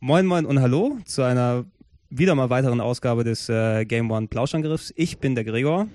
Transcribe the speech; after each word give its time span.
Moin 0.00 0.26
Moin 0.26 0.44
und 0.44 0.60
Hallo 0.60 0.98
zu 1.06 1.22
einer 1.22 1.64
wieder 2.10 2.34
mal 2.34 2.50
weiteren 2.50 2.80
Ausgabe 2.82 3.24
des 3.24 3.48
äh, 3.48 3.86
Game 3.86 4.10
One 4.10 4.26
Plauschangriffs. 4.26 4.92
Ich 4.96 5.18
bin 5.18 5.34
der 5.34 5.44
Gregor. 5.44 5.88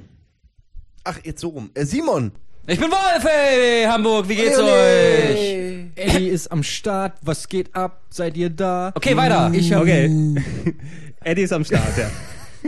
Ach, 1.04 1.20
jetzt 1.24 1.42
so 1.42 1.50
rum. 1.50 1.70
Äh, 1.76 1.86
Simon! 1.86 2.32
Ich 2.68 2.80
bin 2.80 2.90
Wolf, 2.90 3.24
hey, 3.24 3.86
Hamburg, 3.86 4.28
wie 4.28 4.36
geht's 4.36 4.58
Ole, 4.58 4.72
euch? 4.72 5.86
Eddie 5.96 6.30
ist 6.30 6.52
am 6.52 6.64
Start. 6.64 7.14
Was 7.22 7.48
geht 7.48 7.76
ab? 7.76 8.02
Seid 8.10 8.36
ihr 8.38 8.50
da? 8.50 8.92
Okay, 8.96 9.16
weiter. 9.16 9.52
Ich 9.54 9.72
hab, 9.72 9.84
Okay. 9.84 10.10
Eddie 11.24 11.44
ist 11.44 11.54
am 11.54 11.64
Start, 11.64 11.96
ja. 11.96 12.10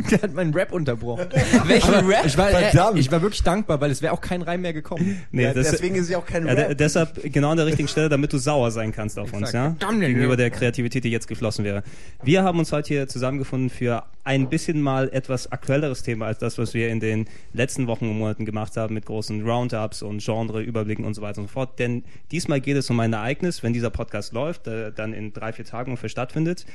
Der 0.11 0.21
hat 0.21 0.33
meinen 0.33 0.53
Rap 0.53 0.71
unterbrochen. 0.71 1.27
Welchen 1.65 1.93
Rap? 1.93 2.25
Ich 2.25 2.37
war, 2.37 2.49
äh, 2.49 2.69
Verdammt. 2.69 2.99
ich 2.99 3.11
war 3.11 3.21
wirklich 3.21 3.43
dankbar, 3.43 3.79
weil 3.81 3.91
es 3.91 4.01
wäre 4.01 4.13
auch 4.13 4.21
kein 4.21 4.41
Reim 4.41 4.61
mehr 4.61 4.73
gekommen. 4.73 5.21
Nee, 5.31 5.43
Ja, 5.43 5.53
das, 5.53 5.71
deswegen 5.71 5.95
ist 5.95 6.09
ja 6.09 6.17
auch 6.17 6.25
kein 6.25 6.45
ja, 6.47 6.53
Rap. 6.53 6.77
deshalb 6.77 7.31
genau 7.31 7.51
an 7.51 7.57
der 7.57 7.65
richtigen 7.65 7.87
Stelle, 7.87 8.09
damit 8.09 8.33
du 8.33 8.37
sauer 8.37 8.71
sein 8.71 8.91
kannst 8.91 9.17
auf 9.19 9.33
uns, 9.33 9.51
ja? 9.51 9.75
Verdammt, 9.77 10.01
ja. 10.01 10.07
Gegenüber 10.07 10.37
der 10.37 10.49
Kreativität, 10.49 11.03
die 11.03 11.09
jetzt 11.09 11.27
geflossen 11.27 11.65
wäre. 11.65 11.83
Wir 12.23 12.43
haben 12.43 12.59
uns 12.59 12.71
heute 12.71 12.87
hier 12.87 13.07
zusammengefunden 13.07 13.69
für 13.69 14.03
ein 14.23 14.49
bisschen 14.49 14.81
mal 14.81 15.09
etwas 15.13 15.51
aktuelleres 15.51 16.03
Thema 16.03 16.25
als 16.27 16.39
das, 16.39 16.57
was 16.57 16.73
wir 16.73 16.89
in 16.89 16.99
den 16.99 17.27
letzten 17.53 17.87
Wochen 17.87 18.09
und 18.09 18.17
Monaten 18.17 18.45
gemacht 18.45 18.75
haben 18.75 18.93
mit 18.93 19.05
großen 19.05 19.41
Roundups 19.47 20.01
und 20.01 20.21
Genre-Überblicken 20.23 21.05
und 21.05 21.13
so 21.13 21.21
weiter 21.21 21.39
und 21.41 21.47
so 21.47 21.53
fort. 21.53 21.79
Denn 21.79 22.03
diesmal 22.31 22.59
geht 22.59 22.75
es 22.77 22.89
um 22.89 22.99
ein 22.99 23.13
Ereignis, 23.13 23.63
wenn 23.63 23.73
dieser 23.73 23.89
Podcast 23.89 24.33
läuft, 24.33 24.67
dann 24.67 25.13
in 25.13 25.31
drei, 25.33 25.53
vier 25.53 25.65
Tagen 25.65 25.91
ungefähr 25.91 26.09
stattfindet. 26.09 26.65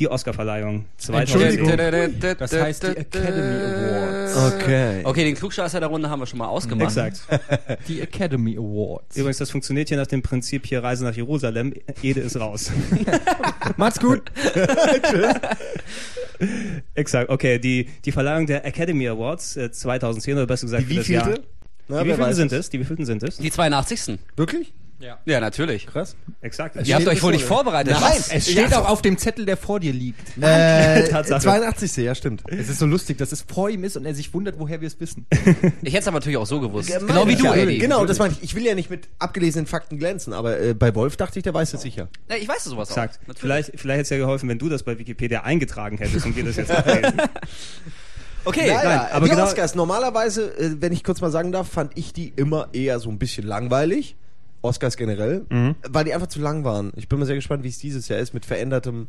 Die 0.00 0.08
Oscarverleihung 0.08 0.86
2010. 0.96 1.40
Entschuldigung. 1.68 2.36
Das 2.38 2.52
heißt 2.64 2.82
die 2.82 2.96
Academy 2.96 3.62
Awards. 3.62 4.54
Okay. 4.54 5.00
Okay, 5.04 5.24
den 5.24 5.34
Klugscheißer 5.34 5.80
der 5.80 5.88
Runde 5.88 6.08
haben 6.10 6.20
wir 6.20 6.26
schon 6.26 6.38
mal 6.38 6.48
ausgemacht. 6.48 6.96
Exakt. 6.96 7.20
Die 7.88 8.00
Academy 8.00 8.56
Awards. 8.56 9.16
Übrigens, 9.16 9.38
das 9.38 9.50
funktioniert 9.50 9.88
hier 9.88 9.98
nach 9.98 10.06
dem 10.06 10.22
Prinzip 10.22 10.66
hier 10.66 10.82
Reise 10.82 11.04
nach 11.04 11.14
Jerusalem. 11.14 11.74
Ede 12.02 12.20
ist 12.20 12.36
raus. 12.38 12.70
Macht's 13.76 14.00
gut. 14.00 14.22
Exakt, 16.94 17.30
okay. 17.30 17.58
Die, 17.58 17.88
die 18.04 18.12
Verleihung 18.12 18.46
der 18.46 18.64
Academy 18.64 19.08
Awards 19.08 19.56
äh, 19.56 19.70
2010 19.70 20.34
oder 20.34 20.46
besser 20.46 20.66
gesagt 20.66 20.84
Die 20.88 20.94
für 20.94 21.00
das 21.00 21.08
Jahr. 21.08 21.34
Na, 21.88 22.02
Die 22.02 22.10
wievielten 22.10 22.34
sind 22.34 22.52
es? 22.52 22.58
es? 22.60 22.70
Die 22.70 22.80
wievielten 22.80 23.06
sind 23.06 23.22
es? 23.22 23.36
Die 23.36 23.50
82. 23.50 24.18
Wirklich? 24.36 24.72
Ja, 25.24 25.40
natürlich. 25.40 25.86
Krass. 25.86 26.16
Exakt. 26.40 26.76
Ihr 26.86 26.94
habt 26.94 27.06
euch 27.06 27.22
wohl 27.22 27.32
so, 27.32 27.36
nicht 27.36 27.44
vorbereitet. 27.44 27.92
Nein. 27.94 28.02
Was? 28.02 28.30
Es 28.30 28.50
steht 28.50 28.74
auch 28.74 28.88
auf 28.88 29.02
dem 29.02 29.18
Zettel, 29.18 29.46
der 29.46 29.56
vor 29.56 29.80
dir 29.80 29.92
liegt. 29.92 30.36
Äh, 30.40 31.08
Tatsache. 31.10 31.42
82. 31.42 31.96
Ja, 31.96 32.14
stimmt. 32.14 32.42
Es 32.46 32.68
ist 32.68 32.78
so 32.78 32.86
lustig, 32.86 33.18
dass 33.18 33.32
es 33.32 33.42
vor 33.42 33.68
ihm 33.70 33.84
ist 33.84 33.96
und 33.96 34.04
er 34.06 34.14
sich 34.14 34.32
wundert, 34.34 34.58
woher 34.58 34.80
wir 34.80 34.86
es 34.88 34.98
wissen. 35.00 35.26
Ich 35.82 35.92
hätte 35.92 36.02
es 36.02 36.08
aber 36.08 36.18
natürlich 36.18 36.38
auch 36.38 36.46
so 36.46 36.60
gewusst. 36.60 36.88
Ja, 36.88 36.98
genau 36.98 37.26
wie 37.28 37.32
meine 37.32 37.36
du, 37.36 37.38
ich 37.38 37.42
ja. 37.44 37.54
Eddie. 37.54 37.78
Genau, 37.78 38.04
das 38.06 38.18
meine 38.18 38.32
ich. 38.34 38.42
Ich 38.42 38.54
will 38.54 38.64
ja 38.64 38.74
nicht 38.74 38.90
mit 38.90 39.08
abgelesenen 39.18 39.66
Fakten 39.66 39.98
glänzen, 39.98 40.32
aber 40.32 40.58
äh, 40.60 40.74
bei 40.74 40.94
Wolf 40.94 41.16
dachte 41.16 41.38
ich, 41.38 41.42
der 41.42 41.54
weiß 41.54 41.74
es 41.74 41.82
sicher. 41.82 42.08
Ja, 42.28 42.36
ich 42.36 42.48
weiß 42.48 42.64
sowas 42.64 42.88
Exakt. 42.90 43.16
auch. 43.16 43.28
Natürlich. 43.28 43.40
Vielleicht, 43.40 43.70
vielleicht 43.80 43.98
hätte 43.98 44.02
es 44.02 44.10
ja 44.10 44.16
geholfen, 44.18 44.48
wenn 44.48 44.58
du 44.58 44.68
das 44.68 44.82
bei 44.82 44.98
Wikipedia 44.98 45.42
eingetragen 45.42 45.98
hättest 45.98 46.26
und 46.26 46.36
wir 46.36 46.44
das 46.44 46.56
jetzt 46.56 46.70
ablesen. 46.70 47.20
Okay. 48.44 48.68
Naja, 48.68 48.84
nein, 48.84 49.00
aber 49.12 49.24
die 49.26 49.30
genau- 49.30 49.44
Oscars, 49.44 49.74
normalerweise, 49.74 50.56
äh, 50.58 50.76
wenn 50.80 50.92
ich 50.92 51.02
kurz 51.02 51.20
mal 51.20 51.30
sagen 51.30 51.52
darf, 51.52 51.68
fand 51.68 51.92
ich 51.96 52.12
die 52.12 52.32
immer 52.36 52.68
eher 52.72 53.00
so 53.00 53.08
ein 53.10 53.18
bisschen 53.18 53.46
langweilig. 53.46 54.16
Oscars 54.64 54.96
generell, 54.96 55.44
weil 55.88 56.04
die 56.04 56.14
einfach 56.14 56.26
zu 56.26 56.40
lang 56.40 56.64
waren. 56.64 56.92
Ich 56.96 57.08
bin 57.08 57.18
mal 57.18 57.26
sehr 57.26 57.36
gespannt, 57.36 57.62
wie 57.64 57.68
es 57.68 57.78
dieses 57.78 58.08
Jahr 58.08 58.18
ist 58.18 58.34
mit 58.34 58.44
verändertem, 58.46 59.08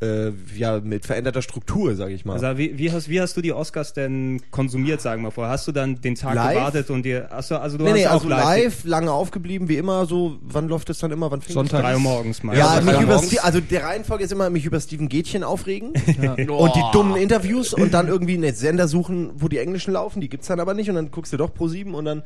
äh, 0.00 0.32
ja, 0.56 0.80
mit 0.80 1.04
veränderter 1.04 1.42
Struktur, 1.42 1.94
sage 1.94 2.14
ich 2.14 2.24
mal. 2.24 2.34
Also, 2.34 2.58
wie, 2.58 2.78
wie, 2.78 2.90
hast, 2.90 3.08
wie 3.08 3.20
hast 3.20 3.36
du 3.36 3.42
die 3.42 3.52
Oscars 3.52 3.92
denn 3.92 4.40
konsumiert, 4.50 5.00
sagen 5.00 5.22
wir 5.22 5.30
vor? 5.30 5.48
Hast 5.48 5.68
du 5.68 5.72
dann 5.72 6.00
den 6.00 6.14
Tag 6.14 6.34
Live? 6.34 6.54
gewartet 6.54 6.90
und 6.90 7.02
dir, 7.04 7.32
achso, 7.32 7.56
also 7.56 7.76
du 7.76 7.84
nee, 7.84 7.90
hast 7.90 7.96
nee, 7.96 8.06
auch 8.06 8.12
also 8.12 8.28
live, 8.28 8.44
live, 8.44 8.84
lange 8.84 9.12
aufgeblieben, 9.12 9.68
wie 9.68 9.76
immer, 9.76 10.06
so, 10.06 10.38
wann 10.42 10.68
läuft 10.68 10.88
es 10.90 10.98
dann 10.98 11.10
immer, 11.10 11.30
wann 11.30 11.42
fängt 11.42 11.54
Sonntag. 11.54 11.82
drei 11.82 11.94
Uhr 11.94 12.00
morgens 12.00 12.42
mal. 12.42 12.56
Ja, 12.56 12.80
Ja, 12.80 12.80
mich 12.80 13.00
über 13.00 13.20
also 13.42 13.60
der 13.60 13.84
Reihenfolge 13.84 14.24
ist 14.24 14.32
immer 14.32 14.48
mich 14.50 14.64
über 14.64 14.80
Steven 14.80 15.08
Gätchen 15.08 15.44
aufregen 15.44 15.92
Oh. 16.48 16.56
und 16.64 16.74
die 16.74 16.82
dummen 16.92 17.16
Interviews 17.16 17.74
und 17.74 17.92
dann 17.92 18.08
irgendwie 18.08 18.34
einen 18.34 18.54
Sender 18.54 18.88
suchen, 18.88 19.30
wo 19.36 19.48
die 19.48 19.58
Englischen 19.58 19.92
laufen, 19.92 20.20
die 20.20 20.28
gibt's 20.28 20.46
dann 20.46 20.60
aber 20.60 20.74
nicht 20.74 20.88
und 20.88 20.96
dann 20.96 21.10
guckst 21.10 21.32
du 21.32 21.36
doch 21.36 21.52
pro 21.52 21.68
sieben 21.68 21.94
und 21.94 22.04
dann 22.04 22.22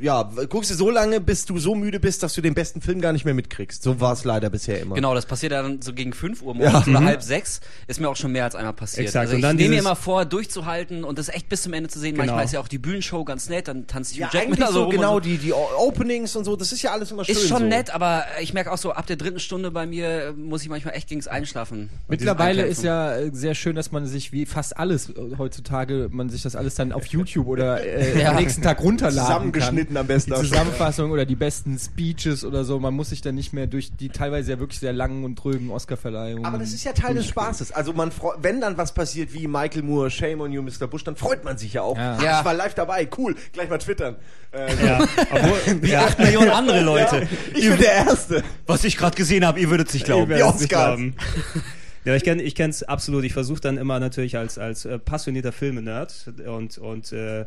ja, 0.00 0.30
guckst 0.48 0.70
du 0.70 0.74
so 0.74 0.90
lange, 0.90 1.20
bis 1.20 1.44
du 1.44 1.58
so 1.58 1.74
müde 1.74 1.98
bist, 1.98 2.22
dass 2.22 2.34
du 2.34 2.40
den 2.40 2.54
besten 2.54 2.80
Film 2.80 3.00
gar 3.00 3.12
nicht 3.12 3.24
mehr 3.24 3.34
mitkriegst. 3.34 3.82
So 3.82 4.00
war 4.00 4.12
es 4.12 4.24
leider 4.24 4.48
bisher 4.48 4.80
immer. 4.80 4.94
Genau, 4.94 5.14
das 5.14 5.26
passiert 5.26 5.52
ja 5.52 5.62
dann 5.62 5.82
so 5.82 5.92
gegen 5.92 6.12
5 6.12 6.42
Uhr 6.42 6.54
morgens 6.54 6.86
oder 6.86 7.02
halb 7.02 7.17
sechs. 7.22 7.60
Ist 7.86 8.00
mir 8.00 8.08
auch 8.08 8.16
schon 8.16 8.32
mehr 8.32 8.44
als 8.44 8.54
einmal 8.54 8.72
passiert. 8.72 9.06
Exakt. 9.06 9.22
Also 9.22 9.32
Und 9.34 9.38
ich 9.40 9.42
dann 9.42 9.56
nehme 9.56 9.70
mir 9.70 9.80
immer 9.80 9.96
vor, 9.96 10.24
durchzuhalten 10.24 11.04
und 11.04 11.18
das 11.18 11.28
echt 11.28 11.48
bis 11.48 11.62
zum 11.62 11.72
Ende 11.72 11.88
zu 11.88 11.98
sehen. 11.98 12.14
Genau. 12.14 12.24
Manchmal 12.26 12.44
ist 12.44 12.52
ja 12.52 12.60
auch 12.60 12.68
die 12.68 12.78
Bühnenshow 12.78 13.24
ganz 13.24 13.48
nett, 13.48 13.68
dann 13.68 13.86
tanzt 13.86 14.12
Hugh 14.14 14.20
Ja, 14.20 14.30
Jackman 14.32 14.54
eigentlich 14.54 14.58
da 14.66 14.72
so 14.72 14.88
genau 14.88 15.16
und 15.16 15.24
so. 15.24 15.30
die 15.30 15.38
die 15.38 15.52
Openings 15.52 16.36
und 16.36 16.44
so, 16.44 16.56
das 16.56 16.72
ist 16.72 16.82
ja 16.82 16.92
alles 16.92 17.10
immer 17.10 17.24
schön. 17.24 17.34
Ist 17.34 17.48
schon 17.48 17.58
so. 17.62 17.66
nett, 17.66 17.90
aber 17.94 18.24
ich 18.40 18.54
merke 18.54 18.72
auch 18.72 18.78
so, 18.78 18.92
ab 18.92 19.06
der 19.06 19.16
dritten 19.16 19.38
Stunde 19.40 19.70
bei 19.70 19.86
mir 19.86 20.34
muss 20.36 20.62
ich 20.62 20.68
manchmal 20.68 20.94
echt 20.94 21.08
gegens 21.08 21.28
Einschlafen. 21.28 21.90
Mittlerweile 22.08 22.64
ist 22.66 22.82
ja 22.82 23.16
äh, 23.16 23.30
sehr 23.32 23.54
schön, 23.54 23.76
dass 23.76 23.92
man 23.92 24.06
sich 24.06 24.32
wie 24.32 24.46
fast 24.46 24.76
alles 24.76 25.10
äh, 25.10 25.14
heutzutage, 25.38 26.08
man 26.10 26.28
sich 26.30 26.42
das 26.42 26.56
alles 26.56 26.74
dann 26.74 26.92
auf 26.92 27.06
YouTube 27.06 27.46
oder 27.46 27.82
äh, 27.84 28.20
Ja. 28.22 28.30
am 28.30 28.36
nächsten 28.36 28.62
Tag 28.62 28.80
runterladen 28.82 29.18
Zusammengeschnitten 29.26 29.94
kann. 29.94 29.96
am 30.02 30.06
besten 30.06 30.32
Die. 30.32 30.40
Zusammenfassung 30.40 31.10
oder 31.10 31.24
die 31.26 31.36
besten 31.36 31.78
Speeches 31.78 32.44
oder 32.44 32.64
so. 32.64 32.78
Man 32.78 32.94
muss 32.94 33.10
sich 33.10 33.20
dann 33.20 33.34
nicht 33.34 33.52
mehr 33.52 33.66
durch 33.66 33.90
die 33.96 34.08
teilweise 34.08 34.52
ja 34.52 34.58
wirklich 34.58 34.78
sehr 34.80 34.92
langen 34.92 35.24
und 35.24 35.36
trögen 35.36 35.70
Oscarverleihungen. 35.70 36.44
Aber 36.44 36.58
das 36.58 36.72
ist 36.72 36.84
ja 36.84 36.92
Teil 37.08 37.14
des 37.16 37.26
Spaßes. 37.28 37.72
Also 37.72 37.92
man 37.92 38.10
wenn 38.40 38.60
dann 38.60 38.76
was 38.78 38.92
passiert 38.92 39.32
wie 39.34 39.46
Michael 39.46 39.82
Moore, 39.82 40.10
Shame 40.10 40.40
on 40.40 40.52
You, 40.52 40.62
Mr. 40.62 40.86
Bush, 40.86 41.04
dann 41.04 41.16
freut 41.16 41.44
man 41.44 41.58
sich 41.58 41.72
ja 41.74 41.82
auch. 41.82 41.96
Ja. 41.96 42.22
Ja. 42.22 42.38
Ich 42.40 42.44
war 42.44 42.54
live 42.54 42.74
dabei, 42.74 43.08
cool. 43.18 43.34
Gleich 43.52 43.68
mal 43.68 43.78
twittern. 43.78 44.16
Äh, 44.52 44.86
Ja, 44.86 45.00
obwohl, 45.30 45.82
Wie 45.82 45.96
acht 45.96 46.18
Millionen 46.18 46.50
andere 46.50 46.80
Leute. 46.82 47.28
ich 47.54 47.68
bin 47.68 47.78
der 47.78 47.92
Erste. 47.92 48.42
Was 48.66 48.84
ich 48.84 48.96
gerade 48.96 49.16
gesehen 49.16 49.44
habe, 49.46 49.60
ihr 49.60 49.70
würdet 49.70 49.88
es 49.88 49.94
nicht 49.94 50.08
Ich 50.08 50.14
werde 50.14 50.34
Die 50.36 50.42
Oscars. 50.42 50.68
glauben. 50.68 51.14
Ja, 52.04 52.14
ich 52.14 52.22
kenne 52.24 52.42
ich 52.42 52.54
kenn's 52.54 52.82
absolut. 52.84 53.24
Ich 53.24 53.34
versuche 53.34 53.60
dann 53.60 53.76
immer 53.76 54.00
natürlich 54.00 54.38
als 54.38 54.56
als 54.56 54.86
äh, 54.86 54.98
passionierter 54.98 55.52
Filme-Nerd 55.52 56.32
und 56.46 56.78
und 56.78 57.12
äh, 57.12 57.44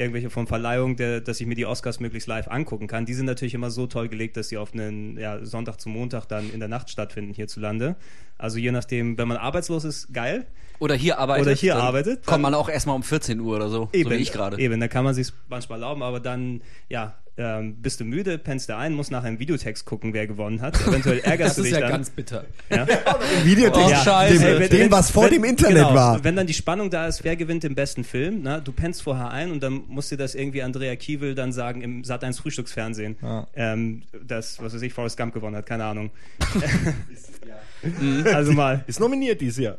irgendwelche 0.00 0.30
von 0.30 0.46
Verleihungen, 0.46 0.96
der, 0.96 1.20
dass 1.20 1.40
ich 1.40 1.46
mir 1.46 1.54
die 1.54 1.66
Oscars 1.66 2.00
möglichst 2.00 2.26
live 2.26 2.48
angucken 2.48 2.86
kann. 2.86 3.04
Die 3.06 3.14
sind 3.14 3.26
natürlich 3.26 3.54
immer 3.54 3.70
so 3.70 3.86
toll 3.86 4.08
gelegt, 4.08 4.36
dass 4.36 4.48
sie 4.48 4.56
auf 4.56 4.72
einen 4.72 5.18
ja, 5.18 5.44
Sonntag 5.44 5.80
zum 5.80 5.92
Montag 5.92 6.26
dann 6.26 6.50
in 6.50 6.58
der 6.58 6.68
Nacht 6.68 6.90
stattfinden 6.90 7.34
hierzulande. 7.34 7.96
Also 8.38 8.58
je 8.58 8.72
nachdem, 8.72 9.18
wenn 9.18 9.28
man 9.28 9.36
arbeitslos 9.36 9.84
ist, 9.84 10.12
geil. 10.12 10.46
Oder 10.78 10.94
hier 10.94 11.18
arbeitet. 11.18 11.46
Oder 11.46 11.54
hier 11.54 11.76
arbeitet, 11.76 12.24
Kommt 12.26 12.42
man 12.42 12.54
auch 12.54 12.70
erstmal 12.70 12.96
um 12.96 13.02
14 13.02 13.38
Uhr 13.40 13.56
oder 13.56 13.68
so. 13.68 13.90
So 13.92 14.10
wie 14.10 14.14
ich 14.14 14.32
gerade. 14.32 14.58
Eben, 14.58 14.80
da 14.80 14.88
kann 14.88 15.04
man 15.04 15.14
sich 15.14 15.32
manchmal 15.48 15.82
erlauben, 15.82 16.02
aber 16.02 16.18
dann, 16.18 16.62
ja, 16.88 17.18
ähm, 17.42 17.76
bist 17.80 17.98
du 18.00 18.04
müde, 18.04 18.36
pennst 18.36 18.68
du 18.68 18.76
ein, 18.76 18.92
musst 18.92 19.10
nachher 19.10 19.28
im 19.30 19.38
Videotext 19.38 19.86
gucken, 19.86 20.12
wer 20.12 20.26
gewonnen 20.26 20.60
hat. 20.60 20.78
Eventuell 20.86 21.18
ärgerst 21.24 21.50
das 21.50 21.56
du 21.56 21.62
ist 21.62 21.66
dich 21.68 21.74
ja 21.74 21.80
dann. 21.80 21.90
ganz 21.90 22.10
bitter. 22.10 22.44
ja. 22.68 22.86
Videotext. 23.44 23.86
Oh, 23.90 24.04
Scheiße. 24.04 24.38
Dem, 24.38 24.60
Wenn- 24.60 24.68
dem 24.70 24.90
was 24.90 25.10
vor 25.10 25.24
wenn- 25.24 25.30
dem 25.32 25.44
Internet 25.44 25.76
genau, 25.78 25.94
war. 25.94 26.22
Wenn 26.22 26.36
dann 26.36 26.46
die 26.46 26.52
Spannung 26.54 26.90
da 26.90 27.06
ist, 27.06 27.24
wer 27.24 27.36
gewinnt 27.36 27.62
den 27.62 27.74
besten 27.74 28.04
Film, 28.04 28.40
na, 28.42 28.60
du 28.60 28.72
pennst 28.72 29.02
vorher 29.02 29.30
ein 29.30 29.50
und 29.52 29.62
dann 29.62 29.82
musst 29.88 30.10
dir 30.10 30.18
das 30.18 30.34
irgendwie 30.34 30.62
Andrea 30.62 30.94
Kiewel 30.96 31.34
dann 31.34 31.52
sagen 31.52 31.80
im 31.80 32.04
Sat 32.04 32.22
1 32.22 32.38
Frühstücksfernsehen, 32.40 33.16
Ja. 33.22 33.46
ähm, 33.54 34.02
das, 34.26 34.60
was 34.62 34.74
weiß 34.74 34.82
ich, 34.82 34.92
Forrest 34.92 35.16
Gump 35.16 35.32
gewonnen 35.32 35.56
hat, 35.56 35.64
keine 35.66 35.84
Ahnung. 35.84 36.10
also 38.34 38.52
mal. 38.52 38.84
Ist 38.86 39.00
nominiert 39.00 39.40
dieses 39.40 39.58
Jahr. 39.58 39.78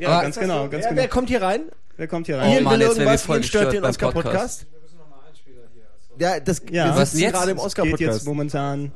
Ja, 0.00 0.08
Aber- 0.08 0.22
ganz 0.22 0.38
genau, 0.38 0.68
ganz 0.68 0.84
wer, 0.84 0.90
genau. 0.90 1.00
wer 1.02 1.08
kommt 1.08 1.28
hier 1.28 1.42
rein? 1.42 1.60
Wer 1.96 2.08
kommt 2.08 2.26
hier 2.26 2.36
Oh 2.36 2.40
rein? 2.40 2.52
Ian 2.52 2.64
Mann, 2.64 2.80
jetzt 2.80 2.96
werden 2.98 3.10
wir 3.10 3.18
voll 3.18 3.36
Ian 3.36 3.42
stört 3.44 3.72
den 3.72 3.82
gestört 3.82 3.82
beim 4.00 4.08
Oscar-Podcast. 4.08 4.66
Ja, 6.18 6.40
das, 6.40 6.62
Ja. 6.70 6.94
wir 6.94 7.00
Was 7.00 7.18
jetzt? 7.18 7.32
gerade 7.32 7.50
im 7.52 7.58
geht 7.58 8.00
jetzt 8.00 8.26
momentan. 8.26 8.92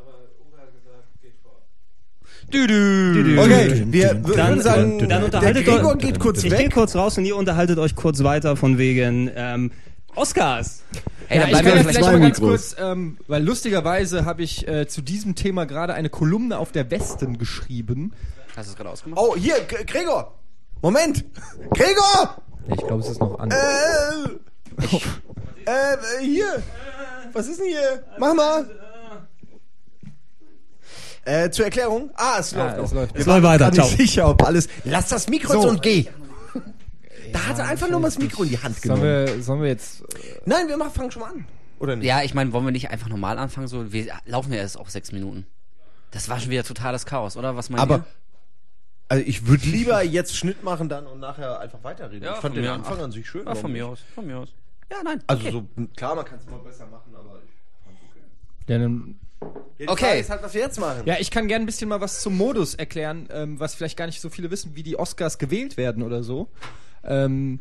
Dü 2.53 2.65
-dü. 2.65 3.39
Okay, 3.43 3.85
wir 3.89 4.25
würden 4.25 4.63
sagen, 4.63 4.99
dann 5.01 5.09
der 5.09 5.25
unterhaltet 5.25 5.65
Gregor 5.67 5.93
euch- 5.95 5.99
geht 5.99 6.21
kurz 6.21 6.45
Ich 6.45 6.51
gehe 6.51 6.59
weg. 6.61 6.75
kurz 6.75 6.95
raus 6.95 7.19
und 7.19 7.25
ihr 7.25 7.35
unterhaltet 7.37 7.79
euch 7.79 7.97
kurz 7.97 8.23
weiter 8.23 8.55
von 8.57 8.79
wegen 8.79 9.29
ähm, 9.35 9.73
Oscars. 10.15 10.83
Ey, 11.29 11.41
dann 11.41 11.49
ich 11.49 11.51
bleiben 11.55 11.69
kann 11.69 11.77
ja 11.79 11.83
vielleicht 11.83 12.01
mal 12.03 12.21
ganz 12.21 12.39
kurz, 12.39 12.77
ähm, 12.79 13.19
weil 13.27 13.43
lustigerweise 13.43 14.25
habe 14.27 14.43
ich 14.45 14.69
äh, 14.69 14.87
zu 14.87 15.03
diesem 15.03 15.35
Thema 15.35 15.67
gerade 15.67 15.95
eine 15.95 16.09
Kolumne 16.09 16.59
auf 16.59 16.71
der 16.71 16.89
Westen 16.93 17.37
geschrieben. 17.37 18.13
Hast 18.57 18.69
du 18.69 18.71
es 18.71 18.77
gerade 18.77 18.91
ausgemacht? 18.91 19.21
Oh, 19.21 19.35
hier, 19.37 19.57
G 19.67 19.83
Gregor. 19.85 20.33
Moment. 20.83 21.25
Gregor! 21.71 22.37
Ich 22.69 22.77
glaube, 22.87 23.01
es 23.03 23.09
ist 23.09 23.21
noch 23.21 23.41
an. 23.41 23.51
Äh, 23.51 23.55
äh, 25.67 26.25
hier. 26.25 26.63
Was 27.33 27.47
ist 27.49 27.61
denn 27.61 27.67
hier? 27.69 28.05
Mach 28.19 28.35
mal. 28.35 28.69
Äh, 31.25 31.51
zur 31.51 31.65
Erklärung. 31.65 32.11
Ah, 32.15 32.37
es 32.39 32.53
läuft 32.53 32.75
Ah, 32.75 32.77
noch. 32.77 32.85
es 32.85 32.93
läuft. 32.93 33.15
Wir 33.15 33.21
Es 33.21 33.27
läuft 33.27 33.43
weiter, 33.43 33.73
ciao. 33.73 33.87
nicht 33.87 33.97
sicher, 33.99 34.29
ob 34.29 34.45
alles... 34.45 34.69
Lass 34.85 35.09
das 35.09 35.29
Mikro 35.29 35.53
So. 35.55 35.61
jetzt 35.61 35.69
und 35.71 35.83
geh. 35.83 36.07
Da 37.33 37.47
hat 37.49 37.59
er 37.59 37.67
einfach 37.67 37.91
nur 37.91 37.99
mal 37.99 38.07
das 38.09 38.19
Mikro 38.19 38.45
in 38.45 38.51
die 38.51 38.59
Hand 38.63 38.81
Sollen 38.81 39.01
genommen. 39.01 39.27
wir, 39.27 39.43
sollen 39.43 39.61
wir 39.61 39.69
jetzt. 39.69 40.03
äh, 40.03 40.41
Nein, 40.45 40.69
wir 40.69 40.77
machen, 40.77 40.93
fangen 40.93 41.11
schon 41.11 41.23
mal 41.23 41.31
an. 41.33 41.45
Oder 41.81 41.97
nicht? 41.97 42.07
Ja, 42.07 42.23
ich 42.23 42.33
meine, 42.33 42.53
wollen 42.53 42.65
wir 42.65 42.71
nicht 42.71 42.91
einfach 42.91 43.09
normal 43.09 43.39
anfangen? 43.39 43.67
So, 43.67 43.93
wir 43.93 44.07
laufen 44.25 44.53
ja 44.53 44.61
erst 44.61 44.79
auf 44.79 44.89
sechs 44.89 45.11
Minuten. 45.11 45.47
Das 46.13 46.29
war 46.29 46.39
schon 46.39 46.51
wieder 46.51 46.63
totales 46.63 47.05
Chaos, 47.05 47.37
oder? 47.37 47.57
Was 47.57 47.69
meint 47.69 47.83
Aber 47.83 47.97
ihr? 47.97 48.05
also 49.09 49.25
ich 49.27 49.47
würde 49.49 49.67
lieber 49.67 50.03
jetzt 50.05 50.37
Schnitt 50.37 50.63
machen 50.63 50.89
dann 50.89 51.07
und 51.09 51.19
nachher 51.19 51.59
einfach 51.59 51.83
weiterreden. 51.83 52.23
Ja, 52.23 52.35
ich 52.35 52.39
fand 52.39 52.55
von 52.55 52.55
den 52.55 52.63
mir 52.63 52.73
Anfang 52.73 53.01
an 53.01 53.11
sich 53.13 53.29
schön. 53.29 53.45
Ja, 53.45 53.55
von 53.57 53.73
mir 53.73 53.89
aus, 53.89 53.99
von 54.15 54.25
mir 54.27 54.39
aus. 54.39 54.49
Ja, 54.91 55.03
nein. 55.03 55.23
Also 55.27 55.43
okay. 55.43 55.53
so 55.77 55.87
klar, 55.97 56.15
man 56.15 56.25
kann 56.25 56.39
es 56.39 56.47
immer 56.47 56.59
besser 56.59 56.87
machen, 56.87 57.15
aber 57.15 57.41
ich 57.45 57.53
fand's 57.85 58.01
okay. 58.11 58.23
Ja, 58.69 58.79
dann 58.79 59.17
Ja, 59.79 59.89
Okay. 59.91 60.05
Frage 60.05 60.21
ist 60.21 60.31
halt, 60.31 60.43
was 60.43 60.55
wir 60.55 60.61
jetzt 60.61 60.81
machen. 60.81 61.03
Ja, 61.05 61.17
ich 61.19 61.31
kann 61.31 61.49
gerne 61.49 61.65
ein 61.65 61.67
bisschen 61.67 61.89
mal 61.89 62.01
was 62.01 62.21
zum 62.21 62.37
Modus 62.37 62.75
erklären, 62.75 63.29
ähm, 63.31 63.61
was 63.61 63.75
vielleicht 63.75 63.97
gar 63.97 64.07
nicht 64.07 64.21
so 64.21 64.31
viele 64.31 64.51
wissen, 64.51 64.75
wie 64.75 64.83
die 64.83 64.99
Oscars 64.99 65.39
gewählt 65.39 65.77
werden 65.77 66.03
oder 66.03 66.23
so. 66.23 66.49
Ähm, 67.05 67.61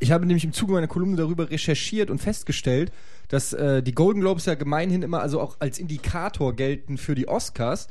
ich 0.00 0.10
habe 0.10 0.26
nämlich 0.26 0.44
im 0.44 0.52
Zuge 0.52 0.72
meiner 0.72 0.88
Kolumne 0.88 1.16
darüber 1.16 1.48
recherchiert 1.48 2.10
und 2.10 2.18
festgestellt, 2.18 2.92
dass 3.28 3.52
äh, 3.52 3.82
die 3.84 3.92
Golden 3.92 4.20
Globes 4.20 4.46
ja 4.46 4.54
gemeinhin 4.54 5.02
immer 5.02 5.20
also 5.20 5.40
auch 5.40 5.56
als 5.60 5.78
Indikator 5.78 6.54
gelten 6.56 6.98
für 6.98 7.14
die 7.14 7.28
Oscars. 7.28 7.86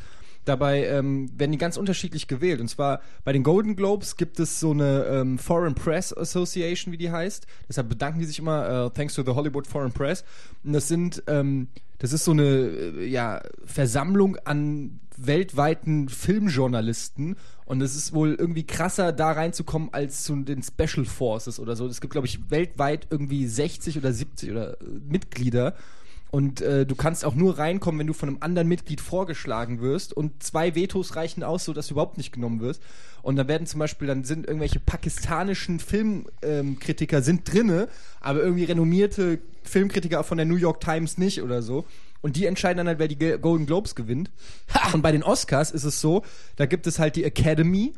Dabei 0.46 0.86
ähm, 0.88 1.30
werden 1.38 1.52
die 1.52 1.58
ganz 1.58 1.78
unterschiedlich 1.78 2.28
gewählt. 2.28 2.62
Und 2.62 2.68
zwar 2.68 3.02
bei 3.24 3.32
den 3.32 3.44
Golden 3.44 3.76
Globes 3.76 4.18
gibt 4.18 4.40
es 4.40 4.60
so 4.60 4.72
eine 4.72 5.06
ähm, 5.06 5.38
Foreign 5.38 5.76
Press 5.76 6.16
Association, 6.16 6.92
wie 6.92 6.98
die 6.98 7.12
heißt. 7.12 7.46
Deshalb 7.70 7.90
bedanken 7.90 8.20
die 8.20 8.26
sich 8.26 8.40
immer, 8.40 8.88
äh, 8.88 8.90
thanks 8.92 9.14
to 9.14 9.24
the 9.24 9.32
Hollywood 9.32 9.68
Foreign 9.68 9.92
Press. 9.92 10.24
Und 10.64 10.74
das 10.74 10.88
sind, 10.88 11.24
ähm, 11.28 11.68
das 12.00 12.14
ist 12.14 12.26
so 12.26 12.32
eine 12.32 12.44
äh, 12.44 13.06
ja, 13.06 13.42
Versammlung 13.66 14.38
an 14.46 15.00
weltweiten 15.18 16.10
Filmjournalisten. 16.10 17.36
Und 17.66 17.82
es 17.82 17.96
ist 17.96 18.14
wohl 18.14 18.34
irgendwie 18.34 18.66
krasser, 18.66 19.14
da 19.14 19.32
reinzukommen 19.32 19.90
als 19.92 20.24
zu 20.24 20.36
den 20.38 20.64
Special 20.64 21.06
Forces 21.06 21.60
oder 21.60 21.76
so. 21.76 21.86
Es 21.88 22.02
gibt, 22.02 22.12
glaube 22.12 22.28
ich, 22.28 22.50
weltweit 22.50 23.08
irgendwie 23.12 23.46
60 23.46 23.98
oder 23.98 24.12
70 24.12 24.52
oder 24.52 24.82
äh, 24.82 24.86
Mitglieder. 25.08 25.76
Und 26.32 26.62
äh, 26.62 26.86
du 26.86 26.96
kannst 26.96 27.26
auch 27.26 27.36
nur 27.36 27.58
reinkommen, 27.58 28.00
wenn 28.00 28.08
du 28.08 28.14
von 28.14 28.30
einem 28.30 28.38
anderen 28.40 28.70
Mitglied 28.70 29.02
vorgeschlagen 29.02 29.82
wirst. 29.82 30.14
Und 30.14 30.42
zwei 30.42 30.76
Vetos 30.76 31.18
reichen 31.18 31.44
aus, 31.44 31.66
so 31.66 31.74
dass 31.74 31.88
du 31.88 31.96
überhaupt 31.96 32.18
nicht 32.18 32.32
genommen 32.32 32.62
wirst. 32.62 32.82
Und 33.22 33.36
dann 33.36 33.50
werden 33.50 33.68
zum 33.68 33.80
Beispiel, 33.80 34.08
dann 34.08 34.24
sind 34.24 34.48
irgendwelche 34.48 34.80
pakistanischen 34.80 35.80
Filmkritiker 35.80 37.22
sind 37.22 37.52
drinne, 37.52 37.90
aber 38.22 38.42
irgendwie 38.42 38.64
renommierte 38.64 39.40
Filmkritiker 39.64 40.24
von 40.24 40.38
der 40.38 40.46
New 40.46 40.56
York 40.56 40.80
Times 40.80 41.18
nicht 41.18 41.42
oder 41.42 41.62
so. 41.62 41.86
Und 42.22 42.36
die 42.38 42.46
entscheiden 42.46 42.78
dann 42.78 42.88
halt, 42.88 43.00
wer 43.00 43.10
die 43.10 43.18
Golden 43.18 43.66
Globes 43.66 43.96
gewinnt. 43.96 44.32
Und 44.94 45.02
bei 45.02 45.12
den 45.12 45.24
Oscars 45.24 45.72
ist 45.72 45.84
es 45.84 46.00
so, 46.00 46.24
da 46.56 46.66
gibt 46.66 46.88
es 46.88 46.98
halt 46.98 47.16
die 47.18 47.26
Academy. 47.26 47.94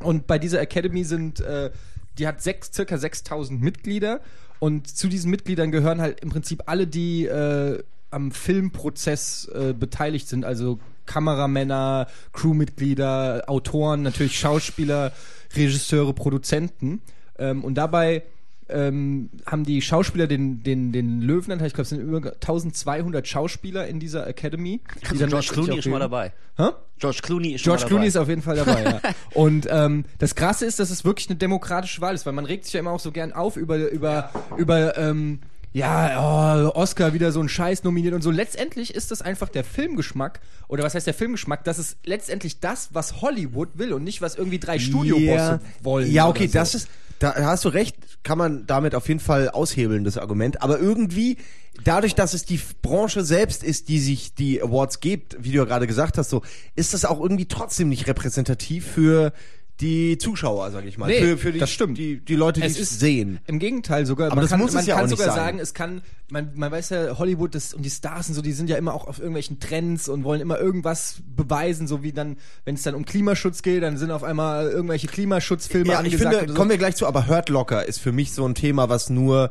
Und 0.00 0.26
bei 0.26 0.38
dieser 0.38 0.60
Academy 0.60 1.04
sind, 1.04 1.40
äh, 1.40 1.70
die 2.18 2.26
hat 2.26 2.42
sechs, 2.42 2.72
circa 2.72 2.98
6000 2.98 3.60
Mitglieder. 3.60 4.20
Und 4.58 4.88
zu 4.88 5.08
diesen 5.08 5.30
Mitgliedern 5.30 5.70
gehören 5.70 6.00
halt 6.00 6.20
im 6.20 6.30
Prinzip 6.30 6.62
alle, 6.66 6.86
die 6.86 7.26
äh, 7.26 7.82
am 8.10 8.30
Filmprozess 8.30 9.48
äh, 9.52 9.72
beteiligt 9.72 10.28
sind. 10.28 10.44
Also 10.44 10.78
Kameramänner, 11.06 12.06
Crewmitglieder, 12.32 13.44
Autoren, 13.46 14.02
natürlich 14.02 14.38
Schauspieler, 14.38 15.12
Regisseure, 15.54 16.14
Produzenten. 16.14 17.02
Ähm, 17.38 17.64
und 17.64 17.74
dabei 17.74 18.22
ähm, 18.68 19.30
haben 19.46 19.64
die 19.64 19.82
Schauspieler 19.82 20.26
den, 20.26 20.62
den, 20.62 20.92
den 20.92 21.20
Löwenanteil, 21.20 21.68
ich 21.68 21.74
glaube, 21.74 21.82
es 21.82 21.90
sind 21.90 22.00
über 22.00 22.18
1200 22.18 23.26
Schauspieler 23.26 23.86
in 23.86 24.00
dieser 24.00 24.26
Academy. 24.26 24.80
die 25.02 25.06
Also 25.06 25.26
George 25.26 25.48
Clooney 25.52 25.78
ist 25.78 25.88
mal 25.88 25.98
dabei. 25.98 26.32
Hä? 26.56 26.68
George 26.98 27.20
Clooney 27.22 27.52
ist 27.52 27.64
George 27.64 27.82
mal 27.82 27.82
dabei. 27.82 27.88
Clooney 27.88 28.06
ist 28.06 28.16
auf 28.16 28.28
jeden 28.28 28.42
Fall 28.42 28.56
dabei, 28.56 28.84
ja. 28.84 29.00
Und 29.34 29.66
ähm, 29.70 30.04
das 30.18 30.34
Krasse 30.34 30.64
ist, 30.64 30.78
dass 30.78 30.90
es 30.90 31.04
wirklich 31.04 31.28
eine 31.28 31.36
demokratische 31.36 32.00
Wahl 32.00 32.14
ist, 32.14 32.24
weil 32.26 32.32
man 32.32 32.46
regt 32.46 32.64
sich 32.64 32.74
ja 32.74 32.80
immer 32.80 32.92
auch 32.92 33.00
so 33.00 33.12
gern 33.12 33.32
auf 33.32 33.56
über, 33.56 33.76
über, 33.90 34.30
über, 34.56 34.96
ähm, 34.96 35.40
ja, 35.74 36.66
oh, 36.66 36.70
Oscar 36.76 37.14
wieder 37.14 37.32
so 37.32 37.40
ein 37.40 37.48
Scheiß 37.48 37.82
nominiert 37.82 38.14
und 38.14 38.22
so. 38.22 38.30
Letztendlich 38.30 38.94
ist 38.94 39.10
das 39.10 39.22
einfach 39.22 39.48
der 39.48 39.64
Filmgeschmack, 39.64 40.40
oder 40.68 40.84
was 40.84 40.94
heißt 40.94 41.08
der 41.08 41.14
Filmgeschmack? 41.14 41.64
Das 41.64 41.80
ist 41.80 41.98
letztendlich 42.04 42.60
das, 42.60 42.90
was 42.92 43.20
Hollywood 43.20 43.70
will 43.74 43.92
und 43.92 44.04
nicht, 44.04 44.22
was 44.22 44.36
irgendwie 44.36 44.60
drei 44.60 44.78
Studiobosse 44.78 45.60
wollen. 45.82 46.10
Ja, 46.12 46.28
okay, 46.28 46.46
so. 46.46 46.52
das 46.52 46.76
ist, 46.76 46.88
da 47.18 47.34
hast 47.34 47.64
du 47.64 47.68
recht, 47.68 47.96
kann 48.22 48.38
man 48.38 48.66
damit 48.66 48.94
auf 48.94 49.08
jeden 49.08 49.20
Fall 49.20 49.50
aushebeln, 49.50 50.04
das 50.04 50.18
Argument. 50.18 50.62
Aber 50.62 50.78
irgendwie, 50.78 51.38
dadurch, 51.84 52.14
dass 52.14 52.34
es 52.34 52.44
die 52.44 52.60
Branche 52.82 53.24
selbst 53.24 53.62
ist, 53.62 53.88
die 53.88 53.98
sich 53.98 54.34
die 54.34 54.62
Awards 54.62 55.00
gibt, 55.00 55.36
wie 55.42 55.50
du 55.50 55.58
ja 55.58 55.64
gerade 55.64 55.86
gesagt 55.86 56.18
hast, 56.18 56.30
so, 56.30 56.42
ist 56.74 56.94
das 56.94 57.04
auch 57.04 57.20
irgendwie 57.20 57.46
trotzdem 57.46 57.88
nicht 57.88 58.06
repräsentativ 58.06 58.86
für 58.86 59.32
die 59.80 60.18
Zuschauer, 60.18 60.70
sag 60.70 60.84
ich 60.84 60.98
mal. 60.98 61.08
Nee, 61.08 61.20
für, 61.20 61.36
für 61.36 61.52
die, 61.52 61.58
das 61.58 61.70
stimmt. 61.70 61.98
Die, 61.98 62.18
die 62.24 62.36
Leute, 62.36 62.60
die 62.60 62.66
Es 62.66 62.74
es 62.74 62.92
ist- 62.92 63.00
sehen. 63.00 63.40
Im 63.48 63.58
Gegenteil 63.58 64.06
sogar. 64.06 64.28
Aber 64.28 64.36
man 64.36 64.42
das 64.44 64.50
kann, 64.50 64.60
muss 64.60 64.68
es 64.70 64.74
man 64.76 64.86
ja 64.86 64.94
kann 64.94 65.04
auch 65.04 65.08
nicht 65.08 65.18
sogar 65.18 65.34
sein. 65.34 65.44
sagen, 65.44 65.58
es 65.58 65.74
kann, 65.74 66.02
man, 66.30 66.52
man 66.54 66.70
weiß 66.70 66.90
ja, 66.90 67.18
Hollywood 67.18 67.56
das, 67.56 67.74
und 67.74 67.82
die 67.84 67.90
Stars 67.90 68.28
und 68.28 68.34
so, 68.34 68.40
die 68.42 68.52
sind 68.52 68.70
ja 68.70 68.76
immer 68.76 68.94
auch 68.94 69.08
auf 69.08 69.18
irgendwelchen 69.18 69.58
Trends 69.58 70.08
und 70.08 70.22
wollen 70.22 70.40
immer 70.40 70.60
irgendwas 70.60 71.16
beweisen, 71.34 71.88
so 71.88 72.04
wie 72.04 72.12
dann, 72.12 72.36
wenn 72.64 72.76
es 72.76 72.82
dann 72.84 72.94
um 72.94 73.04
Klimaschutz 73.04 73.62
geht, 73.62 73.82
dann 73.82 73.96
sind 73.96 74.12
auf 74.12 74.22
einmal 74.22 74.70
irgendwelche 74.70 75.08
Klimaschutzfilme 75.08 75.88
Ja, 75.88 75.92
ich 75.94 75.98
angesagt. 76.06 76.22
finde, 76.22 76.38
oder 76.44 76.48
so. 76.48 76.54
kommen 76.54 76.70
wir 76.70 76.78
gleich 76.78 76.94
zu, 76.94 77.06
aber 77.08 77.26
Hurt 77.26 77.48
Locker 77.48 77.84
ist 77.84 77.98
für 77.98 78.12
mich 78.12 78.32
so 78.32 78.46
ein 78.46 78.54
Thema, 78.54 78.88
was 78.88 79.10
nur, 79.10 79.50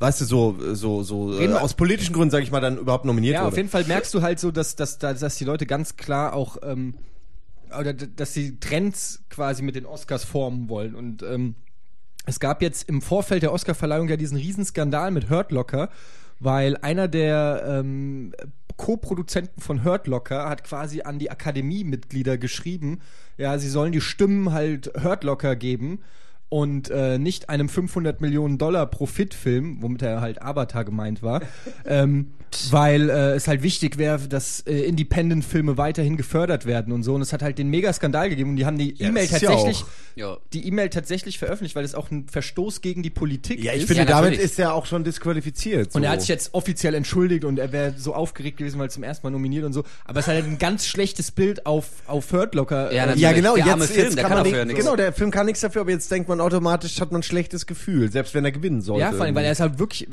weißt 0.00 0.20
du, 0.20 0.24
so, 0.26 0.56
so, 0.74 1.02
so, 1.02 1.38
äh, 1.40 1.50
aus 1.54 1.72
politischen 1.74 2.12
Gründen, 2.12 2.30
sag 2.30 2.42
ich 2.42 2.50
mal, 2.50 2.60
dann 2.60 2.76
überhaupt 2.76 3.06
nominiert 3.06 3.34
Ja, 3.36 3.40
wurde. 3.40 3.48
auf 3.52 3.56
jeden 3.56 3.70
Fall 3.70 3.84
merkst 3.84 4.12
du 4.12 4.20
halt 4.20 4.38
so, 4.38 4.50
dass, 4.50 4.76
dass, 4.76 4.98
dass, 4.98 5.20
dass 5.20 5.36
die 5.36 5.44
Leute 5.44 5.64
ganz 5.64 5.96
klar 5.96 6.34
auch, 6.34 6.58
ähm, 6.62 6.92
oder 7.78 7.92
dass 7.92 8.34
sie 8.34 8.58
Trends 8.60 9.24
quasi 9.30 9.62
mit 9.62 9.76
den 9.76 9.86
Oscars 9.86 10.24
formen 10.24 10.68
wollen. 10.68 10.94
Und 10.94 11.22
ähm, 11.22 11.54
es 12.26 12.40
gab 12.40 12.62
jetzt 12.62 12.88
im 12.88 13.02
Vorfeld 13.02 13.42
der 13.42 13.52
Oscarverleihung 13.52 14.08
ja 14.08 14.16
diesen 14.16 14.36
Riesenskandal 14.36 15.10
mit 15.10 15.30
Hurt 15.30 15.52
Locker, 15.52 15.90
weil 16.38 16.76
einer 16.76 17.08
der 17.08 17.64
ähm, 17.66 18.32
Co-Produzenten 18.76 19.60
von 19.60 19.84
Hurt 19.84 20.06
Locker 20.06 20.48
hat 20.48 20.64
quasi 20.64 21.02
an 21.02 21.18
die 21.18 21.30
Akademiemitglieder 21.30 22.38
geschrieben, 22.38 23.00
ja, 23.36 23.58
sie 23.58 23.68
sollen 23.68 23.92
die 23.92 24.00
Stimmen 24.00 24.52
halt 24.52 24.92
Hurt 25.02 25.24
Locker 25.24 25.56
geben 25.56 26.00
und 26.52 26.90
äh, 26.90 27.16
nicht 27.18 27.48
einem 27.48 27.70
500 27.70 28.20
Millionen 28.20 28.58
Dollar 28.58 28.84
Profitfilm, 28.84 29.78
womit 29.80 30.02
er 30.02 30.20
halt 30.20 30.42
Avatar 30.42 30.84
gemeint 30.84 31.22
war, 31.22 31.40
ähm, 31.86 32.32
weil 32.70 33.08
äh, 33.08 33.32
es 33.32 33.48
halt 33.48 33.62
wichtig 33.62 33.96
wäre, 33.96 34.28
dass 34.28 34.60
äh, 34.66 34.80
Independent-Filme 34.82 35.78
weiterhin 35.78 36.18
gefördert 36.18 36.66
werden 36.66 36.92
und 36.92 37.04
so. 37.04 37.14
Und 37.14 37.22
es 37.22 37.32
hat 37.32 37.40
halt 37.42 37.56
den 37.56 37.68
Mega-Skandal 37.68 38.28
gegeben 38.28 38.50
und 38.50 38.56
die 38.56 38.66
haben 38.66 38.76
die 38.76 38.94
Ja, 38.98 39.08
E-Mail 39.08 39.28
tatsächlich, 39.28 39.82
Ja. 40.14 40.36
die 40.52 40.66
E-Mail 40.68 40.90
tatsächlich 40.90 41.38
veröffentlicht, 41.38 41.74
weil 41.74 41.86
es 41.86 41.94
auch 41.94 42.10
ein 42.10 42.26
Verstoß 42.28 42.82
gegen 42.82 43.02
die 43.02 43.08
Politik 43.08 43.64
ja, 43.64 43.72
ich 43.72 43.78
ist. 43.84 43.86
finde, 43.86 44.02
Ja, 44.02 44.04
damit 44.04 44.32
natürlich. 44.32 44.44
ist 44.50 44.58
er 44.58 44.74
auch 44.74 44.84
schon 44.84 45.04
disqualifiziert. 45.04 45.92
So. 45.92 45.96
Und 45.96 46.04
er 46.04 46.10
hat 46.10 46.20
sich 46.20 46.28
jetzt 46.28 46.52
offiziell 46.52 46.92
entschuldigt 46.94 47.46
und 47.46 47.58
er 47.58 47.72
wäre 47.72 47.94
so 47.96 48.14
aufgeregt 48.14 48.58
gewesen, 48.58 48.78
weil 48.78 48.88
er 48.88 48.90
zum 48.90 49.04
ersten 49.04 49.26
Mal 49.26 49.30
nominiert 49.30 49.64
und 49.64 49.72
so. 49.72 49.84
Aber 50.04 50.20
es 50.20 50.26
hat 50.26 50.34
halt 50.34 50.44
ein 50.44 50.58
ganz 50.58 50.86
schlechtes 50.86 51.30
Bild 51.30 51.64
auf, 51.64 51.86
auf 52.06 52.30
Hurt 52.30 52.54
Locker. 52.54 52.92
Ja, 52.92 53.06
äh. 53.06 53.16
Ja, 53.16 53.32
genau, 53.32 53.54
Der 53.56 53.64
jetzt, 53.64 53.72
arme 53.72 53.84
Film, 53.86 54.04
jetzt 54.04 54.16
der 54.18 54.24
kann 54.24 54.34
man 54.34 54.44
dafür 54.44 54.64
nicht. 54.66 54.76
Genau, 54.76 54.94
der 54.96 55.14
Film 55.14 55.30
kann 55.30 55.46
nichts 55.46 55.62
dafür, 55.62 55.80
aber 55.80 55.90
jetzt 55.92 56.10
denkt 56.10 56.28
man 56.28 56.41
automatisch, 56.42 57.00
hat 57.00 57.12
man 57.12 57.20
ein 57.20 57.22
schlechtes 57.22 57.66
Gefühl, 57.66 58.10
selbst 58.12 58.34
wenn 58.34 58.44
er 58.44 58.52
gewinnen 58.52 58.82
sollte. 58.82 59.00
Ja, 59.02 59.12
vor 59.12 59.24
allem, 59.24 59.34
weil 59.34 59.44
er 59.44 59.52
ist 59.52 59.60
halt 59.60 59.78
wirklich, 59.78 60.08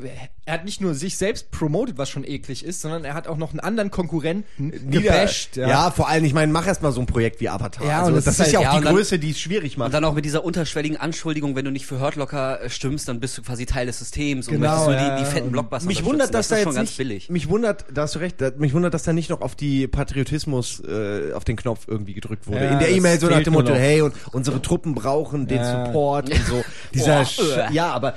er 0.46 0.54
hat 0.54 0.64
nicht 0.64 0.80
nur 0.80 0.94
sich 0.94 1.16
selbst 1.16 1.50
promotet, 1.50 1.98
was 1.98 2.08
schon 2.08 2.24
eklig 2.24 2.64
ist, 2.64 2.80
sondern 2.80 3.04
er 3.04 3.14
hat 3.14 3.28
auch 3.28 3.36
noch 3.36 3.50
einen 3.50 3.60
anderen 3.60 3.90
Konkurrenten 3.90 4.68
Nieder- 4.68 5.00
gebasht. 5.02 5.56
Ja. 5.56 5.90
vor 5.90 6.08
allem, 6.08 6.24
ich 6.24 6.32
meine, 6.34 6.52
mach 6.52 6.66
erst 6.66 6.82
mal 6.82 6.92
so 6.92 7.00
ein 7.00 7.06
Projekt 7.06 7.40
wie 7.40 7.48
Avatar. 7.48 7.86
Ja, 7.86 7.98
also, 8.00 8.08
und 8.10 8.16
das, 8.16 8.24
das 8.24 8.34
ist, 8.34 8.40
ist 8.40 8.44
halt- 8.46 8.52
ja 8.54 8.58
auch 8.60 8.62
ja, 8.64 8.70
die 8.72 8.76
und 8.78 8.84
dann- 8.86 8.94
Größe, 8.94 9.18
die 9.18 9.30
es 9.30 9.40
schwierig 9.40 9.76
macht. 9.76 9.86
Und 9.86 9.94
dann 9.94 10.04
auch 10.04 10.14
mit 10.14 10.24
dieser 10.24 10.44
unterschwelligen 10.44 10.96
Anschuldigung, 10.98 11.56
wenn 11.56 11.64
du 11.64 11.70
nicht 11.70 11.86
für 11.86 12.00
Hurt 12.00 12.16
Locker 12.16 12.62
äh, 12.62 12.70
stimmst, 12.70 13.08
dann 13.08 13.20
bist 13.20 13.36
du 13.38 13.42
quasi 13.42 13.66
Teil 13.66 13.86
des 13.86 13.98
Systems 13.98 14.48
und 14.48 14.54
Genau, 14.54 14.68
möchtest 14.68 14.86
nur 14.86 14.94
ja, 14.96 15.16
die, 15.18 15.24
die 15.24 15.30
fetten 15.30 15.46
und 15.46 15.52
Blockbuster 15.52 15.86
mich 15.88 16.04
wundert, 16.04 16.34
dass 16.34 16.48
das 16.48 16.48
da 16.48 16.54
ist 16.56 16.58
jetzt 16.60 16.64
schon 16.66 16.74
ganz 16.74 16.88
nicht, 16.90 16.96
billig. 16.98 17.30
mich 17.30 17.48
wundert, 17.48 17.84
da 17.92 18.02
hast 18.02 18.14
du 18.14 18.18
recht, 18.20 18.40
da, 18.40 18.50
mich 18.56 18.72
wundert, 18.74 18.94
dass 18.94 19.02
da 19.02 19.12
nicht 19.12 19.30
noch 19.30 19.40
auf 19.40 19.54
die 19.54 19.86
Patriotismus 19.88 20.80
äh, 20.80 21.32
auf 21.32 21.44
den 21.44 21.56
Knopf 21.56 21.86
irgendwie 21.88 22.14
gedrückt 22.14 22.46
wurde. 22.46 22.64
Ja, 22.64 22.70
In 22.72 22.78
der 22.78 22.90
E-Mail 22.90 23.18
so 23.20 23.28
nach 23.28 23.42
dem 23.42 23.52
nur 23.52 23.62
Motto, 23.62 23.74
hey, 23.74 24.00
und 24.02 24.14
unsere 24.32 24.60
Truppen 24.62 24.94
brauchen 24.94 25.46
den 25.46 25.58
Ja. 25.58 25.84
Support 26.26 26.40
und 26.40 26.46
so. 26.46 26.64
Dieser. 26.94 27.20
Sch- 27.22 27.72
ja, 27.72 27.90
aber 27.92 28.14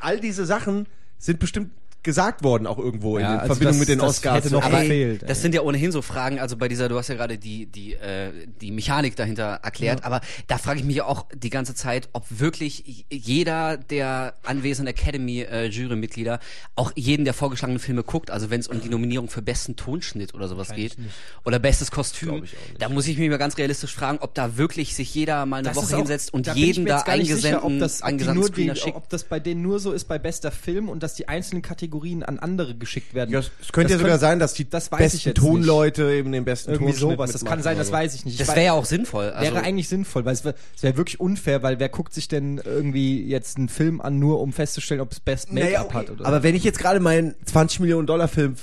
all 0.00 0.20
diese 0.20 0.46
Sachen 0.46 0.86
sind 1.18 1.38
bestimmt 1.38 1.70
gesagt 2.04 2.44
worden 2.44 2.66
auch 2.66 2.78
irgendwo 2.78 3.18
Ja, 3.18 3.34
in 3.34 3.40
also 3.40 3.46
Verbindung 3.54 3.72
das- 3.72 3.80
mit 3.80 3.88
den 3.88 3.98
das 3.98 4.08
Oscars. 4.10 4.36
hätte 4.44 4.54
noch 4.54 4.62
Aber 4.62 4.80
gefehlt, 4.82 5.22
ey. 5.22 5.28
das 5.28 5.42
sind 5.42 5.54
ja 5.54 5.62
ohnehin 5.62 5.90
so 5.90 6.02
Fragen, 6.02 6.38
also 6.38 6.56
bei 6.56 6.68
dieser, 6.68 6.88
du 6.88 6.96
hast 6.96 7.08
ja 7.08 7.14
gerade 7.16 7.38
die, 7.38 7.66
die, 7.66 7.94
äh, 7.94 8.30
die 8.60 8.70
Mechanik 8.70 9.16
dahinter 9.16 9.60
erklärt, 9.62 10.04
aber 10.04 10.20
da 10.46 10.58
frage 10.58 10.80
ich 10.80 10.86
mich 10.86 10.96
ja 10.96 11.06
auch 11.06 11.26
die 11.34 11.50
ganze 11.50 11.74
Zeit, 11.74 12.08
ob 12.12 12.24
wirklich 12.28 13.06
jeder 13.10 13.76
der 13.78 14.34
anwesenden 14.44 14.94
Academy-Jury-Mitglieder 14.94 16.40
auch 16.76 16.92
jeden 16.94 17.24
der 17.24 17.34
vorgeschlagenen 17.34 17.78
Filme 17.80 18.02
guckt, 18.02 18.30
also 18.30 18.50
wenn 18.50 18.60
es 18.60 18.68
um 18.68 18.80
die 18.80 18.88
Nominierung 18.88 19.28
für 19.28 19.42
besten 19.42 19.76
Tonschnitt 19.76 20.34
oder 20.34 20.48
sowas 20.48 20.72
geht 20.74 20.96
oder 21.44 21.58
bestes 21.58 21.90
Kostüm, 21.90 22.44
da 22.78 22.88
muss 22.88 23.06
ich 23.08 23.18
mich 23.18 23.30
mal 23.30 23.38
ganz 23.38 23.56
realistisch 23.58 23.94
fragen, 23.94 24.18
ob 24.20 24.34
da 24.34 24.56
wirklich 24.56 24.94
sich 24.94 25.14
jeder 25.14 25.46
mal 25.46 25.56
eine 25.58 25.68
Das 25.68 25.76
Woche 25.76 25.86
ist 25.86 25.94
auch- 25.94 25.98
hinsetzt 25.98 26.34
und 26.34 26.46
jeden 26.54 26.84
da 26.86 27.02
nicht 27.16 27.34
sicher, 27.34 27.64
ob 27.64 27.78
das, 27.78 28.02
eingesandten 28.02 28.44
Screener 28.46 28.76
schickt. 28.76 28.96
ob 28.96 29.08
das 29.08 29.24
bei 29.24 29.40
denen 29.40 29.62
nur 29.62 29.80
so 29.80 29.92
ist 29.92 30.04
bei 30.04 30.18
bester 30.18 30.50
Film 30.50 30.88
und 30.88 31.02
dass 31.02 31.14
die 31.14 31.28
einzelnen 31.28 31.62
Kategorien 31.62 31.93
Kategorien 31.94 32.22
an 32.24 32.38
andere 32.40 32.74
geschickt 32.74 33.14
werden. 33.14 33.30
Ja, 33.30 33.38
es 33.38 33.50
könnte 33.72 33.92
ja 33.92 33.96
Das 33.96 34.02
sogar 34.02 34.12
könnt- 34.14 34.20
sein, 34.20 34.38
dass 34.40 34.54
die 34.54 34.68
das 34.68 34.90
weiß 34.90 35.14
ich 35.14 35.24
besten 35.24 35.28
jetzt 35.30 35.38
Tonleute 35.38 36.10
eben 36.12 36.32
den 36.32 36.44
besten 36.44 36.72
Irgendwie 36.72 36.92
Tonschnitt 36.92 37.12
sowas. 37.12 37.32
Das 37.32 37.44
kann 37.44 37.62
sein, 37.62 37.78
das 37.78 37.88
so. 37.88 37.92
weiß 37.92 38.14
ich 38.16 38.24
nicht. 38.24 38.34
Ich 38.40 38.46
Das 38.46 38.54
wäre 38.56 38.66
ja 38.66 38.72
auch 38.72 38.84
sinnvoll. 38.84 39.30
Also, 39.30 39.52
wäre 39.54 39.64
eigentlich 39.64 39.88
sinnvoll, 39.88 40.24
weil 40.24 40.34
es 40.34 40.44
wäre 40.44 40.56
wär 40.80 40.96
wirklich 40.96 41.20
unfair, 41.20 41.62
weil 41.62 41.78
wer 41.78 41.88
guckt 41.88 42.12
sich 42.12 42.26
denn 42.28 42.60
irgendwie 42.64 43.24
jetzt 43.24 43.56
einen 43.58 43.68
Film 43.68 44.00
an, 44.00 44.18
nur 44.18 44.40
um 44.40 44.52
festzustellen, 44.52 45.00
ob 45.00 45.12
es 45.12 45.20
Best 45.20 45.52
Make-up 45.52 45.68
Naja, 45.70 45.84
okay. 45.84 45.94
hat 45.94 46.10
oder 46.10 46.26
Aber 46.26 46.42
wenn 46.42 46.54
ich 46.56 46.64
jetzt 46.64 46.78
gerade 46.78 46.98
meinen 47.00 47.34
20 47.44 47.80
Millionen 47.80 48.06
Dollar 48.06 48.26
Film 48.28 48.56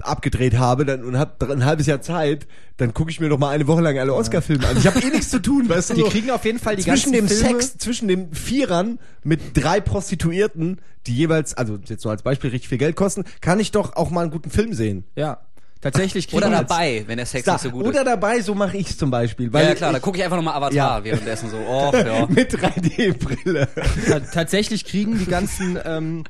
abgedreht 0.00 0.56
habe 0.58 0.84
dann, 0.84 1.04
und 1.04 1.18
habe 1.18 1.52
ein 1.52 1.64
halbes 1.64 1.86
Jahr 1.86 2.00
Zeit, 2.00 2.46
dann 2.76 2.94
gucke 2.94 3.10
ich 3.10 3.18
mir 3.20 3.28
doch 3.28 3.38
mal 3.38 3.50
eine 3.50 3.66
Woche 3.66 3.80
lang 3.82 3.98
alle 3.98 4.14
Oscar-Filme 4.14 4.66
an. 4.66 4.76
Ich 4.76 4.86
habe 4.86 5.00
eh 5.00 5.10
nichts 5.10 5.30
zu 5.30 5.40
tun, 5.42 5.68
weißt 5.68 5.90
du? 5.90 5.94
Die 5.94 6.00
so. 6.02 6.08
kriegen 6.08 6.30
auf 6.30 6.44
jeden 6.44 6.58
Fall 6.58 6.76
die 6.76 6.82
zwischen 6.82 7.12
dem 7.12 7.26
ganzen 7.26 7.44
Filme- 7.44 7.60
Sex, 7.62 7.78
zwischen 7.78 8.08
den 8.08 8.32
Vierern 8.32 8.98
mit 9.24 9.40
drei 9.54 9.80
Prostituierten, 9.80 10.80
die 11.06 11.14
jeweils, 11.14 11.54
also 11.54 11.78
jetzt 11.88 12.04
nur 12.04 12.12
als 12.12 12.22
Beispiel, 12.22 12.50
richtig 12.50 12.68
viel 12.68 12.78
Geld 12.78 12.96
kosten, 12.96 13.24
kann 13.40 13.58
ich 13.60 13.72
doch 13.72 13.96
auch 13.96 14.10
mal 14.10 14.22
einen 14.22 14.30
guten 14.30 14.50
Film 14.50 14.72
sehen. 14.74 15.04
Ja. 15.16 15.40
Tatsächlich 15.80 16.32
oder 16.32 16.46
kriegen- 16.48 16.56
dabei, 16.58 17.04
wenn 17.06 17.18
der 17.18 17.26
Sex 17.26 17.44
Da, 17.44 17.52
nicht 17.52 17.62
so 17.62 17.70
gut 17.70 17.84
oder 17.86 18.00
ist. 18.00 18.06
dabei, 18.06 18.40
so 18.40 18.52
mache 18.56 18.76
ich 18.76 18.98
zum 18.98 19.12
Beispiel. 19.12 19.46
Ja, 19.46 19.52
Weil 19.52 19.66
ja, 19.68 19.74
klar, 19.76 19.92
da 19.92 20.00
gucke 20.00 20.18
ich 20.18 20.24
einfach 20.24 20.36
nochmal 20.36 20.54
Avatar 20.54 20.74
Ja. 20.74 21.04
währenddessen 21.04 21.50
so. 21.50 21.56
Oh, 21.56 21.92
ja. 21.96 22.26
mit 22.28 22.52
3D-Brille. 22.52 23.68
Ta 24.08 24.18
tatsächlich 24.20 24.84
kriegen 24.84 25.18
die 25.18 25.26
ganzen 25.26 25.78
ähm, 25.84 26.24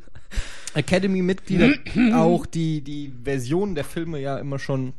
Academy-Mitglieder 0.79 1.73
auch 2.15 2.47
die, 2.47 2.81
die 2.81 3.13
Versionen 3.25 3.75
der 3.75 3.85
Filme 3.85 4.21
ja 4.21 4.39
immer 4.39 4.59
schon 4.59 4.95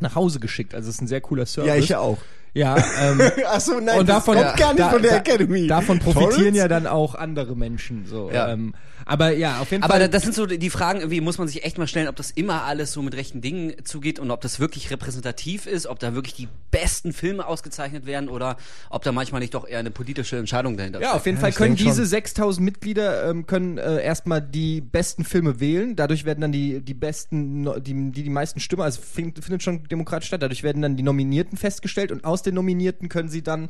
nach 0.00 0.14
Hause 0.14 0.40
geschickt. 0.40 0.74
Also 0.74 0.88
es 0.88 0.96
ist 0.96 1.02
ein 1.02 1.08
sehr 1.08 1.20
cooler 1.20 1.46
Service. 1.46 1.68
Ja, 1.68 1.76
ich 1.76 1.88
ja 1.88 1.98
auch. 2.00 2.18
Ja, 2.58 2.76
ähm, 2.76 3.20
Achso, 3.46 3.80
nein, 3.80 4.00
und 4.00 4.08
das 4.08 4.16
davon, 4.24 4.36
kommt 4.36 4.56
gar 4.56 4.68
nicht 4.74 4.80
da- 4.80 4.90
von 4.90 5.02
der 5.02 5.10
da- 5.12 5.16
Academy. 5.18 5.66
Davon 5.66 5.98
profitieren 5.98 6.34
Torrents? 6.34 6.58
ja 6.58 6.68
dann 6.68 6.86
auch 6.86 7.14
andere 7.14 7.56
Menschen. 7.56 8.04
So. 8.06 8.30
Ja. 8.32 8.48
Ähm, 8.52 8.74
aber 9.06 9.30
ja, 9.32 9.60
auf 9.60 9.70
jeden 9.70 9.82
Aber 9.84 9.94
Fall. 9.94 10.00
da- 10.00 10.08
das 10.08 10.22
sind 10.24 10.34
so 10.34 10.44
die 10.44 10.68
Fragen, 10.70 10.98
irgendwie 11.00 11.20
muss 11.22 11.38
man 11.38 11.48
sich 11.48 11.64
echt 11.64 11.78
mal 11.78 11.86
stellen, 11.86 12.08
ob 12.08 12.16
das 12.16 12.30
immer 12.30 12.64
alles 12.64 12.92
so 12.92 13.00
mit 13.00 13.14
rechten 13.16 13.40
Dingen 13.40 13.72
zugeht 13.84 14.18
und 14.18 14.30
ob 14.30 14.40
das 14.42 14.60
wirklich 14.60 14.90
repräsentativ 14.90 15.66
ist, 15.66 15.86
ob 15.86 15.98
da 15.98 16.14
wirklich 16.14 16.34
die 16.34 16.48
besten 16.70 17.12
Filme 17.14 17.46
ausgezeichnet 17.46 18.04
werden 18.04 18.28
oder 18.28 18.56
ob 18.90 19.02
da 19.04 19.12
manchmal 19.12 19.40
nicht 19.40 19.54
doch 19.54 19.66
eher 19.66 19.78
eine 19.78 19.90
politische 19.90 20.36
Entscheidung 20.36 20.76
dahinter 20.76 21.00
Ja, 21.00 21.12
auf 21.14 21.24
jeden 21.24 21.38
Fall 21.38 21.50
ich 21.50 21.56
können 21.56 21.76
diese 21.76 22.02
schon. 22.02 22.06
6000 22.06 22.62
Mitglieder 22.64 23.30
ähm, 23.30 23.46
können 23.46 23.78
äh, 23.78 24.02
erstmal 24.02 24.42
die 24.42 24.80
besten 24.82 25.24
Filme 25.24 25.58
wählen. 25.60 25.96
Dadurch 25.96 26.24
werden 26.26 26.40
dann 26.42 26.52
die 26.52 26.80
die 26.80 26.94
besten 26.94 27.64
die 27.82 28.10
die, 28.12 28.22
die 28.24 28.30
meisten 28.30 28.60
Stimmen, 28.60 28.82
also 28.82 29.00
find, 29.00 29.42
findet 29.42 29.62
schon 29.62 29.84
demokratisch 29.84 30.26
statt. 30.28 30.42
Dadurch 30.42 30.62
werden 30.62 30.82
dann 30.82 30.96
die 30.96 31.02
Nominierten 31.02 31.56
festgestellt 31.56 32.12
und 32.12 32.24
aus 32.24 32.42
den 32.48 32.54
Nominierten 32.54 33.08
können 33.08 33.28
sie 33.28 33.42
dann 33.42 33.68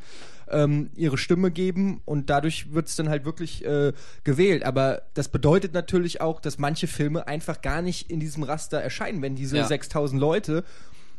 ähm, 0.50 0.90
ihre 0.96 1.18
Stimme 1.18 1.50
geben 1.50 2.00
und 2.04 2.30
dadurch 2.30 2.72
wird 2.72 2.88
es 2.88 2.96
dann 2.96 3.08
halt 3.08 3.24
wirklich 3.24 3.64
äh, 3.64 3.92
gewählt. 4.24 4.64
Aber 4.64 5.02
das 5.14 5.28
bedeutet 5.28 5.74
natürlich 5.74 6.20
auch, 6.20 6.40
dass 6.40 6.58
manche 6.58 6.86
Filme 6.86 7.26
einfach 7.26 7.60
gar 7.60 7.82
nicht 7.82 8.10
in 8.10 8.20
diesem 8.20 8.42
Raster 8.42 8.80
erscheinen, 8.80 9.22
wenn 9.22 9.36
diese 9.36 9.58
Ja. 9.58 9.66
6000 9.66 10.20
Leute 10.20 10.64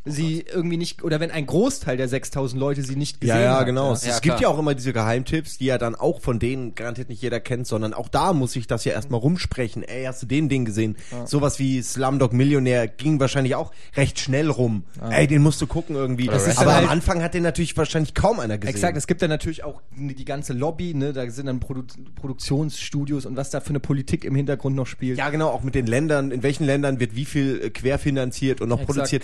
sie 0.06 0.46
irgendwie 0.52 0.78
nicht 0.78 1.04
oder 1.04 1.20
wenn 1.20 1.30
ein 1.30 1.46
Großteil 1.46 1.98
der 1.98 2.08
6000 2.08 2.60
Leute 2.60 2.82
sie 2.84 2.96
nicht 2.96 3.20
gesehen 3.22 3.36
Ja, 3.38 3.42
ja, 3.44 3.60
hat. 3.60 3.66
genau. 3.66 3.88
Ja. 3.88 3.94
Es, 3.94 4.06
Ja, 4.06 4.14
gibt 4.14 4.24
klar. 4.38 4.42
ja 4.42 4.48
auch 4.48 4.58
immer 4.60 4.74
diese 4.74 4.94
Geheimtipps, 4.94 5.58
die 5.58 5.66
ja 5.66 5.78
dann 5.78 5.94
auch 5.96 6.22
von 6.22 6.40
denen 6.40 6.74
garantiert 6.74 7.10
nicht 7.10 7.22
jeder 7.22 7.40
kennt, 7.40 7.68
sondern 7.68 7.94
auch 7.94 8.08
da 8.08 8.34
muss 8.34 8.56
ich 8.56 8.66
das 8.68 8.86
ja 8.86 8.94
erstmal 8.94 9.20
rumsprechen. 9.20 9.84
Ey, 9.84 10.06
hast 10.06 10.22
du 10.24 10.26
den 10.26 10.48
Ding 10.50 10.66
gesehen? 10.66 10.96
Sowas 11.26 11.60
wie 11.60 11.82
Slumdog 11.82 12.34
Millionär 12.34 12.88
ging 12.88 13.20
wahrscheinlich 13.20 13.56
auch 13.56 13.72
recht 13.96 14.20
schnell 14.20 14.50
rum. 14.50 14.84
Ey, 15.10 15.28
den 15.28 15.42
musst 15.42 15.62
du 15.62 15.68
gucken 15.68 15.96
irgendwie. 15.96 16.28
Das 16.28 16.48
ist 16.48 16.58
Aber 16.58 16.68
dann 16.68 16.76
am 16.76 16.82
halt- 16.84 16.92
Anfang 16.92 17.22
hat 17.22 17.34
den 17.34 17.44
natürlich 17.44 17.76
wahrscheinlich 17.78 18.14
kaum 18.14 18.40
einer 18.40 18.58
gesehen. 18.58 18.74
Exakt, 18.76 18.98
es 18.98 19.06
gibt 19.06 19.22
dann 19.22 19.30
natürlich 19.30 19.64
auch 19.64 19.82
die 19.98 20.26
ganze 20.26 20.54
Lobby, 20.54 20.94
ne, 20.94 21.14
da 21.14 21.30
sind 21.30 21.46
dann 21.48 21.60
Produ 21.60 21.84
Produktionsstudios 22.16 23.26
und 23.26 23.36
was 23.36 23.50
da 23.50 23.60
für 23.60 23.70
eine 23.70 23.80
Politik 23.80 24.24
im 24.26 24.36
Hintergrund 24.36 24.76
noch 24.76 24.88
spielt. 24.88 25.18
Ja, 25.18 25.30
genau, 25.30 25.50
auch 25.50 25.64
mit 25.64 25.76
den 25.76 25.86
Ländern, 25.88 26.32
in 26.32 26.42
welchen 26.44 26.66
Ländern 26.66 27.00
wird 27.00 27.16
wie 27.16 27.26
viel 27.26 27.62
äh, 27.66 27.70
querfinanziert 27.70 28.62
und 28.62 28.70
noch 28.70 28.80
Exakt. 28.82 28.96
produziert. 28.96 29.24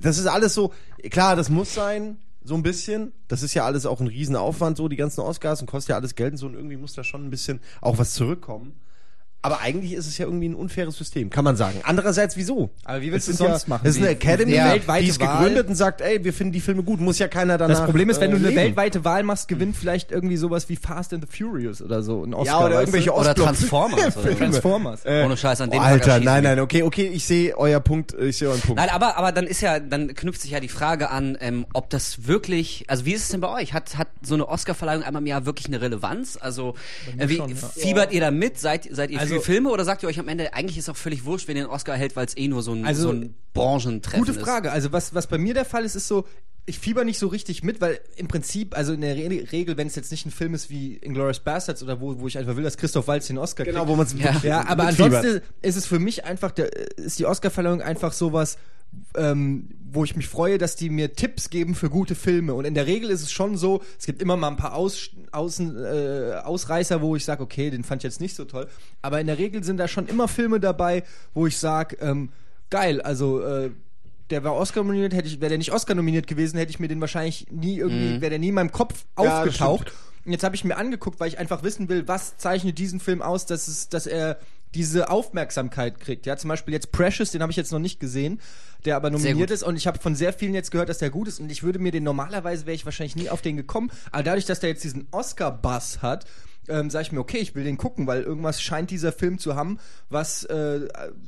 Das 0.00 0.18
ist 0.18 0.23
alles 0.26 0.54
so, 0.54 0.72
klar, 1.10 1.36
das 1.36 1.50
muss 1.50 1.74
sein, 1.74 2.18
so 2.44 2.54
ein 2.54 2.62
bisschen. 2.62 3.12
Das 3.28 3.42
ist 3.42 3.54
ja 3.54 3.64
alles 3.64 3.86
auch 3.86 4.00
ein 4.00 4.06
Riesenaufwand, 4.06 4.76
so 4.76 4.88
die 4.88 4.96
ganzen 4.96 5.20
Oscars 5.20 5.60
und 5.60 5.66
kostet 5.66 5.90
ja 5.90 5.96
alles 5.96 6.14
Geld 6.14 6.32
und 6.32 6.38
so 6.38 6.46
und 6.46 6.54
irgendwie 6.54 6.76
muss 6.76 6.92
da 6.92 7.02
schon 7.02 7.24
ein 7.24 7.30
bisschen 7.30 7.60
auch 7.80 7.98
was 7.98 8.12
zurückkommen. 8.14 8.74
Aber 9.44 9.60
eigentlich 9.60 9.92
ist 9.92 10.06
es 10.06 10.16
ja 10.16 10.24
irgendwie 10.24 10.48
ein 10.48 10.54
unfaires 10.54 10.96
System, 10.96 11.28
kann 11.28 11.44
man 11.44 11.54
sagen. 11.54 11.78
Andererseits, 11.82 12.34
wieso? 12.38 12.70
Aber 12.82 13.02
wie 13.02 13.12
willst 13.12 13.28
Es 13.28 13.36
du 13.36 13.44
ist 13.44 13.50
sonst 13.50 13.62
ja, 13.64 13.68
machen? 13.68 13.86
Es 13.86 13.96
ist 13.96 14.00
eine 14.00 14.08
Academy, 14.12 14.52
die 14.52 14.58
die, 14.58 14.64
weltweite 14.64 15.06
ist 15.06 15.20
Wahl- 15.20 15.36
gegründet 15.38 15.68
und 15.68 15.74
sagt, 15.74 16.00
ey, 16.00 16.24
wir 16.24 16.32
finden 16.32 16.54
die 16.54 16.60
Filme 16.60 16.82
gut, 16.82 16.98
muss 16.98 17.18
ja 17.18 17.28
keiner 17.28 17.58
danach 17.58 17.76
Das 17.80 17.84
Problem 17.84 18.08
ist, 18.08 18.22
wenn 18.22 18.30
du 18.30 18.38
äh, 18.38 18.40
eine 18.40 18.48
leben. 18.48 18.60
weltweite 18.62 19.04
Wahl 19.04 19.22
machst, 19.22 19.46
gewinnt 19.48 19.76
vielleicht 19.76 20.10
irgendwie 20.12 20.38
sowas 20.38 20.70
wie 20.70 20.76
Fast 20.76 21.12
and 21.12 21.26
the 21.30 21.36
Furious 21.44 21.82
oder 21.82 22.02
so. 22.02 22.24
Ein 22.24 22.32
Oscar, 22.32 22.60
Ja, 22.60 22.66
oder 22.66 22.80
irgendwelche 22.80 23.10
du? 23.10 23.16
Oder 23.16 23.34
Transformers. 23.34 24.16
oder 24.16 24.30
so. 24.30 24.34
Transformers. 24.38 25.04
Äh, 25.04 25.24
Ohne 25.26 25.36
Scheiß, 25.36 25.60
an 25.60 25.68
oh, 25.68 25.72
den 25.72 25.80
Alter, 25.82 26.20
nein, 26.20 26.42
nein, 26.42 26.60
okay, 26.60 26.82
okay, 26.82 27.06
ich 27.12 27.26
sehe 27.26 27.54
euer 27.58 27.80
Punkt, 27.80 28.14
ich 28.18 28.38
sehe 28.38 28.48
euren 28.48 28.62
Punkt. 28.62 28.76
Nein, 28.80 28.88
aber, 28.88 29.18
aber 29.18 29.30
dann 29.32 29.46
ist 29.46 29.60
ja, 29.60 29.78
dann 29.78 30.14
knüpft 30.14 30.40
sich 30.40 30.52
ja 30.52 30.60
die 30.60 30.68
Frage 30.70 31.10
an, 31.10 31.36
ähm, 31.42 31.66
ob 31.74 31.90
das 31.90 32.26
wirklich, 32.26 32.84
also 32.88 33.04
wie 33.04 33.12
ist 33.12 33.24
es 33.24 33.28
denn 33.28 33.42
bei 33.42 33.52
euch? 33.60 33.74
Hat, 33.74 33.98
hat 33.98 34.08
so 34.22 34.32
eine 34.32 34.48
Oscarverleihung 34.48 35.02
einmal 35.02 35.20
im 35.20 35.26
Jahr 35.26 35.44
wirklich 35.44 35.66
eine 35.66 35.82
Relevanz? 35.82 36.38
Also, 36.40 36.76
äh, 37.18 37.28
wie, 37.28 37.36
schon, 37.36 37.50
ja. 37.50 37.56
fiebert 37.56 38.10
ihr 38.10 38.22
da 38.22 38.30
mit? 38.30 38.58
Seid, 38.58 38.88
seid 38.90 39.10
ihr 39.10 39.20
Also- 39.20 39.33
für 39.40 39.44
Filme 39.52 39.70
oder 39.70 39.84
sagt 39.84 40.02
ihr 40.02 40.08
euch 40.08 40.18
am 40.18 40.28
Ende, 40.28 40.54
eigentlich 40.54 40.78
ist 40.78 40.88
auch 40.88 40.96
völlig 40.96 41.24
wurscht, 41.24 41.48
wenn 41.48 41.56
ihr 41.56 41.64
einen 41.64 41.72
Oscar 41.72 41.92
erhält, 41.92 42.16
weil 42.16 42.26
es 42.26 42.36
eh 42.36 42.48
nur 42.48 42.62
so 42.62 42.72
ein, 42.72 42.84
Also, 42.84 43.02
so 43.02 43.10
ein 43.10 43.34
Branchentreffen 43.52 44.20
Gute 44.20 44.32
ist? 44.32 44.40
Frage. 44.40 44.72
Also 44.72 44.92
was, 44.92 45.14
was 45.14 45.26
bei 45.26 45.38
mir 45.38 45.54
der 45.54 45.64
Fall 45.64 45.84
ist, 45.84 45.94
ist 45.94 46.08
so, 46.08 46.26
ich 46.66 46.78
fieber 46.78 47.04
nicht 47.04 47.18
so 47.18 47.26
richtig 47.26 47.62
mit, 47.62 47.80
weil 47.82 48.00
im 48.16 48.26
Prinzip, 48.26 48.74
also 48.76 48.94
in 48.94 49.02
der 49.02 49.14
Re 49.16 49.52
Regel, 49.52 49.76
wenn 49.76 49.86
es 49.86 49.96
jetzt 49.96 50.10
nicht 50.10 50.24
ein 50.24 50.30
Film 50.30 50.54
ist 50.54 50.70
wie 50.70 50.96
Inglourious 50.96 51.40
Bastards 51.40 51.82
oder 51.82 52.00
wo, 52.00 52.18
wo 52.20 52.26
ich 52.26 52.38
einfach 52.38 52.56
will, 52.56 52.64
dass 52.64 52.78
Christoph 52.78 53.06
Waltz 53.06 53.26
den 53.26 53.36
Oscar 53.38 53.64
genau, 53.64 53.80
kriegt. 53.80 53.90
wo 53.90 53.96
man 53.96 54.06
es 54.06 54.14
Ja. 54.14 54.40
Ja, 54.42 54.66
aber 54.66 54.84
mitfiebert. 54.86 55.14
ansonsten 55.24 55.42
ist 55.60 55.76
es 55.76 55.84
für 55.86 55.98
mich 55.98 56.24
einfach, 56.24 56.52
der, 56.52 56.74
ist 56.96 57.18
die 57.18 57.26
Oscarverleihung 57.26 57.82
einfach 57.82 58.12
sowas, 58.14 58.56
ähm, 59.16 59.68
wo 59.94 60.04
ich 60.04 60.16
mich 60.16 60.28
freue, 60.28 60.58
dass 60.58 60.76
die 60.76 60.90
mir 60.90 61.12
Tipps 61.12 61.50
geben 61.50 61.74
für 61.74 61.88
gute 61.88 62.14
Filme. 62.14 62.54
Und 62.54 62.64
in 62.64 62.74
der 62.74 62.86
Regel 62.86 63.10
ist 63.10 63.22
es 63.22 63.30
schon 63.30 63.56
so, 63.56 63.82
es 63.98 64.06
gibt 64.06 64.20
immer 64.20 64.36
mal 64.36 64.48
ein 64.48 64.56
paar 64.56 64.74
Aus, 64.74 65.10
Außen, 65.30 65.76
äh, 65.84 66.32
Ausreißer, 66.42 67.00
wo 67.00 67.14
ich 67.16 67.24
sage, 67.24 67.42
okay, 67.42 67.70
den 67.70 67.84
fand 67.84 68.00
ich 68.00 68.04
jetzt 68.04 68.20
nicht 68.20 68.34
so 68.34 68.44
toll. 68.44 68.68
Aber 69.02 69.20
in 69.20 69.26
der 69.26 69.38
Regel 69.38 69.62
sind 69.62 69.76
da 69.76 69.86
schon 69.86 70.06
immer 70.06 70.26
Filme 70.26 70.58
dabei, 70.58 71.04
wo 71.32 71.46
ich 71.46 71.56
sage, 71.58 71.96
ähm, 72.00 72.30
geil, 72.70 73.00
also 73.00 73.40
äh, 73.42 73.70
der 74.30 74.42
war 74.42 74.54
Oscar 74.54 74.82
nominiert, 74.82 75.14
hätte 75.14 75.28
ich, 75.28 75.40
wäre 75.40 75.50
der 75.50 75.58
nicht 75.58 75.72
Oscar 75.72 75.94
nominiert 75.94 76.26
gewesen, 76.26 76.56
hätte 76.58 76.70
ich 76.70 76.80
mir 76.80 76.88
den 76.88 77.00
wahrscheinlich 77.00 77.46
nie 77.50 77.78
irgendwie, 77.78 78.20
wäre 78.20 78.30
der 78.30 78.38
nie 78.38 78.48
in 78.48 78.54
meinem 78.54 78.72
Kopf 78.72 79.04
Ja, 79.18 79.42
aufgetaucht. 79.42 79.92
Und 80.24 80.32
jetzt 80.32 80.42
habe 80.42 80.56
ich 80.56 80.64
mir 80.64 80.76
angeguckt, 80.76 81.20
weil 81.20 81.28
ich 81.28 81.38
einfach 81.38 81.62
wissen 81.62 81.88
will, 81.88 82.08
was 82.08 82.38
zeichnet 82.38 82.78
diesen 82.78 82.98
Film 82.98 83.20
aus, 83.20 83.46
dass, 83.46 83.68
es, 83.68 83.90
dass 83.90 84.06
er 84.06 84.38
diese 84.74 85.10
Aufmerksamkeit 85.10 86.00
kriegt. 86.00 86.26
Ja, 86.26 86.36
zum 86.36 86.48
Beispiel 86.48 86.74
jetzt 86.74 86.92
Precious, 86.92 87.30
den 87.30 87.42
habe 87.42 87.50
ich 87.50 87.56
jetzt 87.56 87.72
noch 87.72 87.78
nicht 87.78 88.00
gesehen, 88.00 88.40
der 88.84 88.96
aber 88.96 89.10
nominiert 89.10 89.50
ist. 89.50 89.62
Und 89.62 89.76
ich 89.76 89.86
habe 89.86 89.98
von 89.98 90.14
sehr 90.14 90.32
vielen 90.32 90.54
jetzt 90.54 90.70
gehört, 90.70 90.88
dass 90.88 90.98
der 90.98 91.10
gut 91.10 91.28
ist. 91.28 91.40
Und 91.40 91.50
ich 91.50 91.62
würde 91.62 91.78
mir 91.78 91.92
den 91.92 92.04
normalerweise 92.04 92.66
wäre 92.66 92.74
ich 92.74 92.84
wahrscheinlich 92.84 93.16
nie 93.16 93.30
auf 93.30 93.42
den 93.42 93.56
gekommen, 93.56 93.90
aber 94.10 94.22
dadurch, 94.22 94.46
dass 94.46 94.60
der 94.60 94.70
jetzt 94.70 94.84
diesen 94.84 95.06
Oscar-Bass 95.10 96.02
hat, 96.02 96.26
ähm, 96.68 96.90
sage 96.90 97.02
ich 97.02 97.12
mir, 97.12 97.20
okay, 97.20 97.38
ich 97.38 97.54
will 97.54 97.64
den 97.64 97.76
gucken, 97.76 98.06
weil 98.06 98.22
irgendwas 98.22 98.62
scheint 98.62 98.90
dieser 98.90 99.12
Film 99.12 99.38
zu 99.38 99.54
haben, 99.54 99.78
was, 100.08 100.44
äh, 100.44 100.80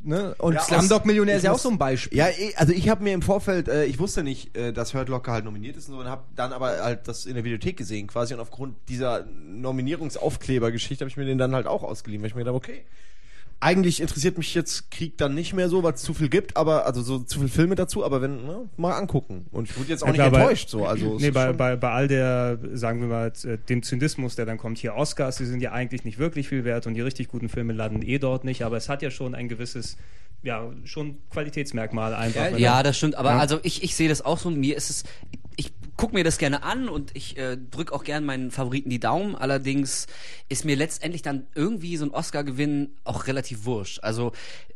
ne, 0.03 0.35
und 0.39 0.55
Ja, 0.55 0.61
Slumdog 0.63 1.05
Millionär 1.05 1.37
ist 1.37 1.43
ja 1.43 1.53
auch 1.53 1.59
so 1.59 1.69
ein 1.69 1.79
Beispiel. 1.79 2.19
Ja, 2.19 2.29
eh, 2.29 2.55
also 2.57 2.73
ich 2.73 2.89
habe 2.89 3.05
mir 3.05 3.13
im 3.13 3.23
Vorfeld, 3.23 3.69
äh, 3.69 3.85
ich 3.85 3.99
wusste 3.99 4.23
nicht, 4.23 4.57
äh, 4.57 4.73
dass 4.73 4.95
Hurt 4.95 5.09
Locker 5.09 5.33
halt 5.33 5.45
nominiert 5.45 5.77
ist 5.77 5.89
und 5.89 5.95
so, 5.95 6.01
und 6.01 6.09
habe 6.09 6.25
dann 6.35 6.53
aber 6.53 6.83
halt 6.83 7.07
das 7.09 7.27
in 7.27 7.35
der 7.35 7.45
Videothek 7.45 7.77
gesehen 7.77 8.07
quasi. 8.07 8.35
Und 8.35 8.41
aufgrund 8.41 8.77
dieser 8.89 9.27
Nominierungsaufkleber-Geschichte 9.27 11.05
habe 11.05 11.11
ich 11.11 11.17
mir 11.17 11.27
den 11.27 11.39
dann 11.39 11.55
halt 11.55 11.67
auch 11.67 11.83
ausgeliehen, 11.83 12.23
weil 12.23 12.29
ich 12.29 12.35
mir 12.35 12.41
gedacht, 12.41 12.57
okay, 12.57 12.85
eigentlich 13.59 14.01
interessiert 14.01 14.37
mich 14.39 14.55
jetzt 14.55 14.91
Krieg 14.91 15.17
dann 15.17 15.35
nicht 15.35 15.55
mehr 15.55 15.69
so, 15.69 15.83
weil 15.83 15.95
es 15.95 16.03
zu 16.03 16.13
viel 16.15 16.29
gibt, 16.29 16.57
aber 16.57 16.85
also 16.87 17.01
so 17.03 17.19
zu 17.21 17.39
viele 17.39 17.49
Filme 17.51 17.75
dazu, 17.75 18.05
aber 18.05 18.21
wenn, 18.21 18.45
ne, 18.47 18.69
mal 18.77 18.93
angucken. 18.93 19.47
Und 19.51 19.71
ich 19.71 19.77
wurde 19.79 19.89
jetzt 19.89 20.03
auch 20.03 20.09
Ja, 20.09 20.13
nicht 20.13 20.21
klar, 20.21 20.31
bei- 20.31 20.41
enttäuscht, 20.43 20.69
so, 20.69 20.85
also 20.87 21.17
nee, 21.19 21.31
bei, 21.31 21.53
bei, 21.55 21.75
bei 21.77 21.91
all 21.91 22.07
der, 22.07 22.59
sagen 22.75 23.01
wir 23.01 23.09
mal, 23.09 23.33
äh, 23.45 23.57
dem 23.69 23.83
Zynismus, 23.83 24.37
der 24.37 24.45
dann 24.45 24.59
kommt, 24.59 24.79
hier 24.79 24.95
Oscars, 24.95 25.37
die 25.39 25.47
sind 25.47 25.63
ja 25.63 25.73
eigentlich 25.73 26.05
nicht 26.05 26.19
wirklich 26.19 26.49
viel 26.49 26.65
wert 26.65 26.87
und 26.87 26.95
die 26.95 27.01
richtig 27.01 27.29
guten 27.29 27.49
Filme 27.49 27.73
landen 27.73 28.03
eh 28.03 28.19
dort 28.19 28.45
nicht, 28.45 28.63
aber 28.63 28.77
es 28.77 28.89
hat 28.91 29.01
ja 29.03 29.11
schon 29.11 29.35
ein 29.35 29.49
gewisses, 29.49 29.97
ja, 30.43 30.71
schon 30.85 31.17
Qualitätsmerkmal 31.31 32.15
einfach. 32.15 32.51
Ja, 32.53 32.57
Ja, 32.59 32.83
das 32.83 32.99
stimmt. 32.99 33.15
Aber 33.15 33.31
Ja. 33.31 33.39
also 33.39 33.59
ich, 33.63 33.83
ich 33.83 33.97
sehe 33.97 34.09
das 34.11 34.23
auch 34.25 34.39
so. 34.39 34.51
Mir 34.51 34.77
ist 34.77 34.91
es, 34.91 35.05
gucke 35.97 36.15
mir 36.15 36.25
das 36.25 36.39
gerne 36.39 36.63
an 36.63 36.89
und 36.89 37.11
ich 37.15 37.37
äh, 37.39 37.57
drücke 37.57 37.95
auch 37.95 38.05
gerne 38.05 38.25
meinen 38.25 38.51
Favoriten 38.51 38.91
die 38.91 39.01
Daumen. 39.01 39.35
Allerdings 39.35 40.07
ist 40.49 40.65
mir 40.65 40.77
letztendlich 40.77 41.23
dann 41.23 41.47
irgendwie 41.55 41.97
so 41.97 42.05
ein 42.05 42.11
Oscar-Gewinn 42.11 42.91
auch 43.05 43.27
relativ 43.27 43.65
wurscht. 43.65 44.01
Also 44.03 44.33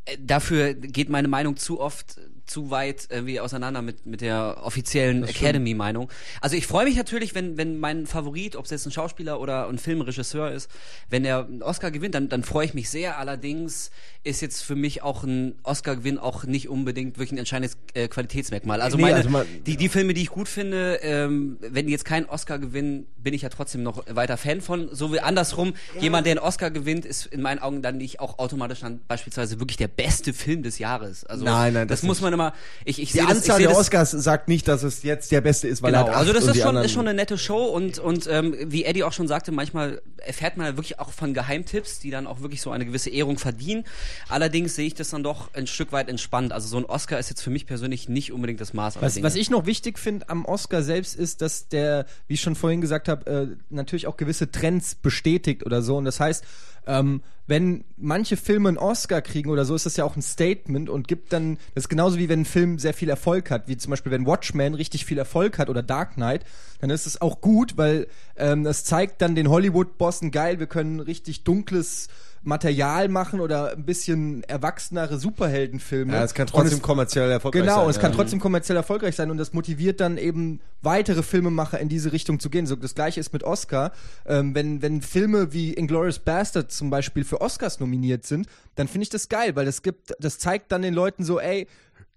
äh, 0.07 0.17
dafür 0.19 0.75
geht 0.75 1.11
meine 1.11 1.29
Meinung 1.29 1.57
zu 1.57 1.81
oft 1.81 2.19
zu 2.51 2.71
weit 2.71 3.07
irgendwie 3.11 3.39
auseinander 3.39 3.81
mit, 3.81 4.07
mit 4.07 4.23
der 4.23 4.59
offiziellen 4.63 5.23
Academy-Meinung. 5.23 6.11
Also 6.41 6.57
ich 6.57 6.67
freue 6.67 6.85
mich 6.85 6.97
natürlich, 6.97 7.35
wenn, 7.37 7.57
wenn 7.57 7.79
mein 7.79 8.07
Favorit, 8.07 8.57
ob 8.57 8.65
es 8.65 8.73
jetzt 8.73 8.87
ein 8.87 8.91
Schauspieler 8.91 9.39
oder 9.41 9.69
ein 9.69 9.79
Filmregisseur 9.79 10.51
ist, 10.51 10.69
wenn 11.09 11.25
er 11.25 11.47
einen 11.47 11.63
Oscar 11.63 11.93
gewinnt, 11.93 12.17
dann, 12.17 12.29
dann 12.29 12.43
freue 12.43 12.67
ich 12.67 12.75
mich 12.75 12.91
sehr. 12.91 13.19
Allerdings 13.19 13.93
ist 14.25 14.43
jetzt 14.43 14.63
für 14.63 14.75
mich 14.75 15.03
auch 15.03 15.23
ein 15.23 15.55
Oscar-Gewinn 15.63 16.19
auch 16.19 16.43
nicht 16.45 16.69
unbedingt 16.69 17.17
wirklich 17.19 17.33
ein 17.33 17.39
entscheidendes 17.39 17.77
äh, 17.95 18.09
Qualitätsmerkmal. 18.09 18.81
Also 18.81 18.97
Nee, 18.97 19.05
meine, 19.05 19.15
also 19.17 19.31
man- 19.31 19.47
die, 19.67 19.77
die 19.77 19.89
Filme, 19.89 20.13
die 20.13 20.23
ich 20.23 20.31
gut 20.31 20.49
finde, 20.49 20.97
ähm, 21.03 21.57
wenn 21.61 21.87
die 21.87 21.93
jetzt 21.93 22.05
keinen 22.05 22.27
Oscar 22.27 22.59
gewinnen, 22.59 23.07
bin 23.17 23.33
ich 23.33 23.43
ja 23.43 23.49
trotzdem 23.49 23.85
noch 23.85 24.05
weiter 24.11 24.37
Fan 24.37 24.61
von. 24.61 24.89
So 24.93 25.13
wie 25.13 25.21
andersrum, 25.21 25.75
jemand, 26.01 26.27
der 26.27 26.33
einen 26.33 26.41
Oscar 26.41 26.73
gewinnt, 26.73 27.05
ist 27.05 27.27
in 27.27 27.43
meinen 27.43 27.61
Augen 27.61 27.81
dann 27.81 27.97
nicht 27.97 28.19
auch 28.19 28.41
automatisch 28.41 28.81
dann 28.81 29.01
beispielsweise 29.07 29.61
wirklich 29.61 29.77
der 29.77 29.89
beste 29.89 30.33
Film 30.33 30.65
des 30.65 30.81
Jahres. 30.81 31.25
Also 31.25 31.45
Nein, 31.45 31.73
nein, 31.75 31.87
das, 31.87 32.01
das 32.01 32.07
muss 32.09 32.21
man 32.21 32.33
immer. 32.33 32.40
Ich, 32.85 33.01
ich 33.01 33.13
Die 33.13 33.19
sehe 33.19 33.23
das, 33.23 33.31
ich 33.31 33.37
Anzahl 33.37 33.59
der 33.59 33.69
das, 33.69 33.79
Oscars 33.79 34.11
sagt 34.11 34.49
nicht, 34.49 34.69
dass 34.69 34.83
es 34.83 35.03
jetzt 35.03 35.31
der 35.33 35.41
beste 35.41 35.69
ist, 35.69 35.83
weil 35.83 35.93
Genau, 35.93 36.07
er 36.07 36.13
hat 36.13 36.17
also 36.19 36.33
das 36.33 36.47
ist 36.47 36.57
die 36.57 36.61
schon, 36.61 36.77
ist 36.77 36.93
schon 36.93 37.07
eine 37.07 37.17
nette 37.17 37.39
Show 37.39 37.65
und, 37.65 37.99
und 37.99 38.27
ähm, 38.31 38.55
wie 38.67 38.85
Eddie 38.85 39.05
auch 39.05 39.13
schon 39.13 39.29
sagte, 39.29 39.53
manchmal 39.53 40.01
erfährt 40.19 40.57
man 40.57 40.67
ja 40.67 40.77
wirklich 40.77 40.99
auch 40.99 41.11
von 41.11 41.35
Geheimtipps, 41.35 41.99
die 42.01 42.11
dann 42.11 42.27
auch 42.27 42.41
wirklich 42.41 42.61
so 42.63 42.71
eine 42.71 42.87
gewisse 42.87 43.11
Ehrung 43.11 43.39
verdienen. 43.39 43.85
Allerdings 44.29 44.75
sehe 44.75 44.87
ich 44.87 44.95
das 44.95 45.11
dann 45.11 45.23
doch 45.23 45.55
ein 45.55 45.67
Stück 45.67 45.93
weit 45.93 46.09
entspannt. 46.09 46.53
Also 46.53 46.69
so 46.69 46.77
ein 46.77 46.85
Oscar 46.85 47.19
ist 47.19 47.31
jetzt 47.31 47.43
für 47.43 47.51
mich 47.51 47.67
persönlich 47.67 48.09
nicht 48.09 48.33
unbedingt 48.33 48.61
das 48.61 48.73
Maß 48.73 49.01
Was, 49.01 49.23
was 49.23 49.35
ich 49.35 49.51
noch 49.51 49.67
wichtig 49.67 49.99
finde 49.99 50.29
am 50.29 50.45
Oscar 50.45 50.83
selbst 50.83 51.17
ist, 51.17 51.43
dass 51.43 51.69
der, 51.69 52.07
wie 52.27 52.35
ich 52.35 52.41
schon 52.41 52.55
vorhin 52.55 52.81
gesagt 52.81 53.09
habe, 53.09 53.31
äh, 53.31 53.57
natürlich 53.71 54.07
auch 54.07 54.17
gewisse 54.17 54.51
Trends 54.51 54.95
bestätigt 54.95 55.65
oder 55.65 55.83
so. 55.83 55.97
Und 55.97 56.05
das 56.05 56.21
heißt, 56.21 56.45
ähm, 56.91 57.23
wenn 57.47 57.85
manche 57.97 58.37
Filme 58.37 58.69
einen 58.69 58.79
Oscar 58.79 59.23
kriegen 59.23 59.51
oder 59.51 59.65
so, 59.65 59.75
ist 59.75 59.87
das 59.87 59.97
ja 59.97 60.05
auch 60.05 60.17
ein 60.17 60.23
Statement 60.23 60.89
und 60.89 61.09
gibt 61.09 61.33
dann, 61.33 61.57
das 61.75 61.85
ist 61.85 61.89
genauso 61.89 62.19
wie 62.19 62.29
wenn 62.29 62.43
ein 62.43 62.45
Film 62.45 62.79
sehr 62.79 62.95
viel 62.95 63.09
Erfolg 63.09 63.51
hat, 63.51 63.67
wie 63.67 63.77
zum 63.77 63.91
Beispiel 63.91 64.13
wenn 64.13 64.27
Watchmen 64.27 64.75
richtig 64.75 65.05
viel 65.05 65.19
Erfolg 65.19 65.59
hat 65.59 65.69
oder 65.69 65.83
Dark 65.83 66.15
Knight, 66.15 66.45
dann 66.81 66.91
ist 66.91 67.07
es 67.07 67.21
auch 67.21 67.41
gut, 67.41 67.77
weil 67.77 68.07
ähm, 68.37 68.65
das 68.65 68.85
zeigt 68.85 69.23
dann 69.23 69.35
den 69.35 69.49
Hollywood-Bossen 69.49 70.31
geil, 70.31 70.59
wir 70.59 70.67
können 70.67 71.01
richtig 71.01 71.45
dunkles 71.45 72.09
Material 72.43 73.09
machen 73.09 73.41
oder 73.41 73.73
ein 73.73 73.85
bisschen 73.85 74.43
erwachsenere 74.45 75.19
Superheldenfilme. 75.19 76.15
Ja, 76.15 76.25
es 76.25 76.33
kann 76.33 76.47
trotzdem 76.47 76.81
kommerziell 76.81 77.31
erfolgreich 77.31 77.63
Genau, 77.63 77.77
sein. 77.77 77.85
und 77.85 77.91
es 77.91 77.99
kann 77.99 78.13
ja. 78.13 78.17
trotzdem 78.17 78.41
kommerziell 78.41 78.77
erfolgreich 78.77 79.15
sein 79.15 79.31
und 79.31 79.37
das 79.37 79.53
motiviert 79.53 80.01
dann 80.01 80.17
eben 80.17 80.61
weitere 80.81 81.23
Filmemacher 81.23 81.79
in 81.79 81.91
diese 81.91 82.13
Richtung 82.13 82.41
zu 82.41 82.49
gehen. 82.49 82.67
So, 82.67 82.77
das 82.77 82.95
gleiche 82.95 83.21
ist 83.21 83.33
mit 83.35 83.45
Oscar. 83.45 83.93
Ähm, 84.27 84.55
wenn, 84.55 84.81
wenn 84.81 85.03
Filme 85.03 85.53
wie 85.53 85.75
Inglourious 85.75 86.19
Bastard 86.19 86.73
zum 86.73 86.89
Beispiel 86.89 87.25
für 87.25 87.43
Oscars 87.43 87.79
nominiert 87.79 88.25
sind, 88.25 88.47
dann 88.75 88.89
finde 88.89 89.03
ich 89.03 89.11
das 89.11 89.29
geil, 89.29 89.55
weil 89.55 89.67
das 89.67 89.83
gibt, 89.83 90.15
das 90.19 90.39
zeigt 90.39 90.73
dann 90.73 90.81
den 90.81 90.95
Leuten 90.95 91.25
so, 91.25 91.39
ey, 91.41 91.67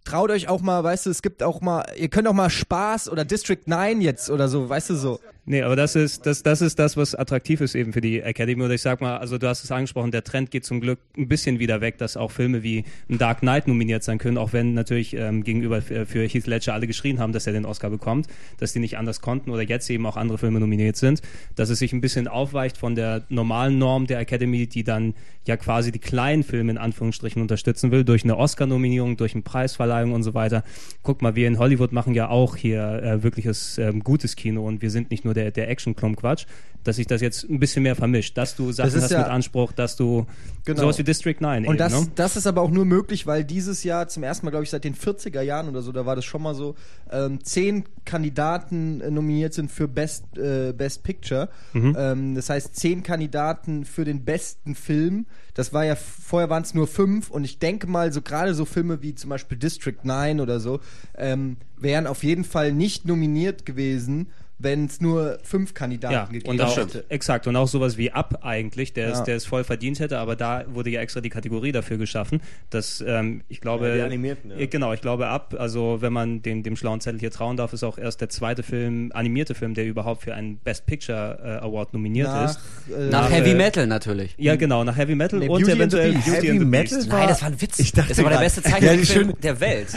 traut 0.05 0.31
euch 0.31 0.47
auch 0.47 0.61
mal, 0.61 0.83
weißt 0.83 1.05
du, 1.05 1.09
es 1.09 1.21
gibt 1.21 1.43
auch 1.43 1.59
mal, 1.61 1.85
ihr 1.97 2.09
könnt 2.09 2.27
auch 2.27 2.33
mal 2.33 2.49
Spaß 2.49 3.09
oder 3.09 3.25
District 3.25 3.61
9 3.65 4.01
jetzt 4.01 4.29
oder 4.29 4.47
so, 4.47 4.69
weißt 4.69 4.91
du 4.91 4.95
so. 4.95 5.19
Nee, 5.45 5.61
aber 5.61 5.75
das 5.75 5.97
ist, 5.97 6.25
das, 6.25 6.41
das 6.41 6.61
ist 6.61 6.79
das, 6.79 6.95
was 6.95 7.15
attraktiv 7.15 7.59
ist 7.59 7.75
eben 7.75 7.91
für 7.91 7.99
die 7.99 8.21
Academy. 8.21 8.63
Oder 8.63 8.75
ich 8.75 8.81
sag 8.81 9.01
mal, 9.01 9.17
also 9.17 9.37
du 9.37 9.49
hast 9.49 9.65
es 9.65 9.71
angesprochen, 9.71 10.09
der 10.11 10.23
Trend 10.23 10.51
geht 10.51 10.63
zum 10.63 10.79
Glück 10.79 10.99
ein 11.17 11.27
bisschen 11.27 11.59
wieder 11.59 11.81
weg, 11.81 11.97
dass 11.97 12.15
auch 12.15 12.31
Filme 12.31 12.63
wie 12.63 12.85
Dark 13.09 13.39
Knight 13.41 13.67
nominiert 13.67 14.03
sein 14.03 14.19
können, 14.19 14.37
auch 14.37 14.53
wenn 14.53 14.73
natürlich 14.73 15.17
ähm, 15.17 15.43
gegenüber 15.43 15.81
für, 15.81 16.05
für 16.05 16.25
Heath 16.25 16.47
Ledger 16.47 16.73
alle 16.73 16.87
geschrien 16.87 17.19
haben, 17.19 17.33
dass 17.33 17.45
er 17.45 17.51
den 17.51 17.65
Oscar 17.65 17.89
bekommt, 17.89 18.27
dass 18.57 18.71
die 18.71 18.79
nicht 18.79 18.97
anders 18.97 19.19
konnten 19.19 19.49
oder 19.49 19.63
jetzt 19.63 19.89
eben 19.89 20.05
auch 20.05 20.15
andere 20.15 20.37
Filme 20.37 20.61
nominiert 20.61 20.95
sind, 20.95 21.21
dass 21.57 21.69
es 21.69 21.79
sich 21.79 21.91
ein 21.91 21.99
bisschen 21.99 22.29
aufweicht 22.29 22.77
von 22.77 22.95
der 22.95 23.23
normalen 23.27 23.77
Norm 23.77 24.07
der 24.07 24.19
Academy, 24.19 24.67
die 24.67 24.85
dann 24.85 25.13
ja 25.45 25.57
quasi 25.57 25.91
die 25.91 25.99
kleinen 25.99 26.43
Filme 26.43 26.71
in 26.71 26.77
Anführungsstrichen 26.77 27.41
unterstützen 27.41 27.91
will, 27.91 28.05
durch 28.05 28.23
eine 28.23 28.37
Oscar-Nominierung, 28.37 29.17
durch 29.17 29.33
eine 29.33 29.41
Preisverleihung 29.41 30.13
und 30.13 30.23
so 30.23 30.33
weiter. 30.33 30.63
Guck 31.01 31.21
mal, 31.21 31.35
wir 31.35 31.49
in 31.49 31.59
Hollywood 31.59 31.91
machen 31.91 32.13
ja 32.13 32.29
auch 32.29 32.55
hier 32.55 33.03
äh, 33.03 33.23
wirkliches 33.23 33.77
ähm, 33.77 34.05
gutes 34.05 34.37
Kino 34.37 34.65
und 34.65 34.81
wir 34.81 34.89
sind 34.89 35.11
nicht 35.11 35.25
nur 35.25 35.32
der, 35.33 35.51
der 35.51 35.69
Action-Klump-Quatsch, 35.69 36.45
dass 36.83 36.97
sich 36.97 37.07
das 37.07 37.21
jetzt 37.21 37.49
ein 37.49 37.59
bisschen 37.59 37.83
mehr 37.83 37.95
vermischt, 37.95 38.37
dass 38.37 38.55
du 38.57 38.71
Sachen 38.73 39.01
hast 39.01 39.09
ja- 39.11 39.19
mit 39.19 39.27
Anspruch, 39.27 39.71
dass 39.71 39.95
du 39.95 40.25
Genau. 40.65 40.81
sowas 40.81 40.97
wie 40.97 41.03
District 41.03 41.35
9 41.39 41.63
Und 41.65 41.75
eben, 41.75 41.77
das, 41.77 41.93
ne? 41.93 42.07
das 42.15 42.35
ist 42.35 42.45
aber 42.47 42.61
auch 42.61 42.71
nur 42.71 42.83
möglich, 42.85 43.25
weil 43.25 43.43
dieses 43.45 43.83
Jahr 43.85 44.07
zum 44.09 44.23
ersten 44.23 44.45
Mal, 44.45 44.51
glaube 44.51 44.63
ich, 44.65 44.69
seit 44.69 44.83
den 44.83 44.93
40er 44.95 45.41
Jahren 45.41 45.69
oder 45.69 45.81
so, 45.81 45.91
da 45.93 46.05
war 46.05 46.15
das 46.17 46.25
schon 46.25 46.41
mal 46.41 46.55
so, 46.55 46.75
ähm, 47.11 47.41
zehn 47.43 47.85
Kandidaten 48.05 49.01
äh, 49.01 49.11
nominiert 49.11 49.53
sind 49.53 49.71
für 49.71 49.87
Best, 49.87 50.37
äh, 50.37 50.73
Best 50.73 51.03
Picture. 51.03 51.49
Ähm, 51.73 52.35
das 52.35 52.49
heißt, 52.49 52.75
zehn 52.75 53.01
Kandidaten 53.03 53.85
für 53.85 54.05
den 54.05 54.23
besten 54.25 54.75
Film. 54.75 55.25
Das 55.53 55.73
war 55.73 55.85
ja, 55.85 55.95
vorher 55.95 56.49
waren 56.49 56.63
es 56.63 56.73
nur 56.73 56.87
fünf 56.87 57.29
und 57.29 57.43
ich 57.43 57.59
denke 57.59 57.87
mal, 57.87 58.11
so 58.13 58.21
gerade 58.21 58.53
so 58.53 58.65
Filme 58.65 59.01
wie 59.01 59.13
zum 59.15 59.29
Beispiel 59.29 59.57
District 59.57 59.99
9 60.03 60.39
oder 60.39 60.59
so, 60.59 60.79
ähm, 61.17 61.57
wären 61.77 62.07
auf 62.07 62.23
jeden 62.23 62.43
Fall 62.45 62.71
nicht 62.71 63.05
nominiert 63.05 63.65
gewesen, 63.65 64.27
wenn 64.63 64.85
es 64.85 65.01
nur 65.01 65.37
fünf 65.43 65.73
Kandidaten 65.73 66.13
Ja, 66.13 66.25
gegeben 66.25 66.49
und 66.49 66.61
auch, 66.61 66.75
hätte. 66.77 67.05
exakt. 67.09 67.47
Und 67.47 67.55
auch 67.55 67.67
sowas 67.67 67.97
wie 67.97 68.11
Up 68.11 68.39
eigentlich, 68.41 68.93
der, 68.93 69.09
Ja. 69.09 69.13
es, 69.13 69.23
der 69.23 69.35
es 69.35 69.45
voll 69.45 69.63
verdient 69.63 69.99
hätte, 69.99 70.17
aber 70.19 70.35
da 70.35 70.63
wurde 70.67 70.89
ja 70.89 71.01
extra 71.01 71.21
die 71.21 71.29
Kategorie 71.29 71.71
dafür 71.71 71.97
geschaffen, 71.97 72.41
dass 72.69 73.03
ähm, 73.05 73.41
ich 73.49 73.61
glaube. 73.61 73.89
Ja, 73.89 73.95
die 73.95 74.01
animierten, 74.01 74.51
ja. 74.51 74.57
Ja, 74.57 74.65
Genau, 74.65 74.93
ich 74.93 75.01
glaube 75.01 75.27
Up, 75.27 75.55
also 75.59 75.97
wenn 76.01 76.13
man 76.13 76.41
den, 76.41 76.63
dem 76.63 76.75
schlauen 76.75 76.99
Zettel 77.01 77.19
hier 77.19 77.31
trauen 77.31 77.57
darf, 77.57 77.73
ist 77.73 77.83
auch 77.83 77.97
erst 77.97 78.21
der 78.21 78.29
zweite 78.29 78.63
Film, 78.63 79.11
animierte 79.13 79.53
Film, 79.55 79.73
der 79.73 79.85
überhaupt 79.85 80.23
für 80.23 80.33
einen 80.33 80.57
Best 80.57 80.85
Picture 80.85 81.39
äh, 81.43 81.63
Award 81.65 81.93
nominiert 81.93 82.27
Nach, 82.27 82.49
ist. 82.49 82.59
äh, 82.89 83.09
Nach 83.09 83.23
nach, 83.23 83.31
Heavy 83.31 83.51
äh, 83.51 83.55
Metal 83.55 83.85
natürlich. 83.87 84.33
Ja, 84.37 84.55
genau, 84.55 84.83
nach 84.83 84.95
Heavy 84.97 85.15
Metal 85.15 85.39
Nee, 85.39 85.49
und 85.49 85.63
Beauty 85.65 85.71
and 85.81 85.91
the 85.91 85.97
eventuell 85.97 86.11
Beast. 86.13 86.25
Beauty 86.25 86.37
Heavy 86.37 86.49
and 86.51 86.59
the 86.59 86.65
Metal 86.65 86.97
Beast. 86.97 87.11
war- 87.11 87.19
Nein, 87.19 87.27
das 87.27 87.41
war 87.41 87.49
ein 87.49 87.61
Witz. 87.61 87.79
Ich 87.79 87.91
dachte 87.91 88.09
das 88.09 88.23
war 88.23 88.29
der 88.31 88.37
beste 88.39 88.61
Ja, 88.63 88.69
Zeichentrickfilm 88.71 89.27
schön- 89.29 89.39
der 89.41 89.59
Welt. 89.59 89.87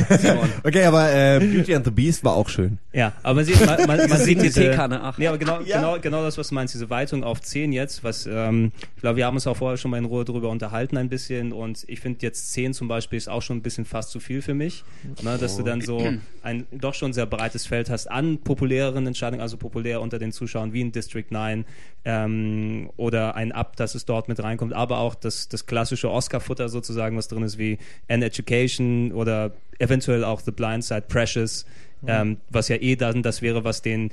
Okay, 0.64 0.84
aber 0.84 1.12
äh, 1.12 1.38
Beauty 1.54 1.74
and 1.74 1.84
the 1.84 1.90
Beast 1.90 2.24
war 2.24 2.34
auch 2.34 2.48
schön. 2.48 2.78
Ja, 2.92 3.12
aber 3.22 3.34
man 3.36 3.44
sieht, 3.44 3.64
man, 3.64 3.86
man, 3.86 4.08
man 4.08 4.18
sieht 4.18 4.42
Die 4.42 4.50
Teekanne, 4.60 5.02
ach. 5.02 5.18
Nee, 5.18 5.26
aber 5.28 5.38
genau, 5.38 5.60
Ja. 5.60 5.76
genau, 5.76 5.98
genau 6.00 6.22
das, 6.22 6.38
was 6.38 6.48
du 6.48 6.54
meinst, 6.54 6.74
diese 6.74 6.90
Weitung 6.90 7.24
auf 7.24 7.40
10 7.40 7.72
jetzt, 7.72 8.04
was, 8.04 8.26
ähm, 8.26 8.72
ich 8.96 9.00
glaube, 9.02 9.16
wir 9.16 9.26
haben 9.26 9.34
uns 9.36 9.46
auch 9.46 9.56
vorher 9.56 9.76
schon 9.76 9.90
mal 9.90 9.98
in 9.98 10.04
Ruhe 10.04 10.24
drüber 10.24 10.48
unterhalten 10.50 10.96
ein 10.96 11.08
bisschen 11.08 11.52
und 11.52 11.84
ich 11.88 12.00
finde 12.00 12.18
jetzt 12.22 12.52
10 12.52 12.74
zum 12.74 12.88
Beispiel 12.88 13.16
ist 13.16 13.28
auch 13.28 13.42
schon 13.42 13.58
ein 13.58 13.62
bisschen 13.62 13.84
fast 13.84 14.10
zu 14.10 14.20
viel 14.20 14.42
für 14.42 14.54
mich, 14.54 14.84
ne, 15.22 15.38
dass 15.38 15.56
du 15.56 15.62
dann 15.62 15.80
so 15.80 16.12
ein 16.42 16.66
doch 16.72 16.94
schon 16.94 17.12
sehr 17.12 17.26
breites 17.26 17.66
Feld 17.66 17.90
hast 17.90 18.10
an 18.10 18.38
populäreren 18.38 19.06
Entscheidungen, 19.06 19.40
also 19.42 19.56
populär 19.56 20.00
unter 20.00 20.18
den 20.18 20.32
Zuschauern 20.32 20.72
wie 20.72 20.82
ein 20.82 20.92
District 20.92 21.26
9 21.30 21.64
ähm, 22.04 22.90
oder 22.96 23.34
ein 23.34 23.52
Up, 23.52 23.76
dass 23.76 23.94
es 23.94 24.04
dort 24.04 24.28
mit 24.28 24.42
reinkommt, 24.42 24.72
aber 24.72 24.98
auch 24.98 25.14
das, 25.14 25.48
das 25.48 25.66
klassische 25.66 26.10
Oscar-Futter 26.10 26.68
sozusagen, 26.68 27.16
was 27.16 27.28
drin 27.28 27.42
ist, 27.42 27.58
wie 27.58 27.78
An 28.08 28.22
Education 28.22 29.12
oder 29.12 29.52
eventuell 29.78 30.24
auch 30.24 30.40
The 30.40 30.52
Blind 30.52 30.84
Side, 30.84 31.02
Precious, 31.08 31.66
ähm, 32.06 32.36
was 32.50 32.68
ja 32.68 32.76
eh 32.76 32.94
dann 32.96 33.22
das 33.22 33.42
wäre, 33.42 33.64
was 33.64 33.82
den 33.82 34.10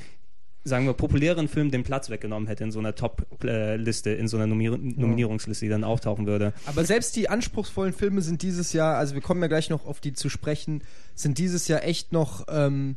sagen 0.64 0.86
wir, 0.86 0.94
populären 0.94 1.48
Film 1.48 1.72
den 1.72 1.84
Platz 1.84 2.10
weggenommen 2.10 2.48
hätte 2.48 2.64
in 2.64 2.72
so 2.72 2.80
einer 2.80 2.96
Top-Liste, 2.96 4.12
in 4.12 4.28
so 4.28 4.38
einer 4.38 4.48
Nominier 4.48 4.78
Nominierungsliste, 4.78 5.66
die 5.66 5.70
dann 5.70 5.84
auftauchen 5.84 6.26
würde. 6.26 6.54
Aber 6.66 6.86
selbst 6.86 7.16
die 7.16 7.30
anspruchsvollen 7.30 7.94
Filme 7.94 8.22
sind 8.22 8.42
dieses 8.42 8.72
Jahr, 8.74 8.98
also 8.98 9.14
wir 9.14 9.22
kommen 9.22 9.42
ja 9.42 9.48
gleich 9.48 9.70
noch 9.70 9.86
auf 9.86 10.00
die 10.00 10.14
zu 10.14 10.30
sprechen, 10.30 10.84
sind 11.16 11.38
dieses 11.38 11.68
Jahr 11.68 11.84
echt 11.84 12.14
noch. 12.14 12.46
Ähm, 12.48 12.96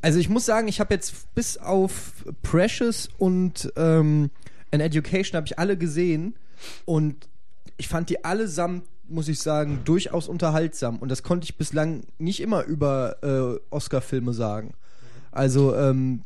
also 0.00 0.18
ich 0.18 0.28
muss 0.28 0.46
sagen, 0.46 0.68
ich 0.68 0.80
habe 0.80 0.94
jetzt 0.94 1.34
bis 1.34 1.58
auf 1.58 2.24
Precious 2.42 3.08
und 3.18 3.72
ähm, 3.76 4.30
An 4.70 4.80
Education 4.80 5.36
habe 5.36 5.46
ich 5.46 5.58
alle 5.58 5.76
gesehen 5.76 6.34
und 6.84 7.28
ich 7.76 7.88
fand 7.88 8.08
die 8.08 8.24
allesamt, 8.24 8.84
muss 9.08 9.28
ich 9.28 9.40
sagen, 9.40 9.80
durchaus 9.84 10.28
unterhaltsam 10.28 10.98
und 10.98 11.10
das 11.10 11.22
konnte 11.22 11.44
ich 11.44 11.56
bislang 11.56 12.04
nicht 12.18 12.40
immer 12.40 12.64
über 12.64 13.16
äh, 13.22 13.60
Oscar-Filme 13.70 14.32
sagen. 14.32 14.74
Also 15.30 15.76
ähm, 15.76 16.22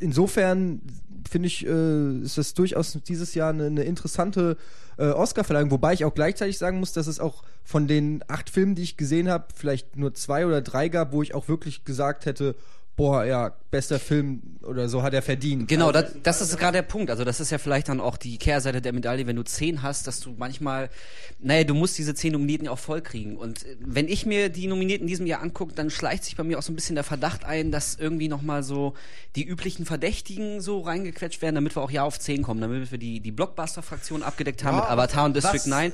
insofern 0.00 0.80
finde 1.28 1.48
ich, 1.48 1.66
äh, 1.66 2.20
ist 2.20 2.38
das 2.38 2.54
durchaus 2.54 2.98
dieses 3.06 3.34
Jahr 3.34 3.50
eine, 3.50 3.66
eine 3.66 3.82
interessante 3.84 4.56
äh, 4.96 5.08
Oscar-Verleihung, 5.08 5.70
wobei 5.70 5.92
ich 5.92 6.04
auch 6.04 6.14
gleichzeitig 6.14 6.58
sagen 6.58 6.80
muss, 6.80 6.92
dass 6.92 7.06
es 7.06 7.20
auch 7.20 7.42
von 7.64 7.86
den 7.86 8.24
acht 8.28 8.50
Filmen, 8.50 8.74
die 8.74 8.82
ich 8.82 8.96
gesehen 8.96 9.28
habe, 9.28 9.46
vielleicht 9.54 9.96
nur 9.96 10.14
zwei 10.14 10.46
oder 10.46 10.62
drei 10.62 10.88
gab, 10.88 11.12
wo 11.12 11.22
ich 11.22 11.34
auch 11.34 11.48
wirklich 11.48 11.84
gesagt 11.84 12.26
hätte, 12.26 12.54
boah, 12.98 13.24
ja, 13.24 13.54
bester 13.70 13.98
Film 13.98 14.42
oder 14.62 14.88
so 14.88 15.02
hat 15.02 15.14
er 15.14 15.22
verdient. 15.22 15.68
Genau, 15.68 15.86
Also, 15.86 16.00
das, 16.02 16.12
das 16.22 16.40
ist 16.42 16.58
gerade 16.58 16.72
der 16.78 16.82
Punkt. 16.82 17.10
Also 17.10 17.24
das 17.24 17.38
ist 17.40 17.50
ja 17.50 17.58
vielleicht 17.58 17.88
dann 17.88 18.00
auch 18.00 18.16
die 18.16 18.36
Kehrseite 18.38 18.82
der 18.82 18.92
Medaille, 18.92 19.26
wenn 19.26 19.36
du 19.36 19.44
zehn 19.44 19.82
hast, 19.82 20.06
dass 20.08 20.18
du 20.20 20.34
manchmal, 20.36 20.90
naja, 21.38 21.62
du 21.64 21.74
musst 21.74 21.96
diese 21.96 22.14
zehn 22.14 22.32
Nominierten 22.32 22.66
ja 22.66 22.72
auch 22.72 22.78
voll 22.78 23.00
kriegen. 23.00 23.36
Und 23.36 23.64
äh, 23.64 23.76
wenn 23.80 24.08
ich 24.08 24.26
mir 24.26 24.48
die 24.48 24.66
Nominierten 24.66 25.04
in 25.04 25.08
diesem 25.08 25.26
Jahr 25.26 25.40
angucke, 25.42 25.72
dann 25.74 25.90
schleicht 25.90 26.24
sich 26.24 26.36
bei 26.36 26.42
mir 26.44 26.58
auch 26.58 26.62
so 26.62 26.72
ein 26.72 26.74
bisschen 26.74 26.96
der 26.96 27.04
Verdacht 27.04 27.44
ein, 27.44 27.70
dass 27.70 27.94
irgendwie 27.94 28.28
nochmal 28.28 28.62
so 28.64 28.94
die 29.36 29.44
üblichen 29.44 29.86
Verdächtigen 29.86 30.60
so 30.60 30.80
reingequetscht 30.80 31.40
werden, 31.40 31.54
damit 31.54 31.76
wir 31.76 31.82
auch 31.82 31.92
ja 31.92 32.02
auf 32.02 32.18
zehn 32.18 32.42
kommen, 32.42 32.60
damit 32.60 32.90
wir 32.90 32.98
die, 32.98 33.20
die 33.20 33.30
Blockbuster-Fraktion 33.30 34.24
abgedeckt 34.24 34.64
haben 34.64 34.76
Ja, 34.76 34.82
mit 34.82 34.90
Avatar 34.90 35.24
und 35.24 35.36
District 35.36 35.54
was- 35.54 35.66
9. 35.66 35.92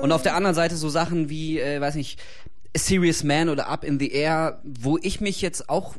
Und 0.00 0.10
auf 0.10 0.22
der 0.22 0.34
anderen 0.34 0.54
Seite 0.56 0.74
so 0.76 0.88
Sachen 0.88 1.28
wie, 1.28 1.60
äh, 1.60 1.80
weiß 1.80 1.96
nicht, 1.96 2.18
A 2.74 2.78
Serious 2.78 3.24
Man 3.24 3.50
oder 3.50 3.68
Up 3.68 3.84
in 3.84 3.98
the 3.98 4.10
Air, 4.10 4.60
wo 4.64 4.98
ich 5.02 5.20
mich 5.20 5.42
jetzt 5.42 5.68
auch 5.68 5.94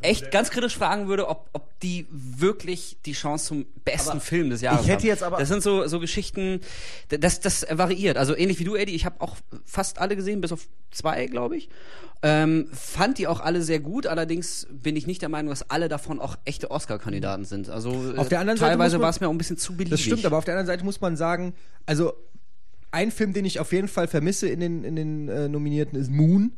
echt 0.00 0.30
ganz 0.30 0.50
kritisch 0.50 0.76
fragen 0.76 1.08
würde, 1.08 1.28
ob, 1.28 1.48
ob 1.52 1.78
die 1.80 2.06
wirklich 2.10 2.96
die 3.06 3.12
Chance 3.12 3.46
zum 3.46 3.66
besten 3.84 4.20
Film 4.20 4.50
des 4.50 4.60
Jahres 4.60 4.82
ich 4.82 4.88
hätte 4.88 4.98
haben. 5.02 5.06
jetzt 5.08 5.22
aber- 5.22 5.38
Das 5.38 5.48
sind 5.48 5.62
so, 5.62 5.86
so 5.86 6.00
Geschichten, 6.00 6.60
das, 7.08 7.40
das 7.40 7.66
variiert. 7.70 8.16
Also 8.16 8.36
ähnlich 8.36 8.58
wie 8.58 8.64
du, 8.64 8.74
Eddie, 8.76 8.94
ich 8.94 9.04
habe 9.04 9.20
auch 9.20 9.36
fast 9.64 9.98
alle 9.98 10.16
gesehen, 10.16 10.40
bis 10.40 10.52
auf 10.52 10.68
zwei, 10.90 11.26
glaube 11.26 11.56
ich. 11.56 11.68
Ähm, 12.24 12.68
fand 12.72 13.18
die 13.18 13.26
auch 13.26 13.40
alle 13.40 13.62
sehr 13.62 13.80
gut, 13.80 14.06
allerdings 14.06 14.68
bin 14.70 14.94
ich 14.94 15.08
nicht 15.08 15.22
der 15.22 15.28
Meinung, 15.28 15.50
dass 15.50 15.68
alle 15.70 15.88
davon 15.88 16.20
auch 16.20 16.36
echte 16.44 16.70
Oscar-Kandidaten 16.70 17.44
sind. 17.44 17.68
Also 17.68 17.90
Auf 18.16 18.26
äh, 18.26 18.28
der 18.28 18.40
anderen 18.40 18.58
Seite 18.58 18.70
teilweise 18.72 19.00
war 19.00 19.10
es 19.10 19.20
mir 19.20 19.26
auch 19.26 19.32
ein 19.32 19.38
bisschen 19.38 19.58
zu 19.58 19.72
beliebig. 19.72 19.90
Das 19.90 20.00
stimmt, 20.00 20.24
aber 20.24 20.38
auf 20.38 20.44
der 20.44 20.54
anderen 20.54 20.68
Seite 20.68 20.84
muss 20.84 21.00
man 21.00 21.16
sagen, 21.16 21.52
also 21.84 22.12
ein 22.92 23.10
Film, 23.10 23.32
den 23.32 23.44
ich 23.44 23.58
auf 23.58 23.72
jeden 23.72 23.88
Fall 23.88 24.06
vermisse 24.06 24.46
in 24.48 24.60
den, 24.60 24.84
in 24.84 24.94
den 24.94 25.28
äh, 25.28 25.48
Nominierten, 25.48 25.98
ist 25.98 26.10
Moon. 26.10 26.52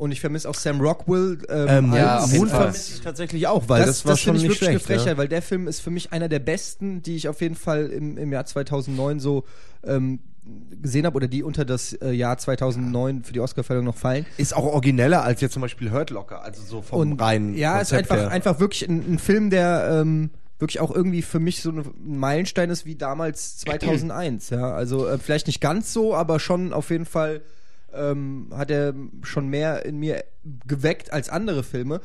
Und 0.00 0.12
ich 0.12 0.20
vermisse 0.20 0.48
auch 0.48 0.54
Sam 0.54 0.80
Rockwell. 0.80 1.36
Ähm, 1.50 1.68
Ähm, 1.68 1.92
Ja, 1.92 1.98
ja, 1.98 2.18
auf 2.20 2.28
jeden 2.28 2.38
Moon 2.38 2.48
Fall. 2.48 2.60
vermisse 2.62 2.94
ich 2.94 3.00
tatsächlich 3.02 3.46
auch, 3.46 3.68
weil 3.68 3.80
das, 3.80 3.98
das, 3.98 4.04
war 4.06 4.12
das 4.12 4.20
schon 4.20 4.36
ich 4.36 4.44
nicht 4.44 4.56
schlecht. 4.56 4.78
gefrechert, 4.78 5.06
ja. 5.06 5.16
weil 5.18 5.28
der 5.28 5.42
Film 5.42 5.68
ist 5.68 5.80
für 5.80 5.90
mich 5.90 6.10
einer 6.10 6.30
der 6.30 6.38
besten, 6.38 7.02
die 7.02 7.16
ich 7.16 7.28
auf 7.28 7.42
jeden 7.42 7.54
Fall 7.54 7.88
im, 7.88 8.16
im 8.16 8.32
Jahr 8.32 8.46
2009 8.46 9.20
so 9.20 9.44
ähm, 9.84 10.20
gesehen 10.80 11.04
habe 11.04 11.16
oder 11.16 11.28
die 11.28 11.42
unter 11.42 11.66
das 11.66 11.92
äh, 11.92 12.12
Jahr 12.12 12.38
2009 12.38 13.24
für 13.24 13.34
die 13.34 13.40
Oscarverleihung 13.40 13.84
noch 13.84 13.94
fallen. 13.94 14.24
Ist 14.38 14.56
auch 14.56 14.64
origineller 14.64 15.22
als 15.22 15.42
jetzt 15.42 15.52
zum 15.52 15.60
Beispiel 15.60 15.92
Hurt 15.92 16.08
Locker, 16.08 16.42
also 16.42 16.62
so 16.62 16.80
vom 16.80 17.12
reinen 17.12 17.54
ja, 17.54 17.76
Konzept 17.76 18.06
ist 18.06 18.10
einfach, 18.10 18.24
her. 18.24 18.30
einfach 18.30 18.58
wirklich 18.58 18.88
ein, 18.88 19.04
ein 19.14 19.18
Film, 19.18 19.50
der 19.50 20.00
ähm, 20.00 20.30
wirklich 20.58 20.80
auch 20.80 20.94
irgendwie 20.94 21.20
für 21.20 21.40
mich 21.40 21.60
so 21.60 21.72
ein 21.72 21.84
Meilenstein 22.02 22.70
ist 22.70 22.86
wie 22.86 22.96
damals 22.96 23.58
2001. 23.58 24.48
ja, 24.48 24.72
also 24.72 25.06
äh, 25.06 25.18
vielleicht 25.18 25.46
nicht 25.46 25.60
ganz 25.60 25.92
so, 25.92 26.14
aber 26.14 26.40
schon 26.40 26.72
auf 26.72 26.88
jeden 26.88 27.04
Fall 27.04 27.42
ähm, 27.94 28.48
hat 28.54 28.70
er 28.70 28.94
schon 29.22 29.48
mehr 29.48 29.84
in 29.84 29.98
mir 29.98 30.24
geweckt 30.66 31.12
als 31.12 31.28
andere 31.28 31.62
Filme. 31.62 32.00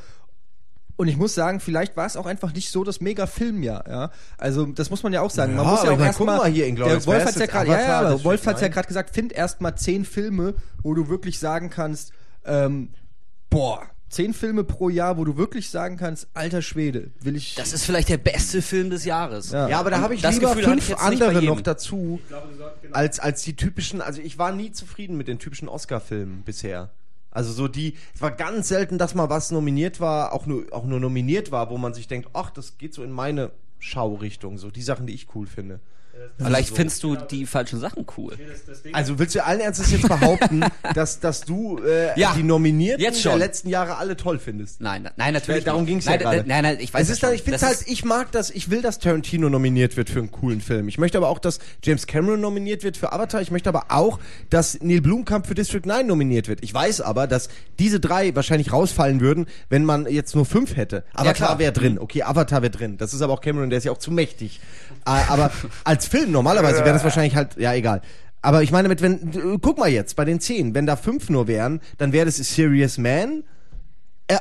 Und 0.96 1.08
ich 1.08 1.18
muss 1.18 1.34
sagen, 1.34 1.60
vielleicht 1.60 1.96
war 1.96 2.06
es 2.06 2.16
auch 2.16 2.24
einfach 2.24 2.54
nicht 2.54 2.70
so 2.70 2.82
das 2.82 3.02
Mega-Filmjahr, 3.02 3.84
ja. 3.86 4.10
Also, 4.38 4.64
das 4.64 4.88
muss 4.88 5.02
man 5.02 5.12
ja 5.12 5.20
auch 5.20 5.30
sagen. 5.30 5.54
man 5.54 5.66
Ja, 5.66 5.70
muss 5.70 5.84
ja 5.84 5.90
auch 5.90 6.00
erstmal. 6.00 6.48
hier, 6.50 6.66
Inglourious 6.66 7.04
Der 7.04 7.12
Wolf 7.12 7.24
hat's 7.26 7.38
ja 7.38 7.46
gerade, 7.46 7.70
ja, 7.70 8.10
ja, 8.10 8.24
Wolf 8.24 8.46
hat's 8.46 8.62
ja 8.62 8.68
9. 8.68 8.72
gerade 8.72 8.88
gesagt, 8.88 9.10
find 9.10 9.32
erstmal 9.32 9.76
zehn 9.76 10.06
Filme, 10.06 10.54
wo 10.82 10.94
du 10.94 11.08
wirklich 11.08 11.38
sagen 11.38 11.68
kannst, 11.68 12.12
ähm, 12.46 12.90
boah, 13.50 13.82
zehn 14.16 14.32
Filme 14.32 14.64
pro 14.64 14.88
Jahr, 14.88 15.18
wo 15.18 15.24
du 15.24 15.36
wirklich 15.36 15.68
sagen 15.68 15.98
kannst, 15.98 16.28
alter 16.32 16.62
Schwede, 16.62 17.10
will 17.20 17.36
ich. 17.36 17.54
Das 17.54 17.74
ist 17.74 17.84
vielleicht 17.84 18.08
der 18.08 18.16
beste 18.16 18.62
Film 18.62 18.88
des 18.88 19.04
Jahres. 19.04 19.50
Ja. 19.50 19.68
Ja, 19.68 19.78
aber 19.78 19.90
da 19.90 20.00
habe 20.00 20.14
ich 20.14 20.22
Das 20.22 20.36
lieber 20.36 20.54
Gefühl 20.54 20.78
ich 20.78 20.84
fünf 20.84 20.98
bei 20.98 21.04
andere 21.04 21.42
noch 21.42 21.60
dazu, 21.60 22.18
als, 22.92 23.20
als 23.20 23.42
die 23.42 23.56
typischen, 23.56 24.00
also 24.00 24.22
ich 24.22 24.38
war 24.38 24.52
nie 24.52 24.72
zufrieden 24.72 25.18
mit 25.18 25.28
den 25.28 25.38
typischen 25.38 25.68
Oscar-Filmen 25.68 26.42
bisher. 26.44 26.90
Also 27.30 27.52
so 27.52 27.68
die, 27.68 27.94
es 28.14 28.22
war 28.22 28.30
ganz 28.30 28.68
selten, 28.68 28.96
dass 28.96 29.14
mal 29.14 29.28
was 29.28 29.50
nominiert 29.50 30.00
war, 30.00 30.32
auch 30.32 30.46
nur, 30.46 30.64
auch 30.70 30.86
nur 30.86 30.98
nominiert 30.98 31.52
war, 31.52 31.68
wo 31.68 31.76
man 31.76 31.92
sich 31.92 32.08
denkt, 32.08 32.30
ach, 32.32 32.48
das 32.50 32.78
geht 32.78 32.94
so 32.94 33.02
in 33.04 33.12
meine 33.12 33.50
Schaurichtung, 33.78 34.56
so 34.56 34.70
die 34.70 34.80
Sachen, 34.80 35.06
die 35.06 35.12
ich 35.12 35.34
cool 35.34 35.46
finde. 35.46 35.80
Vielleicht 36.38 36.76
findest 36.76 37.02
du 37.02 37.16
die 37.16 37.46
falschen 37.46 37.80
Sachen 37.80 38.04
cool. 38.16 38.34
Also 38.92 39.18
willst 39.18 39.34
du 39.34 39.44
allen 39.44 39.60
Ernstes 39.60 39.90
jetzt 39.90 40.06
behaupten, 40.06 40.62
dass, 40.94 41.18
dass 41.20 41.40
du 41.42 41.78
äh, 41.78 42.18
Ja, 42.18 42.34
die 42.36 42.42
Nominierten 42.42 43.02
jetzt 43.02 43.24
der 43.24 43.30
schon. 43.30 43.38
letzten 43.38 43.68
Jahre 43.70 43.96
alle 43.96 44.16
toll 44.16 44.38
findest? 44.38 44.80
Nein, 44.80 45.08
nein, 45.16 45.32
natürlich. 45.32 45.64
Darum 45.64 45.82
nicht. 45.82 45.90
ging's 45.92 46.04
ja 46.04 46.16
gerade. 46.16 46.44
Nein, 46.46 46.62
nein, 46.62 46.76
ich 46.80 46.92
weiß 46.92 47.02
es 47.02 47.08
ja 47.08 47.14
ist 47.14 47.22
dann, 47.22 47.34
ich 47.34 47.42
finde 47.42 47.60
halt, 47.60 47.78
ich 47.86 48.04
mag 48.04 48.32
das, 48.32 48.50
ich 48.50 48.70
will, 48.70 48.82
dass 48.82 48.98
Tarantino 48.98 49.48
nominiert 49.48 49.96
wird 49.96 50.10
für 50.10 50.18
einen 50.18 50.30
coolen 50.30 50.60
Film. 50.60 50.88
Ich 50.88 50.98
möchte 50.98 51.16
aber 51.16 51.28
auch, 51.28 51.38
dass 51.38 51.58
James 51.82 52.06
Cameron 52.06 52.40
nominiert 52.40 52.84
wird 52.84 52.96
für 52.98 53.12
Avatar. 53.12 53.40
Ich 53.40 53.50
möchte 53.50 53.70
aber 53.70 53.86
auch, 53.88 54.18
dass 54.50 54.78
Neil 54.82 55.00
Blomkamp 55.00 55.46
für 55.46 55.54
District 55.54 55.82
9 55.84 56.06
nominiert 56.06 56.48
wird. 56.48 56.62
Ich 56.62 56.72
weiß 56.74 57.00
aber, 57.00 57.26
dass 57.26 57.48
diese 57.78 57.98
drei 57.98 58.34
wahrscheinlich 58.34 58.72
rausfallen 58.72 59.20
würden, 59.20 59.46
wenn 59.70 59.84
man 59.84 60.06
jetzt 60.06 60.34
nur 60.34 60.44
fünf 60.44 60.76
hätte. 60.76 61.04
Avatar 61.14 61.34
klar. 61.34 61.58
wäre 61.58 61.72
drin. 61.72 61.98
Okay, 61.98 62.22
Avatar 62.22 62.60
wäre 62.60 62.70
drin. 62.70 62.98
Das 62.98 63.14
ist 63.14 63.22
aber 63.22 63.32
auch 63.32 63.40
Cameron, 63.40 63.70
der 63.70 63.78
ist 63.78 63.84
ja 63.84 63.92
auch 63.92 63.98
zu 63.98 64.10
mächtig. 64.10 64.60
Äh, 65.06 65.10
aber 65.28 65.50
als 65.84 66.06
Film 66.06 66.32
normalerweise 66.32 66.80
wäre 66.80 66.92
das 66.92 67.04
wahrscheinlich 67.04 67.36
halt, 67.36 67.56
ja, 67.56 67.72
egal. 67.72 68.02
Aber 68.42 68.62
ich 68.62 68.70
meine, 68.70 68.88
mit 68.88 69.02
wenn, 69.02 69.58
guck 69.60 69.78
mal 69.78 69.88
jetzt, 69.88 70.14
bei 70.16 70.24
den 70.24 70.40
zehn, 70.40 70.74
wenn 70.74 70.86
da 70.86 70.96
fünf 70.96 71.30
nur 71.30 71.48
wären, 71.48 71.80
dann 71.98 72.12
wäre 72.12 72.26
das 72.26 72.36
Serious 72.36 72.98
Man, 72.98 73.44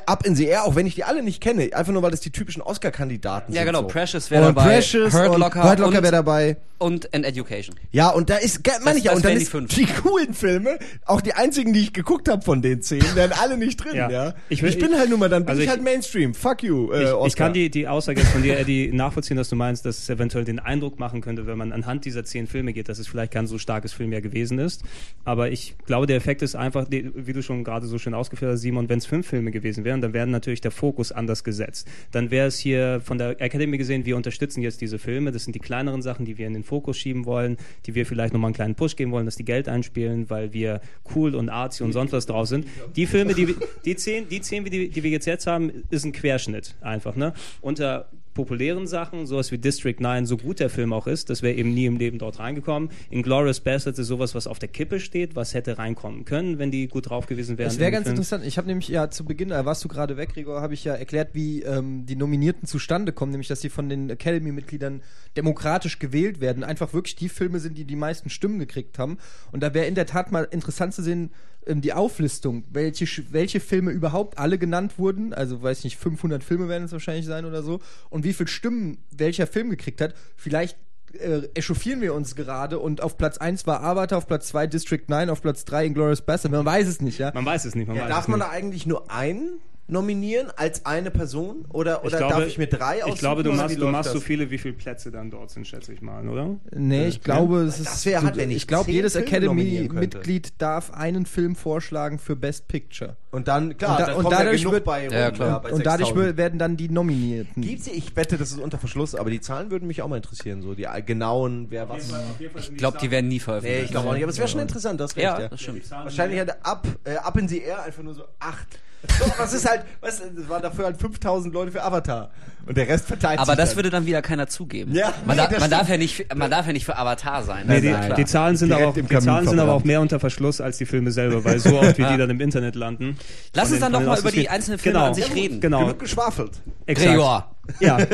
Up 0.08 0.26
in 0.26 0.36
the 0.36 0.45
Air, 0.45 0.63
auch 0.65 0.76
wenn 0.76 0.88
ich 0.88 0.95
die 0.95 1.04
alle 1.04 1.21
nicht 1.21 1.41
kenne, 1.41 1.69
einfach 1.74 1.93
nur 1.93 2.02
weil 2.02 2.10
das 2.10 2.19
die 2.21 2.32
typischen 2.32 2.63
Oscar-Kandidaten 2.63 3.54
Ja, 3.54 3.60
sind. 3.62 3.67
genau, 3.67 3.82
so. 3.82 3.88
Precious 3.88 4.32
wäre 4.32 4.45
dabei, 4.45 4.63
Precious 4.63 5.13
Hurt 5.13 5.38
Locker 5.38 5.63
Hurt 5.63 5.78
Locker 5.80 6.02
wäre 6.02 6.12
dabei. 6.12 6.58
und 6.80 7.13
An 7.13 7.24
Education. 7.24 7.76
Ja, 7.91 8.10
und 8.10 8.32
da 8.32 8.38
ist, 8.38 8.62
meine 8.84 8.98
ich 8.98 9.04
ja, 9.04 9.13
und 9.13 9.24
dann 9.24 9.36
die 9.36 9.43
ist 9.43 9.50
fünf. 9.52 9.74
die 9.76 9.86
coolen 10.04 10.34
Filme, 10.34 10.80
auch 11.06 11.21
die 11.21 11.34
einzigen, 11.34 11.71
die 11.71 11.82
ich 11.82 11.93
geguckt 11.93 12.28
habe 12.30 12.41
von 12.41 12.63
den 12.63 12.82
zehn, 12.82 13.04
wären 13.13 13.32
alle 13.34 13.58
nicht 13.58 13.78
drin, 13.78 13.95
ja. 13.95 14.10
Ja. 14.10 14.34
Ich, 14.50 14.63
Ich 14.63 14.80
bin 14.80 14.98
halt 14.98 15.10
nur 15.10 15.19
mal, 15.19 15.30
dann 15.30 15.43
bin 15.43 15.50
also 15.52 15.62
ich, 15.62 15.65
ich- 15.67 15.69
halt 15.71 15.84
Mainstream. 15.84 16.34
Fuck 16.34 16.63
you, 16.63 16.91
äh, 16.91 17.04
Ich, 17.04 17.10
Oscar. 17.13 17.28
ich 17.28 17.36
kann 17.36 17.54
die, 17.54 17.69
die 17.69 17.88
Aussage 17.88 18.21
jetzt 18.21 18.32
von 18.32 18.41
dir, 18.41 18.58
Eddie, 18.58 18.91
nachvollziehen, 18.91 19.38
dass 19.38 19.50
du 19.50 19.56
meinst, 19.56 19.86
dass 19.86 20.00
es 20.00 20.10
eventuell 20.10 20.45
den 20.45 20.58
Eindruck 20.58 20.98
machen 21.00 21.21
könnte, 21.21 21.45
wenn 21.45 21.60
man 21.60 21.71
anhand 21.71 22.06
dieser 22.06 22.26
zehn 22.26 22.48
Filme 22.48 22.74
geht, 22.74 22.89
dass 22.89 22.98
es 22.98 23.08
vielleicht 23.08 23.34
kein 23.34 23.45
so 23.45 23.60
starkes 23.60 23.93
Filmjahr 23.93 24.21
gewesen 24.21 24.58
ist. 24.58 24.82
Aber 25.26 25.52
ich 25.52 25.76
glaube, 25.86 26.08
der 26.08 26.17
Effekt 26.17 26.41
ist 26.41 26.56
einfach, 26.56 26.88
die- 26.89 27.12
wie 27.15 27.34
du 27.34 27.43
schon 27.43 27.63
gerade 27.63 27.86
so 27.86 28.00
schön 28.00 28.15
ausgeführt 28.15 28.52
hast, 28.54 28.62
Simon, 28.62 28.89
wenn 28.89 28.98
es 28.98 29.06
fünf 29.06 29.28
Filme 29.28 29.52
gewesen 29.52 29.75
wären, 29.84 30.02
dann 30.02 30.14
wäre 30.14 30.28
natürlich 30.28 30.62
der 30.62 30.72
Fokus 30.72 31.12
anders 31.12 31.44
gesetzt. 31.44 31.88
Dann 32.12 32.32
wäre 32.32 32.48
es 32.48 32.58
hier 32.58 33.02
von 33.04 33.18
der 33.18 33.42
Academy 33.42 33.78
gesehen, 33.78 34.06
wir 34.06 34.16
unterstützen 34.16 34.62
jetzt 34.62 34.82
diese 34.82 35.00
Filme. 35.00 35.32
Das 35.32 35.44
sind 35.44 35.54
die 35.54 35.60
kleineren 35.60 36.02
Sachen, 36.02 36.26
die 36.26 36.38
wir 36.38 36.48
in 36.48 36.54
den 36.54 36.64
Fokus 36.64 36.98
schieben 36.98 37.26
wollen, 37.26 37.58
die 37.86 37.96
wir 37.96 38.06
vielleicht 38.06 38.34
nochmal 38.34 38.50
einen 38.50 38.56
kleinen 38.56 38.76
Push 38.76 38.96
geben 38.96 39.12
wollen, 39.12 39.26
dass 39.26 39.36
die 39.36 39.46
Geld 39.46 39.68
einspielen, 39.68 40.30
weil 40.30 40.54
wir 40.54 40.82
cool 41.16 41.36
und 41.36 41.50
artsy 41.50 41.84
und 41.84 41.92
sonst 41.92 42.12
was 42.12 42.26
drauf 42.26 42.48
sind. 42.48 42.68
Die 42.96 43.06
Filme, 43.06 43.34
die, 43.34 43.56
die 43.84 43.96
zehn, 43.96 44.30
die 44.30 44.42
zehn, 44.42 44.64
die, 44.66 45.04
wir 45.04 45.10
jetzt 45.10 45.26
jetzt 45.26 45.48
haben, 45.48 45.72
ist 45.90 46.06
ein 46.06 46.12
Querschnitt 46.12 46.76
einfach. 46.82 47.16
Ne? 47.16 47.34
Unter 47.62 48.08
populären 48.36 48.86
Sachen, 48.86 49.26
sowas 49.26 49.52
wie 49.52 49.58
District 49.58 49.95
9, 49.98 50.28
so 50.28 50.38
gut 50.38 50.60
der 50.60 50.69
Film 50.69 50.93
auch 50.93 51.08
ist, 51.08 51.32
das 51.32 51.41
wäre 51.41 51.56
eben 51.56 51.74
nie 51.74 51.86
im 51.86 51.98
Leben 51.98 52.19
dort 52.19 52.38
reingekommen. 52.38 52.89
Inglourious 53.10 53.62
Bastards 53.62 53.98
ist 53.98 54.08
sowas, 54.08 54.36
was 54.36 54.45
auf 54.45 54.60
der 54.60 54.69
Kippe 54.69 55.00
steht, 55.00 55.36
was 55.36 55.56
hätte 55.56 55.80
reinkommen 55.80 56.26
können, 56.26 56.60
wenn 56.60 56.69
die 56.69 56.88
gut 56.88 57.10
drauf 57.10 57.26
gewesen 57.26 57.58
wären. 57.58 57.69
Das 57.69 57.80
wäre 57.80 57.88
in 57.88 57.93
ganz 57.93 58.04
Film. 58.04 58.15
interessant. 58.15 58.45
Ich 58.45 58.58
habe 58.60 58.67
nämlich 58.67 58.89
ja 58.89 59.10
zu 59.10 59.26
Beginn, 59.26 59.50
da 59.50 59.65
warst 59.65 59.84
du 59.84 59.88
gerade 59.88 60.17
weg, 60.17 60.34
Gregor, 60.34 60.62
habe 60.62 60.76
ich 60.76 60.84
ja 60.84 60.93
erklärt, 60.93 61.30
wie 61.34 61.63
ähm, 61.63 62.06
die 62.06 62.15
Nominierten 62.15 62.67
zustande 62.67 63.13
kommen, 63.13 63.32
nämlich 63.32 63.48
dass 63.48 63.62
sie 63.62 63.69
von 63.69 63.89
den 63.89 64.10
Academy-Mitgliedern 64.10 65.02
demokratisch 65.38 65.98
gewählt 65.98 66.41
werden, 66.41 66.63
einfach 66.63 66.93
wirklich 66.93 67.15
die 67.15 67.30
Filme 67.30 67.60
sind, 67.60 67.78
die 67.78 67.86
die 67.86 67.95
meisten 67.95 68.30
Stimmen 68.30 68.60
gekriegt 68.60 69.00
haben. 69.00 69.17
Und 69.54 69.63
da 69.63 69.74
wäre 69.74 69.88
in 69.88 69.95
der 69.95 70.06
Tat 70.06 70.32
mal 70.32 70.48
interessant 70.52 70.93
zu 70.93 71.02
sehen, 71.02 71.32
ähm, 71.65 71.82
die 71.82 71.93
Auflistung, 71.93 72.63
welche, 72.71 73.08
welche 73.32 73.60
Filme 73.60 73.91
überhaupt 73.91 74.38
alle 74.38 74.58
genannt 74.58 74.97
wurden, 74.97 75.34
also 75.34 75.62
weiß 75.62 75.84
nicht, 75.84 75.97
500 75.97 76.43
Filme 76.43 76.69
werden 76.69 76.86
es 76.86 76.91
wahrscheinlich 76.91 77.25
sein 77.25 77.45
oder 77.45 77.63
so, 77.63 77.80
und 78.10 78.23
wie 78.23 78.34
viele 78.34 78.49
Stimmen 78.49 78.97
welcher 79.12 79.47
Film 79.47 79.69
gekriegt 79.69 80.01
hat. 80.01 80.13
Vielleicht 80.36 80.78
äh, 81.13 81.47
echauffieren 81.54 82.01
wir 82.01 82.13
uns 82.13 82.36
gerade 82.36 82.80
und 82.80 83.01
auf 83.01 83.17
Platz 83.17 83.38
1 83.38 83.67
war 83.67 83.84
Avatar, 83.84 84.17
auf 84.17 84.28
Platz 84.28 84.47
2 84.47 84.67
District 84.67 85.04
9, 85.08 85.30
auf 85.30 85.41
Platz 85.41 85.65
3 85.65 85.86
Inglourious 85.86 86.21
Bastard. 86.21 86.51
Man 86.51 86.65
weiß 86.65 86.88
es 86.88 87.01
nicht, 87.01 87.17
ja. 87.19 87.32
Man 87.34 87.45
weiß 87.45 87.65
es 87.65 87.75
nicht. 87.75 87.88
Man 87.88 87.95
ja, 87.95 88.04
weiß 88.04 88.10
darf 88.10 88.21
es 88.23 88.28
man 88.28 88.39
nicht. 88.39 88.49
da 88.49 88.54
eigentlich 88.54 88.86
nur 88.86 89.12
einen 89.12 89.60
nominieren 89.88 90.48
als 90.56 90.86
eine 90.86 91.12
Person? 91.12 91.65
Oder, 91.69 92.04
oder 92.04 92.17
glaube- 92.17 92.34
darf 92.34 92.48
ich 92.48 92.58
mir 92.58 92.67
drei 92.67 92.98
aussuchen? 93.04 93.13
Ich 93.13 93.19
glaube, 93.19 93.43
du 93.43 93.50
oder 93.52 93.58
machst, 93.63 93.78
du 93.80 93.88
machst 93.88 94.12
so 94.12 94.19
viele, 94.19 94.50
wie 94.50 94.58
viele 94.58 94.74
Plätze 94.74 95.12
dann 95.12 95.30
dort 95.30 95.52
sind, 95.52 95.67
schätze 95.67 95.93
ich 95.93 96.02
mal, 96.02 96.28
oder? 96.28 96.56
Nee, 96.76 97.08
ich 97.08 97.21
glaube, 97.21 97.60
es 97.63 97.80
ist. 97.80 97.88
Das 97.88 98.06
wär 98.06 98.24
halt, 98.24 98.36
wenn 98.38 98.50
ich 98.50 98.58
ich 98.58 98.67
glaube, 98.67 98.91
jedes 98.91 99.15
Academy-Mitglied 99.15 100.54
darf 100.58 100.91
einen 100.91 101.26
Film 101.26 101.56
vorschlagen 101.56 102.19
für 102.19 102.36
Best 102.36 102.67
Picture. 102.67 103.15
Und 103.32 103.48
dann, 103.48 103.78
klar, 103.78 103.91
Und 103.91 104.00
da- 104.00 104.06
dann 104.08 104.15
und 104.15 104.24
ja 104.32 104.38
dadurch 104.38 104.62
genug 104.62 104.74
wird- 104.74 104.84
bei 104.86 105.08
Ja, 105.08 105.30
klar. 105.32 105.62
bei 105.62 105.71
Und 105.71 105.86
dadurch 105.86 106.08
6000. 106.10 106.38
werden 106.38 106.58
dann 106.60 106.78
die 106.78 106.89
Nominierten. 106.89 107.62
Gibt's, 107.62 107.88
ich 107.88 108.15
wette, 108.15 108.38
das 108.38 108.52
ist 108.52 108.60
unter 108.60 108.78
Verschluss, 108.78 109.13
aber 109.13 109.30
die 109.30 109.41
Zahlen 109.41 109.71
würden 109.71 109.88
mich 109.88 110.02
auch 110.02 110.08
mal 110.08 110.17
interessieren, 110.17 110.62
so 110.62 110.74
die 110.74 110.88
genauen, 111.06 111.67
wer 111.69 111.89
was. 111.89 112.12
Ich 112.58 112.78
glaube, 112.78 112.98
die 113.02 113.12
werden 113.12 113.28
nie 113.28 113.36
Nee, 113.36 113.39
veröffentlicht. 113.39 113.86
ich 113.86 113.91
glaube 113.91 114.10
auch 114.10 114.13
nicht, 114.13 114.24
aber 114.24 114.32
es 114.32 114.38
wäre 114.38 114.48
schon 114.48 114.62
interessant, 114.62 115.00
das 115.00 115.15
recht, 115.15 115.24
ja, 115.24 115.39
ja. 115.41 115.48
das 115.50 115.62
stimmt. 115.62 115.89
Wahrscheinlich 115.91 116.39
hätte 116.39 116.63
ab, 116.65 116.88
äh, 117.04 117.15
ab 117.17 117.38
in 117.38 117.48
the 117.48 117.60
air 117.62 117.84
einfach 117.84 118.04
nur 118.04 118.13
so 118.13 118.24
acht. 118.39 118.80
So, 119.20 119.26
was 119.38 119.54
ist 119.54 119.70
halt, 119.70 119.84
was, 120.02 120.20
das 120.36 120.50
waren 120.50 120.62
dafür 120.62 120.86
halt 120.86 120.98
5000 121.00 121.54
Leute 121.54 121.72
für 121.72 121.84
Avatar. 121.84 122.32
Und 122.65 122.76
der 122.78 122.88
Rest 122.88 123.06
verteilt 123.06 123.39
Aber 123.39 123.52
sich 123.54 123.58
das 123.58 123.70
dann. 123.70 123.76
würde 123.78 123.89
dann 123.91 124.06
wieder 124.06 124.22
keiner 124.22 124.48
zugeben. 124.48 124.94
Ja, 124.94 125.13
man, 125.26 125.38
nee, 125.38 125.44
da, 125.50 125.60
man, 125.60 125.70
darf 125.70 125.88
ja 125.89 125.98
nicht, 125.98 126.15
für- 126.15 126.36
man 126.36 126.50
darf 126.50 126.65
ja 126.68 126.74
nicht 126.74 126.86
für 126.86 126.98
Avatar 126.98 127.44
sein. 127.44 127.65
Nee, 127.68 127.82
die, 127.82 127.89
Nein, 127.91 128.06
klar. 128.06 128.18
die 128.18 128.26
Zahlen 128.26 128.58
sind, 128.58 128.72
aber 128.72 128.88
auch, 128.88 128.94
die 128.94 129.06
Zahlen 129.08 129.48
sind 129.48 129.60
aber 129.60 129.74
auch 129.74 129.84
mehr 129.84 130.02
unter 130.02 130.20
Verschluss 130.20 130.62
als 130.62 130.78
die 130.78 130.86
Filme 130.86 131.12
selber, 131.12 131.44
weil 131.46 131.60
so 131.60 131.78
oft 131.80 131.98
wie 131.98 132.04
die 132.04 132.18
dann 132.18 132.30
im 132.30 132.41
Internet 132.41 132.76
landen. 132.76 133.18
Lass 133.54 133.72
uns 133.72 133.80
dann 133.82 133.94
doch 133.94 134.02
mal 134.02 134.18
über 134.20 134.32
die 134.32 134.50
einzelnen 134.50 134.80
Filme 134.80 134.98
genau. 135.00 135.08
an 135.10 135.13
sich 135.13 135.34
reden. 135.36 135.62
Genau. 135.62 135.80
Genug 135.82 136.00
geschwafelt. 136.00 136.52
Exakt. 136.86 137.10
Gregor. 137.12 137.56
Ja. 137.80 137.98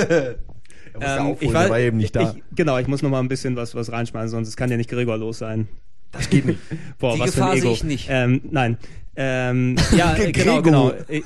Er 1.00 1.20
Ähm, 1.20 1.38
ich 1.40 1.54
weiß, 1.54 1.70
war 1.70 1.80
eben 1.80 1.96
nicht 1.96 2.14
da. 2.14 2.34
Ich, 2.36 2.44
genau, 2.54 2.78
ich 2.78 2.86
muss 2.88 3.02
noch 3.02 3.10
mal 3.10 3.20
ein 3.22 3.30
bisschen 3.30 3.56
was, 3.56 3.76
was 3.76 3.94
reinschmeißen, 3.94 4.28
sonst 4.30 4.50
es 4.50 4.58
kann 4.58 4.70
ja 4.70 4.76
nicht 4.76 4.90
Gregor 4.90 5.18
los 5.18 5.38
sein. 5.38 5.70
das 6.12 6.30
geht 6.30 6.46
nicht. 6.46 6.60
Boah, 7.00 7.14
Die 7.14 7.22
was 7.22 7.32
Gefahr 7.32 7.48
für 7.48 7.52
ein 7.54 7.58
Ego. 7.60 7.68
sehe 7.68 7.74
ich 7.76 7.84
nicht. 7.86 8.08
Ähm, 8.10 8.42
nein. 8.52 8.78
Ähm, 9.16 9.76
ja, 9.96 10.16
äh, 10.16 10.32
genau, 10.32 10.62
genau. 10.62 10.94
Ich, 11.08 11.24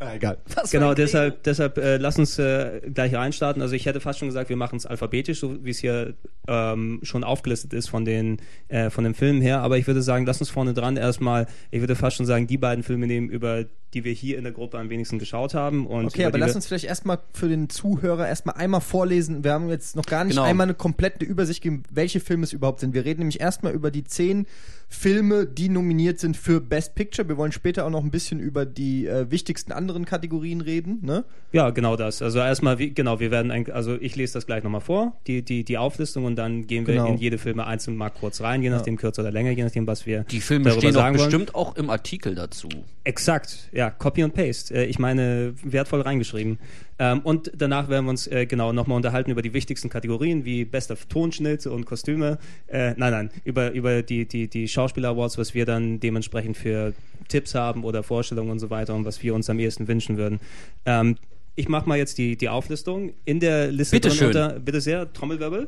Ah, 0.00 0.14
egal. 0.14 0.38
Was 0.54 0.70
Genau, 0.70 0.94
deshalb, 0.94 1.42
deshalb 1.42 1.76
äh, 1.76 1.96
lass 1.96 2.18
uns 2.20 2.38
äh, 2.38 2.80
gleich 2.94 3.14
reinstarten. 3.14 3.60
Also 3.60 3.74
ich 3.74 3.84
hätte 3.84 3.98
fast 3.98 4.20
schon 4.20 4.28
gesagt, 4.28 4.48
wir 4.48 4.56
machen 4.56 4.76
es 4.76 4.86
alphabetisch, 4.86 5.40
so 5.40 5.64
wie 5.64 5.70
es 5.70 5.78
hier 5.78 6.14
ähm, 6.46 7.00
schon 7.02 7.24
aufgelistet 7.24 7.72
ist 7.72 7.88
von 7.88 8.04
den 8.04 8.36
äh, 8.68 8.90
von 8.90 9.02
den 9.02 9.14
Filmen 9.14 9.42
her. 9.42 9.60
Aber 9.60 9.76
ich 9.76 9.88
würde 9.88 10.00
sagen, 10.02 10.24
lass 10.24 10.38
uns 10.38 10.50
vorne 10.50 10.72
dran 10.72 10.96
erstmal, 10.96 11.48
ich 11.72 11.80
würde 11.80 11.96
fast 11.96 12.16
schon 12.16 12.26
sagen, 12.26 12.46
die 12.46 12.58
beiden 12.58 12.84
Filme 12.84 13.08
nehmen, 13.08 13.28
über 13.28 13.64
die 13.94 14.04
wir 14.04 14.12
hier 14.12 14.38
in 14.38 14.44
der 14.44 14.52
Gruppe 14.52 14.78
am 14.78 14.88
wenigsten 14.90 15.18
geschaut 15.18 15.54
haben. 15.54 15.86
Und 15.86 16.06
Okay, 16.06 16.26
aber 16.26 16.38
lass 16.38 16.54
uns 16.54 16.66
vielleicht 16.66 16.84
erstmal 16.84 17.18
für 17.32 17.48
den 17.48 17.68
Zuhörer 17.68 18.28
erstmal 18.28 18.56
einmal 18.56 18.82
vorlesen. 18.82 19.42
Wir 19.42 19.52
haben 19.52 19.68
jetzt 19.68 19.96
noch 19.96 20.04
gar 20.04 20.24
nicht 20.24 20.34
Genau. 20.34 20.44
einmal 20.46 20.66
eine 20.66 20.74
komplette 20.74 21.24
Übersicht 21.24 21.62
gegeben, 21.62 21.82
welche 21.90 22.20
Filme 22.20 22.44
es 22.44 22.52
überhaupt 22.52 22.80
sind. 22.80 22.94
Wir 22.94 23.04
reden 23.04 23.20
nämlich 23.20 23.40
erstmal 23.40 23.72
über 23.72 23.90
die 23.90 24.04
zehn 24.04 24.46
Filme, 24.90 25.46
die 25.46 25.68
nominiert 25.68 26.18
sind 26.18 26.34
für 26.36 26.62
Best 26.62 26.94
Picture. 26.94 27.28
Wir 27.28 27.36
wollen 27.36 27.52
später 27.52 27.84
auch 27.84 27.90
noch 27.90 28.02
ein 28.02 28.10
bisschen 28.10 28.40
über 28.40 28.64
die 28.64 29.06
äh, 29.06 29.30
wichtigsten 29.30 29.70
anderen 29.70 30.06
Kategorien 30.06 30.62
reden. 30.62 31.00
Ne? 31.02 31.24
Ja, 31.52 31.68
genau 31.70 31.94
das. 31.94 32.22
Also 32.22 32.38
erstmal, 32.38 32.78
wie, 32.78 32.94
genau, 32.94 33.20
wir 33.20 33.30
werden, 33.30 33.50
ein, 33.50 33.70
also 33.70 33.96
ich 34.00 34.16
lese 34.16 34.32
das 34.34 34.46
gleich 34.46 34.64
nochmal 34.64 34.80
vor, 34.80 35.16
die, 35.26 35.42
die, 35.42 35.62
die 35.62 35.76
Auflistung 35.76 36.24
und 36.24 36.36
dann 36.36 36.66
gehen 36.66 36.86
wir 36.86 36.94
Genau. 36.94 37.06
in 37.08 37.18
jede 37.18 37.36
Filme 37.36 37.66
einzeln 37.66 37.96
mal 37.98 38.08
kurz 38.08 38.40
rein, 38.40 38.62
je 38.62 38.70
nachdem 38.70 38.96
kürzer 38.96 39.20
oder 39.22 39.30
länger, 39.30 39.50
je 39.50 39.62
nachdem, 39.62 39.86
was 39.86 40.06
wir 40.06 40.24
Die 40.24 40.40
Filme 40.40 40.64
darüber 40.64 40.80
stehen 40.80 40.92
sagen 40.94 41.18
wollen. 41.18 41.28
bestimmt 41.30 41.54
auch 41.54 41.76
im 41.76 41.90
Artikel 41.90 42.34
dazu. 42.34 42.68
Exakt, 43.04 43.68
ja, 43.72 43.90
Copy 43.90 44.24
und 44.24 44.32
Paste. 44.34 44.74
Äh, 44.74 44.86
ich 44.86 44.98
meine, 44.98 45.52
wertvoll 45.62 46.00
reingeschrieben. 46.00 46.58
Ähm, 46.98 47.20
und 47.20 47.52
danach 47.56 47.88
werden 47.88 48.06
wir 48.06 48.10
uns 48.10 48.26
äh, 48.26 48.46
genau 48.46 48.72
nochmal 48.72 48.96
unterhalten 48.96 49.30
über 49.30 49.42
die 49.42 49.52
wichtigsten 49.52 49.88
Kategorien, 49.88 50.44
wie 50.44 50.64
bester 50.64 50.96
Tonschnitt 51.08 51.66
und 51.66 51.86
Kostüme. 51.86 52.38
Äh, 52.66 52.94
nein, 52.96 53.12
nein, 53.12 53.30
über, 53.44 53.70
über 53.72 54.02
die, 54.02 54.26
die, 54.26 54.48
die 54.48 54.68
Schauspieler-Awards, 54.68 55.38
was 55.38 55.54
wir 55.54 55.64
dann 55.64 56.00
dementsprechend 56.00 56.56
für 56.56 56.92
Tipps 57.28 57.54
haben 57.54 57.84
oder 57.84 58.02
Vorstellungen 58.02 58.50
und 58.50 58.58
so 58.58 58.70
weiter 58.70 58.94
und 58.94 59.04
was 59.04 59.22
wir 59.22 59.34
uns 59.34 59.48
am 59.48 59.58
ehesten 59.58 59.86
wünschen 59.86 60.16
würden. 60.16 60.40
Ähm, 60.86 61.16
ich 61.54 61.68
mache 61.68 61.88
mal 61.88 61.98
jetzt 61.98 62.18
die, 62.18 62.36
die 62.36 62.48
Auflistung. 62.48 63.12
In 63.24 63.40
der 63.40 63.72
Liste 63.72 63.96
Bitte 63.96 64.10
schön. 64.10 64.28
unter, 64.28 64.60
bitte 64.60 64.80
sehr, 64.80 65.12
Trommelwirbel. 65.12 65.66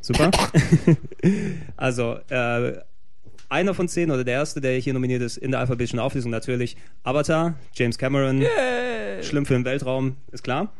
Super. 0.00 0.30
also, 1.76 2.16
äh, 2.28 2.72
einer 3.50 3.74
von 3.74 3.88
zehn 3.88 4.10
oder 4.10 4.24
der 4.24 4.34
erste, 4.34 4.60
der 4.60 4.78
hier 4.78 4.94
nominiert 4.94 5.22
ist, 5.22 5.36
in 5.36 5.50
der 5.50 5.60
alphabetischen 5.60 5.98
Auflistung 5.98 6.30
natürlich. 6.30 6.76
Avatar, 7.02 7.54
James 7.74 7.98
Cameron, 7.98 8.44
schlimm 9.20 9.44
für 9.44 9.54
den 9.54 9.64
Weltraum, 9.64 10.16
ist 10.32 10.44
klar. 10.44 10.72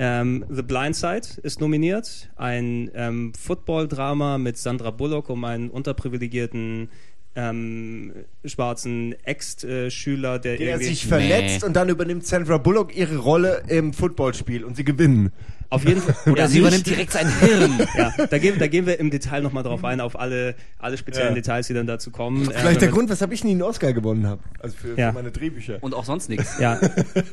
Ähm, 0.00 0.44
The 0.48 0.62
Blind 0.62 0.94
Side 0.94 1.40
ist 1.42 1.60
nominiert, 1.60 2.30
ein 2.36 2.90
ähm, 2.94 3.32
Football-Drama 3.34 4.38
mit 4.38 4.56
Sandra 4.56 4.90
Bullock 4.90 5.28
um 5.28 5.44
einen 5.44 5.70
unterprivilegierten 5.70 6.88
ähm, 7.34 8.12
schwarzen 8.44 9.14
Ex-Schüler, 9.24 10.38
der, 10.38 10.56
Der 10.56 10.78
sich 10.78 11.06
verletzt 11.06 11.64
und 11.64 11.74
dann 11.74 11.88
übernimmt 11.88 12.26
Sandra 12.26 12.58
Bullock 12.58 12.96
ihre 12.96 13.16
Rolle 13.16 13.62
im 13.68 13.92
Footballspiel 13.92 14.64
und 14.64 14.76
sie 14.76 14.84
gewinnen. 14.84 15.32
Auf 15.70 15.84
jeden 15.84 16.00
Fall 16.00 16.32
Oder 16.32 16.42
ja, 16.42 16.48
sie 16.48 16.58
übernimmt 16.60 16.86
direkt 16.86 17.12
sein 17.12 17.26
Hirn. 17.40 17.86
Ja, 17.96 18.12
da 18.30 18.38
gehen, 18.38 18.58
da 18.58 18.66
gehen 18.68 18.86
wir 18.86 18.98
im 19.00 19.10
Detail 19.10 19.42
nochmal 19.42 19.62
drauf 19.62 19.84
ein, 19.84 20.00
auf 20.00 20.18
alle, 20.18 20.54
alle 20.78 20.96
speziellen 20.96 21.30
Ja. 21.30 21.34
Details, 21.34 21.66
die 21.66 21.74
dann 21.74 21.86
dazu 21.86 22.10
kommen. 22.10 22.44
Vielleicht 22.46 22.76
Äh, 22.76 22.80
der 22.80 22.88
Grund, 22.88 23.10
weshalb 23.10 23.32
ich 23.32 23.44
nie 23.44 23.50
einen 23.52 23.62
Oscar 23.62 23.92
gewonnen 23.92 24.26
habe. 24.26 24.40
Also 24.60 24.76
für, 24.76 24.98
Ja. 24.98 25.08
für 25.10 25.14
meine 25.16 25.30
Drehbücher. 25.30 25.78
Und 25.80 25.94
auch 25.94 26.04
sonst 26.04 26.28
nichts. 26.28 26.58
Ja, 26.58 26.80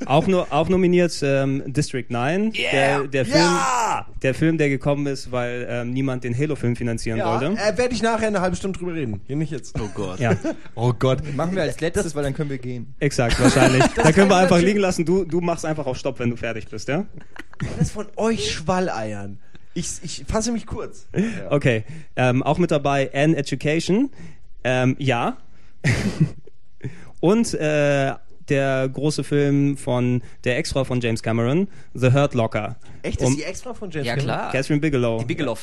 auch, 0.05 0.27
nur, 0.27 0.51
auch 0.51 0.69
nominiert 0.69 1.17
ähm, 1.23 1.63
District 1.67 2.05
9, 2.09 2.51
der, 2.53 3.03
der, 3.07 3.25
Film, 3.25 3.37
Ja! 3.37 4.05
der 4.21 4.33
Film, 4.33 4.57
der 4.57 4.69
gekommen 4.69 5.07
ist, 5.07 5.31
weil 5.31 5.65
ähm, 5.69 5.91
niemand 5.91 6.23
den 6.23 6.37
Halo-Film 6.37 6.75
finanzieren 6.75 7.17
Ja, 7.19 7.31
wollte. 7.41 7.59
äh, 7.61 7.77
werde 7.77 7.93
ich 7.93 8.01
nachher 8.01 8.27
eine 8.27 8.41
halbe 8.41 8.55
Stunde 8.55 8.77
drüber 8.79 8.93
reden. 8.95 9.21
Hier 9.27 9.35
nicht 9.35 9.51
jetzt. 9.51 9.79
Oh 9.79 9.89
Gott. 9.93 10.19
Ja, 10.19 10.35
Oh 10.75 10.93
Gott. 10.97 11.19
Machen 11.35 11.55
wir 11.55 11.61
als 11.63 11.79
letztes, 11.79 12.15
weil 12.15 12.23
dann 12.23 12.33
können 12.33 12.49
wir 12.49 12.57
gehen. 12.57 12.93
exakt, 12.99 13.39
wahrscheinlich. 13.41 13.83
da 13.95 14.11
können 14.11 14.29
wir 14.29 14.37
einfach 14.37 14.59
liegen 14.59 14.79
lassen. 14.79 15.05
Du, 15.05 15.23
du 15.23 15.41
machst 15.41 15.65
einfach 15.65 15.85
auf 15.85 15.97
Stopp, 15.97 16.19
wenn 16.19 16.29
du 16.31 16.35
fertig 16.35 16.67
bist, 16.67 16.87
ja? 16.87 17.05
Das 17.77 17.91
von 17.91 18.07
euch 18.17 18.51
Schwalleiern. 18.51 19.39
Ich, 19.73 19.89
ich 20.03 20.23
fasse 20.27 20.51
mich 20.51 20.65
kurz. 20.65 21.07
Ja. 21.15 21.51
Okay. 21.51 21.83
Ähm, 22.15 22.43
auch 22.43 22.57
mit 22.57 22.71
dabei 22.71 23.11
An 23.13 23.33
Education. 23.33 24.09
Ähm, 24.63 24.95
ja. 24.99 25.37
Und 27.19 27.53
äh, 27.55 28.13
der 28.49 28.89
große 28.89 29.23
Film 29.23 29.77
von 29.77 30.21
der 30.43 30.57
Ex-Frau 30.57 30.83
von 30.83 31.01
James 31.01 31.23
Cameron, 31.23 31.67
The 31.93 32.11
Hurt 32.13 32.33
Locker. 32.35 32.75
Echt? 33.01 33.19
Ist 33.21 33.27
Um- 33.27 33.35
die 33.35 33.43
extra 33.43 33.73
von 33.73 33.89
James 33.89 34.05
Ja, 34.07 34.15
Cameron? 34.15 34.35
klar. 34.37 34.51
Catherine 34.51 34.79
Bigelow. 34.81 35.19
Die 35.19 35.25
Bigelow. 35.25 35.57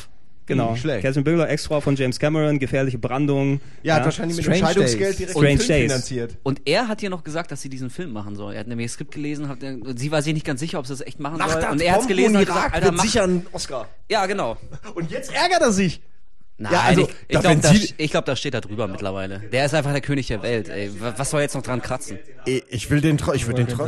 Genau. 0.46 0.74
Schlecht. 0.76 1.02
Catherine 1.02 1.24
Bigelow, 1.24 1.44
Ex-Frau 1.44 1.80
von 1.80 1.94
James 1.96 2.18
Cameron, 2.18 2.58
gefährliche 2.58 2.98
Brandung. 2.98 3.60
Ja, 3.82 3.94
hat 3.96 4.04
wahrscheinlich 4.04 4.36
mit 4.36 4.44
Strange 4.44 4.60
Scheidungsgeld 4.60 5.00
Days. 5.10 5.16
direkt 5.16 5.30
Strange 5.32 5.48
den 5.48 5.58
Film 5.58 5.68
Days. 5.68 5.92
finanziert. 5.92 6.36
Und 6.42 6.60
er 6.64 6.88
hat 6.88 7.02
ihr 7.02 7.10
noch 7.10 7.22
gesagt, 7.24 7.52
dass 7.52 7.62
sie 7.62 7.68
diesen 7.68 7.90
Film 7.90 8.12
machen 8.12 8.34
soll. 8.36 8.54
Er 8.54 8.60
hat 8.60 8.66
nämlich 8.66 8.86
das 8.86 8.94
Skript 8.94 9.12
gelesen, 9.12 9.48
hat, 9.48 9.62
und 9.62 9.98
sie 9.98 10.10
war 10.10 10.20
sich 10.22 10.34
nicht 10.34 10.44
ganz 10.46 10.60
sicher, 10.60 10.78
ob 10.78 10.86
sie 10.86 10.92
das 10.94 11.00
echt 11.06 11.20
machen 11.20 11.38
soll. 11.38 11.46
Nacht 11.60 11.70
Und 11.72 11.80
er 11.80 11.92
hat 11.92 12.00
es 12.02 12.06
gelesen 12.08 12.36
und 12.36 12.44
gesagt, 12.46 12.74
Alter, 12.74 12.86
wird 12.86 12.96
mach. 12.96 13.04
sicher 13.04 13.22
ein 13.24 13.46
Oscar. 13.52 13.88
Ja, 14.10 14.26
genau. 14.26 14.56
Und 14.94 15.10
jetzt 15.10 15.32
ärgert 15.32 15.60
er 15.60 15.72
sich. 15.72 16.00
Nein, 16.58 16.72
Ja, 16.72 16.80
also, 16.82 17.02
ich, 17.02 17.08
ich 17.28 17.40
glaube, 17.40 17.60
da, 17.60 17.72
glaub, 18.06 18.24
da 18.26 18.36
steht 18.36 18.54
da 18.54 18.60
drüber 18.60 18.86
mittlerweile. 18.86 19.40
Der 19.52 19.64
ist 19.64 19.74
einfach 19.74 19.92
der 19.92 20.00
König 20.02 20.26
der 20.28 20.42
Welt. 20.42 20.68
Ey. 20.68 20.90
Wa- 21.00 21.14
Was 21.16 21.30
soll 21.30 21.40
jetzt 21.40 21.54
noch 21.54 21.62
dran 21.62 21.80
kratzen? 21.82 22.18
Ich 22.44 22.62
ich 22.68 22.90
will 22.90 23.00
den, 23.00 23.16
ich 23.34 23.46
würde 23.46 23.64
den 23.64 23.68
Ich 23.68 23.74
tro- 23.74 23.86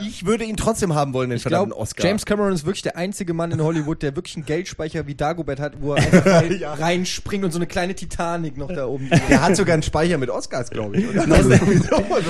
ich 0.00 0.26
würde 0.26 0.44
ihn 0.44 0.56
trotzdem 0.56 0.94
haben 0.94 1.12
wollen, 1.12 1.30
den 1.30 1.36
Ich 1.36 1.42
verdammten 1.42 1.70
glaube, 1.70 1.80
Oscar. 1.82 2.04
James 2.06 2.24
Cameron 2.26 2.52
ist 2.52 2.64
wirklich 2.66 2.82
der 2.82 2.96
einzige 2.96 3.34
Mann 3.34 3.50
in 3.52 3.62
Hollywood, 3.62 4.02
der 4.02 4.14
wirklich 4.16 4.36
einen 4.36 4.44
Geldspeicher 4.46 5.06
wie 5.06 5.14
Dagobert 5.14 5.60
hat, 5.60 5.80
wo 5.80 5.94
er 5.94 5.96
einfach 6.02 6.26
rein, 6.26 6.58
Ja. 6.58 6.74
reinspringt 6.74 7.44
und 7.44 7.50
so 7.52 7.58
eine 7.58 7.66
kleine 7.66 7.94
Titanic 7.94 8.56
noch 8.56 8.68
da 8.68 8.86
oben. 8.86 9.08
Der 9.28 9.42
hat 9.42 9.56
sogar 9.56 9.74
einen 9.74 9.82
Speicher 9.82 10.18
mit 10.18 10.30
Oscars, 10.30 10.70
glaube 10.70 10.96
ich. 10.98 11.08
Oder? 11.08 11.22
So 11.44 11.50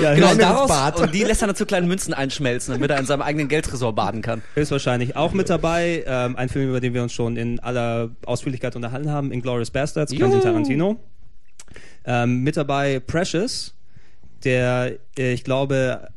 ein 0.05 0.15
Genau, 0.15 0.35
daraus, 0.35 0.67
Bad. 0.69 0.99
und 1.01 1.13
die 1.13 1.23
lässt 1.23 1.41
er 1.41 1.47
dann 1.47 1.55
zu 1.55 1.65
kleinen 1.65 1.87
Münzen 1.87 2.13
einschmelzen, 2.13 2.73
damit 2.73 2.89
er 2.91 2.99
in 2.99 3.05
seinem 3.05 3.21
eigenen 3.21 3.47
Geldtresor 3.47 3.93
baden 3.93 4.21
kann. 4.21 4.41
Höchstwahrscheinlich 4.55 5.15
auch 5.15 5.33
mit 5.33 5.49
dabei. 5.49 6.03
Ähm, 6.07 6.35
ein 6.35 6.49
Film, 6.49 6.69
über 6.69 6.79
den 6.79 6.93
wir 6.93 7.03
uns 7.03 7.13
schon 7.13 7.37
in 7.37 7.59
aller 7.59 8.09
Ausführlichkeit 8.25 8.75
unterhalten 8.75 9.09
haben, 9.11 9.31
Inglourious 9.31 9.71
Bastards, 9.71 10.11
Quentin 10.11 10.31
Juhu. 10.33 10.41
Tarantino. 10.41 10.99
Ähm, 12.05 12.41
mit 12.43 12.55
dabei 12.57 12.99
Precious, 12.99 13.73
der, 14.43 14.93
äh, 15.17 15.33
ich 15.33 15.43
glaube, 15.43 16.07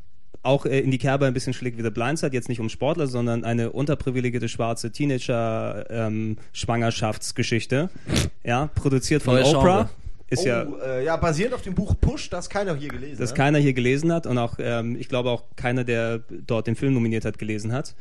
auch 0.49 0.67
äh, 0.67 0.81
in 0.81 0.91
die 0.91 0.99
Kerbe 0.99 1.27
ein 1.27 1.35
bisschen 1.35 1.53
schlägt 1.53 1.79
wie 1.79 1.83
The 1.83 1.91
Blind 1.91 2.19
Side, 2.19 2.33
jetzt 2.33 2.49
nicht 2.49 2.59
um 2.61 2.69
Sportler, 2.69 3.07
sondern 3.07 3.45
eine 3.45 3.71
unterprivilegierte 3.71 4.49
schwarze 4.49 4.91
Teenager-Schwangerschaftsgeschichte. 4.91 7.91
ja, 8.43 8.69
produziert 8.75 9.23
von 9.23 9.35
Neues 9.35 9.55
Oprah. 9.55 9.63
Genre. 9.63 9.89
Ist 10.31 10.45
oh, 10.45 10.49
ja, 10.49 10.67
äh, 10.85 11.05
ja, 11.07 11.17
basiert 11.17 11.55
auf 11.55 11.63
dem 11.63 11.75
Buch 11.75 11.95
Push, 11.99 12.29
das 12.29 12.51
keiner 12.51 12.77
hier 12.77 12.91
gelesen 12.91 13.17
das 13.19 13.31
hat. 13.31 13.37
keiner 13.39 13.59
hier 13.59 13.73
gelesen 13.73 14.13
hat 14.13 14.27
und 14.27 14.37
auch, 14.37 14.57
ähm, 14.59 14.95
ich 14.99 15.09
glaube 15.09 15.31
auch 15.31 15.45
keiner, 15.57 15.85
der 15.85 16.21
dort 16.47 16.67
den 16.67 16.77
Film 16.77 16.93
nominiert 16.93 17.25
hat, 17.25 17.39
gelesen 17.39 17.73
hat. 17.73 17.95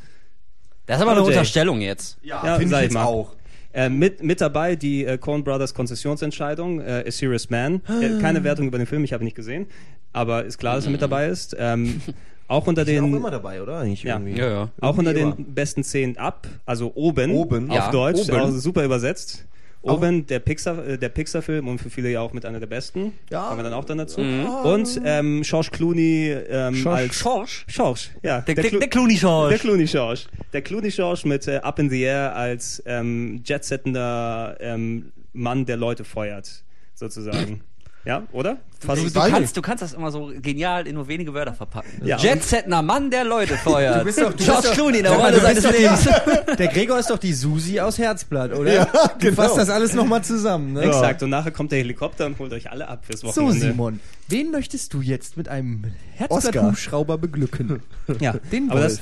Das 0.87 0.97
ist 0.97 1.03
aber 1.03 1.11
eine. 1.11 1.23
Unterstellung 1.23 1.79
jetzt. 1.79 2.17
Ja, 2.23 2.45
Ja, 2.45 2.57
finde 2.57 2.75
ich 2.75 2.79
ich 2.79 2.83
jetzt 2.85 2.93
mal. 2.93 3.05
auch. 3.05 3.33
Äh, 3.73 3.87
mit, 3.89 4.21
mit 4.23 4.41
dabei 4.41 4.75
die 4.75 5.05
äh, 5.05 5.17
Coen 5.17 5.45
Brothers 5.45 5.73
Konzessionsentscheidung, 5.73 6.81
äh, 6.81 7.05
A 7.07 7.11
Serious 7.11 7.49
Man. 7.49 7.81
Äh, 8.01 8.19
keine 8.19 8.43
Wertung 8.43 8.67
über 8.67 8.77
den 8.77 8.87
Film, 8.87 9.05
ich 9.05 9.13
habe 9.13 9.23
ihn 9.23 9.25
nicht 9.25 9.35
gesehen. 9.35 9.67
Aber 10.11 10.43
ist 10.43 10.57
klar, 10.57 10.75
dass 10.75 10.85
er 10.85 10.91
mit 10.91 11.01
dabei 11.01 11.27
ist. 11.27 11.55
Ähm, 11.57 12.01
auch 12.47 12.65
unter 12.67 12.85
sind 12.85 12.99
auch 12.99 13.03
den, 13.05 13.15
immer 13.15 13.31
dabei, 13.31 13.61
oder? 13.61 13.79
Eigentlich 13.79 14.03
Ja. 14.03 14.15
irgendwie. 14.15 14.39
Ja, 14.39 14.49
ja. 14.49 14.69
auch 14.81 14.97
unter 14.97 15.13
den 15.13 15.53
besten 15.53 15.83
zehn 15.83 16.17
ab, 16.17 16.47
also 16.65 16.91
oben, 16.95 17.31
Oben. 17.31 17.69
auf 17.69 17.75
Ja, 17.75 17.91
Deutsch, 17.91 18.29
oben. 18.29 18.35
also 18.39 18.57
super 18.59 18.83
übersetzt. 18.85 19.45
Oben, 19.83 20.25
der 20.25 20.39
Pixar, 20.39 20.85
äh, 20.85 20.97
der 20.97 21.07
Pixar-Film 21.07 21.67
und 21.67 21.79
für 21.79 21.89
viele 21.89 22.09
ja 22.09 22.19
auch 22.19 22.33
mit 22.33 22.45
einer 22.45 22.59
der 22.59 22.67
besten. 22.67 23.13
Ja. 23.29 23.43
Kommen 23.47 23.59
wir 23.59 23.63
dann 23.63 23.73
auch 23.73 23.85
dann 23.85 23.99
dazu. 23.99 24.19
Mhm. 24.19 24.45
Und 24.65 25.01
ähm, 25.05 25.43
George 25.43 25.69
Clooney 25.71 26.35
ähm, 26.49 26.85
als 26.87 27.15
Schorsch. 27.15 27.65
George, 27.73 28.07
ja. 28.21 28.41
Der, 28.41 28.55
der, 28.55 28.65
Clo- 28.65 28.79
der 28.79 28.89
Clooney 28.89 29.15
Schorsch. 29.17 29.49
der 29.51 29.59
Clooney 29.59 29.85
George. 29.85 30.21
Der 30.51 30.61
Clooney 30.61 30.89
George 30.89 31.21
mit 31.25 31.47
äh, 31.47 31.57
Up 31.57 31.79
in 31.79 31.89
the 31.89 32.01
Air 32.01 32.35
als 32.35 32.83
ähm, 32.85 33.41
jetsettender 33.45 34.57
ähm, 34.59 35.11
Mann, 35.31 35.65
der 35.65 35.77
Leute 35.77 36.03
feuert, 36.03 36.63
sozusagen. 36.93 37.61
Ja, 38.07 38.23
oder? 38.31 38.57
Du, 38.79 38.93
du, 38.95 39.11
kannst, 39.19 39.57
du 39.57 39.61
kannst 39.63 39.81
das 39.81 39.93
immer 39.93 40.11
so 40.11 40.31
genial 40.39 40.85
in 40.85 40.93
nur 40.95 41.07
wenige 41.07 41.33
Wörter 41.33 41.53
verpacken. 41.53 41.89
Ja. 42.05 42.17
Jetsetner 42.17 42.81
Mann, 42.83 43.09
der 43.09 43.23
Leute 43.23 43.55
feuert. 43.57 43.99
Du 44.01 44.05
bist 44.05 44.19
doch- 44.21 44.31
du 44.33 44.43
George 44.43 44.61
bist 44.61 44.65
doch- 44.67 44.73
Clooney 44.75 44.97
in 44.99 45.03
der 45.03 45.13
Rolle 45.13 45.39
seines 45.41 45.63
doch- 45.63 45.71
Lebens. 45.71 46.07
Der 46.57 46.67
Gregor 46.67 46.99
ist 46.99 47.09
doch 47.09 47.17
die 47.17 47.33
Susi 47.33 47.79
aus 47.79 47.97
Herzblatt, 47.97 48.53
oder? 48.53 48.71
Ja, 48.73 48.85
Du 48.85 49.17
genau. 49.19 49.35
fasst 49.41 49.57
das 49.57 49.69
alles 49.69 49.93
nochmal 49.93 50.23
zusammen, 50.23 50.73
ne? 50.73 50.81
Exakt. 50.83 51.21
Und 51.23 51.31
nachher 51.31 51.51
kommt 51.51 51.71
der 51.71 51.79
Helikopter 51.79 52.25
und 52.27 52.37
holt 52.39 52.53
euch 52.53 52.69
alle 52.71 52.87
ab 52.87 53.03
fürs 53.05 53.21
So, 53.21 53.27
Wochenende. 53.27 53.59
Simon, 53.67 53.99
wen 54.27 54.51
möchtest 54.51 54.93
du 54.93 55.01
jetzt 55.01 55.35
mit 55.37 55.49
einem. 55.49 55.85
Herzblatt-Hubschrauber 56.15 57.17
beglücken? 57.17 57.81
Ja, 58.19 58.33
Den 58.51 58.69
aber 58.71 58.81
Wolf. 58.81 58.99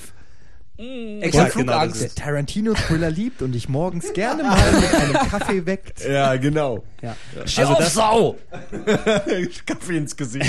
Das, 0.77 0.85
Exakt, 1.27 1.53
genau, 1.53 1.71
Flugangst. 1.73 2.03
das 2.03 2.13
der 2.15 2.23
Tarantino-Thriller 2.23 3.09
liebt 3.09 3.41
und 3.41 3.53
dich 3.53 3.69
morgens 3.69 4.11
gerne 4.13 4.43
mal 4.43 4.71
mit 4.73 4.93
einem 4.93 5.13
Kaffee 5.29 5.65
weckt. 5.65 6.03
Ja, 6.05 6.35
genau. 6.35 6.83
ja. 7.01 7.15
Steh 7.45 7.61
Also 7.61 7.73
auf, 7.73 7.79
das- 7.79 7.93
Sau! 7.93 8.37
Kaffee 9.65 9.97
ins 9.97 10.15
Gesicht. 10.15 10.45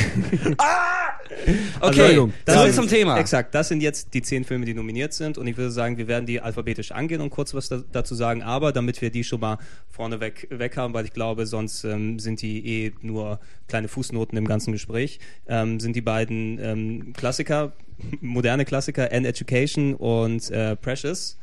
Okay, 1.81 1.87
Entschuldigung. 1.89 2.33
Das 2.45 2.55
zurück 2.57 2.73
sind- 2.73 2.83
zum 2.83 2.89
Thema. 2.89 3.19
Exakt, 3.19 3.55
das 3.55 3.69
sind 3.69 3.81
jetzt 3.83 4.15
die 4.15 4.23
zehn 4.23 4.45
Filme, 4.45 4.65
die 4.65 4.75
nominiert 4.75 5.13
sind 5.13 5.39
und 5.39 5.47
ich 5.47 5.57
würde 5.57 5.71
sagen, 5.71 5.97
wir 5.99 6.09
werden 6.09 6.27
die 6.27 6.41
alphabetisch 6.41 6.93
angehen 6.93 7.21
und 7.21 7.31
kurz 7.31 7.55
was 7.55 7.69
da, 7.69 7.83
dazu 7.93 8.15
sagen, 8.15 8.43
aber 8.43 8.73
damit 8.73 9.01
wir 9.01 9.11
die 9.11 9.25
schon 9.25 9.41
mal 9.41 9.59
vorneweg 9.91 10.47
weg 10.51 10.77
haben, 10.77 10.95
weil 10.95 11.05
ich 11.05 11.13
glaube, 11.13 11.47
sonst 11.47 11.85
ähm, 11.85 12.19
sind 12.19 12.43
die 12.43 12.67
eh 12.87 12.93
nur 13.03 13.39
kleine 13.69 13.89
Fußnoten 13.89 14.37
im 14.39 14.47
ganzen 14.47 14.73
Gespräch, 14.73 15.19
ähm, 15.49 15.81
sind 15.81 15.97
die 15.97 16.01
beiden 16.01 16.59
ähm, 16.61 17.13
Klassiker, 17.17 17.73
moderne 18.21 18.65
Klassiker, 18.65 19.11
An 19.13 19.25
Education 19.25 19.95
und 19.95 20.51
äh, 20.51 20.77
Precious. 20.77 21.37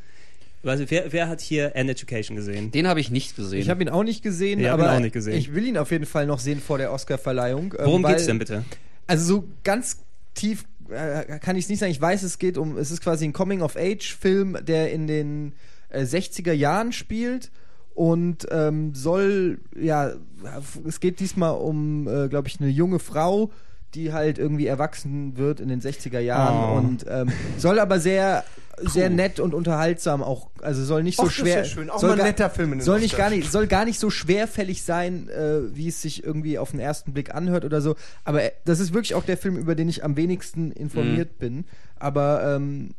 Nicht, 0.63 0.91
wer, 0.91 1.11
wer 1.11 1.27
hat 1.27 1.41
hier 1.41 1.75
An 1.75 1.89
Education 1.89 2.37
gesehen? 2.37 2.71
Den 2.71 2.87
habe 2.87 3.01
ich 3.01 3.11
nicht 3.11 3.35
gesehen. 3.35 3.59
Ich 3.59 3.69
habe 3.69 3.83
ihn 3.83 3.89
auch 3.89 4.03
nicht 4.03 4.23
gesehen, 4.23 4.59
Ich 4.61 4.67
hab 4.67 4.79
ihn 4.79 4.83
aber 4.85 4.95
auch 4.95 4.99
nicht 5.01 5.11
gesehen. 5.13 5.37
ich 5.37 5.53
will 5.53 5.65
ihn 5.65 5.77
auf 5.77 5.91
jeden 5.91 6.05
Fall 6.05 6.25
noch 6.25 6.39
sehen 6.39 6.61
vor 6.61 6.77
der 6.77 6.93
Oscar-Verleihung. 6.93 7.73
ähm, 7.77 7.85
Worum 7.85 8.03
weil- 8.03 8.13
geht's 8.13 8.27
denn 8.27 8.39
bitte? 8.39 8.63
also 9.07 9.25
so 9.25 9.43
ganz 9.65 9.97
tief 10.33 10.63
äh, 10.89 11.39
kann 11.39 11.57
ich 11.57 11.65
es 11.65 11.69
nicht 11.69 11.79
sagen. 11.79 11.91
Ich 11.91 11.99
weiß, 11.99 12.23
es 12.23 12.39
geht 12.39 12.57
um, 12.57 12.77
es 12.77 12.91
ist 12.91 13.01
quasi 13.01 13.25
ein 13.25 13.33
Coming-of-Age-Film, 13.33 14.57
der 14.65 14.91
in 14.93 15.07
den 15.07 15.53
äh, 15.89 16.03
60er 16.03 16.53
Jahren 16.53 16.91
spielt 16.93 17.51
und 17.95 18.47
ähm, 18.51 18.93
soll, 18.95 19.59
ja, 19.79 20.11
es 20.87 20.99
geht 20.99 21.19
diesmal 21.19 21.53
um, 21.55 22.07
äh, 22.07 22.27
glaube 22.27 22.47
ich, 22.47 22.59
eine 22.59 22.69
junge 22.69 22.99
Frau, 22.99 23.51
die 23.93 24.11
halt 24.11 24.39
irgendwie 24.39 24.65
erwachsen 24.65 25.37
wird 25.37 25.59
in 25.59 25.67
den 25.69 25.79
60er 25.81 26.19
Jahren 26.19 26.73
Oh. 26.73 26.77
und 26.87 27.05
ähm, 27.07 27.29
soll 27.57 27.79
aber 27.79 27.99
sehr 27.99 28.43
sehr 28.81 29.11
nett 29.11 29.39
und 29.39 29.53
unterhaltsam 29.53 30.23
auch 30.23 30.49
also 30.63 30.83
soll 30.83 31.03
nicht 31.03 31.17
so 31.17 31.23
Och, 31.23 31.27
das 31.27 31.35
ist 31.37 31.41
schwer 31.41 31.57
ja 31.59 31.63
schön. 31.63 31.91
Auch 31.91 31.99
soll 31.99 32.09
mal 32.09 32.17
gar- 32.17 32.25
netter 32.25 32.49
Film 32.49 32.73
in 32.73 32.81
soll 32.81 32.99
nicht 32.99 33.15
gar 33.15 33.29
nicht 33.29 33.51
soll 33.51 33.67
gar 33.67 33.85
nicht 33.85 33.99
so 33.99 34.09
schwerfällig 34.09 34.81
sein 34.81 35.29
äh, 35.29 35.59
wie 35.75 35.89
es 35.89 36.01
sich 36.01 36.23
irgendwie 36.23 36.57
auf 36.57 36.71
den 36.71 36.79
ersten 36.79 37.13
Blick 37.13 37.35
anhört 37.35 37.65
oder 37.65 37.81
so. 37.81 37.95
Aber 38.23 38.41
äh, 38.41 38.51
das 38.65 38.79
ist 38.79 38.91
wirklich 38.91 39.13
auch 39.13 39.25
der 39.25 39.37
Film 39.37 39.57
über 39.57 39.75
den 39.75 39.87
ich 39.89 40.03
am 40.03 40.17
wenigsten 40.17 40.71
informiert 40.71 41.37
bin. 41.37 41.65
Aber 41.97 42.55
ähm, 42.55 42.95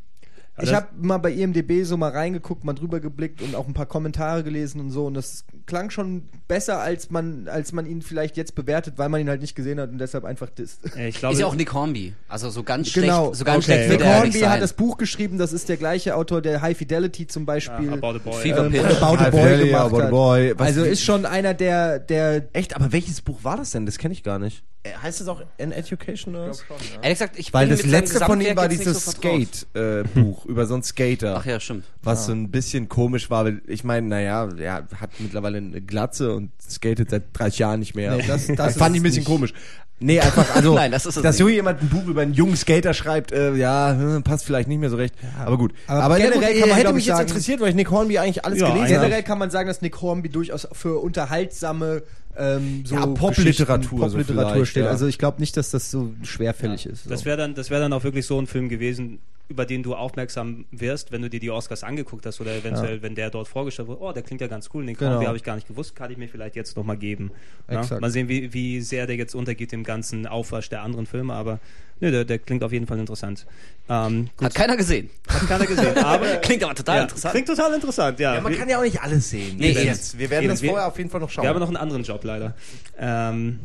ich 0.63 0.73
habe 0.73 0.87
mal 1.01 1.19
bei 1.19 1.33
IMDb 1.33 1.85
so 1.85 1.97
mal 1.97 2.11
reingeguckt, 2.13 2.65
mal 2.65 2.75
drüber 2.75 3.01
geblickt 3.01 3.43
und 3.43 3.55
auch 3.57 3.67
ein 3.67 3.75
paar 3.75 3.87
Kommentare 3.87 4.45
gelesen 4.45 4.81
und 4.81 4.91
so 4.91 5.07
und 5.07 5.15
das 5.15 5.45
klang 5.67 5.91
schon 5.91 6.29
besser, 6.47 6.79
als 6.81 7.11
man, 7.11 7.49
als 7.49 7.73
man 7.73 7.87
ihn 7.87 8.03
vielleicht 8.03 8.37
jetzt 8.37 8.55
bewertet, 8.55 8.95
weil 8.97 9.09
man 9.09 9.21
ihn 9.21 9.29
halt 9.29 9.41
nicht 9.41 9.55
gesehen 9.57 9.81
hat 9.81 9.91
und 9.91 9.99
deshalb 9.99 10.25
einfach 10.25 10.49
disst. 10.51 10.81
Ich 10.97 11.17
glaube, 11.19 11.35
Ist 11.35 11.41
ja 11.41 11.47
auch 11.47 11.57
Nick 11.57 11.73
Hornby. 11.73 12.13
Also 12.29 12.51
so 12.51 12.63
ganz 12.63 12.93
Genau, 12.93 13.25
schlecht, 13.27 13.37
so 13.39 13.45
ganz 13.45 13.65
okay. 13.65 13.73
schlecht 13.75 13.91
wird 13.91 14.01
Nick 14.01 14.09
er 14.09 14.15
Hornby 14.15 14.29
nicht 14.29 14.41
sein. 14.41 14.51
hat 14.51 14.63
das 14.63 14.73
Buch 14.75 14.97
geschrieben, 14.97 15.39
das 15.39 15.53
ist 15.53 15.69
der 15.69 15.77
gleiche 15.77 16.15
Autor, 16.15 16.41
der 16.41 16.63
High 16.63 16.77
Fidelity 16.77 17.27
zum 17.27 17.47
Beispiel 17.47 17.93
About 17.93 18.07
a 18.17 18.19
Boy. 18.19 18.35
Fever 18.43 18.67
ähm, 18.67 18.75
About 18.79 19.05
a 19.05 19.21
High 19.21 19.31
Boy 19.33 19.59
gemacht 19.67 19.85
About 19.87 20.01
a 20.01 20.03
hat. 20.05 20.11
Boy. 20.11 20.55
Was- 20.57 20.67
also 20.69 20.85
ist 20.85 21.03
schon 21.03 21.27
einer 21.27 21.55
der, 21.55 21.99
der 21.99 22.49
Echt, 22.53 22.77
aber 22.77 22.93
welches 22.93 23.23
Buch 23.23 23.41
war 23.43 23.57
das 23.57 23.73
denn? 23.73 23.87
Das 23.87 23.99
kenne 23.99 24.13
ich 24.15 24.23
gar 24.23 24.39
nicht. 24.39 24.63
Äh, 24.85 24.91
Heißt 25.03 25.21
das 25.21 25.29
auch 25.29 25.41
An 25.61 25.73
Education 25.73 26.35
oder 26.37 26.51
was? 26.51 26.63
Ehrlich 27.03 27.19
gesagt, 27.19 27.39
ich 27.39 27.53
Weil 27.53 27.67
bin 27.69 27.77
das 27.77 27.87
letzte 27.87 28.21
von 28.25 28.41
ihm 28.41 28.55
war 28.57 28.69
dieses 28.69 29.05
so. 29.05 29.11
Skate-Buch 29.13 30.45
über 30.47 30.67
so 30.67 30.75
einen 30.75 30.83
Skater. 30.83 31.37
Ach 31.39 31.47
ja, 31.47 31.59
stimmt. 31.59 31.85
Was 32.03 32.27
so 32.27 32.33
ein 32.33 32.51
bisschen 32.51 32.89
komisch 32.89 33.31
war, 33.31 33.45
weil 33.47 33.63
ich 33.67 33.83
meine, 33.85 34.07
naja, 34.07 34.49
er 34.59 34.87
hat 35.01 35.11
mittlerweile 35.19 35.59
eine 35.59 35.81
Glatze 35.81 36.35
und 36.35 36.51
skatet 36.61 37.11
seit 37.11 37.23
30 37.33 37.59
Jahren 37.59 37.81
nicht 37.81 37.95
mehr. 37.95 38.17
Nee, 38.17 38.25
das- 38.27 38.47
das 38.57 38.77
fand 38.77 38.95
ist 38.95 38.97
ich 38.97 39.01
ein 39.01 39.03
bisschen 39.03 39.19
nicht- 39.21 39.27
komisch. 39.27 39.55
Nee, 40.01 40.21
einfach, 40.21 40.55
also, 40.57 40.75
Nein, 40.75 40.91
das 40.91 41.07
ist 41.07 41.17
es 41.17 41.23
dass 41.23 41.39
so 41.39 41.49
jemand 41.49 41.81
ein 41.81 41.89
Buch 41.89 42.07
über 42.09 42.23
einen 42.23 42.35
jungen 42.35 42.57
Skater 42.57 42.93
schreibt, 42.95 43.31
äh, 43.33 43.55
ja, 43.55 43.95
hm, 43.97 44.23
passt 44.25 44.45
vielleicht 44.45 44.69
nicht 44.69 44.81
mehr 44.81 44.91
so 44.91 44.97
recht. 44.97 45.15
aber 45.39 45.57
gut. 45.57 45.73
aber 45.87 46.03
Aber, 46.03 46.17
generell 46.17 46.33
generell 46.41 46.61
kann 46.61 46.69
man, 46.69 46.79
hätte 46.79 46.93
mich 46.93 47.03
ich, 47.05 47.07
jetzt 47.07 47.17
sagen- 47.17 47.29
interessiert, 47.29 47.61
weil 47.61 47.69
ich 47.71 47.75
Nick 47.77 47.91
Hornby 47.91 48.19
eigentlich 48.19 48.45
alles 48.45 48.59
Ja, 48.61 48.67
gelesen 48.67 48.83
habe. 48.97 49.05
generell 49.07 49.23
kann 49.23 49.39
man 49.39 49.51
sagen, 49.51 49.69
dass 49.69 49.81
Nick 49.83 49.99
Hornby 50.03 50.29
durchaus 50.29 50.67
für 50.73 50.99
unterhaltsame 51.01 52.03
ähm, 52.37 52.83
so 52.85 52.95
Ja, 52.97 53.07
Popliteratur 53.07 54.11
so 54.11 54.17
Popliteratur 54.19 54.53
vielleicht, 54.55 54.71
steht. 54.71 54.85
ja. 54.85 54.91
Also 54.91 55.07
ich 55.07 55.19
glaube 55.19 55.41
nicht, 55.41 55.57
dass 55.57 55.71
das 55.71 55.91
so 55.91 56.13
schwerfällig 56.23 56.87
ist. 56.87 57.11
Das 57.11 57.21
So. 57.21 57.27
wäre 57.27 57.37
dann, 57.37 57.55
das 57.55 57.71
wäre 57.71 57.81
dann 57.81 57.93
auch 57.93 58.05
wirklich 58.05 58.27
so 58.27 58.39
ein 58.41 58.47
Film 58.47 58.69
gewesen, 58.69 59.19
über 59.49 59.67
den 59.67 59.83
du 59.83 59.95
aufmerksam 59.95 60.65
wirst, 60.71 61.13
wenn 61.13 61.21
du 61.21 61.29
dir 61.29 61.39
die 61.39 61.51
Oscars 61.51 61.85
angeguckt 61.85 62.25
hast 62.25 62.41
oder 62.41 62.55
eventuell, 62.57 63.03
wenn 63.03 63.15
der 63.15 63.29
dort 63.29 63.47
vorgestellt 63.47 63.89
wurde. 63.89 64.01
Oh, 64.01 64.13
der 64.13 64.23
klingt 64.23 64.41
ja 64.41 64.47
ganz 64.47 64.71
cool. 64.73 64.87
Den 64.87 64.97
Genau. 64.97 65.23
Habe 65.23 65.37
ich 65.37 65.43
gar 65.45 65.55
nicht 65.55 65.69
gewusst, 65.69 65.95
kann 65.95 66.11
ich 66.11 66.17
mir 66.17 66.29
vielleicht 66.29 66.57
jetzt 66.57 66.77
noch 66.77 66.85
mal 66.85 66.97
geben. 66.97 67.31
Ja? 67.71 67.81
Exakt. 67.81 68.01
Mal 68.01 68.11
sehen, 68.11 68.29
wie, 68.29 68.55
wie 68.55 68.81
sehr 68.81 69.07
der 69.07 69.17
jetzt 69.17 69.35
untergeht 69.35 69.73
im 69.75 69.85
ganzen 69.85 70.27
Aufwasch 70.27 70.71
der 70.71 70.83
anderen 70.83 71.05
Filme, 71.07 71.35
aber 71.35 71.61
nö, 72.01 72.11
der, 72.11 72.25
der 72.25 72.39
klingt 72.39 72.65
auf 72.65 72.73
jeden 72.73 72.87
Fall 72.87 72.99
interessant. 72.99 73.45
Ähm, 73.91 74.31
gut, 74.39 74.47
Hat 74.47 74.55
keiner 74.55 74.79
gesehen. 74.79 75.11
hat 75.29 75.47
keiner 75.47 75.67
gesehen, 75.67 75.99
aber 76.05 76.27
Klingt 76.37 76.65
aber 76.65 76.75
total 76.75 76.97
ja, 76.97 77.03
interessant. 77.03 77.33
Klingt 77.33 77.49
total 77.49 77.75
interessant, 77.75 78.19
ja. 78.21 78.35
Ja, 78.37 78.41
man 78.41 78.51
Wir- 78.51 78.59
kann 78.59 78.69
ja 78.71 78.79
auch 78.79 78.83
nicht 78.83 79.03
alles 79.03 79.29
sehen. 79.29 79.59
Nee, 79.59 79.73
eben. 79.73 79.85
jetzt. 79.85 80.19
Wir 80.19 80.31
werden 80.31 80.45
Eben, 80.45 80.53
das 80.55 80.63
wir- 80.63 80.71
vorher 80.71 80.89
auf 80.89 80.97
jeden 80.97 81.11
Fall 81.11 81.21
noch 81.21 81.29
schauen. 81.29 81.45
wir 81.45 81.51
haben 81.51 81.61
noch 81.61 81.69
einen 81.69 81.77
anderen 81.77 82.03
Job 82.03 82.25
leider. 82.25 82.55
Ähm, 82.99 83.61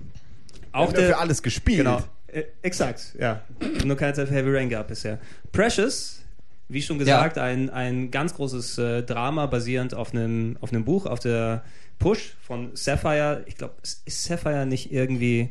Wir 0.72 0.80
auch 0.80 0.88
haben 0.88 0.94
der, 0.94 1.02
dafür 1.04 1.20
alles 1.22 1.42
gespielt. 1.42 1.78
Genau. 1.80 2.02
Äh, 2.34 2.46
exakt, 2.62 3.15
ja. 3.20 3.42
Nur 3.84 3.98
keine 3.98 4.13
Zeit 4.13 4.28
für 4.28 4.34
Heavy 4.34 4.56
Rain 4.56 4.70
gehabt 4.70 4.89
bisher. 4.89 5.20
Precious, 5.52 6.22
wie 6.68 6.82
schon 6.82 7.00
gesagt, 7.00 7.38
ein, 7.38 7.70
ein 7.70 8.12
ganz 8.12 8.34
großes 8.36 8.78
äh, 8.78 9.04
Drama 9.04 9.46
basierend 9.48 9.94
auf 9.94 10.13
einem 10.13 10.58
auf 10.62 10.72
einem 10.72 10.86
Buch, 10.86 11.06
auf 11.06 11.20
der 11.20 11.63
Push 12.00 12.36
von 12.42 12.72
Sapphire. 12.76 13.44
Ich 13.46 13.58
glaube, 13.58 13.76
ist 13.84 14.24
Sapphire 14.24 14.65
nicht 14.65 14.92
irgendwie. 14.92 15.50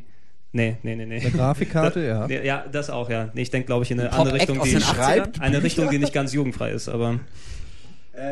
Nee, 0.51 0.77
nee, 0.81 0.95
nee, 0.95 1.05
nee. 1.05 1.19
Eine 1.19 1.29
Grafikkarte, 1.29 1.99
ja. 2.07 2.27
Nee, 2.27 2.43
ja, 2.43 2.65
das 2.71 2.89
auch, 2.89 3.09
ja. 3.09 3.29
Nee, 3.33 3.43
ich 3.43 3.51
denke, 3.51 3.67
glaube 3.67 3.83
ich, 3.83 3.91
in 3.91 3.99
eine 3.99 4.09
Pop-Act 4.09 4.19
andere 4.19 4.35
Richtung, 4.39 4.59
aus 4.59 4.67
die 4.67 4.73
den 4.73 4.81
80ern? 4.81 4.95
schreibt 4.95 5.41
eine 5.41 5.61
Richtung, 5.61 5.89
die 5.91 5.99
nicht 5.99 6.13
ganz 6.13 6.33
jugendfrei 6.33 6.71
ist, 6.71 6.89
aber 6.89 7.19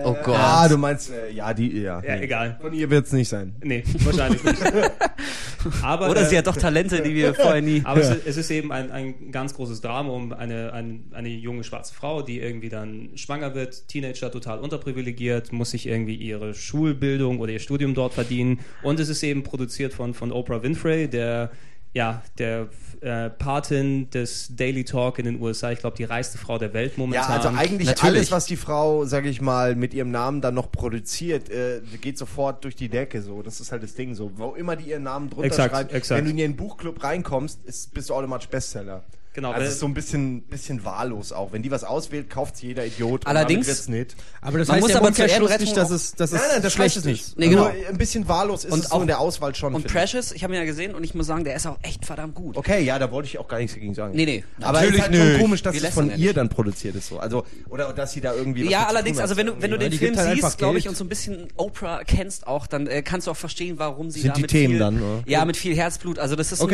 Oh 0.03 0.15
Gott. 0.23 0.35
Ah, 0.37 0.67
du 0.67 0.77
meinst, 0.77 1.11
äh, 1.11 1.31
ja, 1.31 1.53
die, 1.53 1.81
ja. 1.81 2.01
ja, 2.01 2.15
nee. 2.15 2.23
egal. 2.23 2.57
Von 2.59 2.73
ihr 2.73 2.89
wird 2.89 3.05
es 3.05 3.13
nicht 3.13 3.29
sein. 3.29 3.55
Nee, 3.63 3.83
wahrscheinlich 3.99 4.43
nicht. 4.43 4.61
aber, 5.81 6.09
Oder 6.09 6.21
äh, 6.21 6.25
sie 6.25 6.37
hat 6.37 6.47
doch 6.47 6.57
Talente, 6.57 7.01
die 7.01 7.15
wir 7.15 7.33
vorher 7.33 7.61
nie. 7.61 7.81
Aber 7.83 8.01
es, 8.01 8.25
es 8.25 8.37
ist 8.37 8.51
eben 8.51 8.71
ein, 8.71 8.91
ein 8.91 9.31
ganz 9.31 9.53
großes 9.53 9.81
Drama 9.81 10.11
um 10.11 10.33
eine, 10.33 10.73
ein, 10.73 11.05
eine 11.13 11.29
junge 11.29 11.63
schwarze 11.63 11.93
Frau, 11.93 12.21
die 12.21 12.39
irgendwie 12.39 12.69
dann 12.69 13.09
schwanger 13.15 13.55
wird, 13.55 13.87
Teenager 13.87 14.31
total 14.31 14.59
unterprivilegiert, 14.59 15.53
muss 15.53 15.71
sich 15.71 15.87
irgendwie 15.87 16.15
ihre 16.15 16.53
Schulbildung 16.53 17.39
oder 17.39 17.53
ihr 17.53 17.59
Studium 17.59 17.93
dort 17.93 18.13
verdienen. 18.13 18.59
Und 18.83 18.99
es 18.99 19.09
ist 19.09 19.23
eben 19.23 19.43
produziert 19.43 19.93
von, 19.93 20.13
von 20.13 20.31
Oprah 20.31 20.63
Winfrey, 20.63 21.07
der 21.07 21.51
ja, 21.97 22.21
der 22.37 22.67
äh, 23.01 23.31
Patin 23.31 24.07
des 24.11 24.55
Daily 24.55 24.83
Talk 24.83 25.17
in 25.17 25.25
den 25.25 25.41
USA, 25.41 25.71
ich 25.71 25.79
glaube, 25.79 25.97
die 25.97 26.03
reichste 26.03 26.37
Frau 26.37 26.59
der 26.59 26.71
Welt 26.73 26.91
Ja, 26.93 26.99
momentan. 26.99 27.31
also 27.31 27.47
eigentlich 27.49 27.87
Natürlich. 27.87 28.15
alles, 28.17 28.31
was 28.31 28.45
die 28.45 28.55
Frau, 28.55 29.05
sage 29.05 29.29
ich 29.29 29.41
mal, 29.41 29.75
mit 29.75 29.95
ihrem 29.95 30.11
Namen 30.11 30.39
dann 30.39 30.53
noch 30.53 30.71
produziert, 30.71 31.49
äh, 31.49 31.81
geht 31.99 32.19
sofort 32.19 32.63
durch 32.63 32.75
die 32.75 32.87
Decke. 32.87 33.23
So, 33.23 33.41
das 33.41 33.59
ist 33.59 33.71
halt 33.71 33.81
das 33.81 33.95
Ding. 33.95 34.13
So, 34.13 34.31
wo 34.35 34.53
immer 34.53 34.75
die 34.75 34.91
ihren 34.91 35.03
Namen 35.03 35.31
drunter 35.31 35.47
Exakt, 35.47 35.73
schreibt, 35.73 35.91
exakt. 35.91 36.19
wenn 36.19 36.25
du 36.25 36.31
in 36.31 36.37
ihren 36.37 36.55
Buchclub 36.55 37.03
reinkommst, 37.03 37.65
ist, 37.65 37.95
bist 37.95 38.11
du 38.11 38.13
automatisch 38.13 38.47
Bestseller. 38.47 39.03
Genau, 39.37 39.51
Also 39.51 39.67
ist 39.67 39.79
so 39.79 39.85
ein 39.85 39.93
bisschen, 39.93 40.41
bisschen 40.41 40.83
wahllos 40.83 41.31
auch. 41.31 41.51
Wenn 41.51 41.61
die 41.61 41.69
was 41.69 41.83
auswählt, 41.83 42.27
kauft 42.27 42.59
jeder 42.63 42.87
Idiot. 42.87 43.27
Allerdings- 43.27 43.87
nicht. 43.87 44.15
Aber 44.41 44.57
das 44.57 44.67
Man 44.67 44.77
heißt 44.77 44.81
muss 44.81 44.91
ja 44.93 44.97
aber 44.97 45.15
Ehrenrettung 45.15 45.65
nicht, 45.65 45.77
dass 45.77 45.91
es, 45.91 46.13
dass 46.15 46.31
Nein, 46.31 46.41
nein, 46.53 46.61
das 46.63 46.73
schlecht 46.73 46.97
es 46.97 47.05
nicht. 47.05 47.37
Nee, 47.37 47.49
genau. 47.49 47.65
Nur 47.65 47.73
ein 47.87 47.99
bisschen 47.99 48.27
wahllos 48.27 48.65
ist 48.65 48.71
Und 48.73 48.79
es 48.79 48.89
so 48.89 48.95
auch- 48.95 49.01
in 49.01 49.05
der 49.05 49.19
Auswahl 49.19 49.53
schon. 49.53 49.75
Und. 49.75 49.85
Precious, 49.85 50.31
ich 50.31 50.43
habe 50.43 50.55
ihn 50.55 50.59
ja 50.59 50.65
gesehen 50.65 50.95
und 50.95 51.03
ich 51.03 51.13
muss 51.13 51.27
sagen, 51.27 51.43
der 51.43 51.55
ist 51.55 51.67
auch 51.67 51.77
echt 51.83 52.03
verdammt 52.03 52.33
gut. 52.33 52.57
Okay, 52.57 52.81
ja, 52.83 52.97
da 52.97 53.11
wollte 53.11 53.27
ich 53.29 53.37
auch 53.37 53.47
gar 53.47 53.59
nichts 53.59 53.75
dagegen 53.75 53.93
sagen. 53.93 54.15
Nee, 54.15 54.25
nee, 54.25 54.43
Aber 54.59 54.79
es 54.79 54.85
ist 54.85 54.97
natürlich 54.97 55.01
halt 55.03 55.15
schon 55.15 55.27
nicht. 55.27 55.39
komisch, 55.39 55.61
dass 55.61 55.73
Wir 55.75 55.83
es 55.83 55.93
von 55.93 56.17
ihr 56.17 56.33
dann 56.33 56.49
produziert 56.49 56.95
ist. 56.95 57.09
So. 57.09 57.19
Also, 57.19 57.45
oder 57.69 57.93
dass 57.93 58.13
sie 58.13 58.21
da 58.21 58.33
irgendwie. 58.33 58.65
was 58.65 58.71
Ja, 58.71 58.87
allerdings, 58.87 59.19
also 59.19 59.37
wenn 59.37 59.45
du, 59.45 59.61
wenn 59.61 59.69
du 59.69 59.77
den 59.77 59.91
Film 59.91 60.17
halt 60.17 60.41
siehst, 60.41 60.57
glaube 60.57 60.79
ich, 60.79 60.89
und 60.89 60.97
so 60.97 61.03
ein 61.03 61.09
bisschen 61.09 61.49
Oprah 61.57 62.03
kennst 62.05 62.47
auch, 62.47 62.65
dann 62.65 62.87
äh, 62.87 63.03
kannst 63.03 63.27
du 63.27 63.31
auch 63.31 63.37
verstehen, 63.37 63.77
warum 63.77 64.09
sie 64.09 64.21
Sind 64.21 64.29
da 64.31 64.33
die 64.33 64.41
mit 64.41 64.49
Themen 64.49 64.71
viel, 64.71 64.79
dann, 64.79 64.97
oder? 64.99 65.23
Ja, 65.27 65.45
mit 65.45 65.57
viel 65.57 65.75
Herzblut. 65.75 66.17
Also 66.17 66.35
das 66.35 66.51
ist, 66.51 66.65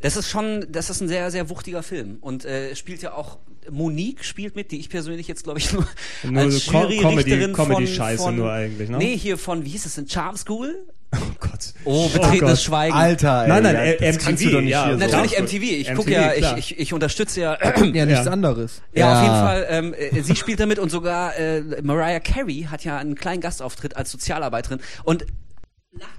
das 0.00 0.16
ist 0.16 0.30
schon, 0.30 0.66
das 0.72 0.88
ist 0.88 1.02
ein 1.02 1.08
sehr, 1.08 1.30
sehr 1.30 1.50
wuchtiger 1.50 1.82
Film 1.82 2.05
und 2.20 2.44
äh, 2.44 2.74
spielt 2.76 3.02
ja 3.02 3.14
auch 3.14 3.38
Monique 3.70 4.24
spielt 4.24 4.54
mit, 4.56 4.70
die 4.70 4.78
ich 4.78 4.88
persönlich 4.88 5.26
jetzt 5.28 5.42
glaube 5.44 5.58
ich 5.58 5.72
nur, 5.72 5.86
Nur 6.24 6.42
als 6.42 6.64
so 6.66 6.72
Jury-Richterin 6.72 7.52
Comedy- 7.52 7.54
von, 7.54 7.66
Comedy-Scheiße 7.68 8.22
von, 8.22 8.36
nur 8.36 8.52
eigentlich, 8.52 8.88
ne? 8.88 8.98
Nee, 8.98 9.16
hier 9.16 9.36
von, 9.38 9.64
wie 9.64 9.70
hieß 9.70 9.86
es, 9.86 9.98
in 9.98 10.08
Charm 10.08 10.36
School? 10.36 10.74
oh 11.14 11.18
Gott. 11.40 11.72
Oh, 11.84 12.08
betretenes 12.08 12.40
Gott. 12.40 12.60
Schweigen. 12.60 12.94
Alter, 12.94 13.42
ey, 13.44 13.48
Nein, 13.48 13.62
nein, 13.62 13.74
ja, 13.74 13.92
das 13.94 14.16
MTV, 14.16 14.24
kannst 14.24 14.44
du 14.44 14.50
doch 14.50 14.60
nicht 14.60 14.70
ja, 14.70 14.84
hier 14.86 14.94
so. 14.94 14.98
Natürlich 15.06 15.32
Ja. 15.32 15.42
MTV. 15.42 15.62
Ich 15.62 15.94
gucke 15.94 16.10
ja, 16.12 16.32
ich, 16.32 16.38
klar. 16.38 16.58
ich, 16.58 16.78
ich 16.78 16.92
unterstütze 16.92 17.40
ja 17.40 17.58
ja 17.92 18.06
nichts 18.06 18.24
Ja. 18.26 18.30
anderes. 18.32 18.82
Ja, 18.92 19.00
Ja. 19.00 19.12
auf 19.16 19.22
jeden 19.22 19.34
Fall. 19.34 19.66
Ähm, 19.70 19.94
äh, 20.18 20.22
sie 20.22 20.36
spielt 20.36 20.60
damit 20.60 20.78
und 20.78 20.90
sogar 20.90 21.36
äh, 21.38 21.62
Mariah 21.82 22.20
Carey 22.20 22.66
hat 22.70 22.84
ja 22.84 22.98
einen 22.98 23.14
kleinen 23.14 23.40
Gastauftritt 23.40 23.96
als 23.96 24.10
Sozialarbeiterin 24.12 24.80
und 25.04 25.26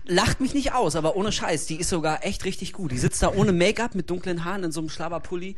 lacht, 0.05 0.39
mich 0.39 0.53
nicht 0.53 0.73
aus, 0.73 0.95
aber 0.95 1.15
ohne 1.15 1.31
Scheiß, 1.31 1.65
die 1.65 1.75
ist 1.79 1.89
sogar 1.89 2.25
echt 2.25 2.45
richtig 2.45 2.73
gut. 2.73 2.91
Die 2.91 2.97
sitzt 2.97 3.21
da 3.23 3.31
ohne 3.33 3.51
Make-up 3.51 3.95
mit 3.95 4.09
dunklen 4.09 4.45
Haaren 4.45 4.63
in 4.63 4.71
so 4.71 4.79
einem 4.79 4.89
Schlabberpulli 4.89 5.55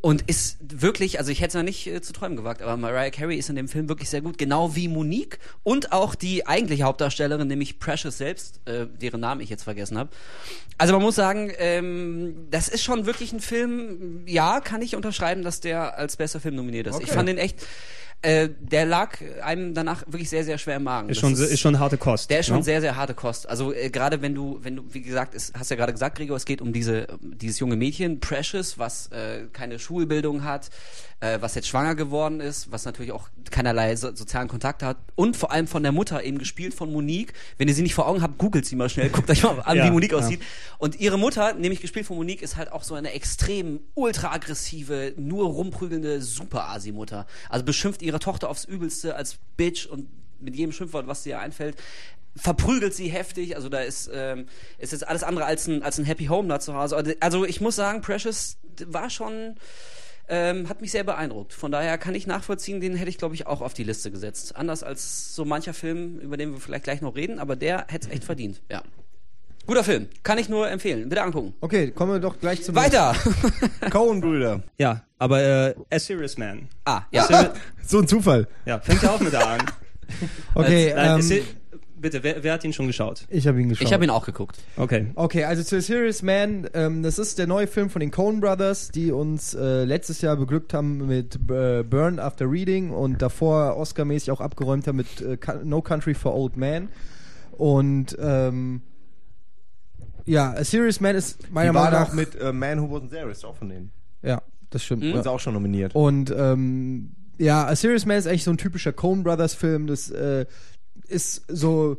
und 0.00 0.22
ist 0.22 0.58
wirklich, 0.60 1.18
also 1.18 1.32
ich 1.32 1.40
hätte 1.40 1.48
es 1.48 1.54
ja 1.54 1.62
nicht 1.62 1.86
äh, 1.86 2.00
zu 2.00 2.12
träumen 2.12 2.36
gewagt, 2.36 2.62
aber 2.62 2.76
Mariah 2.76 3.10
Carey 3.10 3.36
ist 3.36 3.48
in 3.50 3.56
dem 3.56 3.66
Film 3.68 3.88
wirklich 3.88 4.08
sehr 4.10 4.20
gut, 4.20 4.38
genau 4.38 4.76
wie 4.76 4.86
Monique 4.88 5.38
und 5.64 5.92
auch 5.92 6.14
die 6.14 6.46
eigentliche 6.46 6.84
Hauptdarstellerin, 6.84 7.48
nämlich 7.48 7.78
Precious 7.80 8.18
selbst, 8.18 8.60
äh, 8.66 8.86
deren 8.86 9.20
Namen 9.20 9.40
ich 9.40 9.50
jetzt 9.50 9.64
vergessen 9.64 9.98
habe. 9.98 10.10
Also 10.78 10.92
man 10.92 11.02
muss 11.02 11.16
sagen, 11.16 11.50
ähm, 11.58 12.46
das 12.50 12.68
ist 12.68 12.84
schon 12.84 13.06
wirklich 13.06 13.32
ein 13.32 13.40
Film, 13.40 14.22
ja, 14.26 14.60
kann 14.60 14.82
ich 14.82 14.94
unterschreiben, 14.94 15.42
dass 15.42 15.60
der 15.60 15.98
als 15.98 16.16
bester 16.16 16.38
Film 16.40 16.54
nominiert 16.54 16.86
ist. 16.86 17.00
Ich 17.00 17.06
Okay. 17.08 17.14
fand 17.14 17.28
den 17.28 17.38
echt, 17.38 17.66
äh, 18.22 18.48
der 18.60 18.84
lag 18.84 19.18
einem 19.42 19.74
danach 19.74 20.02
wirklich 20.06 20.28
sehr, 20.28 20.42
sehr 20.44 20.58
schwer 20.58 20.76
im 20.76 20.84
Magen. 20.84 21.08
Ist 21.08 21.22
Das 21.22 21.30
schon, 21.30 21.32
ist 21.34 21.60
schon 21.60 21.78
harte 21.78 21.96
Kost. 21.98 22.30
der 22.30 22.40
ist 22.40 22.46
schon 22.46 22.56
ne? 22.58 22.62
sehr, 22.64 22.80
sehr 22.80 22.96
harte 22.96 23.14
Kost. 23.14 23.48
Also 23.48 23.72
äh, 23.72 23.90
gerade 23.90 24.20
wenn 24.22 24.34
du, 24.34 24.58
wenn 24.62 24.76
du, 24.76 24.84
wie 24.90 25.02
gesagt, 25.02 25.34
es, 25.34 25.52
hast 25.56 25.70
ja 25.70 25.76
gerade 25.76 25.92
gesagt, 25.92 26.16
Gregor, 26.16 26.36
es 26.36 26.44
geht 26.44 26.60
um 26.60 26.72
diese, 26.72 27.06
dieses 27.20 27.60
junge 27.60 27.76
Mädchen, 27.76 28.18
Precious, 28.18 28.78
was 28.78 29.06
äh, 29.12 29.46
keine 29.52 29.78
Schulbildung 29.78 30.42
hat, 30.42 30.70
äh, 31.20 31.38
was 31.40 31.54
jetzt 31.54 31.68
schwanger 31.68 31.94
geworden 31.94 32.40
ist, 32.40 32.70
was 32.70 32.84
natürlich 32.84 33.12
auch 33.12 33.28
keinerlei 33.50 33.96
so, 33.96 34.14
sozialen 34.14 34.48
Kontakt 34.48 34.82
hat 34.82 34.96
und 35.16 35.36
vor 35.36 35.50
allem 35.50 35.66
von 35.66 35.82
der 35.82 35.92
Mutter 35.92 36.22
eben 36.22 36.38
gespielt 36.38 36.74
von 36.74 36.92
Monique. 36.92 37.32
Wenn 37.56 37.66
ihr 37.68 37.74
sie 37.74 37.82
nicht 37.82 37.94
vor 37.94 38.06
Augen 38.06 38.22
habt, 38.22 38.38
googelt 38.38 38.66
sie 38.66 38.76
mal 38.76 38.88
schnell, 38.88 39.08
guckt 39.10 39.28
euch 39.28 39.42
mal 39.42 39.60
an, 39.60 39.76
Ja, 39.76 39.86
wie 39.86 39.90
Monique 39.90 40.12
ja. 40.12 40.18
aussieht. 40.18 40.40
Und 40.78 41.00
ihre 41.00 41.18
Mutter, 41.18 41.54
nämlich 41.54 41.80
gespielt 41.80 42.06
von 42.06 42.16
Monique, 42.16 42.42
ist 42.42 42.56
halt 42.56 42.70
auch 42.70 42.84
so 42.84 42.94
eine 42.94 43.12
extrem 43.12 43.80
ultra 43.94 44.32
aggressive, 44.32 45.14
nur 45.16 45.46
rumprügelnde 45.46 46.22
Super-Asi-Mutter. 46.22 47.26
Also 47.48 47.64
beschimpft 47.64 48.02
ihre 48.02 48.20
Tochter 48.20 48.48
aufs 48.48 48.64
Übelste 48.64 49.16
als 49.16 49.38
Bitch 49.56 49.86
und 49.86 50.08
mit 50.40 50.54
jedem 50.54 50.70
Schimpfwort, 50.72 51.08
was 51.08 51.24
dir 51.24 51.40
einfällt. 51.40 51.76
verprügelt 52.36 52.94
sie 52.94 53.08
heftig. 53.08 53.56
Also 53.56 53.68
da 53.68 53.80
ist, 53.80 54.08
ähm, 54.14 54.46
ist 54.78 54.92
jetzt 54.92 55.08
alles 55.08 55.24
andere 55.24 55.46
als 55.46 55.66
ein, 55.66 55.82
als 55.82 55.98
ein 55.98 56.04
Happy 56.04 56.26
Home 56.26 56.48
da 56.48 56.60
zu 56.60 56.74
Hause. 56.74 56.96
Also, 56.96 57.12
also 57.18 57.44
ich 57.44 57.60
muss 57.60 57.74
sagen, 57.74 58.00
Precious 58.02 58.58
war 58.86 59.10
schon, 59.10 59.56
ähm, 60.28 60.68
hat 60.68 60.80
mich 60.80 60.90
sehr 60.92 61.04
beeindruckt. 61.04 61.52
Von 61.52 61.70
daher 61.72 61.98
kann 61.98 62.14
ich 62.14 62.26
nachvollziehen, 62.26 62.80
den 62.80 62.94
hätte 62.94 63.10
ich, 63.10 63.18
glaube 63.18 63.34
ich, 63.34 63.46
auch 63.46 63.60
auf 63.60 63.74
die 63.74 63.84
Liste 63.84 64.10
gesetzt. 64.10 64.56
Anders 64.56 64.82
als 64.82 65.34
so 65.34 65.44
mancher 65.44 65.74
Film, 65.74 66.18
über 66.18 66.36
den 66.36 66.52
wir 66.52 66.60
vielleicht 66.60 66.84
gleich 66.84 67.00
noch 67.00 67.16
reden, 67.16 67.38
aber 67.38 67.56
der 67.56 67.86
hätte 67.88 68.08
es 68.08 68.12
echt 68.14 68.24
verdient, 68.24 68.60
ja. 68.70 68.82
Guter 69.66 69.84
Film, 69.84 70.08
kann 70.22 70.38
ich 70.38 70.48
nur 70.48 70.70
empfehlen. 70.70 71.08
Bitte 71.10 71.22
angucken. 71.22 71.52
Okay, 71.60 71.90
kommen 71.90 72.12
wir 72.12 72.20
doch 72.20 72.38
gleich 72.40 72.62
zum 72.62 72.74
Weiter! 72.74 73.14
Cohen-Brüder. 73.90 74.62
Ja, 74.78 75.02
aber 75.18 75.42
äh, 75.42 75.74
A 75.90 75.98
Serious 75.98 76.38
Man. 76.38 76.68
ah, 76.86 77.02
ja. 77.10 77.52
So 77.86 77.98
ein 77.98 78.08
Zufall. 78.08 78.48
ja, 78.64 78.80
fängt 78.80 79.02
ja 79.02 79.10
auch 79.10 79.20
mit 79.20 79.34
A 79.34 79.54
an. 79.54 79.60
Okay, 80.54 80.88
Äh, 80.88 81.16
ähm, 81.18 81.32
bitte, 82.00 82.22
wer, 82.22 82.42
wer 82.42 82.52
hat 82.52 82.64
ihn 82.64 82.72
schon 82.72 82.86
geschaut? 82.86 83.26
ich 83.28 83.46
habe 83.46 83.60
ihn 83.60 83.68
geschaut. 83.68 83.86
Ich 83.86 83.92
habe 83.92 84.04
ihn 84.04 84.10
auch 84.10 84.24
geguckt. 84.24 84.58
Okay. 84.76 85.12
Okay, 85.14 85.44
also 85.44 85.62
zu 85.62 85.76
A 85.76 85.80
Serious 85.80 86.22
Man, 86.22 86.68
ähm, 86.74 87.02
das 87.02 87.18
ist 87.18 87.38
der 87.38 87.46
neue 87.46 87.66
Film 87.66 87.90
von 87.90 88.00
den 88.00 88.10
Coen 88.10 88.40
Brothers, 88.40 88.90
die 88.90 89.12
uns 89.12 89.54
äh, 89.54 89.84
letztes 89.84 90.20
Jahr 90.20 90.36
beglückt 90.36 90.74
haben 90.74 91.06
mit 91.06 91.36
äh, 91.50 91.82
Burn 91.82 92.18
After 92.18 92.50
Reading 92.50 92.90
und 92.90 93.22
davor 93.22 93.76
Oscar-mäßig 93.76 94.30
auch 94.30 94.40
abgeräumt 94.40 94.86
haben 94.86 94.96
mit 94.96 95.20
äh, 95.20 95.36
No 95.64 95.82
Country 95.82 96.14
for 96.14 96.34
Old 96.34 96.56
Men. 96.56 96.88
Und 97.52 98.16
ähm, 98.20 98.82
ja, 100.24 100.52
A 100.52 100.64
Serious 100.64 101.00
Man 101.00 101.16
ist 101.16 101.50
meiner 101.52 101.72
Meinung 101.72 101.92
nach 101.92 102.08
auch 102.08 102.12
mit 102.12 102.40
äh, 102.40 102.52
Man 102.52 102.80
Who 102.80 102.96
Wasn't 102.96 103.10
There, 103.10 103.30
ist 103.30 103.44
auch 103.44 103.56
von 103.56 103.68
denen. 103.68 103.90
Ja, 104.22 104.42
das 104.70 104.84
stimmt. 104.84 105.02
Mhm. 105.02 105.10
Ja. 105.10 105.20
Ist 105.20 105.26
auch 105.26 105.40
schon 105.40 105.54
nominiert. 105.54 105.94
Und 105.94 106.32
ähm, 106.36 107.12
ja, 107.38 107.66
A 107.66 107.74
Serious 107.74 108.04
Man 108.04 108.18
ist 108.18 108.26
eigentlich 108.26 108.44
so 108.44 108.50
ein 108.50 108.58
typischer 108.58 108.92
Coen 108.92 109.22
Brothers 109.22 109.54
Film. 109.54 109.86
Das 109.86 110.10
äh, 110.10 110.46
ist 111.08 111.42
so. 111.48 111.96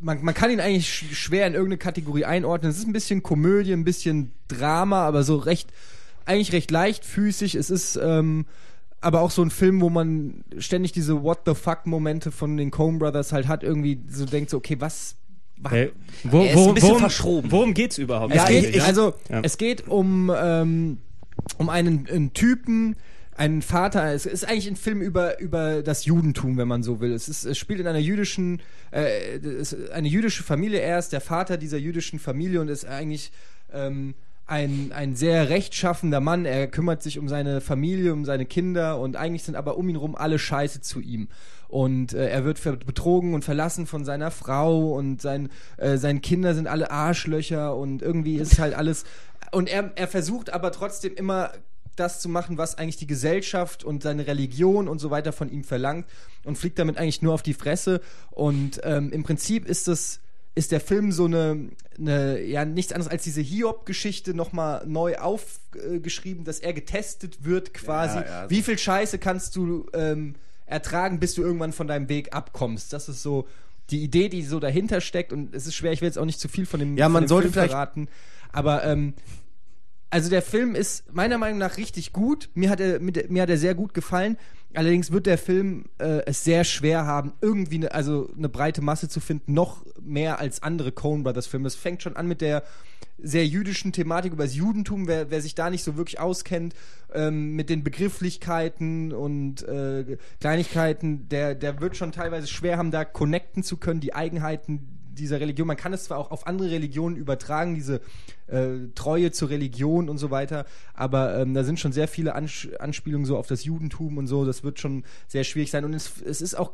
Man, 0.00 0.22
man 0.24 0.34
kann 0.34 0.50
ihn 0.50 0.58
eigentlich 0.60 0.88
sch 0.88 1.04
schwer 1.14 1.46
in 1.46 1.52
irgendeine 1.54 1.78
Kategorie 1.78 2.24
einordnen. 2.24 2.70
Es 2.70 2.78
ist 2.78 2.86
ein 2.88 2.92
bisschen 2.92 3.22
Komödie, 3.22 3.72
ein 3.72 3.84
bisschen 3.84 4.32
Drama, 4.48 5.06
aber 5.06 5.22
so 5.22 5.36
recht, 5.36 5.68
eigentlich 6.24 6.52
recht 6.52 6.70
leichtfüßig. 6.72 7.54
Es 7.54 7.70
ist 7.70 7.96
ähm, 8.02 8.46
aber 9.00 9.20
auch 9.20 9.30
so 9.30 9.42
ein 9.42 9.50
Film, 9.50 9.80
wo 9.80 9.88
man 9.88 10.42
ständig 10.58 10.90
diese 10.92 11.22
What 11.22 11.40
the 11.46 11.54
fuck 11.54 11.86
Momente 11.86 12.32
von 12.32 12.56
den 12.56 12.72
Coen 12.72 12.98
Brothers 12.98 13.32
halt 13.32 13.46
hat. 13.46 13.62
Irgendwie 13.62 14.00
so 14.08 14.24
denkt 14.24 14.50
so, 14.50 14.56
okay, 14.56 14.76
was. 14.80 15.14
wa- 15.58 15.70
Hey, 15.70 15.92
wo, 16.24 16.40
Er 16.42 16.50
ist 16.50 16.56
wo, 16.56 16.68
ein 16.68 16.74
bisschen 16.74 16.88
worum, 16.88 17.00
verschroben. 17.00 17.50
Worum 17.52 17.72
geht's 17.74 17.98
überhaupt? 17.98 18.34
es 18.34 18.40
eigentlich, 18.42 18.72
geht, 18.72 18.82
also 18.82 19.14
Ja. 19.30 19.40
es 19.44 19.56
geht 19.56 19.86
um 19.86 20.30
um, 20.30 20.98
um 21.58 21.68
einen, 21.68 22.08
einen 22.08 22.32
Typen, 22.32 22.96
einen 23.36 23.62
Vater. 23.62 24.12
Es 24.12 24.26
ist 24.26 24.48
eigentlich 24.48 24.68
ein 24.68 24.76
Film 24.76 25.00
über 25.00 25.38
über 25.40 25.82
das 25.82 26.04
Judentum, 26.04 26.56
wenn 26.56 26.68
man 26.68 26.82
so 26.82 27.00
will. 27.00 27.12
Es 27.12 27.28
ist 27.28 27.44
es 27.44 27.58
spielt 27.58 27.80
in 27.80 27.86
einer 27.86 27.98
jüdischen 27.98 28.60
äh, 28.90 29.38
eine 29.92 30.08
jüdische 30.08 30.42
Familie. 30.42 30.80
Er 30.80 30.98
ist 30.98 31.12
der 31.12 31.20
Vater 31.20 31.56
dieser 31.56 31.78
jüdischen 31.78 32.18
Familie 32.18 32.60
und 32.60 32.68
ist 32.68 32.86
eigentlich 32.86 33.32
ähm, 33.72 34.14
ein, 34.46 34.92
ein 34.94 35.16
sehr 35.16 35.48
rechtschaffender 35.48 36.20
Mann. 36.20 36.44
Er 36.44 36.68
kümmert 36.68 37.02
sich 37.02 37.18
um 37.18 37.28
seine 37.28 37.60
Familie, 37.60 38.12
um 38.12 38.24
seine 38.24 38.46
Kinder 38.46 38.98
und 39.00 39.16
eigentlich 39.16 39.42
sind 39.42 39.56
aber 39.56 39.76
um 39.76 39.88
ihn 39.88 39.96
rum 39.96 40.14
alle 40.14 40.38
Scheiße 40.38 40.80
zu 40.80 41.00
ihm. 41.00 41.28
Und 41.68 42.12
äh, 42.12 42.28
er 42.28 42.44
wird 42.44 42.86
betrogen 42.86 43.34
und 43.34 43.44
verlassen 43.44 43.86
von 43.86 44.04
seiner 44.04 44.30
Frau 44.30 44.92
und 44.92 45.20
sein, 45.20 45.50
äh, 45.78 45.96
seine 45.96 46.20
Kinder 46.20 46.54
sind 46.54 46.68
alle 46.68 46.92
Arschlöcher 46.92 47.74
und 47.76 48.02
irgendwie 48.02 48.36
ist 48.36 48.60
halt 48.60 48.74
alles. 48.74 49.04
Und 49.50 49.68
er, 49.68 49.90
er 49.96 50.06
versucht 50.06 50.52
aber 50.52 50.70
trotzdem 50.70 51.14
immer 51.14 51.50
das 51.96 52.20
zu 52.20 52.28
machen, 52.28 52.58
was 52.58 52.76
eigentlich 52.78 52.96
die 52.96 53.06
Gesellschaft 53.06 53.84
und 53.84 54.02
seine 54.02 54.26
Religion 54.26 54.88
und 54.88 54.98
so 54.98 55.10
weiter 55.10 55.32
von 55.32 55.50
ihm 55.50 55.64
verlangt 55.64 56.06
und 56.44 56.56
fliegt 56.58 56.78
damit 56.78 56.98
eigentlich 56.98 57.22
nur 57.22 57.34
auf 57.34 57.42
die 57.42 57.54
Fresse. 57.54 58.00
Und 58.30 58.80
ähm, 58.84 59.10
im 59.12 59.22
Prinzip 59.22 59.66
ist 59.66 59.88
das 59.88 60.20
ist 60.54 60.72
der 60.72 60.80
Film 60.80 61.12
so 61.12 61.26
eine, 61.26 61.68
eine 61.98 62.40
ja 62.42 62.64
nichts 62.64 62.90
anderes 62.92 63.10
als 63.12 63.24
diese 63.24 63.42
Hiob-Geschichte 63.42 64.32
nochmal 64.32 64.86
neu 64.86 65.16
aufgeschrieben, 65.18 66.44
dass 66.44 66.60
er 66.60 66.72
getestet 66.72 67.44
wird 67.44 67.74
quasi. 67.74 68.18
Ja, 68.20 68.24
ja. 68.44 68.50
Wie 68.50 68.62
viel 68.62 68.78
Scheiße 68.78 69.18
kannst 69.18 69.54
du 69.56 69.86
ähm, 69.92 70.34
ertragen, 70.64 71.20
bis 71.20 71.34
du 71.34 71.42
irgendwann 71.42 71.72
von 71.72 71.86
deinem 71.86 72.08
Weg 72.08 72.34
abkommst? 72.34 72.92
Das 72.94 73.08
ist 73.10 73.22
so 73.22 73.46
die 73.90 74.02
Idee, 74.02 74.28
die 74.30 74.42
so 74.42 74.58
dahinter 74.58 75.02
steckt 75.02 75.30
und 75.32 75.54
es 75.54 75.66
ist 75.66 75.74
schwer, 75.74 75.92
ich 75.92 76.00
will 76.00 76.08
jetzt 76.08 76.18
auch 76.18 76.24
nicht 76.24 76.40
zu 76.40 76.48
viel 76.48 76.64
von 76.66 76.80
dem, 76.80 76.96
Ja, 76.96 77.08
man 77.10 77.28
sollte 77.28 77.48
Film 77.48 77.52
vielleicht- 77.52 77.70
verraten, 77.72 78.08
aber 78.50 78.82
ähm, 78.84 79.12
also 80.16 80.30
der 80.30 80.40
Film 80.40 80.74
ist 80.74 81.12
meiner 81.12 81.36
Meinung 81.36 81.58
nach 81.58 81.76
richtig 81.76 82.14
gut. 82.14 82.48
Mir 82.54 82.70
hat 82.70 82.80
er, 82.80 83.00
mit, 83.00 83.30
mir 83.30 83.42
hat 83.42 83.50
er 83.50 83.58
sehr 83.58 83.74
gut 83.74 83.92
gefallen. 83.92 84.38
Allerdings 84.72 85.12
wird 85.12 85.26
der 85.26 85.36
Film 85.36 85.84
äh, 85.98 86.22
es 86.24 86.42
sehr 86.42 86.64
schwer 86.64 87.04
haben, 87.04 87.34
irgendwie 87.42 87.74
eine, 87.74 87.92
also 87.92 88.30
eine 88.34 88.48
breite 88.48 88.80
Masse 88.80 89.10
zu 89.10 89.20
finden, 89.20 89.52
noch 89.52 89.84
mehr 90.00 90.38
als 90.38 90.62
andere 90.62 90.90
Coen 90.90 91.22
Brothers 91.22 91.46
Filme. 91.46 91.66
Es 91.66 91.74
fängt 91.74 92.02
schon 92.02 92.16
an 92.16 92.28
mit 92.28 92.40
der 92.40 92.62
sehr 93.18 93.46
jüdischen 93.46 93.92
Thematik 93.92 94.32
über 94.32 94.44
das 94.44 94.54
Judentum. 94.54 95.06
Wer, 95.06 95.30
wer 95.30 95.42
sich 95.42 95.54
da 95.54 95.68
nicht 95.68 95.84
so 95.84 95.98
wirklich 95.98 96.18
auskennt, 96.18 96.74
ähm, 97.12 97.54
mit 97.54 97.68
den 97.68 97.84
Begrifflichkeiten 97.84 99.12
und 99.12 99.68
äh, 99.68 100.16
Kleinigkeiten, 100.40 101.28
der, 101.28 101.54
der 101.54 101.78
wird 101.82 101.94
schon 101.94 102.12
teilweise 102.12 102.46
schwer 102.46 102.78
haben, 102.78 102.90
da 102.90 103.04
connecten 103.04 103.62
zu 103.62 103.76
können, 103.76 104.00
die 104.00 104.14
Eigenheiten 104.14 104.95
dieser 105.18 105.40
Religion. 105.40 105.66
Man 105.66 105.76
kann 105.76 105.92
es 105.92 106.04
zwar 106.04 106.18
auch 106.18 106.30
auf 106.30 106.46
andere 106.46 106.70
Religionen 106.70 107.16
übertragen, 107.16 107.74
diese 107.74 108.00
äh, 108.46 108.88
Treue 108.94 109.32
zur 109.32 109.50
Religion 109.50 110.08
und 110.08 110.18
so 110.18 110.30
weiter, 110.30 110.66
aber 110.94 111.38
ähm, 111.38 111.54
da 111.54 111.64
sind 111.64 111.80
schon 111.80 111.92
sehr 111.92 112.08
viele 112.08 112.34
Ans 112.34 112.68
Anspielungen 112.78 113.26
so 113.26 113.36
auf 113.36 113.46
das 113.46 113.64
Judentum 113.64 114.18
und 114.18 114.26
so. 114.26 114.44
Das 114.44 114.62
wird 114.62 114.78
schon 114.78 115.04
sehr 115.26 115.44
schwierig 115.44 115.70
sein. 115.70 115.84
Und 115.84 115.94
es, 115.94 116.22
es 116.22 116.40
ist 116.40 116.54
auch, 116.54 116.72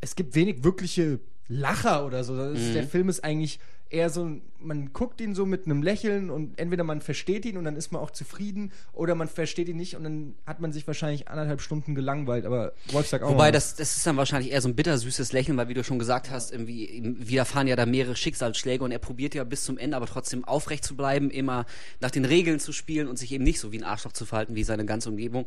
es 0.00 0.16
gibt 0.16 0.34
wenig 0.34 0.64
wirkliche 0.64 1.20
Lacher 1.48 2.06
oder 2.06 2.24
so. 2.24 2.36
Das 2.36 2.58
ist, 2.58 2.74
Der 2.74 2.84
Film 2.84 3.08
ist 3.08 3.22
eigentlich 3.22 3.60
eher 3.88 4.10
so, 4.10 4.40
man 4.60 4.92
guckt 4.92 5.20
ihn 5.20 5.34
so 5.34 5.46
mit 5.46 5.66
einem 5.66 5.82
Lächeln 5.82 6.30
und 6.30 6.58
entweder 6.58 6.84
man 6.84 7.00
versteht 7.00 7.44
ihn 7.44 7.56
und 7.56 7.64
dann 7.64 7.76
ist 7.76 7.92
man 7.92 8.00
auch 8.00 8.10
zufrieden 8.10 8.72
oder 8.92 9.14
man 9.14 9.28
versteht 9.28 9.68
ihn 9.68 9.76
nicht 9.76 9.96
und 9.96 10.04
dann 10.04 10.34
hat 10.46 10.60
man 10.60 10.72
sich 10.72 10.86
wahrscheinlich 10.86 11.28
anderthalb 11.28 11.60
Stunden 11.60 11.94
gelangweilt. 11.94 12.46
Aber 12.46 12.72
Wolf 12.92 13.08
sagt 13.08 13.24
auch 13.24 13.30
Wobei 13.30 13.50
das, 13.50 13.76
das 13.76 13.96
ist 13.96 14.06
dann 14.06 14.16
wahrscheinlich 14.16 14.52
eher 14.52 14.60
so 14.60 14.68
ein 14.68 14.74
bittersüßes 14.74 15.32
Lächeln, 15.32 15.56
weil 15.56 15.68
wie 15.68 15.74
du 15.74 15.84
schon 15.84 15.98
gesagt 15.98 16.30
hast, 16.30 16.52
irgendwie 16.52 17.02
widerfahren 17.18 17.68
ja 17.68 17.76
da 17.76 17.86
mehrere 17.86 18.16
Schicksalsschläge 18.16 18.82
und 18.82 18.92
er 18.92 18.98
probiert 18.98 19.34
ja 19.34 19.44
bis 19.44 19.64
zum 19.64 19.78
Ende 19.78 19.96
aber 19.96 20.06
trotzdem 20.06 20.44
aufrecht 20.44 20.84
zu 20.84 20.96
bleiben, 20.96 21.30
immer 21.30 21.66
nach 22.00 22.10
den 22.10 22.24
Regeln 22.24 22.60
zu 22.60 22.72
spielen 22.72 23.08
und 23.08 23.18
sich 23.18 23.32
eben 23.32 23.44
nicht 23.44 23.60
so 23.60 23.72
wie 23.72 23.78
ein 23.78 23.84
Arschloch 23.84 24.12
zu 24.12 24.24
verhalten 24.24 24.54
wie 24.54 24.64
seine 24.64 24.84
ganze 24.86 25.10
Umgebung. 25.10 25.46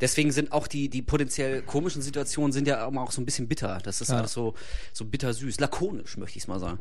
Deswegen 0.00 0.32
sind 0.32 0.52
auch 0.52 0.66
die, 0.66 0.88
die 0.88 1.02
potenziell 1.02 1.62
komischen 1.62 2.02
Situationen 2.02 2.52
sind 2.52 2.68
ja 2.68 2.86
immer 2.86 3.02
auch 3.02 3.12
so 3.12 3.20
ein 3.20 3.24
bisschen 3.24 3.48
bitter. 3.48 3.78
Das 3.82 4.00
ist 4.00 4.10
alles 4.10 4.32
so, 4.32 4.54
so 4.92 5.04
bittersüß, 5.04 5.60
lakonisch, 5.60 6.16
möchte 6.16 6.38
ich 6.38 6.44
es 6.44 6.48
mal 6.48 6.60
sagen. 6.60 6.78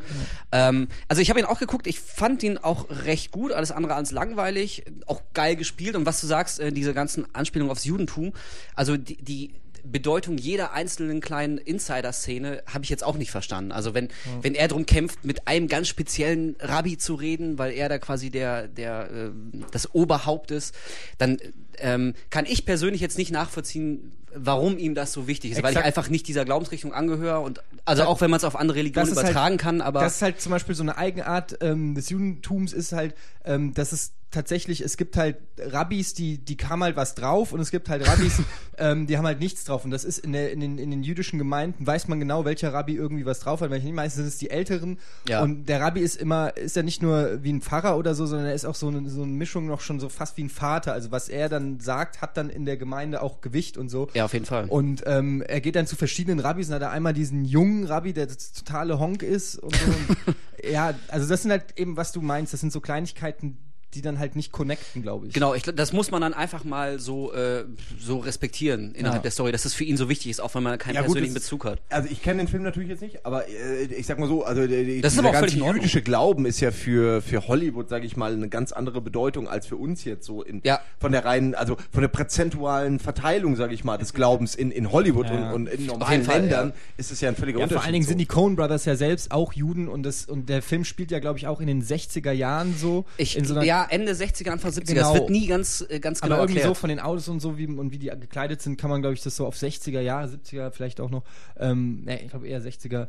Ähm, 0.51 0.87
also 1.07 1.21
ich 1.21 1.29
habe 1.29 1.39
ihn 1.39 1.45
auch 1.45 1.59
geguckt, 1.65 1.87
ich 1.87 1.99
fand 1.99 2.43
ihn 2.43 2.57
auch 2.57 2.89
recht 2.89 3.31
gut, 3.31 3.51
alles 3.51 3.71
andere 3.71 3.95
als 3.95 4.11
langweilig, 4.11 4.83
auch 5.05 5.21
geil 5.33 5.55
gespielt. 5.55 5.95
Und 5.95 6.05
was 6.05 6.21
du 6.21 6.27
sagst, 6.27 6.59
äh, 6.59 6.71
diese 6.71 6.93
ganzen 6.93 7.25
Anspielungen 7.33 7.71
aufs 7.71 7.85
Judentum, 7.85 8.33
also 8.75 8.97
die, 8.97 9.17
die 9.17 9.53
Bedeutung 9.83 10.37
jeder 10.37 10.73
einzelnen 10.73 11.21
kleinen 11.21 11.57
Insider-Szene 11.57 12.63
habe 12.71 12.83
ich 12.83 12.89
jetzt 12.89 13.03
auch 13.03 13.17
nicht 13.17 13.31
verstanden. 13.31 13.71
Also 13.71 13.93
wenn, 13.93 14.09
wenn 14.41 14.55
er 14.55 14.67
drum 14.67 14.85
kämpft, 14.85 15.25
mit 15.25 15.47
einem 15.47 15.67
ganz 15.67 15.87
speziellen 15.87 16.55
Rabbi 16.59 16.97
zu 16.97 17.15
reden, 17.15 17.57
weil 17.57 17.73
er 17.73 17.89
da 17.89 17.97
quasi 17.99 18.29
der, 18.29 18.67
der 18.67 19.11
äh, 19.11 19.29
das 19.71 19.93
Oberhaupt 19.93 20.51
ist, 20.51 20.73
dann 21.17 21.37
ähm, 21.79 22.13
kann 22.29 22.45
ich 22.45 22.65
persönlich 22.65 23.01
jetzt 23.01 23.17
nicht 23.17 23.31
nachvollziehen, 23.31 24.13
warum 24.35 24.77
ihm 24.77 24.95
das 24.95 25.13
so 25.13 25.27
wichtig 25.27 25.51
ist, 25.51 25.57
weil 25.57 25.71
ich 25.71 25.77
Exakt. 25.77 25.85
einfach 25.85 26.09
nicht 26.09 26.27
dieser 26.27 26.45
Glaubensrichtung 26.45 26.93
angehöre 26.93 27.39
und 27.41 27.61
also 27.85 28.03
auch 28.03 28.21
wenn 28.21 28.31
man 28.31 28.37
es 28.37 28.43
auf 28.43 28.55
andere 28.55 28.79
Religionen 28.79 29.07
ist 29.07 29.13
übertragen 29.13 29.53
halt, 29.53 29.61
kann, 29.61 29.81
aber 29.81 30.01
das 30.01 30.15
ist 30.15 30.21
halt 30.21 30.41
zum 30.41 30.51
Beispiel 30.51 30.75
so 30.75 30.83
eine 30.83 30.97
Eigenart 30.97 31.57
ähm, 31.61 31.95
des 31.95 32.09
Judentums 32.09 32.73
ist 32.73 32.93
halt, 32.93 33.15
ähm, 33.45 33.73
dass 33.73 33.91
es 33.91 34.13
tatsächlich, 34.33 34.81
es 34.81 34.97
gibt 34.97 35.15
halt 35.15 35.37
Rabbis, 35.57 36.13
die, 36.13 36.37
die 36.37 36.57
haben 36.67 36.83
halt 36.83 36.95
was 36.95 37.15
drauf 37.15 37.53
und 37.53 37.59
es 37.59 37.71
gibt 37.71 37.87
halt 37.87 38.07
Rabbis, 38.07 38.41
ähm, 38.77 39.07
die 39.07 39.17
haben 39.17 39.25
halt 39.25 39.39
nichts 39.39 39.63
drauf. 39.63 39.85
Und 39.85 39.91
das 39.91 40.03
ist 40.03 40.17
in, 40.19 40.33
der, 40.33 40.51
in, 40.51 40.59
den, 40.59 40.77
in 40.77 40.91
den 40.91 41.03
jüdischen 41.03 41.37
Gemeinden, 41.39 41.85
weiß 41.85 42.07
man 42.07 42.19
genau, 42.19 42.43
welcher 42.43 42.73
Rabbi 42.73 42.95
irgendwie 42.95 43.25
was 43.25 43.39
drauf 43.39 43.61
hat, 43.61 43.69
welche 43.69 43.85
nicht. 43.85 43.95
Meistens 43.95 44.23
sind 44.23 44.27
es 44.27 44.37
die 44.37 44.49
Älteren. 44.49 44.99
Ja. 45.27 45.41
Und 45.41 45.65
der 45.69 45.79
Rabbi 45.79 46.01
ist 46.01 46.17
immer, 46.17 46.57
ist 46.57 46.75
ja 46.75 46.83
nicht 46.83 47.01
nur 47.01 47.43
wie 47.43 47.53
ein 47.53 47.61
Pfarrer 47.61 47.97
oder 47.97 48.15
so, 48.15 48.25
sondern 48.25 48.47
er 48.47 48.53
ist 48.53 48.65
auch 48.65 48.75
so 48.75 48.87
eine, 48.87 49.09
so 49.09 49.23
eine 49.23 49.31
Mischung 49.31 49.67
noch 49.67 49.81
schon 49.81 49.99
so 49.99 50.09
fast 50.09 50.35
wie 50.37 50.43
ein 50.43 50.49
Vater. 50.49 50.93
Also 50.93 51.11
was 51.11 51.29
er 51.29 51.47
dann 51.47 51.79
sagt, 51.79 52.21
hat 52.21 52.35
dann 52.35 52.49
in 52.49 52.65
der 52.65 52.77
Gemeinde 52.77 53.21
auch 53.21 53.41
Gewicht 53.41 53.77
und 53.77 53.89
so. 53.89 54.09
ja 54.13 54.25
auf 54.25 54.33
jeden 54.33 54.45
Fall. 54.45 54.65
Und 54.65 55.03
ähm, 55.05 55.41
er 55.41 55.61
geht 55.61 55.75
dann 55.75 55.87
zu 55.87 55.95
verschiedenen 55.95 56.39
Rabbis 56.39 56.67
und 56.67 56.75
hat 56.75 56.81
da 56.81 56.89
einmal 56.89 57.13
diesen 57.13 57.45
jungen 57.45 57.85
Rabbi, 57.85 58.13
der 58.13 58.27
das 58.27 58.51
totale 58.51 58.99
Honk 58.99 59.23
ist 59.23 59.57
und 59.57 59.75
so. 59.75 60.33
Ja, 60.63 60.93
also 61.09 61.27
das 61.27 61.41
sind 61.41 61.51
halt 61.51 61.77
eben, 61.77 61.97
was 61.97 62.11
du 62.13 62.21
meinst, 62.21 62.53
das 62.53 62.61
sind 62.61 62.71
so 62.71 62.79
Kleinigkeiten, 62.79 63.57
die 63.95 64.01
dann 64.01 64.19
halt 64.19 64.35
nicht 64.35 64.51
connecten, 64.51 65.01
glaube 65.01 65.27
ich. 65.27 65.33
Genau, 65.33 65.53
ich, 65.53 65.63
das 65.63 65.93
muss 65.93 66.11
man 66.11 66.21
dann 66.21 66.33
einfach 66.33 66.63
mal 66.63 66.99
so, 66.99 67.33
äh, 67.33 67.63
so 67.99 68.17
respektieren 68.19 68.93
innerhalb 68.95 69.19
Ja. 69.19 69.23
der 69.23 69.31
Story, 69.31 69.51
dass 69.51 69.65
es 69.65 69.73
für 69.73 69.83
ihn 69.83 69.97
so 69.97 70.09
wichtig 70.09 70.31
ist, 70.31 70.39
auch 70.41 70.53
wenn 70.55 70.63
man 70.63 70.77
keinen 70.77 70.95
Ja, 70.95 71.01
gut, 71.01 71.07
persönlichen 71.09 71.33
das- 71.35 71.43
Bezug 71.43 71.65
hat. 71.65 71.79
Also 71.89 72.09
ich 72.11 72.21
kenne 72.21 72.39
den 72.39 72.47
Film 72.47 72.63
natürlich 72.63 72.89
jetzt 72.89 73.01
nicht, 73.01 73.25
aber 73.25 73.47
äh, 73.47 73.83
ich 73.85 74.05
sag 74.05 74.19
mal 74.19 74.27
so, 74.27 74.43
also 74.43 74.65
der, 74.67 74.83
der, 74.83 75.01
Das 75.01 75.17
auch 75.19 75.31
ganze 75.31 75.57
jüdische 75.57 76.01
Glauben 76.01 76.45
ist 76.45 76.59
ja 76.59 76.71
für 76.71 77.21
für 77.21 77.47
Hollywood, 77.47 77.89
sage 77.89 78.05
ich 78.05 78.17
mal, 78.17 78.33
eine 78.33 78.49
ganz 78.49 78.71
andere 78.71 79.01
Bedeutung 79.01 79.47
als 79.47 79.67
für 79.67 79.75
uns 79.77 80.03
jetzt 80.03 80.25
so 80.25 80.41
in 80.43 80.61
Ja. 80.63 80.79
von 80.99 81.11
der 81.11 81.25
reinen, 81.25 81.55
also 81.55 81.77
von 81.91 82.01
der 82.01 82.07
prozentualen 82.09 82.99
Verteilung, 82.99 83.55
sage 83.55 83.73
ich 83.73 83.83
mal, 83.83 83.97
des 83.97 84.13
Glaubens 84.13 84.55
in 84.55 84.71
in 84.71 84.91
Hollywood 84.91 85.27
Ja. 85.29 85.51
und, 85.51 85.67
und 85.67 85.67
in 85.67 85.85
normalen 85.85 86.23
Fall, 86.23 86.41
Ländern 86.41 86.69
ja. 86.69 86.75
ist 86.97 87.11
es 87.11 87.21
ja 87.21 87.29
ein 87.29 87.35
völliger 87.35 87.59
Ja, 87.59 87.63
Unterschied. 87.65 87.77
vor 87.79 87.85
allen 87.85 87.93
Dingen 87.93 88.05
sind 88.05 88.13
so. 88.15 88.19
die 88.19 88.25
Coen 88.25 88.55
Brothers 88.55 88.85
ja 88.85 88.95
selbst 88.95 89.31
auch 89.31 89.53
Juden 89.53 89.87
und 89.87 90.03
das 90.03 90.25
und 90.25 90.49
der 90.49 90.61
Film 90.61 90.83
spielt 90.85 91.11
ja, 91.11 91.19
glaube 91.19 91.37
ich, 91.39 91.47
auch 91.47 91.61
in 91.61 91.67
den 91.67 91.83
60er 91.83 92.31
Jahren 92.31 92.75
so. 92.77 93.05
Ich, 93.17 93.37
in 93.37 93.45
so 93.45 93.53
einer, 93.53 93.63
ja, 93.63 93.82
Ende 93.89 94.13
60er, 94.13 94.49
Anfang 94.49 94.71
70er. 94.71 94.85
Genau. 94.93 95.01
Das 95.01 95.13
wird 95.13 95.29
nie 95.29 95.47
ganz, 95.47 95.85
äh, 95.89 95.99
ganz 95.99 96.21
genau 96.21 96.35
aber 96.35 96.43
irgendwie 96.43 96.59
so 96.59 96.67
erklärt. 96.67 96.77
von 96.77 96.89
den 96.89 96.99
Autos 96.99 97.27
und 97.27 97.39
so 97.39 97.57
wie 97.57 97.67
und 97.67 97.91
wie 97.91 97.97
die 97.97 98.07
gekleidet 98.07 98.61
sind, 98.61 98.77
kann 98.77 98.89
man, 98.89 99.01
glaube 99.01 99.13
ich, 99.13 99.21
das 99.21 99.35
so 99.35 99.45
auf 99.45 99.55
60er 99.55 100.01
Jahre, 100.01 100.27
70er 100.27 100.71
vielleicht 100.71 101.01
auch 101.01 101.09
noch, 101.09 101.23
ähm, 101.57 102.03
ne, 102.03 102.21
ich 102.21 102.29
glaube 102.29 102.47
eher 102.47 102.61
60er 102.61 103.07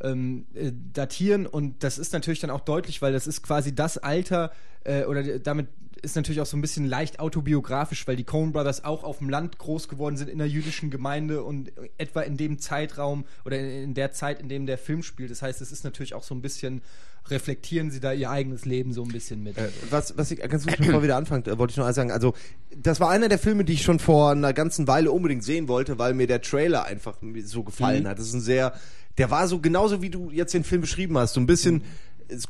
ähm, 0.00 0.46
äh, 0.54 0.72
datieren 0.92 1.46
und 1.46 1.82
das 1.82 1.98
ist 1.98 2.12
natürlich 2.12 2.40
dann 2.40 2.50
auch 2.50 2.60
deutlich, 2.60 3.00
weil 3.02 3.12
das 3.12 3.26
ist 3.26 3.42
quasi 3.42 3.74
das 3.74 3.98
Alter 3.98 4.52
äh, 4.84 5.04
oder 5.04 5.38
damit 5.38 5.68
ist 6.02 6.14
natürlich 6.16 6.40
auch 6.40 6.46
so 6.46 6.56
ein 6.56 6.60
bisschen 6.60 6.84
leicht 6.86 7.20
autobiografisch, 7.20 8.06
weil 8.06 8.16
die 8.16 8.24
Coen 8.24 8.52
Brothers 8.52 8.84
auch 8.84 9.02
auf 9.04 9.18
dem 9.18 9.28
Land 9.30 9.58
groß 9.58 9.88
geworden 9.88 10.16
sind 10.16 10.28
in 10.28 10.38
der 10.38 10.48
jüdischen 10.48 10.90
Gemeinde 10.90 11.42
und 11.42 11.72
etwa 11.98 12.20
in 12.22 12.36
dem 12.36 12.58
Zeitraum 12.58 13.24
oder 13.44 13.58
in, 13.58 13.94
der 13.94 14.12
Zeit, 14.12 14.40
in 14.40 14.48
dem 14.48 14.66
der 14.66 14.78
Film 14.78 15.02
spielt. 15.02 15.30
Das 15.30 15.42
heißt, 15.42 15.60
es 15.60 15.72
ist 15.72 15.84
natürlich 15.84 16.14
auch 16.14 16.22
so 16.22 16.34
ein 16.34 16.42
bisschen 16.42 16.82
reflektieren 17.28 17.90
sie 17.90 17.98
da 17.98 18.12
ihr 18.12 18.30
eigenes 18.30 18.64
Leben 18.66 18.92
so 18.92 19.02
ein 19.02 19.08
bisschen 19.08 19.42
mit. 19.42 19.58
Äh, 19.58 19.68
was, 19.90 20.16
was 20.16 20.30
ich 20.30 20.38
ganz 20.40 20.64
kurz 20.64 20.76
bevor 20.76 20.94
wir 20.94 21.02
wieder 21.02 21.16
anfangen, 21.16 21.44
äh, 21.46 21.58
wollte 21.58 21.72
ich 21.72 21.76
noch 21.76 21.86
eins 21.86 21.96
sagen. 21.96 22.12
Also, 22.12 22.34
das 22.76 23.00
war 23.00 23.10
einer 23.10 23.28
der 23.28 23.38
Filme, 23.38 23.64
die 23.64 23.72
ich 23.72 23.82
schon 23.82 23.98
vor 23.98 24.30
einer 24.30 24.52
ganzen 24.52 24.86
Weile 24.86 25.10
unbedingt 25.10 25.42
sehen 25.42 25.66
wollte, 25.66 25.98
weil 25.98 26.14
mir 26.14 26.26
der 26.28 26.40
Trailer 26.40 26.84
einfach 26.84 27.16
so 27.44 27.64
gefallen 27.64 28.04
Mhm. 28.04 28.08
hat. 28.08 28.18
Das 28.18 28.26
ist 28.28 28.34
ein 28.34 28.40
sehr, 28.40 28.74
der 29.18 29.30
war 29.30 29.48
so 29.48 29.58
genauso 29.60 30.02
wie 30.02 30.10
du 30.10 30.30
jetzt 30.30 30.54
den 30.54 30.62
Film 30.62 30.82
beschrieben 30.82 31.18
hast, 31.18 31.34
so 31.34 31.40
ein 31.40 31.46
bisschen. 31.46 31.76
Mhm. 31.76 31.82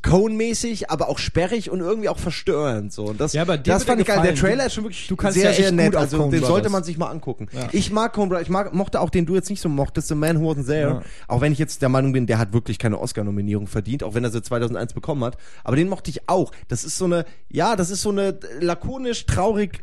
Cone-mäßig, 0.03 0.91
aber 0.91 1.09
auch 1.09 1.19
sperrig 1.19 1.71
und 1.71 1.81
irgendwie 1.81 2.09
auch 2.09 2.19
verstörend 2.19 2.93
so. 2.93 3.07
Und 3.07 3.21
das, 3.21 3.33
Ja, 3.33 3.43
aber 3.43 3.59
das 3.59 3.85
fand 3.85 4.01
ich 4.01 4.07
geil. 4.07 4.21
Der. 4.23 4.35
Trailer 4.35 4.67
ist 4.67 4.75
schon 4.75 4.85
wirklich 4.85 5.07
du 5.07 5.17
kannst 5.17 5.39
sehr, 5.39 5.51
ja 5.51 5.57
sehr 5.57 5.73
nett. 5.73 5.95
Also 5.95 6.31
den 6.31 6.45
sollte 6.45 6.71
man 6.71 6.85
sich 6.85 6.99
mal 6.99 7.09
angucken. 7.09 7.49
Ja. 7.53 7.69
Ich 7.73 7.91
mag 7.91 8.15
Brothers, 8.15 8.43
ich 8.43 8.49
mag, 8.49 8.73
mochte 8.75 9.01
auch 9.01 9.11
den 9.11 9.27
du 9.27 9.35
jetzt 9.35 9.51
nicht 9.51 9.61
so 9.61 9.69
mochtest, 9.69 10.09
The 10.09 10.15
Man 10.15 10.41
Who 10.41 10.51
Wasn't 10.51 10.67
There. 10.67 10.89
Ja. 10.89 11.03
Auch 11.29 11.41
wenn 11.41 11.53
ich 11.53 11.59
jetzt 11.59 11.83
der 11.83 11.89
Meinung 11.89 12.13
bin, 12.13 12.27
der 12.27 12.39
hat 12.39 12.53
wirklich 12.53 12.79
keine 12.79 12.99
Oscar-Nominierung 12.99 13.67
verdient, 13.67 14.03
auch 14.03 14.15
wenn 14.15 14.25
er 14.25 14.31
sie 14.31 14.43
2001 14.43 14.95
bekommen 14.95 15.25
hat. 15.25 15.37
Aber 15.65 15.77
den 15.77 15.89
mochte 15.89 16.11
ich 16.11 16.29
auch. 16.29 16.53
Das 16.69 16.85
ist 16.85 16.97
so 16.97 17.05
eine, 17.05 17.25
ja, 17.49 17.77
das 17.77 17.91
ist 17.91 18.03
so 18.03 18.11
eine 18.11 18.39
lakonisch 18.61 19.27
traurig 19.27 19.83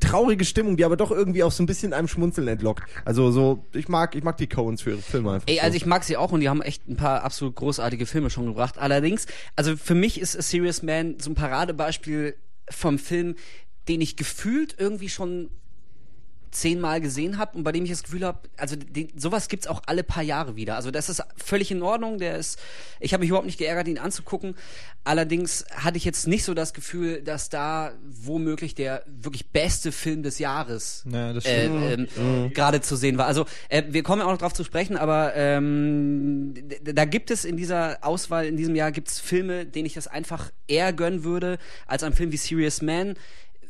traurige 0.00 0.44
Stimmung, 0.44 0.76
die 0.76 0.84
aber 0.84 0.96
doch 0.96 1.10
irgendwie 1.10 1.42
auch 1.42 1.52
so 1.52 1.62
ein 1.62 1.66
bisschen 1.66 1.92
einem 1.92 2.08
Schmunzeln 2.08 2.48
entlockt. 2.48 2.84
Also 3.04 3.30
so, 3.30 3.64
ich 3.72 3.88
mag, 3.88 4.14
ich 4.14 4.22
mag 4.22 4.36
die 4.36 4.48
Coens 4.48 4.82
für 4.82 4.90
ihre 4.90 5.02
Filme 5.02 5.32
einfach. 5.32 5.48
Ey, 5.48 5.56
so. 5.56 5.62
also 5.62 5.76
ich 5.76 5.86
mag 5.86 6.04
sie 6.04 6.16
auch 6.16 6.32
und 6.32 6.40
die 6.40 6.48
haben 6.48 6.62
echt 6.62 6.88
ein 6.88 6.96
paar 6.96 7.22
absolut 7.22 7.56
großartige 7.56 8.06
Filme 8.06 8.30
schon 8.30 8.46
gebracht. 8.46 8.78
Allerdings, 8.78 9.26
also 9.54 9.76
für 9.76 9.94
mich 9.94 10.20
ist 10.20 10.36
A 10.36 10.42
Serious 10.42 10.82
Man 10.82 11.18
so 11.18 11.30
ein 11.30 11.34
Paradebeispiel 11.34 12.36
vom 12.68 12.98
Film, 12.98 13.36
den 13.88 14.00
ich 14.00 14.16
gefühlt 14.16 14.74
irgendwie 14.78 15.08
schon 15.08 15.50
zehnmal 16.56 17.00
gesehen 17.00 17.38
habe 17.38 17.56
und 17.56 17.64
bei 17.64 17.72
dem 17.72 17.84
ich 17.84 17.90
das 17.90 18.02
Gefühl 18.02 18.24
habe, 18.24 18.40
also 18.56 18.76
den, 18.76 19.08
sowas 19.16 19.48
gibt's 19.48 19.66
auch 19.66 19.82
alle 19.86 20.02
paar 20.02 20.22
Jahre 20.22 20.56
wieder. 20.56 20.76
Also 20.76 20.90
das 20.90 21.08
ist 21.08 21.22
völlig 21.36 21.70
in 21.70 21.82
Ordnung. 21.82 22.18
Der 22.18 22.36
ist, 22.36 22.58
ich 23.00 23.12
habe 23.12 23.20
mich 23.20 23.28
überhaupt 23.28 23.46
nicht 23.46 23.58
geärgert, 23.58 23.88
ihn 23.88 23.98
anzugucken. 23.98 24.54
Allerdings 25.04 25.64
hatte 25.70 25.98
ich 25.98 26.04
jetzt 26.04 26.26
nicht 26.26 26.44
so 26.44 26.54
das 26.54 26.74
Gefühl, 26.74 27.22
dass 27.22 27.48
da 27.48 27.92
womöglich 28.02 28.74
der 28.74 29.02
wirklich 29.06 29.50
beste 29.50 29.92
Film 29.92 30.22
des 30.22 30.38
Jahres 30.38 31.04
Ja, 31.06 31.32
äh, 31.32 31.66
ähm, 32.16 32.52
gerade 32.52 32.80
zu 32.80 32.96
sehen 32.96 33.18
war. 33.18 33.26
Also 33.26 33.46
äh, 33.68 33.82
wir 33.88 34.02
kommen 34.02 34.20
ja 34.20 34.26
auch 34.26 34.32
noch 34.32 34.38
drauf 34.38 34.54
zu 34.54 34.64
sprechen, 34.64 34.96
aber 34.96 35.36
ähm, 35.36 36.54
da 36.82 37.04
gibt 37.04 37.30
es 37.30 37.44
in 37.44 37.56
dieser 37.56 37.98
Auswahl 38.00 38.46
in 38.46 38.56
diesem 38.56 38.74
Jahr 38.74 38.92
gibt's 38.92 39.20
Filme, 39.20 39.66
denen 39.66 39.86
ich 39.86 39.94
das 39.94 40.08
einfach 40.08 40.50
eher 40.66 40.92
gönnen 40.92 41.22
würde 41.22 41.58
als 41.86 42.02
ein 42.02 42.14
Film 42.14 42.32
wie 42.32 42.36
Serious 42.36 42.82
Man. 42.82 43.14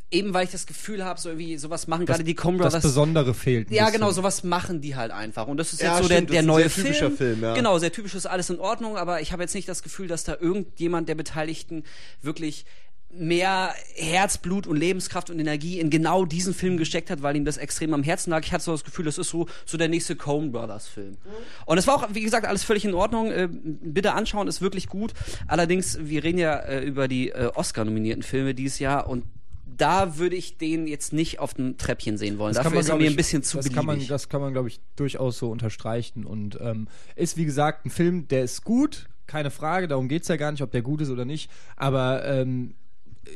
Eben 0.09 0.33
weil 0.33 0.45
ich 0.45 0.51
das 0.51 0.65
Gefühl 0.65 1.03
habe, 1.03 1.19
so 1.19 1.27
irgendwie 1.29 1.57
sowas 1.57 1.87
machen 1.87 2.05
gerade 2.05 2.23
die 2.23 2.33
Coen 2.33 2.57
das 2.57 2.67
Brothers. 2.67 2.83
Besondere 2.83 3.33
fehlt. 3.33 3.69
Ja, 3.71 3.85
bisschen. 3.85 3.99
genau, 3.99 4.11
sowas 4.11 4.43
machen 4.43 4.79
die 4.79 4.95
halt 4.95 5.11
einfach. 5.11 5.47
Und 5.47 5.57
das 5.57 5.73
ist 5.73 5.81
Ja, 5.81 5.95
jetzt 5.95 6.03
so 6.03 6.07
der, 6.07 6.15
stimmt, 6.17 6.29
das 6.29 6.33
der 6.33 6.39
ist 6.39 6.43
ein 6.43 6.47
neue 6.47 6.69
sehr 6.69 6.83
typischer 6.83 7.11
Film, 7.11 7.41
ja. 7.43 7.53
Genau, 7.55 7.77
sehr 7.77 7.91
typisch 7.91 8.15
ist 8.15 8.25
alles 8.25 8.49
in 8.49 8.59
Ordnung, 8.59 8.95
aber 8.95 9.21
ich 9.21 9.33
habe 9.33 9.43
jetzt 9.43 9.53
nicht 9.53 9.67
das 9.67 9.83
Gefühl, 9.83 10.07
dass 10.07 10.23
da 10.23 10.37
irgendjemand 10.39 11.09
der 11.09 11.15
Beteiligten 11.15 11.83
wirklich 12.21 12.65
mehr 13.09 13.73
Herzblut 13.95 14.67
und 14.67 14.75
Lebenskraft 14.77 15.29
und 15.29 15.39
Energie 15.39 15.79
in 15.79 15.89
genau 15.89 16.25
diesen 16.25 16.53
Film 16.53 16.77
gesteckt 16.77 17.09
hat, 17.09 17.21
weil 17.21 17.35
ihm 17.35 17.45
das 17.45 17.57
extrem 17.57 17.93
am 17.93 18.03
Herzen 18.03 18.31
lag. 18.31 18.43
Ich 18.43 18.51
hatte 18.51 18.65
so 18.65 18.73
das 18.73 18.83
Gefühl, 18.83 19.05
das 19.05 19.17
ist 19.17 19.29
so, 19.29 19.47
so 19.65 19.77
der 19.77 19.87
nächste 19.87 20.15
Coen 20.15 20.51
Brothers 20.51 20.87
Film. 20.87 21.17
Und 21.65 21.77
es 21.77 21.87
war 21.87 21.95
auch, 21.95 22.07
wie 22.13 22.21
gesagt, 22.21 22.45
alles 22.45 22.63
völlig 22.63 22.83
in 22.85 22.93
Ordnung. 22.93 23.31
Äh, 23.31 23.47
bitte 23.51 24.13
anschauen, 24.13 24.47
ist 24.47 24.61
wirklich 24.61 24.87
gut. 24.87 25.13
Allerdings, 25.47 25.99
wir 26.01 26.23
reden 26.23 26.37
ja 26.37 26.57
äh, 26.59 26.83
über 26.83 27.07
die 27.07 27.29
äh, 27.29 27.49
Oscar-nominierten 27.55 28.23
Filme 28.23 28.53
dieses 28.53 28.79
Jahr 28.79 29.07
und 29.07 29.23
da 29.77 30.17
würde 30.17 30.35
ich 30.35 30.57
den 30.57 30.87
jetzt 30.87 31.13
nicht 31.13 31.39
auf 31.39 31.53
dem 31.53 31.77
Treppchen 31.77 32.17
sehen 32.17 32.37
wollen. 32.37 32.53
Dafür 32.53 32.79
ist 32.79 32.89
er 32.89 32.97
mir 32.97 33.09
ein 33.09 33.15
bisschen 33.15 33.43
zu 33.43 33.57
das 33.57 33.67
kann 33.67 33.85
man, 33.85 33.95
beliebig. 33.95 34.09
das 34.09 34.29
kann 34.29 34.41
man, 34.41 34.53
glaube 34.53 34.67
ich, 34.67 34.79
durchaus 34.95 35.37
so 35.37 35.49
unterstreichen. 35.51 36.25
Und 36.25 36.57
ähm, 36.61 36.87
ist, 37.15 37.37
wie 37.37 37.45
gesagt, 37.45 37.85
ein 37.85 37.89
Film, 37.89 38.27
der 38.27 38.43
ist 38.43 38.63
gut, 38.63 39.07
keine 39.27 39.51
Frage, 39.51 39.87
darum 39.87 40.07
geht 40.07 40.23
es 40.23 40.27
ja 40.27 40.37
gar 40.37 40.51
nicht, 40.51 40.61
ob 40.61 40.71
der 40.71 40.81
gut 40.81 41.01
ist 41.01 41.09
oder 41.09 41.25
nicht. 41.25 41.51
Aber 41.75 42.25
ähm, 42.25 42.75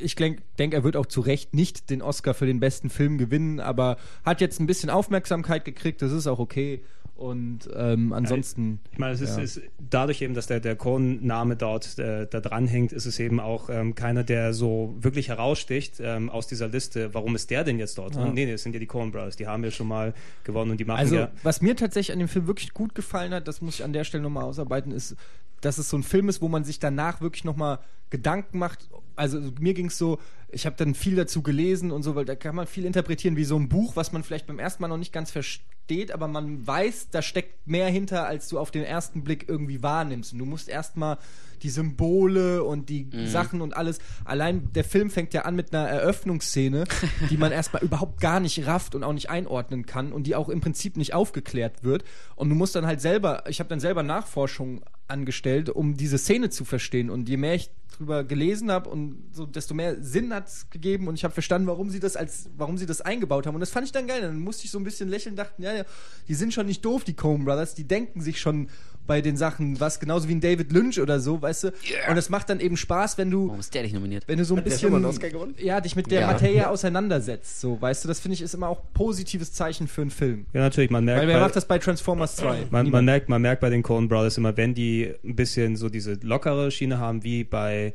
ich 0.01 0.15
denke, 0.15 0.41
denk, 0.57 0.73
er 0.73 0.83
wird 0.83 0.95
auch 0.95 1.05
zu 1.05 1.21
Recht 1.21 1.53
nicht 1.53 1.89
den 1.89 2.01
Oscar 2.01 2.33
für 2.33 2.45
den 2.45 2.59
besten 2.59 2.89
Film 2.89 3.17
gewinnen, 3.17 3.59
aber 3.59 3.97
hat 4.23 4.41
jetzt 4.41 4.59
ein 4.59 4.67
bisschen 4.67 4.89
Aufmerksamkeit 4.89 5.65
gekriegt, 5.65 6.01
das 6.01 6.11
ist 6.11 6.27
auch 6.27 6.39
okay. 6.39 6.83
Und 7.21 7.69
ähm, 7.75 8.13
ansonsten. 8.13 8.79
Ich 8.91 8.97
meine, 8.97 9.13
es 9.13 9.21
ist, 9.21 9.37
Ja. 9.37 9.43
ist 9.43 9.61
dadurch 9.91 10.21
eben, 10.23 10.33
dass 10.33 10.47
der, 10.47 10.59
der 10.59 10.75
Cohen-Name 10.75 11.55
dort 11.55 11.99
äh, 11.99 12.25
da 12.27 12.39
dran 12.39 12.67
hängt, 12.67 12.91
ist 12.91 13.05
es 13.05 13.19
eben 13.19 13.39
auch 13.39 13.69
ähm, 13.69 13.93
keiner, 13.93 14.23
der 14.23 14.53
so 14.53 14.95
wirklich 14.99 15.29
heraussticht 15.29 15.99
ähm, 15.99 16.31
aus 16.31 16.47
dieser 16.47 16.67
Liste. 16.67 17.13
Warum 17.13 17.35
ist 17.35 17.51
der 17.51 17.63
denn 17.63 17.77
jetzt 17.77 17.97
dort? 17.99 18.15
Ja. 18.15 18.25
Nee, 18.25 18.45
nee, 18.45 18.51
das 18.51 18.63
sind 18.63 18.73
ja 18.73 18.79
die 18.79 18.87
Coen 18.87 19.11
Brothers. 19.11 19.35
Die 19.35 19.45
haben 19.45 19.63
ja 19.63 19.69
schon 19.69 19.87
mal 19.87 20.15
gewonnen 20.43 20.71
und 20.71 20.79
die 20.79 20.85
machen 20.85 20.99
Also, 21.01 21.15
ja. 21.15 21.31
was 21.43 21.61
mir 21.61 21.75
tatsächlich 21.75 22.11
an 22.11 22.19
dem 22.19 22.27
Film 22.27 22.47
wirklich 22.47 22.73
gut 22.73 22.95
gefallen 22.95 23.33
hat, 23.35 23.47
das 23.47 23.61
muss 23.61 23.75
ich 23.75 23.83
an 23.83 23.93
der 23.93 24.03
Stelle 24.03 24.23
nochmal 24.23 24.45
ausarbeiten, 24.45 24.91
ist, 24.91 25.15
dass 25.61 25.77
es 25.77 25.89
so 25.89 25.97
ein 25.97 26.03
Film 26.03 26.29
ist, 26.29 26.41
wo 26.41 26.47
man 26.47 26.63
sich 26.63 26.79
danach 26.79 27.21
wirklich 27.21 27.43
nochmal 27.43 27.79
Gedanken 28.09 28.59
macht. 28.59 28.89
Also 29.15 29.39
mir 29.59 29.73
ging 29.73 29.87
es 29.87 29.97
so, 29.97 30.19
ich 30.51 30.65
habe 30.65 30.75
dann 30.77 30.93
viel 30.93 31.15
dazu 31.15 31.41
gelesen 31.41 31.91
und 31.91 32.03
so, 32.03 32.15
weil 32.15 32.25
da 32.25 32.35
kann 32.35 32.55
man 32.55 32.67
viel 32.67 32.85
interpretieren, 32.85 33.37
wie 33.37 33.45
so 33.45 33.57
ein 33.57 33.69
Buch, 33.69 33.95
was 33.95 34.11
man 34.11 34.23
vielleicht 34.23 34.47
beim 34.47 34.59
ersten 34.59 34.81
Mal 34.81 34.89
noch 34.89 34.97
nicht 34.97 35.13
ganz 35.13 35.31
versteht, 35.31 36.11
aber 36.11 36.27
man 36.27 36.65
weiß, 36.65 37.09
da 37.09 37.21
steckt 37.21 37.67
mehr 37.67 37.87
hinter, 37.87 38.27
als 38.27 38.47
du 38.49 38.59
auf 38.59 38.71
den 38.71 38.83
ersten 38.83 39.23
Blick 39.23 39.47
irgendwie 39.47 39.81
wahrnimmst. 39.81 40.33
Und 40.33 40.39
du 40.39 40.45
musst 40.45 40.67
erstmal 40.67 41.17
die 41.63 41.69
Symbole 41.69 42.63
und 42.63 42.89
die 42.89 43.07
Sachen 43.25 43.61
und 43.61 43.77
alles. 43.77 43.99
Allein 44.25 44.73
der 44.73 44.83
Film 44.83 45.09
fängt 45.09 45.33
ja 45.33 45.43
an 45.43 45.55
mit 45.55 45.73
einer 45.73 45.87
Eröffnungsszene, 45.87 46.85
die 47.29 47.37
man 47.37 47.51
erstmal 47.51 47.83
überhaupt 47.83 48.19
gar 48.19 48.39
nicht 48.39 48.65
rafft 48.65 48.95
und 48.95 49.03
auch 49.03 49.13
nicht 49.13 49.29
einordnen 49.29 49.85
kann 49.85 50.11
und 50.11 50.23
die 50.23 50.35
auch 50.35 50.49
im 50.49 50.59
Prinzip 50.59 50.97
nicht 50.97 51.13
aufgeklärt 51.13 51.83
wird. 51.83 52.03
Und 52.35 52.49
du 52.49 52.55
musst 52.55 52.75
dann 52.75 52.85
halt 52.85 52.99
selber, 52.99 53.43
ich 53.47 53.59
habe 53.59 53.69
dann 53.69 53.79
selber 53.79 54.03
Nachforschung 54.03 54.81
angestellt, 55.11 55.69
um 55.69 55.95
diese 55.95 56.17
Szene 56.17 56.49
zu 56.49 56.65
verstehen. 56.65 57.09
Und 57.09 57.29
je 57.29 57.37
mehr 57.37 57.53
ich 57.53 57.69
drüber 57.97 58.23
gelesen 58.23 58.71
habe 58.71 58.89
und 58.89 59.21
so, 59.31 59.45
desto 59.45 59.73
mehr 59.73 60.01
Sinn 60.01 60.33
hat 60.33 60.47
es 60.47 60.69
gegeben 60.69 61.07
und 61.07 61.15
ich 61.15 61.23
habe 61.23 61.33
verstanden, 61.33 61.67
warum 61.67 61.89
sie 61.89 61.99
das 61.99 62.15
als, 62.15 62.49
warum 62.57 62.77
sie 62.77 62.85
das 62.85 63.01
eingebaut 63.01 63.45
haben. 63.45 63.53
Und 63.53 63.61
das 63.61 63.69
fand 63.69 63.85
ich 63.85 63.91
dann 63.91 64.07
geil. 64.07 64.21
Dann 64.21 64.39
musste 64.39 64.65
ich 64.65 64.71
so 64.71 64.79
ein 64.79 64.83
bisschen 64.83 65.09
lächeln, 65.09 65.35
dachten, 65.35 65.61
ja, 65.61 65.73
ja, 65.73 65.83
die 66.27 66.33
sind 66.33 66.53
schon 66.53 66.65
nicht 66.65 66.83
doof, 66.83 67.03
die 67.03 67.13
Coen 67.13 67.45
Brothers, 67.45 67.75
die 67.75 67.83
denken 67.83 68.21
sich 68.21 68.39
schon 68.39 68.69
bei 69.07 69.21
den 69.21 69.35
Sachen 69.37 69.79
was, 69.79 69.99
genauso 69.99 70.27
wie 70.29 70.33
ein 70.35 70.41
David 70.41 70.71
Lynch 70.71 70.99
oder 71.01 71.19
so, 71.19 71.41
weißt 71.41 71.63
du. 71.65 71.67
Und 72.09 72.17
es 72.17 72.29
macht 72.29 72.49
dann 72.49 72.59
eben 72.59 72.77
Spaß, 72.77 73.17
wenn 73.17 73.29
du 73.31 73.47
Warum 73.47 73.59
ist 73.59 73.73
der 73.73 73.83
nicht 73.83 73.93
nominiert? 73.93 74.23
wenn 74.27 74.37
du 74.37 74.45
so 74.45 74.53
ein 74.53 74.57
Hat 74.59 74.65
der 74.65 74.71
bisschen 74.71 75.55
ja, 75.57 75.81
dich 75.81 75.95
mit 75.95 76.09
der 76.11 76.21
Ja. 76.21 76.27
Materie 76.27 76.69
auseinandersetzt, 76.69 77.59
so, 77.61 77.81
weißt 77.81 78.03
du, 78.03 78.07
das 78.07 78.19
finde 78.19 78.35
ich 78.35 78.41
ist 78.41 78.53
immer 78.53 78.67
auch 78.69 78.81
positives 78.93 79.51
Zeichen 79.53 79.87
für 79.87 80.01
einen 80.01 80.11
Film. 80.11 80.45
Ja, 80.53 80.61
natürlich, 80.61 80.89
man 80.91 81.03
merkt. 81.05 81.21
Weil 81.21 81.27
wer 81.27 81.35
bei- 81.37 81.41
macht 81.41 81.55
das 81.55 81.65
bei 81.67 81.77
Transformers 81.79 82.35
2? 82.37 82.67
Man, 82.69 82.89
man, 82.89 83.05
merkt, 83.05 83.29
man 83.29 83.41
merkt 83.41 83.61
bei 83.61 83.69
den 83.69 83.83
Coen 83.83 84.07
Brothers 84.07 84.37
immer, 84.37 84.55
wenn 84.57 84.73
die 84.73 85.11
ein 85.23 85.35
bisschen 85.35 85.75
so 85.75 85.89
diese 85.89 86.13
lockere 86.21 86.71
Schiene 86.71 86.99
haben, 86.99 87.23
wie 87.23 87.43
bei 87.43 87.93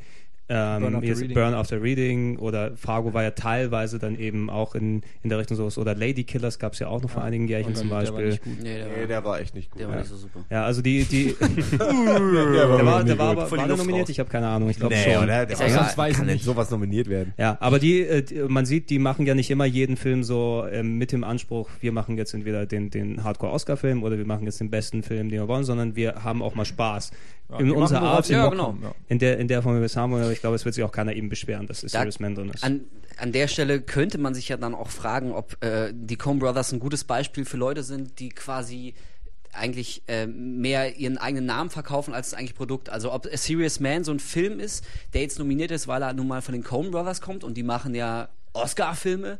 ähm, 0.49 0.82
Burn 0.82 0.94
After 0.97 1.09
ist- 1.09 1.20
Reading. 1.22 1.34
Burn 1.34 1.55
After 1.55 1.82
Reading 1.82 2.38
oder 2.38 2.76
Fargo 2.76 3.12
war 3.14 3.22
ja 3.24 3.30
teilweise 3.32 3.99
dann 3.99 4.16
eben 4.18 4.49
auch 4.51 4.74
in, 4.74 5.03
in 5.22 5.28
der 5.30 5.38
Richtung 5.38 5.57
sowas. 5.57 5.76
Oder 5.78 5.94
Lady 5.94 6.24
Killers 6.24 6.59
gab 6.59 6.74
es 6.74 6.78
ja 6.78 6.88
auch 6.88 7.03
noch 7.03 7.11
vor 7.11 7.22
einigen 7.24 7.49
Jährchen 7.49 7.74
zum 7.74 7.88
der 7.88 7.97
war 7.97 8.01
Beispiel. 8.05 8.26
nicht 8.28 8.44
gut. 8.44 8.53
Nee, 8.62 8.76
der 8.78 8.86
war, 8.86 8.97
Nee, 8.97 9.07
der 9.07 9.24
war 9.24 9.40
echt 9.40 9.55
nicht 9.55 9.70
gut. 9.70 9.80
der 9.80 9.88
war 9.88 9.94
Ja. 9.97 10.01
nicht 10.03 10.11
so 10.11 10.16
super. 10.16 10.44
Ja, 10.51 10.64
also 10.64 10.82
die, 10.82 11.05
die 11.05 11.34
Der 11.78 11.78
der 11.78 12.86
war, 12.86 13.05
der 13.05 13.18
war, 13.18 13.30
aber, 13.30 13.51
war 13.51 13.66
der 13.66 13.76
nominiert? 13.76 14.03
raus. 14.05 14.09
Ich 14.11 14.18
habe 14.20 14.28
keine 14.30 14.49
Ahnung, 14.49 14.70
ich 14.70 14.78
glaube 14.78 14.94
Nee, 14.94 15.14
schon. 15.14 15.24
oder? 15.24 15.47
Der 15.47 15.59
war 15.59 15.97
weiß 15.97 16.16
Kann 16.16 16.26
nicht 16.26 16.44
sowas 16.44 16.70
nominiert 16.70 17.09
werden. 17.09 17.32
Ja, 17.38 17.57
aber 17.61 17.78
die, 17.78 18.01
äh, 18.03 18.22
die, 18.22 18.36
man 18.49 18.66
sieht, 18.66 18.90
die 18.90 18.99
machen 18.99 19.26
ja 19.26 19.34
nicht 19.34 19.51
immer 19.51 19.64
jeden 19.64 19.97
Film 19.97 20.22
so 20.22 20.64
ähm, 20.70 20.99
mit 20.99 21.12
dem 21.12 21.24
Anspruch, 21.24 21.68
wir 21.80 21.92
machen 21.92 22.16
jetzt 22.16 22.34
entweder 22.34 22.66
den, 22.66 22.90
den 22.90 23.24
Hardcore-Oscar-Film 23.24 24.03
oder 24.03 24.18
wir 24.18 24.26
machen 24.26 24.44
jetzt 24.44 24.61
den 24.61 24.70
besten 24.70 25.03
Film, 25.03 25.28
den 25.28 25.40
wir 25.40 25.49
wollen, 25.49 25.64
sondern 25.64 25.97
wir 25.97 26.22
haben 26.24 26.42
auch 26.42 26.55
mal 26.55 26.64
Spaß. 26.64 27.11
Ja, 27.49 27.59
in 27.61 27.70
unserer 27.70 28.03
Art, 28.03 28.28
Ja, 28.28 28.49
genau. 28.49 28.76
in 29.09 29.20
der, 29.20 29.38
in 29.38 29.47
der 29.47 29.62
Form, 29.62 29.76
wie 29.76 29.78
wir 29.78 29.84
es 29.86 29.97
haben. 29.97 30.12
Ich 30.37 30.41
glaube, 30.41 30.57
es 30.57 30.64
wird 30.64 30.74
sich 30.74 30.84
auch 30.84 30.93
keiner 30.93 31.14
eben 31.14 31.28
beschweren, 31.28 31.66
dass 31.66 31.80
Serious 31.80 32.20
Man 32.20 32.34
drin 32.34 32.51
ist. 32.51 32.62
An, 32.62 32.84
an 33.16 33.32
der 33.32 33.49
Stelle 33.49 33.80
könnte 33.80 34.18
man 34.18 34.34
sich 34.34 34.49
ja 34.49 34.57
dann 34.57 34.74
auch 34.74 34.91
fragen, 34.91 35.32
ob 35.32 35.62
äh, 35.64 35.93
die 35.95 36.16
Coen 36.16 36.39
Brothers 36.39 36.72
ein 36.72 36.78
gutes 36.78 37.05
Beispiel 37.05 37.45
für 37.45 37.57
Leute 37.57 37.82
sind, 37.82 38.18
die 38.20 38.28
quasi 38.28 38.95
eigentlich 39.53 40.03
äh, 40.07 40.26
mehr 40.26 40.97
ihren 40.97 41.18
eigenen 41.18 41.47
Namen 41.47 41.70
verkaufen 41.70 42.12
als 42.14 42.30
das 42.30 42.39
eigentliche 42.39 42.57
Produkt. 42.57 42.91
Also 42.91 43.12
ob 43.12 43.26
A 43.26 43.37
Serious 43.37 43.80
Man 43.80 44.05
so 44.05 44.12
ein 44.12 44.20
Film 44.20 44.61
ist, 44.61 44.84
der 45.14 45.22
jetzt 45.22 45.39
nominiert 45.39 45.70
ist, 45.70 45.89
weil 45.89 46.03
er 46.03 46.12
nun 46.12 46.28
mal 46.28 46.43
von 46.43 46.53
den 46.53 46.62
Coen 46.62 46.91
Brothers 46.91 47.20
kommt 47.20 47.43
und 47.43 47.55
die 47.57 47.62
machen 47.62 47.95
ja 47.95 48.28
Oscar-Filme, 48.53 49.39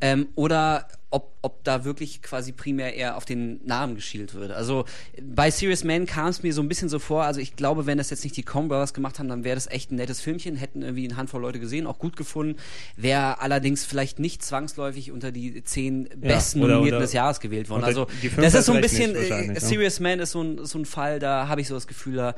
ähm, 0.00 0.28
oder 0.34 0.86
ob, 1.12 1.34
ob 1.42 1.62
da 1.62 1.84
wirklich 1.84 2.22
quasi 2.22 2.52
primär 2.52 2.94
eher 2.94 3.16
auf 3.16 3.24
den 3.24 3.60
Namen 3.66 3.94
geschielt 3.94 4.34
wird. 4.34 4.50
Also 4.50 4.84
bei 5.22 5.50
Serious 5.50 5.84
Man 5.84 6.06
kam 6.06 6.28
es 6.28 6.42
mir 6.42 6.52
so 6.52 6.62
ein 6.62 6.68
bisschen 6.68 6.88
so 6.88 6.98
vor, 6.98 7.24
also 7.24 7.38
ich 7.38 7.54
glaube, 7.54 7.86
wenn 7.86 7.98
das 7.98 8.10
jetzt 8.10 8.24
nicht 8.24 8.36
die 8.36 8.42
Coen 8.42 8.68
Brothers 8.68 8.94
gemacht 8.94 9.18
haben, 9.18 9.28
dann 9.28 9.44
wäre 9.44 9.54
das 9.54 9.66
echt 9.66 9.92
ein 9.92 9.96
nettes 9.96 10.20
Filmchen, 10.20 10.56
hätten 10.56 10.82
irgendwie 10.82 11.06
eine 11.06 11.16
Handvoll 11.16 11.42
Leute 11.42 11.60
gesehen, 11.60 11.86
auch 11.86 11.98
gut 11.98 12.16
gefunden, 12.16 12.58
wäre 12.96 13.40
allerdings 13.40 13.84
vielleicht 13.84 14.18
nicht 14.18 14.42
zwangsläufig 14.42 15.12
unter 15.12 15.30
die 15.32 15.62
zehn 15.62 16.08
besten 16.16 16.60
oder- 16.62 16.74
Nominierten 16.74 16.96
oder- 16.96 17.04
des 17.06 17.12
Jahres 17.12 17.40
gewählt 17.40 17.68
worden. 17.68 17.84
Also 17.84 18.06
das 18.36 18.54
ist 18.54 18.66
so 18.66 18.72
ein 18.72 18.80
bisschen, 18.80 19.14
äh, 19.14 19.46
ne? 19.48 19.60
Serious 19.60 20.00
Man 20.00 20.18
ist 20.18 20.32
so 20.32 20.42
ein, 20.42 20.64
so 20.64 20.78
ein 20.78 20.86
Fall, 20.86 21.18
da 21.18 21.46
habe 21.46 21.60
ich 21.60 21.68
so 21.68 21.74
das 21.74 21.86
Gefühl, 21.86 22.16
da 22.16 22.34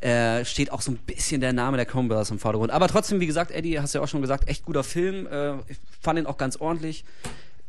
äh, 0.00 0.44
steht 0.44 0.72
auch 0.72 0.82
so 0.82 0.90
ein 0.90 0.96
bisschen 0.96 1.40
der 1.40 1.52
Name 1.52 1.76
der 1.76 1.86
Coen 1.86 2.08
Brothers 2.08 2.30
im 2.30 2.38
Vordergrund. 2.40 2.72
Aber 2.72 2.88
trotzdem, 2.88 3.20
wie 3.20 3.26
gesagt, 3.26 3.52
Eddie, 3.52 3.78
hast 3.80 3.94
du 3.94 3.98
ja 3.98 4.04
auch 4.04 4.08
schon 4.08 4.20
gesagt, 4.20 4.48
echt 4.48 4.64
guter 4.64 4.82
Film. 4.82 5.26
Äh, 5.28 5.52
ich 5.68 5.76
fand 6.00 6.18
ihn 6.18 6.26
auch 6.26 6.38
ganz 6.38 6.56
ordentlich. 6.56 7.04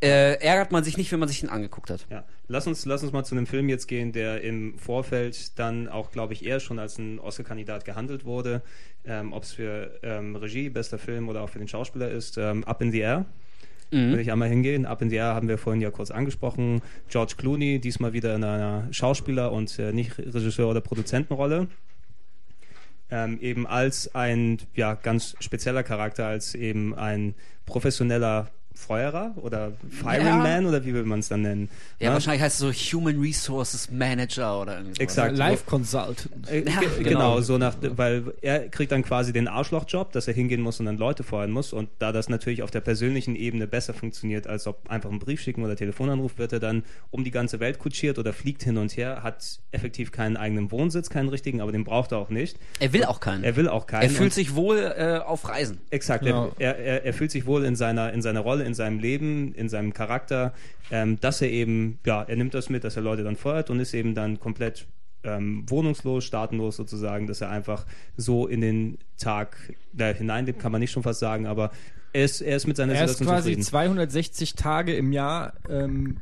Äh, 0.04 0.34
ärgert 0.42 0.72
man 0.72 0.84
sich 0.84 0.98
nicht, 0.98 1.12
wenn 1.12 1.20
man 1.20 1.30
sich 1.30 1.40
den 1.40 1.50
angeguckt 1.50 1.90
hat. 1.90 2.06
Ja, 2.10 2.26
lass 2.48 2.68
uns, 2.68 2.86
lass 2.86 3.04
uns 3.04 3.14
mal 3.14 3.24
zu 3.24 3.36
einem 3.36 3.48
Film 3.48 3.70
jetzt 3.70 3.88
gehen, 3.88 4.12
der 4.12 4.42
im 4.42 4.78
Vorfeld 4.78 5.58
dann 5.58 5.88
auch, 5.88 6.12
glaube 6.12 6.34
ich, 6.34 6.46
eher 6.46 6.60
schon 6.60 6.78
als 6.78 6.98
ein 6.98 7.20
Oscar-Kandidat 7.20 7.86
gehandelt 7.86 8.26
wurde. 8.26 8.62
Ähm, 9.06 9.32
Ob 9.34 9.44
es 9.44 9.54
für 9.54 10.00
ähm, 10.04 10.36
Regie, 10.36 10.70
bester 10.70 10.98
Film 10.98 11.30
oder 11.30 11.42
auch 11.42 11.50
für 11.50 11.60
den 11.60 11.68
Schauspieler 11.68 12.12
ist. 12.12 12.38
Ähm, 12.38 12.64
Up 12.66 12.82
in 12.82 12.92
the 12.92 13.00
Air. 13.00 13.26
Will 13.94 14.20
ich 14.20 14.32
einmal 14.32 14.50
hingehen. 14.50 14.88
Up 14.88 15.04
in 15.04 15.12
the 15.12 15.18
Air 15.18 15.36
haben 15.36 15.48
wir 15.48 15.60
vorhin 15.60 15.80
ja 15.80 15.92
kurz 15.92 16.10
angesprochen. 16.10 16.82
George 17.10 17.36
Clooney, 17.38 17.80
diesmal 17.80 18.12
wieder 18.12 18.36
in 18.36 18.44
einer 18.44 18.88
Schauspieler- 18.92 19.52
und 19.52 19.78
äh, 19.78 19.94
nicht 19.94 20.18
Regisseur- 20.18 20.70
oder 20.70 20.82
Produzentenrolle. 20.82 21.68
Ähm, 23.12 23.40
eben 23.40 23.68
als 23.68 24.16
ein 24.16 24.58
ja, 24.74 24.96
ganz 24.96 25.36
spezieller 25.40 25.84
Charakter, 25.84 26.26
als 26.26 26.56
eben 26.56 26.96
ein 26.96 27.36
professioneller 27.68 28.50
Feuerer 28.76 29.34
oder 29.38 29.72
Firing 29.90 30.26
Ja. 30.26 30.60
Oder 30.68 30.84
wie 30.86 30.94
will 30.94 31.04
man 31.04 31.20
es 31.20 31.30
dann 31.30 31.42
nennen? 31.44 31.70
Ja, 32.00 32.10
Ne? 32.10 32.16
wahrscheinlich 32.16 32.42
heißt 32.42 32.56
es 32.56 32.60
so 32.60 32.72
Human 32.98 33.20
Resources 33.20 33.90
Manager 33.92 34.60
oder 34.62 34.78
irgendwie. 34.80 35.02
Exakt. 35.02 35.38
Live 35.38 35.66
Consultant. 35.66 36.28
Äh, 36.52 36.64
Ja, 36.70 36.80
ge- 36.80 36.90
genau. 36.98 37.10
genau, 37.10 37.42
so 37.42 37.58
nach, 37.58 37.76
weil 37.82 38.34
er 38.42 38.68
kriegt 38.70 38.92
dann 38.92 39.04
quasi 39.04 39.32
den 39.34 39.48
Arschlochjob, 39.48 40.12
dass 40.12 40.28
er 40.28 40.34
hingehen 40.34 40.62
muss 40.62 40.80
und 40.80 40.86
dann 40.88 40.98
Leute 40.98 41.24
feuern 41.24 41.52
muss. 41.52 41.72
Und 41.74 41.90
da 42.00 42.12
das 42.12 42.30
natürlich 42.30 42.64
auf 42.64 42.72
der 42.72 42.82
persönlichen 42.82 43.36
Ebene 43.36 43.68
besser 43.68 43.94
funktioniert, 43.94 44.48
als 44.48 44.68
ob 44.68 44.90
einfach 44.90 45.10
ein 45.12 45.20
Brief 45.20 45.42
schicken 45.42 45.64
oder 45.64 45.76
Telefonanruf, 45.76 46.38
wird 46.38 46.54
er 46.54 46.60
dann 46.60 46.84
um 47.12 47.24
die 47.24 47.32
ganze 47.32 47.60
Welt 47.60 47.80
kutschiert 47.80 48.18
oder 48.20 48.34
fliegt 48.34 48.64
hin 48.64 48.78
und 48.78 48.96
her, 48.98 49.24
hat 49.24 49.60
effektiv 49.72 50.12
keinen 50.12 50.36
eigenen 50.38 50.72
Wohnsitz, 50.72 51.10
keinen 51.10 51.30
richtigen, 51.30 51.62
aber 51.62 51.72
den 51.72 51.84
braucht 51.84 52.12
er 52.12 52.18
auch 52.18 52.30
nicht. 52.30 52.58
Er 52.80 52.92
will 52.94 53.06
auch 53.06 53.20
keinen. 53.20 53.44
Er 53.44 53.56
will 53.56 53.68
auch 53.70 53.88
keinen. 53.88 54.04
Er 54.04 54.10
fühlt 54.10 54.34
sich 54.34 54.56
wohl 54.56 54.78
äh, 54.78 55.20
auf 55.24 55.48
Reisen. 55.48 55.80
Exakt, 55.90 56.24
Genau. 56.26 56.52
er, 56.60 56.78
er, 56.78 57.06
er 57.06 57.14
fühlt 57.14 57.32
sich 57.32 57.46
wohl 57.46 57.64
in 57.66 57.76
seiner, 57.76 58.12
in 58.14 58.22
seiner 58.22 58.40
Rolle, 58.42 58.63
in 58.66 58.74
seinem 58.74 59.00
Leben, 59.00 59.54
in 59.54 59.70
seinem 59.70 59.94
Charakter, 59.94 60.54
ähm, 60.92 61.20
dass 61.20 61.42
er 61.42 61.50
eben, 61.50 62.00
ja, 62.06 62.24
er 62.24 62.36
nimmt 62.36 62.54
das 62.54 62.70
mit, 62.70 62.84
dass 62.84 62.96
er 62.96 63.02
Leute 63.02 63.24
dann 63.24 63.36
feuert 63.36 63.70
und 63.70 63.80
ist 63.80 63.94
eben 63.94 64.16
dann 64.16 64.40
komplett 64.40 64.88
ähm, 65.24 65.64
wohnungslos, 65.70 66.26
staatenlos 66.26 66.76
sozusagen, 66.76 67.28
dass 67.28 67.42
er 67.42 67.50
einfach 67.50 67.86
so 68.18 68.48
in 68.48 68.62
den 68.62 68.98
Tag 69.18 69.74
da 69.94 70.08
hineinlebt, 70.10 70.60
kann 70.60 70.72
man 70.72 70.82
nicht 70.82 70.92
schon 70.92 71.04
fast 71.04 71.20
sagen, 71.20 71.46
aber 71.46 71.72
er 72.12 72.26
ist, 72.26 72.42
er 72.42 72.56
ist 72.56 72.68
mit 72.68 72.78
seiner 72.78 72.94
Er 72.94 73.06
ist 73.06 73.12
Situation 73.12 73.36
quasi 73.36 73.50
zufrieden. 73.52 73.64
260 73.64 74.54
Tage 74.56 74.96
im 74.96 75.12
Jahr 75.12 75.54
ähm, 75.70 76.18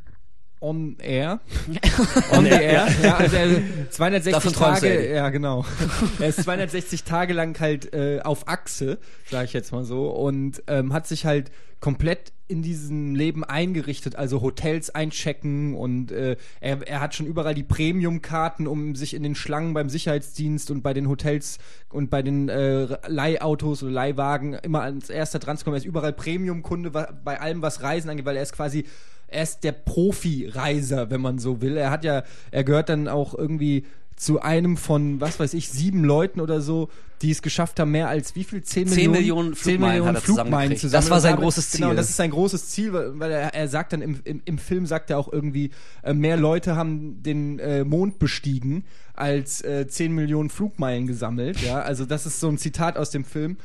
on 0.62 0.96
air. 1.00 1.40
on 2.32 2.46
the 2.46 2.52
air. 2.52 2.88
Ja, 3.04 3.18
also 3.18 3.36
er, 3.36 3.90
260 3.90 4.34
Davon 4.34 4.54
träumst 4.54 4.84
du, 4.84 4.88
Tage, 4.88 5.14
ja 5.14 5.30
genau. 5.30 5.66
er 6.20 6.28
ist 6.28 6.44
260 6.44 7.04
Tage 7.04 7.34
lang 7.34 7.60
halt 7.60 7.94
äh, 7.94 8.22
auf 8.22 8.48
Achse, 8.48 9.00
sage 9.30 9.46
ich 9.46 9.54
jetzt 9.54 9.72
mal 9.72 9.84
so, 9.84 10.10
und 10.10 10.64
ähm, 10.68 10.94
hat 10.94 11.08
sich 11.08 11.26
halt 11.26 11.52
komplett 11.80 12.32
in 12.48 12.62
diesem 12.62 13.16
Leben 13.16 13.44
eingerichtet, 13.44 14.16
also 14.16 14.42
Hotels 14.42 14.90
einchecken 14.92 15.74
und 15.74 16.12
äh, 16.12 16.36
er, 16.60 16.88
er 16.88 17.00
hat 17.00 17.16
schon 17.16 17.26
überall 17.26 17.56
die 17.56 17.64
Premium-Karten, 17.64 18.68
um 18.68 18.94
sich 18.94 19.14
in 19.14 19.24
den 19.24 19.36
Schlangen 19.36 19.74
beim 19.74 19.90
Sicherheitsdienst 19.90 20.70
und 20.70 20.84
bei 20.84 20.94
den 20.94 21.08
Hotels 21.08 21.58
und 21.90 22.10
bei 22.10 22.22
den 22.22 22.50
äh, 22.50 22.98
Leihautos 23.08 23.82
oder 23.82 23.94
Leihwagen 23.94 24.54
immer 24.54 24.82
als 24.82 25.10
erster 25.10 25.40
dran 25.40 25.58
zu 25.58 25.64
kommen. 25.64 25.76
Er 25.76 25.80
ist 25.80 25.86
überall 25.86 26.14
Premium-Kunde 26.14 26.92
bei 26.92 27.40
allem, 27.40 27.62
was 27.62 27.82
Reisen 27.82 28.10
angeht, 28.10 28.26
weil 28.26 28.36
er 28.36 28.44
ist 28.44 28.54
quasi 28.54 28.86
er 29.32 29.44
ist 29.44 29.64
der 29.64 29.72
Profi-Reiser, 29.74 31.10
wenn 31.10 31.22
man 31.22 31.40
so 31.40 31.62
will. 31.62 31.78
Er 31.78 31.90
hat 31.92 32.04
ja, 32.04 32.24
er 32.52 32.64
gehört 32.64 32.90
dann 32.90 33.08
auch 33.08 33.34
irgendwie 33.38 33.86
zu 34.16 34.40
einem 34.42 34.78
von, 34.78 35.20
was 35.20 35.40
weiß 35.40 35.54
ich, 35.56 35.70
sieben 35.70 36.04
Leuten 36.04 36.42
oder 36.42 36.62
so, 36.62 36.90
die 37.24 37.32
es 37.32 37.42
geschafft 37.42 37.80
haben, 37.80 37.90
mehr 37.92 38.08
als 38.08 38.36
wie 38.36 38.44
viel? 38.44 38.62
Zehn, 38.62 38.88
10 38.88 39.12
Millionen, 39.12 39.50
Millionen 39.50 39.54
10 39.54 39.64
Flugmeilen 39.64 39.90
Millionen 39.94 40.08
hat 40.10 40.16
er 40.16 40.22
Flugmeilen 40.22 40.50
zusammengekriegt. 40.78 40.82
zu 40.82 40.90
Das 40.90 41.10
war 41.10 41.20
sein 41.22 41.32
damit- 41.32 41.44
großes 41.46 41.72
Genau, 41.72 41.88
Ziel. 41.88 41.96
das 41.96 42.10
ist 42.10 42.18
sein 42.18 42.30
großes 42.32 42.70
Ziel, 42.70 42.94
weil 42.94 43.20
weil 43.20 43.32
er, 43.32 43.54
er 43.56 43.68
sagt 43.68 43.94
dann 43.94 44.02
im, 44.04 44.20
im, 44.24 44.42
im 44.46 44.58
Film, 44.60 44.86
sagt 44.86 45.10
er 45.10 45.18
auch 45.18 45.32
irgendwie, 45.32 45.72
äh, 46.04 46.14
mehr 46.14 46.38
Leute 46.38 46.76
haben 46.76 47.24
den 47.24 47.58
äh, 47.60 47.84
Mond 47.84 48.20
bestiegen 48.20 48.84
als 49.16 49.62
äh, 49.64 49.88
10 49.88 50.14
Millionen 50.14 50.50
Flugmeilen 50.50 51.08
gesammelt. 51.08 51.60
Ja, 51.62 51.82
also 51.82 52.06
das 52.06 52.26
ist 52.28 52.40
so 52.40 52.48
ein 52.48 52.58
Zitat 52.60 52.98
aus 52.98 53.10
dem 53.12 53.24
Film. 53.26 53.58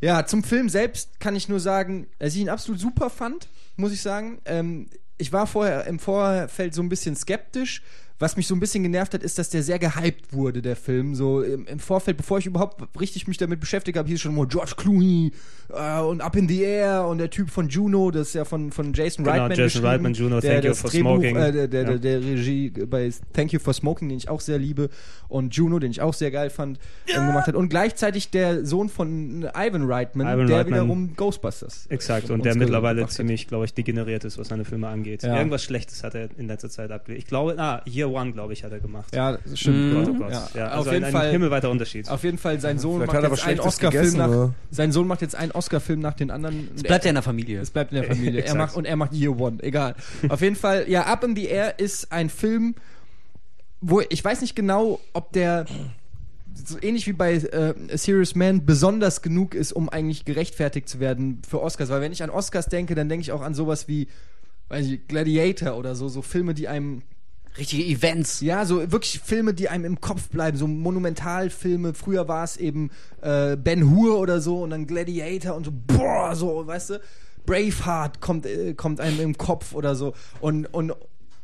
Ja, 0.00 0.26
zum 0.26 0.44
Film 0.44 0.68
selbst 0.68 1.20
kann 1.20 1.36
ich 1.36 1.48
nur 1.48 1.60
sagen, 1.60 2.06
dass 2.18 2.34
ich 2.34 2.40
ihn 2.40 2.48
absolut 2.48 2.80
super 2.80 3.10
fand, 3.10 3.48
muss 3.76 3.92
ich 3.92 4.02
sagen. 4.02 4.40
Ähm, 4.44 4.88
ich 5.16 5.32
war 5.32 5.46
vorher 5.46 5.86
im 5.86 5.98
Vorfeld 5.98 6.74
so 6.74 6.82
ein 6.82 6.88
bisschen 6.88 7.16
skeptisch. 7.16 7.82
Was 8.20 8.36
mich 8.36 8.46
so 8.46 8.54
ein 8.54 8.60
bisschen 8.60 8.84
genervt 8.84 9.12
hat, 9.12 9.22
ist, 9.24 9.38
dass 9.38 9.50
der 9.50 9.62
sehr 9.64 9.78
gehypt 9.80 10.32
wurde, 10.32 10.62
der 10.62 10.76
Film. 10.76 11.14
So 11.16 11.42
im, 11.42 11.66
im 11.66 11.78
Vorfeld, 11.80 12.16
bevor 12.16 12.38
ich 12.38 12.46
überhaupt 12.46 12.80
richtig 13.00 13.26
mich 13.26 13.38
damit 13.38 13.58
beschäftigt 13.58 13.98
habe, 13.98 14.08
hieß 14.08 14.16
es 14.16 14.22
schon 14.22 14.32
immer 14.32 14.46
George 14.46 14.74
Clooney 14.76 15.32
äh, 15.70 16.00
und 16.00 16.20
Up 16.20 16.36
in 16.36 16.48
the 16.48 16.62
Air 16.62 17.06
und 17.08 17.18
der 17.18 17.28
Typ 17.28 17.50
von 17.50 17.68
Juno, 17.68 18.12
das 18.12 18.28
ist 18.28 18.34
ja 18.34 18.44
von, 18.44 18.70
von 18.70 18.92
Jason 18.92 19.24
Genau, 19.24 19.36
Reitman 19.36 19.58
Jason 19.58 19.84
Reitman, 19.84 20.14
Juno, 20.14 20.40
der 20.40 20.52
Thank 20.60 20.64
You 20.64 20.74
for 20.74 20.90
Drehbuch, 20.90 21.10
Smoking. 21.10 21.36
Äh, 21.36 21.52
der, 21.52 21.68
der, 21.68 21.82
Ja. 21.82 21.98
der, 21.98 22.20
der 22.20 22.20
Regie 22.30 22.70
bei 22.70 23.10
Thank 23.32 23.52
You 23.52 23.58
for 23.58 23.74
Smoking, 23.74 24.08
den 24.08 24.18
ich 24.18 24.28
auch 24.28 24.40
sehr 24.40 24.58
liebe, 24.58 24.90
und 25.28 25.54
Juno, 25.56 25.80
den 25.80 25.90
ich 25.90 26.00
auch 26.00 26.14
sehr 26.14 26.30
geil 26.30 26.50
fand, 26.50 26.78
ähm, 27.08 27.26
gemacht 27.26 27.48
hat. 27.48 27.56
Und 27.56 27.68
gleichzeitig 27.68 28.30
der 28.30 28.64
Sohn 28.64 28.88
von 28.88 29.48
Ivan 29.56 29.90
Reitman, 29.90 30.28
Ivan 30.28 30.46
der 30.46 30.58
Reitman. 30.58 30.80
wiederum 30.82 31.16
Ghostbusters. 31.16 31.86
Exakt, 31.88 32.30
äh, 32.30 32.32
und 32.32 32.44
der 32.44 32.54
mittlerweile 32.56 33.06
ziemlich, 33.08 33.48
glaube 33.48 33.64
ich, 33.64 33.74
degeneriert 33.74 34.24
ist, 34.24 34.38
was 34.38 34.48
seine 34.48 34.64
Filme 34.64 34.86
angeht. 34.86 35.24
Ja. 35.24 35.36
Irgendwas 35.36 35.64
Schlechtes 35.64 36.04
hat 36.04 36.14
er 36.14 36.28
in 36.38 36.46
letzter 36.46 36.70
Zeit 36.70 36.92
abgelegt. 36.92 37.24
Ich 37.24 37.28
glaube, 37.28 37.56
ah, 37.58 37.82
Year 38.04 38.12
One, 38.12 38.32
glaube 38.32 38.52
ich, 38.52 38.62
hat 38.64 38.72
er 38.72 38.80
gemacht. 38.80 39.14
Ja, 39.14 39.32
das 39.32 39.58
stimmt. 39.58 39.94
Gott, 39.94 40.08
oh 40.08 40.18
Gott. 40.18 40.32
Ja, 40.32 40.48
Ja, 40.54 40.66
auf 40.72 40.78
also 40.78 40.92
jeden 40.92 41.04
ein, 41.04 41.12
Fall- 41.12 41.26
ein 41.26 41.32
himmelweiter 41.32 41.70
Unterschied. 41.70 42.08
Auf 42.08 42.22
jeden 42.22 42.38
Fall, 42.38 42.60
sein 42.60 42.78
Sohn 42.78 43.00
Vielleicht 43.00 43.22
macht 43.22 43.30
jetzt 43.30 43.46
einen 43.46 43.60
Oscar-Film 43.60 44.16
nach. 44.16 44.50
Sein 44.70 44.92
Sohn 44.92 45.06
macht 45.06 45.22
jetzt 45.22 45.34
einen 45.34 45.52
Oscar-Film 45.52 46.00
nach 46.00 46.14
den 46.14 46.30
anderen. 46.30 46.68
Es 46.74 46.82
bleibt 46.82 47.04
ja 47.04 47.10
in 47.10 47.14
der 47.14 47.22
Familie. 47.22 47.60
Es 47.60 47.70
bleibt 47.70 47.92
in 47.92 48.00
der 48.02 48.04
Familie. 48.04 48.42
er 48.44 48.54
macht, 48.54 48.76
und 48.76 48.84
er 48.84 48.96
macht 48.96 49.12
Year 49.12 49.38
One. 49.38 49.62
Egal. 49.62 49.94
Auf 50.28 50.40
jeden 50.40 50.56
Fall, 50.56 50.88
ja, 50.88 51.04
Up 51.06 51.24
in 51.24 51.34
the 51.34 51.46
Air 51.46 51.78
ist 51.78 52.12
ein 52.12 52.28
Film, 52.28 52.74
wo 53.80 54.00
ich 54.08 54.24
weiß 54.24 54.40
nicht 54.40 54.54
genau, 54.54 55.00
ob 55.12 55.32
der 55.32 55.66
so 56.54 56.78
ähnlich 56.80 57.06
wie 57.06 57.12
bei 57.12 57.34
äh, 57.34 57.74
A 57.92 57.98
Serious 57.98 58.34
Man 58.34 58.64
besonders 58.64 59.22
genug 59.22 59.54
ist, 59.54 59.72
um 59.72 59.88
eigentlich 59.88 60.24
gerechtfertigt 60.24 60.88
zu 60.88 61.00
werden 61.00 61.42
für 61.48 61.60
Oscars. 61.60 61.88
Weil 61.90 62.00
wenn 62.00 62.12
ich 62.12 62.22
an 62.22 62.30
Oscars 62.30 62.66
denke, 62.66 62.94
dann 62.94 63.08
denke 63.08 63.22
ich 63.22 63.32
auch 63.32 63.42
an 63.42 63.54
sowas 63.54 63.88
wie 63.88 64.06
weiß 64.68 64.86
ich, 64.86 65.06
Gladiator 65.08 65.76
oder 65.76 65.94
so, 65.94 66.08
so 66.08 66.22
Filme, 66.22 66.54
die 66.54 66.68
einem 66.68 67.02
Richtige 67.56 67.84
Events. 67.84 68.40
ja, 68.40 68.64
so 68.64 68.90
wirklich 68.90 69.20
Filme, 69.20 69.54
die 69.54 69.68
einem 69.68 69.84
im 69.84 70.00
Kopf 70.00 70.28
bleiben, 70.28 70.56
so 70.56 70.66
Monumentalfilme. 70.66 71.94
Früher 71.94 72.26
war 72.26 72.42
es 72.42 72.56
eben 72.56 72.90
äh, 73.22 73.56
Ben 73.56 73.90
Hur 73.90 74.18
oder 74.18 74.40
so 74.40 74.62
und 74.62 74.70
dann 74.70 74.86
Gladiator 74.86 75.54
und 75.54 75.64
so, 75.64 75.72
boah, 75.72 76.34
so, 76.34 76.66
weißt 76.66 76.90
du? 76.90 77.00
Braveheart 77.46 78.20
kommt, 78.20 78.46
äh, 78.46 78.74
kommt 78.74 79.00
einem 79.00 79.20
im 79.20 79.38
Kopf 79.38 79.74
oder 79.74 79.94
so. 79.94 80.14
Und, 80.40 80.66
und 80.66 80.94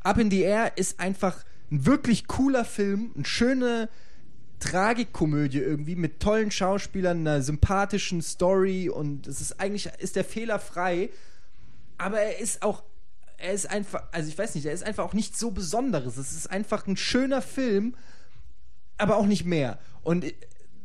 Up 0.03 0.19
in 0.19 0.31
the 0.31 0.41
Air 0.41 0.73
ist 0.77 0.99
einfach 0.99 1.45
ein 1.71 1.87
wirklich 1.87 2.27
cooler 2.27 2.65
Film, 2.65 3.13
eine 3.15 3.25
schöne 3.25 3.89
Tragikkomödie 4.61 5.59
irgendwie 5.59 5.97
mit 5.97 6.21
tollen 6.21 6.51
Schauspielern, 6.51 7.21
einer 7.21 7.43
sympathischen 7.43 8.23
Story 8.23 8.89
und 8.89 9.27
es 9.27 9.41
ist 9.41 9.61
eigentlich, 9.61 9.89
ist 9.99 10.17
der 10.17 10.25
Fehler 10.25 10.59
frei, 10.59 11.11
aber 11.99 12.21
er 12.21 12.41
ist 12.41 12.63
auch, 12.63 12.83
er 13.41 13.53
ist 13.53 13.69
einfach, 13.71 14.05
also 14.13 14.29
ich 14.29 14.39
weiß 14.39 14.55
nicht, 14.55 14.67
er 14.67 14.73
ist 14.73 14.85
einfach 14.85 15.05
auch 15.05 15.15
nichts 15.15 15.39
so 15.39 15.51
Besonderes. 15.51 16.17
Es 16.17 16.33
ist 16.33 16.51
einfach 16.51 16.87
ein 16.87 16.97
schöner 16.97 17.43
Film, 17.43 17.97
aber 18.99 19.17
auch 19.17 19.27
nicht 19.27 19.45
mehr. 19.45 19.79
Und 20.03 20.27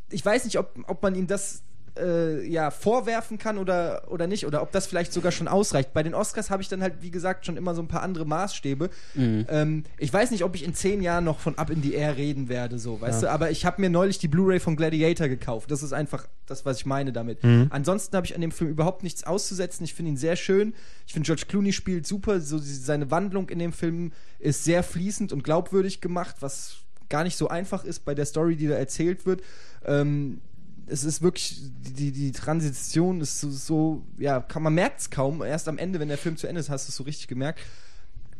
ich 0.10 0.26
weiß 0.26 0.46
nicht, 0.46 0.58
ob, 0.58 0.74
ob 0.88 1.04
man 1.04 1.16
ihm 1.16 1.28
das 1.28 1.64
äh, 1.98 2.46
ja, 2.48 2.72
vorwerfen 2.72 3.38
kann 3.38 3.58
oder, 3.58 4.04
oder 4.10 4.28
nicht, 4.28 4.46
oder 4.46 4.62
ob 4.62 4.72
das 4.72 4.88
vielleicht 4.88 5.14
sogar 5.14 5.32
schon 5.32 5.48
ausreicht. 5.48 5.94
Bei 5.94 6.04
den 6.04 6.14
Oscars 6.14 6.50
habe 6.50 6.62
ich 6.62 6.70
dann 6.70 6.82
halt, 6.82 6.96
wie 7.02 7.12
gesagt, 7.12 7.46
schon 7.46 7.58
immer 7.58 7.76
so 7.76 7.82
ein 7.82 7.88
paar 7.88 8.02
andere 8.02 8.26
Maßstäbe. 8.26 8.90
Mhm. 9.14 9.46
Ähm, 9.50 9.84
ich 9.98 10.12
weiß 10.12 10.32
nicht, 10.32 10.44
ob 10.44 10.56
ich 10.56 10.64
in 10.64 10.74
zehn 10.74 11.02
Jahren 11.02 11.24
noch 11.24 11.40
von 11.40 11.58
Up 11.58 11.70
in 11.70 11.82
the 11.82 11.94
Air 11.94 12.18
reden 12.18 12.50
werde, 12.50 12.80
so, 12.80 13.02
weißt 13.02 13.24
du, 13.24 13.30
aber 13.30 13.52
ich 13.52 13.66
habe 13.66 13.82
mir 13.82 13.90
neulich 13.90 14.18
die 14.18 14.28
Blu-ray 14.28 14.60
von 14.60 14.76
Gladiator 14.76 15.28
gekauft. 15.28 15.72
Das 15.72 15.84
ist 15.84 15.94
einfach 15.94 16.28
das, 16.46 16.66
was 16.66 16.78
ich 16.78 16.86
meine 16.86 17.12
damit. 17.12 17.44
Mhm. 17.44 17.68
Ansonsten 17.70 18.16
habe 18.16 18.26
ich 18.26 18.36
an 18.36 18.42
dem 18.42 18.52
Film 18.52 18.70
überhaupt 18.70 19.04
nichts 19.04 19.24
auszusetzen. 19.24 19.84
Ich 19.84 19.94
finde 19.94 20.12
ihn 20.12 20.18
sehr 20.18 20.36
schön. 20.36 20.74
Ich 21.08 21.14
finde, 21.14 21.26
George 21.26 21.44
Clooney 21.48 21.74
spielt 21.74 22.06
super. 22.06 22.40
So, 22.42 22.60
seine 22.60 23.12
Wandlung 23.12 23.50
in 23.50 23.60
dem 23.60 23.74
Film 23.74 24.12
ist 24.40 24.64
sehr 24.64 24.84
fließend 24.84 25.34
und 25.34 25.44
glaubwürdig 25.44 26.02
gemacht, 26.02 26.38
was 26.40 26.78
gar 27.10 27.24
nicht 27.24 27.38
so 27.38 27.48
einfach 27.48 27.84
ist 27.84 28.06
bei 28.06 28.16
der 28.16 28.26
Story, 28.26 28.56
die 28.56 28.68
da 28.68 28.76
erzählt 28.76 29.26
wird. 29.26 29.42
Ähm, 29.86 30.42
es 30.88 31.04
ist 31.04 31.22
wirklich, 31.22 31.60
die, 31.98 32.12
die, 32.12 32.32
Transition 32.32 33.22
ist 33.22 33.40
so, 33.40 33.50
so 33.50 34.04
ja, 34.18 34.40
kann, 34.40 34.64
man 34.64 34.74
merkt 34.74 35.02
es 35.02 35.10
kaum. 35.10 35.42
Erst 35.42 35.68
am 35.68 35.78
Ende, 35.78 36.00
wenn 36.00 36.10
der 36.10 36.18
Film 36.18 36.38
zu 36.38 36.48
Ende 36.48 36.62
ist, 36.62 36.70
hast 36.70 36.88
du 36.88 36.92
es 36.92 36.96
so 36.96 37.04
richtig 37.04 37.28
gemerkt. 37.28 37.60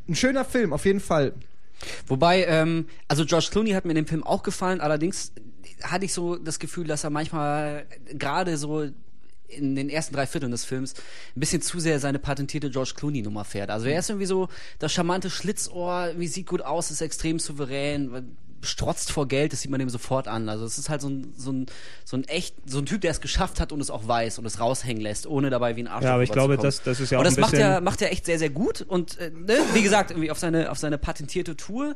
Ein 0.08 0.16
schöner 0.16 0.46
Film, 0.46 0.72
auf 0.74 0.86
jeden 0.86 1.00
Fall. 1.00 1.34
Wobei, 2.08 2.46
ähm, 2.46 2.88
also 3.08 3.26
George 3.26 3.48
Clooney 3.52 3.72
hat 3.72 3.86
mir 3.86 3.92
in 3.92 3.98
dem 3.98 4.08
Film 4.08 4.24
auch 4.24 4.44
gefallen, 4.44 4.80
allerdings 4.80 5.32
hatte 5.82 6.06
ich 6.06 6.14
so 6.14 6.36
das 6.36 6.60
Gefühl, 6.60 6.86
dass 6.86 7.04
er 7.04 7.10
manchmal 7.10 7.86
gerade 8.14 8.58
so 8.58 8.88
in 9.48 9.76
den 9.76 9.90
ersten 9.90 10.16
drei 10.16 10.26
Vierteln 10.26 10.52
des 10.52 10.66
Films 10.66 10.94
ein 11.36 11.40
bisschen 11.40 11.62
zu 11.62 11.80
sehr 11.80 12.00
seine 12.00 12.20
patentierte 12.20 12.70
George 12.70 12.94
Clooney-Nummer 12.96 13.46
fährt. 13.46 13.70
Also 13.70 13.88
er 13.88 14.00
ist 14.00 14.10
irgendwie 14.10 14.26
so 14.26 14.50
das 14.80 14.92
charmante 14.92 15.30
Schlitzohr, 15.30 16.14
wie 16.18 16.28
sieht 16.28 16.48
gut 16.48 16.62
aus, 16.62 16.92
ist 16.92 17.02
extrem 17.02 17.40
souverän, 17.40 18.12
strotzt 18.62 19.12
vor 19.12 19.28
Geld, 19.28 19.54
das 19.54 19.62
sieht 19.62 19.72
man 19.72 19.80
dem 19.80 19.90
sofort 19.90 20.28
an. 20.28 20.50
Also 20.50 20.66
es 20.66 20.78
ist 20.78 20.90
halt 20.90 21.02
so 21.02 21.10
ein, 21.10 21.34
so 21.38 21.52
ein, 21.52 21.66
so 22.04 22.18
ein 22.18 22.24
echt, 22.26 22.56
so 22.66 22.80
ein 22.80 22.86
Typ, 22.86 23.02
der 23.02 23.12
es 23.12 23.22
geschafft 23.22 23.60
hat 23.60 23.72
und 23.72 23.80
es 23.82 23.90
auch 23.90 24.08
weiß 24.08 24.40
und 24.40 24.46
es 24.46 24.60
raushängen 24.60 25.02
lässt, 25.02 25.28
ohne 25.28 25.50
dabei 25.50 25.76
wie 25.76 25.82
ein 25.82 25.88
Arsch 25.88 26.04
Ja, 26.04 26.14
aber 26.14 26.24
ich 26.24 26.32
glaube, 26.32 26.58
das, 26.58 26.82
das 26.82 27.00
ist 27.00 27.12
ja 27.12 27.18
auch 27.18 27.22
und 27.22 27.26
das 27.26 27.38
ein 27.38 27.42
macht 27.42 27.54
er, 27.54 27.82
macht 27.82 28.02
er 28.02 28.12
echt 28.12 28.26
sehr, 28.26 28.40
sehr 28.40 28.50
gut. 28.50 28.82
Und 28.82 29.18
äh, 29.20 29.30
ne, 29.32 29.58
wie 29.74 29.84
gesagt, 29.84 30.12
irgendwie 30.12 30.32
auf 30.32 30.40
seine, 30.40 30.72
auf 30.72 30.78
seine 30.78 30.98
patentierte 30.98 31.56
Tour. 31.56 31.96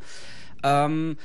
Ähm, 0.62 1.18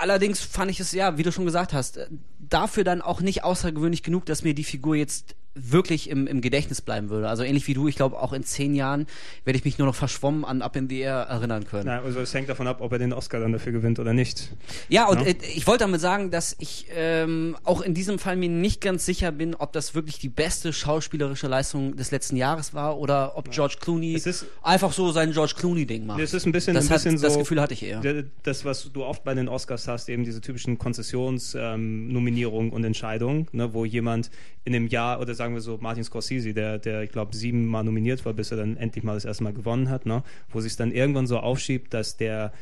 allerdings 0.00 0.40
fand 0.40 0.70
ich 0.70 0.80
es, 0.80 0.92
ja, 0.92 1.18
wie 1.18 1.22
du 1.22 1.32
schon 1.32 1.44
gesagt 1.44 1.72
hast, 1.72 1.98
äh, 1.98 2.06
dafür 2.38 2.84
dann 2.84 3.02
auch 3.02 3.20
nicht 3.20 3.44
außergewöhnlich 3.44 4.02
genug, 4.02 4.26
dass 4.26 4.42
mir 4.42 4.54
die 4.54 4.64
Figur 4.64 4.96
jetzt 4.96 5.36
wirklich 5.54 6.08
im, 6.08 6.26
im 6.26 6.40
Gedächtnis 6.40 6.80
bleiben 6.80 7.10
würde. 7.10 7.28
Also 7.28 7.42
ähnlich 7.42 7.66
wie 7.66 7.74
du, 7.74 7.86
ich 7.88 7.96
glaube, 7.96 8.18
auch 8.18 8.32
in 8.32 8.42
zehn 8.42 8.74
Jahren 8.74 9.06
werde 9.44 9.58
ich 9.58 9.64
mich 9.64 9.78
nur 9.78 9.86
noch 9.86 9.94
verschwommen 9.94 10.44
an 10.44 10.62
Up 10.62 10.76
in 10.76 10.88
the 10.88 11.00
Air 11.00 11.26
erinnern 11.28 11.64
können. 11.66 11.84
Na, 11.86 12.00
also 12.00 12.20
es 12.20 12.32
hängt 12.32 12.48
davon 12.48 12.66
ab, 12.66 12.80
ob 12.80 12.90
er 12.92 12.98
den 12.98 13.12
Oscar 13.12 13.40
dann 13.40 13.52
dafür 13.52 13.72
gewinnt 13.72 13.98
oder 13.98 14.12
nicht. 14.14 14.50
Ja, 14.88 15.06
und 15.08 15.20
Ja. 15.20 15.26
äh, 15.26 15.34
ich 15.54 15.66
wollte 15.66 15.84
damit 15.84 16.00
sagen, 16.00 16.30
dass 16.30 16.56
ich 16.58 16.86
ähm, 16.94 17.56
auch 17.64 17.82
in 17.82 17.92
diesem 17.94 18.18
Fall 18.18 18.36
mir 18.36 18.48
nicht 18.48 18.80
ganz 18.80 19.04
sicher 19.04 19.30
bin, 19.32 19.54
ob 19.54 19.72
das 19.72 19.94
wirklich 19.94 20.18
die 20.18 20.28
beste 20.30 20.72
schauspielerische 20.72 21.48
Leistung 21.48 21.96
des 21.96 22.10
letzten 22.10 22.36
Jahres 22.36 22.72
war 22.74 22.98
oder 22.98 23.36
ob 23.36 23.50
George 23.50 23.76
Clooney 23.80 24.14
ist- 24.14 24.46
einfach 24.62 24.92
so 24.92 25.12
sein 25.12 25.32
George 25.32 25.54
Clooney-Ding 25.58 26.06
macht. 26.06 26.20
Es 26.20 26.32
ist 26.34 26.46
ein 26.46 26.52
bisschen, 26.52 26.74
das, 26.74 26.86
ein 26.86 26.94
bisschen 26.94 27.12
hat, 27.12 27.18
so. 27.20 27.26
das 27.26 27.38
Gefühl 27.38 27.60
hatte 27.60 27.74
ich 27.74 27.82
eher. 27.82 28.00
Das, 28.42 28.64
was 28.64 28.90
du 28.92 29.04
oft 29.04 29.22
bei 29.24 29.34
den 29.34 29.48
Oscars 29.48 29.86
hast, 29.88 30.08
eben 30.08 30.24
diese 30.24 30.40
typischen 30.40 30.78
Konzessionsnominierungen 30.78 32.68
ähm, 32.68 32.72
und 32.72 32.84
Entscheidungen, 32.84 33.46
ne, 33.52 33.74
wo 33.74 33.84
jemand 33.84 34.30
in 34.64 34.74
einem 34.74 34.86
Jahr, 34.86 35.20
oder 35.20 35.34
sagen 35.42 35.54
wir 35.54 35.60
so, 35.60 35.76
Martin 35.80 36.04
Scorsese, 36.04 36.54
der, 36.54 36.78
der 36.78 37.02
ich 37.02 37.10
glaube, 37.10 37.34
siebenmal 37.34 37.82
nominiert 37.82 38.24
war, 38.24 38.32
bis 38.32 38.52
er 38.52 38.58
dann 38.58 38.76
endlich 38.76 39.02
mal 39.02 39.14
das 39.14 39.24
erste 39.24 39.42
Mal 39.42 39.52
gewonnen 39.52 39.90
hat, 39.90 40.06
ne, 40.06 40.22
wo 40.50 40.60
sich 40.60 40.76
dann 40.76 40.92
irgendwann 40.92 41.26
so 41.26 41.38
aufschiebt, 41.38 41.92
dass 41.92 42.16
der, 42.16 42.52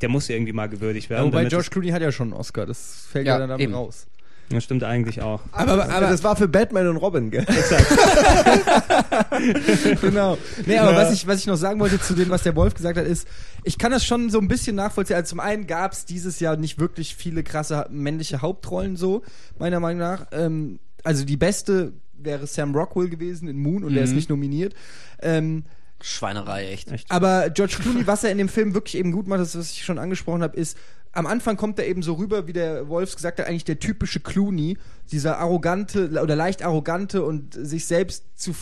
der 0.00 0.08
muss 0.08 0.28
ja 0.28 0.36
irgendwie 0.36 0.52
mal 0.52 0.68
gewürdigt 0.68 1.10
werden. 1.10 1.26
Wobei 1.26 1.38
damit 1.38 1.50
George 1.50 1.70
Clooney 1.70 1.90
hat 1.90 2.02
ja 2.02 2.12
schon 2.12 2.28
einen 2.28 2.40
Oscar, 2.40 2.66
das 2.66 3.06
fällt 3.10 3.26
Ja, 3.26 3.32
ja, 3.32 3.38
dann 3.40 3.48
damit 3.48 3.64
eben. 3.64 3.74
raus. 3.74 4.06
Das 4.48 4.62
stimmt 4.64 4.84
eigentlich 4.84 5.22
auch. 5.22 5.40
Aber, 5.52 5.88
aber 5.88 6.08
das 6.08 6.24
war 6.24 6.34
für 6.34 6.48
Batman 6.48 6.88
und 6.88 6.96
Robin, 6.96 7.30
gell? 7.30 7.44
genau. 10.00 10.36
Nee, 10.66 10.78
aber 10.78 10.96
was, 10.96 11.12
ich, 11.12 11.24
was 11.28 11.38
ich 11.38 11.46
noch 11.46 11.54
sagen 11.56 11.78
wollte 11.78 12.00
zu 12.00 12.14
dem, 12.14 12.30
was 12.30 12.42
der 12.42 12.56
Wolf 12.56 12.74
gesagt 12.74 12.98
hat, 12.98 13.06
ist, 13.06 13.28
ich 13.62 13.78
kann 13.78 13.92
das 13.92 14.04
schon 14.04 14.28
so 14.28 14.40
ein 14.40 14.48
bisschen 14.48 14.74
nachvollziehen. 14.74 15.14
Also 15.16 15.30
zum 15.30 15.40
einen 15.40 15.68
gab 15.68 15.92
es 15.92 16.04
dieses 16.04 16.40
Jahr 16.40 16.56
nicht 16.56 16.80
wirklich 16.80 17.14
viele 17.14 17.44
krasse 17.44 17.86
männliche 17.90 18.42
Hauptrollen 18.42 18.96
so, 18.96 19.22
meiner 19.60 19.78
Meinung 19.78 20.00
nach. 20.00 20.26
Ähm, 20.32 20.80
also 21.04 21.24
die 21.24 21.36
beste 21.36 21.92
wäre 22.24 22.46
Sam 22.46 22.74
Rockwell 22.74 23.08
gewesen 23.08 23.48
in 23.48 23.58
Moon 23.58 23.84
und 23.84 23.94
der 23.94 24.04
ist 24.04 24.10
Mhm. 24.10 24.16
nicht 24.16 24.30
nominiert. 24.30 24.74
Ähm, 25.22 25.64
Schweinerei, 26.02 26.68
echt. 26.70 26.90
Echt. 26.90 27.10
aber 27.10 27.50
George 27.50 27.76
Clooney, 27.80 28.06
was 28.06 28.24
er 28.24 28.30
in 28.30 28.38
dem 28.38 28.48
Film 28.48 28.72
wirklich 28.74 28.96
eben 28.96 29.12
gut 29.12 29.26
macht, 29.26 29.40
das, 29.40 29.56
was 29.58 29.70
ich 29.72 29.84
schon 29.84 29.98
angesprochen 29.98 30.42
habe, 30.42 30.56
ist, 30.56 30.78
am 31.12 31.26
Anfang 31.26 31.56
kommt 31.56 31.78
er 31.78 31.86
eben 31.86 32.02
so 32.02 32.14
rüber, 32.14 32.46
wie 32.46 32.52
der 32.52 32.88
Wolfs 32.88 33.16
gesagt 33.16 33.38
hat, 33.38 33.46
eigentlich 33.48 33.64
der 33.64 33.80
typische 33.80 34.20
Clooney, 34.20 34.78
dieser 35.12 35.38
arrogante 35.38 36.08
oder 36.22 36.36
leicht 36.36 36.62
arrogante 36.62 37.22
und 37.24 37.52
sich 37.52 37.84
selbst 37.84 38.24
zu 38.36 38.54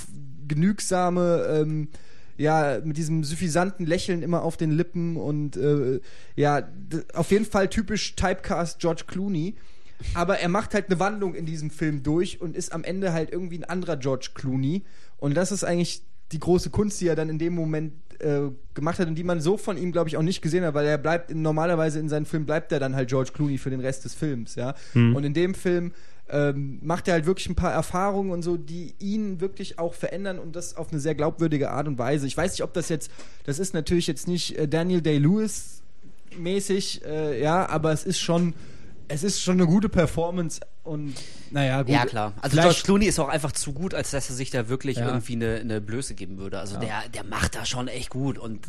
genügsame, 0.48 1.46
ähm, 1.48 1.88
ja, 2.36 2.78
mit 2.84 2.96
diesem 2.96 3.24
suffisanten 3.24 3.84
Lächeln 3.86 4.22
immer 4.22 4.42
auf 4.42 4.56
den 4.56 4.70
Lippen 4.70 5.16
und 5.16 5.56
äh, 5.56 6.00
ja, 6.36 6.68
auf 7.14 7.30
jeden 7.30 7.44
Fall 7.44 7.68
typisch 7.68 8.14
Typecast 8.16 8.78
George 8.78 9.04
Clooney. 9.06 9.54
Aber 10.14 10.38
er 10.38 10.49
macht 10.49 10.74
halt 10.74 10.86
eine 10.90 11.01
Wandlung 11.01 11.34
in 11.34 11.46
diesem 11.46 11.70
Film 11.70 12.03
durch 12.03 12.40
und 12.40 12.57
ist 12.57 12.72
am 12.72 12.84
Ende 12.84 13.12
halt 13.12 13.32
irgendwie 13.32 13.59
ein 13.59 13.64
anderer 13.64 13.96
George 13.96 14.30
Clooney. 14.34 14.84
Und 15.16 15.36
das 15.36 15.53
ist 15.53 15.64
eigentlich 15.64 16.03
die 16.32 16.38
große 16.38 16.70
Kunst, 16.70 17.01
die 17.01 17.09
er 17.09 17.16
dann 17.16 17.28
in 17.28 17.38
dem 17.38 17.55
Moment 17.55 17.92
äh, 18.20 18.51
gemacht 18.74 18.99
hat 18.99 19.09
und 19.09 19.14
die 19.14 19.24
man 19.24 19.40
so 19.40 19.57
von 19.57 19.76
ihm, 19.76 19.92
glaube 19.92 20.09
ich, 20.09 20.16
auch 20.16 20.22
nicht 20.22 20.42
gesehen 20.42 20.64
hat, 20.64 20.74
weil 20.74 20.86
er 20.86 20.99
bleibt 20.99 21.30
in, 21.30 21.42
normalerweise 21.42 21.99
in 21.99 22.09
seinen 22.09 22.26
Filmen 22.26 22.46
bleibt 22.46 22.72
er 22.72 22.80
dann 22.80 22.94
halt 22.94 23.09
George 23.09 23.30
Clooney 23.32 23.59
für 23.59 23.70
den 23.70 23.80
Rest 23.80 24.05
des 24.05 24.14
Films, 24.14 24.55
ja. 24.57 24.74
Und 25.14 25.24
in 25.24 25.34
dem 25.34 25.55
Film 25.55 25.92
ähm, 26.28 26.78
macht 26.82 27.09
er 27.09 27.14
halt 27.14 27.26
wirklich 27.26 27.49
ein 27.49 27.55
paar 27.55 27.72
Erfahrungen 27.72 28.30
und 28.30 28.42
so, 28.42 28.57
die 28.57 28.94
ihn 28.99 29.40
wirklich 29.40 29.78
auch 29.78 29.94
verändern 29.94 30.38
und 30.38 30.57
das 30.57 30.76
auf 30.76 30.90
eine 30.90 31.01
sehr 31.01 31.14
glaubwürdige 31.14 31.70
Art 31.70 31.88
und 31.88 31.99
Weise. 31.99 32.26
Ich 32.26 32.36
weiß 32.36 32.53
nicht, 32.53 32.62
ob 32.62 32.74
das 32.74 32.88
jetzt, 32.88 33.11
das 33.44 33.59
ist 33.59 33.72
natürlich 33.72 34.07
jetzt 34.07 34.28
nicht 34.28 34.59
äh, 34.59 34.68
Daniel 34.68 35.01
Day-Lewis 35.01 35.82
mäßig, 36.38 37.05
äh, 37.07 37.40
ja, 37.40 37.68
aber 37.68 37.92
es 37.92 38.05
ist 38.05 38.18
schon, 38.18 38.55
es 39.09 39.22
ist 39.22 39.40
schon 39.40 39.54
eine 39.54 39.66
gute 39.66 39.88
Performance 39.88 40.61
und 40.89 41.14
naja, 41.51 41.82
gut. 41.82 41.91
Ja, 41.95 42.05
klar. 42.07 42.32
Also 42.41 42.55
Vielleicht- 42.55 42.68
George 42.68 42.82
Clooney 42.84 43.07
ist 43.07 43.18
auch 43.18 43.28
einfach 43.28 43.53
zu 43.53 43.72
gut, 43.72 43.95
als 43.95 44.11
dass 44.11 44.28
er 44.28 44.34
sich 44.36 44.51
da 44.51 44.68
wirklich 44.68 44.97
Ja. 44.99 45.07
irgendwie 45.07 45.34
eine, 45.34 45.57
eine 45.61 45.80
Blöße 45.80 46.14
geben 46.14 46.39
würde. 46.39 46.59
Also 46.59 46.78
der, 46.78 47.09
der 47.14 47.24
macht 47.24 47.55
da 47.55 47.64
schon 47.64 47.89
echt 47.89 48.11
gut 48.11 48.39
und 48.39 48.66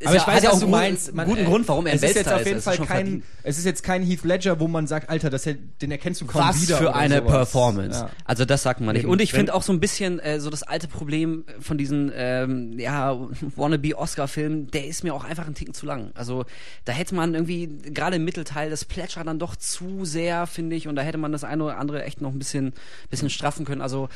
ist 0.00 0.06
Aber 0.08 0.16
ja, 0.16 0.22
ich 0.22 0.26
weiß, 0.26 0.42
ja 0.42 0.48
was 0.50 0.56
auch 0.56 0.60
du 0.60 0.64
einen 0.66 0.70
meinst. 0.72 1.14
Man, 1.14 1.26
guten 1.26 1.42
äh, 1.42 1.44
Grund, 1.44 1.68
warum 1.68 1.86
er 1.86 1.94
es 1.94 2.02
ist 2.02 2.16
jetzt 2.16 2.32
auf 2.32 2.44
jeden 2.44 2.58
ist. 2.58 2.64
Fall 2.64 2.74
ist 2.74 2.86
kein, 2.86 3.22
es 3.42 3.58
ist 3.58 3.64
jetzt 3.64 3.82
kein 3.84 4.02
Heath 4.02 4.24
Ledger, 4.24 4.58
wo 4.58 4.66
man 4.68 4.86
sagt, 4.86 5.08
Alter, 5.08 5.30
das, 5.30 5.44
den 5.44 5.90
erkennst 5.90 6.20
du 6.20 6.26
kaum 6.26 6.42
Was 6.48 6.62
wieder. 6.62 6.78
für 6.78 6.84
oder 6.88 6.96
eine 6.96 7.18
sowas. 7.18 7.30
Performance. 7.32 8.00
Ja. 8.00 8.10
Also 8.24 8.44
das 8.44 8.62
sagt 8.62 8.80
man 8.80 8.96
nicht. 8.96 9.06
Und 9.06 9.20
ich 9.20 9.32
finde 9.32 9.54
auch 9.54 9.62
so 9.62 9.72
ein 9.72 9.80
bisschen 9.80 10.18
äh, 10.18 10.40
so 10.40 10.50
das 10.50 10.62
alte 10.62 10.88
Problem 10.88 11.44
von 11.60 11.78
diesen 11.78 12.10
ähm, 12.14 12.78
ja 12.78 13.16
wannabe 13.56 13.96
Oscar-Filmen, 13.96 14.70
der 14.72 14.86
ist 14.86 15.04
mir 15.04 15.14
auch 15.14 15.24
einfach 15.24 15.46
ein 15.46 15.54
Ticken 15.54 15.74
zu 15.74 15.86
lang. 15.86 16.10
Also 16.14 16.44
da 16.84 16.92
hätte 16.92 17.14
man 17.14 17.34
irgendwie 17.34 17.68
gerade 17.92 18.16
im 18.16 18.24
Mittelteil 18.24 18.70
das 18.70 18.84
plätschert 18.84 19.26
dann 19.26 19.38
doch 19.38 19.54
zu 19.56 20.04
sehr, 20.04 20.46
finde 20.46 20.74
ich, 20.76 20.88
und 20.88 20.96
da 20.96 21.02
hätte 21.02 21.18
man 21.18 21.30
das 21.32 21.44
eine 21.54 21.64
oder 21.64 21.78
andere 21.78 22.04
echt 22.04 22.20
noch 22.20 22.32
ein 22.32 22.38
bisschen 22.38 22.74
bisschen 23.10 23.30
straffen 23.30 23.64
können. 23.64 23.80
Also 23.80 24.08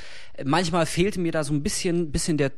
manchmal 0.44 0.86
fehlte 0.86 1.20
mir 1.20 1.32
da 1.32 1.44
so 1.44 1.54
ein 1.54 1.62
bisschen 1.62 2.12
bisschen 2.12 2.36
der 2.36 2.52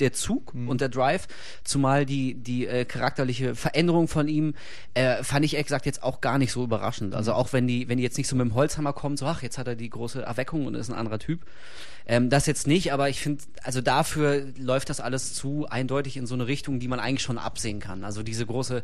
der 0.00 0.12
Zug 0.12 0.54
und 0.54 0.80
der 0.80 0.88
Drive, 0.88 1.28
zumal 1.64 2.06
die 2.06 2.34
die 2.34 2.66
äh, 2.66 2.84
charakterliche 2.84 3.54
Veränderung 3.54 4.08
von 4.08 4.26
ihm 4.26 4.54
äh, 4.94 5.22
fand 5.22 5.44
ich 5.44 5.54
ehrlich 5.54 5.66
gesagt 5.66 5.86
jetzt 5.86 6.02
auch 6.02 6.20
gar 6.20 6.38
nicht 6.38 6.50
so 6.50 6.64
überraschend. 6.64 7.14
Also 7.14 7.34
auch 7.34 7.52
wenn 7.52 7.66
die 7.66 7.88
wenn 7.88 7.98
die 7.98 8.02
jetzt 8.02 8.18
nicht 8.18 8.28
so 8.28 8.34
mit 8.34 8.46
dem 8.46 8.54
Holzhammer 8.54 8.92
kommen, 8.92 9.16
so 9.16 9.26
ach 9.26 9.42
jetzt 9.42 9.58
hat 9.58 9.68
er 9.68 9.76
die 9.76 9.90
große 9.90 10.22
Erweckung 10.22 10.66
und 10.66 10.74
ist 10.74 10.90
ein 10.90 10.98
anderer 10.98 11.18
Typ. 11.18 11.44
Ähm, 12.06 12.30
das 12.30 12.46
jetzt 12.46 12.66
nicht, 12.66 12.92
aber 12.92 13.08
ich 13.08 13.20
finde, 13.20 13.42
also 13.62 13.80
dafür 13.80 14.46
läuft 14.58 14.90
das 14.90 15.00
alles 15.00 15.34
zu 15.34 15.66
eindeutig 15.68 16.16
in 16.16 16.26
so 16.26 16.34
eine 16.34 16.46
Richtung, 16.46 16.80
die 16.80 16.88
man 16.88 17.00
eigentlich 17.00 17.22
schon 17.22 17.38
absehen 17.38 17.80
kann. 17.80 18.04
Also 18.04 18.22
diese 18.22 18.46
große 18.46 18.82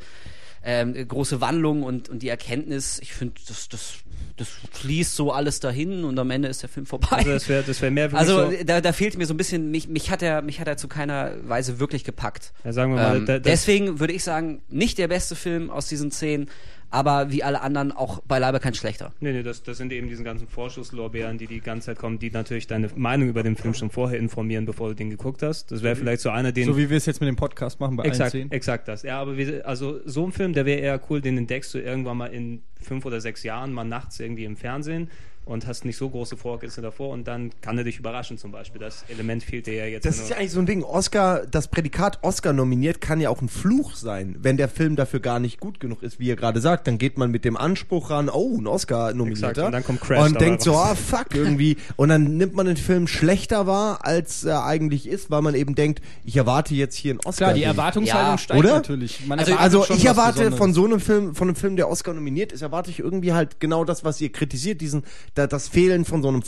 ähm, 0.65 0.95
große 1.07 1.41
Wandlung 1.41 1.83
und, 1.83 2.09
und 2.09 2.23
die 2.23 2.29
Erkenntnis, 2.29 2.99
ich 3.01 3.13
finde, 3.13 3.35
das, 3.47 3.69
das, 3.69 3.95
das 4.37 4.49
fließt 4.73 5.15
so 5.15 5.33
alles 5.33 5.61
dahin 5.61 6.05
und 6.05 6.19
am 6.19 6.31
Ende 6.31 6.49
ist 6.49 6.63
der 6.63 6.69
Film 6.69 6.87
vorbei. 6.87 7.19
Also 7.19 7.31
das 7.31 7.49
wäre 7.49 7.63
das 7.63 7.81
wär 7.81 7.91
mehr 7.91 8.13
Also 8.13 8.51
so, 8.51 8.57
da, 8.65 8.81
da 8.81 8.93
fehlt 8.93 9.17
mir 9.17 9.27
so 9.27 9.35
ein 9.35 9.37
bisschen, 9.37 9.71
mich, 9.71 9.89
mich 9.89 10.11
hat 10.11 10.23
er, 10.23 10.43
mich 10.43 10.61
hat 10.61 10.69
er 10.69 10.77
zu 10.77 10.89
keiner 10.89 11.33
Weise 11.49 11.79
wirklich 11.79 12.05
gepackt. 12.05 12.53
ja, 12.65 12.73
sagen 12.73 12.95
wir 12.95 13.01
mal, 13.01 13.17
Ähm, 13.19 13.27
da, 13.27 13.39
deswegen 13.39 14.01
würde 14.01 14.13
ich 14.13 14.25
sagen, 14.25 14.63
nicht 14.69 14.99
der 14.99 15.09
beste 15.09 15.37
Film 15.37 15.71
aus 15.71 15.87
diesen 15.87 16.11
zehn, 16.11 16.49
aber 16.91 17.31
wie 17.31 17.43
alle 17.43 17.61
anderen 17.61 17.93
auch 17.93 18.21
beileibe 18.21 18.61
kein 18.61 18.75
schlechter. 18.75 19.13
Nee, 19.21 19.33
nee, 19.33 19.43
das, 19.43 19.63
das 19.63 19.77
sind 19.79 19.93
eben 19.93 20.09
diese 20.09 20.25
ganzen 20.25 20.49
Vorschusslorbeeren, 20.49 21.39
die 21.39 21.47
die 21.47 21.61
ganze 21.61 21.87
Zeit 21.87 21.99
kommen, 21.99 22.19
die 22.19 22.31
natürlich 22.31 22.67
deine 22.67 22.89
Meinung 22.97 23.29
über 23.29 23.43
den 23.43 23.57
Film 23.57 23.75
schon 23.75 23.91
vorher 23.91 24.19
informieren, 24.19 24.65
bevor 24.65 24.89
du 24.89 24.95
den 24.95 25.11
geguckt 25.11 25.43
hast. 25.43 25.71
Das 25.71 25.83
wäre 25.83 25.97
vielleicht 25.97 26.23
so 26.23 26.31
einer, 26.31 26.53
den... 26.53 26.67
So 26.67 26.77
wie 26.77 26.89
wir 26.89 26.97
es 26.97 27.07
jetzt 27.07 27.21
mit 27.21 27.29
dem 27.29 27.37
Podcast 27.37 27.81
machen 27.81 27.97
bei 27.97 28.05
exakt, 28.05 28.35
exakt 28.35 28.89
das. 28.89 29.03
Ja, 29.03 29.21
aber 29.21 29.37
wie, 29.37 29.63
also 29.63 30.01
so 30.05 30.25
ein 30.25 30.33
Film, 30.33 30.53
der 30.53 30.65
wäre 30.67 30.81
eher 30.81 31.01
cool, 31.11 31.21
den 31.21 31.37
entdeckst 31.37 31.75
du 31.75 31.79
irgendwann 31.79 32.17
mal 32.17 32.27
in 32.27 32.63
fünf 32.81 33.05
oder 33.05 33.21
sechs 33.21 33.43
Jahren, 33.43 33.73
mal 33.73 33.85
nachts 33.85 34.21
irgendwie 34.21 34.45
im 34.45 34.57
Fernsehen 34.57 35.11
und 35.49 35.67
hast 35.67 35.85
nicht 35.85 35.97
so 35.97 36.09
große 36.11 36.37
Vorkenntnisse 36.37 36.83
davor 36.83 37.11
und 37.11 37.27
dann 37.27 37.51
kann 37.61 37.77
er 37.79 37.85
dich 37.85 37.99
überraschen 37.99 38.39
zum 38.39 38.53
Beispiel. 38.53 38.81
Das 38.81 39.05
Element 39.09 39.43
fehlt 39.43 39.67
dir 39.67 39.75
ja 39.75 39.85
jetzt. 39.87 40.05
Das 40.05 40.19
ist 40.19 40.31
ja 40.31 40.37
eigentlich 40.37 40.53
so 40.53 40.61
ein 40.61 40.67
Ding. 40.67 40.83
Oscar, 40.83 41.47
das 41.51 41.69
Prädikat 41.69 42.19
Oscar 42.23 42.53
nominiert 42.53 43.01
kann 43.01 43.21
ja 43.21 43.31
auch 43.31 43.41
ein 43.41 43.49
Fluch 43.49 43.95
sein. 43.95 44.37
Wenn 44.41 44.57
der 44.57 44.69
Film 44.69 44.97
dafür 44.97 45.21
gar 45.21 45.41
nicht 45.41 45.59
gut 45.61 45.81
genug 45.81 46.03
ist, 46.03 46.19
wie 46.21 46.27
ihr 46.27 46.37
gerade 46.37 46.61
sagt, 46.61 46.87
dann 46.87 46.99
geht 46.99 47.19
man 47.19 47.31
mit 47.31 47.45
dem 47.45 47.57
Anspruch 47.57 48.11
ran, 48.11 48.29
oh, 48.29 48.57
ein 48.59 48.67
Oscar 48.67 49.15
nominierter. 49.15 49.49
Exakt, 49.51 49.67
und 49.67 49.73
dann 49.73 49.85
kommt 49.85 50.01
Crash 50.01 50.27
Und 50.27 50.41
denkt 50.41 50.63
so, 50.63 50.75
ah, 50.77 50.95
fuck, 50.95 51.35
irgendwie. 51.35 51.77
Und 51.97 52.11
dann 52.11 52.37
nimmt 52.37 52.55
man 52.55 52.67
den 52.67 52.77
Film 52.77 53.07
schlechter 53.07 53.67
wahr, 53.67 54.05
als 54.05 54.45
er 54.45 54.65
eigentlich 54.65 55.09
ist, 55.09 55.31
weil 55.31 55.43
man 55.43 55.55
eben 55.55 55.75
denkt, 55.75 56.03
ich 56.25 56.37
erwarte 56.37 56.75
jetzt 56.75 56.95
hier 56.97 57.13
einen 57.13 57.21
Oscar. 57.25 57.47
Klar, 57.47 57.55
die 57.55 57.63
Erwartungshaltung 57.63 58.31
Ja, 58.33 58.39
steigt 58.39 58.59
oder? 58.61 58.75
natürlich. 58.75 59.27
Man 59.27 59.39
Also- 59.39 59.57
Also 59.57 59.87
ich 59.95 60.05
erwarte 60.05 60.53
von 60.53 60.73
so 60.75 60.85
einem 60.85 61.01
Film, 61.01 61.35
von 61.35 61.49
einem 61.49 61.57
Film, 61.57 61.77
der 61.77 61.89
Oscar 61.89 62.13
nominiert 62.15 62.53
ist, 62.53 62.63
erwarte 62.63 62.91
ich 62.91 62.99
irgendwie 62.99 63.33
halt 63.33 63.61
genau 63.61 63.85
das, 63.85 64.05
was 64.05 64.21
ihr 64.21 64.31
kritisiert, 64.31 64.81
diesen, 64.81 65.03
da, 65.39 65.47
das 65.47 65.69
Fehlen 65.69 66.05
von 66.05 66.23
so 66.23 66.29
einem 66.29 66.43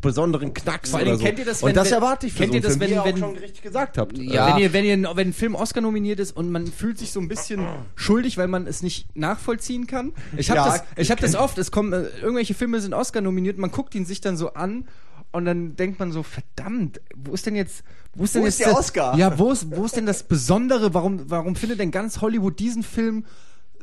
besonderen 0.00 0.54
Knacks 0.54 0.90
Vor 0.90 1.00
oder 1.02 1.16
so. 1.16 1.24
kennt 1.24 1.38
ihr 1.40 1.44
das, 1.44 1.62
Und 1.62 1.68
wenn- 1.70 1.74
das 1.74 1.86
wenn- 1.88 1.94
erwarte 1.94 2.26
ich 2.28 2.32
für 2.32 2.38
kennt 2.40 2.52
so 2.52 2.56
ihr 2.56 2.60
das, 2.62 2.76
Film, 2.76 2.80
wie 2.80 2.84
wenn- 2.94 2.98
ihr 3.00 3.04
wenn- 3.04 3.14
auch 3.14 3.18
schon 3.18 3.36
richtig 3.38 3.62
gesagt 3.62 3.98
habt. 3.98 4.16
Ja. 4.18 4.54
Wenn 4.54 4.62
ihr, 4.62 4.72
wenn 4.72 4.84
ihr, 4.84 5.10
wenn 5.16 5.28
ein 5.28 5.32
Film 5.32 5.54
Oscar 5.56 5.80
nominiert 5.80 6.20
ist 6.20 6.36
und 6.36 6.50
man 6.52 6.66
fühlt 6.68 6.96
sich 6.98 7.10
so 7.10 7.18
ein 7.20 7.26
bisschen 7.28 7.66
schuldig, 7.96 8.38
weil 8.38 8.46
man 8.46 8.66
es 8.68 8.82
nicht 8.82 9.16
nachvollziehen 9.16 9.86
kann. 9.88 10.12
Ich 10.36 10.50
habe 10.50 10.58
Ja, 10.60 10.66
das, 10.66 10.84
ich 10.96 11.10
habe 11.10 11.20
das 11.20 11.34
oft. 11.36 11.58
Es 11.58 11.70
kommen 11.72 11.92
äh, 11.92 12.04
irgendwelche 12.22 12.54
Filme 12.54 12.80
sind 12.80 12.94
Oscar 12.94 13.20
nominiert, 13.20 13.58
man 13.58 13.72
guckt 13.72 13.94
ihn 13.96 14.06
sich 14.06 14.20
dann 14.20 14.36
so 14.36 14.54
an 14.54 14.86
und 15.32 15.44
dann 15.44 15.74
denkt 15.74 15.98
man 15.98 16.12
so 16.12 16.22
verdammt, 16.22 17.00
wo 17.16 17.32
ist 17.34 17.44
denn 17.44 17.56
jetzt, 17.56 17.82
wo 18.14 18.24
ist 18.24 18.36
denn 18.36 18.42
Wo 18.42 18.46
jetzt 18.46 18.60
ist 18.60 18.66
der 18.66 18.78
Oscar? 18.78 19.16
Ja, 19.18 19.38
wo 19.40 19.50
ist, 19.50 19.66
wo 19.76 19.84
ist 19.84 19.96
denn 19.96 20.06
das 20.06 20.22
Besondere? 20.22 20.94
Warum, 20.94 21.28
warum 21.28 21.56
findet 21.56 21.80
denn 21.80 21.90
ganz 21.90 22.20
Hollywood 22.20 22.60
diesen 22.60 22.84
Film 22.84 23.24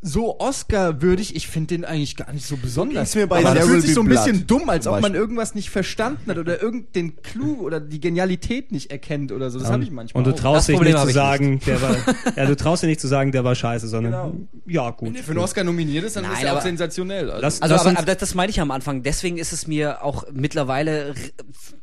so 0.07 0.39
Oscar-würdig? 0.39 1.35
Ich 1.35 1.47
finde 1.47 1.67
den 1.75 1.85
eigentlich 1.85 2.15
gar 2.15 2.31
nicht 2.31 2.45
so 2.45 2.57
besonders. 2.57 3.15
mir 3.15 3.27
bei 3.27 3.39
Aber 3.39 3.53
There 3.55 3.65
fühlt 3.67 3.81
sich 3.81 3.93
so 3.93 4.01
ein 4.01 4.05
Blood 4.07 4.23
bisschen 4.25 4.47
dumm, 4.47 4.69
als 4.69 4.85
ob 4.87 5.01
man 5.01 5.15
irgendwas 5.15 5.55
nicht 5.55 5.69
verstanden 5.69 6.29
hat 6.29 6.37
oder 6.37 6.61
irgendeinen 6.61 7.21
Clou 7.21 7.61
oder 7.61 7.79
die 7.79 7.99
Genialität 7.99 8.71
nicht 8.71 8.91
erkennt 8.91 9.31
oder 9.31 9.49
so. 9.49 9.59
Das 9.59 9.69
habe 9.71 9.83
ich 9.83 9.91
manchmal. 9.91 10.21
Und 10.23 10.27
du 10.27 10.35
auch. 10.35 10.39
traust 10.39 10.67
dich 10.69 10.79
nicht 10.79 10.97
zu 10.97 11.09
sagen, 11.09 11.59
der 11.65 11.81
war, 11.81 11.95
ja, 12.35 12.45
du 12.45 12.55
traust 12.55 12.83
dir 12.83 12.87
nicht 12.87 13.01
zu 13.01 13.07
sagen, 13.07 13.31
der 13.31 13.43
war 13.43 13.55
scheiße, 13.55 13.87
sondern 13.87 14.47
ja, 14.67 14.89
gut. 14.91 15.09
Wenn 15.09 15.15
er 15.15 15.23
für 15.23 15.31
einen 15.31 15.39
Oscar 15.39 15.63
nominiert 15.63 16.05
ist, 16.05 16.15
dann 16.15 16.23
Nein, 16.23 16.33
ist 16.33 16.43
er 16.43 16.51
auch 16.51 16.57
aber- 16.57 16.61
sensationell. 16.61 17.29
Also, 17.31 17.41
Lass- 17.41 17.61
Also, 17.61 17.75
lass 17.75 17.85
aber, 17.87 17.97
aber 17.99 18.15
das, 18.15 18.35
meine 18.35 18.49
ich 18.51 18.61
am 18.61 18.71
Anfang. 18.71 19.03
Deswegen 19.03 19.37
ist 19.37 19.53
es 19.53 19.67
mir 19.67 20.03
auch 20.03 20.25
mittlerweile 20.31 21.13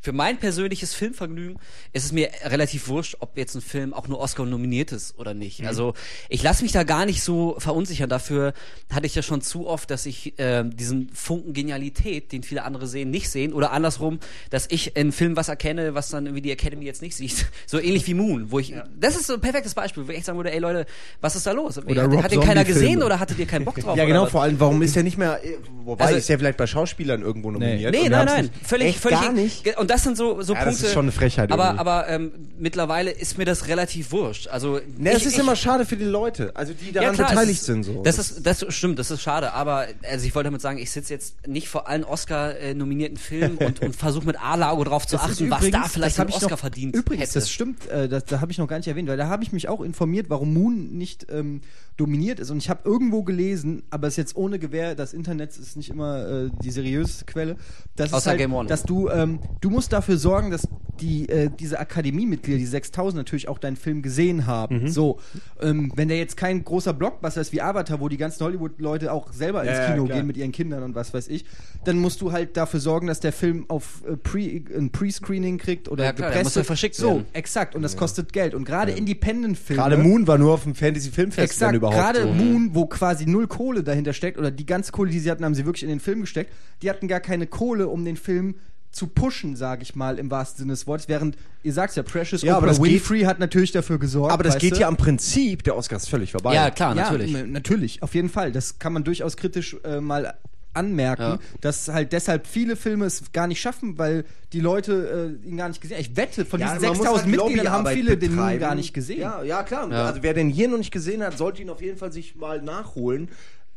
für 0.01 0.13
mein 0.13 0.39
persönliches 0.39 0.95
Filmvergnügen 0.95 1.59
ist 1.93 2.05
es 2.05 2.13
mir 2.13 2.29
relativ 2.45 2.89
wurscht, 2.89 3.17
ob 3.21 3.37
jetzt 3.37 3.55
ein 3.55 3.61
Film 3.61 3.93
auch 3.95 4.09
nur 4.09 4.19
Oscar 4.21 4.45
nominiert 4.47 4.93
ist 4.93 5.19
oder 5.19 5.35
nicht. 5.35 5.61
Mhm. 5.61 5.67
Also 5.67 5.95
ich 6.29 6.43
lasse 6.43 6.63
mich 6.63 6.73
da 6.73 6.83
gar 6.85 7.07
nicht 7.07 7.23
so 7.23 7.57
verunsichern. 7.59 8.09
Dafür 8.13 8.53
hatte 8.93 9.07
ich 9.07 9.15
ja 9.15 9.23
schon 9.23 9.41
zu 9.41 9.67
oft, 9.67 9.91
dass 9.91 10.05
ich 10.07 10.39
äh, 10.39 10.63
diesen 10.65 11.09
Funken 11.15 11.55
Genialität, 11.55 12.31
den 12.31 12.43
viele 12.43 12.63
andere 12.65 12.87
sehen, 12.87 13.11
nicht 13.11 13.31
sehen 13.31 13.53
oder 13.55 13.73
andersrum, 13.73 14.19
dass 14.51 14.67
ich 14.71 14.97
in 14.97 15.13
Film 15.13 15.35
was 15.35 15.49
erkenne, 15.49 15.95
was 15.95 16.11
dann 16.11 16.27
irgendwie 16.27 16.43
die 16.43 16.51
Academy 16.53 16.85
jetzt 16.85 17.01
nicht 17.03 17.17
sieht. 17.17 17.47
So 17.67 17.79
ähnlich 17.79 18.07
wie 18.07 18.13
Moon, 18.15 18.51
wo 18.51 18.59
ich 18.59 18.75
das 19.01 19.17
ist 19.17 19.27
so 19.29 19.35
ein 19.35 19.41
perfektes 19.41 19.75
Beispiel, 19.75 20.07
wo 20.07 20.11
ich 20.11 20.19
echt 20.19 20.27
sagen 20.27 20.37
würde, 20.39 20.53
ey 20.53 20.59
Leute, 20.59 20.85
was 21.23 21.37
ist 21.37 21.47
da 21.47 21.53
los? 21.53 21.79
Oder 21.79 22.03
hat 22.03 22.11
Rob 22.13 22.23
hat 22.23 22.33
den 22.33 22.41
keiner 22.41 22.65
gesehen 22.65 23.03
oder 23.03 23.19
hattet 23.19 23.39
ihr 23.39 23.47
keinen 23.47 23.65
Bock 23.65 23.77
drauf? 23.77 23.97
Ja, 24.03 24.05
genau, 24.05 24.27
vor 24.27 24.43
allem, 24.43 24.61
warum 24.61 24.83
ist 24.83 24.97
er 24.97 25.03
nicht 25.03 25.17
mehr, 25.17 25.43
äh, 25.45 25.57
wobei 25.85 26.05
Also- 26.07 26.19
ist 26.19 26.29
er 26.29 26.39
vielleicht 26.39 26.59
bei 26.59 26.67
Schauspielern 26.67 27.23
irgendwo 27.23 27.51
nominiert? 27.51 27.93
Nee, 27.95 28.09
nein, 28.09 28.27
nein, 28.27 28.51
völlig, 28.63 28.89
Echt 28.89 28.99
völlig. 28.99 29.21
gar 29.21 29.33
nicht. 29.33 29.79
Und 29.79 29.91
das 29.91 30.03
sind 30.05 30.17
so, 30.19 30.43
so 30.43 30.53
Ja, 30.55 30.61
das 30.65 30.69
Punkte. 30.75 30.87
ist 30.87 30.93
schon 30.93 31.05
eine 31.07 31.13
Frechheit 31.13 31.51
Aber, 31.51 31.65
irgendwie. 31.65 31.81
aber 31.81 32.09
ähm, 32.09 32.33
mittlerweile 32.59 33.11
ist 33.11 33.39
mir 33.39 33.45
das 33.45 33.69
relativ 33.69 34.13
wurscht. 34.13 34.49
Also 34.49 34.81
Ne, 34.99 35.11
ich, 35.11 35.17
es 35.17 35.27
ist 35.27 35.33
ich, 35.35 35.39
immer 35.39 35.57
schade 35.57 35.87
für 35.87 35.97
die 35.97 36.05
Leute, 36.05 36.51
also 36.55 36.73
die 36.75 36.93
daran 36.93 37.11
ja, 37.11 37.15
klar, 37.15 37.29
beteiligt 37.31 37.61
ist, 37.61 37.67
sind. 37.67 37.85
So. 37.85 37.92
Das 38.03 38.19
ist, 38.19 38.47
das 38.47 38.65
stimmt, 38.75 38.99
das 38.99 39.11
ist 39.11 39.23
schade. 39.23 39.53
Aber 39.53 39.87
also 40.11 40.27
ich 40.27 40.35
wollte 40.35 40.47
damit 40.49 40.61
sagen, 40.61 40.79
ich 40.79 40.91
sitze 40.91 41.13
jetzt 41.13 41.47
nicht 41.47 41.69
vor 41.69 41.89
allen 41.89 42.05
Oscar-nominierten 42.05 43.17
Filmen 43.17 43.59
und, 43.59 43.81
und 43.83 43.97
versuche 43.97 44.27
mit 44.27 44.37
A-Auge 44.43 44.85
drauf 44.85 45.07
zu 45.07 45.17
Das 45.17 45.25
achten, 45.25 45.51
was 45.51 45.61
übrigens- 45.61 45.83
da 45.83 45.89
vielleicht 45.89 46.19
ich 46.19 46.35
Oscar 46.35 46.51
noch- 46.51 46.59
verdient 46.59 46.95
Übrigens, 46.97 47.29
hätte. 47.29 47.41
das 47.41 47.51
stimmt, 47.51 47.89
äh, 47.89 48.09
das, 48.09 48.25
da 48.25 48.41
habe 48.41 48.53
ich 48.53 48.59
noch 48.59 48.69
gar 48.69 48.77
nicht 48.79 48.89
erwähnt, 48.89 49.09
weil 49.09 49.17
da 49.17 49.29
habe 49.29 49.43
ich 49.45 49.53
mich 49.53 49.69
auch 49.69 49.81
informiert, 49.81 50.27
warum 50.31 50.53
Moon 50.55 50.97
nicht 50.97 51.27
ähm, 51.31 51.61
dominiert 51.97 52.41
ist. 52.41 52.51
Und 52.51 52.59
ich 52.59 52.71
habe 52.71 52.81
irgendwo 52.85 53.23
gelesen, 53.23 53.83
aber 53.91 54.07
es 54.07 54.15
ist 54.15 54.19
jetzt 54.19 54.37
ohne 54.37 54.59
Gewähr, 54.59 54.95
das 54.95 55.13
Internet 55.13 55.57
ist 55.57 55.77
nicht 55.77 55.91
immer 55.91 56.27
äh, 56.47 56.51
die 56.63 56.71
seriöse 56.71 57.25
Quelle, 57.27 57.57
dass, 57.97 58.13
Außer 58.13 58.31
halt, 58.31 58.39
Game 58.39 58.55
One. 58.55 58.69
dass 58.69 58.83
du, 58.85 59.09
ähm, 59.09 59.41
du 59.61 59.71
musst 59.71 59.93
dafür 59.93 60.17
sorgen, 60.17 60.51
dass 60.51 60.67
die, 61.01 61.29
äh, 61.29 61.51
diese 61.59 61.79
Akademiemitglieder, 61.81 62.59
die 62.59 62.67
6000 62.67 63.17
natürlich 63.17 63.49
auch 63.49 63.59
deinen 63.59 63.77
Film 63.77 64.03
gesehen 64.03 64.47
haben. 64.47 64.89
So, 64.89 65.19
ähm, 65.61 65.93
wenn 65.97 66.09
der 66.09 66.19
jetzt 66.19 66.37
kein 66.37 66.65
großer 66.65 66.93
Blockbuster 66.93 67.41
ist 67.41 67.53
wie 67.53 67.61
Avatar, 67.83 68.01
wo 68.01 68.09
die 68.09 68.17
ganzen 68.17 68.45
Hollywood-Leute 68.45 69.13
auch 69.13 69.33
selber 69.33 69.63
ins 69.65 69.73
Ja, 69.79 69.91
Kino 69.93 70.05
klar. 70.05 70.19
gehen 70.19 70.27
mit 70.27 70.37
ihren 70.37 70.53
Kindern 70.53 70.83
und 70.83 70.95
was 70.95 71.13
weiß 71.13 71.29
ich, 71.29 71.45
dann 71.85 71.99
musst 71.99 72.21
du 72.21 72.33
halt 72.33 72.57
dafür 72.57 72.81
sorgen, 72.81 73.07
dass 73.09 73.21
der 73.21 73.33
Film 73.33 73.65
auf 73.69 74.03
äh, 74.09 74.17
Pre, 74.17 74.41
ein 74.77 74.91
Pre-Screening 74.91 75.59
kriegt 75.59 75.89
oder 75.89 76.05
Ja, 76.05 76.13
klar, 76.13 76.29
gepresst 76.31 76.45
muss 76.45 76.55
ja 76.55 76.59
wird. 76.61 76.67
verschickt 76.67 76.95
so, 76.95 77.09
werden. 77.09 77.27
exakt. 77.33 77.75
Und 77.75 77.83
das 77.83 77.97
kostet 77.97 78.33
Geld. 78.33 78.55
Und 78.55 78.65
gerade 78.65 78.93
Independent-Filme. 78.93 79.83
Gerade 79.83 79.97
Moon 79.99 80.27
war 80.27 80.39
nur 80.39 80.53
auf 80.55 80.63
dem 80.65 80.75
Fantasy-Filmfest, 80.75 81.39
wenn 81.39 81.45
Exakt, 81.45 81.75
überhaupt. 81.77 81.97
gerade 81.97 82.23
so. 82.23 82.29
Moon, 82.33 82.71
wo 82.73 82.87
quasi 82.87 83.27
null 83.27 83.47
Kohle 83.49 83.83
dahinter 83.83 84.13
steckt, 84.13 84.39
oder 84.39 84.51
die 84.51 84.67
ganze 84.67 84.93
Kohle, 84.93 85.11
die 85.11 85.19
sie 85.19 85.31
hatten, 85.31 85.45
haben 85.45 85.55
sie 85.55 85.67
wirklich 85.67 85.83
in 85.83 85.89
den 85.89 86.01
Film 86.01 86.21
gesteckt. 86.21 86.53
Die 86.83 86.91
hatten 86.91 87.09
gar 87.09 87.21
keine 87.21 87.47
Kohle, 87.47 87.89
um 87.89 88.05
den 88.05 88.17
Film 88.17 88.55
zu 88.93 89.07
pushen, 89.07 89.57
sage 89.57 89.83
ich 89.83 89.97
mal, 89.97 90.19
im 90.19 90.31
wahrsten 90.31 90.59
Sinne 90.59 90.73
des 90.75 90.87
Wortes. 90.87 91.09
Während, 91.09 91.37
ihr 91.63 91.73
sagt's 91.73 91.97
ja, 91.97 92.03
Precious 92.03 92.43
Ja, 92.43 92.53
aber 92.57 92.67
Oprah 92.67 92.75
das 92.75 92.83
geht- 92.83 92.93
Winfrey 92.93 93.23
hat 93.23 93.39
natürlich 93.41 93.73
dafür 93.73 93.99
gesorgt. 93.99 94.33
Aber 94.33 94.43
das 94.45 94.59
geht 94.59 94.77
du? 94.77 94.81
ja 94.81 94.89
am 94.89 94.97
Prinzip 94.99 95.65
der 95.65 95.77
Oscars 95.77 96.07
völlig 96.09 96.33
vorbei. 96.33 96.55
ja, 96.55 96.71
klar, 96.71 96.95
ja, 96.95 97.03
natürlich. 97.05 97.35
m- 97.35 97.53
natürlich, 97.53 98.03
auf 98.03 98.15
jeden 98.15 98.29
Fall. 98.29 98.53
Das 98.53 98.79
kann 98.79 98.93
man 98.93 99.03
durchaus 99.03 99.37
kritisch 99.37 99.77
äh, 99.85 100.01
mal 100.01 100.35
anmerken, 100.75 101.23
Ja. 101.23 101.39
dass 101.61 101.89
halt 101.89 102.13
deshalb 102.13 102.47
viele 102.47 102.77
Filme 102.77 103.05
es 103.05 103.33
gar 103.33 103.47
nicht 103.47 103.61
schaffen, 103.61 103.99
weil 103.99 104.25
die 104.55 104.61
Leute 104.61 105.39
äh, 105.45 105.49
ihn 105.49 105.57
gar 105.59 105.69
nicht 105.69 105.81
gesehen 105.83 105.97
haben. 105.99 106.03
Ich 106.03 106.17
wette, 106.17 106.45
von 106.47 106.61
Ja, 106.61 106.69
diesen 106.75 106.81
man 106.81 106.89
muss 106.97 106.99
6000 107.07 107.27
halt 107.37 107.45
Mitgliedern 107.47 107.73
haben 107.73 107.87
viele 107.89 108.17
den 108.17 108.31
betreiben. 108.37 108.61
gar 108.61 108.75
nicht 108.75 108.95
gesehen. 108.95 109.21
Ja, 109.21 109.43
ja 109.43 109.63
klar. 109.65 109.91
Ja. 109.91 110.07
Also 110.07 110.23
wer 110.23 110.33
den 110.33 110.49
hier 110.49 110.69
noch 110.69 110.79
nicht 110.79 110.91
gesehen 110.91 111.23
hat, 111.23 111.37
sollte 111.37 111.61
ihn 111.61 111.69
auf 111.69 111.83
jeden 111.83 111.99
Fall 111.99 112.11
sich 112.13 112.37
mal 112.37 112.63
nachholen. 112.63 113.29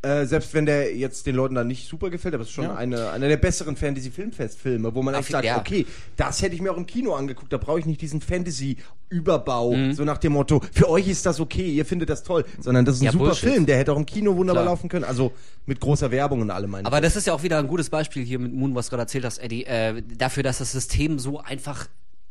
Äh, 0.06 0.26
selbst 0.28 0.54
wenn 0.54 0.66
der 0.68 0.96
jetzt 0.96 1.26
den 1.26 1.36
Leuten 1.36 1.56
dann 1.56 1.68
nicht 1.68 1.88
super 1.90 2.10
gefällt, 2.12 2.36
aber 2.36 2.44
es 2.44 2.50
ist 2.50 2.54
schon 2.54 2.66
Ja. 2.66 2.76
eine, 2.76 3.10
einer 3.10 3.28
der 3.28 3.38
besseren 3.38 3.76
Fantasy-Filmfest-Filme, 3.76 4.94
wo 4.94 5.02
man 5.02 5.16
Auf- 5.16 5.22
echt 5.22 5.32
sagt, 5.32 5.46
ja. 5.46 5.58
okay, 5.58 5.86
das 6.16 6.42
hätte 6.44 6.54
ich 6.54 6.62
mir 6.62 6.72
auch 6.72 6.78
im 6.78 6.86
Kino 6.86 7.14
angeguckt, 7.16 7.52
da 7.52 7.58
brauche 7.58 7.80
ich 7.80 7.86
nicht 7.88 8.02
diesen 8.02 8.22
Fantasy-Überbau, 8.22 9.74
Mhm. 9.76 9.94
so 9.94 10.04
nach 10.04 10.18
dem 10.18 10.34
Motto, 10.34 10.62
für 10.72 10.90
euch 10.90 11.08
ist 11.08 11.26
das 11.26 11.40
okay, 11.40 11.70
ihr 11.70 11.86
findet 11.86 12.10
das 12.10 12.24
toll, 12.24 12.46
sondern 12.60 12.86
das 12.86 12.96
ist 12.96 13.02
ein 13.02 13.06
Ja, 13.06 13.12
super 13.12 13.26
Bullshit. 13.26 13.50
Film, 13.50 13.66
der 13.66 13.78
hätte 13.78 13.94
auch 13.94 13.98
im 13.98 14.06
Kino 14.06 14.36
wunderbar 14.36 14.64
Klar. 14.64 14.74
laufen 14.74 14.90
können, 14.90 15.06
also 15.06 15.32
mit 15.66 15.80
großer 15.80 16.12
Werbung 16.12 16.42
und 16.42 16.52
allem 16.52 16.70
meine 16.70 16.86
Aber 16.86 16.98
ich. 16.98 17.04
das 17.04 17.16
ist 17.16 17.28
ja 17.28 17.34
auch 17.34 17.44
wieder 17.44 17.58
ein 17.58 17.68
gutes 17.68 17.90
Beispiel 17.90 18.24
hier 18.24 18.40
mit 18.40 18.54
Moon, 18.54 18.76
was 18.76 18.88
du 18.88 18.92
gerade 18.92 19.04
erzählt 19.04 19.26
hast, 19.26 19.40
Eddie, 19.40 19.66
äh, 19.66 20.02
dafür, 20.18 20.44
dass 20.44 20.60
das 20.60 20.72
System 20.72 21.20
so 21.20 21.40
einfach 21.40 21.88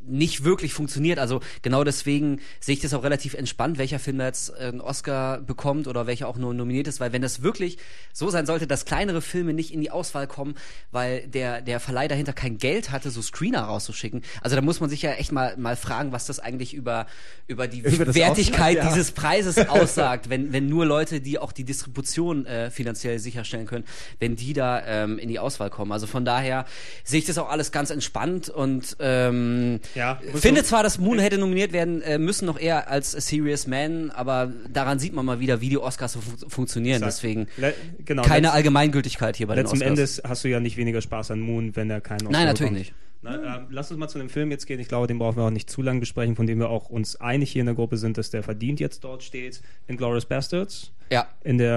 nicht 0.06 0.44
wirklich 0.44 0.72
funktioniert. 0.72 1.18
Also 1.18 1.40
genau 1.62 1.84
deswegen 1.84 2.40
sehe 2.60 2.74
ich 2.74 2.80
das 2.80 2.94
auch 2.94 3.02
relativ 3.02 3.34
entspannt, 3.34 3.78
welcher 3.78 3.98
Film 3.98 4.18
da 4.18 4.26
jetzt 4.26 4.50
äh, 4.50 4.64
einen 4.64 4.80
Oscar 4.80 5.40
bekommt 5.40 5.86
oder 5.86 6.06
welcher 6.06 6.28
auch 6.28 6.36
nur 6.36 6.54
nominiert 6.54 6.88
ist, 6.88 7.00
weil 7.00 7.12
wenn 7.12 7.22
das 7.22 7.42
wirklich 7.42 7.78
so 8.12 8.30
sein 8.30 8.46
sollte, 8.46 8.66
dass 8.66 8.84
kleinere 8.84 9.22
Filme 9.22 9.52
nicht 9.52 9.72
in 9.72 9.80
die 9.80 9.90
Auswahl 9.90 10.26
kommen, 10.26 10.54
weil 10.90 11.26
der, 11.28 11.60
der 11.60 11.80
Verleih 11.80 12.08
dahinter 12.08 12.32
kein 12.32 12.58
Geld 12.58 12.90
hatte, 12.90 13.10
so 13.10 13.22
Screener 13.22 13.62
rauszuschicken. 13.62 14.22
Also 14.40 14.56
da 14.56 14.62
muss 14.62 14.80
man 14.80 14.90
sich 14.90 15.02
ja 15.02 15.12
echt 15.12 15.32
mal, 15.32 15.56
mal 15.56 15.76
fragen, 15.76 16.12
was 16.12 16.26
das 16.26 16.40
eigentlich 16.40 16.74
über, 16.74 17.06
über 17.46 17.68
die 17.68 17.80
Über 17.80 18.14
Wertigkeit 18.14 18.78
aussagt, 18.78 18.84
ja. 18.84 18.88
dieses 18.88 19.12
Preises 19.12 19.58
aussagt, 19.68 20.30
wenn, 20.30 20.52
wenn 20.52 20.68
nur 20.68 20.86
Leute, 20.86 21.20
die 21.20 21.38
auch 21.38 21.52
die 21.52 21.64
Distribution 21.64 22.46
äh, 22.46 22.70
finanziell 22.70 23.18
sicherstellen 23.18 23.66
können, 23.66 23.84
wenn 24.18 24.36
die 24.36 24.52
da 24.52 24.82
ähm, 24.84 25.18
in 25.18 25.28
die 25.28 25.38
Auswahl 25.38 25.70
kommen. 25.70 25.92
Also 25.92 26.06
von 26.06 26.24
daher 26.24 26.66
sehe 27.04 27.18
ich 27.18 27.26
das 27.26 27.38
auch 27.38 27.48
alles 27.48 27.72
ganz 27.72 27.90
entspannt 27.90 28.48
und 28.48 28.96
ähm, 29.00 29.80
Ja, 29.94 30.20
finde 30.34 30.64
zwar, 30.64 30.82
dass 30.82 30.98
Moon 30.98 31.18
hätte 31.18 31.38
nominiert 31.38 31.72
werden 31.72 32.02
äh, 32.02 32.18
müssen, 32.18 32.46
noch 32.46 32.58
eher 32.58 32.88
als 32.90 33.12
Serious 33.12 33.66
Man, 33.66 34.10
aber 34.10 34.52
daran 34.72 34.98
sieht 34.98 35.12
man 35.14 35.24
mal 35.24 35.40
wieder, 35.40 35.60
wie 35.60 35.68
die 35.68 35.78
Oscars 35.78 36.12
so 36.12 36.20
fun 36.20 36.34
funktionieren. 36.48 37.02
Exakt. 37.02 37.22
Deswegen 37.22 37.46
Le 37.56 37.74
genau, 38.04 38.22
keine 38.22 38.52
Allgemeingültigkeit 38.52 39.36
hier 39.36 39.46
bei 39.46 39.54
den 39.54 39.64
Letzten 39.64 39.76
Oscars. 39.76 39.88
Endes 39.90 40.22
hast 40.26 40.44
du 40.44 40.48
ja 40.48 40.60
nicht 40.60 40.76
weniger 40.76 41.00
Spaß 41.00 41.30
an 41.30 41.40
Moon, 41.40 41.76
wenn 41.76 41.90
er 41.90 42.00
keinen 42.00 42.26
Oscar 42.26 42.32
Nein, 42.32 42.46
natürlich 42.46 42.72
bekommt. 42.72 42.78
nicht. 42.78 42.94
Na, 43.24 43.56
ähm, 43.56 43.66
lass 43.70 43.90
uns 43.90 43.98
mal 43.98 44.08
zu 44.08 44.18
dem 44.18 44.28
Film 44.28 44.50
jetzt 44.50 44.66
gehen. 44.66 44.78
Ich 44.80 44.88
glaube, 44.88 45.06
den 45.06 45.18
brauchen 45.18 45.36
wir 45.38 45.44
auch 45.44 45.50
nicht 45.50 45.70
zu 45.70 45.80
lange 45.80 46.00
besprechen, 46.00 46.36
von 46.36 46.46
dem 46.46 46.58
wir 46.58 46.68
auch 46.68 46.90
uns 46.90 47.16
einig 47.20 47.50
hier 47.50 47.60
in 47.60 47.66
der 47.66 47.74
Gruppe 47.74 47.96
sind, 47.96 48.18
dass 48.18 48.28
der 48.30 48.42
verdient 48.42 48.80
jetzt 48.80 49.02
dort 49.02 49.22
steht. 49.22 49.62
In 49.88 49.96
Glorious 49.96 50.26
Bastards. 50.26 50.90
Ja. 51.10 51.26
In 51.42 51.56
der 51.58 51.68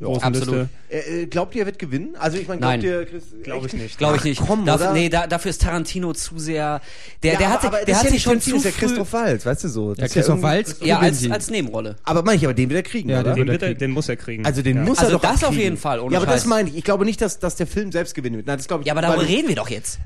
Ja. 0.00 0.04
großen 0.06 0.22
Absolut. 0.24 0.68
Liste. 0.90 1.08
Äh, 1.10 1.22
äh, 1.22 1.26
glaubt 1.26 1.54
ihr, 1.54 1.62
er 1.62 1.66
wird 1.66 1.78
gewinnen? 1.78 2.16
Also 2.18 2.38
ich 2.38 2.48
meine, 2.48 2.60
glaubt 2.60 2.72
Nein. 2.78 2.84
ihr, 2.84 3.04
Chris? 3.06 3.22
Glaube 3.44 3.66
ich 3.68 3.72
nicht. 3.72 3.98
Glaube 3.98 4.16
ich 4.16 4.24
nicht. 4.24 4.40
komm, 4.44 4.66
dafür, 4.66 4.86
oder? 4.86 4.94
nee, 4.94 5.08
da, 5.08 5.26
dafür 5.28 5.50
ist 5.50 5.62
Tarantino 5.62 6.12
zu 6.12 6.38
sehr. 6.40 6.80
Der, 7.22 7.32
Ja, 7.34 7.38
der 7.38 7.50
hat, 7.50 7.60
sich- 7.60 7.68
aber 7.68 7.76
der 7.78 7.86
das 7.86 7.98
hat 7.98 8.04
ja 8.06 8.10
sich 8.10 8.22
schon 8.22 8.40
zu 8.40 8.56
ist 8.56 8.64
ja. 8.64 8.70
Christoph 8.72 9.12
Waltz, 9.12 9.46
weißt 9.46 9.64
du 9.64 9.68
so. 9.68 9.90
Das 9.90 9.98
Ja, 9.98 10.04
ist 10.06 10.12
Christoph 10.14 10.42
Waltz 10.42 10.76
Ja, 10.82 10.98
als, 10.98 11.30
als 11.30 11.50
Nebenrolle. 11.50 11.96
Aber 12.02 12.22
meine 12.24 12.36
ich, 12.36 12.44
aber 12.44 12.54
den 12.54 12.68
wird 12.68 12.78
er 12.84 12.90
kriegen, 12.90 13.10
Ja, 13.10 13.20
oder? 13.20 13.34
den 13.34 13.44
Den, 13.46 13.52
wird 13.52 13.62
er 13.62 13.68
kriegen. 13.68 13.78
den 13.80 13.90
muss 13.92 14.08
er 14.08 14.16
kriegen. 14.16 14.44
Also 14.44 14.62
den 14.62 14.76
ja. 14.78 14.82
muss 14.82 14.98
Also 14.98 15.12
er 15.12 15.18
doch 15.18 15.22
das 15.22 15.44
auf 15.44 15.54
jeden 15.54 15.76
Fall, 15.76 15.98
Ja, 16.10 16.18
aber 16.18 16.26
das 16.26 16.46
meine 16.46 16.68
ich. 16.70 16.76
Ich 16.76 16.84
glaube 16.84 17.04
nicht, 17.04 17.20
dass, 17.20 17.38
dass 17.38 17.54
der 17.56 17.66
Film 17.68 17.92
selbst 17.92 18.14
gewinnen 18.16 18.36
wird. 18.36 18.46
Nein, 18.48 18.56
das 18.58 18.66
glaube 18.68 18.82
ich 18.82 18.86
Ja, 18.88 18.94
aber 18.94 19.02
darüber 19.02 19.26
reden 19.26 19.48
wir 19.48 19.56
doch 19.56 19.68
jetzt. 19.70 20.00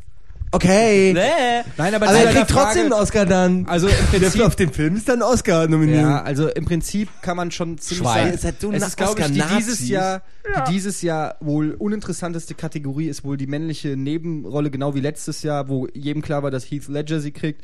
Okay. 0.55 1.13
Nee. 1.13 1.65
Nein, 1.77 1.95
aber 1.95 2.07
Aber 2.09 2.17
zu 2.17 2.25
er 2.27 2.33
kriegt 2.33 2.51
trotzdem 2.51 2.83
einen 2.83 2.93
Oscar 2.93 3.27
dann. 3.27 3.67
Also 3.67 3.89
im 3.89 3.95
Prinzip 4.11 4.41
auf 4.43 4.55
dem 4.55 4.73
Film 4.73 4.97
ist 4.97 5.09
dann 5.09 5.21
ein 5.21 5.23
Oscar 5.23 5.67
nominiert. 5.67 6.03
Ja, 6.03 6.23
also 6.23 6.49
im 6.49 6.65
Prinzip 6.65 7.09
kann 7.23 7.37
man 7.37 7.51
schon 7.51 7.79
ziemlich 7.79 8.07
Schwein. 8.07 8.39
sagen, 8.39 8.55
Es 8.55 8.61
so 8.61 8.73
es 8.73 8.89
ist, 8.89 8.97
glaube 8.97 9.21
ich, 9.21 9.27
die 9.33 9.43
dieses 9.57 9.89
Jahr, 9.89 10.23
die 10.47 10.73
dieses 10.73 11.03
Jahr 11.03 11.37
wohl 11.41 11.73
uninteressanteste 11.73 12.55
Kategorie 12.55 13.09
ist 13.09 13.25
wohl 13.25 13.37
die 13.37 13.47
männliche 13.49 13.97
Nebenrolle, 13.97 14.71
genau 14.71 14.95
wie 14.95 15.01
letztes 15.01 15.43
Jahr, 15.43 15.69
wo 15.69 15.89
jedem 15.93 16.23
klar 16.23 16.43
war, 16.43 16.51
dass 16.51 16.71
Heath 16.71 16.89
Ledger 16.89 17.21
sie 17.21 17.33
kriegt. 17.33 17.63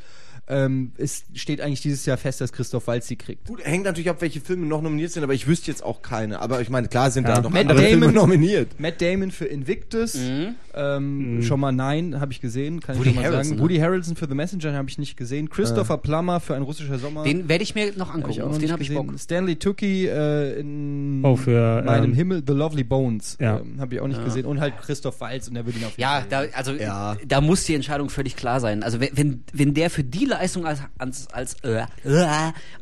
Ähm, 0.53 0.91
es 0.99 1.23
steht 1.35 1.61
eigentlich 1.61 1.81
dieses 1.81 2.05
Jahr 2.07 2.17
fest, 2.17 2.41
dass 2.41 2.53
Christoph 2.53 2.87
Waltz 2.89 3.07
sie 3.07 3.15
kriegt. 3.17 3.47
Gut, 3.47 3.65
hängt 3.65 3.85
natürlich 3.85 4.11
ab, 4.11 4.17
welche 4.21 4.41
Filme 4.41 4.67
noch 4.67 4.83
nominiert 4.83 5.13
sind, 5.13 5.23
aber 5.23 5.33
ich 5.33 5.47
wüsste 5.47 5.71
jetzt 5.71 5.85
auch 5.85 6.03
keine. 6.03 6.41
Aber 6.41 6.61
ich 6.61 6.69
meine, 6.71 6.89
klar 6.89 7.11
sind 7.13 7.29
Ja. 7.29 7.37
da 7.37 7.41
noch 7.43 7.51
Matt 7.51 7.63
andere 7.63 7.79
Filme 7.79 8.07
Damon- 8.07 8.15
nominiert. 8.15 8.81
Matt 8.81 9.01
Damon 9.01 9.31
für 9.31 9.45
Invictus, 9.45 10.15
Mhm. 10.17 10.55
ähm, 10.75 11.43
schon 11.43 11.61
mal 11.61 11.73
nein, 11.73 12.21
habe 12.21 12.33
ich 12.33 12.41
gesehen, 12.41 12.81
kann 12.81 12.99
Woody 12.99 13.11
ich 13.11 13.15
schon 13.15 13.23
mal 13.23 13.31
Harrelson, 13.31 13.45
sagen. 13.45 13.57
ne? 13.59 13.63
Woody 13.63 13.77
Harrelson 13.79 14.17
für 14.17 14.27
The 14.29 14.35
Messenger 14.35 14.73
habe 14.75 14.89
ich 14.91 14.99
nicht 14.99 15.17
gesehen. 15.17 15.49
Christopher 15.51 15.99
Plummer 15.99 16.41
für 16.41 16.55
ein 16.57 16.63
russischer 16.63 16.99
Sommer. 16.99 17.23
Den 17.25 17.49
werde 17.49 17.63
ich 17.63 17.75
mir 17.75 17.93
noch 17.97 18.09
Hab 18.09 18.17
angucken. 18.17 18.43
auch 18.43 18.49
Auf 18.51 18.59
den 18.59 18.73
habe 18.73 18.83
ich. 18.83 18.93
Bock. 18.93 19.07
Stanley 19.19 19.57
Tucci 19.57 20.07
äh, 20.09 20.59
in 20.59 21.21
Oh, 21.25 21.37
für, 21.37 21.83
meinem 21.83 22.11
ähm, 22.11 22.15
Himmel, 22.15 22.43
The 22.47 22.53
Lovely 22.55 22.85
Bones. 22.85 23.37
Ja. 23.41 23.59
Ähm, 23.61 23.81
habe 23.81 23.95
ich 23.95 24.01
auch 24.01 24.09
nicht 24.09 24.25
gesehen. 24.25 24.47
Und 24.47 24.61
halt 24.61 24.75
Christoph 24.81 25.21
Waltz 25.21 25.49
und 25.49 25.55
der 25.55 25.65
würde 25.67 25.79
ihn 25.79 25.85
auf 25.85 25.91
jeden 25.93 26.01
Ja, 26.03 26.25
da, 26.29 26.43
also 26.55 26.73
Ja. 26.73 27.17
da 27.27 27.41
muss 27.41 27.65
die 27.65 27.75
Entscheidung 27.75 28.11
völlig 28.11 28.37
klar 28.37 28.61
sein. 28.61 28.83
Also 28.83 29.01
wenn, 29.01 29.11
wenn, 29.15 29.45
wenn 29.53 29.75
der 29.75 29.91
für 29.91 30.03
die 30.05 30.25
Leistung 30.41 30.67
als 30.67 30.81
als 30.99 31.29
als, 31.33 31.55
äh, 31.65 31.83
äh, 32.05 32.27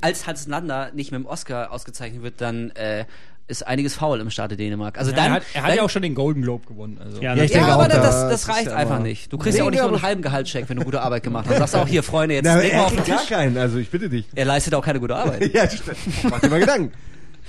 als 0.01 0.27
Hans 0.27 0.47
Lander 0.47 0.91
nicht 0.95 1.11
mit 1.13 1.21
dem 1.21 1.27
Oscar 1.27 1.73
ausgezeichnet 1.73 2.23
wird, 2.23 2.41
dann 2.41 2.71
äh, 2.71 3.05
ist 3.51 3.67
einiges 3.67 3.95
faul 3.95 4.21
im 4.21 4.31
Staate 4.31 4.57
Dänemark. 4.59 4.99
Also 4.99 5.11
Ja, 5.11 5.17
dann, 5.17 5.27
er 5.27 5.33
hat, 5.37 5.43
er 5.55 5.63
hat 5.63 5.71
dann, 5.71 5.77
ja 5.79 5.83
auch 5.83 5.89
schon 5.91 6.03
den 6.03 6.15
Golden 6.15 6.43
Globe 6.43 6.67
gewonnen. 6.67 6.99
Also. 7.03 7.21
Ja, 7.23 7.35
Ja, 7.35 7.43
ich 7.45 7.51
ja, 7.51 7.59
denke 7.61 7.73
aber 7.73 7.85
auch, 7.85 7.89
das, 7.89 7.97
da- 7.97 8.29
das, 8.29 8.47
das 8.47 8.55
reicht 8.57 8.69
einfach 8.69 8.99
nicht. 8.99 9.33
Du 9.33 9.39
kriegst 9.39 9.55
Nee, 9.55 9.61
ja 9.61 9.67
auch 9.67 9.71
nicht 9.71 9.81
nur 9.81 9.89
einen 9.89 10.03
halben 10.03 10.21
Gehaltscheck, 10.23 10.69
wenn 10.69 10.77
du 10.77 10.85
gute 10.85 11.01
Arbeit 11.01 11.23
gemacht 11.23 11.47
hast. 11.47 11.55
Du 11.55 11.59
sagst 11.61 11.75
auch 11.77 11.89
hier, 11.89 12.03
Freunde, 12.03 12.35
jetzt 12.37 12.45
Na, 12.45 12.61
er 12.61 12.83
auf 12.83 12.89
den 12.91 12.97
kriegt 12.99 13.09
gar 13.09 13.19
Tisch. 13.21 13.29
keinen, 13.31 13.57
also 13.57 13.79
ich 13.79 13.89
bitte 13.91 14.09
dich. 14.11 14.27
Er 14.35 14.45
leistet 14.45 14.75
auch 14.75 14.85
keine 14.85 15.01
gute 15.01 15.17
Arbeit. 15.17 15.51
ja, 15.55 15.69
stimmt. 15.69 15.97
Mach 16.31 16.41
dir 16.41 16.51
mal 16.51 16.61
Gedanken. 16.61 16.93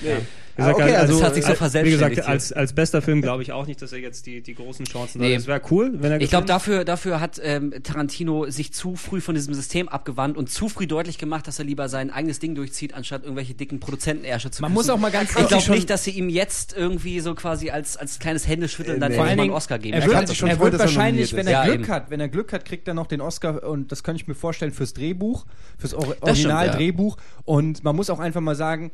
Nee. 0.02 0.16
Gesagt, 0.60 0.80
Ah, 0.80 0.84
okay, 0.84 0.96
also, 0.96 1.14
das 1.14 1.24
hat 1.24 1.36
sich 1.36 1.44
so 1.44 1.50
äh, 1.50 1.54
Wie 1.54 1.58
verselbstständigt 1.58 2.16
gesagt, 2.18 2.30
als, 2.30 2.54
als 2.54 2.74
bester 2.74 3.02
Film 3.02 3.22
glaube 3.22 3.44
ich 3.44 3.52
auch 3.52 3.66
nicht, 3.66 3.82
dass 3.82 3.92
er 3.94 4.00
jetzt 4.00 4.26
die, 4.26 4.42
die 4.42 4.56
großen 4.56 4.86
Chancen 4.86 5.22
Nee. 5.22 5.34
hat. 5.34 5.42
Es 5.42 5.48
wäre 5.48 5.62
cool, 5.72 5.92
wenn 5.96 6.12
er 6.12 6.22
Ich 6.22 6.30
glaube, 6.30 6.46
dafür, 6.48 6.86
dafür 6.86 7.20
hat 7.20 7.40
ähm, 7.44 7.74
Tarantino 7.84 8.50
sich 8.50 8.74
zu 8.74 8.96
früh 8.96 9.22
von 9.22 9.36
diesem 9.36 9.54
System 9.54 9.90
abgewandt 9.90 10.38
und 10.38 10.50
zu 10.50 10.70
früh 10.70 10.88
deutlich 10.88 11.18
gemacht, 11.18 11.48
dass 11.48 11.60
er 11.60 11.66
lieber 11.66 11.90
sein 11.90 12.10
eigenes 12.12 12.40
Ding 12.40 12.56
durchzieht, 12.56 12.94
anstatt 12.94 13.24
irgendwelche 13.24 13.54
dicken 13.54 13.80
Produzentenärsche 13.80 14.52
zu 14.52 14.62
Man 14.62 14.72
küssen. 14.72 14.76
muss 14.76 14.90
auch 14.90 15.00
mal 15.00 15.12
ganz 15.12 15.36
Ich 15.36 15.48
glaube 15.48 15.72
nicht, 15.72 15.90
dass 15.90 16.04
sie 16.04 16.12
ihm 16.12 16.30
jetzt 16.30 16.76
irgendwie 16.78 17.20
so 17.20 17.36
quasi 17.36 17.70
als, 17.70 17.98
als 17.98 18.20
kleines 18.20 18.48
Händeschütteln 18.48 18.98
Äh, 18.98 19.00
dann 19.00 19.12
nee. 19.12 19.18
Vor 19.18 19.26
allen 19.26 19.40
einen 19.40 19.52
Oscar 19.52 19.80
geben. 19.80 19.94
Er 19.96 20.02
Er 20.04 20.08
wird, 20.28 20.36
schon 20.36 20.50
er 20.50 20.60
wird 20.60 20.78
wahrscheinlich, 20.80 21.34
wenn 21.34 21.48
er. 21.48 21.54
Ja, 21.54 21.64
Glück 21.66 21.76
eben. 21.82 21.88
hat, 21.88 22.10
wenn 22.10 22.20
er 22.20 22.30
Glück 22.30 22.54
hat, 22.54 22.66
kriegt 22.66 22.88
er 22.88 22.94
noch 22.94 23.08
den 23.08 23.22
Oscar 23.22 23.64
und 23.64 23.92
das 23.92 24.04
könnte 24.04 24.22
ich 24.22 24.28
mir 24.28 24.36
vorstellen 24.36 24.72
fürs 24.72 24.94
Drehbuch, 24.94 25.46
fürs 25.78 25.94
Originaldrehbuch. 25.94 27.18
Und 27.46 27.84
man 27.84 27.96
muss 27.96 28.10
auch 28.10 28.20
einfach 28.20 28.42
mal 28.42 28.56
sagen, 28.56 28.92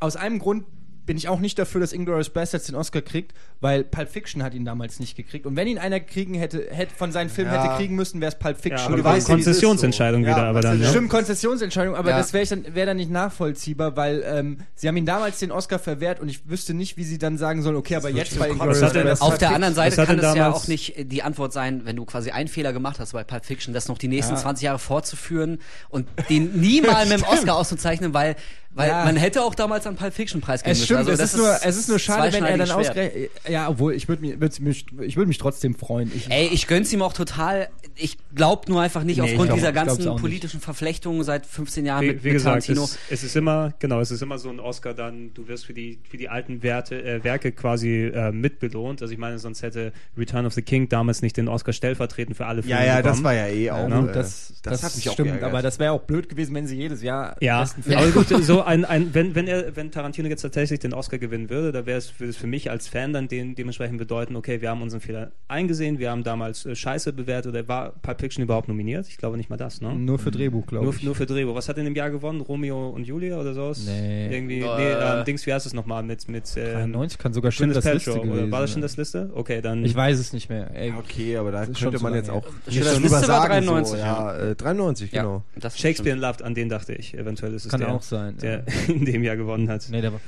aus 0.00 0.16
einem 0.16 0.38
Grund 0.38 0.64
bin 1.08 1.16
ich 1.16 1.26
auch 1.28 1.40
nicht 1.40 1.58
dafür, 1.58 1.80
dass 1.80 1.94
Inglourious 1.94 2.28
Basterds 2.28 2.66
den 2.66 2.74
Oscar 2.74 3.00
kriegt, 3.00 3.32
weil 3.62 3.82
Pulp 3.82 4.10
Fiction 4.10 4.42
hat 4.42 4.52
ihn 4.52 4.66
damals 4.66 5.00
nicht 5.00 5.16
gekriegt. 5.16 5.46
Und 5.46 5.56
wenn 5.56 5.66
ihn 5.66 5.78
einer 5.78 6.00
kriegen 6.00 6.34
hätte, 6.34 6.68
hätte 6.70 6.94
von 6.94 7.12
seinen 7.12 7.30
Filmen 7.30 7.50
Ja. 7.52 7.64
hätte 7.64 7.76
kriegen 7.76 7.94
müssen, 7.96 8.20
wäre 8.20 8.30
es 8.30 8.38
Pulp 8.38 8.56
ja, 8.58 8.62
Fiction. 8.62 8.86
aber 8.88 8.96
du 8.98 9.04
weißt 9.04 9.26
ja, 9.26 9.34
Konzessionsentscheidung 9.34 10.22
so. 10.22 10.28
wieder, 10.28 10.36
Ja, 10.42 10.50
aber 10.50 10.60
dann. 10.60 10.82
Ja. 10.82 10.90
Stimmt, 10.90 11.08
Konzessionsentscheidung, 11.08 11.96
aber 11.96 12.10
Ja. 12.10 12.18
das 12.18 12.34
wäre 12.34 12.44
dann, 12.46 12.74
wär 12.74 12.84
dann 12.84 12.98
nicht 12.98 13.10
nachvollziehbar, 13.10 13.96
weil 13.96 14.22
ähm, 14.26 14.58
sie 14.74 14.86
haben 14.86 14.98
ihm 14.98 15.06
damals 15.06 15.38
den 15.38 15.50
Oscar 15.50 15.78
verwehrt 15.78 16.20
und 16.20 16.28
ich 16.28 16.46
wüsste 16.48 16.74
nicht, 16.74 16.98
wie 16.98 17.04
sie 17.04 17.16
dann 17.16 17.38
sagen 17.38 17.62
sollen, 17.62 17.76
okay, 17.76 17.96
aber 17.96 18.10
jetzt 18.10 18.38
bei 18.38 18.50
Inglourious 18.50 18.80
Basterds- 18.82 19.20
Auf 19.22 19.38
der 19.38 19.54
anderen 19.54 19.74
Seite 19.74 20.04
kann 20.04 20.18
es 20.18 20.34
ja 20.36 20.52
auch 20.52 20.68
nicht 20.68 20.94
die 21.10 21.22
Antwort 21.22 21.54
sein, 21.54 21.86
wenn 21.86 21.96
du 21.96 22.04
quasi 22.04 22.32
einen 22.32 22.48
Fehler 22.48 22.74
gemacht 22.74 23.00
hast 23.00 23.14
bei 23.14 23.24
Pulp 23.24 23.46
Fiction, 23.46 23.72
das 23.72 23.88
noch 23.88 23.96
die 23.96 24.08
nächsten 24.08 24.34
Ja. 24.34 24.40
20 24.40 24.64
Jahre 24.64 24.78
fortzuführen 24.78 25.58
und 25.88 26.06
den 26.28 26.60
nie 26.60 26.82
mal 26.82 27.06
mit 27.08 27.18
dem 27.20 27.24
Oscar 27.24 27.56
auszuzeichnen, 27.56 28.12
weil, 28.12 28.36
weil 28.70 28.90
Ja. 28.90 29.04
man 29.04 29.16
hätte 29.16 29.42
auch 29.42 29.54
damals 29.54 29.86
einen 29.86 29.96
Pulp 29.96 30.12
Fiction 30.14 30.40
Preis 30.40 30.62
geben 30.62 30.72
Es 30.72 30.84
stimmt, 30.84 31.00
müssen. 31.06 31.10
Also 31.10 31.22
es, 31.24 31.32
das 31.32 31.34
ist 31.34 31.38
nur, 31.38 31.68
es 31.68 31.76
ist 31.76 31.88
nur 31.88 31.98
schade, 31.98 32.32
wenn 32.32 32.44
er 32.44 32.58
dann 32.58 32.70
ausgerechnet. 32.70 33.30
Ja, 33.48 33.68
obwohl, 33.68 33.94
ich 33.94 34.08
würde 34.08 34.22
mich, 34.22 34.40
würd 34.40 34.60
mich, 34.60 34.86
ich 35.00 35.16
würd 35.16 35.26
mich 35.26 35.38
trotzdem 35.38 35.74
freuen. 35.74 36.12
Ich, 36.14 36.30
Ey, 36.30 36.48
ich 36.52 36.66
gönn's 36.66 36.92
ihm 36.92 37.02
auch 37.02 37.12
total. 37.12 37.68
Ich 37.96 38.16
glaub 38.34 38.68
nur 38.68 38.80
einfach 38.80 39.02
nicht 39.02 39.16
Nee, 39.16 39.24
aufgrund 39.24 39.48
glaub- 39.48 39.56
dieser 39.58 39.72
ganzen 39.72 40.06
auch 40.06 40.20
politischen 40.20 40.60
Verflechtungen 40.60 41.24
seit 41.24 41.44
15 41.46 41.84
Jahren 41.86 42.02
Wie, 42.04 42.08
mit, 42.08 42.22
wie 42.22 42.28
mit 42.28 42.34
gesagt, 42.34 42.66
Tarantino. 42.66 42.84
es, 42.84 42.98
es 43.10 43.24
ist 43.24 43.34
immer, 43.36 43.72
genau, 43.80 44.00
es 44.00 44.12
ist 44.12 44.22
immer 44.22 44.38
so 44.38 44.48
ein 44.50 44.60
Oscar 44.60 44.94
dann, 44.94 45.32
du 45.34 45.48
wirst 45.48 45.66
für 45.66 45.74
die, 45.74 45.98
für 46.08 46.16
die 46.16 46.28
alten 46.28 46.62
Werte, 46.62 47.02
äh, 47.02 47.24
Werke 47.24 47.50
quasi 47.50 48.04
äh, 48.04 48.30
mitbelohnt. 48.30 49.02
Also 49.02 49.12
ich 49.12 49.18
meine, 49.18 49.38
sonst 49.40 49.62
hätte 49.62 49.92
Return 50.16 50.46
of 50.46 50.52
the 50.52 50.62
King 50.62 50.88
damals 50.88 51.22
nicht 51.22 51.36
den 51.36 51.48
Oscar 51.48 51.72
stellvertretend 51.72 52.36
für 52.36 52.46
alle 52.46 52.62
Filme 52.62 52.78
Ja, 52.78 52.84
ja, 52.86 52.96
das 53.02 53.16
bekommen. 53.16 53.24
war 53.24 53.34
ja 53.34 53.46
eh 53.48 53.70
auch. 53.72 53.88
ne? 53.88 54.08
äh, 54.10 54.12
das, 54.12 54.52
das, 54.62 54.82
hat 54.84 54.94
mich 54.94 55.08
auch 55.08 55.14
stimmt, 55.14 55.28
geärgert. 55.30 55.48
aber 55.50 55.62
das 55.62 55.78
wäre 55.80 55.92
auch 55.92 56.02
blöd 56.02 56.28
gewesen, 56.28 56.54
wenn 56.54 56.66
sie 56.68 56.76
jedes 56.76 57.02
Jahr 57.02 57.34
Ja, 57.40 57.62
besten 57.62 57.82
Film 57.82 57.98
aber 57.98 58.10
gut, 58.12 58.28
so 58.44 58.57
ein, 58.62 58.84
ein 58.84 59.14
wenn, 59.14 59.34
wenn 59.34 59.46
er, 59.46 59.76
wenn 59.76 59.90
Tarantino 59.90 60.28
jetzt 60.28 60.42
tatsächlich 60.42 60.80
den 60.80 60.92
Oscar 60.94 61.18
gewinnen 61.18 61.50
würde, 61.50 61.72
da 61.72 61.86
wäre 61.86 61.98
es, 61.98 62.18
würde 62.18 62.30
es 62.30 62.36
für 62.36 62.46
mich 62.46 62.70
als 62.70 62.88
Fan 62.88 63.12
dann 63.12 63.28
den, 63.28 63.54
dementsprechend 63.54 63.98
bedeuten, 63.98 64.36
okay, 64.36 64.60
wir 64.60 64.70
haben 64.70 64.82
unseren 64.82 65.00
Fehler 65.00 65.32
eingesehen, 65.48 65.98
wir 65.98 66.10
haben 66.10 66.24
damals 66.24 66.66
äh, 66.66 66.74
Scheiße 66.76 67.12
bewertet, 67.12 67.52
oder 67.52 67.68
war 67.68 67.92
Pulp 68.02 68.20
Fiction 68.20 68.42
überhaupt 68.44 68.68
nominiert? 68.68 69.06
Ich 69.08 69.16
glaube 69.18 69.36
nicht 69.36 69.50
mal 69.50 69.56
das, 69.56 69.80
ne? 69.80 69.94
Nur 69.94 70.18
für 70.18 70.30
Drehbuch, 70.30 70.66
glaube 70.66 70.90
ich. 70.94 71.02
nur 71.02 71.14
für 71.14 71.26
Drehbuch. 71.26 71.54
Was 71.54 71.68
hat 71.68 71.78
in 71.78 71.84
dem 71.84 71.94
Jahr 71.94 72.10
gewonnen? 72.10 72.40
Romeo 72.40 72.88
und 72.90 73.04
Julia 73.06 73.38
oder 73.40 73.54
sowas? 73.54 73.84
Nee. 73.86 74.28
Irgendwie, 74.34 74.60
Äh, 74.60 74.76
nee, 74.76 74.90
ähm, 75.18 75.24
Dings, 75.24 75.46
wie 75.46 75.52
heißt 75.52 75.66
es 75.66 75.74
nochmal 75.74 76.02
mit, 76.02 76.28
mit 76.28 76.44
ähm, 76.56 76.92
93 76.92 77.18
kann 77.18 77.32
sogar 77.32 77.50
schon 77.52 77.72
das 77.72 77.84
Liste 77.84 78.12
gewesen 78.14 78.30
oder 78.32 78.50
war 78.50 78.60
das 78.60 78.72
schon 78.72 78.82
das 78.82 78.96
Liste? 78.96 79.30
Okay, 79.34 79.60
dann. 79.62 79.84
Ich 79.84 79.94
weiß 79.94 80.18
es 80.18 80.32
nicht 80.32 80.48
mehr. 80.48 80.70
Ey, 80.74 80.92
Okay, 80.98 81.36
aber 81.36 81.52
da 81.52 81.66
könnte 81.66 82.00
man 82.02 82.14
jetzt 82.14 82.30
auch 82.30 82.44
Das 82.64 82.74
nicht 82.74 82.84
Liste 82.84 83.00
drüber 83.00 83.10
war 83.12 83.22
sagen. 83.22 83.48
93, 83.66 83.92
so, 83.92 83.96
ja, 83.98 84.36
äh, 84.36 84.54
93, 84.54 85.12
ja, 85.12 85.22
genau. 85.22 85.42
das 85.56 85.78
Shakespeare 85.78 86.14
in. 86.14 86.20
Love, 86.20 86.44
an 86.44 86.54
den 86.54 86.68
dachte 86.68 86.92
ich. 86.94 87.14
Eventuell 87.14 87.54
ist 87.54 87.64
es 87.66 87.70
Kann 87.70 87.80
der, 87.80 87.90
auch 87.92 88.02
sein, 88.02 88.36
der 88.38 88.47
in 88.88 89.04
dem 89.04 89.22
Jahr 89.22 89.36
gewonnen 89.36 89.68
hat. 89.68 89.86
nee, 89.90 90.00
der 90.00 90.12
war. 90.12 90.20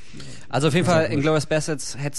Also 0.48 0.68
auf 0.68 0.74
jeden 0.74 0.86
Fall, 0.86 0.96
auch 0.96 1.00
wurscht. 1.02 1.12
Inglourious 1.14 1.46
Basterds 1.46 1.96
hätte 1.98 2.18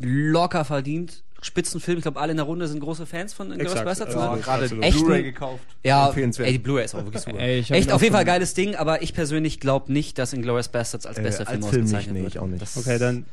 locker 0.00 0.64
verdient. 0.64 1.22
Spitzenfilm, 1.42 1.98
ich 1.98 2.02
glaube, 2.02 2.20
alle 2.20 2.32
in 2.32 2.36
der 2.36 2.44
Runde 2.44 2.68
sind 2.68 2.80
große 2.80 3.06
Fans 3.06 3.32
von 3.32 3.50
Inglourious 3.50 3.82
Basterds. 3.82 4.14
also 4.14 4.34
ne? 4.34 4.40
gerade 4.42 4.64
absolut. 4.64 4.84
Echt 4.84 4.98
Blu-ray 4.98 5.22
gekauft. 5.22 5.64
Ja, 5.82 6.10
ey, 6.10 6.52
die 6.52 6.58
Blu-ray 6.58 6.84
ist 6.84 6.94
auch 6.94 7.04
wirklich 7.04 7.22
super. 7.22 7.38
Ey, 7.40 7.64
Echt, 7.66 7.92
auf 7.92 8.02
jeden 8.02 8.14
Fall 8.14 8.26
geiles 8.26 8.52
Ding, 8.52 8.76
aber 8.76 9.02
ich 9.02 9.14
persönlich 9.14 9.58
glaube 9.58 9.90
nicht, 9.92 10.18
dass 10.18 10.34
Inglourious 10.34 10.68
Basterds 10.68 11.06
als 11.06 11.16
Äh, 11.16 11.22
bester 11.22 11.46
Film 11.46 11.62
als 11.62 11.70
Film 11.70 11.84
nicht, 11.84 11.94
ausgezeichnet 11.94 12.14
nee, 12.14 12.22
wird. 12.22 12.34
ich 12.34 12.38
auch 12.38 12.46
nicht. 12.46 12.60
Das, 12.60 12.76
Okay, 12.76 12.98
dann. 12.98 13.24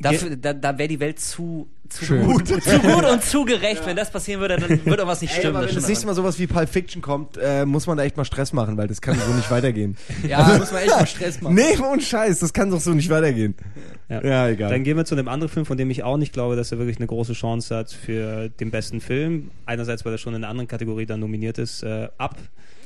Dafür, 0.00 0.36
da 0.36 0.52
da 0.52 0.76
wäre 0.76 0.88
die 0.88 1.00
Welt 1.00 1.20
zu, 1.20 1.68
zu 1.88 2.04
Schön. 2.04 2.24
gut. 2.24 2.48
zu 2.62 2.78
gut 2.80 3.04
und 3.04 3.22
zu 3.22 3.44
gerecht. 3.44 3.86
Wenn 3.86 3.96
das 3.96 4.10
passieren 4.10 4.40
würde, 4.40 4.56
dann 4.56 4.68
würde 4.70 4.84
irgendwas 4.84 5.20
nicht 5.20 5.32
Ey, 5.34 5.38
stimmen. 5.40 5.56
aber 5.56 5.68
wenn 5.68 5.74
das 5.74 5.88
nächste 5.88 6.06
Mal 6.06 6.14
sowas 6.14 6.38
wie 6.38 6.46
Pulp 6.46 6.68
Fiction 6.68 7.00
kommt, 7.00 7.36
äh, 7.36 7.64
muss 7.64 7.86
man 7.86 7.96
da 7.96 8.04
echt 8.04 8.16
mal 8.16 8.24
Stress 8.24 8.52
machen, 8.52 8.76
weil 8.76 8.88
das 8.88 9.00
kann 9.00 9.18
so 9.18 9.32
nicht 9.32 9.50
weitergehen. 9.50 9.96
ja, 10.28 10.58
muss 10.58 10.72
man 10.72 10.82
echt 10.82 10.90
mal 10.90 11.06
Stress 11.06 11.40
machen. 11.40 11.54
Nee, 11.54 11.78
ohne 11.78 12.02
Scheiß, 12.02 12.40
das 12.40 12.52
kann 12.52 12.70
doch 12.70 12.80
so 12.80 12.92
nicht 12.92 13.10
weitergehen. 13.10 13.54
Ja. 14.08 14.22
Ja, 14.24 14.48
egal. 14.48 14.70
Dann 14.70 14.84
gehen 14.84 14.96
wir 14.96 15.04
zu 15.04 15.14
einem 15.14 15.28
anderen 15.28 15.50
Film, 15.50 15.66
von 15.66 15.78
dem 15.78 15.90
ich 15.90 16.02
auch 16.02 16.16
nicht 16.16 16.32
glaube, 16.32 16.56
dass 16.56 16.72
er 16.72 16.78
wirklich 16.78 16.98
eine 16.98 17.06
große 17.06 17.32
Chance 17.32 17.74
hat 17.74 17.92
für 17.92 18.48
den 18.48 18.70
besten 18.70 19.00
Film. 19.00 19.50
Einerseits, 19.66 20.04
weil 20.04 20.12
er 20.12 20.18
schon 20.18 20.34
in 20.34 20.42
einer 20.42 20.50
anderen 20.50 20.68
Kategorie 20.68 21.06
dann 21.06 21.20
nominiert 21.20 21.58
ist, 21.58 21.82
äh, 21.82 22.08
Up 22.18 22.36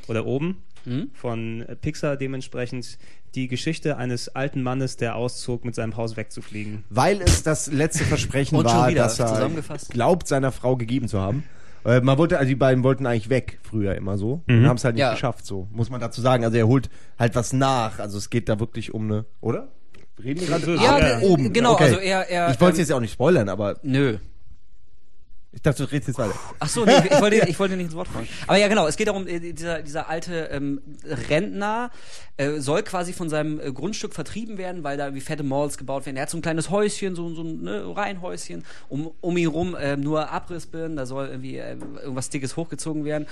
oder 0.08 0.26
Oben 0.26 0.56
Hm? 0.88 1.10
von 1.12 1.64
Pixar. 1.80 2.16
Dementsprechend 2.16 2.98
die 3.34 3.46
Geschichte 3.48 3.96
eines 3.98 4.28
alten 4.34 4.62
Mannes, 4.62 4.96
der 4.96 5.14
auszog, 5.16 5.64
mit 5.64 5.74
seinem 5.74 5.96
Haus 5.96 6.16
wegzufliegen. 6.16 6.84
Weil 6.90 7.20
es 7.20 7.42
das 7.42 7.70
letzte 7.70 8.04
Versprechen 8.12 8.56
war, 8.64 8.88
wieder, 8.88 9.02
dass 9.02 9.18
er 9.20 9.26
zusammengefasst. 9.28 9.90
glaubt, 9.90 10.26
seiner 10.28 10.50
Frau 10.52 10.76
gegeben 10.76 11.08
zu 11.08 11.20
haben. 11.20 11.44
Äh, 11.84 12.00
Man 12.00 12.18
wollte, 12.18 12.38
also 12.38 12.48
die 12.48 12.54
beiden 12.56 12.82
wollten 12.82 13.06
eigentlich 13.06 13.28
weg, 13.30 13.58
früher 13.62 13.94
immer 13.94 14.18
so. 14.18 14.42
Mhm. 14.46 14.58
Und 14.60 14.66
haben 14.68 14.76
es 14.76 14.84
halt 14.84 14.94
nicht 14.96 15.02
Ja. 15.02 15.12
geschafft, 15.12 15.46
so. 15.46 15.68
Muss 15.72 15.90
man 15.90 16.00
dazu 16.00 16.20
sagen. 16.20 16.44
Also 16.44 16.56
er 16.56 16.66
holt 16.66 16.90
halt 17.18 17.34
was 17.34 17.52
nach. 17.52 17.98
Also 17.98 18.18
es 18.18 18.30
geht 18.30 18.48
da 18.48 18.58
wirklich 18.58 18.92
um 18.94 19.04
eine, 19.04 19.24
oder? 19.40 19.68
Reden 20.22 20.40
wir 20.40 20.48
gerade? 20.48 20.74
Ja, 20.74 20.98
ja. 20.98 21.18
oben. 21.20 21.52
genau, 21.52 21.74
okay. 21.74 21.84
also 21.84 21.98
er- 21.98 22.28
er, 22.28 22.50
Ich 22.50 22.60
wollte 22.60 22.72
es 22.72 22.78
ähm, 22.78 22.82
jetzt 22.82 22.92
auch 22.92 23.00
nicht 23.00 23.12
spoilern, 23.12 23.48
aber 23.48 23.76
Nö. 23.84 24.16
Ich 25.58 25.62
dachte, 25.62 25.84
du 25.84 25.90
redest 25.90 26.06
jetzt 26.06 26.18
weiter. 26.18 26.34
Ach 26.60 26.68
so, 26.68 26.84
nee, 26.84 26.92
ich, 27.10 27.20
wollte, 27.20 27.48
ich 27.48 27.58
wollte 27.58 27.76
nicht 27.76 27.86
ins 27.86 27.94
Wort 27.96 28.06
fallen. 28.06 28.28
Aber 28.46 28.56
ja, 28.58 28.68
genau, 28.68 28.86
es 28.86 28.96
geht 28.96 29.08
darum, 29.08 29.26
äh, 29.26 29.40
dieser, 29.40 29.82
dieser 29.82 30.08
alte 30.08 30.50
ähm, 30.52 30.80
Rentner 31.04 31.90
äh, 32.36 32.60
soll 32.60 32.84
quasi 32.84 33.12
von 33.12 33.28
seinem 33.28 33.58
äh, 33.58 33.72
Grundstück 33.72 34.14
vertrieben 34.14 34.56
werden, 34.56 34.84
weil 34.84 34.96
da 34.96 35.14
wie 35.14 35.20
fette 35.20 35.42
Malls 35.42 35.76
gebaut 35.76 36.06
werden. 36.06 36.16
Er 36.16 36.22
hat 36.22 36.30
so 36.30 36.38
ein 36.38 36.42
kleines 36.42 36.70
Häuschen, 36.70 37.16
so, 37.16 37.34
so 37.34 37.42
ein 37.42 37.62
ne, 37.62 37.96
Reihenhäuschen, 37.96 38.64
um, 38.88 39.10
um 39.20 39.36
ihn 39.36 39.48
rum 39.48 39.74
äh, 39.74 39.96
nur 39.96 40.30
Abrissbirnen, 40.30 40.96
da 40.96 41.06
soll 41.06 41.26
irgendwie 41.26 41.56
äh, 41.56 41.76
irgendwas 42.02 42.30
Dickes 42.30 42.56
hochgezogen 42.56 43.04
werden. 43.04 43.26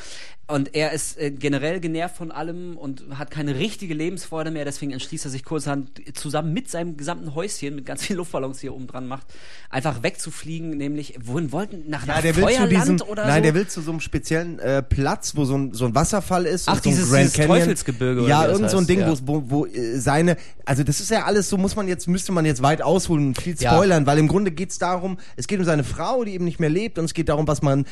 Und 0.48 0.74
er 0.74 0.90
ist 0.90 1.18
äh, 1.18 1.30
generell 1.30 1.78
genervt 1.78 2.16
von 2.16 2.32
allem 2.32 2.76
und 2.76 3.04
hat 3.16 3.30
keine 3.30 3.54
richtige 3.54 3.94
Lebensfreude 3.94 4.50
mehr, 4.50 4.64
deswegen 4.64 4.90
entschließt 4.90 5.26
er 5.26 5.30
sich 5.30 5.44
kurzerhand 5.44 6.02
zusammen 6.16 6.52
mit 6.52 6.68
seinem 6.68 6.96
gesamten 6.96 7.36
Häuschen, 7.36 7.76
mit 7.76 7.86
ganz 7.86 8.02
vielen 8.02 8.16
Luftballons 8.16 8.60
hier 8.60 8.74
oben 8.74 8.88
dran 8.88 9.06
macht, 9.06 9.28
einfach 9.70 10.02
wegzufliegen, 10.02 10.70
nämlich, 10.70 11.14
wohin 11.22 11.52
wollten? 11.52 11.88
Nach 11.88 12.04
Ja, 12.04 12.15
der 12.22 12.36
will 12.36 12.48
zu 12.48 12.68
diesem, 12.68 13.00
oder 13.02 13.26
nein, 13.26 13.36
so? 13.38 13.42
der 13.42 13.54
will 13.54 13.66
zu 13.66 13.80
so 13.80 13.90
einem 13.90 14.00
speziellen 14.00 14.58
äh, 14.58 14.82
Platz, 14.82 15.32
wo 15.36 15.44
so 15.44 15.56
ein, 15.56 15.72
so 15.74 15.84
ein 15.86 15.94
Wasserfall 15.94 16.46
ist. 16.46 16.68
Ach, 16.68 16.74
so 16.82 16.88
ein 16.90 16.94
dieses- 16.94 17.10
Grand 17.10 17.22
dieses 17.24 17.34
Canyon. 17.34 17.58
Teufelsgebirge 17.58 18.20
oder 18.20 18.28
Ja, 18.28 18.46
irgend 18.46 18.70
so 18.70 18.76
ein 18.76 18.80
heißt, 18.80 18.88
Ding, 18.90 19.00
ja. 19.00 19.14
wo, 19.24 19.42
wo, 19.46 19.66
äh, 19.66 19.98
seine, 19.98 20.36
also 20.64 20.82
das 20.82 21.00
ist 21.00 21.10
ja 21.10 21.24
alles, 21.24 21.48
so 21.48 21.56
muss 21.56 21.76
man 21.76 21.88
jetzt, 21.88 22.06
müsste 22.08 22.32
man 22.32 22.44
jetzt 22.44 22.62
weit 22.62 22.82
ausholen 22.82 23.28
und 23.28 23.40
viel 23.40 23.54
Ja. 23.58 23.72
spoilern, 23.72 24.06
weil 24.06 24.18
im 24.18 24.28
Grunde 24.28 24.50
geht's 24.50 24.78
darum, 24.78 25.18
es 25.36 25.46
geht 25.46 25.58
um 25.58 25.64
seine 25.64 25.84
Frau, 25.84 26.24
die 26.24 26.32
eben 26.34 26.44
nicht 26.44 26.60
mehr 26.60 26.70
lebt 26.70 26.98
und 26.98 27.04
es 27.04 27.14
geht 27.14 27.28
darum, 27.28 27.46
was 27.48 27.62
man, 27.62 27.86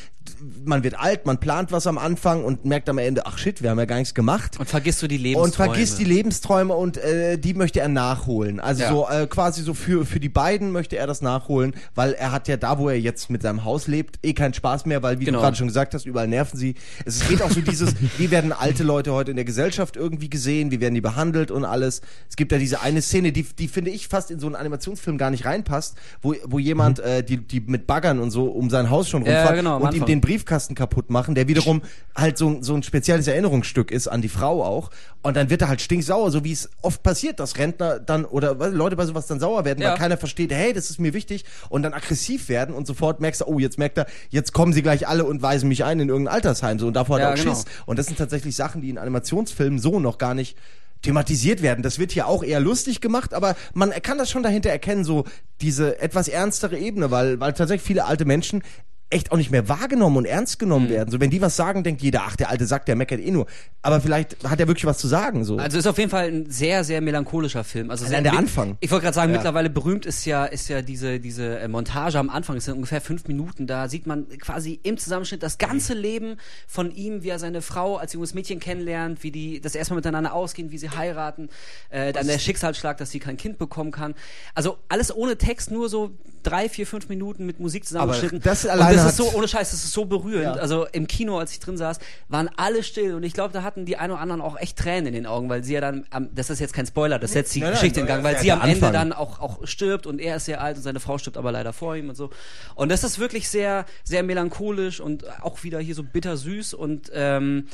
man 0.63 0.83
wird 0.83 0.99
alt, 0.99 1.25
man 1.25 1.39
plant 1.39 1.71
was 1.71 1.87
am 1.87 1.97
Anfang 1.97 2.43
und 2.43 2.65
merkt 2.65 2.89
am 2.89 2.97
Ende, 2.97 3.25
ach 3.25 3.37
shit, 3.37 3.61
wir 3.61 3.69
haben 3.69 3.79
ja 3.79 3.85
gar 3.85 3.97
nichts 3.97 4.13
gemacht. 4.13 4.59
Und 4.59 4.67
vergisst 4.69 5.01
du 5.01 5.07
die 5.07 5.17
Lebensträume. 5.17 5.45
Und 5.45 5.55
vergisst 5.55 5.99
die 5.99 6.03
Lebensträume 6.03 6.73
und 6.73 6.97
äh, 6.97 7.37
die 7.37 7.53
möchte 7.53 7.79
er 7.79 7.87
nachholen. 7.89 8.59
Also 8.59 8.83
Ja. 8.83 8.89
so 8.89 9.07
äh, 9.09 9.27
quasi 9.27 9.61
so 9.63 9.73
für, 9.73 10.05
für 10.05 10.19
die 10.19 10.29
beiden 10.29 10.71
möchte 10.71 10.97
er 10.97 11.07
das 11.07 11.21
nachholen, 11.21 11.73
weil 11.93 12.13
er 12.13 12.31
hat 12.31 12.47
ja 12.47 12.57
da, 12.57 12.77
wo 12.79 12.89
er 12.89 12.99
jetzt 12.99 13.29
mit 13.29 13.41
seinem 13.41 13.63
Haus 13.63 13.87
lebt, 13.87 14.14
eh 14.23 14.33
keinen 14.33 14.53
Spaß 14.53 14.85
mehr, 14.85 15.03
weil 15.03 15.19
wie 15.19 15.25
Genau. 15.25 15.39
du 15.39 15.43
gerade 15.43 15.57
schon 15.57 15.67
gesagt 15.67 15.93
hast, 15.93 16.05
überall 16.05 16.27
nerven 16.27 16.57
sie. 16.57 16.75
Es 17.05 17.27
geht 17.27 17.41
auch 17.41 17.51
so 17.51 17.61
dieses, 17.61 17.93
wie 18.17 18.31
werden 18.31 18.51
alte 18.51 18.83
Leute 18.83 19.13
heute 19.13 19.31
in 19.31 19.35
der 19.37 19.45
Gesellschaft 19.45 19.95
irgendwie 19.97 20.29
gesehen, 20.29 20.71
wie 20.71 20.79
werden 20.81 20.95
die 20.95 21.01
behandelt 21.01 21.51
und 21.51 21.65
alles. 21.65 22.01
Es 22.29 22.35
gibt 22.35 22.51
ja 22.51 22.57
diese 22.57 22.81
eine 22.81 23.01
Szene, 23.01 23.31
die, 23.31 23.43
die 23.43 23.67
finde 23.67 23.91
ich 23.91 24.07
fast 24.07 24.31
in 24.31 24.39
so 24.39 24.47
einen 24.47 24.55
Animationsfilm 24.55 25.17
gar 25.17 25.31
nicht 25.31 25.45
reinpasst, 25.45 25.95
wo, 26.21 26.35
wo 26.45 26.59
jemand, 26.59 26.99
äh, 26.99 27.23
die, 27.23 27.37
die 27.37 27.59
mit 27.61 27.87
Baggern 27.87 28.19
und 28.19 28.31
so 28.31 28.45
um 28.45 28.69
sein 28.69 28.89
Haus 28.89 29.09
schon 29.09 29.21
Mhm. 29.21 29.27
Ja, 29.27 29.37
rumfahren 29.39 29.55
genau, 29.57 29.75
und 29.77 29.81
ihm 29.81 29.87
Anfang. 29.87 30.05
den 30.07 30.21
Briefkasten 30.21 30.75
kaputt 30.75 31.09
machen, 31.09 31.35
der 31.35 31.47
wiederum 31.47 31.81
halt 32.15 32.37
so, 32.37 32.57
so 32.61 32.75
ein 32.75 32.83
spezielles 32.83 33.27
Erinnerungsstück 33.27 33.91
ist 33.91 34.07
an 34.07 34.21
die 34.21 34.29
Frau 34.29 34.63
auch. 34.63 34.91
Und 35.23 35.35
dann 35.37 35.49
wird 35.49 35.61
er 35.63 35.69
halt 35.69 35.81
stinksauer, 35.81 36.29
so 36.31 36.43
wie 36.43 36.51
es 36.51 36.69
oft 36.83 37.01
passiert, 37.01 37.39
dass 37.39 37.57
Rentner 37.57 37.99
dann 37.99 38.25
oder 38.25 38.53
Leute 38.69 38.95
bei 38.95 39.05
sowas 39.05 39.25
dann 39.25 39.39
sauer 39.39 39.65
werden, 39.65 39.81
Ja. 39.81 39.91
weil 39.91 39.97
keiner 39.97 40.17
versteht, 40.17 40.53
hey, 40.53 40.71
das 40.73 40.89
ist 40.91 40.99
mir 40.99 41.13
wichtig 41.13 41.45
und 41.69 41.81
dann 41.81 41.93
aggressiv 41.93 42.47
werden 42.49 42.75
und 42.75 42.85
sofort 42.85 43.21
merkst 43.21 43.41
du, 43.41 43.45
oh, 43.45 43.57
jetzt 43.57 43.79
merkt 43.79 43.94
er, 43.97 44.07
jetzt 44.29 44.53
kommen 44.53 44.73
sie 44.73 44.81
gleich 44.81 45.07
alle 45.07 45.25
und 45.25 45.41
weisen 45.41 45.69
mich 45.69 45.83
ein 45.83 45.99
in 45.99 46.09
irgendein 46.09 46.35
Altersheim 46.35 46.79
so 46.79 46.87
und 46.87 46.93
davor 46.93 47.17
hat 47.17 47.21
Ja, 47.21 47.27
er 47.29 47.33
auch 47.33 47.37
genau. 47.37 47.53
Schiss. 47.55 47.65
Und 47.85 47.99
das 47.99 48.07
sind 48.07 48.17
tatsächlich 48.17 48.55
Sachen, 48.55 48.81
die 48.81 48.89
in 48.89 48.97
Animationsfilmen 48.97 49.79
so 49.79 49.99
noch 49.99 50.17
gar 50.17 50.33
nicht 50.33 50.57
thematisiert 51.01 51.61
werden. 51.61 51.83
Das 51.83 51.99
wird 51.99 52.11
hier 52.11 52.27
auch 52.27 52.43
eher 52.43 52.59
lustig 52.59 52.99
gemacht, 52.99 53.33
aber 53.33 53.55
man 53.73 53.91
kann 54.01 54.17
das 54.17 54.31
schon 54.31 54.43
dahinter 54.43 54.69
erkennen, 54.71 55.03
so 55.03 55.25
diese 55.61 55.99
etwas 55.99 56.27
ernstere 56.27 56.77
Ebene, 56.77 57.11
weil, 57.11 57.39
weil 57.39 57.53
tatsächlich 57.53 57.85
viele 57.85 58.05
alte 58.05 58.25
Menschen 58.25 58.63
echt 59.11 59.31
auch 59.31 59.37
nicht 59.37 59.51
mehr 59.51 59.69
wahrgenommen 59.69 60.17
und 60.17 60.25
ernst 60.25 60.55
Mhm. 60.55 60.59
genommen 60.65 60.89
werden. 60.89 61.11
So, 61.11 61.19
wenn 61.19 61.29
die 61.29 61.39
was 61.41 61.55
sagen, 61.55 61.83
denkt 61.83 62.01
jeder, 62.01 62.23
ach, 62.25 62.35
der 62.35 62.49
alte 62.49 62.65
Sack, 62.65 62.85
der 62.87 62.95
meckert 62.95 63.19
eh 63.21 63.29
nur. 63.31 63.45
Aber 63.83 64.01
vielleicht 64.01 64.43
hat 64.49 64.59
er 64.59 64.67
wirklich 64.67 64.85
was 64.85 64.97
zu 64.97 65.07
sagen, 65.07 65.43
so. 65.43 65.57
Also 65.57 65.77
ist 65.77 65.85
auf 65.85 65.97
jeden 65.99 66.09
Fall 66.09 66.27
ein 66.27 66.49
sehr, 66.49 66.83
sehr 66.83 67.01
melancholischer 67.01 67.63
Film. 67.63 67.91
Also 67.91 68.03
sehr, 68.05 68.13
Allein 68.17 68.23
der 68.23 68.33
Anfang. 68.37 68.77
Ich 68.79 68.89
wollte 68.91 69.03
gerade 69.03 69.13
sagen, 69.15 69.31
Ja. 69.31 69.37
mittlerweile 69.37 69.69
berühmt 69.69 70.05
ist 70.07 70.25
ja, 70.25 70.45
ist 70.45 70.69
ja 70.69 70.81
diese, 70.81 71.19
diese 71.19 71.59
äh, 71.59 71.67
Montage 71.67 72.17
am 72.17 72.29
Anfang. 72.31 72.57
Es 72.57 72.65
sind 72.65 72.73
ungefähr 72.75 72.99
fünf 72.99 73.27
Minuten. 73.27 73.67
Da 73.67 73.87
sieht 73.89 74.07
man 74.07 74.27
quasi 74.39 74.79
im 74.81 74.97
Zusammenschnitt 74.97 75.43
das 75.43 75.59
ganze 75.59 75.93
Leben 75.93 76.37
von 76.67 76.89
ihm, 76.91 77.21
wie 77.23 77.29
er 77.29 77.37
seine 77.39 77.61
Frau 77.61 77.97
als 77.97 78.13
junges 78.13 78.33
Mädchen 78.33 78.59
kennenlernt, 78.59 79.21
wie 79.23 79.29
die 79.31 79.61
das 79.61 79.75
erstmal 79.75 79.97
miteinander 79.97 80.33
ausgehen, 80.33 80.71
wie 80.71 80.79
sie 80.79 80.89
heiraten, 80.89 81.49
äh, 81.91 82.11
dann 82.11 82.25
der 82.25 82.39
Schicksalsschlag, 82.39 82.97
dass 82.97 83.11
sie 83.11 83.19
kein 83.19 83.37
Kind 83.37 83.59
bekommen 83.59 83.91
kann. 83.91 84.15
Also 84.55 84.77
alles 84.89 85.15
ohne 85.15 85.37
Text, 85.37 85.69
nur 85.69 85.89
so 85.89 86.11
drei, 86.41 86.69
vier, 86.69 86.85
fünf 86.87 87.07
Minuten 87.09 87.45
mit 87.45 87.59
Musik 87.59 87.85
zusammengeschnitten. 87.85 88.39
das 88.41 88.65
Und 88.65 88.71
das 88.95 89.13
ist 89.13 89.19
hat- 89.19 89.31
so, 89.31 89.37
ohne 89.37 89.47
Scheiß, 89.47 89.71
das 89.71 89.83
ist 89.83 89.91
so 89.93 90.05
berührend. 90.05 90.55
Ja. 90.55 90.61
Also 90.61 90.85
im 90.91 91.07
Kino, 91.07 91.37
als 91.39 91.51
ich 91.51 91.59
drin 91.59 91.77
saß, 91.77 91.99
waren 92.29 92.49
alle 92.57 92.83
still 92.83 93.15
und 93.15 93.23
ich 93.23 93.33
glaube, 93.33 93.53
da 93.53 93.63
hatten 93.63 93.85
die 93.85 93.97
ein 93.97 94.11
oder 94.11 94.19
anderen 94.19 94.41
auch 94.41 94.57
echt 94.59 94.77
Tränen 94.77 95.07
in 95.07 95.13
den 95.13 95.25
Augen, 95.25 95.49
weil 95.49 95.63
sie 95.63 95.73
ja 95.73 95.81
dann, 95.81 96.05
am, 96.09 96.33
das 96.33 96.49
ist 96.49 96.59
jetzt 96.59 96.73
kein 96.73 96.85
Spoiler, 96.85 97.19
das 97.19 97.33
setzt 97.33 97.53
die 97.55 97.59
Nein, 97.59 97.69
nein, 97.69 97.73
Geschichte 97.79 97.99
in 98.01 98.05
nein, 98.05 98.15
Gang, 98.15 98.23
weil 98.23 98.35
ja, 98.35 98.41
sie 98.41 98.51
am 98.51 98.61
Ende 98.61 98.73
Anfang. 98.75 98.93
dann 98.93 99.13
auch, 99.13 99.39
auch 99.39 99.65
stirbt 99.67 100.07
und 100.07 100.19
er 100.19 100.37
ist 100.37 100.45
sehr 100.45 100.61
alt 100.61 100.77
und 100.77 100.83
seine 100.83 100.99
Frau 100.99 101.17
stirbt 101.17 101.37
aber 101.37 101.51
leider 101.51 101.73
vor 101.73 101.95
ihm 101.95 102.09
und 102.09 102.15
so. 102.15 102.29
Und 102.75 102.89
das 102.89 103.03
ist 103.03 103.19
wirklich 103.19 103.49
sehr, 103.49 103.85
sehr 104.03 104.23
melancholisch 104.23 104.99
und 104.99 105.25
auch 105.43 105.63
wieder 105.63 105.79
hier 105.79 105.95
so 105.95 106.03
bittersüß 106.03 106.73
und 106.73 107.11
ähm, 107.13 107.67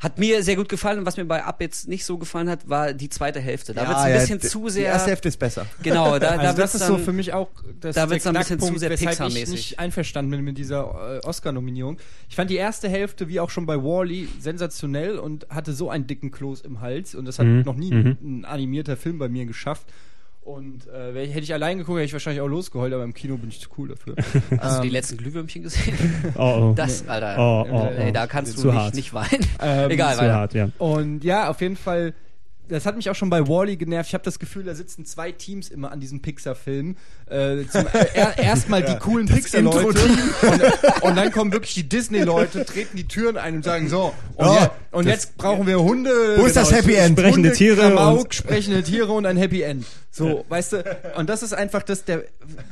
hat 0.00 0.18
mir 0.18 0.42
sehr 0.44 0.54
gut 0.54 0.68
gefallen 0.68 1.00
und 1.00 1.06
was 1.06 1.16
mir 1.16 1.24
bei 1.24 1.42
Up 1.42 1.60
jetzt 1.60 1.88
nicht 1.88 2.04
so 2.04 2.18
gefallen 2.18 2.48
hat, 2.48 2.68
war 2.68 2.92
die 2.92 3.08
zweite 3.08 3.40
Hälfte. 3.40 3.74
Da 3.74 3.82
Ja, 3.82 3.88
wird's 3.88 4.00
ein 4.02 4.12
ja, 4.14 4.18
bisschen 4.20 4.40
zu 4.40 4.64
Die 4.66 4.70
sehr. 4.70 4.86
erste 4.86 5.10
Hälfte 5.10 5.28
ist 5.28 5.38
besser. 5.38 5.66
Genau, 5.82 6.12
da, 6.18 6.18
da 6.18 6.28
Also 6.28 6.42
wird's 6.56 6.72
das 6.72 6.74
ist 6.74 6.80
dann, 6.88 6.98
so 6.98 7.04
für 7.04 7.12
mich 7.12 7.32
auch 7.32 7.48
das 7.80 7.96
da 7.96 8.08
wird's 8.08 8.22
dann 8.24 8.36
ein 8.36 8.40
bisschen 8.42 8.60
zu 8.60 8.78
sehr 8.78 8.90
weshalb 8.90 9.10
ich 9.12 9.18
Pixar-mäßig. 9.18 9.50
nicht 9.50 9.78
einverstanden 9.80 10.30
bin 10.30 10.42
mit 10.44 10.56
dieser 10.56 11.18
äh, 11.22 11.26
Oscar-Nominierung. 11.26 11.98
Ich 12.28 12.36
fand 12.36 12.48
die 12.50 12.56
erste 12.56 12.88
Hälfte, 12.88 13.28
wie 13.28 13.40
auch 13.40 13.50
schon 13.50 13.66
bei 13.66 13.76
Wall-E, 13.82 14.28
sensationell 14.38 15.18
und 15.18 15.48
hatte 15.50 15.72
so 15.72 15.90
einen 15.90 16.06
dicken 16.06 16.30
Kloß 16.30 16.60
im 16.60 16.80
Hals 16.80 17.14
und 17.16 17.24
das 17.24 17.38
hat 17.40 17.46
Mhm. 17.46 17.62
noch 17.62 17.74
nie 17.76 17.92
Mhm. 17.92 18.16
ein 18.22 18.44
animierter 18.44 18.96
Film 18.96 19.18
bei 19.18 19.28
mir 19.28 19.46
geschafft. 19.46 19.86
Und 20.48 20.86
äh, 20.88 21.12
wär- 21.14 21.26
hätte 21.26 21.40
ich 21.40 21.52
allein 21.52 21.76
geguckt, 21.76 21.98
hätte 21.98 22.06
ich 22.06 22.12
wahrscheinlich 22.14 22.40
auch 22.40 22.46
losgeheult, 22.48 22.94
aber 22.94 23.04
im 23.04 23.12
Kino 23.12 23.36
bin 23.36 23.50
ich 23.50 23.60
zu 23.60 23.68
cool 23.76 23.88
dafür. 23.88 24.14
Hast 24.60 24.78
du 24.78 24.82
die 24.82 24.88
Ähm, 24.88 24.92
letzten 24.94 25.16
Glühwürmchen 25.18 25.62
gesehen? 25.62 25.94
Oh, 26.36 26.70
oh. 26.70 26.72
Das, 26.76 27.06
Alter. 27.06 27.36
Oh, 27.38 27.66
oh, 27.70 27.90
oh. 27.94 28.00
Ey, 28.00 28.12
da 28.12 28.26
kannst 28.26 28.56
du 28.64 28.72
nicht, 28.72 28.94
nicht 28.94 29.12
weinen. 29.12 29.46
Ähm, 29.60 29.90
Egal, 29.90 30.14
Zu 30.14 30.22
weiter. 30.22 30.34
hart, 30.34 30.54
ja. 30.54 30.70
Und 30.78 31.22
ja, 31.22 31.50
auf 31.50 31.60
jeden 31.60 31.76
Fall, 31.76 32.14
das 32.68 32.86
hat 32.86 32.96
mich 32.96 33.10
auch 33.10 33.14
schon 33.14 33.28
bei 33.28 33.46
Wally 33.48 33.76
genervt. 33.76 34.08
Ich 34.08 34.14
habe 34.14 34.24
das 34.24 34.38
Gefühl, 34.38 34.62
da 34.64 34.74
sitzen 34.74 35.04
zwei 35.04 35.32
Teams 35.32 35.68
immer 35.68 35.90
an 35.92 36.00
diesem 36.00 36.22
Pixar-Film. 36.22 36.96
Äh, 37.28 37.64
zum- 37.70 37.86
äh, 37.86 38.06
er, 38.14 38.38
Erstmal 38.38 38.82
die 38.82 38.96
coolen 38.96 39.26
Pixar-Leute 39.26 39.86
und, 40.00 41.02
und 41.02 41.16
dann 41.16 41.30
kommen 41.32 41.52
wirklich 41.52 41.74
die 41.74 41.88
Disney-Leute, 41.88 42.64
treten 42.64 42.96
die 42.96 43.06
Türen 43.08 43.36
ein 43.36 43.56
und 43.56 43.64
sagen 43.64 43.88
so, 43.88 44.14
und, 44.36 44.46
Ja, 44.46 44.62
je, 44.62 44.68
und 44.92 45.06
jetzt 45.06 45.36
brauchen 45.36 45.66
wir 45.66 45.80
Hunde. 45.80 46.10
Wo 46.36 46.46
ist 46.46 46.56
das 46.56 46.70
Happy 46.72 46.94
End? 46.94 47.18
Sprechende 47.18 47.48
Hunde, 47.48 47.52
Tiere 47.52 47.76
Klamauk, 47.90 48.20
und- 48.24 48.34
sprechende 48.34 48.82
Tiere 48.82 49.12
und 49.12 49.26
ein 49.26 49.36
Happy 49.36 49.62
End. 49.62 49.84
So, 50.10 50.44
weißt 50.48 50.72
du, 50.72 50.98
und 51.16 51.28
das 51.28 51.42
ist 51.42 51.52
einfach 51.52 51.82
das, 51.82 52.04
der, 52.04 52.24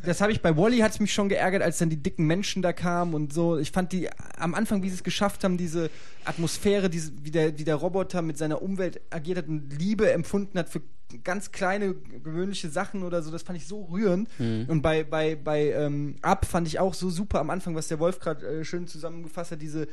das 0.05 0.21
habe 0.21 0.33
ich 0.33 0.41
bei 0.41 0.57
Wally 0.57 0.79
hat 0.79 0.93
es 0.93 1.01
mich 1.01 1.13
schon 1.13 1.29
geärgert, 1.29 1.63
als 1.63 1.79
dann 1.79 1.91
die 1.91 2.03
dicken 2.03 2.27
Menschen 2.27 2.63
da 2.63 2.73
kamen 2.73 3.15
und 3.15 3.33
so. 3.33 3.59
Ich 3.59 3.73
fand 3.73 3.93
die 3.93 4.09
am 4.39 4.55
Anfang, 4.55 4.83
wie 4.83 4.89
sie 4.89 4.97
es 4.97 5.05
geschafft 5.05 5.45
haben, 5.45 5.57
diese 5.59 5.91
Atmosphäre, 6.25 6.89
diese, 6.89 7.13
wie, 7.23 7.31
der, 7.31 7.59
wie 7.59 7.65
der 7.65 7.77
Roboter 7.77 8.23
mit 8.23 8.39
seiner 8.39 8.63
Umwelt 8.63 9.01
agiert 9.11 9.39
hat 9.39 9.49
und 9.49 9.71
Liebe 9.79 10.11
empfunden 10.11 10.59
hat 10.59 10.69
für 10.69 10.81
ganz 11.23 11.53
kleine, 11.53 11.95
gewöhnliche 11.95 12.69
Sachen 12.69 13.03
oder 13.05 13.23
so, 13.23 13.31
das 13.31 13.43
fand 13.43 13.59
ich 13.59 13.69
so 13.69 13.85
rührend. 13.85 14.29
Und 14.69 14.83
bei, 14.83 15.05
bei, 15.05 15.37
bei 15.37 15.71
ähm, 15.73 16.17
Up 16.23 16.47
fand 16.47 16.67
ich 16.67 16.81
auch 16.81 16.95
so 16.95 17.11
super 17.11 17.41
am 17.41 17.51
Anfang, 17.51 17.75
was 17.75 17.89
der 17.89 18.01
Wolf 18.01 18.19
gerade 18.19 18.45
äh, 18.47 18.65
schön 18.65 18.89
zusammengefasst 18.89 19.53
hat, 19.53 19.63
diese 19.63 19.87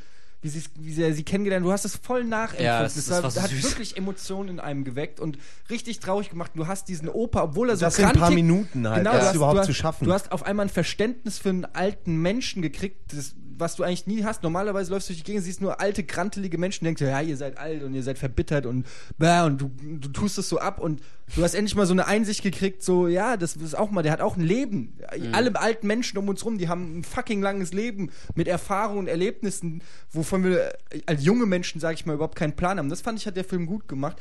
wie, 0.43 0.49
sie, 0.49 0.61
wie 0.79 0.93
sie 0.93 1.13
sie 1.13 1.23
kennengelernt, 1.23 1.65
du 1.65 1.71
hast 1.71 1.85
es 1.85 1.95
voll 1.95 2.23
nachempfunden. 2.23 2.65
Ja, 2.65 2.83
das- 2.83 2.95
das, 2.95 3.05
das 3.05 3.15
war, 3.17 3.23
war 3.23 3.31
so 3.31 3.41
hat 3.41 3.49
süß. 3.49 3.63
wirklich 3.63 3.97
Emotionen 3.97 4.49
in 4.49 4.59
einem 4.59 4.83
geweckt 4.83 5.19
und 5.19 5.37
richtig 5.69 5.99
traurig 5.99 6.29
gemacht. 6.29 6.51
Du 6.55 6.67
hast 6.67 6.87
diesen 6.89 7.09
Opa, 7.09 7.43
obwohl 7.43 7.69
er 7.69 7.77
so 7.77 7.85
Das 7.85 7.97
in 7.97 8.05
ein 8.05 8.13
paar 8.13 8.29
krantig- 8.29 8.35
Minuten 8.35 8.87
halt, 8.87 8.99
genau, 8.99 9.13
das 9.13 9.27
hast, 9.29 9.35
überhaupt 9.35 9.55
du 9.55 9.59
hast, 9.61 9.65
zu 9.67 9.73
schaffen. 9.73 10.05
Du 10.05 10.13
hast 10.13 10.31
auf 10.31 10.43
einmal 10.45 10.65
ein 10.67 10.69
Verständnis 10.69 11.39
für 11.39 11.49
einen 11.49 11.65
alten 11.65 12.17
Menschen 12.21 12.61
gekriegt, 12.61 13.13
das, 13.13 13.33
was 13.57 13.75
du 13.75 13.83
eigentlich 13.83 14.07
nie 14.07 14.23
hast. 14.23 14.43
Normalerweise 14.43 14.91
läufst 14.91 15.09
du 15.09 15.13
durch 15.13 15.23
die 15.23 15.31
Gegend, 15.31 15.43
siehst 15.43 15.61
nur 15.61 15.79
alte, 15.79 16.03
grantelige 16.03 16.57
Menschen, 16.57 16.85
denkst 16.85 16.99
du, 16.99 17.09
ja, 17.09 17.21
ihr 17.21 17.37
seid 17.37 17.57
alt 17.57 17.83
und 17.83 17.93
ihr 17.93 18.03
seid 18.03 18.17
verbittert 18.17 18.65
und, 18.65 18.85
bäh, 19.17 19.41
und 19.41 19.59
du, 19.59 19.71
du 19.81 20.07
tust 20.09 20.37
es 20.37 20.49
so 20.49 20.59
ab 20.59 20.79
und 20.79 21.01
du 21.35 21.43
hast 21.43 21.53
endlich 21.53 21.75
mal 21.75 21.85
so 21.85 21.93
eine 21.93 22.07
Einsicht 22.07 22.43
gekriegt, 22.43 22.83
so, 22.83 23.07
ja, 23.07 23.37
das 23.37 23.55
ist 23.55 23.77
auch 23.77 23.91
mal, 23.91 24.03
der 24.03 24.11
hat 24.11 24.21
auch 24.21 24.37
ein 24.37 24.43
Leben. 24.43 24.97
Alle 25.31 25.55
alten 25.59 25.87
Menschen 25.87 26.17
um 26.17 26.27
uns 26.29 26.45
rum, 26.45 26.57
die 26.57 26.67
haben 26.67 26.99
ein 26.99 27.03
fucking 27.03 27.41
langes 27.41 27.73
Leben 27.73 28.11
mit 28.35 28.47
Erfahrungen 28.47 28.99
und 28.99 29.07
Erlebnissen, 29.07 29.81
wovon 30.11 30.43
wir 30.43 30.73
als 31.05 31.23
junge 31.23 31.45
Menschen, 31.45 31.79
sage 31.79 31.95
ich 31.95 32.05
mal, 32.05 32.13
überhaupt 32.13 32.37
keinen 32.37 32.55
Plan 32.55 32.77
haben. 32.77 32.89
Das 32.89 33.01
fand 33.01 33.19
ich, 33.19 33.27
hat 33.27 33.37
der 33.37 33.45
Film 33.45 33.65
gut 33.65 33.87
gemacht. 33.87 34.17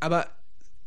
Aber 0.00 0.26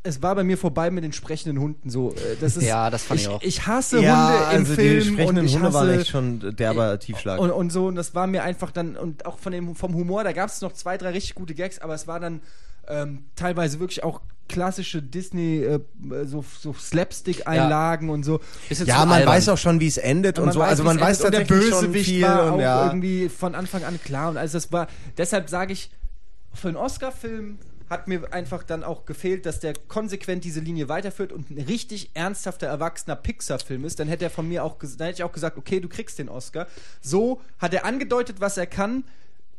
es 0.04 0.22
war 0.22 0.36
bei 0.36 0.44
mir 0.44 0.58
vorbei 0.58 0.92
mit 0.92 1.04
den 1.04 1.12
sprechenden 1.12 1.60
Hunden 1.60 1.90
so. 1.90 2.12
äh, 2.14 2.38
Das 2.40 2.56
ist, 2.56 2.64
Ja, 2.68 2.90
das 2.90 3.04
fand 3.04 3.20
ich 3.20 3.28
ich 3.28 3.32
auch. 3.32 3.42
Ich 3.42 3.68
hasse 3.68 4.02
ja, 4.02 4.30
Hunde 4.30 4.56
im 4.56 4.62
also 4.62 4.74
Film 4.74 5.00
die 5.00 5.06
sprechenden 5.06 5.38
und 5.40 5.46
ich 5.46 5.54
Hunde 5.56 5.68
hasse, 5.68 5.78
waren 5.78 5.90
echt 5.90 6.08
schon 6.08 6.56
derber 6.56 7.00
Tiefschlag. 7.00 7.40
und, 7.40 7.52
und 7.52 7.70
so, 7.72 7.88
und 7.88 7.96
das 7.96 8.16
war 8.16 8.28
mir 8.28 8.44
einfach 8.44 8.72
dann, 8.72 8.96
und 8.96 9.26
auch 9.26 9.38
von 9.40 9.52
dem, 9.52 9.76
vom 9.76 9.94
Humor, 9.96 10.24
da 10.24 10.32
gab 10.32 10.50
es 10.50 10.62
noch 10.62 10.74
zwei, 10.74 10.98
drei 10.98 11.10
richtig 11.10 11.36
gute 11.36 11.54
Gags, 11.54 11.80
aber 11.80 11.94
es 11.94 12.08
war 12.08 12.20
dann 12.20 12.42
ähm, 12.88 13.26
teilweise 13.36 13.80
wirklich 13.80 14.04
auch 14.04 14.22
klassische 14.48 15.02
Disney, 15.02 15.64
äh, 15.64 15.80
so, 16.26 16.44
so 16.60 16.74
Slapstick-Einlagen 16.74 18.10
und 18.10 18.24
so. 18.24 18.40
Ja, 18.70 19.06
man 19.06 19.20
albern. 19.20 19.36
weiß 19.36 19.50
auch 19.50 19.58
schon, 19.58 19.80
wie 19.80 19.88
es 19.88 19.98
endet 19.98 20.40
und, 20.40 20.52
so. 20.52 20.62
Also 20.62 20.84
wie 20.84 20.88
man 20.88 21.00
weiß 21.00 21.22
und 21.22 21.34
der 21.34 21.46
schon 21.46 21.60
Bösewicht 21.60 22.06
viel 22.10 22.24
war 22.24 22.50
auch 22.50 22.54
und 22.56 22.62
ja. 22.62 22.88
irgendwie 22.88 23.30
von 23.30 23.54
Anfang 23.54 23.84
an 23.84 24.00
klar. 24.04 24.32
Und 24.32 24.38
also 24.38 24.58
das 24.58 24.72
war, 24.72 24.88
deshalb 25.18 25.50
sage 25.50 25.74
ich, 25.74 25.92
für 26.54 26.70
einen 26.70 26.78
Oscar-Film 26.78 27.60
hat 27.90 28.08
mir 28.08 28.32
einfach 28.32 28.64
dann 28.64 28.84
auch 28.84 29.06
gefehlt, 29.06 29.46
dass 29.46 29.60
der 29.60 29.74
konsequent 29.74 30.44
diese 30.44 30.60
Linie 30.60 30.90
weiterführt 30.90 31.32
und 31.32 31.50
ein 31.50 31.60
richtig 31.60 32.12
ernsthafter, 32.14 32.68
erwachsener 32.68 33.16
Pixar-Film 33.16 33.84
ist. 33.84 34.00
Dann 34.00 34.08
hätte 34.08 34.26
er 34.26 34.30
von 34.30 34.48
mir 34.48 34.64
auch, 34.64 34.78
dann 34.80 35.08
hätte 35.08 35.18
ich 35.18 35.24
auch 35.24 35.32
gesagt, 35.32 35.58
okay, 35.58 35.80
du 35.80 35.90
kriegst 35.90 36.20
den 36.20 36.30
Oscar. 36.30 36.68
So 37.02 37.42
hat 37.58 37.74
er 37.74 37.86
angedeutet, 37.86 38.40
was 38.40 38.58
er 38.58 38.68
kann. 38.68 39.04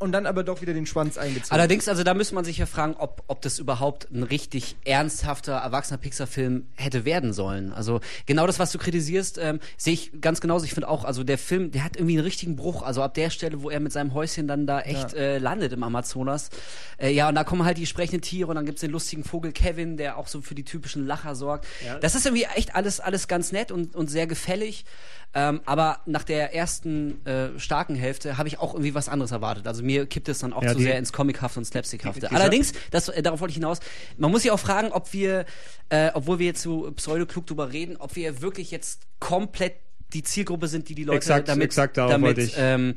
Und 0.01 0.13
dann 0.13 0.27
aber 0.27 0.43
doch 0.43 0.61
wieder 0.63 0.73
den 0.75 0.87
Schwanz 0.87 1.17
eingezogen. 1.19 1.53
Allerdings, 1.53 1.87
also 1.87 2.03
da 2.03 2.15
müsste 2.15 2.35
man 2.35 2.45
sich 2.45 2.59
ja 2.59 2.67
fragen, 2.67 2.95
ob, 2.99 3.23
ob 3.29 3.41
das 3.43 3.59
überhaupt 3.59 4.11
ein 4.11 4.23
richtig 4.25 4.75
ernsthafter, 4.85 5.53
erwachsener 5.53 5.99
Pixar-Film 5.99 6.67
hätte 6.75 7.05
werden 7.05 7.33
sollen. 7.33 7.73
Also 7.73 8.01
genau 8.27 8.47
das, 8.47 8.59
was 8.59 8.73
du 8.73 8.79
kritisierst, 8.79 9.39
ähm, 9.39 9.61
sehe 9.77 9.93
ich 9.95 10.21
ganz 10.21 10.41
genauso. 10.41 10.65
Ich 10.65 10.73
finde 10.75 10.89
auch, 10.89 11.05
also 11.05 11.23
der 11.23 11.39
Film, 11.39 11.71
der 11.71 11.85
hat 11.85 11.97
irgendwie 11.97 12.15
einen 12.17 12.25
richtigen 12.25 12.57
Bruch. 12.57 12.83
Also 12.83 13.03
ab 13.03 13.15
der 13.15 13.31
Stelle, 13.31 13.63
wo 13.63 13.71
er 13.71 13.79
mit 13.79 13.93
seinem 13.93 14.15
Häuschen 14.15 14.49
dann 14.49 14.67
da 14.67 14.81
echt 14.81 15.13
Ja. 15.13 15.19
äh, 15.19 15.39
landet 15.39 15.73
im 15.73 15.83
Amazonas. 15.83 16.51
Äh, 16.99 17.11
ja, 17.13 17.29
und 17.29 17.35
da 17.35 17.45
kommen 17.45 17.65
halt 17.65 17.77
die 17.79 17.87
sprechenden 17.87 18.23
Tiere 18.23 18.49
und 18.49 18.57
dann 18.57 18.67
gibt's 18.67 18.81
den 18.81 18.91
lustigen 18.91 19.23
Vogel 19.23 19.53
Kevin, 19.53 19.97
der 19.99 20.17
auch 20.17 20.27
so 20.29 20.41
für 20.41 20.55
die 20.55 20.65
typischen 20.65 21.07
Lacher 21.07 21.35
sorgt. 21.35 21.67
Ja. 21.85 21.99
Das 21.99 22.15
ist 22.15 22.25
irgendwie 22.27 22.47
echt 22.57 22.75
alles, 22.75 23.01
alles 23.01 23.29
ganz 23.29 23.53
nett 23.53 23.71
und, 23.71 23.95
und 23.95 24.09
sehr 24.09 24.27
gefällig. 24.27 24.85
Ähm, 25.33 25.61
aber 25.65 26.01
nach 26.07 26.25
der 26.25 26.55
ersten 26.55 27.25
äh, 27.25 27.57
starken 27.59 27.95
Hälfte 27.95 28.37
habe 28.37 28.49
ich 28.49 28.59
auch 28.59 28.75
irgendwie 28.75 28.95
was 28.95 29.09
anderes 29.09 29.31
erwartet. 29.31 29.67
Also 29.69 29.85
mir 29.85 30.07
kippt 30.07 30.29
es 30.29 30.41
dann 30.41 30.53
auch 30.53 30.63
Ja, 30.63 30.73
zu 30.73 30.81
sehr 30.81 30.99
ins 30.99 31.13
Comichafte 31.13 31.61
und 31.61 31.65
Slapstickhafte. 31.65 32.33
Allerdings, 32.33 32.73
das, 32.91 33.09
äh, 33.09 33.23
darauf 33.23 33.41
wollte 33.41 33.51
ich 33.51 33.57
hinaus, 33.57 33.79
man 34.17 34.31
muss 34.33 34.43
sich 34.43 34.51
auch 34.51 34.59
fragen, 34.59 34.91
ob 34.91 35.13
wir, 35.13 35.45
äh, 35.89 36.11
obwohl 36.15 36.41
wir 36.41 36.47
jetzt 36.47 36.63
so 36.63 36.91
pseudoklug 36.93 37.47
drüber 37.47 37.73
reden, 37.73 37.97
ob 37.97 38.17
wir 38.17 38.43
wirklich 38.43 38.73
jetzt 38.73 39.03
komplett 39.21 39.75
die 40.13 40.23
Zielgruppe 40.23 40.69
sind, 40.69 40.89
die 40.89 40.95
die 40.95 41.05
Leute 41.05 41.19
Exakt, 41.19 41.49
damit, 41.49 41.65
exakt 41.65 41.97
damit 41.97 42.53
ähm, 42.57 42.95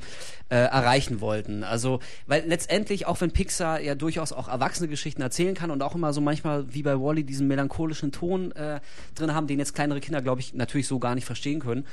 äh, 0.49 0.55
erreichen 0.55 1.21
wollten. 1.21 1.63
Also, 1.63 1.99
weil 2.27 2.43
letztendlich, 2.47 3.05
auch 3.07 3.21
wenn 3.21 3.31
Pixar 3.31 3.79
ja 3.79 3.95
durchaus 3.95 4.31
auch 4.31 4.47
erwachsene 4.47 4.87
Geschichten 4.87 5.21
erzählen 5.21 5.55
kann 5.55 5.71
und 5.71 5.81
auch 5.81 5.95
immer 5.95 6.13
so 6.13 6.21
manchmal 6.21 6.71
wie 6.73 6.83
bei 6.83 6.99
Wally 6.99 7.23
diesen 7.23 7.47
melancholischen 7.47 8.11
Ton 8.11 8.51
äh, 8.51 8.79
drin 9.15 9.33
haben, 9.33 9.47
den 9.47 9.59
jetzt 9.59 9.73
kleinere 9.73 9.99
Kinder, 9.99 10.21
glaube 10.21 10.41
ich, 10.41 10.53
natürlich 10.53 10.87
so 10.87 10.99
gar 10.99 11.15
nicht 11.15 11.25
verstehen 11.25 11.59
können, 11.59 11.85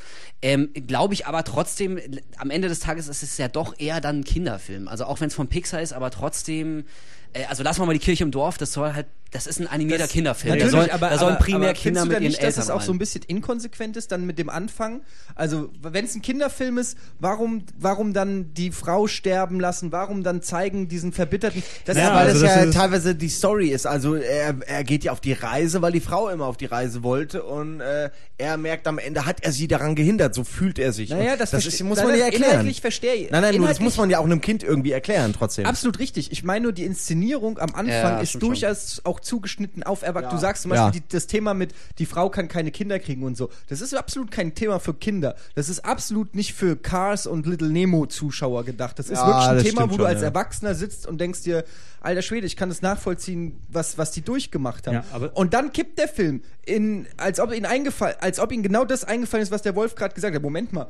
ähm, 0.43 0.71
glaube 0.87 1.15
ich 1.15 1.27
aber 1.27 1.45
trotzdem, 1.45 1.99
am 2.37 2.51
Ende 2.51 2.69
des 2.69 2.81
Tages 2.81 3.09
ist 3.09 3.23
es 3.23 3.39
ja 3.39 3.49
doch 3.49 3.79
eher 3.79 4.01
dann 4.01 4.21
ein 4.21 4.25
Kinderfilm. 4.25 4.89
Also 4.89 5.05
auch 5.05 5.21
wenn 5.21 5.29
es 5.29 5.35
von 5.35 5.49
Pixar 5.49 5.81
ist, 5.81 5.93
aber 5.93 6.11
trotzdem, 6.11 6.85
äh, 7.33 7.45
also 7.49 7.63
lassen 7.63 7.81
wir 7.81 7.87
mal 7.87 7.93
die 7.93 7.99
Kirche 7.99 8.25
im 8.25 8.31
Dorf, 8.31 8.59
das 8.59 8.73
soll 8.73 8.93
halt, 8.95 9.07
das 9.33 9.47
ist 9.47 9.61
ein 9.61 9.69
animierter 9.69 10.05
Das- 10.05 10.13
Kinderfilm. 10.13 10.59
Da, 10.59 10.65
Natürlich, 10.67 10.89
soll, 10.89 10.91
aber, 10.91 11.11
da 11.11 11.19
sollen 11.19 11.37
aber, 11.37 11.45
primär 11.45 11.69
aber 11.71 11.79
Kinder 11.79 12.03
mit 12.05 12.13
da 12.13 12.15
ihren 12.19 12.25
nicht, 12.25 12.39
dass 12.39 12.45
Eltern 12.57 12.63
es 12.65 12.71
auch 12.71 12.81
so 12.81 12.93
ein 12.93 12.99
bisschen 12.99 13.23
inkonsequent 13.29 13.97
ist 13.97 14.11
dann 14.11 14.27
mit 14.27 14.39
dem 14.39 14.49
Anfang? 14.51 15.03
Also, 15.37 15.71
wenn 15.83 16.05
es 16.05 16.17
ein 16.17 16.23
Kinderfilm 16.23 16.79
ist, 16.79 16.99
warum, 17.21 17.63
warum 17.79 18.13
dann 18.13 18.53
die 18.55 18.73
Frau 18.73 19.07
sterben 19.07 19.61
lassen? 19.61 19.93
Warum 19.93 20.25
dann 20.25 20.43
zeigen 20.43 20.89
diesen 20.89 21.13
verbitterten... 21.13 21.63
Das 21.85 21.97
Ja, 21.97 22.05
Ja, 22.09 22.15
weil 22.17 22.27
also 22.29 22.41
das 22.43 22.55
das 22.55 22.57
ja 22.65 22.69
ist- 22.71 22.75
teilweise 22.75 23.15
die 23.15 23.29
Story 23.29 23.69
ist. 23.69 23.87
Also 23.87 24.17
er, 24.17 24.57
er 24.67 24.83
geht 24.83 25.05
ja 25.05 25.13
auf 25.13 25.21
die 25.21 25.33
Reise, 25.33 25.81
weil 25.81 25.93
die 25.93 26.01
Frau 26.01 26.29
immer 26.29 26.47
auf 26.47 26.57
die 26.57 26.67
Reise 26.67 27.05
wollte 27.05 27.45
und 27.45 27.81
äh, 27.81 28.11
er 28.37 28.57
merkt 28.57 28.89
am 28.89 28.99
Ende, 28.99 29.27
hat 29.27 29.45
er 29.45 29.53
sie 29.53 29.69
daran 29.69 29.95
gehindert. 29.95 30.35
So 30.35 30.43
fühlt 30.43 30.81
er 30.81 30.93
sich. 30.93 31.11
Naja, 31.11 31.37
das, 31.37 31.53
das 31.53 31.67
ist, 31.67 31.81
muss 31.85 31.99
nein, 31.99 32.09
man 32.09 32.19
ja 32.19 32.25
erklären. 32.25 32.51
Inhaltlich 32.51 32.81
verstehe 32.81 33.15
ich. 33.15 33.31
Nein, 33.31 33.43
nein, 33.43 33.55
nur 33.57 33.69
das 33.69 33.79
muss 33.79 33.97
man 33.97 34.11
ja 34.11 34.19
auch 34.19 34.25
einem 34.25 34.41
Kind 34.41 34.65
irgendwie 34.65 34.91
erklären 34.91 35.33
trotzdem. 35.39 35.67
Absolut 35.67 36.01
richtig. 36.01 36.33
Ich 36.33 36.43
meine 36.43 36.65
nur, 36.65 36.73
die 36.73 36.85
Inszenierung 36.85 37.20
am 37.61 37.75
Anfang 37.75 37.87
Ja, 37.89 38.21
ist 38.21 38.31
stimmt 38.31 38.43
schon. 38.43 38.51
durchaus 38.51 39.01
auch 39.05 39.21
zugeschnitten 39.21 39.83
auf 39.83 40.03
Erwachsene. 40.03 40.31
Ja. 40.33 40.37
Du 40.37 40.41
sagst 40.41 40.63
zum 40.63 40.73
Ja. 40.75 40.85
Beispiel 40.87 41.01
die, 41.03 41.09
das 41.15 41.27
Thema 41.27 41.55
mit, 41.55 41.75
die 41.99 42.07
Frau 42.07 42.31
kann 42.31 42.49
keine 42.49 42.71
Kinder 42.71 42.99
kriegen 42.99 43.23
und 43.23 43.37
so. 43.37 43.51
Das 43.69 43.81
ist 43.81 43.95
absolut 43.95 44.31
kein 44.31 44.55
Thema 44.55 44.79
für 44.81 44.95
Kinder. 44.95 45.35
Das 45.55 45.69
ist 45.69 45.85
absolut 45.85 46.35
nicht 46.35 46.55
für 46.55 46.77
Cars 46.77 47.27
und 47.27 47.47
Little 47.47 47.69
Nemo 47.71 48.07
Zuschauer 48.07 48.65
gedacht. 48.65 48.99
Das 48.99 49.07
ist 49.11 49.19
Ja, 49.19 49.27
wirklich 49.55 49.69
ein 49.73 49.75
Thema, 49.77 49.91
wo 49.91 49.97
du 49.97 50.05
als 50.05 50.21
ja. 50.21 50.29
Erwachsener 50.29 50.75
sitzt 50.75 51.07
und 51.07 51.21
denkst 51.21 51.43
dir, 51.43 51.65
alter 52.01 52.23
Schwede, 52.23 52.47
ich 52.47 52.57
kann 52.57 52.69
das 52.69 52.83
nachvollziehen, 52.83 53.59
was, 53.69 53.99
was 53.99 54.11
die 54.13 54.23
durchgemacht 54.23 54.87
haben. 54.87 54.95
Ja, 54.95 55.05
aber- 55.13 55.37
und 55.37 55.53
dann 55.55 55.73
kippt 55.73 55.99
der 55.99 56.09
Film 56.09 56.43
in, 56.65 57.07
als 57.17 57.41
ob 57.41 57.53
ihn 57.53 57.67
eingefallen, 57.67 58.17
als 58.21 58.39
ob 58.41 58.53
ihm 58.53 58.63
genau 58.63 58.85
das 58.85 59.05
eingefallen 59.05 59.43
ist, 59.43 59.51
was 59.51 59.63
der 59.63 59.75
Wolf 59.77 59.95
gerade 59.95 60.15
gesagt 60.15 60.35
hat. 60.35 60.43
Moment 60.43 60.73
mal. 60.73 60.87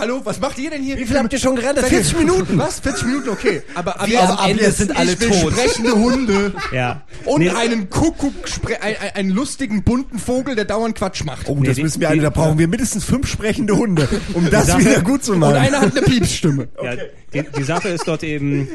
Hallo, 0.00 0.22
was 0.24 0.40
macht 0.40 0.58
ihr 0.58 0.70
denn 0.70 0.82
hier? 0.82 0.96
Wie 0.96 1.04
viel 1.04 1.18
habt 1.18 1.30
ihr 1.30 1.38
schon 1.38 1.56
gerannt? 1.56 1.78
Seit 1.78 1.90
40 1.90 2.16
Minuten. 2.20 2.56
Was? 2.58 2.80
40 2.80 3.04
Minuten, 3.04 3.28
okay. 3.28 3.60
Aber, 3.74 4.00
aber 4.00 4.08
Wie, 4.08 4.16
am 4.16 4.30
aber 4.30 4.40
ab 4.40 4.48
Ende 4.48 4.62
jetzt 4.62 4.78
sind 4.78 4.96
alle 4.96 5.12
ich 5.12 5.20
will 5.20 5.28
tot. 5.28 5.52
sprechende 5.52 5.92
Hunde 5.92 6.54
Ja. 6.72 7.02
und 7.26 7.40
Nee, 7.40 7.50
einen 7.50 7.90
Kuckuck, 7.90 8.32
ein, 8.80 8.96
ein, 8.96 9.14
einen 9.14 9.30
lustigen 9.30 9.82
bunten 9.82 10.18
Vogel, 10.18 10.54
der 10.54 10.64
dauernd 10.64 10.96
Quatsch 10.96 11.22
macht. 11.24 11.50
Oh, 11.50 11.56
Nee, 11.60 11.68
das 11.68 11.76
müssen 11.76 12.00
wir 12.00 12.08
alle, 12.08 12.22
da 12.22 12.30
brauchen 12.30 12.58
wir 12.58 12.66
mindestens 12.66 13.04
fünf 13.04 13.28
sprechende 13.28 13.76
Hunde, 13.76 14.08
um 14.32 14.48
das 14.48 14.74
wieder 14.78 15.02
gut 15.02 15.22
zu 15.22 15.34
machen. 15.34 15.52
Und 15.56 15.60
einer 15.60 15.82
hat 15.82 15.92
eine 15.94 16.00
Piepsstimme. 16.06 16.68
Ja, 16.82 16.94
die, 17.34 17.44
die 17.58 17.62
Sache 17.62 17.88
ist 17.90 18.08
dort 18.08 18.22
eben, 18.22 18.68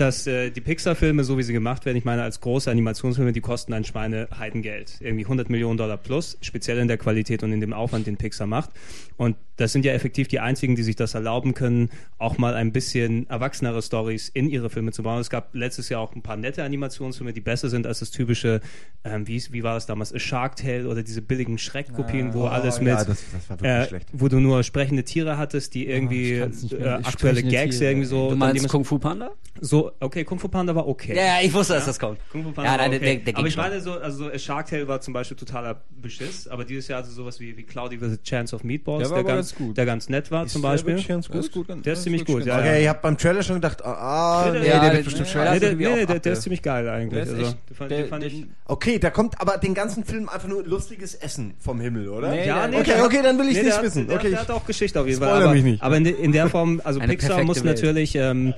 dass 0.00 0.26
äh, 0.26 0.50
die 0.50 0.60
Pixar-Filme, 0.60 1.24
so 1.24 1.36
wie 1.38 1.42
sie 1.42 1.52
gemacht 1.52 1.84
werden, 1.84 1.96
ich 1.96 2.04
meine, 2.04 2.22
als 2.22 2.40
große 2.40 2.70
Animationsfilme, 2.70 3.32
die 3.32 3.40
kosten 3.40 3.72
ein 3.74 3.84
Schweineheidengeld. 3.84 4.98
Irgendwie 5.00 5.24
100 5.24 5.50
Millionen 5.50 5.76
Dollar 5.76 5.96
plus, 5.96 6.38
speziell 6.40 6.78
in 6.78 6.88
der 6.88 6.98
Qualität 6.98 7.42
und 7.42 7.52
in 7.52 7.60
dem 7.60 7.72
Aufwand, 7.72 8.06
den 8.06 8.16
Pixar 8.16 8.46
macht. 8.46 8.70
Und 9.16 9.36
das 9.56 9.72
sind 9.72 9.84
ja 9.84 9.92
effektiv 9.92 10.28
die 10.28 10.40
einzigen, 10.40 10.74
die 10.76 10.82
sich 10.82 10.96
das 10.96 11.14
erlauben 11.14 11.52
können, 11.52 11.90
auch 12.18 12.38
mal 12.38 12.54
ein 12.54 12.72
bisschen 12.72 13.28
erwachsenere 13.28 13.82
Stories 13.82 14.30
in 14.30 14.48
ihre 14.48 14.70
Filme 14.70 14.92
zu 14.92 15.02
bauen. 15.02 15.20
Es 15.20 15.28
gab 15.28 15.54
letztes 15.54 15.90
Jahr 15.90 16.00
auch 16.00 16.14
ein 16.14 16.22
paar 16.22 16.36
nette 16.36 16.64
Animationsfilme, 16.64 17.34
die 17.34 17.40
besser 17.42 17.68
sind 17.68 17.86
als 17.86 17.98
das 17.98 18.10
typische, 18.10 18.60
ähm, 19.04 19.28
wie, 19.28 19.42
wie 19.50 19.62
war 19.62 19.76
es 19.76 19.84
damals, 19.84 20.14
A 20.14 20.18
Shark 20.18 20.56
Tale 20.56 20.88
oder 20.88 21.02
diese 21.02 21.20
billigen 21.20 21.58
Schreckkopien, 21.58 22.32
wo 22.32 22.46
alles 22.46 22.78
ja, 22.78 22.82
mit, 22.84 22.94
das- 22.94 23.06
das 23.06 23.50
war 23.50 23.60
wirklich 23.60 23.70
äh, 23.70 23.86
schlecht. 23.88 24.08
wo 24.14 24.28
du 24.28 24.40
nur 24.40 24.62
sprechende 24.62 25.04
Tiere 25.04 25.36
hattest, 25.36 25.74
die 25.74 25.86
irgendwie 25.86 26.42
nicht 26.46 26.72
äh, 26.72 26.88
aktuelle 26.88 27.42
Gags 27.42 27.76
Tiere. 27.78 27.90
irgendwie 27.90 28.06
so. 28.06 28.30
Du 28.30 28.36
meinst 28.36 28.66
Kung 28.68 28.84
Fu 28.86 28.98
Panda? 28.98 29.30
so, 29.60 29.89
okay, 30.00 30.24
Kung 30.24 30.38
Fu 30.38 30.48
Panda 30.48 30.74
war 30.74 30.86
okay. 30.86 31.14
Ja, 31.16 31.22
ja, 31.22 31.34
ich 31.42 31.52
wusste, 31.52 31.74
dass 31.74 31.86
das 31.86 31.98
kommt. 31.98 32.18
Kung 32.30 32.42
Fu 32.44 32.52
Panda 32.52 32.70
Ja, 32.72 32.76
nein, 32.76 32.92
war 32.92 32.98
der, 32.98 33.08
okay. 33.08 33.16
der, 33.16 33.24
der 33.24 33.34
aber 33.34 33.42
ging 33.42 33.46
ich 33.50 33.56
meine 33.56 33.80
so, 33.80 33.92
also 33.94 34.24
so 34.24 34.30
A 34.30 34.38
Shark 34.38 34.66
Tale 34.68 34.86
war 34.88 35.00
zum 35.00 35.14
Beispiel 35.14 35.36
totaler 35.36 35.80
Beschiss, 35.90 36.46
aber 36.48 36.64
dieses 36.64 36.88
Jahr 36.88 37.00
hatte 37.02 37.10
sowas 37.10 37.40
wie, 37.40 37.56
wie 37.56 37.62
Cloudy 37.64 38.00
with 38.00 38.12
a 38.12 38.22
Chance 38.22 38.54
of 38.56 38.64
Meatballs, 38.64 39.00
Der 39.00 39.08
der, 39.08 39.18
aber 39.18 39.28
ganz, 39.28 39.50
ganz 39.50 39.58
gut. 39.58 39.76
der 39.76 39.86
ganz 39.86 40.08
nett 40.08 40.30
war 40.30 40.46
zum 40.46 40.62
der 40.62 40.68
Beispiel. 40.70 40.92
wirklich 40.94 41.08
ganz 41.08 41.28
gut? 41.28 41.36
Ist 41.40 41.52
gut. 41.52 41.66
Der 41.86 41.92
ist 41.92 42.02
ziemlich 42.02 42.24
gut, 42.24 42.44
ja. 42.46 42.58
Okay, 42.58 42.82
ich 42.82 42.88
habe 42.88 42.98
beim 43.02 43.16
Trailer 43.18 43.42
schon 43.42 43.56
gedacht, 43.56 43.84
ah, 43.84 44.50
Nee, 44.52 44.60
der 44.60 44.80
der- 44.80 44.92
wird 44.94 45.04
bestimmt 45.04 45.28
schwer. 45.28 45.52
Nee, 45.52 45.58
der, 45.60 45.74
nee, 45.74 46.06
der, 46.06 46.18
der 46.20 46.32
ist 46.32 46.42
ziemlich 46.42 46.62
geil 46.62 46.88
eigentlich. 46.88 47.10
Der 47.10 47.22
ist 47.22 47.30
Also, 47.30 47.42
echt- 47.42 47.58
den 47.70 47.74
fand, 47.76 47.90
der- 47.90 47.98
den 47.98 48.08
fand 48.08 48.22
den- 48.24 48.30
ich, 48.32 48.46
Okay, 48.66 48.98
da 48.98 49.10
kommt 49.10 49.40
aber 49.40 49.58
den 49.58 49.74
ganzen 49.74 50.04
Film 50.04 50.28
einfach 50.28 50.48
nur 50.48 50.62
lustiges 50.64 51.14
Essen 51.14 51.54
vom 51.58 51.80
Himmel, 51.80 52.08
oder? 52.08 52.30
Nee, 52.30 52.46
ja, 52.46 52.60
der- 52.60 52.68
nee, 52.68 52.76
okay, 52.76 52.92
der 52.94 53.04
okay, 53.04 53.18
hat- 53.18 53.24
dann 53.26 53.38
will 53.38 53.48
ich 53.48 53.54
nee, 53.54 53.62
nicht 53.62 53.68
der 53.70 53.76
hat- 53.78 53.84
wissen. 53.84 54.06
Der, 54.06 54.16
Okay, 54.16 54.30
der 54.30 54.40
hat 54.40 54.50
auch 54.50 54.64
Geschichte 54.66 55.00
auf 55.00 55.06
jeden 55.06 55.20
Fall. 55.20 55.42
Aber, 55.42 55.52
mich 55.52 55.64
nicht. 55.64 55.82
aber 55.82 55.96
in, 55.96 56.04
de- 56.04 56.14
in 56.14 56.32
der 56.32 56.48
Form, 56.48 56.80
also 56.84 57.00
Eine 57.00 57.12
Pixar 57.16 57.42
muss 57.44 57.62
natürlich 57.64 58.14
ähm, 58.14 58.54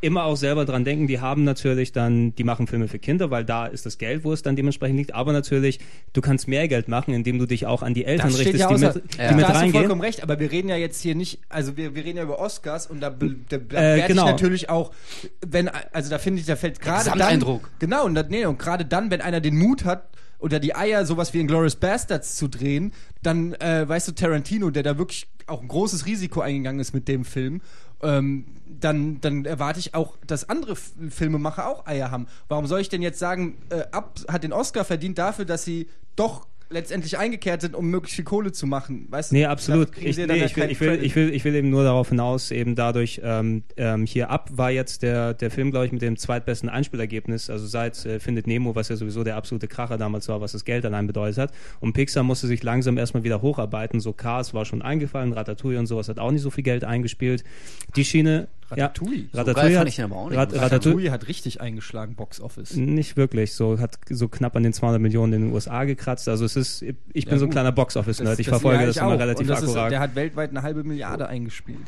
immer 0.00 0.24
auch 0.24 0.36
selber 0.36 0.64
dran 0.64 0.84
denken, 0.84 1.06
die 1.06 1.20
haben 1.20 1.44
natürlich 1.44 1.92
dann, 1.92 2.34
die 2.34 2.44
machen 2.44 2.66
Filme 2.66 2.86
für 2.86 2.98
Kinder, 2.98 3.30
weil 3.30 3.44
da 3.44 3.66
ist 3.66 3.86
das 3.86 3.98
Geld, 3.98 4.24
wo 4.24 4.32
es 4.32 4.42
dann 4.42 4.54
dementsprechend 4.54 4.98
liegt, 4.98 5.14
aber 5.14 5.32
natürlich, 5.32 5.80
du 6.12 6.20
kannst 6.20 6.48
mehr 6.48 6.68
Geld 6.68 6.88
machen, 6.88 7.14
indem 7.14 7.38
du 7.38 7.46
dich 7.46 7.66
auch 7.66 7.82
an 7.82 7.94
die 7.94 8.04
Eltern 8.04 8.28
Das 8.28 8.34
steht 8.40 8.54
richtest, 8.54 8.60
ja 8.60 8.68
die 8.68 8.74
außer, 8.86 8.94
mit, 9.00 9.14
die 9.14 9.18
Ja. 9.18 9.32
mit 9.32 9.42
da 9.44 9.48
hast 9.48 9.54
du 9.54 9.58
reingehen. 9.60 9.80
vollkommen 9.82 10.00
recht, 10.02 10.22
aber 10.22 10.38
wir 10.38 10.50
reden 10.52 10.68
ja 10.68 10.76
jetzt 10.76 11.00
hier 11.00 11.14
nicht, 11.14 11.40
also 11.48 11.76
wir, 11.76 11.94
wir 11.94 12.04
reden 12.04 12.18
ja 12.18 12.24
über 12.24 12.38
Oscars 12.38 12.86
und 12.86 13.00
da, 13.00 13.10
da, 13.10 13.56
da 13.56 13.94
Äh, 13.94 14.06
genau. 14.06 14.24
ich 14.26 14.30
natürlich 14.32 14.68
auch, 14.70 14.92
wenn, 15.46 15.68
also 15.92 16.10
da 16.10 16.18
finde 16.18 16.40
ich, 16.40 16.46
da 16.46 16.56
fällt 16.56 16.80
gerade 16.80 17.04
dann, 17.04 17.14
Gesamteindruck. 17.14 17.70
genau, 17.78 18.04
und, 18.04 18.30
nee, 18.30 18.44
und 18.44 18.58
gerade 18.58 18.84
dann, 18.84 19.10
wenn 19.10 19.20
einer 19.22 19.40
den 19.40 19.56
Mut 19.56 19.84
hat, 19.84 20.08
oder 20.38 20.60
die 20.60 20.76
Eier, 20.76 21.06
sowas 21.06 21.32
wie 21.32 21.40
in 21.40 21.46
Glorious 21.46 21.76
Bastards 21.76 22.36
zu 22.36 22.48
drehen, 22.48 22.92
dann, 23.22 23.54
äh, 23.54 23.88
weißt 23.88 24.08
du, 24.08 24.12
Tarantino, 24.12 24.68
der 24.68 24.82
da 24.82 24.98
wirklich 24.98 25.28
auch 25.46 25.62
ein 25.62 25.68
großes 25.68 26.04
Risiko 26.04 26.40
eingegangen 26.42 26.78
ist 26.78 26.92
mit 26.92 27.08
dem 27.08 27.24
Film, 27.24 27.62
ähm, 28.02 28.46
dann, 28.66 29.20
dann 29.20 29.44
erwarte 29.44 29.80
ich 29.80 29.94
auch, 29.94 30.16
dass 30.26 30.48
andere 30.48 30.72
F 30.72 30.92
Filmemacher 31.10 31.68
auch 31.68 31.86
Eier 31.86 32.10
haben. 32.10 32.26
Warum 32.48 32.66
soll 32.66 32.80
ich 32.80 32.88
denn 32.88 33.02
jetzt 33.02 33.18
sagen, 33.18 33.58
äh, 33.70 33.84
ab 33.92 34.18
hat 34.28 34.42
den 34.42 34.52
Oscar 34.52 34.84
verdient 34.84 35.18
dafür, 35.18 35.44
dass 35.44 35.64
sie 35.64 35.88
doch 36.14 36.46
letztendlich 36.68 37.16
eingekehrt 37.18 37.60
sind, 37.60 37.74
um 37.74 37.88
möglichst 37.88 38.16
viel 38.16 38.24
Kohle 38.24 38.52
zu 38.52 38.66
machen? 38.66 39.06
Weißt 39.10 39.30
du? 39.30 39.36
Nee, 39.36 39.46
absolut. 39.46 39.88
Dafür 39.88 40.02
kriegen 40.02 40.10
Ich, 40.10 40.16
nee, 40.16 40.44
ich, 40.44 40.56
will, 40.56 40.70
ich, 40.70 40.80
will, 40.80 41.04
ich, 41.04 41.16
will, 41.16 41.34
ich 41.34 41.44
will 41.44 41.54
eben 41.54 41.70
nur 41.70 41.84
darauf 41.84 42.08
hinaus, 42.08 42.50
eben 42.50 42.74
dadurch, 42.74 43.20
ähm, 43.22 43.62
ähm, 43.76 44.06
hier 44.06 44.30
ab 44.30 44.50
war 44.52 44.70
jetzt 44.70 45.02
der, 45.02 45.34
der 45.34 45.50
Film, 45.50 45.70
glaube 45.70 45.86
ich, 45.86 45.92
mit 45.92 46.02
dem 46.02 46.16
zweitbesten 46.16 46.68
Einspielergebnis, 46.68 47.50
also 47.50 47.66
seit 47.66 48.04
äh, 48.04 48.20
Findet 48.20 48.46
Nemo, 48.46 48.74
was 48.74 48.88
ja 48.88 48.96
sowieso 48.96 49.24
der 49.24 49.36
absolute 49.36 49.68
Kracher 49.68 49.98
damals 49.98 50.28
war, 50.28 50.40
was 50.40 50.52
das 50.52 50.64
Geld 50.64 50.84
allein 50.84 51.06
bedeutet 51.06 51.38
hat. 51.38 51.52
Und 51.80 51.92
Pixar 51.92 52.22
musste 52.22 52.46
sich 52.46 52.62
langsam 52.62 52.98
erstmal 52.98 53.24
wieder 53.24 53.42
hocharbeiten. 53.42 54.00
So 54.00 54.12
Cars 54.12 54.54
war 54.54 54.64
schon 54.64 54.82
eingefallen, 54.82 55.32
Ratatouille 55.32 55.78
und 55.78 55.86
sowas 55.86 56.08
hat 56.08 56.18
auch 56.18 56.30
nicht 56.30 56.42
so 56.42 56.50
viel 56.50 56.64
Geld 56.64 56.84
eingespielt. 56.84 57.44
Die 57.96 58.04
Schiene. 58.04 58.48
Ratatouille? 58.70 59.22
Ja, 59.22 59.28
So 59.32 59.38
Ratatouille 59.38 59.74
fand 59.74 59.80
hat, 59.80 59.88
ich 59.88 60.02
aber 60.02 60.16
auch 60.16 60.28
nicht. 60.28 60.38
Rat, 60.38 60.48
Ratatouille, 60.48 60.62
Ratatouille 60.62 61.10
hat 61.12 61.28
richtig 61.28 61.60
eingeschlagen, 61.60 62.14
Box 62.14 62.40
Office. 62.40 62.74
nicht 62.76 63.16
wirklich, 63.16 63.54
so 63.54 63.78
hat 63.78 63.96
so 64.10 64.28
knapp 64.28 64.56
an 64.56 64.62
den 64.62 64.72
200 64.72 65.00
Millionen 65.00 65.32
in 65.34 65.42
den 65.46 65.52
USA 65.52 65.84
gekratzt. 65.84 66.28
Also 66.28 66.44
es 66.44 66.56
ist, 66.56 66.82
ich 66.82 67.24
bin 67.24 67.34
Ja, 67.34 67.38
so 67.38 67.44
ein 67.46 67.50
kleiner 67.50 67.72
Box-Office-Nerd. 67.72 68.38
Ich 68.38 68.46
Das- 68.46 68.52
verfolge 68.60 68.80
ja, 68.80 68.86
das 68.86 68.96
ich 68.96 69.02
immer 69.02 69.18
relativ 69.18 69.46
das 69.46 69.62
ist, 69.62 69.68
akkurat. 69.68 69.90
Der 69.92 70.00
hat 70.00 70.14
weltweit 70.14 70.50
eine 70.50 70.62
halbe 70.62 70.84
Milliarde 70.84 71.26
eingespielt. 71.28 71.78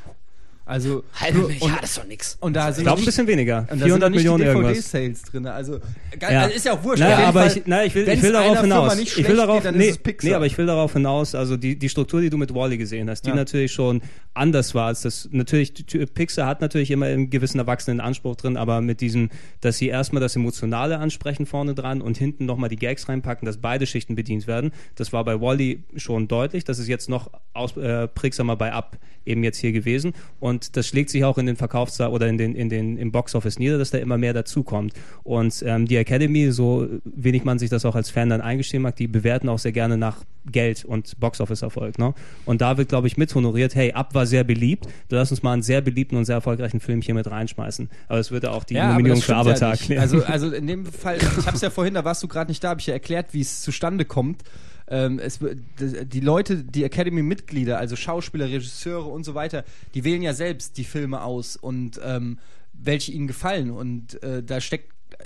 Also 0.69 1.03
Halbe 1.15 1.39
Milliarde 1.49 1.65
und, 1.77 1.83
ist 1.83 1.97
doch 1.99 2.07
nix. 2.07 2.37
und 2.41 2.53
da 2.55 2.71
sind 2.73 2.83
ich 2.83 2.87
glaube 2.87 3.01
ein 3.01 3.05
bisschen 3.07 3.27
weniger. 3.27 3.61
Und 3.61 3.69
da 3.71 3.75
sind 3.77 3.85
400 3.85 4.01
noch 4.01 4.09
nicht 4.11 4.17
Millionen 4.19 4.43
die 4.43 4.49
irgendwas. 4.49 4.73
DVD-Sales 4.91 5.23
drin. 5.23 5.47
Also, 5.47 5.81
ga- 6.19 6.31
Ja. 6.33 6.43
also 6.43 6.55
ist 6.57 6.65
ja 6.67 6.73
auch 6.75 6.85
wurscht. 6.85 7.01
Naja, 7.01 7.15
Auf 7.15 7.19
jeden 7.21 7.29
aber 7.31 7.41
Fall, 7.49 7.57
ich, 7.59 7.63
na, 7.67 7.85
ich 7.87 7.95
will, 7.95 8.09
ich 8.09 8.23
will 8.23 8.33
darauf 8.33 8.61
hinaus. 8.61 8.97
nicht 8.97 9.17
ich 9.19 9.27
will 9.29 9.37
darauf, 9.37 9.57
geht, 9.57 9.65
dann 9.65 9.77
nee, 9.79 9.85
ist 9.87 9.91
es 9.93 9.99
Pixar. 9.99 10.29
nee, 10.29 10.35
aber 10.35 10.47
ich 10.47 10.59
will 10.59 10.67
darauf 10.67 10.93
hinaus, 10.93 11.35
also 11.35 11.57
die, 11.57 11.79
die 11.79 11.89
Struktur, 11.89 12.21
die 12.21 12.29
du 12.31 12.37
mit 12.37 12.55
Wally 12.55 12.77
gesehen 12.77 13.09
hast, 13.09 13.23
die 13.23 13.31
Ja. 13.31 13.35
natürlich 13.35 13.73
schon 13.73 14.03
anders 14.35 14.75
war 14.75 14.89
als 14.89 15.01
das. 15.01 15.29
Natürlich, 15.33 15.73
Pixar 16.15 16.47
hat 16.47 16.61
natürlich 16.61 16.91
immer 16.91 17.07
einen 17.07 17.31
gewissen 17.31 17.59
erwachsenen 17.59 18.01
Anspruch 18.01 18.37
drin, 18.37 18.57
aber 18.59 18.83
mit 18.83 19.01
diesem, 19.01 19.31
dass 19.63 19.79
sie 19.79 19.89
erstmal 19.89 20.21
das 20.21 20.37
Emotionale 20.37 20.99
ansprechen 20.99 21.47
vorne 21.47 21.75
dran 21.75 22.03
und 22.03 22.19
hinten 22.19 22.45
nochmal 22.45 22.69
die 22.69 22.77
Gags 22.77 23.09
reinpacken, 23.09 23.47
dass 23.47 23.57
beide 23.57 23.87
Schichten 23.87 24.15
bedient 24.17 24.47
werden. 24.47 24.73
Das 24.97 25.13
war 25.15 25.25
bei 25.25 25.41
Wally 25.41 25.83
schon 25.97 26.29
deutlich. 26.29 26.65
Das 26.65 26.79
ist 26.79 26.89
jetzt 26.89 27.09
noch 27.09 27.31
aus, 27.55 27.77
äh, 27.79 28.07
prägsamer 28.07 28.55
bei 28.57 28.73
Up 28.73 28.99
eben 29.25 29.43
jetzt 29.45 29.59
hier 29.59 29.73
gewesen. 29.73 30.13
Und 30.41 30.58
Und 30.59 30.77
das 30.77 30.89
schlägt 30.89 31.11
sich 31.11 31.23
auch 31.23 31.39
in 31.39 31.47
den 31.47 31.55
Verkaufszahlen 31.55 32.13
oder 32.13 32.27
in 32.27 32.37
den, 32.37 32.57
in 32.57 32.69
den, 32.69 32.97
im 32.97 33.13
Boxoffice 33.13 33.61
nieder, 33.61 33.79
dass 33.79 33.91
da 33.91 33.99
immer 33.99 34.19
mehr 34.19 34.33
dazukommt. 34.33 34.93
Und 35.23 35.63
ähm, 35.65 35.87
die 35.87 35.97
Academy, 35.97 36.51
so 36.51 36.89
wenig 37.05 37.45
man 37.45 37.61
sich 37.61 37.71
das 37.71 37.85
auch 37.85 37.95
als 37.95 38.11
Fan 38.11 38.29
dann 38.29 38.41
eingestehen 38.41 38.83
mag, 38.83 38.97
die 38.97 39.07
bewerten 39.07 39.49
auch 39.49 39.61
sehr 39.61 39.71
gerne 39.71 39.97
nach 39.97 40.25
Geld 40.51 40.85
und 40.85 41.21
Boxoffice-Erfolg. 41.21 42.01
Ne? 42.01 42.13
Und 42.45 42.61
da 42.61 42.77
wird, 42.77 42.89
glaube 42.89 43.07
ich, 43.07 43.17
mit 43.17 43.33
honoriert, 43.37 43.77
hey, 43.77 43.93
Ab 43.93 44.15
war 44.15 44.27
sehr 44.27 44.43
beliebt, 44.43 44.89
lass 45.11 45.31
uns 45.31 45.45
mal 45.45 45.53
einen 45.53 45.63
sehr 45.63 45.81
beliebten 45.81 46.17
und 46.17 46.25
sehr 46.25 46.37
erfolgreichen 46.37 46.81
Film 46.81 47.03
hier 47.03 47.15
mit 47.15 47.31
reinschmeißen. 47.31 47.89
Aber 48.09 48.19
es 48.19 48.33
würde 48.33 48.51
auch 48.51 48.65
die 48.65 48.81
aber 48.81 48.95
Nominierung 48.95 49.23
für 49.23 49.37
Avatar 49.37 49.69
ja 49.69 49.75
erklären. 49.75 50.03
Also, 50.03 50.25
also 50.25 50.51
in 50.53 50.67
dem 50.67 50.87
Fall, 50.87 51.19
ich 51.19 51.47
habe 51.47 51.55
es 51.55 51.63
ja 51.63 51.71
vorhin, 51.71 51.95
da 51.95 52.05
warst 52.05 52.21
du 52.25 52.27
gerade 52.27 52.51
nicht 52.51 52.65
da, 52.65 52.71
habe 52.71 52.81
ich 52.81 52.87
ja 52.89 52.95
erklärt, 52.95 53.33
wie 53.33 53.43
es 53.43 53.61
zustande 53.61 54.05
kommt. 54.05 54.43
Ähm, 54.91 55.19
es, 55.19 55.39
die 55.79 56.21
Leute, 56.21 56.65
die 56.65 56.85
Academy-Mitglieder, 56.85 57.79
also 57.79 57.97
Schauspieler, 57.97 58.47
Regisseure 58.47 59.09
und 59.09 59.25
so 59.25 59.35
weiter, 59.35 59.65
die 59.95 60.05
wählen 60.05 60.23
ja 60.23 60.33
selbst 60.33 60.79
die 60.79 60.85
Filme 60.85 61.23
aus 61.23 61.57
und 61.57 62.01
ähm, 62.03 62.39
welche 62.73 63.13
ihnen 63.13 63.27
gefallen. 63.27 63.71
Und 63.71 64.23
äh, 64.23 64.43
da 64.43 64.61
steckt 64.61 64.93
äh, 65.19 65.25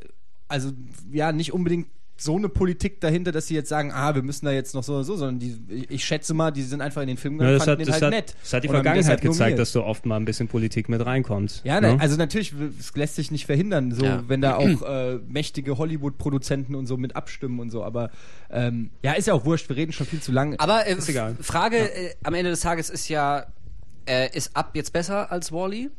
also 0.49 0.73
ja 1.11 1.33
nicht 1.33 1.53
unbedingt 1.53 1.87
so 2.23 2.37
eine 2.37 2.49
Politik 2.49 3.01
dahinter, 3.01 3.33
dass 3.33 3.47
sie 3.47 3.55
jetzt 3.55 3.69
sagen, 3.69 3.91
ah, 3.93 4.15
wir 4.15 4.23
müssen 4.23 4.47
da 4.47 4.53
jetzt 4.53 4.75
noch 4.75 4.83
so 4.83 4.95
oder 4.95 5.05
so, 5.05 5.17
sondern 5.17 5.39
die, 5.39 5.87
ich, 5.89 6.05
schätze 6.05 6.35
mal, 6.35 6.51
die 6.51 6.63
sind 6.63 6.81
einfach 6.81 7.03
in 7.03 7.09
den 7.09 7.17
Film 7.17 7.41
Ja, 7.41 7.51
gegangen, 7.51 7.59
das, 7.59 7.67
hat, 7.67 7.79
fanden 7.79 7.87
das, 7.87 7.87
den 7.87 7.93
halt 7.95 8.15
hat, 8.15 8.27
nett. 8.27 8.37
das 8.43 8.53
hat 8.53 8.65
die 8.65 8.69
Vergangenheit 8.69 9.21
gezeigt, 9.21 9.59
dass 9.59 9.73
so 9.73 9.85
oft 9.85 10.07
mal 10.07 10.17
ein 10.17 10.25
bisschen 10.25 10.49
Politik 10.49 10.89
mit 10.89 11.05
reinkommt. 11.05 11.61
Ja, 11.65 11.81
ne? 11.81 11.95
ne? 11.95 12.01
also 12.01 12.17
natürlich, 12.17 12.55
es 12.79 12.95
lässt 12.95 13.17
sich 13.17 13.31
nicht 13.31 13.47
verhindern, 13.47 13.93
so 13.93 14.05
Ja. 14.05 14.23
wenn 14.29 14.41
da 14.41 14.57
auch 14.57 14.83
äh, 14.83 15.19
mächtige 15.29 15.79
Hollywood-Produzenten 15.79 16.75
und 16.75 16.87
so 16.87 16.97
mit 16.97 17.17
abstimmen 17.17 17.59
und 17.61 17.71
so, 17.71 17.83
aber 17.83 18.11
ähm, 18.51 18.91
ja, 19.03 19.13
ist 19.13 19.27
ja 19.27 19.35
auch 19.35 19.45
wurscht, 19.45 19.69
wir 19.69 19.77
reden 19.77 19.93
schon 19.93 20.07
viel 20.07 20.21
zu 20.21 20.33
lange. 20.33 20.59
Aber 20.61 20.87
äh, 20.87 20.95
Ist 20.95 21.09
egal. 21.09 21.37
Frage 21.41 21.77
äh, 21.79 22.15
am 22.23 22.35
Ende 22.35 22.51
des 22.51 22.61
Tages 22.61 22.91
ist 22.91 23.09
ja, 23.09 23.47
äh, 24.07 24.29
ist 24.37 24.57
Up 24.57 24.71
jetzt 24.75 24.93
besser 24.93 25.31
als 25.33 25.53
Wally? 25.53 25.91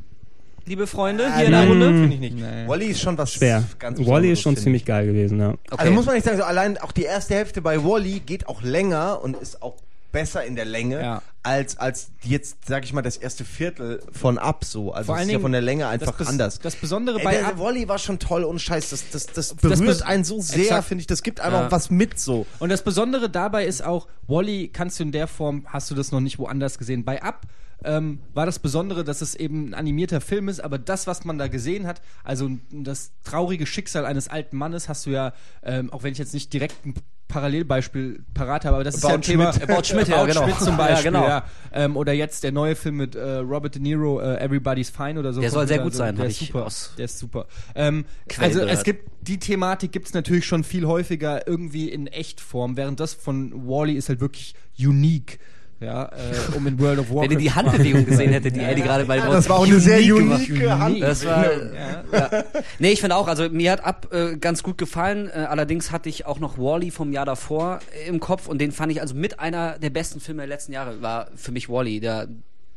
Liebe 0.66 0.86
Freunde, 0.86 1.34
hier 1.36 1.44
in 1.46 1.52
der 1.52 1.66
Runde? 1.66 1.86
finde 1.88 2.14
ich 2.14 2.20
nicht. 2.20 2.36
Nee. 2.36 2.66
Wally 2.66 2.86
ist 2.86 3.00
schon 3.00 3.18
was 3.18 3.32
Schwer. 3.34 3.64
ganz 3.78 3.98
Wally 3.98 4.32
ist 4.32 4.40
schon 4.40 4.56
ziemlich 4.56 4.84
geil 4.84 5.06
gewesen, 5.06 5.38
ja. 5.38 5.50
Okay. 5.50 5.58
Also 5.76 5.92
muss 5.92 6.06
man 6.06 6.14
nicht 6.14 6.24
sagen, 6.24 6.38
so 6.38 6.44
allein 6.44 6.78
auch 6.78 6.92
die 6.92 7.02
erste 7.04 7.34
Hälfte 7.34 7.60
bei 7.60 7.82
Wally 7.84 8.20
geht 8.20 8.48
auch 8.48 8.62
länger 8.62 9.20
und 9.22 9.36
ist 9.36 9.62
auch 9.62 9.74
besser 10.10 10.44
in 10.44 10.54
der 10.54 10.64
Länge 10.64 11.00
Ja. 11.00 11.22
als 11.42 11.76
als 11.76 12.10
jetzt 12.22 12.68
sag 12.68 12.84
ich 12.84 12.92
mal 12.92 13.02
das 13.02 13.16
erste 13.16 13.44
Viertel 13.44 14.00
von 14.12 14.38
Up 14.38 14.64
so. 14.64 14.92
Also 14.92 15.06
Vor 15.06 15.16
es 15.16 15.26
ist 15.26 15.32
ja 15.32 15.40
von 15.40 15.50
der 15.50 15.60
Länge 15.60 15.88
einfach 15.88 16.16
das, 16.16 16.28
anders. 16.28 16.60
Das 16.60 16.76
Besondere 16.76 17.18
Ey, 17.18 17.24
bei 17.24 17.32
der 17.34 17.48
Up, 17.48 17.58
Wally 17.58 17.88
war 17.88 17.98
schon 17.98 18.20
toll 18.20 18.44
und 18.44 18.60
scheiß, 18.60 18.90
das, 18.90 19.10
das, 19.10 19.26
das 19.26 19.54
berührt 19.54 19.80
Bes- 19.80 20.02
einen 20.02 20.22
so 20.22 20.40
sehr, 20.40 20.82
finde 20.84 21.00
ich. 21.02 21.08
Das 21.08 21.24
gibt 21.24 21.40
einfach 21.40 21.62
Ja. 21.62 21.70
was 21.72 21.90
mit 21.90 22.18
so. 22.20 22.46
und 22.60 22.68
das 22.68 22.82
Besondere 22.84 23.28
dabei 23.28 23.64
ist 23.66 23.84
auch, 23.84 24.06
Wally 24.28 24.68
kannst 24.72 25.00
du 25.00 25.02
in 25.02 25.10
der 25.10 25.26
Form, 25.26 25.66
hast 25.66 25.90
du 25.90 25.96
das 25.96 26.12
noch 26.12 26.20
nicht 26.20 26.38
woanders 26.38 26.78
gesehen. 26.78 27.04
Bei 27.04 27.20
Up 27.20 27.42
ähm, 27.84 28.20
war 28.32 28.46
das 28.46 28.58
Besondere, 28.58 29.04
dass 29.04 29.20
es 29.20 29.34
eben 29.34 29.70
ein 29.70 29.74
animierter 29.74 30.20
Film 30.20 30.48
ist, 30.48 30.60
aber 30.60 30.78
das, 30.78 31.06
was 31.06 31.24
man 31.24 31.38
da 31.38 31.48
gesehen 31.48 31.86
hat, 31.86 32.00
also 32.22 32.50
das 32.70 33.12
traurige 33.24 33.66
Schicksal 33.66 34.06
eines 34.06 34.28
alten 34.28 34.56
Mannes, 34.56 34.88
hast 34.88 35.06
du 35.06 35.10
ja, 35.10 35.32
ähm, 35.62 35.92
auch 35.92 36.02
wenn 36.02 36.12
ich 36.12 36.18
jetzt 36.18 36.34
nicht 36.34 36.52
direkt 36.52 36.86
ein 36.86 36.94
Parallelbeispiel 37.28 38.24
parat 38.34 38.64
habe, 38.64 38.76
aber 38.76 38.84
das 38.84 38.96
ist 38.96 39.02
ja 39.02 39.08
ein 39.08 39.14
About 39.16 39.22
Thema. 39.22 39.52
Schmidt. 39.52 39.70
About 39.70 39.84
Schmidt, 39.84 40.08
ja, 40.08 40.16
About 40.18 40.28
genau. 40.28 40.42
Schmidt 40.44 40.58
zum 40.60 40.68
Ja, 40.78 40.86
Beispiel, 40.86 41.10
genau. 41.10 41.26
ja. 41.26 41.44
Ähm, 41.72 41.96
oder 41.96 42.12
jetzt 42.12 42.44
der 42.44 42.52
neue 42.52 42.76
Film 42.76 42.96
mit 42.96 43.14
äh, 43.16 43.36
Robert 43.38 43.74
De 43.74 43.82
Niro, 43.82 44.20
äh, 44.20 44.36
Everybody's 44.36 44.90
Fine 44.90 45.18
oder 45.18 45.32
so. 45.32 45.40
Der 45.40 45.50
soll 45.50 45.66
sehr 45.66 45.80
gut 45.80 45.94
sein, 45.94 46.16
der 46.16 46.26
ist 46.26 46.38
super. 46.38 46.68
Der 46.98 47.04
ist 47.06 47.18
super. 47.18 47.46
Ähm, 47.74 48.04
also 48.38 48.60
es 48.60 48.84
gibt 48.84 49.10
die 49.22 49.38
Thematik 49.38 49.90
gibt 49.90 50.06
es 50.06 50.14
natürlich 50.14 50.44
schon 50.44 50.64
viel 50.64 50.86
häufiger 50.86 51.46
irgendwie 51.48 51.88
in 51.88 52.06
Echtform, 52.06 52.76
während 52.76 53.00
das 53.00 53.14
von 53.14 53.66
Wally 53.66 53.94
ist 53.94 54.08
halt 54.10 54.20
wirklich 54.20 54.54
unique. 54.78 55.38
Ja, 55.80 56.04
äh, 56.06 56.56
um 56.56 56.66
in 56.66 56.78
World 56.78 57.00
of 57.00 57.10
Warcraft. 57.10 57.22
Wenn 57.30 57.30
ihr 57.32 57.38
die. 57.38 57.50
Handbewegung 57.52 58.06
gesehen 58.06 58.30
hättet, 58.32 58.56
die 58.56 58.60
Eddie 58.60 58.82
gerade 58.82 59.04
bei 59.04 59.18
dem 59.20 59.30
Das 59.30 59.48
war 59.48 59.58
auch 59.58 59.66
eine 59.66 59.80
sehr 59.80 59.98
unique 59.98 60.48
unique 60.48 60.60
gemacht. 60.60 60.80
Hand. 60.80 61.02
Das 61.02 61.24
war, 61.26 61.44
Ja. 61.52 62.04
ja. 62.12 62.44
Nee, 62.78 62.92
ich 62.92 63.00
finde 63.00 63.16
auch, 63.16 63.28
also 63.28 63.48
mir 63.50 63.72
hat 63.72 63.84
Up 63.84 64.08
äh, 64.12 64.36
ganz 64.36 64.62
gut 64.62 64.78
gefallen. 64.78 65.28
Äh, 65.28 65.40
allerdings 65.48 65.90
hatte 65.92 66.08
ich 66.08 66.26
auch 66.26 66.38
noch 66.38 66.58
Wally 66.58 66.90
vom 66.90 67.12
Jahr 67.12 67.26
davor 67.26 67.80
äh, 68.04 68.08
im 68.08 68.20
Kopf 68.20 68.46
und 68.48 68.58
den 68.58 68.72
fand 68.72 68.92
ich 68.92 69.00
also 69.00 69.14
mit 69.14 69.40
einer 69.40 69.78
der 69.78 69.90
besten 69.90 70.20
Filme 70.20 70.42
der 70.42 70.48
letzten 70.48 70.72
Jahre 70.72 71.02
war 71.02 71.28
für 71.36 71.52
mich 71.52 71.68
Wally. 71.68 72.00
Der 72.00 72.28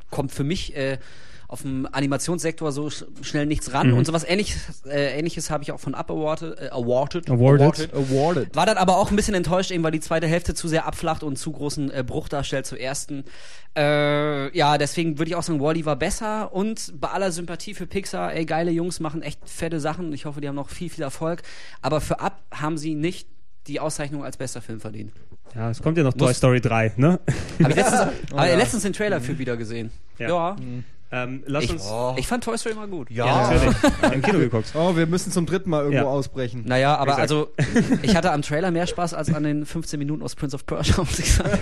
kommt 0.10 0.32
für 0.32 0.44
mich 0.44 0.76
äh, 0.76 0.98
auf 1.50 1.62
dem 1.62 1.88
Animationssektor 1.92 2.72
so 2.72 2.90
sch 2.90 3.06
schnell 3.22 3.46
nichts 3.46 3.74
ran 3.74 3.94
und 3.94 4.06
sowas 4.06 4.26
ähnliches, 4.28 4.86
äh, 4.86 5.18
ähnliches 5.18 5.50
habe 5.50 5.64
ich 5.64 5.72
auch 5.72 5.80
von 5.80 5.96
Up 5.96 6.12
awarded, 6.12 6.60
äh, 6.60 6.70
awarded, 6.70 7.30
Awarded. 7.30 7.94
Awarded. 7.94 8.56
war 8.56 8.66
dann 8.66 8.78
aber 8.78 8.98
auch 8.98 9.12
ein 9.12 9.16
bisschen 9.16 9.34
enttäuscht, 9.34 9.72
eben 9.72 9.84
weil 9.84 9.92
die 9.92 10.02
zweite 10.02 10.28
Hälfte 10.28 10.54
zu 10.54 10.68
sehr 10.68 10.86
abflacht 10.86 11.24
und 11.24 11.38
zu 11.38 11.52
großen 11.52 11.90
äh, 11.92 12.04
Bruch 12.06 12.28
darstellt 12.28 12.66
zur 12.66 12.80
ersten. 12.80 13.24
Äh, 13.78 14.56
ja, 14.58 14.78
deswegen 14.78 15.20
würde 15.20 15.30
ich 15.30 15.36
auch 15.36 15.44
sagen, 15.44 15.62
Wally 15.62 15.86
war 15.86 15.96
besser 15.96 16.54
und 16.54 16.94
bei 17.00 17.10
aller 17.10 17.32
Sympathie 17.32 17.74
für 17.74 17.88
Pixar, 17.88 18.34
ey, 18.34 18.46
geile 18.46 18.72
Jungs 18.72 19.00
machen 19.00 19.22
echt 19.22 19.40
fette 19.48 19.80
Sachen. 19.80 20.12
Ich 20.14 20.26
hoffe, 20.26 20.42
die 20.42 20.48
haben 20.50 20.56
noch 20.56 20.70
viel, 20.70 20.90
viel 20.90 21.04
Erfolg. 21.04 21.44
Aber 21.82 22.02
für 22.02 22.20
Up 22.20 22.42
haben 22.52 22.78
sie 22.78 22.96
nicht 22.96 23.28
die 23.68 23.80
Auszeichnung 23.80 24.24
als 24.24 24.38
bester 24.38 24.62
Film 24.62 24.80
verdient. 24.80 25.14
Ja, 25.56 25.70
es 25.70 25.82
kommt 25.82 25.98
ja 25.98 26.04
noch 26.04 26.14
Toy 26.14 26.34
Story 26.34 26.60
3, 26.62 26.94
ne? 26.98 27.20
Habe 27.62 27.72
ich 27.72 27.76
letztens, 27.78 28.00
hab 28.34 28.48
ich 28.48 28.56
letztens 28.58 28.84
den 28.84 28.94
Trailer 28.94 29.22
für 29.22 29.38
wieder 29.40 29.58
gesehen. 29.58 29.92
Ja. 30.18 30.28
Ja. 30.28 30.56
Ähm, 31.12 31.44
lass 31.46 31.64
Ich, 31.64 31.72
uns. 31.72 31.86
ich 32.18 32.28
fand 32.28 32.44
Toy 32.44 32.58
Story 32.58 32.76
mal 32.76 32.88
gut. 32.88 33.10
Ja, 33.10 33.50
Natürlich. 33.50 33.76
Im 34.14 34.22
Kino 34.22 34.40
geguckt. 34.40 34.74
Oh, 34.76 34.96
wir 34.96 35.06
müssen 35.08 35.32
zum 35.32 35.46
dritten 35.46 35.70
Mal 35.70 35.84
irgendwo 35.84 36.04
Ja. 36.04 36.10
ausbrechen. 36.10 36.64
Naja, 36.66 36.96
aber 36.96 37.12
Exakt. 37.20 37.22
also, 37.22 37.50
ich 38.02 38.16
hatte 38.16 38.32
am 38.34 38.42
Trailer 38.42 38.72
mehr 38.72 38.88
Spaß 38.88 39.14
als 39.14 39.34
an 39.34 39.44
den 39.44 39.66
15 39.66 39.98
Minuten 40.00 40.22
aus 40.22 40.36
Prince 40.36 40.56
of 40.56 40.66
Persia, 40.66 40.98
muss 40.98 41.18
ich 41.20 41.34
sagen. 41.34 41.58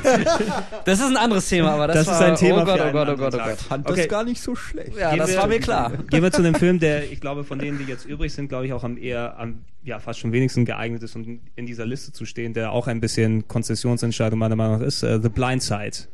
Das 0.85 0.99
ist 0.99 1.05
ein 1.05 1.17
anderes 1.17 1.47
Thema, 1.47 1.71
aber 1.71 1.87
das, 1.87 1.97
Das 1.97 2.07
war, 2.07 2.15
ist 2.15 2.21
ein 2.21 2.35
Thema 2.37 2.61
oh 2.63 2.65
Gott, 2.65 2.79
für 2.79 2.89
oh 2.89 2.91
Gott, 2.91 3.09
oh 3.09 3.15
Gott, 3.17 3.33
oh. 3.35 3.37
Gott. 3.37 3.57
Fand 3.59 3.87
Okay. 3.89 4.01
das 4.01 4.09
gar 4.09 4.23
nicht 4.23 4.41
so 4.41 4.55
schlecht. 4.55 4.97
Ja, 4.97 5.11
Gehen 5.11 5.19
das 5.19 5.29
wir- 5.31 5.37
war 5.37 5.47
mir 5.47 5.59
klar. 5.59 5.91
Gehen 6.09 6.23
wir 6.23 6.31
zu 6.31 6.41
dem 6.41 6.55
Film, 6.55 6.79
der, 6.79 7.11
ich 7.11 7.21
glaube, 7.21 7.43
von 7.43 7.59
denen, 7.59 7.77
die 7.77 7.83
jetzt 7.85 8.05
übrig 8.05 8.33
sind, 8.33 8.47
glaube 8.49 8.65
ich, 8.65 8.73
auch 8.73 8.83
am 8.83 8.97
eher, 8.97 9.37
am, 9.37 9.59
ja, 9.83 9.99
fast 9.99 10.19
schon 10.19 10.31
wenigsten 10.31 10.65
geeignet 10.65 11.03
ist, 11.03 11.15
um 11.15 11.39
in 11.55 11.65
dieser 11.67 11.85
Liste 11.85 12.11
zu 12.11 12.25
stehen, 12.25 12.53
der 12.55 12.71
auch 12.71 12.87
ein 12.87 12.99
bisschen 12.99 13.47
Konzessionsentscheidung 13.47 14.39
meiner 14.39 14.55
Meinung 14.55 14.79
nach 14.79 14.85
ist, 14.87 15.03
äh, 15.03 15.19
The 15.21 15.29
Blind 15.29 15.61
Side. 15.61 16.07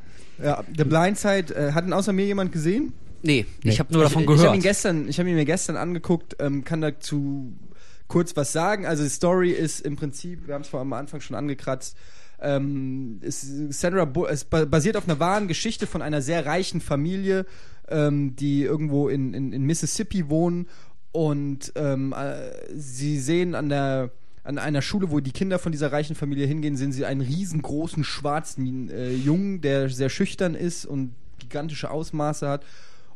Ja, 0.43 0.63
The 0.75 0.83
Blind 0.83 1.17
Side, 1.17 1.55
äh, 1.55 1.71
hat 1.71 1.85
ihn 1.85 1.93
außer 1.93 2.11
mir 2.11 2.25
jemand 2.25 2.51
gesehen? 2.51 2.91
Nee, 3.23 3.45
ich 3.63 3.79
habe 3.79 3.93
nur 3.93 4.03
davon 4.03 4.23
ich, 4.23 4.25
Ich 4.25 4.29
habe 4.31 4.37
gehört. 4.41 4.55
ihn 4.55 4.61
gestern, 4.61 5.07
ich 5.07 5.19
habe 5.19 5.29
ihn 5.29 5.35
mir 5.35 5.45
gestern 5.45 5.77
angeguckt, 5.77 6.35
ähm, 6.39 6.63
kann 6.63 6.81
dazu 6.81 7.53
kurz 8.07 8.35
was 8.35 8.51
sagen. 8.51 8.85
Also 8.85 9.03
die 9.03 9.09
Story 9.09 9.51
ist 9.51 9.81
im 9.81 9.95
Prinzip, 9.95 10.47
wir 10.47 10.53
haben 10.55 10.61
es 10.63 10.67
vor 10.67 10.79
am 10.81 10.93
Anfang 10.93 11.21
schon 11.21 11.35
angekratzt, 11.35 11.95
ähm, 12.41 13.19
ist 13.21 13.73
Sandra 13.73 14.05
Bu 14.05 14.25
es 14.25 14.43
ba- 14.45 14.65
basiert 14.65 14.97
auf 14.97 15.07
einer 15.07 15.19
wahren 15.19 15.47
Geschichte 15.47 15.85
von 15.87 16.01
einer 16.01 16.21
sehr 16.21 16.45
reichen 16.45 16.81
Familie, 16.81 17.45
ähm, 17.87 18.35
die 18.35 18.63
irgendwo 18.63 19.09
in, 19.09 19.33
in, 19.33 19.53
in 19.53 19.63
Mississippi 19.63 20.29
wohnen 20.29 20.67
und 21.11 21.71
ähm, 21.75 22.13
äh, 22.17 22.51
sie 22.75 23.19
sehen 23.19 23.53
an 23.55 23.69
der 23.69 24.11
an 24.43 24.57
einer 24.57 24.81
Schule, 24.81 25.11
wo 25.11 25.19
die 25.19 25.31
Kinder 25.33 25.59
von 25.59 25.71
dieser 25.71 25.91
reichen 25.91 26.15
Familie 26.15 26.47
hingehen, 26.47 26.75
sehen 26.75 26.91
sie 26.91 27.05
einen 27.05 27.21
riesengroßen 27.21 28.03
schwarzen 28.03 28.89
äh, 28.89 29.11
Jungen, 29.13 29.61
der 29.61 29.87
sehr 29.89 30.09
schüchtern 30.09 30.55
ist 30.55 30.83
und 30.87 31.13
gigantische 31.37 31.91
Ausmaße 31.91 32.49
hat 32.49 32.65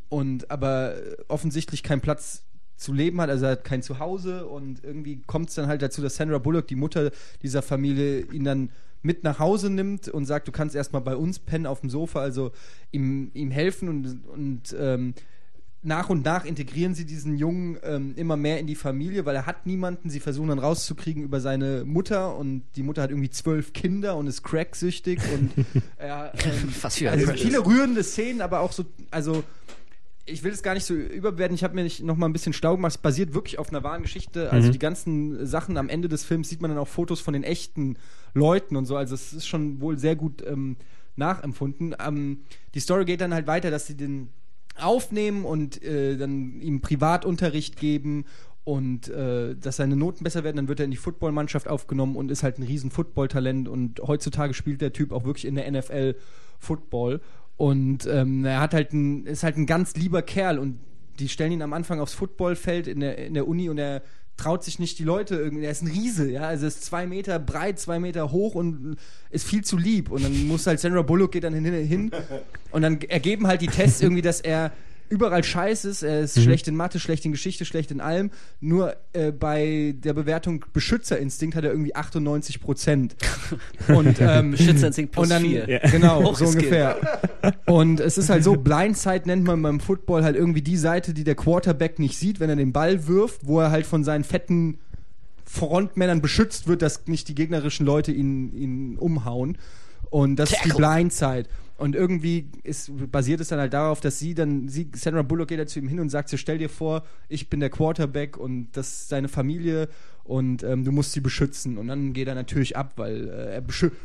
und 0.08 0.50
aber 0.50 0.94
offensichtlich 1.28 1.82
keinen 1.82 2.00
Platz 2.00 2.44
zu 2.76 2.92
leben 2.92 3.20
hat, 3.20 3.30
also 3.30 3.46
er 3.46 3.52
hat 3.52 3.64
kein 3.64 3.82
Zuhause 3.82 4.46
und 4.46 4.84
irgendwie 4.84 5.22
kommt 5.26 5.48
es 5.48 5.54
dann 5.54 5.66
halt 5.66 5.82
dazu, 5.82 6.02
dass 6.02 6.16
Sandra 6.16 6.38
Bullock, 6.38 6.68
die 6.68 6.76
Mutter 6.76 7.10
dieser 7.42 7.62
Familie, 7.62 8.20
ihn 8.32 8.44
dann 8.44 8.70
mit 9.02 9.24
nach 9.24 9.38
Hause 9.38 9.70
nimmt 9.70 10.08
und 10.08 10.26
sagt, 10.26 10.48
du 10.48 10.52
kannst 10.52 10.74
erstmal 10.74 11.02
bei 11.02 11.16
uns 11.16 11.38
pennen 11.38 11.66
auf 11.66 11.80
dem 11.80 11.90
Sofa, 11.90 12.20
also 12.20 12.52
ihm, 12.90 13.30
ihm 13.34 13.50
helfen 13.50 13.88
und, 13.88 14.28
und 14.28 14.76
ähm, 14.78 15.14
nach 15.82 16.10
und 16.10 16.24
nach 16.24 16.44
integrieren 16.44 16.94
sie 16.94 17.04
diesen 17.04 17.36
Jungen 17.36 17.78
ähm, 17.84 18.14
immer 18.16 18.36
mehr 18.36 18.58
in 18.58 18.66
die 18.66 18.74
Familie, 18.74 19.24
weil 19.24 19.36
er 19.36 19.46
hat 19.46 19.66
niemanden. 19.66 20.10
Sie 20.10 20.18
versuchen 20.18 20.48
dann 20.48 20.58
rauszukriegen 20.58 21.22
über 21.22 21.40
seine 21.40 21.84
Mutter 21.84 22.36
und 22.36 22.64
die 22.74 22.82
Mutter 22.82 23.02
hat 23.02 23.10
irgendwie 23.10 23.30
zwölf 23.30 23.72
Kinder 23.72 24.16
und 24.16 24.26
ist 24.26 24.42
cracksüchtig 24.42 25.20
und 25.32 25.52
er, 25.96 26.32
ähm, 26.44 26.74
Was 26.82 26.96
für 26.96 27.10
also 27.10 27.32
viele 27.32 27.64
rührende 27.64 28.02
Szenen, 28.02 28.40
aber 28.40 28.60
auch 28.60 28.72
so, 28.72 28.84
also 29.12 29.44
ich 30.26 30.42
will 30.42 30.52
es 30.52 30.62
gar 30.62 30.74
nicht 30.74 30.84
so 30.84 30.94
überbewerten. 30.94 31.54
Ich 31.54 31.62
habe 31.62 31.74
mir 31.74 31.84
nicht 31.84 32.02
noch 32.02 32.16
mal 32.16 32.26
ein 32.26 32.32
bisschen 32.32 32.52
schlau 32.52 32.76
gemacht. 32.76 32.92
Es 32.92 32.98
basiert 32.98 33.32
wirklich 33.32 33.58
auf 33.58 33.70
einer 33.70 33.84
wahren 33.84 34.02
Geschichte. 34.02 34.52
Also 34.52 34.70
die 34.72 34.78
ganzen 34.78 35.46
Sachen 35.46 35.76
am 35.76 35.88
Ende 35.88 36.08
des 36.08 36.24
Films 36.24 36.48
sieht 36.48 36.60
man 36.60 36.70
dann 36.70 36.78
auch 36.78 36.88
Fotos 36.88 37.20
von 37.20 37.32
den 37.32 37.44
echten 37.44 37.96
Leuten 38.34 38.76
und 38.76 38.86
so. 38.86 38.96
Also 38.96 39.14
es 39.14 39.32
ist 39.32 39.46
schon 39.46 39.80
wohl 39.80 39.98
sehr 39.98 40.16
gut 40.16 40.44
ähm, 40.44 40.76
nachempfunden. 41.14 41.94
Ähm, 42.04 42.40
die 42.74 42.80
Story 42.80 43.04
geht 43.04 43.20
dann 43.20 43.32
halt 43.32 43.46
weiter, 43.46 43.70
dass 43.70 43.86
sie 43.86 43.96
den 43.96 44.28
aufnehmen 44.78 45.44
und 45.44 45.82
äh, 45.82 46.16
dann 46.16 46.60
ihm 46.60 46.80
Privatunterricht 46.80 47.76
geben 47.76 48.24
und 48.64 49.08
äh, 49.08 49.54
dass 49.54 49.76
seine 49.76 49.94
Noten 49.94 50.24
besser 50.24 50.42
werden, 50.42 50.56
dann 50.56 50.68
wird 50.68 50.80
er 50.80 50.86
in 50.86 50.90
die 50.90 50.96
Footballmannschaft 50.96 51.68
aufgenommen 51.68 52.16
und 52.16 52.32
ist 52.32 52.42
halt 52.42 52.58
ein 52.58 52.64
riesen 52.64 52.90
Footballtalent 52.90 53.68
und 53.68 54.00
heutzutage 54.00 54.54
spielt 54.54 54.80
der 54.80 54.92
Typ 54.92 55.12
auch 55.12 55.24
wirklich 55.24 55.44
in 55.44 55.54
der 55.54 55.70
NFL 55.70 56.16
Football 56.58 57.20
und 57.56 58.06
ähm, 58.06 58.44
er 58.44 58.60
hat 58.60 58.74
halt 58.74 58.92
ein, 58.92 59.26
ist 59.26 59.42
halt 59.42 59.56
ein 59.56 59.66
ganz 59.66 59.94
lieber 59.96 60.22
Kerl 60.22 60.58
und 60.58 60.78
die 61.18 61.28
stellen 61.28 61.52
ihn 61.52 61.62
am 61.62 61.72
Anfang 61.72 62.00
aufs 62.00 62.12
Footballfeld 62.12 62.86
in 62.86 63.00
der, 63.00 63.18
in 63.18 63.34
der 63.34 63.48
Uni 63.48 63.68
und 63.68 63.78
er 63.78 64.02
traut 64.36 64.62
sich 64.64 64.78
nicht 64.78 64.98
die 64.98 65.04
Leute 65.04 65.34
irgendwie, 65.36 65.64
er 65.64 65.70
ist 65.70 65.82
ein 65.82 65.88
Riese, 65.88 66.30
ja, 66.30 66.42
also 66.42 66.66
ist 66.66 66.84
zwei 66.84 67.06
Meter 67.06 67.38
breit, 67.38 67.78
zwei 67.78 67.98
Meter 67.98 68.32
hoch 68.32 68.54
und 68.54 68.96
ist 69.30 69.46
viel 69.46 69.64
zu 69.64 69.78
lieb. 69.78 70.10
Und 70.10 70.24
dann 70.24 70.46
muss 70.46 70.66
halt 70.66 70.78
Sandra 70.78 71.02
Bullock 71.02 71.32
geht 71.32 71.44
dann 71.44 71.54
hin, 71.54 71.64
hin. 71.64 72.10
Und 72.70 72.82
dann 72.82 73.00
ergeben 73.00 73.46
halt 73.46 73.62
die 73.62 73.68
Tests 73.68 74.02
irgendwie, 74.02 74.22
dass 74.22 74.42
er 74.42 74.72
überall 75.08 75.44
scheiße 75.44 75.88
ist. 75.88 76.02
Er 76.02 76.18
Mhm. 76.18 76.24
ist 76.24 76.42
schlecht 76.42 76.68
in 76.68 76.76
Mathe, 76.76 76.98
schlecht 77.00 77.24
in 77.24 77.32
Geschichte, 77.32 77.64
schlecht 77.64 77.90
in 77.90 78.00
allem. 78.00 78.30
Nur 78.60 78.94
äh, 79.12 79.32
bei 79.32 79.94
der 79.98 80.12
Bewertung 80.14 80.64
Beschützerinstinkt 80.72 81.56
hat 81.56 81.64
er 81.64 81.70
irgendwie 81.70 81.94
98 81.94 82.60
Prozent. 82.60 83.16
Und 83.88 84.16
ähm, 84.20 84.52
Beschützerinstinkt 84.52 85.12
plus 85.12 85.24
und 85.24 85.30
dann, 85.30 85.42
vier. 85.42 85.68
Ja. 85.68 85.78
Genau, 85.90 86.34
so 86.34 86.46
ungefähr. 86.46 86.96
Und 87.66 88.00
es 88.00 88.18
ist 88.18 88.28
halt 88.30 88.42
so, 88.44 88.54
Blindside 88.56 89.22
nennt 89.26 89.44
man 89.44 89.62
beim 89.62 89.80
Football 89.80 90.24
halt 90.24 90.36
irgendwie 90.36 90.62
die 90.62 90.76
Seite, 90.76 91.14
die 91.14 91.24
der 91.24 91.34
Quarterback 91.34 91.98
nicht 91.98 92.18
sieht, 92.18 92.40
wenn 92.40 92.50
er 92.50 92.56
den 92.56 92.72
Ball 92.72 93.06
wirft, 93.06 93.46
wo 93.46 93.60
er 93.60 93.70
halt 93.70 93.86
von 93.86 94.04
seinen 94.04 94.24
fetten 94.24 94.78
Frontmännern 95.44 96.20
beschützt 96.20 96.66
wird, 96.66 96.82
dass 96.82 97.06
nicht 97.06 97.28
die 97.28 97.34
gegnerischen 97.34 97.86
Leute 97.86 98.10
ihn, 98.12 98.52
ihn 98.52 98.96
umhauen. 98.98 99.58
Und 100.10 100.36
das 100.36 100.50
ist 100.52 100.64
die 100.64 100.68
Tackle. 100.70 100.86
Blindside. 100.86 101.44
Und 101.76 101.94
irgendwie 101.94 102.48
ist, 102.62 102.90
basiert 103.10 103.40
es 103.40 103.48
dann 103.48 103.58
halt 103.58 103.74
darauf, 103.74 104.00
dass 104.00 104.18
sie 104.18 104.34
dann, 104.34 104.68
sie, 104.68 104.90
Sandra 104.94 105.22
Bullock 105.22 105.48
geht 105.48 105.58
da 105.58 105.66
zu 105.66 105.78
ihm 105.78 105.88
hin 105.88 106.00
und 106.00 106.08
sagt 106.08 106.30
so, 106.30 106.36
stell 106.38 106.56
dir 106.56 106.70
vor, 106.70 107.04
ich 107.28 107.50
bin 107.50 107.60
der 107.60 107.68
Quarterback 107.68 108.38
und 108.38 108.68
das 108.72 108.88
ist 108.88 109.08
seine 109.10 109.28
Familie 109.28 109.88
und 110.26 110.62
ähm, 110.62 110.84
du 110.84 110.92
musst 110.92 111.12
sie 111.12 111.20
beschützen. 111.20 111.78
Und 111.78 111.88
dann 111.88 112.12
geht 112.12 112.28
er 112.28 112.34
natürlich 112.34 112.76
ab, 112.76 112.92
weil 112.96 113.28
äh, 113.28 113.54
er 113.54 113.62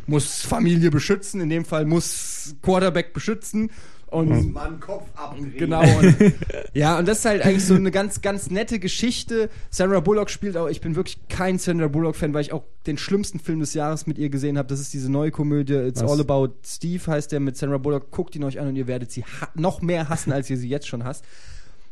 muss 0.07 0.41
Familie 0.41 0.91
beschützen, 0.91 1.41
in 1.41 1.49
dem 1.49 1.65
Fall 1.65 1.85
muss 1.85 2.55
Quarterback 2.61 3.13
beschützen. 3.13 3.71
Und 4.11 4.51
Mann, 4.51 4.81
Kopf 4.81 5.07
abdrehen. 5.15 5.55
Genau. 5.57 5.81
Und, 5.81 6.33
ja, 6.73 6.99
und 6.99 7.07
das 7.07 7.19
ist 7.19 7.25
halt 7.25 7.43
eigentlich 7.43 7.65
so 7.65 7.75
eine 7.75 7.91
ganz, 7.91 8.21
ganz 8.21 8.49
nette 8.49 8.77
Geschichte. 8.77 9.49
Sandra 9.69 10.01
Bullock 10.01 10.29
spielt 10.29 10.57
auch, 10.57 10.67
ich 10.67 10.81
bin 10.81 10.97
wirklich 10.97 11.17
kein 11.29 11.57
Sandra 11.59 11.87
Bullock-Fan, 11.87 12.33
weil 12.33 12.41
ich 12.41 12.51
auch 12.51 12.65
den 12.87 12.97
schlimmsten 12.97 13.39
Film 13.39 13.61
des 13.61 13.73
Jahres 13.73 14.07
mit 14.07 14.17
ihr 14.17 14.29
gesehen 14.29 14.57
habe. 14.57 14.67
Das 14.67 14.81
ist 14.81 14.93
diese 14.93 15.09
neue 15.09 15.31
Komödie, 15.31 15.75
It's 15.75 16.03
Was? 16.03 16.11
All 16.11 16.19
About 16.19 16.55
Steve 16.65 17.01
heißt 17.07 17.31
der 17.31 17.39
mit 17.39 17.55
Sandra 17.55 17.77
Bullock. 17.77 18.11
Guckt 18.11 18.35
ihn 18.35 18.43
euch 18.43 18.59
an 18.59 18.67
und 18.67 18.75
ihr 18.75 18.87
werdet 18.87 19.13
sie 19.13 19.23
noch 19.55 19.81
mehr 19.81 20.09
hassen, 20.09 20.33
als 20.33 20.49
ihr 20.49 20.57
sie 20.57 20.67
jetzt 20.67 20.89
schon 20.89 21.05
hasst. 21.05 21.23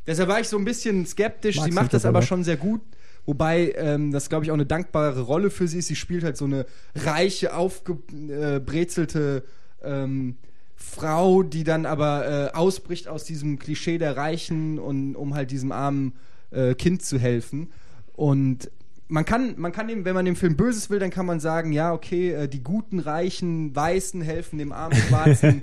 Deshalb 0.06 0.28
war 0.28 0.42
ich 0.42 0.50
so 0.50 0.58
ein 0.58 0.66
bisschen 0.66 1.06
skeptisch. 1.06 1.56
Magst 1.56 1.70
sie 1.70 1.76
macht 1.76 1.94
das 1.94 2.04
aber 2.04 2.22
schon 2.22 2.44
sehr 2.44 2.58
gut. 2.58 2.82
Wobei 3.30 3.74
ähm, 3.78 4.12
das, 4.12 4.28
glaube 4.28 4.44
ich, 4.44 4.50
auch 4.50 4.56
eine 4.56 4.66
dankbare 4.66 5.22
Rolle 5.22 5.52
für 5.52 5.68
sie 5.68 5.78
ist. 5.78 5.88
Sie 5.88 5.96
spielt 5.96 6.24
halt 6.24 6.36
so 6.36 6.46
eine 6.46 6.66
reiche, 6.96 7.56
aufgebrezelte 7.56 9.44
ähm, 9.84 10.36
Frau, 10.76 11.44
die 11.44 11.64
dann 11.64 11.86
aber 11.86 12.26
äh, 12.26 12.58
ausbricht 12.58 13.08
aus 13.08 13.26
diesem 13.26 13.60
Klischee 13.60 14.00
der 14.00 14.18
Reichen 14.18 14.80
und 14.80 15.16
um 15.16 15.36
halt 15.36 15.52
diesem 15.52 15.72
armen 15.72 16.14
äh, 16.50 16.74
Kind 16.74 17.04
zu 17.04 17.20
helfen. 17.20 17.72
Und 18.14 18.72
man 19.12 19.26
kann, 19.26 19.56
man 19.58 19.72
kann 19.72 19.88
dem, 19.88 20.06
wenn 20.06 20.14
man 20.14 20.24
dem 20.24 20.36
Film 20.36 20.56
Böses 20.56 20.90
will, 20.90 21.00
dann 21.00 21.10
kann 21.10 21.26
man 21.26 21.40
sagen, 21.40 21.72
ja, 21.72 21.92
okay, 21.94 22.32
äh, 22.32 22.48
die 22.48 22.64
guten, 22.64 23.00
reichen, 23.00 23.76
Weißen 23.76 24.22
helfen 24.22 24.58
dem 24.60 24.72
armen, 24.72 24.96
schwarzen, 25.10 25.62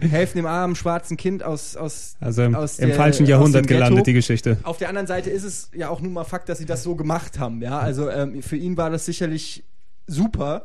helfen 0.00 0.38
dem 0.38 0.46
armen, 0.46 0.74
schwarzen 0.74 1.16
Kind 1.16 1.42
aus, 1.42 1.76
aus, 1.76 2.16
Also 2.20 2.42
im, 2.42 2.54
aus 2.54 2.78
im 2.78 2.88
der- 2.88 2.96
falschen 2.96 3.24
aus 3.24 3.28
Jahrhundert 3.28 3.66
Ghetto. 3.66 3.78
gelandet, 3.80 4.06
die 4.06 4.12
Geschichte. 4.14 4.56
Auf 4.62 4.78
der 4.78 4.88
anderen 4.88 5.06
Seite 5.06 5.30
ist 5.30 5.44
es 5.44 5.70
ja 5.74 5.88
auch 5.90 6.00
nun 6.00 6.12
mal 6.14 6.24
Fakt, 6.24 6.48
dass 6.48 6.58
sie 6.58 6.64
das 6.64 6.82
so 6.82 6.96
gemacht 6.96 7.38
haben. 7.38 7.60
Ja, 7.62 7.78
also 7.78 8.08
ähm, 8.10 8.42
für 8.42 8.56
ihn 8.56 8.76
war 8.76 8.90
das 8.90 9.04
sicherlich 9.06 9.62
super. 10.06 10.64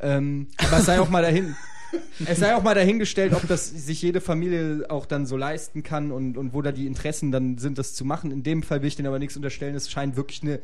Ähm, 0.00 0.48
aber 0.58 0.78
es 0.78 0.86
sei 0.86 1.00
auch 1.00 1.10
mal 1.10 1.22
dahin. 1.22 1.54
Es 2.26 2.38
sei 2.38 2.54
auch 2.56 2.62
mal 2.62 2.74
dahingestellt, 2.74 3.34
ob 3.34 3.46
das 3.48 3.68
sich 3.68 4.00
jede 4.00 4.22
Familie 4.22 4.86
auch 4.88 5.04
dann 5.04 5.26
so 5.26 5.36
leisten 5.36 5.82
kann 5.82 6.10
und, 6.10 6.38
und 6.38 6.54
wo 6.54 6.62
da 6.62 6.72
die 6.72 6.86
Interessen 6.86 7.30
dann 7.32 7.58
sind, 7.58 7.76
das 7.76 7.92
zu 7.92 8.06
machen. 8.06 8.30
In 8.30 8.42
dem 8.42 8.62
Fall 8.62 8.80
will 8.80 8.88
ich 8.88 8.96
denen 8.96 9.08
aber 9.08 9.18
nichts 9.18 9.36
unterstellen. 9.36 9.74
Es 9.74 9.90
scheint 9.90 10.16
wirklich 10.16 10.42
eine, 10.42 10.60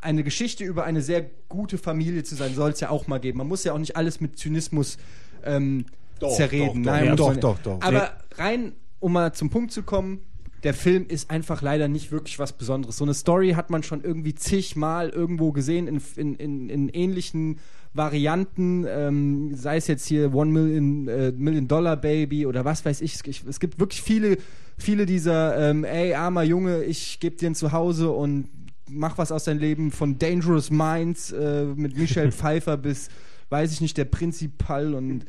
eine 0.00 0.22
Geschichte 0.24 0.64
über 0.64 0.84
eine 0.84 1.02
sehr 1.02 1.24
gute 1.48 1.78
Familie 1.78 2.22
zu 2.24 2.34
sein. 2.34 2.54
Soll 2.54 2.70
es 2.70 2.80
ja 2.80 2.90
auch 2.90 3.06
mal 3.06 3.18
geben. 3.18 3.38
Man 3.38 3.48
muss 3.48 3.64
ja 3.64 3.72
auch 3.72 3.78
nicht 3.78 3.96
alles 3.96 4.20
mit 4.20 4.38
Zynismus 4.38 4.98
ähm, 5.44 5.86
Doch, 6.20 6.34
zerreden. 6.36 6.82
doch, 6.84 6.92
doch. 6.92 7.00
Nein, 7.00 7.16
doch, 7.16 7.28
man- 7.28 7.40
doch, 7.40 7.58
doch. 7.60 7.80
Aber 7.82 8.12
rein, 8.36 8.72
um 9.00 9.12
mal 9.12 9.32
zum 9.32 9.50
Punkt 9.50 9.72
zu 9.72 9.82
kommen, 9.82 10.20
der 10.64 10.74
Film 10.74 11.06
ist 11.06 11.30
einfach 11.30 11.62
leider 11.62 11.86
nicht 11.86 12.10
wirklich 12.10 12.38
was 12.40 12.52
Besonderes. 12.52 12.96
So 12.96 13.04
eine 13.04 13.14
Story 13.14 13.50
hat 13.52 13.70
man 13.70 13.82
schon 13.84 14.02
irgendwie 14.02 14.34
zigmal 14.34 15.08
irgendwo 15.08 15.52
gesehen 15.52 15.86
in, 15.86 16.02
in, 16.16 16.34
in, 16.34 16.68
in 16.68 16.88
ähnlichen 16.88 17.58
Varianten, 17.94 18.84
ähm, 18.88 19.54
sei 19.54 19.76
es 19.76 19.86
jetzt 19.86 20.06
hier 20.06 20.34
One 20.34 20.50
Million, 20.50 21.08
äh, 21.08 21.32
Million 21.32 21.68
Dollar 21.68 21.96
Baby 21.96 22.46
oder 22.46 22.64
was 22.64 22.84
weiß 22.84 23.00
ich. 23.02 23.14
Es, 23.14 23.44
es 23.48 23.60
gibt 23.60 23.78
wirklich 23.78 24.02
viele, 24.02 24.38
viele 24.76 25.06
dieser, 25.06 25.70
ähm, 25.70 25.84
ey, 25.84 26.14
armer 26.14 26.42
Junge, 26.42 26.82
ich 26.84 27.20
gebe 27.20 27.36
dir 27.36 27.50
ein 27.50 27.54
Zuhause 27.54 28.10
und 28.10 28.48
mach 28.90 29.18
was 29.18 29.32
aus 29.32 29.44
deinem 29.44 29.58
Leben 29.60 29.90
von 29.92 30.18
Dangerous 30.18 30.70
Minds 30.70 31.32
äh, 31.32 31.64
mit 31.64 31.96
Michelle 31.96 32.32
Pfeiffer 32.32 32.76
bis, 32.76 33.08
weiß 33.50 33.72
ich 33.72 33.80
nicht, 33.80 33.96
der 33.96 34.04
Prinzipal 34.06 34.94
und 34.94 35.24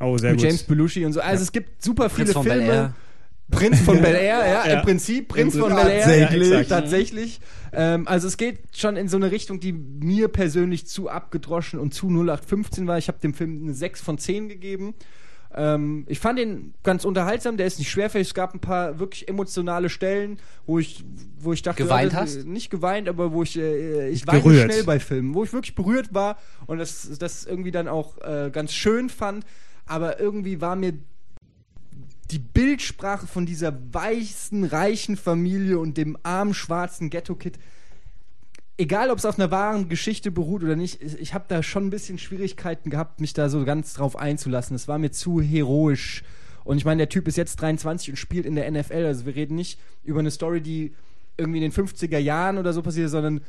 Oh, 0.00 0.18
sehr 0.18 0.30
mit 0.32 0.40
gut. 0.40 0.48
James 0.48 0.62
Belushi 0.64 1.04
und 1.06 1.12
so. 1.12 1.20
Also 1.20 1.42
es 1.44 1.52
gibt 1.52 1.82
super 1.82 2.10
viele 2.10 2.24
Prinz 2.26 2.32
von 2.34 2.42
Filme. 2.42 2.60
Bel 2.60 2.70
Air. 2.70 2.94
Prinz 3.50 3.80
von 3.80 4.00
Bel 4.02 4.14
Air, 4.14 4.38
ja, 4.46 4.66
Ja. 4.66 4.78
im 4.78 4.82
Prinzip 4.82 5.28
Prinz 5.28 5.54
Im 5.54 5.60
von. 5.60 5.74
Bel 5.74 5.86
Air. 5.88 6.02
Tatsächlich. 6.28 6.50
Ja. 6.50 6.64
Tatsächlich. 6.64 7.40
Ähm, 7.72 8.08
also 8.08 8.26
es 8.26 8.36
geht 8.36 8.58
schon 8.76 8.96
in 8.96 9.08
so 9.08 9.16
eine 9.16 9.30
Richtung, 9.30 9.60
die 9.60 9.72
mir 9.72 10.28
persönlich 10.28 10.86
zu 10.86 11.08
abgedroschen 11.08 11.78
und 11.78 11.94
zu 11.94 12.08
0815 12.08 12.86
war. 12.86 12.98
Ich 12.98 13.08
habe 13.08 13.18
dem 13.20 13.34
Film 13.34 13.62
eine 13.62 13.74
6 13.74 14.00
von 14.00 14.18
10 14.18 14.48
gegeben. 14.48 14.94
Ähm, 15.56 16.04
ich 16.08 16.18
fand 16.18 16.38
ihn 16.40 16.74
ganz 16.82 17.04
unterhaltsam, 17.04 17.56
der 17.56 17.66
ist 17.66 17.78
nicht 17.78 17.90
schwerfällig. 17.90 18.28
Es 18.28 18.34
gab 18.34 18.54
ein 18.54 18.60
paar 18.60 18.98
wirklich 18.98 19.28
emotionale 19.28 19.88
Stellen, 19.88 20.38
wo 20.66 20.80
ich, 20.80 21.04
wo 21.38 21.52
ich 21.52 21.62
dachte, 21.62 21.84
Geweint 21.84 22.12
ja, 22.12 22.20
das- 22.22 22.38
hast? 22.38 22.46
Nicht 22.46 22.70
geweint, 22.70 23.08
aber 23.08 23.32
wo 23.32 23.42
ich, 23.44 23.56
äh, 23.56 24.08
ich 24.08 24.26
weine 24.26 24.42
Gerührt. 24.42 24.72
schnell 24.72 24.84
bei 24.84 24.98
Filmen, 24.98 25.32
wo 25.34 25.44
ich 25.44 25.52
wirklich 25.52 25.74
berührt 25.76 26.12
war 26.12 26.38
und 26.66 26.78
das, 26.78 27.08
das 27.18 27.44
irgendwie 27.44 27.70
dann 27.70 27.86
auch 27.86 28.18
äh, 28.22 28.50
ganz 28.52 28.72
schön 28.72 29.08
fand. 29.08 29.44
Aber 29.86 30.18
irgendwie 30.18 30.60
war 30.60 30.74
mir 30.76 30.94
die 32.30 32.38
Bildsprache 32.38 33.26
von 33.26 33.46
dieser 33.46 33.72
weißen, 33.92 34.64
reichen 34.64 35.16
Familie 35.16 35.78
und 35.78 35.96
dem 35.98 36.16
armen, 36.22 36.54
schwarzen 36.54 37.10
Ghetto-Kid, 37.10 37.58
egal 38.76 39.10
ob 39.10 39.18
es 39.18 39.24
auf 39.24 39.38
einer 39.38 39.50
wahren 39.50 39.88
Geschichte 39.88 40.30
beruht 40.30 40.62
oder 40.62 40.76
nicht, 40.76 41.02
ich, 41.02 41.18
ich 41.18 41.34
habe 41.34 41.44
da 41.48 41.62
schon 41.62 41.86
ein 41.86 41.90
bisschen 41.90 42.18
Schwierigkeiten 42.18 42.90
gehabt, 42.90 43.20
mich 43.20 43.32
da 43.32 43.48
so 43.48 43.64
ganz 43.64 43.94
drauf 43.94 44.16
einzulassen. 44.16 44.74
Es 44.74 44.88
war 44.88 44.98
mir 44.98 45.10
zu 45.10 45.40
heroisch. 45.40 46.24
Und 46.64 46.78
ich 46.78 46.84
meine, 46.84 46.98
der 46.98 47.08
Typ 47.08 47.28
ist 47.28 47.36
jetzt 47.36 47.60
23 47.60 48.10
und 48.10 48.16
spielt 48.16 48.46
in 48.46 48.54
der 48.54 48.70
NFL. 48.70 49.04
Also 49.04 49.26
wir 49.26 49.34
reden 49.34 49.54
nicht 49.54 49.78
über 50.02 50.20
eine 50.20 50.30
Story, 50.30 50.60
die 50.60 50.94
irgendwie 51.36 51.62
in 51.62 51.70
den 51.70 51.72
50er 51.72 52.18
Jahren 52.18 52.58
oder 52.58 52.72
so 52.72 52.82
passiert, 52.82 53.10
sondern 53.10 53.40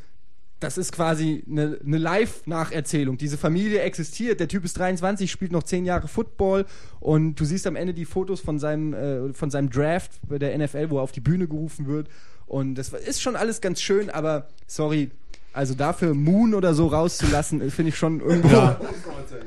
das 0.59 0.77
ist 0.77 0.91
quasi 0.91 1.43
eine, 1.49 1.79
eine 1.85 1.97
Live-Nacherzählung. 1.97 3.17
Diese 3.17 3.37
Familie 3.37 3.81
existiert. 3.81 4.39
Der 4.39 4.47
Typ 4.47 4.63
ist 4.63 4.77
23, 4.77 5.29
spielt 5.29 5.51
noch 5.51 5.63
10 5.63 5.85
Jahre 5.85 6.07
Football 6.07 6.65
und 6.99 7.35
du 7.35 7.45
siehst 7.45 7.67
am 7.67 7.75
Ende 7.75 7.93
die 7.93 8.05
Fotos 8.05 8.39
von 8.39 8.57
seinem, 8.57 8.93
äh, 8.93 9.33
von 9.33 9.51
seinem 9.51 9.69
Draft 9.69 10.11
bei 10.27 10.39
der 10.39 10.57
NFL, 10.57 10.89
wo 10.89 10.97
er 10.97 11.03
auf 11.03 11.11
die 11.11 11.21
Bühne 11.21 11.47
gerufen 11.47 11.87
wird. 11.87 12.09
Und 12.47 12.75
das 12.75 12.89
ist 12.89 13.21
schon 13.21 13.35
alles 13.35 13.61
ganz 13.61 13.81
schön, 13.81 14.09
aber 14.09 14.47
sorry, 14.67 15.09
also 15.53 15.73
dafür 15.73 16.13
Moon 16.13 16.53
oder 16.53 16.73
so 16.73 16.87
rauszulassen, 16.87 17.61
äh, 17.61 17.69
finde 17.69 17.89
ich 17.89 17.97
schon 17.97 18.19
irgendwo. 18.19 18.49
Also, 18.57 18.75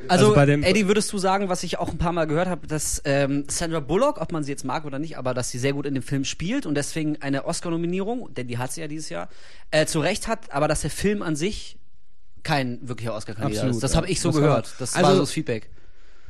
Also 0.09 0.35
bei 0.35 0.47
dem- 0.47 0.63
Eddie, 0.63 0.87
würdest 0.89 1.13
du 1.13 1.19
sagen, 1.19 1.49
was 1.51 1.63
ich 1.63 1.79
auch 1.79 1.91
ein 1.91 1.99
paar 1.99 2.13
Mal 2.13 2.25
gehört 2.27 2.49
habe, 2.49 2.67
dass 2.67 3.03
ähm, 3.05 3.45
Sandra 3.49 3.81
Bullock, 3.81 4.19
ob 4.21 4.33
man 4.33 4.43
sie 4.43 4.51
jetzt 4.51 4.65
mag 4.65 4.85
oder 4.87 4.99
nicht, 4.99 5.19
aber 5.19 5.35
dass 5.35 5.51
sie 5.51 5.59
sehr 5.59 5.75
gut 5.75 5.85
in 5.87 5.95
dem 5.95 6.03
Film 6.03 6.25
spielt 6.25 6.65
und 6.67 6.75
deswegen 6.75 7.21
eine 7.21 7.45
Oscar-Nominierung, 7.45 8.33
denn 8.35 8.49
die 8.49 8.57
hat 8.59 8.73
sie 8.73 8.81
ja 8.81 8.89
dieses 8.89 9.11
Jahr, 9.11 9.29
äh, 9.71 9.85
zu 9.87 10.01
Recht 10.01 10.29
hat, 10.29 10.51
aber 10.53 10.67
dass 10.67 10.81
der 10.81 10.91
Film 10.91 11.23
an 11.23 11.37
sich 11.37 11.77
kein 12.43 12.79
wirklicher 12.89 13.15
Oscar-Kandidat 13.15 13.59
Absolut, 13.59 13.75
ist. 13.77 13.83
Das 13.83 13.93
ja. 13.93 13.97
habe 13.99 14.09
ich 14.09 14.21
so 14.21 14.31
Das 14.31 14.37
gehört. 14.39 14.75
Das 14.79 14.95
Also- 14.95 15.07
war 15.07 15.15
so 15.15 15.21
das 15.21 15.31
Feedback. 15.31 15.71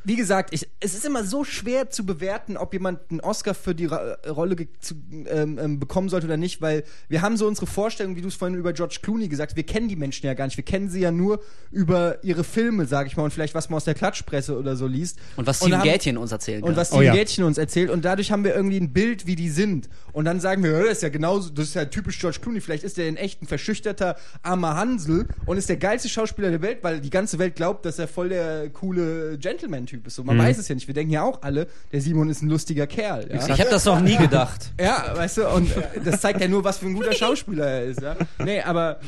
Wie 0.09 0.15
gesagt, 0.15 0.55
ich, 0.55 0.67
es 0.79 0.95
ist 0.95 1.05
immer 1.05 1.23
so 1.23 1.43
schwer 1.43 1.91
zu 1.91 2.03
bewerten, 2.03 2.57
ob 2.57 2.73
jemand 2.73 2.99
einen 3.11 3.19
Oscar 3.19 3.53
für 3.53 3.75
die 3.75 3.85
Ra 3.85 4.17
Rolle 4.27 4.55
ge- 4.55 4.67
zu, 4.79 4.95
ähm, 5.27 5.59
ähm, 5.61 5.79
bekommen 5.79 6.09
sollte 6.09 6.25
oder 6.25 6.35
nicht, 6.35 6.61
weil 6.63 6.83
wir 7.09 7.21
haben 7.21 7.37
so 7.37 7.45
unsere 7.47 7.67
Vorstellung, 7.67 8.15
wie 8.15 8.21
du 8.21 8.27
es 8.27 8.33
vorhin 8.33 8.57
über 8.57 8.73
George 8.73 8.97
Clooney 9.03 9.27
gesagt 9.27 9.51
hast, 9.51 9.55
wir 9.55 9.65
kennen 9.67 9.87
die 9.87 9.95
Menschen 9.95 10.25
ja 10.25 10.33
gar 10.33 10.45
nicht. 10.45 10.57
Wir 10.57 10.63
kennen 10.65 10.89
sie 10.89 11.01
ja 11.01 11.11
nur 11.11 11.43
über 11.69 12.23
ihre 12.23 12.43
Filme, 12.43 12.87
sag 12.87 13.05
ich 13.05 13.17
mal, 13.17 13.23
und 13.23 13.31
vielleicht 13.31 13.53
was 13.53 13.69
man 13.69 13.77
aus 13.77 13.83
der 13.85 13.93
Klatschpresse 13.93 14.57
oder 14.57 14.75
so 14.75 14.87
liest. 14.87 15.19
Und 15.35 15.45
was 15.45 15.57
Steven 15.57 15.73
haben- 15.77 15.83
Gätchen 15.83 16.17
uns 16.17 16.31
erzählen 16.31 16.61
kann. 16.61 16.71
Und 16.71 16.75
was 16.75 16.91
Oh 16.91 16.97
die 16.99 17.05
ja. 17.05 17.13
Gätchen 17.13 17.43
uns 17.43 17.59
erzählt 17.59 17.91
und 17.91 18.03
dadurch 18.03 18.31
haben 18.31 18.43
wir 18.43 18.55
irgendwie 18.55 18.77
ein 18.81 18.91
Bild, 18.91 19.27
wie 19.27 19.35
die 19.35 19.49
sind. 19.51 19.89
Und 20.11 20.25
dann 20.25 20.39
sagen 20.39 20.63
wir, 20.63 20.71
ja, 20.71 20.79
das 20.79 20.93
ist 20.93 21.03
ja 21.03 21.09
genauso, 21.09 21.51
das 21.51 21.65
ist 21.67 21.73
ja 21.75 21.85
typisch 21.85 22.17
George 22.19 22.39
Clooney. 22.41 22.61
Vielleicht 22.61 22.83
ist 22.83 22.97
der 22.97 23.07
in 23.07 23.15
echt 23.15 23.43
ein 23.43 23.47
verschüchterter 23.47 24.15
armer 24.41 24.75
Hansel 24.75 25.27
und 25.45 25.57
ist 25.57 25.69
der 25.69 25.77
geilste 25.77 26.09
Schauspieler 26.09 26.49
der 26.49 26.63
Welt, 26.63 26.79
weil 26.81 26.99
die 26.99 27.11
ganze 27.11 27.37
Welt 27.37 27.55
glaubt, 27.55 27.85
dass 27.85 27.99
er 27.99 28.07
voll 28.07 28.29
der 28.29 28.69
coole 28.71 29.37
Gentleman-Typ 29.37 29.98
ist. 30.07 30.15
So, 30.15 30.23
man 30.23 30.37
weiß 30.37 30.57
es 30.57 30.67
ja 30.67 30.75
nicht. 30.75 30.87
Wir 30.87 30.93
denken 30.93 31.11
ja 31.11 31.23
auch 31.23 31.41
alle, 31.41 31.67
der 31.91 32.01
Simon 32.01 32.29
ist 32.29 32.41
ein 32.41 32.49
lustiger 32.49 32.87
Kerl. 32.87 33.27
Ja? 33.29 33.47
ich 33.47 33.59
habe 33.59 33.69
das 33.69 33.85
noch 33.85 33.99
nie 33.99 34.17
gedacht. 34.17 34.71
Ja, 34.79 35.13
weißt 35.15 35.37
du, 35.37 35.49
und 35.49 35.75
äh, 35.75 35.99
das 36.03 36.21
zeigt 36.21 36.39
ja 36.39 36.47
nur, 36.47 36.63
was 36.63 36.77
für 36.77 36.85
ein 36.85 36.93
guter 36.93 37.11
Schauspieler 37.13 37.65
er 37.67 37.83
ist, 37.85 38.01
ja. 38.01 38.15
Nee, 38.43 38.61
aber 38.61 38.99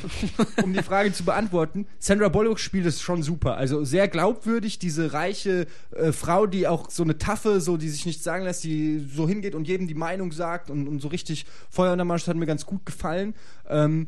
um 0.63 0.73
die 0.73 0.83
Frage 0.83 1.13
zu 1.13 1.23
beantworten, 1.23 1.87
Sandra 1.97 2.27
Bullock 2.27 2.59
spielt 2.59 2.85
es 2.85 3.01
schon 3.01 3.23
super. 3.23 3.55
Also 3.55 3.83
sehr 3.85 4.07
glaubwürdig, 4.07 4.79
diese 4.79 5.13
reiche 5.13 5.67
äh, 5.91 6.11
Frau, 6.11 6.45
die 6.45 6.67
auch 6.67 6.89
so 6.89 7.03
eine 7.03 7.17
Taffe, 7.17 7.61
so 7.61 7.77
die 7.77 7.89
sich 7.89 8.05
nichts 8.05 8.23
sagen 8.23 8.43
lässt, 8.43 8.63
die 8.63 9.05
so 9.13 9.27
hingeht 9.27 9.55
und 9.55 9.67
jedem 9.67 9.87
die 9.87 9.95
Meinung 9.95 10.31
sagt 10.31 10.69
und, 10.69 10.87
und 10.87 11.01
so 11.01 11.07
richtig 11.07 11.45
Feuer 11.69 11.93
unter 11.93 12.05
Mannschaft 12.05 12.27
hat 12.27 12.35
mir 12.37 12.45
ganz 12.45 12.65
gut 12.65 12.85
gefallen. 12.85 13.33
Ähm, 13.69 14.07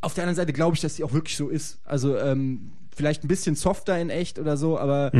auf 0.00 0.14
der 0.14 0.24
anderen 0.24 0.36
Seite 0.36 0.52
glaube 0.52 0.74
ich, 0.74 0.80
dass 0.80 0.96
sie 0.96 1.04
auch 1.04 1.12
wirklich 1.12 1.36
so 1.36 1.48
ist. 1.48 1.78
Also 1.84 2.16
ähm, 2.18 2.72
vielleicht 2.94 3.24
ein 3.24 3.28
bisschen 3.28 3.54
softer 3.54 3.98
in 3.98 4.10
echt 4.10 4.38
oder 4.38 4.56
so, 4.56 4.78
aber 4.78 5.12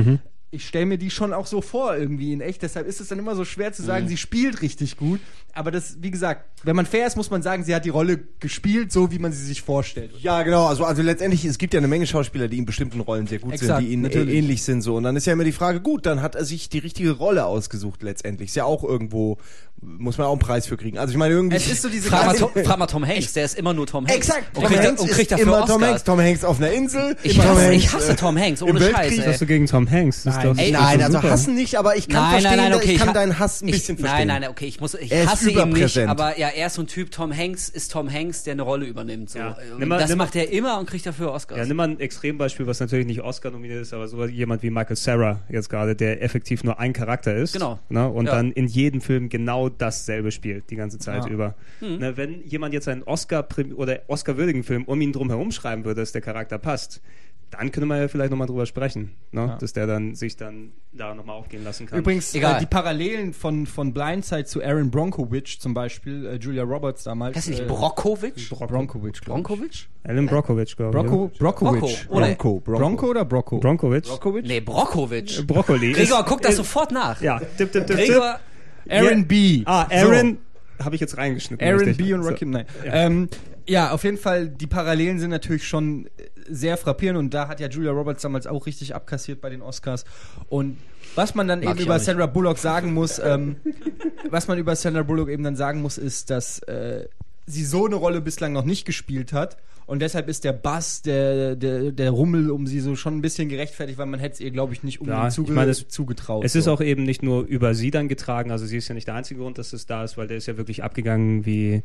ich 0.53 0.67
stelle 0.67 0.87
mir 0.87 0.99
die 0.99 1.11
schon 1.11 1.33
auch 1.33 1.47
so 1.47 1.61
vor 1.63 1.97
irgendwie 1.97 2.33
in 2.33 2.41
echt. 2.41 2.63
Deshalb 2.63 2.87
ist 2.89 3.01
es 3.01 3.09
dann 3.09 3.19
immer 3.19 3.37
so 3.37 3.45
schwer 3.45 3.73
zu 3.73 3.83
sagen, 3.83 4.09
sie 4.09 4.17
spielt 4.17 4.63
richtig 4.63 4.97
gut. 4.97 5.21
Aber 5.53 5.71
das, 5.73 5.97
wie 6.01 6.11
gesagt, 6.13 6.45
wenn 6.63 6.77
man 6.77 6.87
fair 6.87 7.07
ist, 7.09 7.17
muss 7.17 7.31
man 7.31 7.43
sagen, 7.43 7.65
sie 7.65 7.75
hat 7.75 7.85
die 7.85 7.89
Rolle 7.91 8.21
gespielt, 8.39 8.93
so 8.93 9.11
wie 9.11 9.19
man 9.19 9.33
sie 9.33 9.45
sich 9.45 9.63
vorstellt. 9.63 10.13
Ja, 10.21 10.43
genau. 10.45 10.67
Also, 10.67 10.85
also 10.85 11.03
letztendlich, 11.03 11.45
es 11.45 11.59
gibt 11.59 11.75
ja 11.75 11.79
eine 11.79 11.89
Menge 11.89 12.07
Schauspieler, 12.07 12.47
die 12.47 12.59
in 12.59 12.67
bestimmten 12.67 13.01
Rollen 13.01 13.27
sehr 13.27 13.41
gut 13.41 13.55
Exakt, 13.55 13.79
sind, 13.81 13.87
die 13.89 13.93
ihnen 13.93 14.03
natürlich. 14.03 14.35
äh, 14.35 14.39
ähnlich 14.39 14.63
sind. 14.63 14.83
So. 14.83 14.95
Und 14.97 15.03
dann 15.03 15.17
ist 15.17 15.27
ja 15.27 15.33
immer 15.33 15.43
die 15.45 15.53
Frage, 15.53 15.81
gut, 15.81 16.07
dann 16.07 16.23
hat 16.23 16.35
er 16.37 16.45
sich 16.45 16.69
die 16.69 16.79
richtige 16.79 17.11
Rolle 17.13 17.47
ausgesucht 17.47 18.03
letztendlich. 18.03 18.51
Ist 18.51 18.57
ja 18.57 18.65
auch 18.65 18.85
irgendwo, 18.85 19.39
muss 19.81 20.19
man 20.19 20.29
auch 20.29 20.33
einen 20.33 20.39
Preis 20.41 20.67
für 20.67 20.77
kriegen. 20.77 20.99
Also 20.99 21.13
ich 21.13 21.19
meine, 21.19 21.35
irgendwie. 21.35 21.57
Es 21.57 21.69
ist 21.71 21.83
so 21.83 21.89
diese 21.89 22.09
Frag 22.09 22.27
mal, 22.27 22.37
ganze- 22.37 22.41
Tom, 22.55 22.65
frag 22.65 22.79
mal 22.79 22.87
Tom 22.87 23.07
Hanks, 23.07 23.33
der 23.33 23.45
ist 23.45 23.57
immer 23.59 23.73
nur 23.75 23.87
Tom 23.89 24.07
Hanks. 24.07 24.17
Exakt. 24.29 24.57
Und 24.57 24.63
Tom 24.65 24.73
kriegt, 24.73 24.87
Hanks 24.87 25.01
und 25.01 25.11
kriegt 25.11 25.21
ist 25.23 25.31
dafür 25.33 25.43
immer 25.47 25.53
Oscars. 25.63 25.71
Tom 25.71 25.83
Hanks. 25.83 26.05
Tom 26.05 26.21
Hanks 26.21 26.45
auf 26.45 26.59
einer 26.59 26.71
Insel. 26.71 27.17
Ich 27.25 27.35
Tom 27.37 27.45
hasse, 27.45 27.63
Hanks, 27.63 27.77
ich 27.77 27.93
hasse 27.93 28.17
Tom 28.17 28.39
Hanks, 28.39 28.61
im 28.61 28.69
ohne 28.69 28.81
Weltkrieg. 28.81 29.09
Scheiß. 29.11 29.19
Was 29.19 29.27
hast 29.27 29.41
du 29.41 29.47
gegen 29.47 29.67
Tom 29.67 29.91
Hanks? 29.91 30.23
Das 30.23 30.40
Nein, 30.45 30.59
ey, 30.59 30.71
Nein, 30.73 31.03
also 31.03 31.19
super. 31.19 31.31
hassen 31.31 31.55
nicht, 31.55 31.77
aber 31.77 31.97
ich 31.97 32.09
kann 32.09 32.23
Nein, 32.23 32.31
verstehen, 32.41 32.57
nein, 32.57 32.71
nein, 32.71 32.79
okay. 32.81 32.93
ich 32.93 32.99
kann 32.99 33.09
ha- 33.09 33.13
deinen 33.13 33.39
Hass 33.39 33.63
ein 33.63 33.69
ich, 33.69 33.75
bisschen 33.75 33.99
verstehen. 33.99 34.19
Nein, 34.19 34.27
nein, 34.29 34.41
nein, 34.43 34.51
okay, 34.51 34.67
ich 34.67 34.81
muss, 34.81 34.95
ich 34.95 35.11
Er 35.13 35.25
ist 35.25 35.31
hasse 35.31 35.51
ihn 35.51 35.57
nicht, 35.57 35.65
überpräsent. 35.67 36.09
aber 36.11 36.39
ja, 36.39 36.49
er 36.49 36.67
ist 36.67 36.75
so 36.75 36.83
ein 36.83 36.87
Typ, 36.87 37.11
Tom 37.11 37.37
Hanks 37.37 37.69
ist 37.69 37.93
Tom 37.93 38.13
Hanks, 38.13 38.43
der 38.45 38.53
eine 38.53 38.63
Rolle 38.63 38.87
übernimmt. 38.87 39.31
So. 39.31 39.39
Ja. 39.39 39.57
Mal- 39.79 39.99
das 40.01 40.15
macht 40.17 40.37
er 40.37 40.51
immer 40.53 40.79
und 40.79 40.89
kriegt 40.89 41.07
dafür 41.07 41.33
Oscars. 41.33 41.59
Ja, 41.59 41.65
nimm 41.67 41.77
mal 41.77 41.89
ein 41.89 42.01
Extrembeispiel, 42.01 42.67
was 42.67 42.81
natürlich 42.81 43.07
nicht 43.07 43.21
Oscar 43.23 43.51
nominiert 43.51 43.83
ist, 43.83 43.93
aber 43.95 44.09
so 44.09 44.25
jemand 44.27 44.63
wie 44.63 44.71
Michael 44.71 44.97
Sarah 44.97 45.41
jetzt 45.49 45.69
gerade, 45.71 45.95
der 45.97 46.23
effektiv 46.23 46.65
nur 46.65 46.79
ein 46.81 46.93
Charakter 46.93 47.35
ist. 47.35 47.53
Genau. 47.55 47.79
Ne, 47.89 48.09
und 48.09 48.27
Ja. 48.27 48.33
dann 48.37 48.53
in 48.53 48.67
jedem 48.67 49.01
Film 49.01 49.29
genau 49.29 49.69
dasselbe 49.69 50.31
spielt, 50.33 50.71
die 50.71 50.77
ganze 50.77 50.99
Zeit 50.99 51.25
Ja. 51.27 51.31
über. 51.31 51.55
Hm. 51.81 51.99
Ne, 51.99 52.17
wenn 52.17 52.43
jemand 52.47 52.75
jetzt 52.75 52.89
einen 52.89 53.03
Oscar 53.03 53.47
oder 53.77 54.01
Oscar-würdigen 54.09 54.65
Film 54.65 54.85
um 54.85 55.01
ihn 55.01 55.13
drum 55.13 55.29
herum 55.29 55.51
schreiben 55.53 55.85
würde, 55.85 56.01
dass 56.03 56.13
der 56.13 56.21
Charakter 56.21 56.59
passt, 56.59 57.01
dann 57.51 57.73
könnte 57.73 57.87
man 57.87 58.01
ja 58.01 58.09
vielleicht 58.09 58.31
nochmal 58.31 58.47
drüber 58.47 58.65
sprechen, 58.67 59.13
ne? 59.33 59.41
Ja. 59.41 59.57
dass 59.57 59.73
der 59.73 59.87
dann 59.87 60.15
sich 60.15 60.37
dann 60.37 60.73
da 60.93 61.15
nochmal 61.15 61.37
aufgehen 61.37 61.65
lassen 61.65 61.87
kann. 61.87 61.99
Übrigens, 61.99 62.35
Egal. 62.35 62.57
äh, 62.57 62.61
die 62.61 62.67
Parallelen 62.67 63.33
von, 63.33 63.67
von 63.67 63.93
Blindside 63.93 64.45
zu 64.45 64.63
Aaron 64.63 64.91
Bronkowicz 64.91 65.59
zum 65.59 65.75
Beispiel, 65.75 66.27
äh, 66.27 66.37
Julia 66.37 66.63
Roberts 66.63 67.05
damals. 67.05 67.37
Heißt 67.37 67.49
nicht 67.49 67.63
äh, 67.63 67.67
Brokovic? 67.67 68.49
Bronkowicz, 68.51 69.21
glaub 69.21 69.39
ich. 69.39 69.45
Bronkowicz? 69.45 69.87
Alan 70.05 70.27
Brockovich, 70.27 70.77
glaube 70.77 70.99
ich. 70.99 71.05
Brocko, 71.05 71.31
Brockowicz. 71.39 72.07
Brocco, 72.07 72.17
oder- 72.17 72.27
Bronco, 72.27 72.61
Bronco. 72.61 72.79
Bronco 72.81 73.07
oder 73.11 73.25
Brocco? 73.25 73.57
ja. 73.57 73.61
Bronkowicz? 73.61 74.09
Brockowicz? 74.09 74.47
Nee, 74.47 74.61
Brokovic. 74.61 75.47
Brokkoli. 75.47 75.93
Gregor, 75.95 76.25
guck 76.25 76.43
das 76.43 76.57
sofort 76.57 76.93
nach. 76.93 77.21
Ja, 77.21 77.39
tipp, 77.41 77.73
tipp, 77.73 77.87
tipp, 77.87 77.97
Gregor, 77.97 78.39
Aaron 78.89 79.19
Ja. 79.19 79.25
B. 79.27 79.63
Ah, 79.67 79.87
Aaron 79.91 80.39
habe 80.83 80.95
ich 80.95 81.01
jetzt 81.01 81.17
reingeschnitten. 81.19 81.67
Aaron 81.67 81.85
richtig. 81.85 82.07
B. 82.07 82.15
und 82.15 82.23
So. 82.23 82.31
Rocky, 82.31 82.47
nein. 82.47 82.65
Ähm, 82.85 83.29
ja, 83.67 83.91
auf 83.93 84.05
jeden 84.05 84.19
Fall, 84.19 84.49
die 84.49 84.67
Parallelen 84.67 85.19
sind 85.19 85.31
natürlich 85.31 85.67
schon 85.67 86.07
äh, 86.07 86.11
sehr 86.49 86.77
frappierend 86.77 87.19
und 87.19 87.35
da 87.35 87.49
hat 87.49 87.61
ja 87.61 87.69
Julia 87.69 87.91
Roberts 87.93 88.23
damals 88.23 88.47
auch 88.47 88.67
richtig 88.67 88.95
abkassiert 88.95 89.41
bei 89.41 89.51
den 89.51 89.63
Oscars. 89.63 90.05
Und 90.49 90.77
was 91.15 91.35
man 91.35 91.49
dann 91.49 91.61
Mag 91.61 91.77
eben 91.77 91.85
über. 91.85 91.99
Sandra 91.99 92.27
Bullock 92.27 92.59
sagen 92.59 92.93
muss, 92.95 93.19
ähm, 93.19 93.57
was 94.31 94.49
man 94.49 94.59
über 94.59 94.77
Sandra 94.77 95.03
Bullock 95.03 95.29
eben 95.29 95.43
dann 95.43 95.57
sagen 95.57 95.83
muss, 95.83 95.99
ist, 95.99 96.31
dass 96.31 96.61
äh, 96.61 97.09
sie 97.47 97.65
so 97.65 97.87
eine 97.87 97.97
Rolle 97.97 98.21
bislang 98.21 98.53
noch 98.53 98.65
nicht 98.65 98.85
gespielt 98.85 99.33
hat. 99.33 99.57
Und 99.87 99.99
deshalb 100.03 100.29
ist 100.29 100.45
der 100.45 100.53
Bass, 100.53 101.03
der, 101.03 101.57
der, 101.57 101.91
der 101.91 102.11
Rummel 102.13 102.53
um 102.53 102.69
sie 102.69 102.79
so 102.79 102.95
schon 102.95 103.17
ein 103.17 103.23
bisschen 103.23 103.49
gerechtfertigt, 103.49 103.99
weil 103.99 104.07
man 104.07 104.21
hätte 104.21 104.35
es 104.35 104.41
ihr, 104.41 104.53
glaube 104.53 104.73
ich, 104.73 104.85
nicht 104.85 105.01
unbedingt 105.01 105.25
Ja, 105.25 105.31
zuge 105.31 105.49
ich 105.51 105.55
meine, 105.57 105.73
es- 105.73 105.89
zugetraut. 105.89 106.45
Es 106.45 106.55
ist 106.55 106.67
so. 106.67 106.73
auch 106.73 106.81
eben 106.81 107.03
nicht 107.03 107.25
nur 107.25 107.43
über 107.45 107.75
sie 107.75 107.91
dann 107.91 108.07
getragen, 108.07 108.53
also 108.53 108.67
sie 108.67 108.77
ist 108.77 108.87
ja 108.87 108.95
nicht 108.95 109.09
der 109.09 109.17
einzige 109.17 109.41
Grund, 109.41 109.59
dass 109.59 109.73
es 109.73 109.87
da 109.87 110.05
ist, 110.05 110.17
weil 110.17 110.29
der 110.29 110.37
ist 110.37 110.47
ja 110.47 110.57
wirklich 110.57 110.85
abgegangen 110.85 111.45
wie 111.45 111.83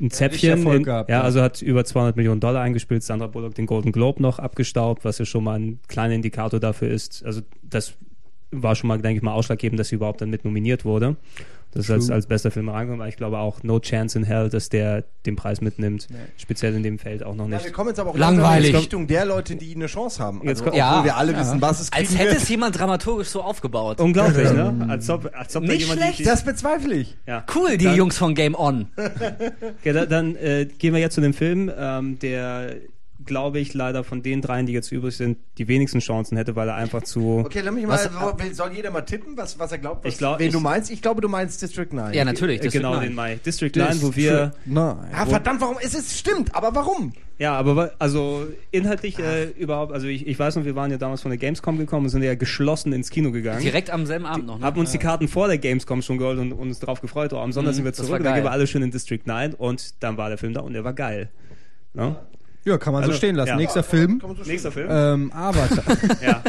ein 0.00 0.10
Zäpfchen. 0.10 0.66
In, 0.66 0.82
gehabt, 0.82 1.10
ja, 1.10 1.18
ja. 1.18 1.22
also 1.22 1.42
hat 1.42 1.62
über 1.62 1.84
200 1.84 2.16
Millionen 2.16 2.40
Dollar 2.40 2.62
eingespielt, 2.62 3.02
Sandra 3.02 3.26
Bullock 3.26 3.54
den 3.54 3.66
Golden 3.66 3.92
Globe 3.92 4.22
noch 4.22 4.38
abgestaubt, 4.38 5.04
was 5.04 5.18
ja 5.18 5.24
schon 5.24 5.44
mal 5.44 5.58
ein 5.58 5.80
kleiner 5.88 6.14
Indikator 6.14 6.60
dafür 6.60 6.88
ist. 6.88 7.24
Also 7.24 7.42
das 7.62 7.94
war 8.50 8.74
schon 8.74 8.88
mal, 8.88 9.00
denke 9.00 9.18
ich 9.18 9.22
mal, 9.22 9.32
ausschlaggebend, 9.32 9.78
dass 9.78 9.88
sie 9.88 9.96
überhaupt 9.96 10.20
dann 10.20 10.30
mit 10.30 10.44
nominiert 10.44 10.84
wurde. 10.84 11.16
Das 11.78 11.86
ist 11.86 11.90
als, 11.92 12.06
True. 12.06 12.14
als 12.16 12.26
bester 12.26 12.50
Film 12.50 12.68
reingekommen, 12.68 13.00
aber 13.00 13.08
ich 13.08 13.16
glaube 13.16 13.38
auch 13.38 13.62
No 13.62 13.78
Chance 13.78 14.18
in 14.18 14.24
Hell, 14.24 14.48
dass 14.48 14.68
der 14.68 15.04
den 15.26 15.36
Preis 15.36 15.60
mitnimmt. 15.60 16.08
Speziell 16.36 16.74
in 16.74 16.82
dem 16.82 16.98
Feld 16.98 17.22
auch 17.22 17.34
noch 17.36 17.48
Ja, 17.48 17.54
nicht. 17.54 17.66
wir 17.66 17.72
kommen 17.72 17.90
jetzt 17.90 18.00
aber 18.00 18.10
auch 18.10 18.16
Langweilig. 18.16 18.42
langsam 18.42 18.56
in 18.66 18.70
die 18.72 18.76
Richtung 18.76 19.06
der 19.06 19.24
Leute, 19.26 19.54
die 19.56 19.74
eine 19.74 19.86
Chance 19.86 20.22
haben. 20.22 20.38
Jetzt 20.38 20.48
Also, 20.60 20.64
kommt- 20.64 20.74
obwohl 20.74 20.78
Ja. 20.80 21.04
wir 21.04 21.16
alle 21.16 21.32
Ja. 21.32 21.40
wissen, 21.40 21.62
was 21.62 21.80
es 21.80 21.92
als 21.92 22.18
hätte 22.18 22.30
wird. 22.30 22.42
es 22.42 22.48
jemand 22.48 22.78
dramaturgisch 22.78 23.28
so 23.28 23.42
aufgebaut. 23.42 24.00
Unglaublich, 24.00 24.52
ne? 24.52 24.86
Als 24.88 25.08
ob, 25.08 25.30
als 25.32 25.54
ob 25.54 25.62
da 25.64 25.68
Nicht 25.72 25.82
jemand 25.82 26.00
schlecht. 26.00 26.18
die, 26.18 26.24
Das 26.24 26.42
bezweifle 26.44 26.94
ich. 26.96 27.16
ja. 27.26 27.44
Cool, 27.54 27.76
die 27.78 27.84
Dann- 27.84 27.96
Jungs 27.96 28.18
von 28.18 28.34
Game 28.34 28.54
On. 28.56 28.88
Ja, 29.84 29.92
da, 29.92 30.06
dann 30.06 30.34
äh, 30.36 30.66
gehen 30.78 30.92
wir 30.94 31.00
jetzt 31.00 31.14
zu 31.14 31.20
dem 31.20 31.32
Film, 31.34 31.70
ähm, 31.78 32.18
der, 32.18 32.74
glaube 33.28 33.60
ich, 33.60 33.72
leider 33.74 34.02
von 34.02 34.22
den 34.24 34.42
dreien, 34.42 34.66
die 34.66 34.72
jetzt 34.72 34.90
übrig 34.90 35.16
sind, 35.16 35.38
die 35.58 35.68
wenigsten 35.68 36.00
Chancen 36.00 36.36
hätte, 36.36 36.56
weil 36.56 36.66
er 36.68 36.74
einfach 36.74 37.04
zu. 37.04 37.44
Okay, 37.46 37.60
lass 37.62 37.72
mich 37.72 37.86
mal, 37.86 37.92
Was- 37.92 38.10
wo- 38.12 38.52
soll 38.54 38.72
jeder 38.72 38.90
mal 38.90 39.02
tippen, 39.02 39.36
was, 39.36 39.56
was 39.60 39.70
er 39.70 39.78
glaubt, 39.78 40.04
was, 40.04 40.12
Ich 40.14 40.18
glaub, 40.18 40.40
wen 40.40 40.48
ich- 40.48 40.52
du 40.52 40.58
meinst? 40.58 40.90
Ich 40.90 41.00
glaube, 41.00 41.20
du 41.20 41.28
meinst 41.28 41.62
District 41.62 41.92
9. 41.92 42.12
Ja, 42.14 42.24
natürlich. 42.24 42.58
Äh, 42.58 42.62
District 42.64 42.80
genau, 42.82 42.94
9. 42.96 43.02
den 43.04 43.14
Mai. 43.14 43.36
District 43.46 43.70
9, 43.76 44.02
wo 44.02 44.16
wir. 44.16 44.52
Nein. 44.64 44.96
Ja, 45.12 45.26
verdammt, 45.26 45.60
warum? 45.60 45.76
Es 45.80 45.94
ist 45.94 46.18
stimmt, 46.18 46.52
aber 46.56 46.74
warum? 46.74 47.12
Ja, 47.38 47.54
aber 47.56 47.92
also 48.00 48.48
inhaltlich 48.72 49.16
äh, 49.20 49.44
überhaupt, 49.50 49.92
also 49.92 50.08
ich, 50.08 50.26
ich 50.26 50.36
weiß 50.36 50.56
noch, 50.56 50.64
wir 50.64 50.74
waren 50.74 50.90
ja 50.90 50.96
damals 50.96 51.22
von 51.22 51.30
der 51.30 51.38
Gamescom 51.38 51.78
gekommen 51.78 52.06
und 52.06 52.10
sind 52.10 52.24
ja 52.24 52.34
geschlossen 52.34 52.92
ins 52.92 53.10
Kino 53.10 53.30
gegangen. 53.30 53.62
Direkt 53.62 53.90
am 53.90 54.06
selben 54.06 54.26
Abend 54.26 54.46
noch. 54.46 54.58
Ne? 54.58 54.64
Haben 54.64 54.80
uns 54.80 54.90
die 54.90 54.98
Karten 54.98 55.28
vor 55.28 55.46
der 55.46 55.58
Gamescom 55.58 56.02
schon 56.02 56.18
geholt 56.18 56.40
und 56.40 56.50
uns 56.52 56.80
darauf 56.80 57.00
gefreut. 57.00 57.32
Oh, 57.32 57.38
am 57.38 57.52
Sonntag 57.52 57.74
Mhm, 57.74 57.76
sind 57.76 57.84
wir 57.84 57.92
zurück 57.92 58.18
und 58.18 58.24
dann 58.24 58.34
gehen 58.34 58.42
wir 58.42 58.50
alle 58.50 58.66
schön 58.66 58.82
in 58.82 58.90
District 58.90 59.20
9 59.24 59.54
und 59.54 60.02
dann 60.02 60.16
war 60.16 60.30
der 60.30 60.38
Film 60.38 60.52
da 60.52 60.62
und 60.62 60.72
der 60.72 60.82
war 60.82 60.94
geil. 60.94 61.28
Ne? 61.94 62.16
Ja, 62.68 62.78
kann 62.78 62.92
man 62.92 63.02
so 63.02 63.08
Also, 63.08 63.18
stehen 63.18 63.34
lassen. 63.34 63.48
ja. 63.50 63.56
Nächster 63.56 63.82
Film. 63.82 64.20
Nächster 64.44 64.70
Film? 64.72 64.88
Ähm, 64.90 65.32
Avatar. 65.32 65.84
Ja. 66.22 66.42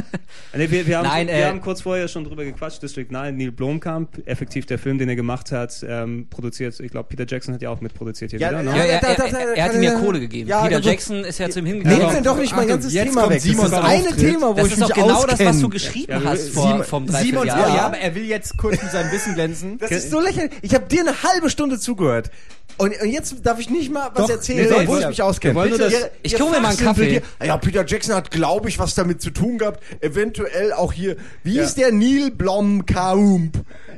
Nee, 0.53 0.69
wir, 0.71 0.85
wir, 0.87 0.97
haben, 0.97 1.07
Nein, 1.07 1.27
wir 1.27 1.33
äh, 1.35 1.45
haben 1.45 1.61
kurz 1.61 1.81
vorher 1.81 2.07
schon 2.07 2.23
drüber 2.23 2.43
gequatscht. 2.43 2.81
District 2.81 3.07
9, 3.09 3.35
Neil 3.35 3.51
Blomkamp, 3.51 4.27
effektiv 4.27 4.65
der 4.65 4.77
Film, 4.79 4.97
den 4.97 5.07
er 5.09 5.15
gemacht 5.15 5.51
hat, 5.51 5.83
ähm, 5.87 6.27
produziert. 6.29 6.79
Ich 6.79 6.91
glaube, 6.91 7.07
Peter 7.09 7.25
Jackson 7.27 7.53
hat 7.53 7.61
ja 7.61 7.69
auch 7.69 7.81
mitproduziert 7.81 8.31
hier 8.31 8.39
Ja, 8.39 8.49
wieder. 8.49 8.63
ja, 8.63 8.71
Ne? 8.71 8.77
ja, 8.77 8.83
er, 8.83 9.03
er, 9.03 9.17
er, 9.33 9.57
er 9.57 9.63
hat 9.65 9.75
mir 9.75 9.91
er- 9.93 9.99
Kohle 9.99 10.19
gegeben. 10.19 10.49
Ja, 10.49 10.63
Peter 10.63 10.77
also- 10.77 10.89
Jackson 10.89 11.23
ist 11.23 11.37
ja 11.39 11.49
zu 11.49 11.59
ihm 11.59 11.65
Nehmt 11.65 11.83
hingegangen. 11.87 12.15
denn 12.15 12.23
doch 12.23 12.37
nicht 12.37 12.55
mein 12.55 12.67
ganzes 12.67 12.93
jetzt 12.93 13.09
Thema 13.09 13.23
weg. 13.29 13.37
Das 13.37 13.45
ist 13.45 13.51
Simons 13.51 13.71
das 13.71 13.83
eine. 13.85 14.15
Thema, 14.15 14.47
wo 14.49 14.53
Das 14.53 14.67
ich 14.67 14.73
ist 14.73 14.79
mich 14.79 14.87
doch 14.89 14.95
genau 14.95 15.25
das, 15.25 15.39
was 15.39 15.59
du 15.61 15.69
geschrieben 15.69 16.11
Ja, 16.11 16.23
hast 16.23 16.49
vor, 16.49 16.67
Simon, 16.67 16.83
vom 16.83 17.07
Simons, 17.07 17.21
Dreivierteljahr. 17.47 17.75
ja, 17.75 17.85
aber 17.85 17.97
er 17.99 18.15
will 18.15 18.25
jetzt 18.25 18.57
kurz 18.57 18.81
mit 18.81 18.91
seinem 18.91 19.11
Wissen 19.11 19.33
glänzen. 19.35 19.77
Das 19.77 19.91
ist 19.91 20.09
so 20.11 20.19
lächerlich. 20.19 20.51
Ich 20.61 20.73
habe 20.73 20.85
dir 20.87 21.01
eine 21.01 21.23
halbe 21.23 21.49
Stunde 21.49 21.79
zugehört. 21.79 22.31
Und, 22.77 22.93
jetzt 23.03 23.45
darf 23.45 23.59
ich 23.59 23.69
nicht 23.69 23.91
mal 23.91 24.09
was 24.13 24.27
Doch, 24.27 24.29
erzählen, 24.35 24.69
nee, 24.69 24.79
nee, 24.83 24.87
wo 24.87 24.95
ich 24.95 25.01
ja. 25.01 25.09
mich 25.09 25.21
auskenne. 25.21 25.53
Wir 25.53 25.59
wollen 25.59 25.69
nur 25.71 25.79
das- 25.79 26.08
Ich 26.21 26.39
hol 26.39 26.51
mir 26.51 26.59
mal 26.59 26.69
einen 26.69 26.77
Kaffee. 26.77 27.09
Hier, 27.09 27.21
ja, 27.45 27.57
Peter 27.57 27.85
Jackson 27.85 28.15
hat, 28.15 28.31
glaube 28.31 28.69
ich, 28.69 28.79
was 28.79 28.95
damit 28.95 29.21
zu 29.21 29.31
tun 29.31 29.57
gehabt. 29.57 29.81
Eventuell 30.01 30.73
auch 30.73 30.93
hier, 30.93 31.17
wie 31.43 31.59
hieß 31.59 31.75
der? 31.75 31.91
Neil 31.91 32.31
Blomkamp. 32.31 33.57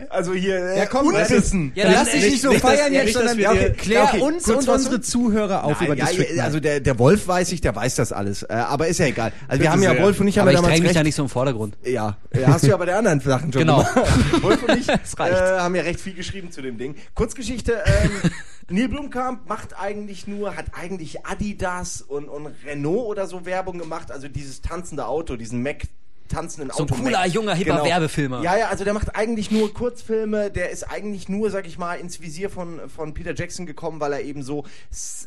Also 0.09 0.33
hier, 0.33 0.55
äh, 0.55 0.77
Ja, 0.79 0.85
komm, 0.85 1.07
Unwissen. 1.07 1.71
Ja, 1.75 1.85
dann 1.85 1.93
Lass 1.93 2.11
dich 2.11 2.23
nicht- 2.23 2.41
so 2.41 2.49
nicht, 2.49 2.61
feiern 2.61 2.91
ja, 2.93 3.03
jetzt, 3.03 3.13
sondern 3.13 3.37
wir 3.37 3.49
dir- 3.51 3.73
klär 3.73 3.99
Ja, 3.99 4.05
okay, 4.09 4.19
uns 4.21 4.47
und 4.49 4.67
unsere 4.67 5.01
Zuhörer 5.01 5.63
auf 5.63 5.79
Nein, 5.79 5.87
über 5.87 5.97
ja, 5.97 6.05
District 6.05 6.39
also 6.41 6.57
9. 6.57 6.61
der, 6.63 6.79
der 6.79 6.99
Wolf 6.99 7.27
weiß 7.27 7.51
ich, 7.51 7.61
der 7.61 7.75
weiß 7.75 7.95
das 7.95 8.11
alles. 8.11 8.43
Äh, 8.43 8.53
aber 8.53 8.87
ist 8.87 8.99
ja 8.99 9.05
egal. 9.07 9.31
Also 9.47 9.61
wir 9.63 9.71
haben 9.71 9.83
ja. 9.83 9.97
Wolf 10.01 10.19
und 10.19 10.27
ich 10.27 10.37
haben 10.37 10.43
aber 10.43 10.51
ja 10.51 10.59
ich 10.59 10.61
damals 10.63 10.79
mich 10.79 10.87
recht 10.89 10.95
da 10.99 11.03
nicht 11.03 11.15
so 11.15 11.23
im 11.23 11.29
Vordergrund. 11.29 11.77
Ja, 11.83 12.17
ja, 12.33 12.47
hast 12.47 12.63
du 12.63 12.67
ja 12.69 12.77
bei 12.77 12.85
der 12.85 12.97
anderen 12.97 13.19
Sachen 13.19 13.51
schon 13.53 13.61
Genau. 13.61 13.77
gemacht. 13.83 13.95
Wolf 14.41 14.63
und 14.63 14.77
ich 14.79 14.87
Das 14.87 15.13
äh, 15.19 15.59
haben 15.59 15.75
ja 15.75 15.81
recht 15.83 15.99
viel 15.99 16.13
geschrieben 16.13 16.51
zu 16.51 16.61
dem 16.61 16.77
Ding. 16.77 16.95
Kurzgeschichte, 17.13 17.83
ähm, 17.85 18.11
Neil 18.69 18.87
Blomkamp 18.87 19.49
macht 19.49 19.77
eigentlich 19.77 20.27
nur, 20.27 20.55
hat 20.55 20.65
eigentlich 20.79 21.25
Adidas 21.25 22.01
und, 22.01 22.29
und 22.29 22.47
Renault 22.65 23.05
oder 23.07 23.27
so 23.27 23.45
Werbung 23.45 23.77
gemacht, 23.79 24.11
also 24.11 24.27
dieses 24.29 24.61
tanzende 24.61 25.07
Auto, 25.07 25.35
diesen 25.35 25.61
Mac 25.61 25.83
tanzenden 26.31 26.71
So 26.71 26.83
ein 26.83 26.89
Auto. 26.89 27.01
cooler, 27.01 27.19
Mac. 27.19 27.27
junger, 27.27 27.53
hipper 27.53 27.83
Werbefilmer. 27.83 28.41
Ja, 28.41 28.57
ja, 28.57 28.67
also 28.69 28.83
der 28.83 28.93
macht 28.93 29.15
eigentlich 29.15 29.51
nur 29.51 29.73
Kurzfilme, 29.73 30.49
der 30.51 30.69
ist 30.71 30.83
eigentlich 30.83 31.29
nur, 31.29 31.51
sag 31.51 31.67
ich 31.67 31.77
mal, 31.77 31.95
ins 31.99 32.21
Visier 32.21 32.49
von, 32.49 32.89
von 32.89 33.13
Peter 33.13 33.35
Jackson 33.35 33.65
gekommen, 33.65 33.99
weil 33.99 34.13
er 34.13 34.21
eben 34.21 34.43
so, 34.43 34.65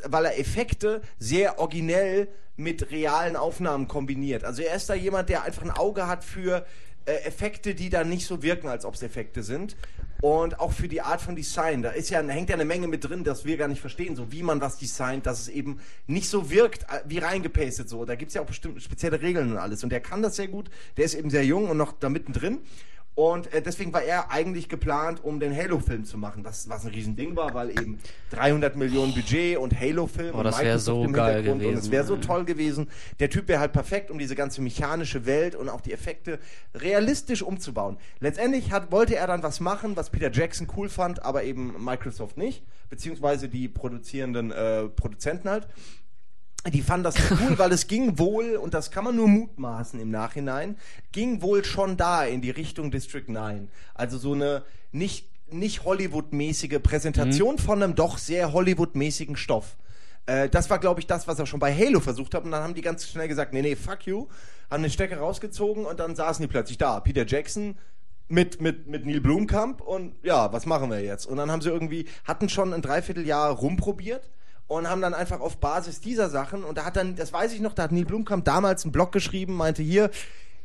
weil 0.07 0.25
er 0.25 0.39
Effekte 0.39 1.01
sehr 1.19 1.59
originell 1.59 2.27
mit 2.57 2.91
realen 2.91 3.35
Aufnahmen 3.35 3.87
kombiniert. 3.87 4.43
Also 4.43 4.61
er 4.61 4.75
ist 4.75 4.89
da 4.89 4.93
jemand, 4.93 5.29
der 5.29 5.43
einfach 5.43 5.61
ein 5.63 5.71
Auge 5.71 6.07
hat 6.07 6.23
für 6.23 6.65
Effekte, 7.05 7.75
die 7.75 7.89
dann 7.89 8.09
nicht 8.09 8.25
so 8.25 8.41
wirken, 8.41 8.67
als 8.67 8.85
ob 8.85 8.95
es 8.95 9.03
Effekte 9.03 9.43
sind. 9.43 9.75
Und 10.21 10.59
auch 10.59 10.71
für 10.71 10.87
die 10.87 11.01
Art 11.01 11.21
von 11.21 11.35
Design. 11.35 11.83
Da 11.83 11.91
ist 11.91 12.09
ja, 12.09 12.21
hängt 12.21 12.49
ja 12.49 12.55
eine 12.55 12.65
Menge 12.65 12.87
mit 12.87 13.07
drin, 13.07 13.23
dass 13.23 13.45
wir 13.45 13.57
gar 13.57 13.67
nicht 13.67 13.81
verstehen, 13.81 14.15
so 14.15 14.31
wie 14.31 14.43
man 14.43 14.61
was 14.61 14.77
designt, 14.77 15.25
dass 15.25 15.41
es 15.41 15.47
eben 15.49 15.79
nicht 16.07 16.29
so 16.29 16.49
wirkt, 16.49 16.83
äh, 16.83 17.01
wie 17.05 17.19
reingepastet 17.19 17.89
so. 17.89 18.05
Da 18.05 18.15
gibt's 18.15 18.33
ja 18.33 18.41
auch 18.41 18.45
bestimmt 18.45 18.81
spezielle 18.81 19.21
Regeln 19.21 19.51
und 19.51 19.57
alles. 19.57 19.83
Und 19.83 19.91
der 19.91 19.99
kann 19.99 20.21
das 20.21 20.35
sehr 20.37 20.47
gut. 20.47 20.69
Der 20.97 21.05
ist 21.05 21.13
eben 21.13 21.29
sehr 21.29 21.45
jung 21.45 21.69
und 21.69 21.77
noch 21.77 21.93
da 21.93 22.09
mittendrin. 22.09 22.59
Und 23.15 23.53
äh, 23.53 23.61
deswegen 23.61 23.93
war 23.93 24.03
er 24.03 24.29
eigentlich 24.29 24.67
geplant, 24.67 25.23
um 25.23 25.39
den 25.39 25.55
Halo-Film 25.55 26.03
zu 26.03 26.17
machen, 26.17 26.43
was, 26.43 26.67
was 26.67 26.85
ein 26.85 26.91
Riesending 26.91 27.35
war, 27.37 27.53
weil 27.53 27.71
eben 27.71 27.97
300 28.31 28.75
Millionen 28.75 29.13
Budget 29.13 29.57
und 29.57 29.79
Halo-Film 29.79 30.35
Oh, 30.35 30.39
und 30.39 30.43
das 30.43 30.59
wär 30.59 30.65
Microsoft 30.65 30.85
so 30.85 31.03
im 31.05 31.13
geil 31.13 31.35
Hintergrund 31.35 31.63
und 31.63 31.69
es 31.69 31.75
gewesen, 31.75 31.91
wäre 31.93 32.03
so 32.03 32.17
toll 32.17 32.43
gewesen. 32.43 32.89
Der 33.19 33.29
Typ 33.29 33.47
wäre 33.47 33.61
halt 33.61 33.71
perfekt, 33.71 34.11
um 34.11 34.19
diese 34.19 34.35
ganze 34.35 34.61
mechanische 34.61 35.25
Welt 35.25 35.55
und 35.55 35.69
auch 35.69 35.79
die 35.79 35.93
Effekte 35.93 36.39
realistisch 36.73 37.41
umzubauen. 37.41 37.97
Letztendlich 38.19 38.71
hat, 38.71 38.91
wollte 38.91 39.15
er 39.15 39.27
dann 39.27 39.43
was 39.43 39.61
machen, 39.61 39.95
was 39.95 40.09
Peter 40.09 40.29
Jackson 40.29 40.67
cool 40.75 40.89
fand, 40.89 41.23
aber 41.23 41.43
eben 41.43 41.81
Microsoft 41.83 42.35
nicht, 42.37 42.63
beziehungsweise 42.89 43.47
die 43.47 43.69
produzierenden 43.69 44.51
äh, 44.51 44.89
Produzenten 44.89 45.49
halt. 45.49 45.69
Die 46.71 46.81
fanden 46.81 47.03
das 47.03 47.15
cool, 47.31 47.57
weil 47.57 47.71
es 47.71 47.87
ging 47.87 48.17
wohl, 48.17 48.55
und 48.55 48.73
das 48.73 48.91
kann 48.91 49.03
man 49.03 49.15
nur 49.15 49.27
mutmaßen 49.27 49.99
im 49.99 50.09
Nachhinein, 50.09 50.77
ging 51.11 51.41
wohl 51.41 51.63
schon 51.63 51.97
da 51.97 52.23
in 52.23 52.41
die 52.41 52.49
Richtung 52.49 52.91
District 52.91 53.25
9. 53.27 53.69
Also 53.93 54.17
so 54.17 54.33
eine 54.33 54.63
nicht, 54.91 55.29
nicht 55.51 55.85
Hollywood-mäßige 55.85 56.79
Präsentation 56.81 57.57
von 57.57 57.83
einem 57.83 57.95
doch 57.95 58.17
sehr 58.17 58.51
Hollywood-mäßigen 58.53 59.35
Stoff. 59.35 59.77
Äh, 60.25 60.49
das 60.49 60.69
war, 60.69 60.79
glaube 60.79 60.99
ich, 60.99 61.07
das, 61.07 61.27
was 61.27 61.37
er 61.37 61.45
schon 61.45 61.59
bei 61.59 61.73
Halo 61.73 61.99
versucht 61.99 62.33
hat. 62.33 62.43
Und 62.43 62.51
dann 62.51 62.63
haben 62.63 62.73
die 62.73 62.81
ganz 62.81 63.07
schnell 63.07 63.27
gesagt, 63.27 63.53
nee, 63.53 63.61
nee, 63.61 63.75
fuck 63.75 64.05
you. 64.07 64.27
Haben 64.71 64.83
den 64.83 64.91
Stecker 64.91 65.17
rausgezogen 65.17 65.85
und 65.85 65.99
dann 65.99 66.15
saßen 66.15 66.41
die 66.41 66.47
plötzlich 66.47 66.77
da. 66.77 66.99
Peter 66.99 67.25
Jackson 67.27 67.77
mit, 68.27 68.59
mit, 68.59 68.87
mit 68.87 69.05
Neil 69.05 69.21
Blomkamp 69.21 69.81
und 69.81 70.15
ja, 70.23 70.51
was 70.51 70.65
machen 70.65 70.89
wir 70.89 71.01
jetzt? 71.01 71.27
Und 71.27 71.37
dann 71.37 71.51
haben 71.51 71.61
sie 71.61 71.69
irgendwie, 71.69 72.07
hatten 72.23 72.49
schon 72.49 72.73
ein 72.73 72.81
Dreivierteljahr 72.81 73.51
rumprobiert 73.51 74.31
und 74.67 74.89
haben 74.89 75.01
dann 75.01 75.13
einfach 75.13 75.39
auf 75.39 75.57
Basis 75.57 76.01
dieser 76.01 76.29
Sachen, 76.29 76.63
und 76.63 76.77
da 76.77 76.85
hat 76.85 76.95
dann, 76.95 77.15
das 77.15 77.31
weiß 77.31 77.53
ich 77.53 77.61
noch, 77.61 77.73
da 77.73 77.83
hat 77.83 77.91
Neil 77.91 78.05
Blomkamp 78.05 78.45
damals 78.45 78.83
einen 78.83 78.91
Blog 78.91 79.11
geschrieben, 79.11 79.55
meinte 79.55 79.83
hier, 79.83 80.09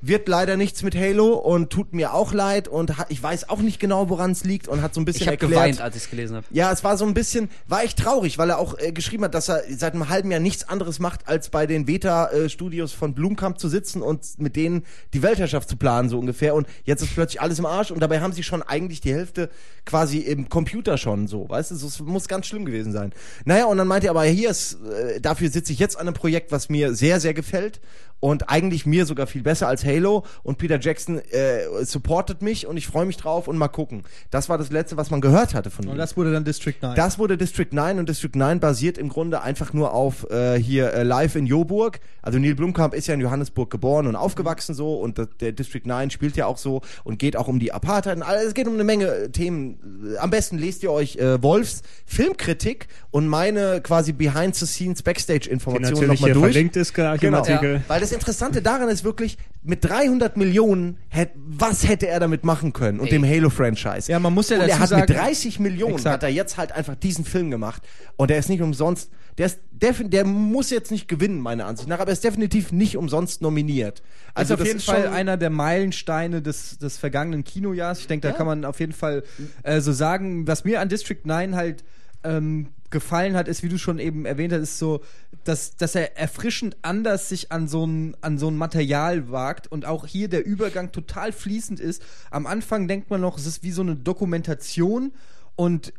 wird 0.02 0.28
leider 0.28 0.56
nichts 0.56 0.82
mit 0.82 0.96
Halo 0.96 1.34
und 1.34 1.70
tut 1.70 1.92
mir 1.92 2.14
auch 2.14 2.32
leid 2.32 2.68
und 2.68 2.96
hat, 2.96 3.06
ich 3.10 3.22
weiß 3.22 3.48
auch 3.50 3.58
nicht 3.58 3.78
genau, 3.80 4.08
woran 4.08 4.30
es 4.30 4.44
liegt 4.44 4.66
und 4.68 4.80
hat 4.82 4.94
so 4.94 5.00
ein 5.00 5.04
bisschen 5.04 5.22
Ich 5.22 5.26
habe 5.28 5.32
erklärt. 5.34 5.52
geweint, 5.52 5.80
als 5.80 5.96
ich 5.96 6.04
es 6.04 6.10
gelesen 6.10 6.36
habe. 6.36 6.46
Ja, 6.50 6.72
es 6.72 6.82
war 6.84 6.96
so 6.96 7.04
ein 7.04 7.12
bisschen, 7.14 7.50
war 7.68 7.84
echt 7.84 7.98
traurig, 7.98 8.38
weil 8.38 8.50
er 8.50 8.58
auch 8.58 8.78
äh, 8.78 8.92
geschrieben 8.92 9.24
hat, 9.24 9.34
dass 9.34 9.48
er 9.48 9.62
seit 9.76 9.92
einem 9.94 10.08
halben 10.08 10.30
Jahr 10.30 10.40
nichts 10.40 10.68
anderes 10.68 10.98
macht, 11.00 11.28
als 11.28 11.50
bei 11.50 11.66
den 11.66 11.84
Beta-Studios 11.84 12.92
von 12.92 13.14
Blumkamp 13.14 13.58
zu 13.58 13.68
sitzen 13.68 14.00
und 14.02 14.38
mit 14.38 14.56
denen 14.56 14.84
die 15.12 15.22
Weltherrschaft 15.22 15.68
zu 15.68 15.76
planen, 15.76 16.08
so 16.08 16.18
ungefähr. 16.18 16.54
Und 16.54 16.66
jetzt 16.84 17.02
ist 17.02 17.14
plötzlich 17.14 17.40
alles 17.40 17.58
im 17.58 17.66
Arsch 17.66 17.90
und 17.90 18.00
dabei 18.00 18.20
haben 18.20 18.32
sie 18.32 18.42
schon 18.42 18.62
eigentlich 18.62 19.00
die 19.00 19.12
Hälfte 19.12 19.50
quasi 19.84 20.18
im 20.18 20.48
Computer 20.48 20.96
schon 20.98 21.26
so, 21.26 21.48
weißt 21.48 21.72
du? 21.72 21.74
Es 21.74 22.00
muss 22.00 22.28
ganz 22.28 22.46
schlimm 22.46 22.64
gewesen 22.64 22.92
sein. 22.92 23.12
Naja, 23.44 23.66
und 23.66 23.76
dann 23.78 23.88
meinte 23.88 24.06
er 24.06 24.12
aber, 24.12 24.24
hier 24.24 24.50
ist, 24.50 24.78
äh, 24.84 25.20
dafür 25.20 25.50
sitze 25.50 25.72
ich 25.72 25.78
jetzt 25.78 25.96
an 25.96 26.06
einem 26.06 26.14
Projekt, 26.14 26.52
was 26.52 26.68
mir 26.68 26.94
sehr, 26.94 27.20
sehr 27.20 27.34
gefällt 27.34 27.80
und 28.20 28.50
eigentlich 28.50 28.86
mir 28.86 29.06
sogar 29.06 29.26
viel 29.26 29.42
besser 29.42 29.66
als 29.66 29.84
Halo 29.84 30.24
und 30.42 30.58
Peter 30.58 30.78
Jackson 30.78 31.18
äh, 31.18 31.84
supportet 31.84 32.42
mich 32.42 32.66
und 32.66 32.76
ich 32.76 32.86
freue 32.86 33.06
mich 33.06 33.16
drauf 33.16 33.48
und 33.48 33.56
mal 33.56 33.68
gucken. 33.68 34.02
Das 34.30 34.48
war 34.48 34.58
das 34.58 34.70
letzte, 34.70 34.96
was 34.96 35.10
man 35.10 35.20
gehört 35.20 35.54
hatte 35.54 35.70
von 35.70 35.86
ihm. 35.86 35.92
Und 35.92 35.98
das 35.98 36.16
wurde 36.16 36.32
dann 36.32 36.44
District 36.44 36.74
9. 36.80 36.94
Das 36.96 37.18
wurde 37.18 37.36
District 37.38 37.68
9 37.70 37.98
und 37.98 38.08
District 38.08 38.30
9 38.34 38.60
basiert 38.60 38.98
im 38.98 39.08
Grunde 39.08 39.40
einfach 39.42 39.72
nur 39.72 39.92
auf 39.92 40.30
äh, 40.30 40.56
hier 40.58 40.92
äh, 40.92 41.02
Live 41.02 41.34
in 41.34 41.46
Joburg. 41.46 42.00
Also 42.22 42.38
Neil 42.38 42.54
Blumkamp 42.54 42.92
ist 42.94 43.06
ja 43.06 43.14
in 43.14 43.20
Johannesburg 43.20 43.70
geboren 43.70 44.06
und 44.06 44.16
aufgewachsen 44.16 44.74
so 44.74 44.94
und 44.94 45.18
das, 45.18 45.28
der 45.40 45.52
District 45.52 45.82
9 45.84 46.10
spielt 46.10 46.36
ja 46.36 46.46
auch 46.46 46.58
so 46.58 46.82
und 47.04 47.18
geht 47.18 47.36
auch 47.36 47.48
um 47.48 47.58
die 47.58 47.72
Apartheid 47.72 48.16
und 48.18 48.22
alles. 48.22 48.44
Es 48.44 48.54
geht 48.54 48.68
um 48.68 48.74
eine 48.74 48.84
Menge 48.84 49.06
äh, 49.06 49.28
Themen. 49.30 49.78
Äh, 50.14 50.18
Am 50.18 50.28
besten 50.30 50.58
lest 50.58 50.82
ihr 50.82 50.92
euch 50.92 51.16
äh, 51.16 51.42
Wolfs 51.42 51.82
Filmkritik 52.04 52.88
und 53.10 53.26
meine 53.28 53.80
quasi 53.80 54.12
Behind 54.12 54.54
the 54.54 54.66
Scenes 54.66 55.02
Backstage 55.02 55.48
Informationen 55.48 56.08
nochmal 56.08 56.32
durch. 56.32 56.52
verlinkt 56.52 56.76
ist 56.76 56.92
Genau, 56.92 57.14
im 57.22 57.34
Artikel. 57.34 57.80
weil 57.88 58.00
das 58.00 58.09
Interessante 58.12 58.62
daran 58.62 58.88
ist 58.88 59.04
wirklich, 59.04 59.38
mit 59.62 59.84
300 59.84 60.36
Millionen, 60.36 60.98
hätt, 61.08 61.30
was 61.34 61.86
hätte 61.86 62.06
er 62.08 62.20
damit 62.20 62.44
machen 62.44 62.72
können 62.72 62.98
und 63.00 63.06
Ey. 63.06 63.12
dem 63.12 63.24
Halo-Franchise? 63.24 64.10
Ja, 64.10 64.18
man 64.18 64.32
muss 64.34 64.48
ja 64.48 64.56
und 64.56 64.62
er 64.62 64.68
dazu 64.68 64.80
hat 64.80 64.88
sagen- 64.90 65.00
mit 65.08 65.10
30 65.10 65.60
Millionen 65.60 65.94
Exakt. 65.94 66.14
hat 66.14 66.22
er 66.22 66.28
jetzt 66.30 66.56
halt 66.56 66.72
einfach 66.72 66.94
diesen 66.94 67.24
Film 67.24 67.50
gemacht 67.50 67.82
und 68.16 68.30
der 68.30 68.38
ist 68.38 68.48
nicht 68.48 68.62
umsonst, 68.62 69.10
der 69.38 69.46
ist 69.46 69.60
der 69.72 70.24
muss 70.26 70.68
jetzt 70.70 70.90
nicht 70.90 71.08
gewinnen, 71.08 71.40
meiner 71.40 71.64
Ansicht 71.66 71.88
nach, 71.88 71.98
aber 72.00 72.10
er 72.10 72.12
ist 72.12 72.24
definitiv 72.24 72.72
nicht 72.72 72.96
umsonst 72.96 73.40
nominiert. 73.42 74.02
Also 74.34 74.52
Also 74.52 74.54
auf 74.54 74.58
das 74.60 74.66
jeden 74.68 74.78
ist 74.78 74.84
Fall 74.86 75.08
einer 75.08 75.36
der 75.38 75.48
Meilensteine 75.50 76.42
des, 76.42 76.76
des 76.78 76.98
vergangenen 76.98 77.44
Kinojahrs. 77.44 78.00
Ich 78.00 78.06
denke, 78.06 78.22
da 78.28 78.32
Ja. 78.32 78.36
kann 78.36 78.46
man 78.46 78.64
auf 78.66 78.80
jeden 78.80 78.92
Fall 78.92 79.22
äh, 79.62 79.80
so 79.80 79.92
sagen. 79.92 80.46
Was 80.46 80.64
mir 80.64 80.80
an 80.80 80.88
District 80.90 81.20
9 81.24 81.54
halt 81.56 81.82
ähm, 82.24 82.68
gefallen 82.90 83.36
hat, 83.36 83.48
ist, 83.48 83.62
wie 83.62 83.68
du 83.68 83.78
schon 83.78 83.98
eben 83.98 84.26
erwähnt 84.26 84.52
hast, 84.52 84.62
ist 84.62 84.78
so, 84.78 85.00
dass, 85.44 85.76
dass 85.76 85.94
er 85.94 86.18
erfrischend 86.18 86.76
anders 86.82 87.28
sich 87.28 87.52
an 87.52 87.68
so 87.68 87.86
ein, 87.86 88.16
an 88.20 88.38
so 88.38 88.48
ein 88.48 88.56
Material 88.56 89.30
wagt 89.30 89.70
und 89.70 89.86
auch 89.86 90.06
hier 90.06 90.28
der 90.28 90.44
Übergang 90.44 90.92
total 90.92 91.32
fließend 91.32 91.80
ist. 91.80 92.02
Am 92.30 92.46
Anfang 92.46 92.88
denkt 92.88 93.10
man 93.10 93.20
noch, 93.20 93.38
es 93.38 93.46
ist 93.46 93.62
wie 93.62 93.70
so 93.70 93.82
eine 93.82 93.96
Dokumentation 93.96 95.12
und 95.56 95.92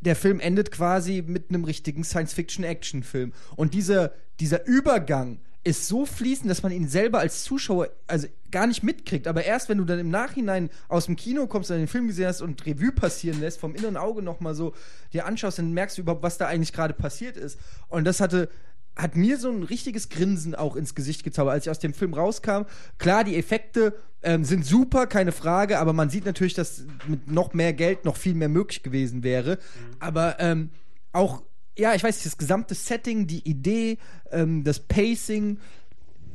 der 0.00 0.16
Film 0.16 0.40
endet 0.40 0.70
quasi 0.70 1.22
mit 1.26 1.50
einem 1.50 1.64
richtigen 1.64 2.04
Science-Fiction-Action-Film. 2.04 3.32
Und 3.56 3.74
dieser, 3.74 4.12
dieser 4.38 4.66
Übergang 4.66 5.40
ist 5.62 5.88
so 5.88 6.06
fließend, 6.06 6.50
dass 6.50 6.62
man 6.62 6.72
ihn 6.72 6.88
selber 6.88 7.18
als 7.18 7.44
Zuschauer 7.44 7.90
also 8.06 8.26
gar 8.50 8.66
nicht 8.66 8.82
mitkriegt. 8.82 9.26
Aber 9.26 9.44
erst 9.44 9.68
wenn 9.68 9.78
du 9.78 9.84
dann 9.84 9.98
im 9.98 10.10
Nachhinein 10.10 10.70
aus 10.88 11.06
dem 11.06 11.16
Kino 11.16 11.46
kommst, 11.46 11.70
dann 11.70 11.78
den 11.78 11.88
Film 11.88 12.06
gesehen 12.06 12.28
hast 12.28 12.40
und 12.40 12.64
Revue 12.64 12.92
passieren 12.92 13.40
lässt, 13.40 13.60
vom 13.60 13.74
inneren 13.74 13.96
Auge 13.96 14.22
nochmal 14.22 14.54
so 14.54 14.74
dir 15.12 15.26
anschaust, 15.26 15.58
dann 15.58 15.72
merkst 15.72 15.98
du 15.98 16.02
überhaupt, 16.02 16.22
was 16.22 16.38
da 16.38 16.46
eigentlich 16.46 16.72
gerade 16.72 16.94
passiert 16.94 17.36
ist. 17.36 17.58
Und 17.88 18.04
das 18.04 18.20
hatte 18.20 18.48
hat 18.96 19.16
mir 19.16 19.38
so 19.38 19.50
ein 19.50 19.62
richtiges 19.62 20.08
Grinsen 20.08 20.54
auch 20.54 20.76
ins 20.76 20.94
Gesicht 20.94 21.24
gezaubert, 21.24 21.54
als 21.54 21.64
ich 21.64 21.70
aus 21.70 21.78
dem 21.78 21.94
Film 21.94 22.12
rauskam. 22.12 22.62
Klar, 22.98 23.24
die 23.24 23.36
Effekte 23.36 23.94
ähm, 24.22 24.44
sind 24.44 24.66
super, 24.66 25.06
keine 25.06 25.32
Frage, 25.32 25.78
aber 25.78 25.92
man 25.92 26.10
sieht 26.10 26.24
natürlich, 26.26 26.54
dass 26.54 26.84
mit 27.06 27.30
noch 27.30 27.54
mehr 27.54 27.72
Geld 27.72 28.04
noch 28.04 28.16
viel 28.16 28.34
mehr 28.34 28.48
möglich 28.48 28.82
gewesen 28.82 29.22
wäre. 29.22 29.58
Aber 30.00 30.36
ähm, 30.38 30.70
auch, 31.12 31.42
ja, 31.76 31.94
ich 31.94 32.02
weiß 32.02 32.16
nicht, 32.16 32.26
das 32.26 32.38
gesamte 32.38 32.74
Setting, 32.74 33.26
die 33.26 33.48
Idee, 33.48 33.98
ähm, 34.30 34.64
das 34.64 34.80
Pacing, 34.80 35.58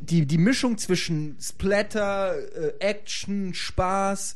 die, 0.02 0.26
die 0.26 0.38
Mischung 0.38 0.78
zwischen 0.78 1.38
Splatter, 1.42 2.36
äh, 2.56 2.74
Action, 2.80 3.54
Spaß, 3.54 4.36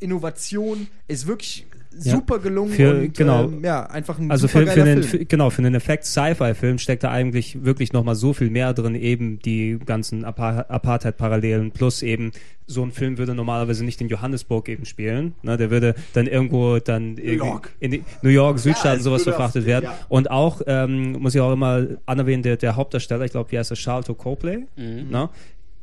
Innovation 0.00 0.88
ist 1.08 1.26
wirklich. 1.26 1.66
Super 1.98 2.38
gelungen 2.38 2.72
Für- 2.72 3.00
und 3.00 3.14
genau. 3.16 3.44
ähm, 3.44 3.64
ja, 3.64 3.84
einfach 3.84 4.18
ein 4.18 4.30
Also 4.30 4.48
für, 4.48 4.66
für 4.66 4.82
einen, 4.82 5.02
für, 5.02 5.24
genau, 5.24 5.50
für 5.50 5.58
einen 5.58 5.74
Effekt-Sci-Fi-Film 5.74 6.78
steckt 6.78 7.04
da 7.04 7.10
eigentlich 7.10 7.64
wirklich 7.64 7.92
nochmal 7.92 8.14
so 8.14 8.32
viel 8.32 8.50
mehr 8.50 8.74
drin, 8.74 8.94
eben 8.94 9.38
die 9.40 9.78
ganzen 9.84 10.24
Apa 10.24 10.66
Apartheid-Parallelen, 10.68 11.70
plus 11.72 12.02
eben 12.02 12.32
so 12.66 12.82
ein 12.82 12.92
Film 12.92 13.18
würde 13.18 13.34
normalerweise 13.34 13.84
nicht 13.84 14.00
in 14.00 14.08
Johannesburg 14.08 14.68
eben 14.68 14.84
spielen. 14.84 15.34
Ne, 15.42 15.56
der 15.56 15.70
würde 15.70 15.94
dann 16.14 16.26
irgendwo 16.26 16.78
dann 16.78 17.18
irgendwie 17.18 17.36
York. 17.36 17.72
in 17.80 18.04
New 18.22 18.30
York, 18.30 18.58
Südstaaten, 18.58 18.98
es 18.98 19.04
sowas 19.04 19.24
verfrachtet 19.24 19.66
werden. 19.66 19.84
ja. 19.84 19.98
Und 20.08 20.30
auch, 20.30 20.62
ähm, 20.66 21.12
muss 21.20 21.34
ich 21.34 21.40
auch 21.40 21.52
immer 21.52 21.86
anerwähnen, 22.06 22.42
der, 22.42 22.56
der 22.56 22.76
Hauptdarsteller, 22.76 23.24
ich 23.24 23.32
glaube, 23.32 23.52
wie 23.52 23.58
heißt 23.58 23.70
er, 23.70 23.76
Charlton 23.76 24.16
Copley, 24.16 24.66
ne? 24.76 25.28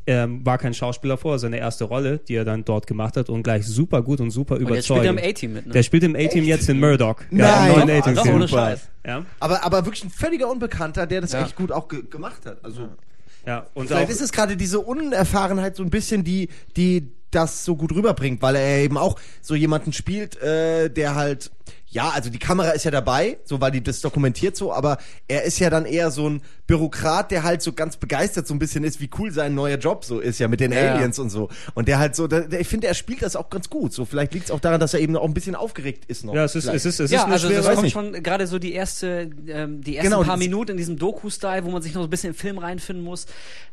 Ähm, 0.10 0.44
war 0.46 0.58
kein 0.58 0.74
Schauspieler 0.74 1.18
vorher, 1.18 1.38
seine 1.38 1.58
erste 1.60 1.84
Rolle, 1.84 2.18
die 2.18 2.34
er 2.36 2.44
dann 2.46 2.66
dort 2.66 2.88
gemacht 2.88 3.16
hat 3.16 3.30
und 3.30 3.44
gleich 3.44 3.66
super 3.68 4.02
gut 4.02 4.20
und 4.22 4.32
super 4.32 4.56
Und 4.56 4.62
jetzt 4.62 4.86
spielt 4.86 5.00
überzeugend. 5.04 5.20
er 5.20 5.24
im 5.26 5.30
A-Team 5.32 5.54
mit, 5.54 5.68
ne? 5.68 5.74
Der 5.74 5.84
spielt 5.84 6.04
im 6.04 6.16
A-Team 6.16 6.44
jetzt 6.46 6.68
in 6.68 6.80
Murdoch. 6.80 7.18
Nein. 7.30 7.40
Ja, 7.40 7.68
im 7.68 7.74
neuen 7.76 7.88
Doch, 7.88 7.96
A-Team. 8.08 8.16
doch, 8.16 8.26
ohne 8.34 8.48
Scheiß. 8.48 8.80
Ja, 9.06 9.26
aber, 9.40 9.64
aber 9.64 9.86
wirklich 9.86 10.04
ein 10.04 10.10
völliger 10.10 10.50
Unbekannter, 10.50 11.06
der 11.06 11.22
das 11.22 11.34
Ja. 11.34 11.44
echt 11.46 11.56
gut 11.56 11.72
auch 11.72 11.88
ge 11.88 12.02
gemacht 12.10 12.46
hat. 12.46 12.58
Also 12.64 12.90
ja. 13.46 13.68
Und 13.74 13.88
Vielleicht 13.88 14.08
auch, 14.08 14.10
ist 14.12 14.22
es 14.22 14.32
gerade 14.32 14.58
diese 14.58 14.80
Unerfahrenheit 14.80 15.76
so 15.76 15.84
ein 15.84 15.90
bisschen, 15.90 16.24
die, 16.24 16.50
die 16.76 17.12
das 17.32 17.64
so 17.64 17.76
gut 17.76 17.94
rüberbringt, 17.94 18.42
weil 18.42 18.56
er 18.56 18.80
eben 18.80 18.98
auch 18.98 19.20
so 19.42 19.54
jemanden 19.54 19.94
spielt, 19.94 20.42
äh, 20.42 20.90
der 20.90 21.14
halt, 21.16 21.52
ja, 21.88 22.10
also 22.10 22.30
die 22.32 22.40
Kamera 22.40 22.72
ist 22.72 22.86
ja 22.86 22.92
dabei, 22.92 23.38
so 23.46 23.62
weil 23.62 23.70
die 23.72 23.84
das 23.84 24.02
dokumentiert 24.02 24.56
so, 24.56 24.74
aber 24.74 24.98
er 25.28 25.44
ist 25.44 25.60
ja 25.60 25.70
dann 25.70 25.86
eher 25.86 26.10
so 26.12 26.28
ein 26.28 26.42
Bürokrat, 26.70 27.32
der 27.32 27.42
halt 27.42 27.64
so 27.64 27.74
ganz 27.74 27.98
begeistert 27.98 28.46
so 28.46 28.54
ein 28.54 28.60
bisschen 28.60 28.84
ist, 28.84 29.02
wie 29.02 29.10
cool 29.18 29.32
sein 29.32 29.56
neuer 29.56 29.78
Job 29.78 30.06
so 30.06 30.20
ist, 30.20 30.38
ja, 30.40 30.48
mit 30.48 30.60
den 30.60 30.72
Ja. 30.72 30.94
Aliens 30.94 31.18
und 31.18 31.32
so. 31.32 31.50
Und 31.74 31.88
der 31.88 31.98
halt 31.98 32.16
so, 32.16 32.28
der, 32.28 32.42
der, 32.42 32.60
ich 32.60 32.68
finde, 32.68 32.86
er 32.86 32.94
spielt 32.94 33.24
das 33.24 33.36
auch 33.36 33.50
ganz 33.50 33.72
gut. 33.72 33.92
So, 33.92 34.06
vielleicht 34.06 34.36
liegt 34.36 34.46
es 34.46 34.52
auch 34.52 34.60
daran, 34.60 34.80
dass 34.80 34.94
er 34.94 35.00
eben 35.00 35.18
auch 35.18 35.24
ein 35.26 35.34
bisschen 35.34 35.56
aufgeregt 35.56 36.06
ist 36.08 36.24
noch. 36.26 36.36
ja, 36.36 36.44
es 36.44 36.54
ist, 36.54 36.66
Vielleicht. 36.66 36.78
es 36.78 36.86
ist, 36.86 37.00
es 37.00 37.10
ja, 37.10 37.22
ist 37.22 37.24
eine 37.26 37.34
also 37.34 37.48
schwere, 37.48 37.62
das 37.64 37.72
kommt 37.74 37.84
nicht. 37.84 37.94
schon 37.94 38.14
gerade 38.22 38.46
so 38.46 38.60
die 38.60 38.74
erste, 38.74 39.32
ähm, 39.48 39.82
die 39.82 39.96
ersten 39.98 40.12
Genau, 40.12 40.24
paar 40.24 40.38
Minuten 40.38 40.70
in 40.74 40.78
diesem 40.78 41.00
Doku-Style, 41.00 41.66
wo 41.66 41.72
man 41.72 41.82
sich 41.82 41.96
noch 41.96 42.02
so 42.04 42.08
ein 42.08 42.12
bisschen 42.12 42.30
im 42.30 42.36
Film 42.36 42.60
reinfinden 42.60 43.04
muss. 43.04 43.26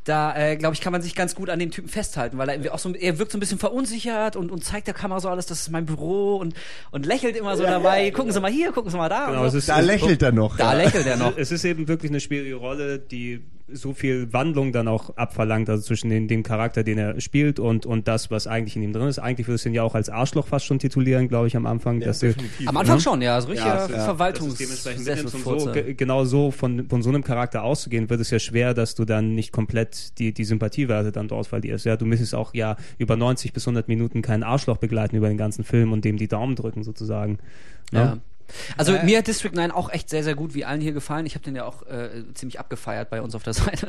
Da, 0.04 0.34
äh, 0.34 0.56
glaube 0.56 0.74
ich, 0.74 0.80
kann 0.80 0.92
man 0.92 1.02
sich 1.02 1.14
ganz 1.14 1.34
gut 1.34 1.50
an 1.50 1.58
dem 1.58 1.72
Typen 1.72 1.88
festhalten, 1.88 2.38
weil 2.38 2.48
er 2.48 2.54
irgendwie 2.54 2.70
auch 2.70 2.78
so, 2.78 2.94
er 2.94 3.18
wirkt 3.18 3.32
so 3.32 3.36
ein 3.36 3.40
bisschen 3.40 3.58
verunsichert 3.58 4.36
und, 4.36 4.50
und 4.52 4.64
zeigt 4.64 4.86
der 4.86 4.94
Kamera 4.94 5.20
so 5.20 5.28
alles, 5.28 5.44
das 5.46 5.60
ist 5.62 5.70
mein 5.70 5.84
Büro 5.84 6.36
und, 6.36 6.54
und 6.92 7.04
lächelt 7.04 7.36
immer 7.36 7.56
so 7.56 7.64
dabei. 7.64 8.10
Gucken 8.12 8.32
Sie 8.32 8.40
mal 8.40 8.50
hier, 8.50 8.72
gucken 8.72 8.90
Sie 8.90 8.96
mal 8.96 9.08
da. 9.10 9.26
Genau, 9.26 9.48
so. 9.48 9.58
ist, 9.58 9.68
Da 9.68 9.80
lächelt 9.80 10.22
er 10.22 10.32
noch. 10.32 10.56
da 10.56 10.72
ja. 10.72 10.84
lächelt 10.84 11.06
er 11.06 11.16
noch. 11.16 11.36
Es 11.36 11.50
ist 11.50 11.64
eben 11.64 11.88
wirklich 11.88 12.10
eine 12.10 12.20
schwierige 12.20 12.54
Rolle, 12.54 12.85
die 12.98 13.42
so 13.68 13.94
viel 13.94 14.32
Wandlung 14.32 14.72
dann 14.72 14.86
auch 14.86 15.16
abverlangt, 15.16 15.68
also 15.68 15.82
zwischen 15.82 16.08
den, 16.08 16.28
dem 16.28 16.44
Charakter, 16.44 16.84
den 16.84 16.98
er 16.98 17.20
spielt 17.20 17.58
und, 17.58 17.84
und 17.84 18.06
das, 18.06 18.30
was 18.30 18.46
eigentlich 18.46 18.76
in 18.76 18.82
ihm 18.82 18.92
drin 18.92 19.08
ist. 19.08 19.18
Eigentlich 19.18 19.48
würde 19.48 19.56
es 19.56 19.66
ihn 19.66 19.74
ja 19.74 19.82
auch 19.82 19.96
als 19.96 20.08
Arschloch 20.08 20.46
fast 20.46 20.66
schon 20.66 20.78
titulieren, 20.78 21.26
glaube 21.26 21.48
ich, 21.48 21.56
am 21.56 21.66
Anfang. 21.66 21.98
dass 21.98 22.20
du, 22.20 22.32
Am 22.66 22.76
Anfang 22.76 23.00
schon, 23.00 23.20
ja, 23.22 23.40
so 23.40 23.48
richtiger 23.48 23.88
Ja, 23.90 23.90
ja. 23.90 24.32
du 25.32 25.48
und 25.48 25.60
so, 25.60 25.72
genau 25.96 26.24
so 26.24 26.52
von, 26.52 26.88
von 26.88 27.02
so 27.02 27.08
einem 27.08 27.24
Charakter 27.24 27.64
auszugehen, 27.64 28.08
wird 28.08 28.20
es 28.20 28.30
ja 28.30 28.38
schwer, 28.38 28.72
dass 28.72 28.94
du 28.94 29.04
dann 29.04 29.34
nicht 29.34 29.50
komplett 29.50 30.18
die, 30.18 30.32
die 30.32 30.44
Sympathiewerte 30.44 31.10
dann 31.10 31.26
dort 31.26 31.48
verlierst. 31.48 31.86
Ja, 31.86 31.96
du 31.96 32.06
müsstest 32.06 32.36
auch 32.36 32.54
ja 32.54 32.76
über 32.98 33.16
90 33.16 33.52
bis 33.52 33.66
100 33.66 33.88
Minuten 33.88 34.22
keinen 34.22 34.44
Arschloch 34.44 34.76
begleiten 34.76 35.16
über 35.16 35.28
den 35.28 35.38
ganzen 35.38 35.64
Film 35.64 35.92
und 35.92 36.04
dem 36.04 36.18
die 36.18 36.28
Daumen 36.28 36.54
drücken 36.54 36.84
sozusagen. 36.84 37.38
Ja. 37.92 38.18
Also 38.76 38.92
Ja. 38.94 39.02
mir 39.02 39.18
hat 39.18 39.26
District 39.26 39.52
9 39.52 39.70
auch 39.70 39.90
echt 39.90 40.10
sehr, 40.10 40.22
sehr 40.24 40.34
gut, 40.34 40.54
wie 40.54 40.64
allen 40.64 40.80
hier 40.80 40.92
gefallen. 40.92 41.26
Ich 41.26 41.34
habe 41.34 41.44
den 41.44 41.56
ja 41.56 41.64
auch 41.64 41.82
äh, 41.86 42.24
ziemlich 42.34 42.58
abgefeiert 42.60 43.10
bei 43.10 43.20
uns 43.22 43.34
auf 43.34 43.42
der 43.42 43.52
Seite. 43.54 43.88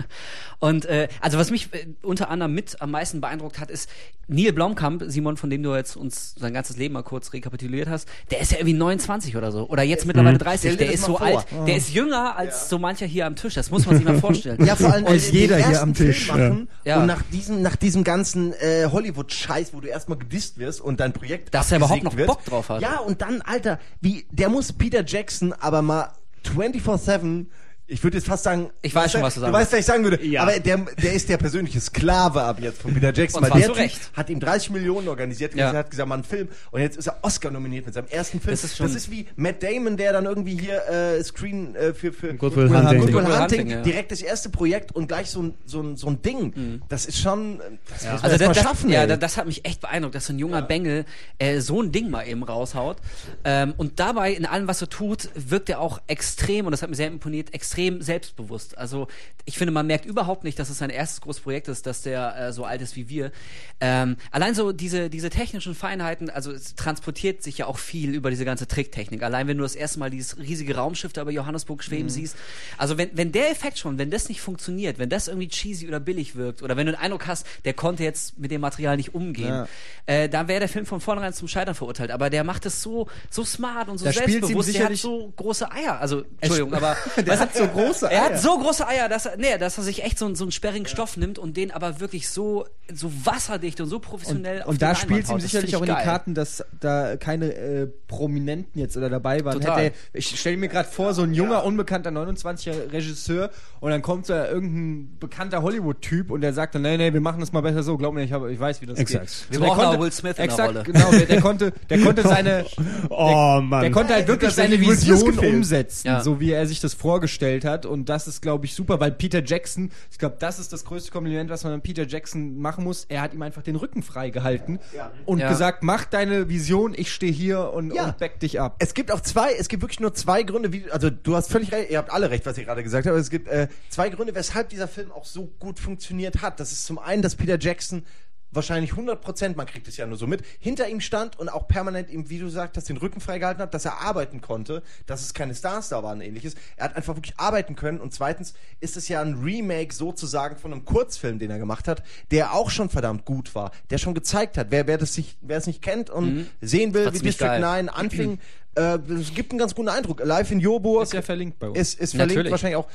Und 0.59 0.85
äh, 0.85 1.07
also 1.21 1.37
was 1.37 1.51
mich 1.51 1.73
äh, 1.73 1.87
unter 2.01 2.29
anderem 2.29 2.53
mit 2.53 2.81
am 2.81 2.91
meisten 2.91 3.21
beeindruckt 3.21 3.59
hat, 3.59 3.69
ist 3.71 3.89
Neil 4.29 4.51
Blomkamp, 4.51 5.03
Simon, 5.07 5.37
von 5.37 5.49
dem 5.49 5.63
du 5.63 5.73
jetzt 5.73 5.95
uns 5.95 6.35
sein 6.35 6.53
ganzes 6.53 6.75
Leben 6.75 6.93
mal 6.93 7.01
kurz 7.03 7.31
rekapituliert 7.31 7.87
hast, 7.87 8.09
der 8.29 8.41
ist 8.41 8.51
ja 8.51 8.57
irgendwie 8.57 8.73
29 8.77 9.37
oder 9.37 9.51
so. 9.53 9.69
Oder 9.69 9.83
jetzt 9.83 10.05
mittlerweile 10.05 10.37
30. 10.37 10.59
Stell 10.59 10.77
dir 10.77 10.85
Der 10.85 10.93
ist 10.93 11.03
so 11.05 11.17
vor. 11.17 11.21
alt. 11.25 11.45
Der 11.65 11.77
ist 11.77 11.93
jünger 11.93 12.35
als 12.35 12.67
so 12.69 12.77
mancher 12.77 13.05
hier 13.05 13.25
am 13.25 13.35
Tisch. 13.37 13.53
Das 13.53 13.71
muss 13.71 13.85
man 13.85 13.95
sich 13.95 14.03
mal 14.05 14.17
vorstellen. 14.19 14.65
Ja, 14.65 14.75
vor 14.75 14.91
allem 14.91 15.05
Als 15.05 15.31
jeder 15.31 15.55
hier 15.65 15.81
am 15.81 15.93
Tisch. 15.93 16.25
Film 16.25 16.37
machen 16.37 16.69
Ja. 16.83 16.99
und 16.99 17.05
nach 17.07 17.21
diesem, 17.31 17.61
nach 17.61 17.77
diesem 17.77 18.03
ganzen 18.03 18.51
äh, 18.53 18.87
Hollywood-Scheiß, 18.91 19.73
wo 19.73 19.79
du 19.79 19.87
erstmal 19.87 20.17
gedisst 20.17 20.57
wirst 20.57 20.81
und 20.81 20.99
dein 20.99 21.13
Projekt 21.13 21.53
Dass 21.53 21.71
er 21.71 21.77
überhaupt 21.77 22.03
noch 22.03 22.17
wird. 22.17 22.27
Bock 22.27 22.43
drauf 22.43 22.67
hat. 22.69 22.81
Ja, 22.81 22.99
und 22.99 23.21
dann, 23.21 23.41
Alter, 23.41 23.79
wie, 24.01 24.25
der 24.31 24.46
muss 24.49 24.73
Peter 24.73 25.03
Jackson 25.05 25.53
aber 25.53 25.81
mal 25.81 26.11
24-7 26.45 27.47
ich 27.89 28.03
würde 28.03 28.17
jetzt 28.17 28.27
fast 28.27 28.43
sagen, 28.43 28.69
Ich 28.81 28.93
weiß 28.93 29.13
schon, 29.13 29.21
was 29.21 29.35
du 29.35 29.39
sagen 29.39 29.53
Du 29.53 29.57
weißt, 29.59 29.71
was 29.71 29.79
ich 29.79 29.85
sagen 29.85 30.03
würde. 30.03 30.23
Ja. 30.25 30.41
Aber 30.43 30.59
der, 30.59 30.77
der 30.77 31.13
ist 31.13 31.29
der 31.29 31.37
persönliche 31.37 31.79
Sklave 31.79 32.41
ab 32.43 32.59
jetzt 32.59 32.81
von 32.81 32.93
Peter 32.93 33.13
Jackson. 33.13 33.41
Und 33.43 33.49
weil 33.49 33.61
der 33.61 33.75
Recht. 33.77 34.11
hat 34.13 34.29
ihm 34.29 34.41
30 34.41 34.71
Millionen 34.71 35.07
organisiert. 35.07 35.55
Ja. 35.55 35.71
Er 35.71 35.79
hat 35.79 35.89
gesagt, 35.89 36.09
mal 36.09 36.15
einen 36.15 36.25
Film. 36.25 36.49
Und 36.71 36.81
jetzt 36.81 36.97
ist 36.97 37.07
er 37.07 37.19
Oscar 37.21 37.49
nominiert 37.49 37.85
mit 37.85 37.95
seinem 37.95 38.07
ersten 38.07 38.41
Film. 38.41 38.51
Das 38.51 38.63
ist 38.65 38.75
schon- 38.75 38.93
wie 39.09 39.25
Matt 39.37 39.63
Damon, 39.63 39.95
der 39.95 40.11
dann 40.11 40.25
irgendwie 40.25 40.57
hier 40.59 40.85
äh, 40.89 41.23
Screen 41.23 41.75
äh, 41.75 41.93
für, 41.93 42.11
für 42.11 42.33
Good 42.33 42.57
Will 42.57 42.67
Good 42.67 42.77
Hunting. 42.77 42.99
Good 42.99 43.13
Will 43.13 43.23
Hunting, 43.25 43.39
Hunting, 43.39 43.69
ja. 43.69 43.81
direkt 43.83 44.11
das 44.11 44.21
erste 44.21 44.49
Projekt 44.49 44.93
und 44.93 45.07
gleich 45.07 45.29
so 45.29 45.43
ein, 45.43 45.53
so 45.65 45.81
ein, 45.81 45.95
so 45.95 46.07
ein 46.07 46.21
Ding. 46.21 46.81
Das 46.89 47.05
ist 47.05 47.19
schon, 47.19 47.59
das 47.59 48.03
muss 48.03 48.03
man 48.03 48.11
Also 48.23 48.37
das, 48.37 48.47
mal 48.47 48.53
das, 48.53 48.63
schaffen, 48.63 48.89
ja, 48.89 49.07
das, 49.07 49.19
das 49.19 49.37
hat 49.37 49.45
mich 49.45 49.63
echt 49.65 49.79
beeindruckt, 49.79 50.15
dass 50.15 50.25
so 50.25 50.33
ein 50.33 50.39
junger 50.39 50.61
Bengel 50.61 51.05
äh, 51.39 51.61
so 51.61 51.81
ein 51.81 51.93
Ding 51.93 52.09
mal 52.09 52.27
eben 52.27 52.43
raushaut. 52.43 52.97
Ähm, 53.45 53.73
und 53.77 53.99
dabei, 54.01 54.31
in 54.33 54.45
allem, 54.45 54.67
was 54.67 54.81
er 54.81 54.89
tut, 54.89 55.29
wirkt 55.35 55.69
er 55.69 55.79
auch 55.79 56.01
extrem, 56.07 56.65
und 56.65 56.71
das 56.71 56.81
hat 56.81 56.89
mir 56.89 56.95
sehr 56.97 57.07
imponiert, 57.07 57.53
extrem 57.53 57.76
selbstbewusst. 58.01 58.77
Also 58.77 59.07
ich 59.45 59.57
finde, 59.57 59.71
man 59.71 59.87
merkt 59.87 60.05
überhaupt 60.05 60.43
nicht, 60.43 60.59
dass 60.59 60.69
es 60.69 60.77
sein 60.79 60.89
erstes 60.89 61.21
großes 61.21 61.41
Projekt 61.43 61.67
ist, 61.69 61.85
dass 61.85 62.01
der 62.01 62.35
äh, 62.37 62.53
so 62.53 62.65
alt 62.65 62.81
ist 62.81 62.95
wie 62.95 63.07
wir. 63.09 63.31
Ähm, 63.79 64.17
allein 64.31 64.55
so 64.55 64.71
diese, 64.71 65.09
diese 65.09 65.29
technischen 65.29 65.73
Feinheiten, 65.75 66.29
also 66.29 66.51
es 66.51 66.75
transportiert 66.75 67.43
sich 67.43 67.59
ja 67.59 67.67
auch 67.67 67.77
viel 67.77 68.13
über 68.13 68.29
diese 68.29 68.43
ganze 68.45 68.67
Tricktechnik. 68.67 69.23
Allein 69.23 69.47
wenn 69.47 69.57
du 69.57 69.63
das 69.63 69.75
erste 69.75 69.99
Mal 69.99 70.09
dieses 70.09 70.37
riesige 70.37 70.75
Raumschiff 70.75 71.13
da 71.13 71.21
über 71.21 71.31
Johannesburg 71.31 71.83
schweben 71.83 72.09
siehst. 72.09 72.35
Also 72.77 72.97
wenn, 72.97 73.09
wenn 73.13 73.31
der 73.31 73.51
Effekt 73.51 73.77
schon, 73.77 73.97
wenn 73.97 74.09
das 74.11 74.27
nicht 74.29 74.41
funktioniert, 74.41 74.99
wenn 74.99 75.09
das 75.09 75.27
irgendwie 75.27 75.47
cheesy 75.47 75.87
oder 75.87 75.99
billig 75.99 76.35
wirkt, 76.35 76.61
oder 76.63 76.75
wenn 76.75 76.85
du 76.87 76.93
den 76.93 76.99
Eindruck 76.99 77.27
hast, 77.27 77.45
der 77.65 77.73
konnte 77.73 78.03
jetzt 78.03 78.37
mit 78.39 78.51
dem 78.51 78.61
Material 78.61 78.97
nicht 78.97 79.13
umgehen, 79.15 79.47
Ja. 79.47 79.67
äh, 80.07 80.27
dann 80.27 80.47
wäre 80.47 80.59
der 80.59 80.69
Film 80.69 80.85
von 80.85 80.99
vornherein 80.99 81.33
zum 81.33 81.47
Scheitern 81.47 81.75
verurteilt. 81.75 82.11
Aber 82.11 82.29
der 82.29 82.43
macht 82.43 82.65
es 82.65 82.81
so, 82.81 83.07
so 83.29 83.45
smart 83.45 83.87
und 83.89 83.97
so 83.97 84.05
Da 84.05 84.11
selbstbewusst. 84.11 84.73
Der 84.75 84.85
hat 84.85 84.95
so 84.97 85.31
große 85.35 85.71
Eier. 85.71 85.99
Also, 85.99 86.23
Entschuldigung, 86.41 86.73
aber 86.73 86.97
Der 87.25 87.39
hat 87.39 87.55
so 87.55 87.66
große 87.67 88.05
er 88.11 88.23
Eier. 88.23 88.29
hat 88.33 88.39
so 88.39 88.57
große 88.57 88.87
Eier, 88.87 89.09
dass 89.09 89.25
er, 89.25 89.37
nee, 89.37 89.57
dass 89.57 89.77
er 89.77 89.83
sich 89.83 90.03
echt 90.03 90.17
so, 90.19 90.25
einen- 90.25 90.35
so 90.35 90.43
einen 90.43 90.51
sperrigen 90.51 90.87
Stoff 90.87 91.17
nimmt 91.17 91.39
und 91.39 91.57
den 91.57 91.71
aber 91.71 91.99
wirklich 91.99 92.29
so, 92.29 92.65
so 92.93 93.11
wasserdicht 93.25 93.79
und 93.81 93.87
so 93.87 93.99
professionell 93.99 94.63
Und 94.65 94.75
die 94.75 94.79
da 94.79 94.95
spielt 94.95 95.25
es 95.25 95.29
ihm 95.29 95.39
sicherlich 95.39 95.75
auch 95.75 95.81
in 95.81 95.87
die 95.87 95.91
geil. 95.93 96.03
Karten, 96.03 96.33
dass 96.33 96.63
da 96.79 97.17
keine 97.17 97.53
äh, 97.53 97.87
Prominenten 98.07 98.79
jetzt 98.79 98.95
oder 98.97 99.09
dabei 99.09 99.43
waren. 99.45 99.59
Total. 99.59 99.83
Hätte 99.85 99.95
er, 100.13 100.19
ich 100.19 100.39
stelle 100.39 100.57
mir 100.57 100.67
gerade 100.69 100.87
vor, 100.89 101.13
so 101.13 101.21
ein 101.23 101.33
junger, 101.33 101.63
unbekannter 101.65 102.09
29er 102.11 102.91
Regisseur 102.91 103.49
und 103.79 103.91
dann 103.91 104.01
kommt 104.01 104.29
da 104.29 104.47
irgendein 104.49 105.17
bekannter 105.19 105.61
Hollywood-Typ 105.61 106.31
und 106.31 106.41
der 106.41 106.53
sagt 106.53 106.75
dann, 106.75 106.81
nee, 106.81 106.97
nee, 106.97 107.13
wir 107.13 107.21
machen 107.21 107.39
das 107.39 107.51
mal 107.51 107.61
besser 107.61 107.83
so, 107.83 107.97
glaub 107.97 108.13
mir, 108.13 108.23
ich, 108.23 108.31
hab, 108.31 108.45
ich 108.47 108.59
weiß, 108.59 108.81
wie 108.81 108.85
das 108.85 108.97
Exakt. 108.99 109.25
geht. 109.27 109.51
Wir 109.51 109.59
Der 109.59 109.67
brauchen 109.67 109.83
konnte- 109.83 109.99
Will 110.01 110.11
Smith 110.11 110.31
in 110.31 110.35
der 110.37 110.45
exakt, 110.45 110.69
Rolle. 110.69 110.83
Genau, 110.83 111.11
der, 111.11 111.25
der 111.25 111.41
konnte, 111.41 111.73
der 111.89 111.99
konnte 111.99 112.21
seine, 112.23 112.65
Oh 113.09 113.59
Mann. 113.61 113.81
der 113.81 113.91
konnte 113.91 114.13
halt 114.13 114.27
wirklich 114.27 114.51
seine 114.53 114.79
Vision 114.79 115.37
umsetzen, 115.39 116.07
Ja. 116.07 116.21
so 116.21 116.39
wie 116.39 116.51
er 116.51 116.65
sich 116.67 116.79
das 116.79 116.93
vorgestellt 116.93 117.56
hat. 117.65 117.85
Und 117.85 118.09
das 118.09 118.27
ist, 118.27 118.41
glaube 118.41 118.65
ich, 118.65 118.73
super, 118.73 118.99
weil 118.99 119.11
Peter 119.11 119.43
Jackson, 119.43 119.91
ich 120.11 120.17
glaube, 120.17 120.37
das 120.39 120.59
ist 120.59 120.73
das 120.73 120.85
größte 120.85 121.11
Kompliment, 121.11 121.49
was 121.49 121.63
man 121.63 121.73
an 121.73 121.81
Peter 121.81 122.05
Jackson 122.07 122.57
machen 122.59 122.83
muss. 122.83 123.05
Er 123.09 123.21
hat 123.21 123.33
ihm 123.33 123.41
einfach 123.41 123.61
den 123.63 123.75
Rücken 123.75 124.03
frei 124.03 124.29
gehalten 124.29 124.79
und 125.25 125.39
Ja. 125.39 125.49
gesagt, 125.49 125.83
mach 125.83 126.05
deine 126.05 126.49
Vision, 126.49 126.93
ich 126.95 127.11
stehe 127.13 127.31
hier 127.31 127.71
und, 127.73 127.93
Ja. 127.93 128.05
und 128.05 128.17
back 128.17 128.39
dich 128.39 128.59
ab. 128.59 128.75
Es 128.79 128.93
gibt 128.93 129.11
auch 129.11 129.21
zwei, 129.21 129.53
es 129.53 129.67
gibt 129.67 129.81
wirklich 129.83 129.99
nur 129.99 130.13
zwei 130.13 130.43
Gründe, 130.43 130.71
wie, 130.73 130.89
also 130.91 131.09
du 131.09 131.35
hast 131.35 131.51
völlig 131.51 131.71
recht, 131.71 131.89
ihr 131.89 131.97
habt 131.97 132.11
alle 132.11 132.29
recht, 132.29 132.45
was 132.45 132.57
ihr 132.57 132.65
gerade 132.65 132.83
gesagt 132.83 133.05
habt, 133.05 133.11
aber 133.11 133.19
es 133.21 133.29
gibt 133.29 133.47
äh, 133.47 133.67
zwei 133.89 134.09
Gründe, 134.09 134.35
weshalb 134.35 134.69
dieser 134.69 134.87
Film 134.87 135.11
auch 135.11 135.25
so 135.25 135.45
gut 135.59 135.79
funktioniert 135.79 136.41
hat. 136.41 136.59
Das 136.59 136.71
ist 136.71 136.85
zum 136.85 136.99
einen, 136.99 137.21
dass 137.21 137.35
Peter 137.35 137.57
Jackson 137.59 138.03
wahrscheinlich 138.51 138.91
100 138.91 139.21
Prozent, 139.21 139.57
man 139.57 139.65
kriegt 139.65 139.87
es 139.87 139.97
ja 139.97 140.05
nur 140.05 140.17
so 140.17 140.27
mit, 140.27 140.43
hinter 140.59 140.87
ihm 140.87 141.01
stand 141.01 141.37
und 141.39 141.49
auch 141.49 141.67
permanent 141.67 142.09
ihm, 142.09 142.29
wie 142.29 142.39
du 142.39 142.49
sagst, 142.49 142.89
den 142.89 142.97
Rücken 142.97 143.19
freigehalten 143.19 143.61
hat, 143.61 143.73
dass 143.73 143.85
er 143.85 144.01
arbeiten 144.01 144.41
konnte, 144.41 144.83
dass 145.05 145.21
es 145.21 145.33
keine 145.33 145.53
Stars 145.55 145.89
da 145.89 146.03
waren 146.03 146.19
und 146.19 146.25
ähnliches. 146.25 146.55
Er 146.75 146.85
hat 146.85 146.95
einfach 146.95 147.15
wirklich 147.15 147.37
arbeiten 147.37 147.75
können 147.75 147.99
und 147.99 148.13
zweitens 148.13 148.53
ist 148.79 148.97
es 148.97 149.07
ja 149.07 149.21
ein 149.21 149.35
Remake 149.35 149.93
sozusagen 149.93 150.57
von 150.57 150.71
einem 150.71 150.85
Kurzfilm, 150.85 151.39
den 151.39 151.51
er 151.51 151.59
gemacht 151.59 151.87
hat, 151.87 152.03
der 152.31 152.53
auch 152.53 152.69
schon 152.69 152.89
verdammt 152.89 153.25
gut 153.25 153.55
war, 153.55 153.71
der 153.89 153.97
schon 153.97 154.13
gezeigt 154.13 154.57
hat, 154.57 154.67
wer, 154.69 154.87
wer 154.87 154.97
das 154.97 155.13
sich, 155.13 155.37
wer 155.41 155.57
es 155.57 155.67
nicht 155.67 155.81
kennt 155.81 156.09
und 156.09 156.47
sehen 156.61 156.93
will, 156.93 157.11
wie 157.13 157.19
District 157.19 157.47
geil. 157.47 157.61
9 157.61 157.89
anfing, 157.89 158.39
äh, 158.75 158.99
es 159.19 159.33
gibt 159.33 159.51
einen 159.51 159.59
ganz 159.59 159.75
guten 159.75 159.89
Eindruck. 159.89 160.21
Live 160.23 160.51
in 160.51 160.59
Joburg 160.59 161.03
Ist 161.03 161.13
ja 161.13 161.21
verlinkt 161.21 161.59
bei 161.59 161.69
uns. 161.69 161.77
ist, 161.77 161.99
ist 161.99 162.11
verlinkt 162.11 162.35
Natürlich. 162.35 162.51
wahrscheinlich 162.51 162.77
auch. 162.77 162.87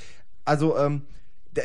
Also, 0.45 0.79
ähm, 0.79 1.03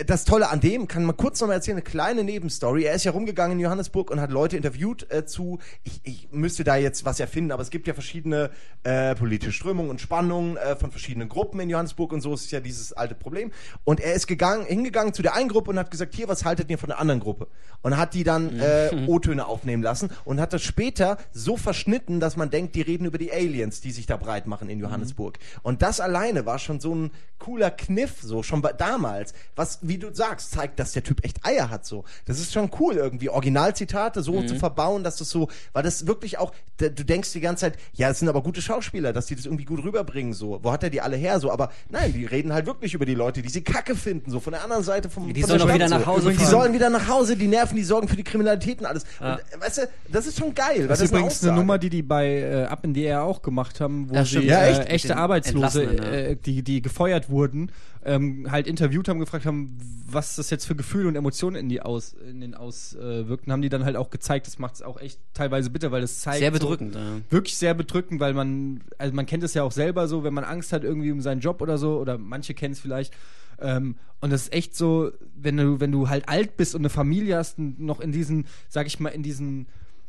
das 0.06 0.26
Tolle 0.26 0.50
an 0.50 0.60
dem, 0.60 0.88
kann 0.88 1.06
man 1.06 1.16
kurz 1.16 1.40
noch 1.40 1.48
mal 1.48 1.54
erzählen, 1.54 1.78
eine 1.78 1.84
kleine 1.84 2.24
Nebenstory. 2.24 2.84
Er 2.84 2.94
ist 2.94 3.06
ja 3.06 3.12
rumgegangen 3.12 3.58
in 3.58 3.64
Johannesburg 3.64 4.12
und 4.12 4.20
hat 4.20 4.32
Leute 4.32 4.58
interviewt 4.58 5.10
äh, 5.12 5.26
zu, 5.26 5.60
ich, 5.84 6.02
ich 6.04 6.28
müsste 6.32 6.66
da 6.66 6.76
jetzt 6.76 7.06
was 7.06 7.20
erfinden, 7.20 7.52
aber 7.52 7.62
es 7.62 7.70
gibt 7.70 7.88
ja 7.88 7.94
verschiedene 7.94 8.50
äh, 8.84 9.16
politische 9.16 9.54
Strömungen 9.54 9.90
und 9.90 10.02
Spannungen 10.02 10.58
äh, 10.58 10.76
von 10.76 10.92
verschiedenen 10.92 11.30
Gruppen 11.30 11.60
in 11.62 11.70
Johannesburg 11.70 12.12
und 12.12 12.22
so 12.22 12.34
ist 12.34 12.52
ja 12.52 12.60
dieses 12.60 12.92
alte 12.94 13.16
Problem. 13.16 13.52
Und 13.86 14.02
er 14.02 14.14
ist 14.14 14.28
gegangen, 14.28 14.66
hingegangen 14.66 15.14
zu 15.14 15.22
der 15.22 15.36
einen 15.36 15.50
Gruppe 15.50 15.72
und 15.72 15.80
hat 15.80 15.90
gesagt, 15.90 16.16
hier, 16.16 16.28
was 16.28 16.44
haltet 16.44 16.70
ihr 16.70 16.78
von 16.78 16.90
der 16.90 17.00
anderen 17.00 17.22
Gruppe? 17.22 17.48
Und 17.82 17.96
hat 17.96 18.14
die 18.14 18.26
dann 18.26 18.60
äh, 18.60 18.90
O-Töne 19.08 19.46
aufnehmen 19.46 19.84
lassen 19.84 20.10
und 20.26 20.42
hat 20.42 20.52
das 20.52 20.64
später 20.64 21.18
so 21.32 21.56
verschnitten, 21.56 22.20
dass 22.20 22.36
man 22.36 22.50
denkt, 22.50 22.76
die 22.76 22.82
reden 22.82 23.06
über 23.06 23.18
die 23.18 23.32
Aliens, 23.32 23.80
die 23.80 23.92
sich 23.92 24.06
da 24.06 24.18
breit 24.18 24.48
machen 24.48 24.70
in 24.70 24.80
Johannesburg. 24.80 25.40
Und 25.64 25.82
das 25.82 26.02
alleine 26.02 26.46
war 26.46 26.60
schon 26.60 26.82
so 26.82 26.94
ein 26.94 27.12
cooler 27.40 27.72
Kniff, 27.72 28.22
so 28.22 28.44
schon 28.44 28.62
damals, 28.78 29.34
was, 29.56 29.77
wie 29.82 29.98
du 29.98 30.14
sagst, 30.14 30.52
zeigt, 30.52 30.80
dass 30.80 30.92
der 30.94 31.04
Typ 31.04 31.24
echt 31.24 31.46
Eier 31.46 31.70
hat, 31.70 31.86
so. 31.86 32.04
Das 32.26 32.40
ist 32.40 32.54
schon 32.54 32.70
cool 32.80 32.96
irgendwie, 32.96 33.30
Originalzitate 33.30 34.22
so 34.22 34.42
zu 34.44 34.56
verbauen, 34.56 35.04
dass 35.04 35.18
das 35.18 35.30
so, 35.30 35.48
weil 35.74 35.84
das 35.84 36.08
wirklich 36.08 36.38
auch, 36.38 36.52
du 36.78 36.90
denkst 36.92 37.32
die 37.34 37.40
ganze 37.40 37.62
Zeit, 37.62 37.78
ja, 37.94 38.10
es 38.10 38.20
sind 38.20 38.30
aber 38.30 38.42
gute 38.42 38.62
Schauspieler, 38.62 39.14
dass 39.14 39.26
die 39.28 39.36
das 39.36 39.46
irgendwie 39.46 39.66
gut 39.66 39.84
rüberbringen, 39.84 40.34
so. 40.34 40.60
Wo 40.64 40.72
hat 40.72 40.84
er 40.84 40.90
die 40.90 41.02
alle 41.02 41.16
her, 41.18 41.40
so? 41.40 41.52
Aber 41.52 41.72
nein, 41.90 42.14
die 42.14 42.26
reden 42.26 42.54
halt 42.54 42.66
wirklich 42.66 42.94
über 42.94 43.06
die 43.06 43.16
Leute, 43.16 43.42
die 43.42 43.50
sie 43.50 43.62
kacke 43.62 43.96
finden, 43.96 44.32
so 44.32 44.40
von 44.40 44.54
der 44.54 44.64
anderen 44.64 44.84
Seite 44.84 45.10
vom 45.10 45.34
Die 45.34 45.42
von 45.42 45.50
sollen 45.50 45.62
Stadt, 45.62 45.76
wieder 45.76 45.90
so. 45.90 45.98
nach 45.98 46.06
Hause 46.06 46.32
Die 46.34 46.46
sollen 46.46 46.74
wieder 46.74 46.90
nach 46.90 47.08
Hause, 47.08 47.36
die 47.36 47.48
nerven, 47.48 47.76
die 47.76 47.84
sorgen 47.84 48.08
für 48.08 48.16
die 48.16 48.24
Kriminalität 48.24 48.80
und 48.80 48.86
alles. 48.86 49.04
Und, 49.20 49.28
äh, 49.28 49.38
weißt 49.60 49.78
du, 49.80 49.82
das 50.12 50.28
ist 50.28 50.38
schon 50.40 50.54
geil. 50.54 50.88
Das 50.88 51.02
ist 51.02 51.10
übrigens 51.10 51.42
eine 51.44 51.52
Aussage. 51.52 51.56
Nummer, 51.56 51.78
die 51.78 51.90
die 51.90 52.02
bei 52.02 52.28
äh, 52.42 52.64
Up 52.66 52.84
in 52.84 52.94
the 52.94 53.04
Air 53.04 53.24
auch 53.24 53.42
gemacht 53.42 53.80
haben, 53.80 54.10
wo 54.10 54.16
Ja, 54.16 54.26
sie. 54.26 54.40
Ja, 54.40 54.62
äh, 54.62 54.70
echt? 54.72 54.80
Mit 54.80 54.90
echte 54.90 55.18
Arbeitslose, 55.18 55.84
ja. 55.84 56.04
äh, 56.04 56.36
die, 56.36 56.64
die 56.64 56.82
gefeuert 56.82 57.30
wurden, 57.30 57.72
ähm, 58.06 58.52
halt 58.52 58.68
interviewt 58.68 59.08
haben, 59.10 59.20
gefragt 59.20 59.46
haben, 59.46 59.78
was 60.10 60.36
das 60.38 60.50
jetzt 60.50 60.66
für 60.66 60.76
Gefühle 60.76 61.08
und 61.08 61.16
Emotionen 61.16 61.56
in 61.58 61.70
die 61.70 61.82
aus, 61.82 62.14
in 62.14 62.40
den 62.42 62.56
auswirken, 62.56 63.52
haben 63.52 63.62
die 63.62 63.70
dann 63.70 63.84
halt 63.86 63.96
auch 63.98 64.10
gezeigt. 64.10 64.48
Das 64.48 64.60
macht 64.60 64.76
es 64.76 64.82
auch 64.82 65.00
echt 65.00 65.20
teilweise 65.34 65.70
bitter, 65.70 65.92
weil 65.92 66.04
es 66.04 66.22
zeigt 66.22 66.40
Sehr 66.40 66.52
so- 66.54 66.60
bedrückend. 66.60 66.96
ja. 66.96 67.20
wirklich 67.30 67.58
sehr 67.58 67.74
bedrückend, 67.74 68.20
weil 68.20 68.34
man, 68.34 68.82
also 68.98 69.14
man 69.14 69.26
kennt 69.26 69.44
es 69.44 69.54
ja 69.54 69.64
auch 69.64 69.72
selber 69.72 70.08
so, 70.08 70.24
wenn 70.24 70.34
man 70.34 70.44
Angst 70.44 70.72
hat 70.74 70.84
irgendwie 70.84 71.12
um 71.12 71.22
seinen 71.22 71.42
Job 71.42 71.62
oder 71.62 71.78
so, 71.78 71.98
oder 72.00 72.18
manche 72.18 72.54
kennen 72.54 72.74
es 72.74 72.80
vielleicht. 72.80 73.14
Ähm, 73.60 73.96
und 74.22 74.32
das 74.32 74.44
ist 74.44 74.54
echt 74.54 74.76
so, 74.76 75.12
wenn 75.36 75.58
du, 75.58 75.80
wenn 75.80 75.92
du 75.92 76.10
halt 76.10 76.30
alt 76.30 76.58
bist 76.58 76.76
und 76.76 76.82
eine 76.82 76.90
Familie 76.90 77.38
hast, 77.38 77.58
und 77.58 77.80
noch 77.80 78.00
in 78.00 78.12
diesen, 78.12 78.46
sag 78.70 78.88
ich 78.88 79.00
mal, 79.00 79.10
in 79.10 79.24
diesen 79.24 79.68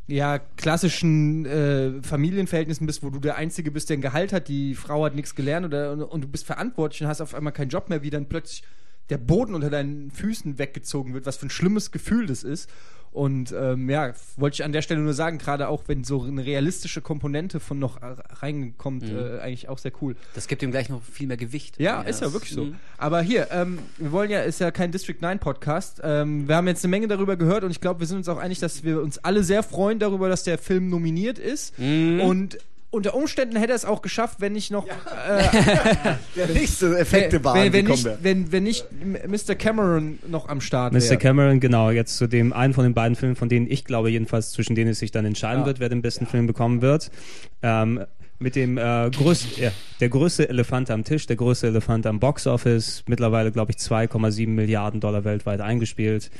ja, 0.08 0.38
klassischen 0.38 1.44
äh, 1.44 2.02
Familienverhältnissen 2.02 2.86
bist, 2.86 3.02
wo 3.02 3.10
du 3.10 3.20
der 3.20 3.36
Einzige 3.36 3.70
bist, 3.70 3.90
der 3.90 3.98
ein 3.98 4.00
Gehalt 4.00 4.32
hat, 4.32 4.48
die 4.48 4.74
Frau 4.74 5.04
hat 5.04 5.14
nichts 5.14 5.34
gelernt 5.34 5.66
oder, 5.66 5.92
und, 5.92 6.02
und 6.02 6.24
du 6.24 6.28
bist 6.28 6.46
verantwortlich 6.46 7.02
und 7.02 7.08
hast 7.08 7.20
auf 7.20 7.34
einmal 7.34 7.52
keinen 7.52 7.68
Job 7.68 7.90
mehr, 7.90 8.02
wie 8.02 8.08
dann 8.08 8.26
plötzlich 8.26 8.62
der 9.10 9.18
Boden 9.18 9.54
unter 9.54 9.68
deinen 9.68 10.10
Füßen 10.10 10.58
weggezogen 10.58 11.12
wird, 11.12 11.26
was 11.26 11.36
für 11.36 11.46
ein 11.46 11.50
schlimmes 11.50 11.92
Gefühl 11.92 12.26
das 12.26 12.42
ist. 12.42 12.70
Und 13.12 13.54
ähm, 13.58 13.88
ja, 13.88 14.12
wollte 14.36 14.56
ich 14.56 14.64
an 14.64 14.72
der 14.72 14.82
Stelle 14.82 15.00
nur 15.00 15.14
sagen, 15.14 15.38
gerade 15.38 15.68
auch 15.68 15.84
wenn 15.86 16.04
so 16.04 16.22
eine 16.22 16.44
realistische 16.44 17.00
Komponente 17.00 17.60
von 17.60 17.78
noch 17.78 18.02
äh, 18.02 18.14
reinkommt, 18.40 19.04
äh, 19.04 19.40
eigentlich 19.40 19.68
auch 19.68 19.78
sehr 19.78 19.92
cool. 20.00 20.16
Das 20.34 20.46
gibt 20.46 20.62
ihm 20.62 20.70
gleich 20.70 20.88
noch 20.88 21.02
viel 21.02 21.26
mehr 21.26 21.36
Gewicht. 21.36 21.80
Ja, 21.80 22.02
ist 22.02 22.20
ja 22.20 22.32
wirklich 22.32 22.52
so. 22.52 22.66
Mhm. 22.66 22.76
Aber 22.96 23.20
hier, 23.20 23.48
ähm, 23.50 23.78
wir 23.96 24.12
wollen 24.12 24.30
ja, 24.30 24.40
ist 24.40 24.60
ja 24.60 24.70
kein 24.70 24.92
District 24.92 25.16
9 25.20 25.38
Podcast. 25.38 26.00
Ähm, 26.02 26.48
wir 26.48 26.56
haben 26.56 26.66
jetzt 26.68 26.84
eine 26.84 26.90
Menge 26.90 27.08
darüber 27.08 27.36
gehört 27.36 27.64
und 27.64 27.70
ich 27.70 27.80
glaube, 27.80 28.00
wir 28.00 28.06
sind 28.06 28.18
uns 28.18 28.28
auch 28.28 28.38
einig, 28.38 28.60
dass 28.60 28.84
wir 28.84 29.00
uns 29.02 29.18
alle 29.18 29.42
sehr 29.42 29.62
freuen 29.62 29.98
darüber, 29.98 30.28
dass 30.28 30.44
der 30.44 30.58
Film 30.58 30.88
nominiert 30.88 31.38
ist. 31.38 31.78
Mhm. 31.78 32.20
Und 32.20 32.58
unter 32.90 33.14
Umständen 33.14 33.56
hätte 33.56 33.72
er 33.72 33.76
es 33.76 33.84
auch 33.84 34.00
geschafft, 34.02 34.40
wenn 34.40 34.52
nicht 34.54 34.70
noch 34.70 34.86
Der 36.36 36.46
nächste 36.52 36.98
Effekte 36.98 37.36
wenn, 37.36 37.44
waren. 37.44 37.72
wenn, 37.72 37.84
nicht, 37.84 38.06
da. 38.06 38.18
wenn, 38.22 38.50
wenn 38.52 38.62
nicht 38.62 38.86
Mr. 39.26 39.54
Cameron 39.54 40.18
noch 40.26 40.48
am 40.48 40.60
Start 40.60 40.92
Mr. 40.92 41.00
wäre. 41.02 41.16
Cameron, 41.18 41.60
genau, 41.60 41.90
jetzt 41.90 42.16
zu 42.16 42.26
dem 42.26 42.52
einen 42.52 42.72
von 42.74 42.84
den 42.84 42.94
beiden 42.94 43.14
Filmen, 43.16 43.36
von 43.36 43.48
denen 43.48 43.70
ich 43.70 43.84
glaube 43.84 44.10
jedenfalls, 44.10 44.52
zwischen 44.52 44.74
denen 44.74 44.90
es 44.92 44.98
sich 45.00 45.10
dann 45.10 45.24
entscheiden 45.24 45.60
Ja. 45.60 45.66
wird, 45.66 45.80
wer 45.80 45.88
den 45.88 46.02
besten 46.02 46.26
Film 46.26 46.46
bekommen 46.46 46.80
wird. 46.82 47.10
Ähm, 47.62 48.04
mit 48.40 48.54
dem 48.54 48.78
äh, 48.78 49.10
größten, 49.10 49.62
ja, 49.64 49.72
der 50.00 50.08
größte 50.10 50.48
Elefant 50.48 50.90
am 50.92 51.02
Tisch, 51.02 51.26
der 51.26 51.34
größte 51.36 51.66
Elefant 51.66 52.06
am 52.06 52.20
Boxoffice, 52.20 53.02
mittlerweile 53.08 53.50
glaube 53.50 53.72
ich 53.72 53.78
2,7 53.78 54.48
Milliarden 54.48 55.00
Dollar 55.00 55.24
weltweit 55.24 55.60
eingespielt. 55.60 56.30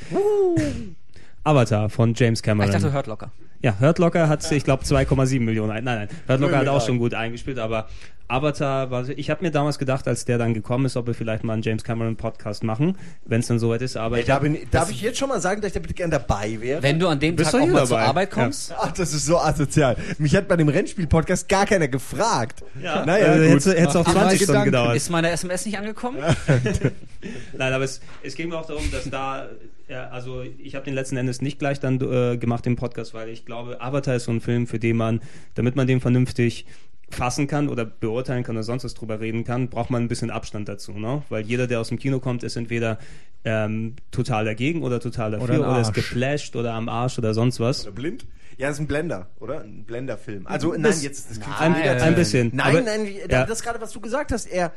Avatar 1.45 1.89
von 1.91 2.15
James 2.15 2.43
Cameron. 2.43 2.71
Ich 2.71 2.77
dachte, 2.77 2.93
hört 2.93 3.07
locker. 3.09 3.33
Ja, 3.63 3.81
Hurt 3.81 3.99
Locker 3.99 4.29
hat, 4.29 4.51
ich 4.53 4.63
glaube, 4.65 4.85
2,7 4.85 5.41
Millionen. 5.45 5.73
ein- 5.73 5.85
Nein, 5.85 5.99
nein, 5.99 6.09
Hurt 6.29 6.41
Locker 6.41 6.59
hat 6.59 6.69
auch 6.69 6.85
schon 6.85 6.99
gut 6.99 7.15
eingespielt, 7.15 7.59
aber 7.59 7.89
Avatar, 8.31 8.91
war, 8.91 9.09
ich 9.09 9.31
habe 9.31 9.43
mir 9.43 9.51
damals 9.51 9.79
gedacht, 9.79 10.07
als 10.07 10.27
der 10.27 10.37
dann 10.37 10.53
gekommen 10.53 10.85
ist, 10.85 10.99
ob 10.99 11.07
wir 11.07 11.15
vielleicht 11.15 11.45
mal 11.45 11.55
einen 11.55 11.63
James 11.63 11.83
Cameron 11.83 12.15
Podcast 12.15 12.63
machen, 12.63 12.99
wenn 13.25 13.41
es 13.41 13.47
dann 13.47 13.59
soweit 13.59 13.81
ist. 13.81 13.97
Aber 13.97 14.17
Ey, 14.17 14.21
ich 14.21 14.27
da 14.29 14.35
hab, 14.35 14.43
bin, 14.43 14.59
darf 14.71 14.91
ich 14.91 15.01
jetzt 15.01 15.19
schon 15.19 15.31
mal 15.31 15.41
sagen, 15.41 15.63
dass 15.63 15.69
ich 15.69 15.73
da 15.73 15.81
bitte 15.81 15.95
gern 15.95 16.11
dabei 16.11 16.59
wäre? 16.61 16.83
Wenn 16.83 17.01
du 17.01 17.09
an 17.09 17.19
dem 17.19 17.35
Bist 17.37 17.53
Tag 17.53 17.63
auch 17.63 17.67
mal 17.67 17.87
zur 17.87 17.97
dabei? 17.97 18.09
Arbeit 18.11 18.31
kommst, 18.31 18.75
Ach, 18.79 18.93
das 18.93 19.15
ist 19.15 19.25
so 19.25 19.39
asozial. 19.39 19.97
Mich 20.19 20.37
hat 20.37 20.47
bei 20.47 20.57
dem 20.57 20.69
Rennspiel-Podcast 20.69 21.49
gar 21.49 21.65
keiner 21.65 21.89
gefragt. 21.89 22.63
ja, 22.83 23.05
naja, 23.07 23.35
äh, 23.35 23.49
gut. 23.51 23.65
hätte 23.65 23.77
es 23.79 23.97
auch 23.97 24.07
Mach 24.07 24.13
dir 24.13 24.19
20 24.21 24.21
mal 24.21 24.29
Stunden 24.31 24.47
Gedanken. 24.47 24.65
gedauert. 24.67 24.97
ist 24.97 25.11
meine 25.11 25.31
SMS 25.31 25.65
nicht 25.65 25.79
angekommen? 25.79 26.19
Nein, 27.57 27.73
aber 27.73 27.85
es, 27.85 28.01
es 28.23 28.35
ging 28.35 28.49
mir 28.51 28.59
auch 28.59 28.67
darum, 28.67 28.85
dass 28.93 29.09
da, 29.11 29.49
ja, 29.89 30.09
also 30.09 30.43
ich 30.59 30.75
habe 30.75 30.85
den 30.85 30.95
letzten 30.95 31.17
Endes 31.17 31.41
nicht 31.41 31.59
gleich 31.59 31.81
dann 31.81 31.99
äh, 32.01 32.37
gemacht 32.37 32.67
im 32.67 32.77
Podcast, 32.77 33.15
weil 33.15 33.29
ich 33.31 33.45
glaube, 33.49 33.81
Avatar 33.81 34.15
ist 34.15 34.25
so 34.25 34.31
ein 34.31 34.41
Film, 34.41 34.69
für 34.69 34.79
den 34.79 34.97
man, 34.97 35.21
damit 35.55 35.75
man 35.75 35.89
den 35.89 36.01
vernünftig 36.01 36.67
fassen 37.11 37.47
kann 37.47 37.69
oder 37.71 37.87
beurteilen 37.87 38.45
kann 38.45 38.57
oder 38.57 38.63
sonst 38.63 38.85
was 38.85 38.93
drüber 38.93 39.19
reden 39.19 39.43
kann, 39.43 39.69
braucht 39.69 39.91
man 39.91 40.03
ein 40.03 40.09
bisschen 40.09 40.31
Abstand 40.31 40.69
dazu, 40.69 40.93
ne? 40.93 41.23
Weil 41.31 41.45
jeder, 41.47 41.67
der 41.67 41.81
aus 41.81 41.89
dem 41.89 41.99
Kino 41.99 42.21
kommt, 42.21 42.43
ist 42.45 42.57
entweder 42.57 42.99
ähm, 43.45 43.97
total 44.11 44.45
dagegen 44.45 44.83
oder 44.83 45.01
total 45.01 45.31
dafür 45.31 45.61
Oder 45.61 45.71
oder, 45.71 45.81
ist 45.81 45.95
geflasht 45.95 46.55
oder 46.55 46.75
am 46.75 46.91
Arsch 46.91 47.19
oder 47.19 47.33
sonst 47.33 47.59
was. 47.59 47.87
Oder 47.87 47.95
blind? 47.95 48.27
Ja, 48.59 48.67
das 48.69 48.77
ist 48.77 48.81
ein 48.83 48.87
Blender, 48.87 49.29
oder? 49.41 49.63
Ein 49.63 49.85
Blender-Film. 49.85 50.47
Also, 50.47 50.75
nein, 50.75 50.93
jetzt, 51.01 51.31
das 51.31 51.41
klingt 51.41 51.61
Ein, 51.61 51.75
ein 51.75 52.15
bisschen. 52.15 52.51
Nein, 52.53 52.77
aber, 52.77 52.81
nein, 52.83 53.07
ja. 53.07 53.47
das 53.47 53.61
ist 53.61 53.63
gerade, 53.63 53.81
was 53.81 53.93
du 53.93 54.01
gesagt 54.01 54.33
hast. 54.33 54.47
Er, 54.47 54.73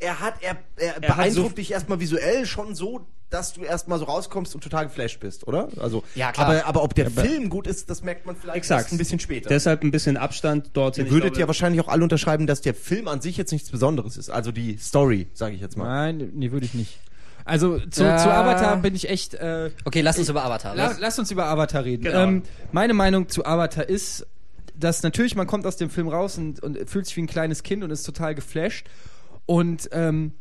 er 0.00 0.20
hat, 0.20 0.34
er, 0.40 0.56
er, 0.76 0.94
hat 0.96 1.00
beeindruckt 1.02 1.50
so- 1.50 1.54
dich 1.56 1.70
erstmal 1.72 2.00
visuell 2.00 2.46
schon 2.46 2.74
so, 2.74 3.06
dass 3.28 3.52
du 3.52 3.62
erstmal 3.62 3.98
so 4.00 4.06
rauskommst 4.06 4.56
und 4.56 4.60
total 4.64 4.86
geflasht 4.88 5.20
bist, 5.20 5.46
oder? 5.46 5.68
Also, 5.80 6.02
Ja, 6.16 6.32
klar. 6.32 6.48
Aber, 6.48 6.66
aber 6.66 6.82
ob 6.82 6.94
der 6.96 7.10
Film 7.12 7.48
gut 7.48 7.68
ist, 7.68 7.88
das 7.88 8.02
merkt 8.02 8.26
man 8.26 8.34
vielleicht 8.34 8.56
Exakt. 8.56 8.82
erst 8.82 8.92
ein 8.92 8.98
bisschen 8.98 9.20
später. 9.20 9.48
Deshalb 9.48 9.84
ein 9.84 9.92
bisschen 9.92 10.16
Abstand 10.16 10.70
dorthin. 10.76 11.06
Ihr 11.06 11.12
würdet 11.12 11.30
glaube- 11.34 11.40
ja 11.42 11.46
wahrscheinlich 11.46 11.80
auch 11.80 11.86
alle 11.88 12.02
unterschreiben, 12.02 12.48
dass 12.48 12.60
der 12.60 12.74
Film 12.74 13.06
an 13.06 13.20
sich 13.20 13.36
jetzt 13.36 13.52
nichts 13.52 13.70
Besonderes 13.70 14.16
ist. 14.16 14.30
Also 14.30 14.50
die 14.50 14.78
Story, 14.78 15.28
sage 15.32 15.54
ich 15.54 15.60
jetzt 15.60 15.76
mal. 15.76 15.84
Nein, 15.84 16.30
nee, 16.34 16.50
würde 16.50 16.66
ich 16.66 16.74
nicht. 16.74 16.98
Also 17.44 17.78
zu, 17.78 18.02
Ja. 18.02 18.16
zu 18.16 18.30
Avatar 18.32 18.76
bin 18.78 18.94
ich 18.96 19.08
echt. 19.08 19.34
Äh, 19.34 19.70
Okay, 19.84 20.00
lass 20.00 20.18
uns 20.18 20.28
über 20.28 20.44
Avatar. 20.44 20.74
La, 20.74 20.88
Lass, 20.88 20.98
lass 20.98 21.18
uns 21.20 21.30
über 21.30 21.46
Avatar 21.46 21.84
reden. 21.84 22.02
Genau. 22.04 22.18
Ähm, 22.24 22.42
meine 22.72 22.94
Meinung 22.94 23.28
zu 23.28 23.44
Avatar 23.46 23.88
ist, 23.88 24.26
dass 24.76 25.02
natürlich 25.04 25.36
man 25.36 25.46
kommt 25.46 25.66
aus 25.66 25.76
dem 25.76 25.88
Film 25.90 26.08
raus 26.08 26.36
und, 26.36 26.60
und 26.62 26.90
fühlt 26.90 27.06
sich 27.06 27.16
wie 27.16 27.22
ein 27.22 27.26
kleines 27.28 27.62
Kind 27.62 27.84
und 27.84 27.90
ist 27.90 28.02
total 28.02 28.34
geflasht. 28.34 28.86
Und 29.50 29.88
ähm, 29.90 30.34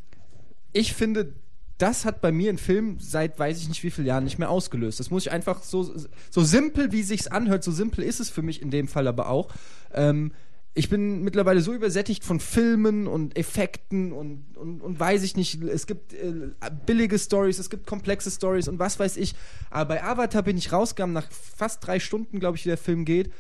ich 0.72 0.94
finde, 0.94 1.34
das 1.80 2.06
hat 2.06 2.22
bei 2.22 2.32
mir 2.32 2.54
ein 2.54 2.60
Film 2.60 2.98
seit 3.00 3.40
weiß 3.40 3.60
ich 3.60 3.68
nicht 3.68 3.82
wie 3.82 3.90
vielen 3.90 4.06
Jahren 4.06 4.24
nicht 4.24 4.38
mehr 4.38 4.52
ausgelöst. 4.52 5.00
Das 5.00 5.10
muss 5.10 5.26
ich 5.26 5.32
einfach 5.32 5.64
so 5.64 5.92
so 6.30 6.44
simpel 6.44 6.92
wie 6.92 7.02
sich's 7.02 7.26
anhört, 7.26 7.64
so 7.64 7.72
simpel 7.72 8.04
ist 8.04 8.20
es 8.20 8.30
für 8.30 8.44
mich 8.44 8.62
in 8.62 8.70
dem 8.70 8.88
Fall 8.88 9.08
aber 9.08 9.30
auch. 9.30 9.52
Ähm, 9.96 10.32
ich 10.76 10.90
bin 10.90 11.24
mittlerweile 11.24 11.62
so 11.62 11.74
übersättigt 11.74 12.24
von 12.24 12.40
Filmen 12.40 13.08
und 13.08 13.36
Effekten 13.36 14.12
und, 14.14 14.46
und, 14.56 14.80
und 14.80 15.00
weiß 15.00 15.24
ich 15.24 15.36
nicht, 15.36 15.60
es 15.64 15.88
gibt 15.88 16.14
äh, 16.14 16.52
billige 16.86 17.18
Stories, 17.18 17.58
es 17.58 17.72
gibt 17.72 17.88
komplexe 17.88 18.30
Stories 18.30 18.68
und 18.68 18.78
was 18.78 19.00
weiß 19.00 19.18
ich. 19.18 19.34
Aber 19.72 19.96
bei 19.96 20.04
Avatar 20.04 20.44
bin 20.44 20.56
ich 20.56 20.72
rausgegangen 20.72 21.16
nach 21.16 21.32
fast 21.32 21.84
drei 21.84 22.00
Stunden, 22.00 22.40
glaube 22.40 22.58
ich, 22.58 22.66
wie 22.66 22.70
der 22.70 22.78
Film 22.78 23.06
geht. 23.06 23.32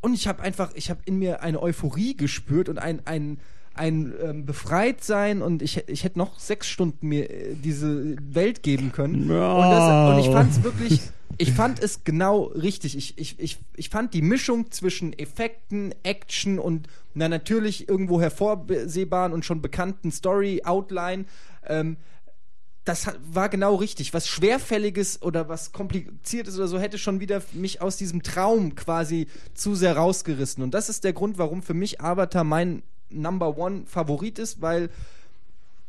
Und 0.00 0.14
ich 0.14 0.26
habe 0.26 0.42
einfach, 0.42 0.72
ich 0.74 0.88
habe 0.88 1.00
in 1.04 1.18
mir 1.18 1.42
eine 1.42 1.60
Euphorie 1.60 2.16
gespürt 2.16 2.70
und 2.70 2.78
ein, 2.78 3.06
ein, 3.06 3.38
ein 3.78 4.12
ähm, 4.22 4.44
Befreitsein 4.44 5.42
und 5.42 5.62
ich, 5.62 5.88
ich 5.88 6.04
hätte 6.04 6.18
noch 6.18 6.38
sechs 6.38 6.66
Stunden 6.66 7.08
mir 7.08 7.30
äh, 7.30 7.54
diese 7.54 8.16
Welt 8.20 8.62
geben 8.62 8.92
können. 8.92 9.28
Wow. 9.28 9.64
Und, 9.64 9.70
das, 9.70 10.14
und 10.14 10.18
ich 10.20 10.30
fand 10.30 10.52
es 10.52 10.62
wirklich, 10.62 11.00
ich 11.38 11.52
fand 11.52 11.82
es 11.82 12.04
genau 12.04 12.44
richtig. 12.44 12.96
Ich, 12.96 13.16
ich, 13.18 13.38
ich, 13.38 13.58
ich 13.76 13.88
fand 13.88 14.14
die 14.14 14.22
Mischung 14.22 14.70
zwischen 14.70 15.16
Effekten, 15.18 15.94
Action 16.02 16.58
und 16.58 16.88
na 17.14 17.28
natürlich 17.28 17.88
irgendwo 17.88 18.20
hervorsehbaren 18.20 19.32
und 19.32 19.44
schon 19.44 19.62
bekannten 19.62 20.10
Story, 20.10 20.62
Outline, 20.64 21.26
ähm, 21.66 21.96
das 22.88 23.06
war 23.30 23.50
genau 23.50 23.74
richtig. 23.74 24.14
Was 24.14 24.26
Schwerfälliges 24.26 25.20
oder 25.20 25.48
was 25.50 25.72
Kompliziertes 25.72 26.56
oder 26.56 26.68
so 26.68 26.78
hätte 26.78 26.96
schon 26.96 27.20
wieder 27.20 27.42
mich 27.52 27.82
aus 27.82 27.98
diesem 27.98 28.22
Traum 28.22 28.76
quasi 28.76 29.26
zu 29.52 29.74
sehr 29.74 29.94
rausgerissen. 29.94 30.62
Und 30.62 30.72
das 30.72 30.88
ist 30.88 31.04
der 31.04 31.12
Grund, 31.12 31.36
warum 31.36 31.62
für 31.62 31.74
mich 31.74 32.00
Avatar 32.00 32.44
mein 32.44 32.82
Number 33.10 33.56
One 33.56 33.82
Favorit 33.86 34.38
ist, 34.38 34.60
weil 34.60 34.90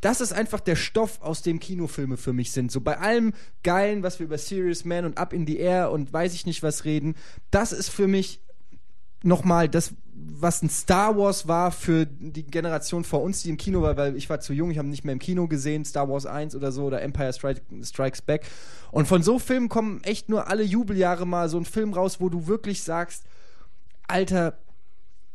das 0.02 0.22
ist 0.22 0.32
einfach 0.32 0.62
der 0.62 0.76
Stoff, 0.76 1.22
aus 1.22 1.41
dem 1.41 1.60
Kinofilme 1.60 2.18
für 2.18 2.34
mich 2.34 2.52
sind. 2.52 2.72
So 2.72 2.82
bei 2.82 2.98
allem 2.98 3.34
Geilen, 3.64 4.02
was 4.02 4.20
wir 4.20 4.26
über 4.26 4.38
Serious 4.38 4.86
Man 4.86 5.06
und 5.06 5.18
Up 5.18 5.34
in 5.34 5.46
the 5.46 5.58
Air 5.58 5.91
und 5.91 6.14
weiß 6.14 6.34
ich 6.34 6.46
nicht 6.46 6.64
was 6.64 6.86
reden, 6.86 7.16
das 7.52 7.72
ist 7.74 7.90
für 7.90 8.08
mich 8.08 8.40
nochmal 9.24 9.68
das, 9.68 9.94
was 10.14 10.62
ein 10.62 10.70
Star 10.70 11.18
Wars 11.18 11.48
war 11.48 11.72
für 11.72 12.06
die 12.06 12.44
Generation 12.44 13.04
vor 13.04 13.22
uns, 13.22 13.41
die 13.41 13.50
im 13.50 13.58
Kino 13.58 13.82
war, 13.82 13.98
weil 13.98 14.16
ich 14.16 14.30
war 14.30 14.40
zu 14.40 14.54
jung, 14.54 14.72
ich 14.72 14.78
habe 14.78 14.88
nicht 14.88 15.04
mehr 15.04 15.14
im 15.14 15.20
Kino 15.20 15.48
gesehen, 15.48 15.84
Star 15.84 16.08
Wars 16.10 16.26
1 16.26 16.56
oder 16.56 16.72
so 16.72 16.86
oder 16.86 17.02
Empire 17.02 17.34
Strike, 17.34 17.62
Strikes 17.84 18.22
Back. 18.22 18.46
Und 18.91 19.08
von 19.08 19.22
so 19.22 19.40
Filmen 19.40 19.68
kommen 19.68 20.02
echt 20.04 20.30
nur 20.30 20.48
alle 20.48 20.64
Jubeljahre 20.64 21.26
mal 21.26 21.50
so 21.50 21.58
ein 21.58 21.66
Film 21.66 21.94
raus, 21.94 22.22
wo 22.22 22.30
du 22.30 22.48
wirklich 22.48 22.84
sagst, 22.84 23.24
Alter, 24.08 24.58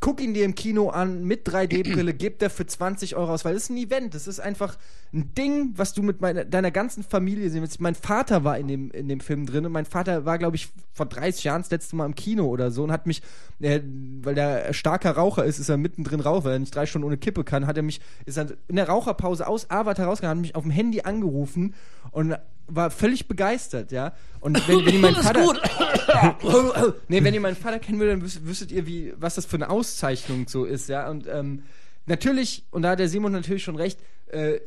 guck 0.00 0.20
ihn 0.20 0.34
dir 0.34 0.44
im 0.44 0.54
Kino 0.54 0.90
an 0.90 1.24
mit 1.24 1.48
3D-Brille, 1.48 2.12
gib 2.12 2.38
der 2.38 2.50
für 2.50 2.66
20 2.66 3.16
Euro 3.16 3.32
aus, 3.32 3.44
weil 3.44 3.56
es 3.56 3.64
ist 3.64 3.70
ein 3.70 3.76
Event. 3.78 4.14
Das 4.14 4.26
ist 4.26 4.38
einfach 4.38 4.76
ein 5.12 5.32
Ding, 5.34 5.72
was 5.76 5.94
du 5.94 6.02
mit 6.02 6.20
meiner, 6.20 6.44
deiner 6.44 6.70
ganzen 6.70 7.02
Familie 7.02 7.48
sehen 7.48 7.62
willst. 7.62 7.80
Mein 7.80 7.94
Vater 7.94 8.44
war 8.44 8.58
in 8.58 8.68
dem, 8.68 8.90
in 8.90 9.08
dem 9.08 9.20
Film 9.20 9.46
drin 9.46 9.64
und 9.64 9.72
mein 9.72 9.86
Vater 9.86 10.24
war, 10.24 10.38
glaube 10.38 10.56
ich, 10.56 10.68
vor 10.92 11.06
30 11.06 11.44
Jahren 11.44 11.62
das 11.62 11.70
letzte 11.70 11.96
Mal 11.96 12.06
im 12.06 12.14
Kino 12.14 12.46
oder 12.46 12.70
so 12.70 12.82
und 12.82 12.92
hat 12.92 13.06
mich, 13.06 13.22
äh, 13.60 13.80
weil 14.22 14.34
der 14.34 14.72
starker 14.74 15.12
Raucher 15.12 15.44
ist, 15.44 15.58
ist 15.58 15.68
er 15.68 15.76
mittendrin 15.76 16.20
Raucher, 16.20 16.44
weil 16.44 16.52
er 16.54 16.58
nicht 16.58 16.74
drei 16.74 16.86
Stunden 16.86 17.06
ohne 17.06 17.16
Kippe 17.16 17.44
kann, 17.44 17.66
hat 17.66 17.76
er 17.76 17.82
mich, 17.82 18.00
ist 18.26 18.36
er 18.36 18.48
in 18.68 18.76
der 18.76 18.88
Raucherpause 18.88 19.46
aus 19.46 19.70
Avatar 19.70 20.06
rausgegangen, 20.06 20.38
hat 20.38 20.42
mich 20.42 20.54
auf 20.54 20.64
dem 20.64 20.70
Handy 20.70 21.02
angerufen 21.02 21.74
und 22.10 22.36
war 22.66 22.90
völlig 22.90 23.28
begeistert, 23.28 23.92
ja. 23.92 24.12
Und 24.40 24.66
wenn, 24.68 24.84
wenn 24.86 24.94
ihr 24.94 25.00
mein 25.00 25.14
Vater. 25.14 25.44
nee, 27.08 27.22
wenn 27.22 27.34
ihr 27.34 27.40
meinen 27.40 27.56
Vater 27.56 27.78
kennen 27.78 27.98
würdet, 27.98 28.20
dann 28.20 28.26
wüs- 28.28 28.44
wüsstet 28.44 28.72
ihr, 28.72 28.86
wie, 28.86 29.12
was 29.16 29.34
das 29.34 29.46
für 29.46 29.56
eine 29.56 29.70
Auszeichnung 29.70 30.46
so 30.48 30.64
ist, 30.64 30.88
ja. 30.88 31.08
Und 31.08 31.26
ähm, 31.26 31.62
natürlich, 32.06 32.64
und 32.70 32.82
da 32.82 32.90
hat 32.90 32.98
der 32.98 33.08
Simon 33.08 33.32
natürlich 33.32 33.62
schon 33.64 33.76
recht, 33.76 33.98
äh, 34.28 34.60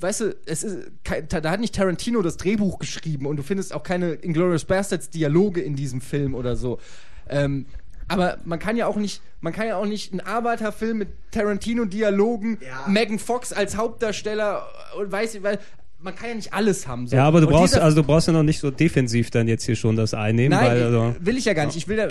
weißt 0.00 0.20
du, 0.20 0.36
es 0.46 0.62
ist, 0.64 0.90
da 1.28 1.50
hat 1.50 1.60
nicht 1.60 1.74
Tarantino 1.74 2.20
das 2.22 2.36
Drehbuch 2.36 2.78
geschrieben 2.78 3.26
und 3.26 3.36
du 3.36 3.42
findest 3.42 3.72
auch 3.74 3.82
keine 3.82 4.12
Inglourious 4.12 4.64
Bastards 4.64 5.08
Dialoge 5.10 5.60
in 5.60 5.76
diesem 5.76 6.00
Film 6.00 6.34
oder 6.34 6.56
so. 6.56 6.78
Ähm, 7.28 7.66
aber 8.06 8.36
man 8.44 8.58
kann 8.58 8.76
ja 8.76 8.86
auch 8.86 8.96
nicht, 8.96 9.22
man 9.40 9.54
kann 9.54 9.66
ja 9.66 9.76
auch 9.76 9.86
nicht 9.86 10.12
einen 10.12 10.20
Arbeiterfilm 10.20 10.98
mit 10.98 11.08
Tarantino-Dialogen, 11.30 12.58
Megan 12.86 13.18
Fox 13.18 13.52
als 13.54 13.76
Hauptdarsteller 13.76 14.66
und 14.98 15.10
weiß 15.10 15.36
ich, 15.36 15.42
weil 15.42 15.58
man 16.04 16.14
kann 16.14 16.28
ja 16.28 16.34
nicht 16.34 16.52
alles 16.52 16.86
haben. 16.86 17.06
So. 17.06 17.16
Ja, 17.16 17.24
aber 17.24 17.40
du 17.40 17.46
Und 17.46 17.54
brauchst, 17.54 17.76
also 17.76 18.02
du 18.02 18.06
brauchst 18.06 18.26
ja 18.26 18.32
noch 18.32 18.42
nicht 18.42 18.60
so 18.60 18.70
defensiv 18.70 19.30
dann 19.30 19.48
jetzt 19.48 19.64
hier 19.64 19.74
schon 19.74 19.96
das 19.96 20.12
einnehmen, 20.12 20.56
Nein, 20.56 20.66
weil 20.66 20.82
also, 20.82 21.16
will 21.18 21.38
ich 21.38 21.46
ja 21.46 21.54
gar 21.54 21.64
nicht. 21.66 21.76
Ich 21.76 21.88
will 21.88 21.98
ja, 21.98 22.08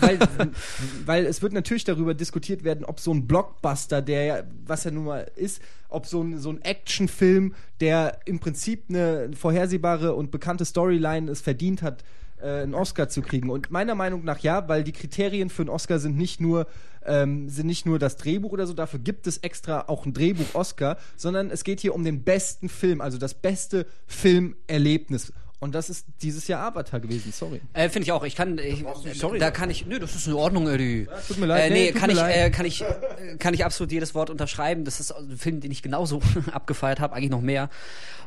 weil, 0.00 0.18
weil 1.06 1.26
es 1.26 1.42
wird 1.42 1.52
natürlich 1.52 1.84
darüber 1.84 2.14
diskutiert 2.14 2.64
werden, 2.64 2.84
ob 2.84 2.98
so 2.98 3.12
ein 3.12 3.26
Blockbuster, 3.26 4.00
der 4.00 4.24
ja, 4.24 4.42
was 4.66 4.86
er 4.86 4.92
nun 4.92 5.04
mal 5.04 5.30
ist, 5.36 5.60
ob 5.90 6.06
so 6.06 6.22
ein, 6.22 6.38
so 6.38 6.50
ein 6.50 6.62
Actionfilm, 6.62 7.54
der 7.80 8.18
im 8.24 8.40
Prinzip 8.40 8.84
eine 8.88 9.30
vorhersehbare 9.36 10.14
und 10.14 10.30
bekannte 10.30 10.64
Storyline 10.64 11.30
es 11.30 11.42
verdient 11.42 11.82
hat, 11.82 12.02
äh, 12.40 12.62
einen 12.62 12.74
Oscar 12.74 13.08
zu 13.08 13.22
kriegen. 13.22 13.50
Und 13.50 13.70
meiner 13.70 13.94
Meinung 13.94 14.24
nach 14.24 14.38
ja, 14.40 14.68
weil 14.68 14.84
die 14.84 14.92
Kriterien 14.92 15.50
für 15.50 15.62
einen 15.62 15.70
Oscar 15.70 15.98
sind 15.98 16.16
nicht 16.16 16.40
nur 16.40 16.66
ähm, 17.06 17.50
sind 17.50 17.66
nicht 17.66 17.84
nur 17.84 17.98
das 17.98 18.16
Drehbuch 18.16 18.52
oder 18.52 18.66
so, 18.66 18.72
dafür 18.72 18.98
gibt 18.98 19.26
es 19.26 19.36
extra 19.38 19.88
auch 19.88 20.06
ein 20.06 20.14
Drehbuch-Oscar, 20.14 20.96
sondern 21.16 21.50
es 21.50 21.62
geht 21.62 21.80
hier 21.80 21.94
um 21.94 22.02
den 22.02 22.22
besten 22.22 22.70
Film, 22.70 23.02
also 23.02 23.18
das 23.18 23.34
beste 23.34 23.84
Filmerlebnis. 24.06 25.32
Und 25.60 25.74
das 25.74 25.88
ist 25.88 26.06
dieses 26.20 26.46
Jahr 26.46 26.66
Avatar 26.66 27.00
gewesen, 27.00 27.32
sorry. 27.32 27.60
Äh, 27.72 27.88
Finde 27.88 28.04
ich 28.04 28.12
auch. 28.12 28.24
Ich 28.24 28.36
kann, 28.36 28.58
ich, 28.58 28.84
sorry 29.14 29.38
da 29.38 29.50
kann 29.50 29.70
ich, 29.70 29.86
nö, 29.86 29.98
das 29.98 30.14
ist 30.14 30.26
in 30.26 30.34
Ordnung, 30.34 30.68
Eddie. 30.68 31.06
tut 31.26 31.38
mir 31.38 31.46
leid, 31.46 31.70
Äh, 31.70 31.72
nee, 31.72 31.84
nee, 31.86 31.92
kann 31.92 32.10
ich, 32.10 32.16
leid. 32.16 32.36
äh, 32.36 32.50
kann 32.50 32.66
ich, 32.66 32.82
äh, 32.82 33.36
kann 33.38 33.54
ich 33.54 33.64
absolut 33.64 33.90
jedes 33.90 34.14
Wort 34.14 34.28
unterschreiben. 34.28 34.84
Das 34.84 35.00
ist 35.00 35.12
ein 35.12 35.38
Film, 35.38 35.60
den 35.60 35.70
ich 35.70 35.82
genauso 35.82 36.20
abgefeiert 36.52 37.00
habe, 37.00 37.14
eigentlich 37.14 37.30
noch 37.30 37.40
mehr. 37.40 37.70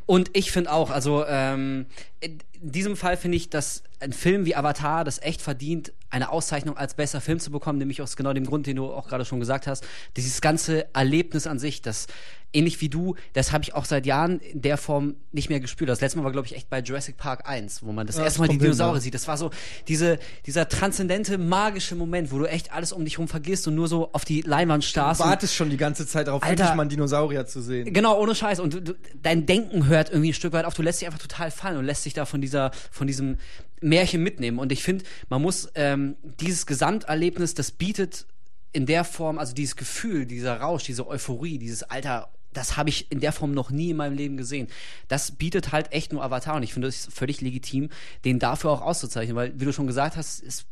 Und 0.07 0.31
ich 0.33 0.51
finde 0.51 0.71
auch, 0.71 0.89
also 0.89 1.25
ähm, 1.27 1.85
äh, 2.21 2.29
in 2.61 2.71
diesem 2.71 2.95
Fall 2.97 3.17
finde 3.17 3.37
ich, 3.37 3.49
dass 3.49 3.83
ein 3.99 4.13
Film 4.13 4.45
wie 4.45 4.55
Avatar 4.55 5.03
das 5.03 5.19
echt 5.21 5.41
verdient, 5.41 5.91
eine 6.09 6.29
Auszeichnung 6.31 6.77
als 6.77 6.93
bester 6.93 7.19
Film 7.21 7.39
zu 7.39 7.51
bekommen, 7.51 7.79
nämlich 7.79 8.01
aus 8.01 8.15
genau 8.15 8.31
dem 8.33 8.45
Grund, 8.45 8.67
den 8.67 8.75
du 8.77 8.85
auch 8.93 9.07
gerade 9.07 9.25
schon 9.25 9.39
gesagt 9.39 9.67
hast. 9.67 9.85
Dieses 10.15 10.39
ganze 10.41 10.93
Erlebnis 10.95 11.47
an 11.47 11.59
sich, 11.59 11.81
das 11.81 12.07
ähnlich 12.53 12.79
wie 12.79 12.87
du, 12.87 13.15
das 13.33 13.51
habe 13.51 13.63
ich 13.65 13.73
auch 13.75 13.83
seit 13.83 14.05
Jahren 14.05 14.39
in 14.39 14.61
der 14.61 14.77
Form 14.77 15.15
nicht 15.33 15.49
mehr 15.49 15.59
gespürt. 15.59 15.89
Das 15.89 15.99
letzte 15.99 16.17
Mal 16.17 16.23
war, 16.23 16.31
glaube 16.31 16.47
ich, 16.47 16.55
echt 16.55 16.69
bei 16.69 16.79
Jurassic 16.79 17.17
Park 17.17 17.47
1, 17.49 17.83
wo 17.83 17.91
man 17.91 18.07
das 18.07 18.15
Ja, 18.17 18.23
erste 18.23 18.39
Mal 18.39 18.47
die 18.47 18.53
hin, 18.53 18.61
Dinosaurier 18.61 19.01
sieht. 19.01 19.13
Das 19.15 19.27
war 19.27 19.37
so 19.37 19.51
diese, 19.89 20.17
dieser 20.45 20.69
transzendente, 20.69 21.37
magische 21.37 21.95
Moment, 21.95 22.31
wo 22.31 22.39
du 22.39 22.45
echt 22.45 22.71
alles 22.71 22.93
um 22.93 23.03
dich 23.03 23.15
herum 23.15 23.27
vergisst 23.27 23.67
und 23.67 23.75
nur 23.75 23.89
so 23.89 24.13
auf 24.13 24.23
die 24.23 24.41
Leinwand 24.43 24.83
Du 24.83 24.87
starrst. 24.87 25.19
und- 25.19 25.27
wartest 25.27 25.55
schon 25.55 25.69
die 25.69 25.75
ganze 25.77 26.07
Zeit 26.07 26.27
darauf, 26.27 26.41
endlich 26.41 26.69
mal 26.69 26.81
einen 26.83 26.89
Dinosaurier 26.89 27.45
zu 27.45 27.61
sehen. 27.61 27.91
Genau, 27.93 28.17
ohne 28.17 28.33
Scheiß. 28.33 28.61
Und 28.61 28.73
du, 28.73 28.81
du, 28.81 28.95
dein 29.21 29.45
Denken 29.45 29.87
hört 29.87 30.09
irgendwie 30.09 30.29
ein 30.29 30.33
Stück 30.33 30.53
weit 30.53 30.63
auf. 30.63 30.73
Du 30.73 30.83
lässt 30.83 31.01
dich 31.01 31.07
einfach 31.07 31.19
total 31.21 31.51
fallen 31.51 31.75
und 31.77 31.83
lässt 31.85 32.05
dich 32.05 32.13
da 32.13 32.25
von 32.25 32.39
dieser, 32.47 32.71
von 32.91 33.07
diesem 33.07 33.37
Märchen 33.81 34.23
mitnehmen. 34.23 34.59
Und 34.59 34.71
ich 34.71 34.83
finde, 34.83 35.05
man 35.29 35.41
muss 35.41 35.69
ähm, 35.75 36.15
dieses 36.39 36.65
Gesamterlebnis, 36.65 37.53
das 37.53 37.71
bietet 37.71 38.25
in 38.73 38.85
der 38.85 39.03
Form, 39.03 39.37
also 39.37 39.53
dieses 39.53 39.75
Gefühl, 39.75 40.25
dieser 40.25 40.59
Rausch, 40.59 40.83
diese 40.83 41.07
Euphorie, 41.07 41.57
dieses 41.57 41.83
Alter, 41.83 42.29
das 42.53 42.77
habe 42.77 42.89
ich 42.89 43.11
in 43.11 43.19
der 43.19 43.33
Form 43.33 43.53
noch 43.53 43.69
nie 43.69 43.91
in 43.91 43.97
meinem 43.97 44.15
Leben 44.15 44.37
gesehen. 44.37 44.67
Das 45.07 45.31
bietet 45.31 45.71
halt 45.71 45.91
echt 45.91 46.11
nur 46.11 46.23
Avatar 46.23 46.55
und 46.55 46.63
ich 46.63 46.73
finde 46.73 46.87
es 46.87 47.07
völlig 47.11 47.41
legitim, 47.41 47.89
den 48.25 48.39
dafür 48.39 48.71
auch 48.71 48.81
auszuzeichnen, 48.81 49.35
weil, 49.35 49.59
wie 49.59 49.65
du 49.65 49.73
schon 49.73 49.87
gesagt 49.87 50.17
hast, 50.17 50.43
es 50.43 50.65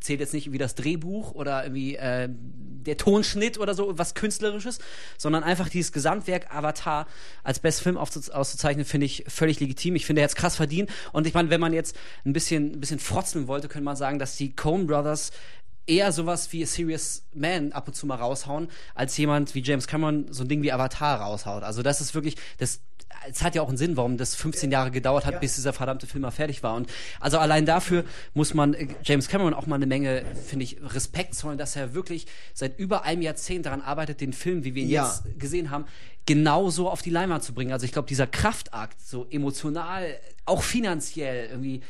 zählt 0.00 0.20
jetzt 0.20 0.34
nicht 0.34 0.52
wie 0.52 0.58
das 0.58 0.74
Drehbuch 0.74 1.32
oder 1.32 1.64
irgendwie 1.64 1.96
äh, 1.96 2.28
der 2.30 2.96
Tonschnitt 2.96 3.58
oder 3.58 3.74
so, 3.74 3.98
was 3.98 4.14
Künstlerisches, 4.14 4.78
sondern 5.18 5.44
einfach 5.44 5.68
dieses 5.68 5.92
Gesamtwerk 5.92 6.54
Avatar 6.54 7.06
als 7.44 7.60
besten 7.60 7.82
Film 7.82 7.96
auszuzeichnen, 7.98 8.84
finde 8.84 9.06
ich 9.06 9.24
völlig 9.28 9.60
legitim. 9.60 9.96
Ich 9.96 10.06
finde, 10.06 10.22
er 10.22 10.28
hat 10.28 10.34
krass 10.34 10.56
verdient. 10.56 10.90
Und 11.12 11.26
ich 11.26 11.34
meine, 11.34 11.50
wenn 11.50 11.60
man 11.60 11.72
jetzt 11.72 11.96
ein 12.24 12.32
bisschen, 12.32 12.72
ein 12.72 12.80
bisschen 12.80 12.98
frotzeln 12.98 13.46
wollte, 13.46 13.68
könnte 13.68 13.84
man 13.84 13.96
sagen, 13.96 14.18
dass 14.18 14.36
die 14.36 14.54
Coen 14.56 14.86
Brothers 14.86 15.30
eher 15.86 16.12
sowas 16.12 16.52
wie 16.52 16.62
A 16.62 16.66
Serious 16.66 17.24
Man 17.34 17.72
ab 17.72 17.88
und 17.88 17.94
zu 17.94 18.06
mal 18.06 18.16
raushauen, 18.16 18.68
als 18.94 19.16
jemand 19.16 19.54
wie 19.54 19.62
James 19.62 19.86
Cameron 19.86 20.26
so 20.30 20.44
ein 20.44 20.48
Ding 20.48 20.62
wie 20.62 20.72
Avatar 20.72 21.20
raushaut. 21.20 21.62
Also 21.62 21.82
das 21.82 22.00
ist 22.00 22.14
wirklich, 22.14 22.36
das 22.58 22.80
es 23.28 23.42
hat 23.42 23.54
ja 23.54 23.62
auch 23.62 23.68
einen 23.68 23.76
Sinn, 23.76 23.96
warum 23.96 24.16
das 24.16 24.34
15 24.34 24.70
Jahre 24.70 24.90
gedauert 24.90 25.26
hat, 25.26 25.40
bis 25.40 25.54
dieser 25.56 25.72
verdammte 25.72 26.06
Film 26.06 26.22
mal 26.22 26.30
fertig 26.30 26.62
war. 26.62 26.74
Und 26.74 26.88
also 27.20 27.38
allein 27.38 27.66
dafür 27.66 28.04
muss 28.34 28.54
man 28.54 28.74
äh, 28.74 28.86
James 29.02 29.28
Cameron 29.28 29.54
auch 29.54 29.66
mal 29.66 29.76
eine 29.76 29.86
Menge, 29.86 30.24
finde 30.46 30.64
ich, 30.64 30.76
Respekt 30.82 31.34
zollen, 31.34 31.58
dass 31.58 31.76
er 31.76 31.94
wirklich 31.94 32.26
seit 32.54 32.78
über 32.78 33.04
einem 33.04 33.22
Jahrzehnt 33.22 33.66
daran 33.66 33.82
arbeitet, 33.82 34.20
den 34.20 34.32
Film, 34.32 34.64
wie 34.64 34.74
wir 34.74 34.82
ihn 34.84 34.90
Ja. 34.90 35.06
jetzt 35.06 35.38
gesehen 35.38 35.70
haben, 35.70 35.84
genauso 36.26 36.88
auf 36.88 37.02
die 37.02 37.10
Leinwand 37.10 37.42
zu 37.42 37.52
bringen. 37.54 37.72
Also 37.72 37.84
ich 37.86 37.92
glaube, 37.92 38.08
dieser 38.08 38.26
Kraftakt, 38.26 39.00
so 39.00 39.26
emotional, 39.30 40.06
auch 40.44 40.62
finanziell 40.62 41.48
irgendwie, 41.50 41.80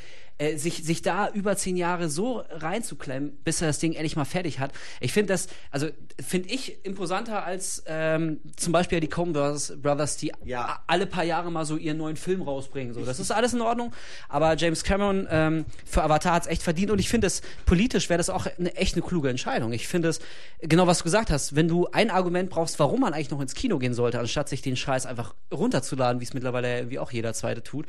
äh, 0.41 0.57
sich, 0.57 0.83
sich 0.85 1.03
da 1.03 1.29
über 1.29 1.55
zehn 1.57 1.77
Jahre 1.77 2.09
so 2.09 2.43
reinzuklemmen, 2.51 3.37
bis 3.45 3.61
er 3.61 3.69
das 3.69 3.79
Ding 3.79 3.93
endlich 3.93 4.17
mal 4.17 4.25
fertig 4.25 4.59
hat. 4.59 4.73
Ich 5.01 5.13
finde 5.13 5.35
das, 5.35 5.49
also 5.71 5.89
finde 6.25 6.49
ich 6.49 6.85
imposanter 6.85 7.45
als 7.45 7.83
ähm, 7.87 8.41
zum 8.57 8.73
Beispiel 8.73 9.01
die 9.01 9.09
Coen 9.09 9.33
Brothers, 9.35 10.17
die 10.17 10.33
Ja. 10.45 10.83
alle 10.87 11.07
paar 11.07 11.25
Jahre 11.25 11.53
mal 11.53 11.65
so 11.67 11.77
ihren 11.77 11.99
neuen 11.99 12.17
Film 12.17 12.41
rausbringen. 12.43 12.95
So, 12.95 13.05
das 13.05 13.21
ist 13.21 13.31
alles 13.31 13.53
in 13.53 13.61
Ordnung. 13.61 13.93
Aber 14.31 14.57
James 14.57 14.83
Cameron 14.83 15.29
ähm, 15.31 15.65
für 15.85 16.03
Avatar 16.03 16.33
hat 16.35 16.43
es 16.45 16.49
echt 16.49 16.63
verdient 16.63 16.91
und 16.91 16.99
ich 16.99 17.09
finde 17.11 17.27
es 17.27 17.43
politisch 17.67 18.09
wäre 18.09 18.19
das 18.19 18.31
auch 18.31 18.47
eine 18.59 18.75
echt 18.77 18.95
eine 18.95 19.03
kluge 19.03 19.29
Entscheidung. 19.29 19.73
Ich 19.73 19.89
finde 19.89 20.09
es 20.09 20.21
genau 20.61 20.87
was 20.87 20.99
du 20.99 21.05
gesagt 21.05 21.31
hast. 21.31 21.55
Wenn 21.55 21.69
du 21.69 21.87
ein 21.89 22.11
Argument 22.11 22.49
brauchst, 22.49 22.79
warum 22.79 23.01
man 23.01 23.13
eigentlich 23.13 23.31
noch 23.31 23.41
ins 23.43 23.55
Kino 23.55 23.79
gehen 23.79 23.93
sollte, 23.93 24.19
anstatt 24.19 24.49
sich 24.49 24.63
den 24.63 24.77
Scheiß 24.77 25.05
einfach 25.05 25.35
runterzuladen, 25.53 26.21
wie 26.21 26.25
es 26.25 26.33
mittlerweile 26.33 26.79
irgendwie 26.79 26.99
auch 26.99 27.13
jeder 27.13 27.35
Zweite 27.35 27.63
tut. 27.63 27.87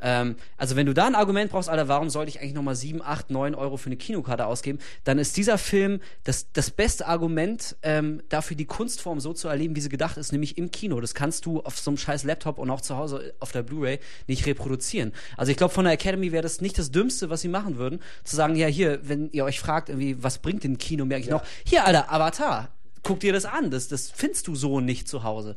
Ähm, 0.00 0.36
also 0.56 0.76
wenn 0.76 0.86
du 0.86 0.94
da 0.94 1.06
ein 1.06 1.14
Argument 1.14 1.50
brauchst, 1.50 1.68
Alter, 1.68 1.88
warum 1.88 2.10
sollte 2.10 2.30
ich 2.30 2.40
eigentlich 2.40 2.54
nochmal 2.54 2.76
7, 2.76 3.02
8, 3.02 3.30
9 3.30 3.54
Euro 3.54 3.76
für 3.76 3.86
eine 3.86 3.96
Kinokarte 3.96 4.46
ausgeben, 4.46 4.78
dann 5.04 5.18
ist 5.18 5.36
dieser 5.36 5.58
Film 5.58 6.00
das, 6.24 6.52
das 6.52 6.70
beste 6.70 7.06
Argument 7.06 7.76
ähm, 7.82 8.22
dafür, 8.28 8.56
die 8.56 8.66
Kunstform 8.66 9.20
so 9.20 9.32
zu 9.32 9.48
erleben, 9.48 9.76
wie 9.76 9.80
sie 9.80 9.88
gedacht 9.88 10.16
ist, 10.16 10.32
nämlich 10.32 10.58
im 10.58 10.70
Kino. 10.70 11.00
Das 11.00 11.14
kannst 11.14 11.46
du 11.46 11.60
auf 11.60 11.78
so 11.78 11.90
einem 11.90 11.98
scheiß 11.98 12.24
Laptop 12.24 12.58
und 12.58 12.70
auch 12.70 12.80
zu 12.80 12.96
Hause 12.96 13.34
auf 13.40 13.52
der 13.52 13.62
Blu-ray 13.62 13.98
nicht 14.26 14.46
reproduzieren. 14.46 15.12
Also 15.36 15.50
ich 15.50 15.58
glaube, 15.58 15.74
von 15.74 15.84
der 15.84 15.94
Academy 15.94 16.32
wäre 16.32 16.42
das 16.42 16.60
nicht 16.60 16.78
das 16.78 16.90
Dümmste, 16.90 17.30
was 17.30 17.40
sie 17.40 17.48
machen 17.48 17.76
würden, 17.76 18.00
zu 18.24 18.36
sagen, 18.36 18.56
ja 18.56 18.66
hier, 18.66 19.00
wenn 19.02 19.30
ihr 19.30 19.44
euch 19.44 19.60
fragt, 19.60 19.88
irgendwie, 19.88 20.22
was 20.22 20.38
bringt 20.38 20.64
denn 20.64 20.78
Kino 20.78 21.04
mir 21.04 21.16
eigentlich 21.16 21.30
noch? 21.30 21.42
Hier, 21.64 21.84
Alter, 21.84 22.12
Avatar. 22.12 22.68
Guck 23.02 23.20
dir 23.20 23.32
das 23.32 23.44
an, 23.44 23.70
das, 23.70 23.88
das 23.88 24.10
findest 24.10 24.48
du 24.48 24.54
so 24.54 24.80
nicht 24.80 25.08
zu 25.08 25.22
Hause. 25.22 25.56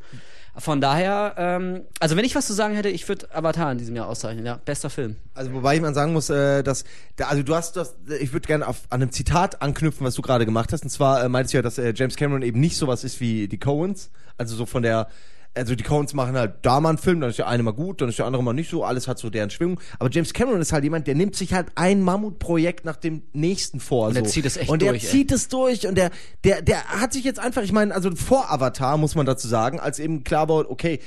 Von 0.56 0.82
daher, 0.82 1.34
ähm, 1.38 1.82
also 1.98 2.14
wenn 2.16 2.26
ich 2.26 2.34
was 2.34 2.46
zu 2.46 2.52
sagen 2.52 2.74
hätte, 2.74 2.90
ich 2.90 3.08
würde 3.08 3.34
Avatar 3.34 3.72
in 3.72 3.78
diesem 3.78 3.96
Jahr 3.96 4.06
auszeichnen, 4.06 4.44
ja, 4.44 4.60
bester 4.62 4.90
Film. 4.90 5.16
Also 5.34 5.50
wobei 5.54 5.80
man 5.80 5.94
sagen 5.94 6.12
muss, 6.12 6.28
äh, 6.28 6.62
dass 6.62 6.84
da, 7.16 7.28
also 7.28 7.42
du 7.42 7.54
hast 7.54 7.76
das, 7.76 7.96
ich 8.20 8.34
würde 8.34 8.46
gerne 8.46 8.68
auf 8.68 8.82
an 8.90 9.00
einem 9.00 9.12
Zitat 9.12 9.62
anknüpfen, 9.62 10.06
was 10.06 10.14
du 10.14 10.20
gerade 10.20 10.44
gemacht 10.44 10.72
hast. 10.72 10.82
Und 10.82 10.90
zwar 10.90 11.24
äh, 11.24 11.28
meintest 11.30 11.54
du 11.54 11.58
ja, 11.58 11.62
dass 11.62 11.78
äh, 11.78 11.94
James 11.96 12.16
Cameron 12.16 12.42
eben 12.42 12.60
nicht 12.60 12.76
sowas 12.76 13.02
ist 13.02 13.18
wie 13.20 13.48
die 13.48 13.58
Coens, 13.58 14.10
also 14.36 14.54
so 14.54 14.66
von 14.66 14.82
der 14.82 15.08
also 15.54 15.74
die 15.74 15.84
Coens 15.84 16.14
machen 16.14 16.34
halt 16.34 16.54
da 16.62 16.80
mal 16.80 16.90
einen 16.90 16.98
Film, 16.98 17.20
dann 17.20 17.30
ist 17.30 17.38
der 17.38 17.46
eine 17.46 17.62
mal 17.62 17.72
gut, 17.72 18.00
dann 18.00 18.08
ist 18.08 18.18
der 18.18 18.26
andere 18.26 18.42
mal 18.42 18.52
nicht 18.52 18.70
so, 18.70 18.84
alles 18.84 19.06
hat 19.06 19.18
so 19.18 19.28
deren 19.28 19.50
Schwingung. 19.50 19.80
Aber 19.98 20.10
James 20.10 20.32
Cameron 20.32 20.60
ist 20.60 20.72
halt 20.72 20.84
jemand, 20.84 21.06
der 21.06 21.14
nimmt 21.14 21.36
sich 21.36 21.52
halt 21.52 21.68
ein 21.74 22.00
Mammutprojekt 22.00 22.84
nach 22.84 22.96
dem 22.96 23.22
nächsten 23.32 23.80
vor. 23.80 24.08
Und 24.08 24.14
so. 24.14 24.20
der 24.20 24.30
zieht 24.30 24.46
es 24.46 24.56
echt 24.56 24.70
Und 24.70 24.82
der 24.82 24.92
durch, 24.92 25.04
ey. 25.04 25.10
zieht 25.10 25.32
es 25.32 25.48
durch 25.48 25.86
und 25.86 25.96
der, 25.96 26.10
der, 26.44 26.62
der 26.62 26.84
hat 26.84 27.12
sich 27.12 27.24
jetzt 27.24 27.38
einfach, 27.38 27.62
ich 27.62 27.72
meine, 27.72 27.94
also 27.94 28.14
vor 28.16 28.50
Avatar 28.50 28.96
muss 28.96 29.14
man 29.14 29.26
dazu 29.26 29.46
sagen, 29.46 29.78
als 29.78 29.98
eben 29.98 30.24
klar 30.24 30.48
war, 30.48 30.70
okay, 30.70 31.00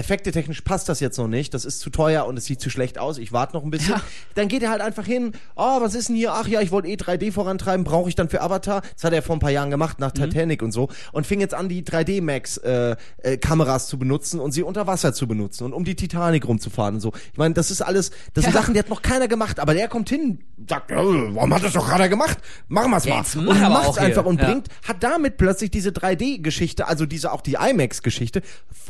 Effekte 0.00 0.32
technisch 0.32 0.62
passt 0.62 0.88
das 0.88 0.98
jetzt 1.00 1.18
noch 1.18 1.28
nicht, 1.28 1.52
das 1.54 1.64
ist 1.64 1.80
zu 1.80 1.90
teuer 1.90 2.26
und 2.26 2.36
es 2.38 2.46
sieht 2.46 2.60
zu 2.60 2.70
schlecht 2.70 2.98
aus, 2.98 3.18
ich 3.18 3.32
warte 3.32 3.54
noch 3.54 3.62
ein 3.64 3.70
bisschen. 3.70 3.94
Ja. 3.94 4.00
Dann 4.34 4.48
geht 4.48 4.62
er 4.62 4.70
halt 4.70 4.80
einfach 4.80 5.04
hin, 5.04 5.32
oh, 5.56 5.80
was 5.82 5.94
ist 5.94 6.08
denn 6.08 6.16
hier? 6.16 6.32
Ach 6.32 6.48
ja, 6.48 6.60
ich 6.62 6.70
wollte 6.72 6.88
eh 6.88 6.94
3D 6.94 7.32
vorantreiben, 7.32 7.84
brauche 7.84 8.08
ich 8.08 8.14
dann 8.14 8.28
für 8.30 8.40
Avatar? 8.40 8.82
Das 8.94 9.04
hat 9.04 9.12
er 9.12 9.22
vor 9.22 9.36
ein 9.36 9.40
paar 9.40 9.50
Jahren 9.50 9.70
gemacht, 9.70 9.98
nach 10.00 10.10
Titanic 10.12 10.62
und 10.62 10.72
so. 10.72 10.88
Und 11.12 11.26
fing 11.26 11.40
jetzt 11.40 11.52
an, 11.54 11.68
die 11.68 11.82
3D 11.82 12.22
Max 12.22 12.56
äh, 12.56 12.96
äh, 13.18 13.36
Kameras 13.36 13.86
zu 13.88 13.98
benutzen 13.98 14.40
und 14.40 14.52
sie 14.52 14.62
unter 14.62 14.86
Wasser 14.86 15.12
zu 15.12 15.28
benutzen 15.28 15.64
und 15.64 15.72
um 15.74 15.84
die 15.84 15.94
Titanic 15.94 16.48
rumzufahren 16.48 16.94
und 16.94 17.00
so. 17.00 17.12
Ich 17.32 17.38
meine, 17.38 17.54
das 17.54 17.70
ist 17.70 17.82
alles, 17.82 18.10
das 18.34 18.44
sind 18.44 18.54
Ja. 18.54 18.60
Sachen, 18.60 18.72
die 18.74 18.80
hat 18.80 18.88
noch 18.88 19.02
keiner 19.02 19.28
gemacht, 19.28 19.60
aber 19.60 19.74
der 19.74 19.88
kommt 19.88 20.08
hin, 20.08 20.40
sagt, 20.68 20.90
äh, 20.90 20.96
warum 20.96 21.52
hat 21.54 21.62
das 21.62 21.74
doch 21.74 21.88
keiner 21.88 22.08
gemacht? 22.08 22.38
Machen 22.68 22.90
wir's 22.90 23.06
mal. 23.06 23.18
Jetzt 23.18 23.36
und 23.36 23.44
mach 23.44 23.56
aber 23.60 23.68
macht's 23.74 23.88
auch 23.88 23.98
hier. 23.98 24.06
einfach 24.06 24.24
und 24.24 24.40
Ja. 24.40 24.46
bringt, 24.46 24.68
hat 24.88 25.02
damit 25.02 25.36
plötzlich 25.36 25.70
diese 25.70 25.90
3D-Geschichte, 25.92 26.88
also 26.88 27.04
diese 27.06 27.32
auch 27.32 27.42
die 27.42 27.54
IMAX-Geschichte, 27.60 28.40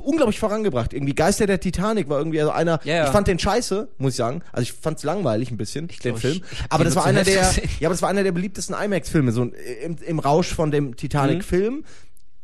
unglaublich 0.00 0.38
vorangebracht. 0.38 0.92
Irgendwie 1.00 1.14
Geister 1.14 1.46
der 1.46 1.58
Titanic 1.60 2.08
war 2.08 2.18
irgendwie 2.18 2.40
also 2.40 2.52
einer, 2.52 2.78
Ja, 2.84 2.94
ja. 2.96 3.04
ich 3.06 3.10
fand 3.10 3.26
den 3.26 3.38
scheiße, 3.38 3.88
muss 3.98 4.12
ich 4.12 4.16
sagen. 4.16 4.42
Also 4.52 4.62
ich 4.62 4.72
fand's 4.72 5.02
langweilig 5.02 5.50
ein 5.50 5.56
bisschen, 5.56 5.88
den 5.88 5.96
glaub, 5.98 6.18
Film. 6.18 6.34
ich- 6.34 6.42
ich 6.52 6.58
aber 6.68 6.84
den 6.84 6.88
das 6.88 6.96
war 6.96 7.06
einer 7.06 7.24
der, 7.24 7.40
gesehen. 7.40 7.68
ja, 7.80 7.88
aber 7.88 7.94
das 7.94 8.02
war 8.02 8.08
einer 8.10 8.22
der 8.22 8.32
beliebtesten 8.32 8.74
IMAX-Filme, 8.76 9.32
so 9.32 9.44
im, 9.82 9.96
im 10.06 10.18
Rausch 10.18 10.54
von 10.54 10.70
dem 10.70 10.96
Titanic-Film. 10.96 11.84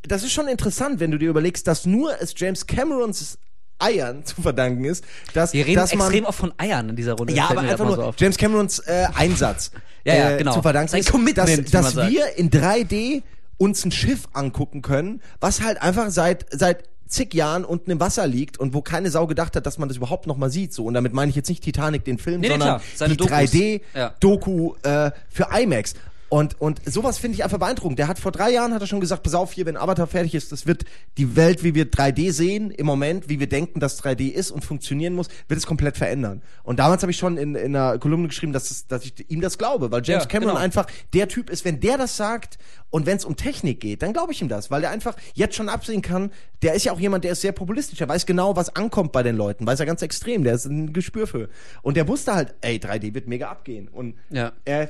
Das 0.08 0.22
ist 0.22 0.32
schon 0.32 0.48
interessant, 0.48 1.00
wenn 1.00 1.10
du 1.10 1.18
dir 1.18 1.28
überlegst, 1.30 1.66
dass 1.66 1.84
nur 1.84 2.12
es 2.20 2.32
James 2.36 2.66
Camerons 2.66 3.38
Eiern 3.78 4.24
zu 4.24 4.40
verdanken 4.40 4.84
ist, 4.84 5.04
dass, 5.34 5.52
Wir 5.52 5.66
reden 5.66 5.76
dass 5.76 5.94
man 5.94 6.06
extrem 6.06 6.24
oft 6.24 6.38
von 6.38 6.52
Eiern 6.56 6.88
in 6.88 6.96
dieser 6.96 7.12
Runde. 7.12 7.34
ja, 7.34 7.50
aber 7.50 7.60
einfach 7.60 7.84
nur 7.84 7.96
so. 7.96 8.14
James 8.16 8.38
Camerons 8.38 8.78
äh, 8.80 9.06
Einsatz 9.14 9.70
Ja, 10.04 10.14
ja, 10.14 10.30
äh, 10.30 10.38
genau. 10.38 10.54
zu 10.54 10.62
verdanken 10.62 10.88
Sein 10.88 11.00
ist, 11.00 11.10
Commitment, 11.10 11.74
dass, 11.74 11.92
dass 11.94 11.96
wir 12.10 12.36
in 12.38 12.48
3D 12.50 13.22
uns 13.58 13.84
ein 13.84 13.90
Schiff 13.90 14.28
angucken 14.32 14.80
können, 14.80 15.20
was 15.40 15.60
halt 15.62 15.82
einfach 15.82 16.08
seit 16.10 16.46
seit 16.52 16.84
zig 17.08 17.34
Jahren 17.34 17.64
unten 17.64 17.90
im 17.90 18.00
Wasser 18.00 18.26
liegt 18.26 18.58
und 18.58 18.74
wo 18.74 18.82
keine 18.82 19.10
Sau 19.10 19.26
gedacht 19.26 19.56
hat, 19.56 19.66
dass 19.66 19.78
man 19.78 19.88
das 19.88 19.96
überhaupt 19.96 20.26
noch 20.26 20.36
mal 20.36 20.50
sieht. 20.50 20.72
So 20.72 20.84
und 20.84 20.94
damit 20.94 21.12
meine 21.12 21.30
ich 21.30 21.36
jetzt 21.36 21.48
nicht 21.48 21.62
Titanic 21.62 22.04
den 22.04 22.18
Film, 22.18 22.40
Nee, 22.40 22.48
nee, 22.48 22.52
sondern. 22.54 22.80
Seine 22.94 23.12
die 23.12 23.16
Dokus. 23.18 23.32
3D 23.32 23.80
Ja. 23.94 24.14
Doku 24.20 24.74
äh, 24.82 25.10
für 25.28 25.48
IMAX. 25.58 25.94
Und, 26.28 26.60
und 26.60 26.80
sowas 26.84 27.18
finde 27.18 27.36
ich 27.36 27.44
einfach 27.44 27.58
beeindruckend. 27.58 28.00
Der 28.00 28.08
hat 28.08 28.18
vor 28.18 28.32
drei 28.32 28.50
Jahren 28.50 28.74
hat 28.74 28.80
er 28.80 28.88
schon 28.88 28.98
gesagt, 28.98 29.22
pass 29.22 29.34
auf 29.34 29.52
hier, 29.52 29.64
wenn 29.64 29.76
Avatar 29.76 30.08
fertig 30.08 30.34
ist, 30.34 30.50
das 30.50 30.66
wird 30.66 30.84
die 31.18 31.36
Welt, 31.36 31.62
wie 31.62 31.76
wir 31.76 31.88
3D 31.88 32.32
sehen 32.32 32.72
im 32.72 32.84
Moment, 32.84 33.28
wie 33.28 33.38
wir 33.38 33.48
denken, 33.48 33.78
dass 33.78 34.02
3D 34.02 34.32
ist 34.32 34.50
und 34.50 34.64
funktionieren 34.64 35.14
muss, 35.14 35.28
wird 35.46 35.58
es 35.58 35.66
komplett 35.66 35.96
verändern. 35.96 36.42
Und 36.64 36.80
damals 36.80 37.02
habe 37.02 37.12
ich 37.12 37.16
schon 37.16 37.38
in, 37.38 37.54
in 37.54 37.76
einer 37.76 37.98
Kolumne 37.98 38.26
geschrieben, 38.26 38.52
dass, 38.52 38.72
es, 38.72 38.88
dass 38.88 39.04
ich 39.04 39.30
ihm 39.30 39.40
das 39.40 39.56
glaube, 39.56 39.92
weil 39.92 40.02
James 40.02 40.24
Ja, 40.24 40.28
Cameron 40.28 40.54
genau. 40.54 40.64
einfach 40.64 40.88
der 41.12 41.28
Typ 41.28 41.48
ist, 41.48 41.64
wenn 41.64 41.78
der 41.78 41.96
das 41.96 42.16
sagt 42.16 42.58
und 42.90 43.04
wenn 43.06 43.16
es 43.16 43.24
um 43.24 43.36
Technik 43.36 43.80
geht, 43.80 44.02
dann 44.02 44.12
glaube 44.12 44.32
ich 44.32 44.40
ihm 44.40 44.48
das, 44.48 44.70
weil 44.70 44.82
er 44.84 44.90
einfach 44.90 45.16
jetzt 45.34 45.54
schon 45.56 45.68
absehen 45.68 46.02
kann, 46.02 46.30
der 46.62 46.74
ist 46.74 46.84
ja 46.84 46.92
auch 46.92 47.00
jemand, 47.00 47.24
der 47.24 47.32
ist 47.32 47.40
sehr 47.42 47.52
populistisch, 47.52 47.98
der 47.98 48.08
weiß 48.08 48.24
genau, 48.26 48.56
was 48.56 48.74
ankommt 48.74 49.12
bei 49.12 49.22
den 49.22 49.36
Leuten, 49.36 49.66
weiß 49.66 49.80
er 49.80 49.86
ganz 49.86 50.00
extrem, 50.02 50.44
der 50.44 50.54
ist 50.54 50.64
ein 50.66 50.92
Gespür 50.92 51.26
für. 51.26 51.48
Und 51.82 51.96
der 51.96 52.08
wusste 52.08 52.34
halt, 52.34 52.54
ey, 52.62 52.76
3D 52.78 53.12
wird 53.14 53.26
mega 53.28 53.50
abgehen. 53.50 53.88
Und 53.88 54.14
Ja. 54.30 54.52
äh, 54.64 54.86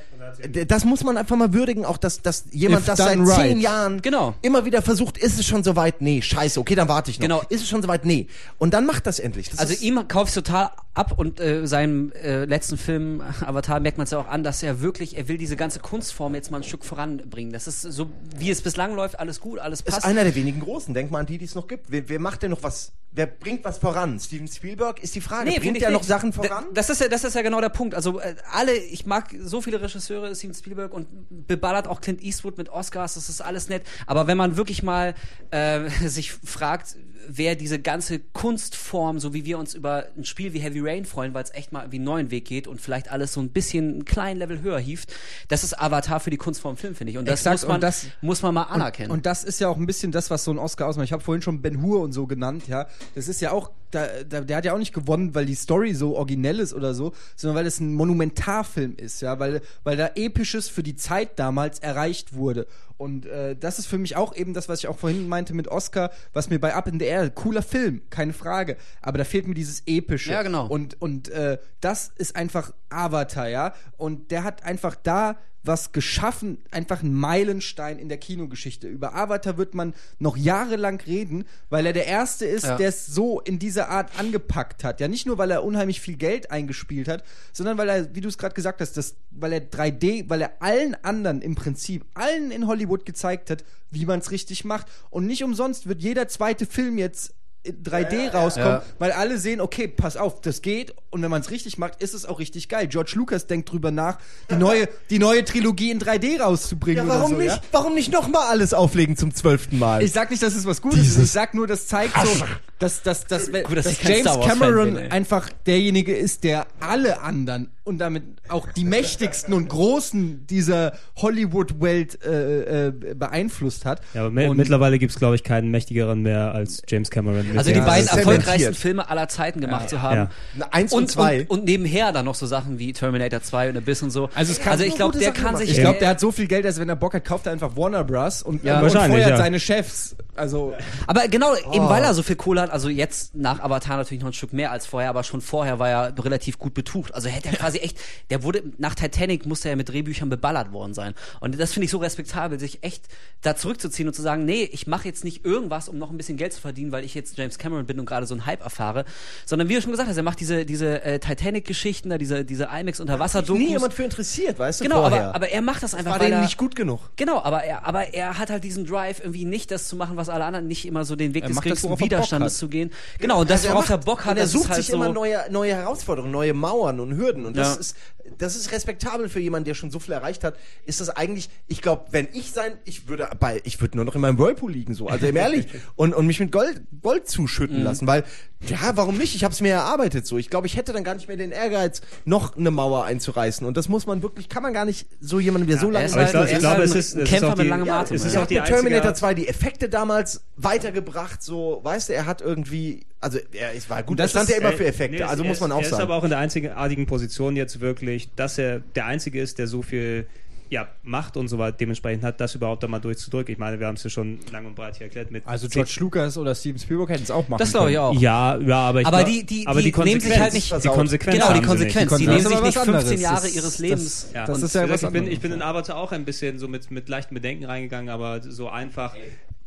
d- 0.47 0.65
das 0.67 0.85
muss 0.85 1.03
man 1.03 1.17
einfach 1.17 1.37
mal 1.37 1.53
würdigen, 1.53 1.85
auch 1.85 1.97
dass, 1.97 2.23
dass 2.23 2.45
jemand 2.53 2.81
If 2.83 2.87
das 2.87 2.99
seit 2.99 3.19
right. 3.19 3.49
zehn 3.49 3.61
Jahren 3.61 4.03
Genau. 4.03 4.35
immer 4.43 4.65
wieder 4.65 4.83
versucht, 4.83 5.19
ist 5.19 5.39
es 5.39 5.47
schon 5.47 5.65
soweit? 5.65 6.01
Nee, 6.03 6.23
scheiße, 6.23 6.61
okay, 6.61 6.75
dann 6.75 6.89
warte 6.89 7.11
ich 7.11 7.19
noch. 7.19 7.23
Genau. 7.25 7.43
Ist 7.49 7.63
es 7.63 7.69
schon 7.69 7.83
soweit? 7.83 8.05
Nee. 8.05 8.29
Und 8.59 8.75
dann 8.75 8.87
macht 8.87 9.07
das 9.07 9.19
endlich. 9.19 9.51
Das 9.51 9.59
Also 9.59 9.75
ihm 9.85 10.07
kaufe 10.07 10.29
ich 10.29 10.35
total 10.35 10.71
ab 10.97 11.13
und 11.17 11.41
äh, 11.41 11.67
seinem 11.67 12.13
äh, 12.13 12.45
letzten 12.45 12.79
Film 12.79 13.23
Avatar 13.41 13.81
merkt 13.81 13.99
man 13.99 14.05
es 14.05 14.11
ja 14.11 14.19
auch 14.19 14.29
an, 14.29 14.43
dass 14.43 14.63
er 14.63 14.81
wirklich, 14.81 15.17
er 15.17 15.29
will 15.29 15.39
diese 15.39 15.57
ganze 15.57 15.81
Kunstform 15.81 16.35
jetzt 16.35 16.51
mal 16.51 16.59
ein 16.59 16.65
Stück 16.65 16.85
voranbringen. 16.85 17.53
Das 17.53 17.67
ist 17.67 17.83
so, 17.83 18.11
wie 18.37 18.51
es 18.51 18.63
bislang 18.63 18.95
läuft, 18.95 19.19
alles 19.19 19.41
gut, 19.41 19.59
alles 19.59 19.81
ist 19.81 19.93
passt. 19.93 20.05
einer 20.05 20.25
der 20.25 20.35
wenigen 20.35 20.61
Großen. 20.61 20.95
Denk 20.95 21.11
mal 21.11 21.21
an 21.21 21.27
die, 21.27 21.39
die 21.39 21.45
es 21.45 21.55
noch 21.55 21.69
gibt. 21.69 21.91
Wer, 21.91 22.09
wer 22.09 22.19
macht 22.19 22.43
denn 22.43 22.51
noch 22.51 22.63
was 22.63 22.93
wer 23.17 23.27
bringt 23.27 23.65
was 23.65 23.79
voran? 23.79 24.21
Steven 24.21 24.47
Spielberg 24.47 25.03
ist 25.03 25.15
die 25.15 25.21
Frage. 25.21 25.51
find 25.51 25.63
bringt 25.63 25.83
er 25.83 25.91
noch. 25.91 26.03
Sachen 26.03 26.33
voran? 26.33 26.67
Das 26.75 26.91
ist 26.91 27.01
ja, 27.01 27.09
das 27.09 27.25
ist 27.25 27.35
ja 27.35 27.43
genau 27.43 27.61
der 27.61 27.71
Punkt. 27.71 27.95
Also 27.95 28.21
äh, 28.21 28.37
alle, 28.53 28.77
ich 28.77 29.07
mag 29.07 29.35
so 29.41 29.61
viele 29.61 29.81
Regisseure, 29.81 30.35
Steven 30.37 30.55
Spielberg 30.55 30.93
und 30.93 31.09
beballert 31.49 31.89
auch 31.89 32.01
Clint 32.01 32.23
Eastwood 32.23 32.59
mit 32.59 32.69
Oscars. 32.69 33.15
Das 33.15 33.29
ist 33.29 33.41
alles 33.41 33.69
nett. 33.69 33.83
Aber 34.07 34.27
wenn 34.27 34.37
man 34.37 34.57
wirklich 34.57 34.83
mal 34.83 35.15
äh, 35.51 35.89
sich 36.07 36.33
fragt, 36.33 36.97
wer 37.29 37.57
diese 37.57 37.81
ganze 37.81 38.21
Kunstform, 38.21 39.19
so 39.19 39.35
wie 39.35 39.45
wir 39.45 39.59
uns 39.59 39.75
über 39.75 40.07
ein 40.17 40.25
Spiel 40.25 40.53
wie 40.53 40.61
Heavy 40.61 40.81
Rain 40.87 41.05
freuen, 41.05 41.35
weil 41.35 41.45
es 41.45 41.53
echt 41.55 41.73
mal 41.73 41.91
wie 41.91 41.97
einen 41.97 42.05
neuen 42.05 42.31
Weg 42.31 42.45
geht 42.45 42.67
und 42.69 42.81
vielleicht 42.81 43.11
alles 43.11 43.33
so 43.33 43.41
ein 43.41 43.51
bisschen 43.51 43.91
einen 43.93 44.05
kleinen 44.05 44.39
Level 44.39 44.63
höher 44.63 44.79
hieft, 44.79 45.13
das 45.49 45.65
ist 45.65 45.79
Avatar 45.81 46.21
für 46.21 46.31
die 46.31 46.37
Kunstform 46.37 46.77
Film, 46.77 46.95
finde 46.95 47.11
ich. 47.13 47.19
Und 47.19 47.27
das, 47.27 47.41
Exakt, 47.41 47.55
muss 47.61 47.67
man, 47.69 47.75
und 47.77 47.81
das- 47.83 48.07
muss 48.21 48.43
man 48.43 48.55
mal 48.55 48.63
anerkennen. 48.65 49.11
Und 49.11 49.27
das 49.27 49.45
ist 49.45 49.61
ja 49.61 49.69
auch 49.69 49.77
ein 49.77 49.87
bisschen 49.87 50.13
das, 50.13 50.31
was 50.31 50.45
so 50.45 50.51
ein 50.51 50.59
Oscar 50.59 50.87
ausmacht. 50.87 51.05
Ich 51.07 51.13
habe 51.13 51.23
vorhin 51.23 51.43
schon 51.43 51.63
Ben 51.63 51.83
Hur 51.83 52.01
und 52.01 52.13
so 52.13 52.27
genannt, 52.27 52.69
ja. 52.69 52.87
Das 53.15 53.29
ist 53.29 53.41
ja 53.41 53.51
auch, 53.53 53.71
da, 53.91 54.07
da, 54.29 54.41
der 54.41 54.57
hat 54.57 54.65
ja 54.65 54.75
auch 54.75 54.79
nicht 54.79 54.93
gewonnen, 54.93 55.35
weil 55.35 55.47
die 55.47 55.55
Story 55.55 55.95
so 55.95 56.17
originell 56.17 56.61
ist 56.61 56.75
oder 56.75 56.93
so, 56.95 57.13
sondern 57.37 57.57
weil 57.57 57.67
es 57.67 57.81
ein 57.81 57.95
Monumentarfilm 57.95 58.95
ist, 58.97 59.23
ja, 59.23 59.39
weil, 59.39 59.63
weil 59.85 59.97
da 59.97 60.11
Episches 60.15 60.69
für 60.69 60.83
die 60.83 60.97
Zeit 60.97 61.39
damals 61.39 61.79
erreicht 61.79 62.35
wurde. 62.35 62.67
Und 62.97 63.27
äh, 63.27 63.57
das 63.57 63.79
ist 63.79 63.87
für 63.87 63.99
mich 63.99 64.17
auch 64.17 64.35
eben 64.35 64.55
das, 64.55 64.69
was 64.69 64.81
ich 64.81 64.89
auch 64.89 64.99
vorhin 64.99 65.29
meinte 65.29 65.55
mit 65.55 65.69
Oscar, 65.69 66.11
was 66.33 66.51
mir 66.51 66.59
bei 66.59 66.75
Up 66.75 66.87
in 66.87 66.99
the 66.99 67.07
Air, 67.07 67.31
cooler 67.31 67.63
Film, 67.63 68.03
keine 68.11 68.33
Frage. 68.33 68.77
Aber 69.03 69.19
da 69.19 69.25
fehlt 69.25 69.47
mir 69.47 69.55
dieses 69.55 69.83
Epische. 69.87 70.33
Ja, 70.33 70.43
genau. 70.43 70.67
Und, 70.67 71.01
und 71.01 71.29
äh, 71.29 71.59
das 71.81 72.13
ist 72.17 72.37
einfach 72.37 72.73
Avatar, 72.89 73.49
ja. 73.49 73.75
Und 73.97 74.31
der 74.31 74.45
hat 74.45 74.65
einfach 74.65 74.95
da 74.95 75.37
was 75.67 75.93
geschaffen, 75.93 76.59
einfach 76.71 77.03
ein 77.03 77.13
Meilenstein 77.15 77.99
in 77.99 78.09
der 78.09 78.19
Kinogeschichte. 78.19 78.89
Über 78.89 79.15
Avatar 79.15 79.59
wird 79.59 79.75
man 79.75 79.95
noch 80.19 80.37
jahrelang 80.37 81.01
reden, 81.01 81.45
weil 81.71 81.87
er 81.87 81.93
der 81.93 82.07
Erste 82.07 82.47
ist, 82.47 82.65
Ja. 82.65 82.77
der 82.77 82.89
es 82.89 83.07
so 83.07 83.41
in 83.41 83.59
dieser 83.59 83.89
Art 83.89 84.19
angepackt 84.19 84.85
hat. 84.85 85.01
Ja, 85.01 85.09
nicht 85.09 85.27
nur, 85.27 85.39
weil 85.39 85.51
er 85.51 85.65
unheimlich 85.65 86.01
viel 86.01 86.17
Geld 86.17 86.51
eingespielt 86.51 87.09
hat, 87.09 87.25
sondern 87.53 87.79
weil 87.79 87.89
er, 87.89 88.15
wie 88.15 88.21
du 88.21 88.29
es 88.29 88.39
gerade 88.39 88.55
gesagt 88.55 88.81
hast, 88.81 88.97
das, 88.97 89.17
weil 89.31 89.53
er 89.53 89.61
3D, 89.61 90.25
weil 90.29 90.43
er 90.43 90.53
allen 90.61 90.95
anderen 91.05 91.43
im 91.43 91.55
Prinzip, 91.55 92.05
allen 92.15 92.51
in 92.51 92.67
Hollywood 92.67 93.05
gezeigt 93.07 93.51
hat, 93.51 93.65
wie 93.91 94.07
man 94.07 94.21
es 94.21 94.31
richtig 94.31 94.65
macht. 94.65 94.87
Und 95.11 95.27
nicht 95.27 95.43
umsonst 95.45 95.87
wird 95.89 96.03
jeder 96.03 96.29
zweite 96.29 96.67
Film 96.67 96.99
jetzt 96.99 97.35
3D 97.73 98.31
rauskommen, 98.33 98.69
Ja. 98.69 98.83
weil 98.99 99.13
alle 99.13 99.39
sehen, 99.39 99.61
okay, 99.61 99.89
pass 99.89 100.17
auf, 100.17 100.41
das 100.41 100.63
geht 100.63 100.95
und 101.11 101.23
wenn 101.23 101.31
man 101.31 101.41
es 101.41 101.51
richtig 101.51 101.79
macht, 101.79 102.03
ist 102.03 102.15
es 102.15 102.27
auch 102.27 102.39
richtig 102.39 102.69
geil. 102.69 102.87
George 102.89 103.13
Lucas 103.15 103.47
denkt 103.47 103.71
drüber 103.71 103.91
nach, 103.91 104.19
die 104.51 104.57
neue, 104.57 104.89
die 105.11 105.19
neue 105.19 105.45
Trilogie 105.45 105.91
in 105.91 106.01
3D 106.01 106.41
rauszubringen. 106.41 107.07
Ja, 107.07 107.15
warum 107.15 107.33
oder 107.33 107.37
so, 107.37 107.43
nicht? 107.43 107.57
Ja? 107.57 107.63
Warum 107.73 107.95
nicht 107.95 108.13
nochmal 108.13 108.49
alles 108.49 108.75
auflegen 108.75 109.17
zum 109.17 109.35
zwölften 109.35 109.79
Mal? 109.79 110.03
Ich 110.03 110.13
sag 110.13 110.31
nicht, 110.31 110.43
dass 110.43 110.55
es 110.55 110.67
was 110.67 110.81
Gutes 110.83 111.07
ist. 111.09 111.19
Ich 111.19 111.31
sag 111.31 111.55
nur, 111.55 111.67
das 111.67 111.87
zeigt 111.87 112.15
so, 112.15 112.45
dass, 112.79 113.03
dass, 113.03 113.27
dass, 113.27 113.47
dass, 113.51 113.65
Gut, 113.65 113.77
dass 113.77 113.85
dass 113.87 114.03
James 114.03 114.25
Cameron 114.47 114.95
bin, 114.95 115.11
einfach 115.13 115.49
derjenige 115.67 116.15
ist, 116.15 116.45
der 116.45 116.67
alle 116.81 117.21
anderen 117.21 117.71
und 117.87 117.99
damit 117.99 118.25
auch 118.49 118.67
die 118.73 118.85
mächtigsten 118.85 119.55
und 119.55 119.69
großen 119.69 120.47
dieser 120.49 120.93
Hollywood-Welt 121.17 122.25
äh, 122.25 122.89
äh, 122.89 122.91
beeinflusst 123.15 123.85
hat. 123.85 124.01
Ja, 124.15 124.23
aber 124.23 124.31
mi- 124.31 124.47
Und- 124.47 124.57
mittlerweile 124.57 124.99
gibt 124.99 125.13
es, 125.13 125.19
glaube 125.19 125.35
ich, 125.37 125.45
keinen 125.45 125.71
mächtigeren 125.71 126.23
mehr 126.23 126.53
als 126.55 126.83
James 126.89 127.11
Cameron. 127.11 127.47
Also 127.57 127.71
die 127.71 127.79
Ja, 127.79 127.85
beiden 127.85 128.09
erfolgreichsten. 128.09 128.75
Filme 128.75 129.09
aller 129.09 129.29
Zeiten 129.29 129.61
gemacht 129.61 129.89
zu 129.89 130.03
haben. 130.03 130.29
Ja. 130.59 130.67
Eins 130.71 130.93
und, 130.93 131.03
Und, 131.03 131.11
zwei. 131.11 131.41
und, 131.43 131.51
und 131.61 131.65
nebenher 131.65 132.13
dann 132.13 132.25
noch 132.25 132.35
so 132.35 132.47
Sachen 132.47 132.79
wie 132.79 132.93
Terminator 132.93 133.41
2 133.43 133.71
und 133.71 133.77
Abyss 133.77 134.03
und 134.03 134.11
so. 134.11 134.29
Also 134.35 134.53
es 134.53 134.61
kann 134.61 134.73
also 134.73 134.85
ich 134.85 134.95
glaube, 134.97 135.19
der 135.19 135.29
Sachen 135.33 135.45
kann 135.45 135.57
sich. 135.57 135.71
Ich 135.71 135.79
glaube, 135.79 135.99
der 135.99 136.09
hat 136.09 136.21
so 136.21 136.33
viel 136.33 136.47
Geld, 136.49 136.65
dass 136.65 136.79
wenn 136.81 136.89
er 136.89 136.97
Bock 136.97 137.15
hat, 137.15 137.25
kauft 137.25 137.47
er 137.47 137.53
einfach 137.53 137.77
Warner 137.77 138.05
Bros. 138.05 138.43
und, 138.43 138.65
Ja. 138.65 138.77
und 138.77 138.83
Wahrscheinlich, 138.83 139.19
feuert 139.19 139.31
ja. 139.31 139.37
seine 139.37 139.61
Chefs. 139.61 140.17
Also 140.35 140.75
Aber 141.07 141.29
genau, 141.29 141.53
Oh. 141.67 141.73
eben 141.75 141.89
weil 141.89 142.03
er 142.03 142.13
so 142.15 142.23
viel 142.23 142.37
Kohle 142.37 142.61
hat, 142.63 142.71
also 142.71 142.89
jetzt 142.89 143.35
nach 143.35 143.61
Avatar 143.61 143.97
natürlich 143.97 144.21
noch 144.23 144.31
ein 144.31 144.35
Stück 144.35 144.53
mehr 144.53 144.71
als 144.71 144.85
vorher, 144.87 145.09
aber 145.11 145.23
schon 145.23 145.41
vorher 145.41 145.79
war 145.79 145.89
er 145.89 146.25
relativ 146.25 146.59
gut 146.59 146.75
betucht. 146.75 147.15
Also 147.15 147.29
hätte 147.29 147.49
er 147.49 147.55
quasi 147.57 147.76
echt, 147.83 147.99
der 148.31 148.43
wurde, 148.43 148.63
nach 148.79 148.95
Titanic 148.95 149.47
musste 149.47 149.69
er 149.69 149.77
mit 149.77 149.89
Drehbüchern 149.89 150.29
beballert 150.29 150.73
worden 150.73 150.95
sein. 150.95 151.15
Und 151.41 151.59
das 151.59 151.73
finde 151.73 151.85
ich 151.87 151.91
so 151.91 151.99
respektabel, 151.99 152.59
sich 152.59 152.83
echt 152.83 153.05
da 153.43 153.57
zurückzuziehen 153.57 154.09
und 154.09 154.15
zu 154.15 154.23
sagen, 154.23 154.45
nee, 154.45 154.65
ich 154.73 154.87
mache 154.87 155.07
jetzt 155.09 155.25
nicht 155.25 155.45
irgendwas, 155.45 155.89
um 155.89 155.99
noch 155.99 156.11
ein 156.11 156.17
bisschen 156.17 156.37
Geld 156.37 156.53
zu 156.53 156.61
verdienen, 156.61 156.93
weil 156.93 157.05
ich 157.05 157.15
jetzt 157.15 157.37
James 157.39 157.59
Cameron 157.59 157.87
bin 157.87 157.99
und 158.01 158.07
gerade 158.07 158.27
so 158.27 158.35
einen 158.35 158.47
Hype 158.47 158.63
erfahre, 158.63 159.05
sondern 159.45 159.69
wie 159.69 159.75
du 159.75 159.83
schon 159.83 159.91
gesagt 159.93 160.09
hast, 160.09 160.17
er 160.17 160.23
macht 160.23 160.41
diese, 160.41 160.65
diese 160.67 161.03
äh, 161.03 161.19
Titanic-Geschichten, 161.19 162.11
da 162.11 162.19
diese, 162.19 162.45
diese 162.45 162.65
IMAX 162.65 162.99
nie 162.99 163.03
Unterwasser-Dokus. 163.03 163.61
jemand 163.69 163.95
für 163.95 164.03
interessiert, 164.05 164.59
weißt 164.59 164.81
du? 164.81 164.85
Genau, 164.85 165.01
vorher. 165.03 165.27
aber, 165.29 165.35
aber 165.37 165.49
er 165.51 165.63
macht 165.63 165.83
das 165.83 165.95
einfach, 165.95 166.13
war 166.13 166.21
weil 166.21 166.27
denen 166.31 166.41
er, 166.41 166.45
nicht 166.45 166.59
gut 166.59 166.75
genug. 166.77 167.01
Genau, 167.17 167.41
aber 167.43 167.63
er, 167.65 167.87
aber 167.87 168.15
er 168.15 168.39
hat 168.39 168.51
halt 168.51 168.65
diesen 168.65 168.87
Drive, 168.87 169.21
irgendwie 169.21 169.45
nicht 169.45 169.71
das 169.71 169.89
zu 169.89 169.97
machen, 169.97 170.17
was 170.17 170.29
alle 170.29 170.45
anderen, 170.45 170.67
nicht 170.67 170.87
immer 170.87 171.05
so 171.05 171.17
den 171.17 171.35
Weg 171.35 171.45
Er 171.45 171.49
des 171.49 171.57
das, 171.57 171.65
geringsten 171.65 171.91
er 171.93 172.01
Widerstandes 172.01 172.59
zu 172.59 172.69
gehen. 172.69 172.91
Genau, 173.19 173.41
und 173.41 173.51
das, 173.51 173.61
Also 173.61 173.69
er 173.69 173.75
worauf 173.75 173.89
er 173.91 173.97
macht- 173.97 174.07
Bock 174.07 174.25
hat, 174.25 174.33
und 174.33 174.37
er 174.39 174.43
das 174.45 174.53
sucht 174.53 174.69
halt 174.69 174.77
sich 174.79 174.87
so. 174.89 174.97
immer 174.97 175.11
neue, 175.13 175.39
neue 175.51 175.75
Herausforderungen, 175.75 176.33
neue 176.33 176.55
Mauern 176.55 177.01
und 177.01 177.17
Hürden. 177.17 177.47
Und 177.47 177.57
das, 177.57 177.66
Ja. 177.75 177.81
ist, 177.81 177.97
das 178.39 178.57
ist 178.57 178.73
respektabel 178.73 179.29
für 179.29 179.41
jemanden, 179.41 179.65
der 179.67 179.75
schon 179.75 179.91
so 179.91 179.99
viel 179.99 180.15
erreicht 180.15 180.45
hat. 180.45 180.57
Ist 180.85 181.01
das 181.01 181.11
eigentlich, 181.11 181.49
ich 181.69 181.83
glaube, 181.83 182.07
wenn 182.11 182.29
ich 182.33 182.53
sein, 182.53 182.73
ich 182.85 183.09
würde 183.09 183.29
bei, 183.39 183.61
ich 183.65 183.81
würde 183.81 183.97
nur 183.97 184.05
noch 184.05 184.15
in 184.15 184.21
meinem 184.21 184.39
Whirlpool 184.39 184.73
liegen, 184.73 184.95
so, 184.95 185.09
also 185.09 185.27
eben 185.27 185.37
ehrlich, 185.37 185.67
und, 185.97 186.15
und 186.15 186.27
mich 186.27 186.41
mit 186.41 186.53
Gold, 186.53 186.83
Gold 187.03 187.23
Mhm. 187.25 187.27
zuschütten 187.29 187.83
lassen, 187.83 188.07
weil, 188.07 188.25
ja, 188.69 188.79
warum 188.97 189.19
nicht? 189.19 189.35
Ich 189.37 189.45
habe 189.45 189.53
es 189.53 189.61
mir 189.61 189.73
erarbeitet 189.73 190.27
so. 190.27 190.39
Ich 190.39 190.49
glaube, 190.51 190.67
ich 190.67 190.77
hätte 190.77 190.93
dann 190.93 191.05
gar 191.05 191.15
nicht 191.15 191.29
mehr 191.29 191.37
den 191.37 191.53
Ehrgeiz, 191.53 192.01
noch 192.25 192.57
eine 192.57 192.71
Mauer 192.71 193.05
einzureißen. 193.05 193.67
Und 193.67 193.77
das 193.77 193.89
muss 193.89 194.07
man 194.07 194.23
wirklich, 194.23 194.49
kann 194.49 194.63
man 194.63 194.73
gar 194.73 194.85
nicht 194.87 195.07
so 195.21 195.39
jemanden, 195.41 195.69
der 195.69 195.79
so 195.79 195.91
lange 195.91 196.05
er 196.05 196.07
ist 196.07 196.15
Aber 196.15 196.25
ich 196.25 196.33
halt- 196.33 196.33
glaube, 196.33 196.47
er 196.47 196.51
ich 196.51 196.53
ist 196.55 196.61
glaube, 196.61 196.77
halt 196.77 196.85
es 196.87 196.93
ein 196.95 196.99
ist, 196.99 197.07
es 197.15 197.23
ist 197.23 197.29
Kämpfer 197.29 197.49
auch 197.53 197.57
mit 197.57 197.65
die, 197.67 197.69
langem 197.71 197.91
Atem. 197.91 198.17
Es 198.17 198.25
ist 198.25 198.35
Ja. 198.35 198.43
auch 198.43 198.47
die 198.47 198.55
Terminator 198.61 199.09
einzige, 199.11 199.15
2 199.15 199.35
die 199.35 199.49
Effekte 199.49 199.89
damals 199.89 200.43
weitergebracht, 200.57 201.43
so, 201.43 201.81
weißt 201.83 202.09
du, 202.09 202.15
er 202.15 202.27
hat 202.27 202.41
irgendwie, 202.41 203.07
also 203.21 203.39
er 203.53 203.73
ist, 203.73 203.91
war 203.91 204.03
gut, 204.03 204.19
Das 204.19 204.31
stand 204.31 204.49
ist- 204.49 204.55
ja 204.57 204.61
immer 204.61 204.73
Äh, 204.73 204.77
für 204.77 204.87
Effekte, 204.87 205.19
nee, 205.19 205.23
also 205.23 205.43
er 205.43 205.49
muss 205.49 205.61
man 205.61 205.71
ist, 205.71 205.75
auch 205.77 205.83
er 205.83 205.85
sagen. 205.91 206.01
ist 206.01 206.03
aber 206.03 206.15
auch 206.17 206.25
in 206.25 206.31
der 206.31 206.39
einzigartigen 206.39 207.07
Position 207.07 207.57
jetzt 207.57 207.81
wirklich, 207.81 208.31
dass 208.37 208.59
er 208.59 208.81
der 208.81 209.07
Einzige 209.07 209.41
ist, 209.41 209.59
der 209.59 209.67
so 209.67 209.83
viel 209.83 210.27
ja, 210.69 210.89
Macht 211.05 211.37
und 211.37 211.49
so 211.49 211.59
weiter 211.59 211.77
dementsprechend 211.79 212.25
hat, 212.25 212.41
das 212.41 212.55
überhaupt 212.55 212.83
einmal 212.83 213.01
durchzudrücken. 213.01 213.53
Ich 213.53 213.59
meine, 213.59 213.79
wir 213.79 213.87
haben 213.87 213.95
es 213.95 214.03
ja 214.05 214.11
schon 214.11 214.39
lang 214.51 214.67
und 214.67 214.75
breit 214.75 214.97
hier 214.97 215.07
erklärt 215.07 215.31
mit 215.31 215.47
Also 215.47 215.69
George 215.69 215.95
Lucas 216.01 216.37
oder 216.37 216.55
Steven 216.55 216.79
Spielberg 216.79 217.09
hätten 217.11 217.23
es 217.23 217.31
auch 217.31 217.49
machen 217.49 217.59
Das 217.59 217.71
glaube 217.71 217.93
ich 217.93 217.99
auch. 217.99 218.13
Ja, 218.21 218.57
ja, 218.59 218.79
aber 218.79 219.01
ich 219.03 219.07
Aber 219.07 219.19
glaub- 219.19 219.29
die- 219.31 219.45
die- 219.47 219.67
aber 219.67 219.81
die 219.83 219.93
nehmen 219.93 220.21
sich 220.21 220.39
halt 220.39 220.53
nicht- 220.55 220.67
die 220.67 220.69
versaut. 220.71 220.95
Konsequenz 220.95 221.37
Genau, 221.37 221.53
die 221.53 221.63
Konsequenz. 221.67 222.17
Die 222.17 222.27
Das 222.27 222.35
nehmen 222.35 222.41
sich 222.41 222.51
nicht 222.51 222.63
was 222.63 222.75
15 222.75 222.95
anderes. 222.95 223.21
Jahre 223.21 223.37
Das- 223.43 223.55
ihres 223.55 223.65
das- 223.65 223.79
Lebens. 223.79 224.31
Ja. 224.35 224.47
Das 224.47 224.63
ist 224.63 224.75
ja 224.75 224.89
was 224.89 225.03
ich 225.03 225.09
bin, 225.09 225.17
anderes. 225.19 225.35
ich 225.35 225.41
bin 225.41 225.53
in 225.53 225.63
Avatar 225.63 225.97
auch 225.97 226.13
ein 226.13 226.25
bisschen 226.25 226.59
so 226.59 226.67
mit, 226.69 226.91
mit 226.91 227.09
leichten 227.09 227.35
Bedenken 227.35 227.65
reingegangen, 227.65 228.09
aber 228.11 228.43
so 228.43 228.69
einfach. 228.69 229.15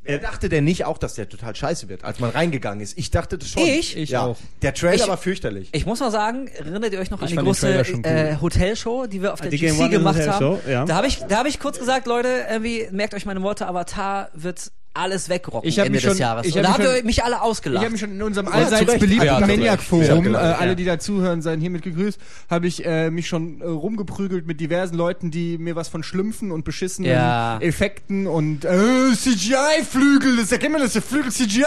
Wer 0.03 0.17
dachte 0.17 0.49
denn 0.49 0.63
nicht 0.63 0.85
auch, 0.85 0.97
dass 0.97 1.15
der 1.15 1.29
total 1.29 1.55
scheiße 1.55 1.89
wird, 1.89 2.03
als 2.03 2.19
man 2.19 2.31
reingegangen 2.31 2.81
ist? 2.81 2.97
Ich 2.97 3.11
dachte 3.11 3.37
das 3.37 3.49
schon. 3.49 3.63
Ich? 3.63 3.95
Ich 3.97 4.09
ja. 4.11 4.21
auch. 4.23 4.37
Der 4.61 4.73
Trailer 4.73 4.95
Ich- 4.95 5.07
war 5.07 5.17
fürchterlich. 5.17 5.69
Ich 5.71 5.85
muss 5.85 5.99
mal 5.99 6.09
sagen, 6.11 6.47
erinnert 6.47 6.93
ihr 6.93 6.99
euch 6.99 7.11
noch 7.11 7.21
an 7.21 7.27
die 7.27 7.35
fand 7.35 7.45
den 7.45 7.45
große 7.45 7.65
Trailer 7.67 7.83
schon 7.85 7.99
cool. 7.99 8.05
äh, 8.11 8.37
Hotelshow, 8.41 9.07
die 9.07 9.21
wir 9.21 9.33
auf 9.33 9.41
der 9.41 9.51
Die 9.51 9.57
GC 9.57 9.67
Game 9.71 9.79
One 9.79 9.89
gemacht 9.89 10.15
Hotel 10.15 10.31
haben? 10.31 10.39
Show, 10.39 10.59
ja. 10.69 10.85
Da 10.85 10.95
habe 10.95 11.07
ich, 11.07 11.17
da 11.27 11.37
habe 11.37 11.49
ich 11.49 11.59
kurz 11.59 11.77
gesagt, 11.79 12.07
Leute, 12.07 12.45
irgendwie 12.49 12.87
merkt 12.91 13.13
euch 13.13 13.25
meine 13.25 13.41
Worte, 13.43 13.67
Avatar 13.67 14.29
wird 14.33 14.71
alles 14.93 15.29
wegrocken 15.29 15.67
Ich 15.69 15.77
Ende 15.77 15.91
mich 15.91 16.01
schon- 16.01 16.09
des 16.11 16.19
Jahres. 16.19 16.45
ich 16.47 16.55
Und 16.57 16.67
hab 16.67 16.77
da 16.77 16.79
mich 16.83 16.87
habt 16.87 16.97
ihr 16.99 17.05
mich 17.05 17.23
alle 17.23 17.35
Ich 17.35 17.41
ausgelacht. 17.41 17.83
habe 17.83 17.91
mich 17.91 18.01
schon 18.01 18.11
in 18.11 18.21
unserem 18.21 18.47
allseits 18.47 18.89
Recht. 18.91 18.99
beliebten 18.99 19.25
Ja. 19.27 19.39
Maniac-Forum, 19.39 20.03
Ja, 20.05 20.15
äh, 20.17 20.21
genau. 20.21 20.39
alle, 20.39 20.75
die 20.75 20.85
dazuhören, 20.85 21.41
seien 21.41 21.61
hiermit 21.61 21.83
gegrüßt, 21.83 22.19
habe 22.49 22.67
ich 22.67 22.85
äh, 22.85 23.09
mich 23.11 23.27
schon 23.27 23.61
äh, 23.61 23.65
rumgeprügelt 23.65 24.45
mit 24.47 24.59
diversen 24.59 24.95
Leuten, 24.95 25.31
die 25.31 25.57
mir 25.57 25.75
was 25.75 25.87
von 25.89 26.03
Schlümpfen 26.03 26.51
und 26.51 26.65
beschissenen 26.65 27.11
Ja. 27.11 27.59
Effekten 27.61 28.27
und 28.27 28.65
äh, 28.65 29.13
CGI-Flügel, 29.15 30.37
das 30.37 30.51
erkennt 30.51 30.73
man, 30.73 30.81
dass 30.81 30.93
der 30.93 31.01
Flügel 31.01 31.31
CGI 31.31 31.63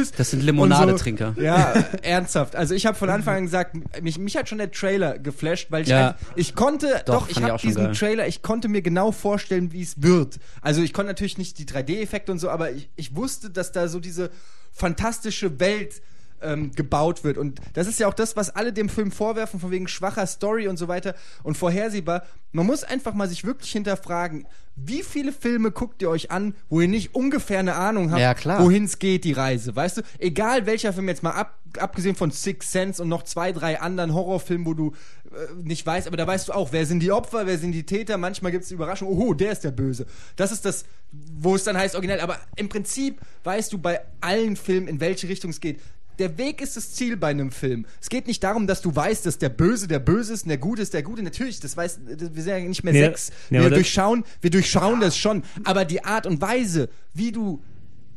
ist. 0.00 0.18
Das 0.18 0.30
sind 0.30 0.40
Und 0.40 0.46
Limonadetrinker. 0.46 1.34
So. 1.36 1.42
Ja, 1.42 1.72
ernsthaft. 2.02 2.56
Also 2.56 2.74
ich 2.74 2.86
habe 2.86 2.96
von 2.96 3.10
Anfang 3.10 3.36
an 3.38 3.44
gesagt, 3.44 3.76
mich, 4.02 4.18
mich 4.18 4.36
hat 4.36 4.48
schon 4.48 4.58
der 4.58 4.70
Trailer 4.70 5.18
geflasht, 5.18 5.70
weil 5.70 5.82
ich, 5.82 5.88
Ja. 5.88 6.08
ein- 6.10 6.14
ich 6.36 6.54
konnte, 6.54 7.02
Doch, 7.06 7.20
doch, 7.20 7.28
ich 7.30 7.36
ich 7.38 7.42
habe 7.42 7.58
diesen 7.60 7.84
geil. 7.84 7.94
Trailer, 7.94 8.26
ich 8.26 8.42
konnte 8.42 8.68
mir 8.68 8.82
genau 8.82 9.12
vorstellen, 9.12 9.72
wie 9.72 9.82
es 9.82 10.02
wird. 10.02 10.36
Also 10.60 10.82
ich 10.82 10.92
konnte 10.92 11.08
natürlich 11.10 11.38
nicht 11.38 11.58
die 11.58 11.66
3D-Effekte 11.66 12.32
und 12.32 12.38
so, 12.38 12.50
aber 12.50 12.67
ich, 12.70 12.88
ich 12.96 13.14
wusste, 13.14 13.50
dass 13.50 13.72
da 13.72 13.88
so 13.88 14.00
diese 14.00 14.30
fantastische 14.72 15.60
Welt 15.60 16.02
ähm, 16.42 16.72
gebaut 16.72 17.24
wird. 17.24 17.38
Und 17.38 17.60
das 17.74 17.86
ist 17.86 18.00
ja 18.00 18.08
auch 18.08 18.14
das, 18.14 18.36
was 18.36 18.54
alle 18.54 18.72
dem 18.72 18.88
Film 18.88 19.10
vorwerfen, 19.10 19.60
von 19.60 19.70
wegen 19.70 19.88
schwacher 19.88 20.26
Story 20.26 20.68
und 20.68 20.76
so 20.76 20.88
weiter 20.88 21.14
und 21.42 21.56
vorhersehbar. 21.56 22.24
Man 22.52 22.66
muss 22.66 22.84
einfach 22.84 23.14
mal 23.14 23.28
sich 23.28 23.44
wirklich 23.44 23.72
hinterfragen, 23.72 24.46
wie 24.76 25.02
viele 25.02 25.32
Filme 25.32 25.72
guckt 25.72 26.02
ihr 26.02 26.08
euch 26.08 26.30
an, 26.30 26.54
wo 26.68 26.80
ihr 26.80 26.88
nicht 26.88 27.14
ungefähr 27.14 27.58
eine 27.58 27.74
Ahnung 27.74 28.12
habt, 28.12 28.20
Ja, 28.20 28.34
wohin 28.64 28.84
es 28.84 28.98
geht, 28.98 29.24
die 29.24 29.32
Reise. 29.32 29.74
Weißt 29.74 29.98
du, 29.98 30.02
egal 30.18 30.66
welcher 30.66 30.92
Film 30.92 31.08
jetzt 31.08 31.22
mal 31.22 31.32
ab, 31.32 31.58
abgesehen 31.78 32.14
von 32.14 32.30
Six 32.30 32.70
Sense 32.70 33.02
und 33.02 33.08
noch 33.08 33.24
zwei, 33.24 33.52
drei 33.52 33.80
anderen 33.80 34.14
Horrorfilmen, 34.14 34.66
wo 34.66 34.74
du 34.74 34.92
äh, 35.32 35.52
nicht 35.62 35.84
weißt, 35.84 36.06
aber 36.06 36.16
da 36.16 36.26
weißt 36.26 36.48
du 36.48 36.52
auch, 36.52 36.72
wer 36.72 36.86
sind 36.86 37.00
die 37.00 37.10
Opfer, 37.10 37.46
wer 37.46 37.58
sind 37.58 37.72
die 37.72 37.84
Täter. 37.84 38.16
Manchmal 38.18 38.52
gibt 38.52 38.62
es 38.62 38.68
die 38.68 38.74
Überraschung, 38.74 39.08
oh, 39.08 39.34
der 39.34 39.52
ist 39.52 39.64
der 39.64 39.72
Böse. 39.72 40.06
Das 40.36 40.52
ist 40.52 40.64
das, 40.64 40.84
wo 41.10 41.54
es 41.56 41.64
dann 41.64 41.76
heißt 41.76 41.94
originell. 41.94 42.20
Aber 42.20 42.38
im 42.56 42.68
Prinzip 42.68 43.20
weißt 43.44 43.72
du 43.72 43.78
bei 43.78 44.00
allen 44.20 44.56
Filmen, 44.56 44.88
in 44.88 45.00
welche 45.00 45.28
Richtung 45.28 45.50
es 45.50 45.60
geht. 45.60 45.80
Der 46.18 46.36
Weg 46.36 46.60
ist 46.60 46.76
das 46.76 46.92
Ziel 46.94 47.16
bei 47.16 47.28
einem 47.28 47.50
Film. 47.52 47.86
Es 48.00 48.08
geht 48.08 48.26
nicht 48.26 48.42
darum, 48.42 48.66
dass 48.66 48.80
du 48.82 48.94
weißt, 48.94 49.24
dass 49.26 49.38
der 49.38 49.48
Böse 49.50 49.86
der 49.86 50.00
Böse 50.00 50.32
ist 50.34 50.42
und 50.42 50.48
der 50.48 50.58
Gute 50.58 50.82
ist 50.82 50.92
der 50.94 51.02
Gute. 51.02 51.22
Natürlich, 51.22 51.60
das 51.60 51.76
weiß, 51.76 52.00
wir 52.06 52.42
sind 52.42 52.46
ja 52.48 52.58
nicht 52.60 52.82
mehr 52.82 52.92
Nee, 52.92 53.00
sechs. 53.04 53.30
nee, 53.50 53.60
wir 53.60 53.70
durchschauen, 53.70 54.24
wir 54.40 54.50
durchschauen 54.50 55.00
das 55.00 55.16
schon. 55.16 55.44
Aber 55.64 55.84
die 55.84 56.04
Art 56.04 56.26
und 56.26 56.40
Weise, 56.40 56.88
wie 57.14 57.30
du 57.32 57.62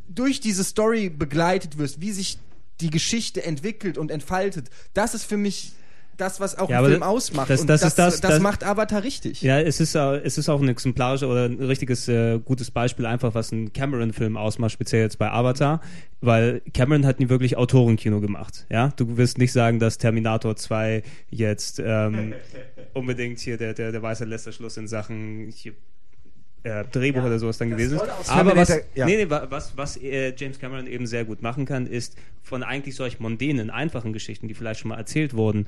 durch 0.09 0.39
diese 0.39 0.63
Story 0.63 1.09
begleitet 1.09 1.77
wirst, 1.77 2.01
wie 2.01 2.11
sich 2.11 2.37
die 2.81 2.89
Geschichte 2.89 3.43
entwickelt 3.43 3.97
und 3.97 4.09
entfaltet. 4.11 4.69
Das 4.93 5.13
ist 5.13 5.23
für 5.23 5.37
mich 5.37 5.73
das, 6.21 6.39
was 6.39 6.57
auch 6.57 6.69
Ja, 6.69 6.77
einen 6.79 6.87
Film 6.91 7.03
ausmacht. 7.03 7.49
das- 7.49 7.61
und 7.61 7.67
das 7.67 7.81
das, 7.81 7.89
ist 7.89 7.99
das- 7.99 8.21
das 8.21 8.31
das- 8.31 8.39
macht 8.39 8.63
Avatar 8.63 9.03
richtig. 9.03 9.41
Ja, 9.41 9.59
es 9.59 9.79
ist, 9.81 9.95
äh, 9.95 10.17
es 10.19 10.37
ist 10.37 10.47
auch 10.47 10.61
ein 10.61 10.69
exemplarischer 10.69 11.27
oder 11.27 11.45
ein 11.45 11.59
richtiges 11.59 12.07
äh, 12.07 12.39
gutes 12.39 12.71
Beispiel 12.71 13.05
einfach, 13.05 13.33
was 13.35 13.51
ein 13.51 13.73
Cameron-Film 13.73 14.37
ausmacht, 14.37 14.71
speziell 14.71 15.01
jetzt 15.01 15.17
bei 15.17 15.29
Avatar, 15.31 15.81
weil 16.21 16.61
Cameron 16.73 17.05
hat 17.05 17.19
nie 17.19 17.27
wirklich 17.29 17.57
Autorenkino 17.57 18.21
gemacht. 18.21 18.65
Ja, 18.69 18.93
du 18.95 19.17
wirst 19.17 19.37
nicht 19.39 19.51
sagen, 19.51 19.79
dass 19.79 19.97
Terminator 19.97 20.55
2 20.55 21.03
jetzt 21.29 21.81
ähm, 21.83 22.33
unbedingt 22.93 23.39
hier 23.39 23.57
der, 23.57 23.73
der, 23.73 23.91
der 23.91 24.01
weiße 24.01 24.25
letzte 24.25 24.53
Schluss 24.53 24.77
in 24.77 24.87
Sachen 24.87 25.51
hier, 25.53 25.73
äh, 26.63 26.83
Drehbuch 26.91 27.23
oder 27.23 27.39
sowas 27.39 27.57
dann 27.57 27.71
gewesen 27.71 27.95
ist. 27.97 28.29
Aber 28.29 28.55
was, 28.55 28.69
ja. 28.93 29.05
nee, 29.07 29.15
nee, 29.17 29.27
wa- 29.29 29.47
was, 29.49 29.75
was 29.75 29.97
äh, 29.97 30.31
James 30.37 30.59
Cameron 30.59 30.85
eben 30.85 31.07
sehr 31.07 31.25
gut 31.25 31.41
machen 31.41 31.65
kann, 31.65 31.87
ist 31.87 32.15
von 32.43 32.61
eigentlich 32.61 32.93
solch 32.95 33.19
mondänen, 33.19 33.71
einfachen 33.71 34.13
Geschichten, 34.13 34.47
die 34.47 34.53
vielleicht 34.53 34.81
schon 34.81 34.89
mal 34.89 34.97
erzählt 34.99 35.33
wurden, 35.33 35.65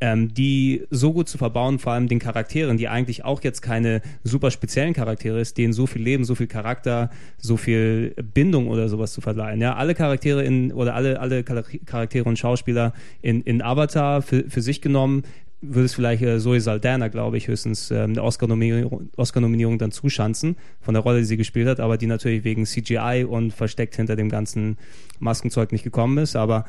ähm, 0.00 0.34
die 0.34 0.84
so 0.90 1.12
gut 1.12 1.28
zu 1.28 1.38
verbauen, 1.38 1.78
vor 1.78 1.92
allem 1.92 2.08
den 2.08 2.18
Charakteren, 2.18 2.76
die 2.76 2.88
eigentlich 2.88 3.24
auch 3.24 3.42
jetzt 3.42 3.62
keine 3.62 4.02
super 4.24 4.50
speziellen 4.50 4.94
Charaktere 4.94 5.40
ist, 5.40 5.56
denen 5.56 5.72
so 5.72 5.86
viel 5.86 6.02
Leben, 6.02 6.24
so 6.24 6.34
viel 6.34 6.46
Charakter, 6.46 7.10
so 7.38 7.56
viel 7.56 8.14
Bindung 8.34 8.68
oder 8.68 8.88
sowas 8.88 9.12
zu 9.12 9.20
verleihen. 9.20 9.60
Ja, 9.60 9.74
alle 9.76 9.94
Charaktere 9.94 10.44
in 10.44 10.72
oder 10.72 10.94
alle 10.94 11.20
alle 11.20 11.42
Charaktere 11.44 12.28
und 12.28 12.38
Schauspieler 12.38 12.92
in, 13.22 13.40
in 13.42 13.62
Avatar 13.62 14.22
für, 14.22 14.44
für 14.48 14.60
sich 14.60 14.82
genommen 14.82 15.22
würde 15.62 15.86
es 15.86 15.94
vielleicht 15.94 16.22
äh, 16.22 16.38
Zoe 16.38 16.60
Saldana, 16.60 17.08
glaube 17.08 17.38
ich, 17.38 17.48
höchstens 17.48 17.90
ähm, 17.90 18.10
eine 18.10 18.22
Oscar-Nominierung 18.22 19.08
Oscar-Nominierung 19.16 19.78
dann 19.78 19.90
zuschanzen 19.90 20.56
von 20.80 20.94
der 20.94 21.02
Rolle, 21.02 21.20
die 21.20 21.24
sie 21.24 21.36
gespielt 21.36 21.66
hat, 21.66 21.80
aber 21.80 21.96
die 21.96 22.06
natürlich 22.06 22.44
wegen 22.44 22.66
CGI 22.66 23.26
und 23.28 23.52
versteckt 23.52 23.96
hinter 23.96 24.16
dem 24.16 24.28
ganzen 24.28 24.76
Maskenzeug 25.18 25.72
nicht 25.72 25.84
gekommen 25.84 26.18
ist. 26.18 26.36
Aber 26.36 26.66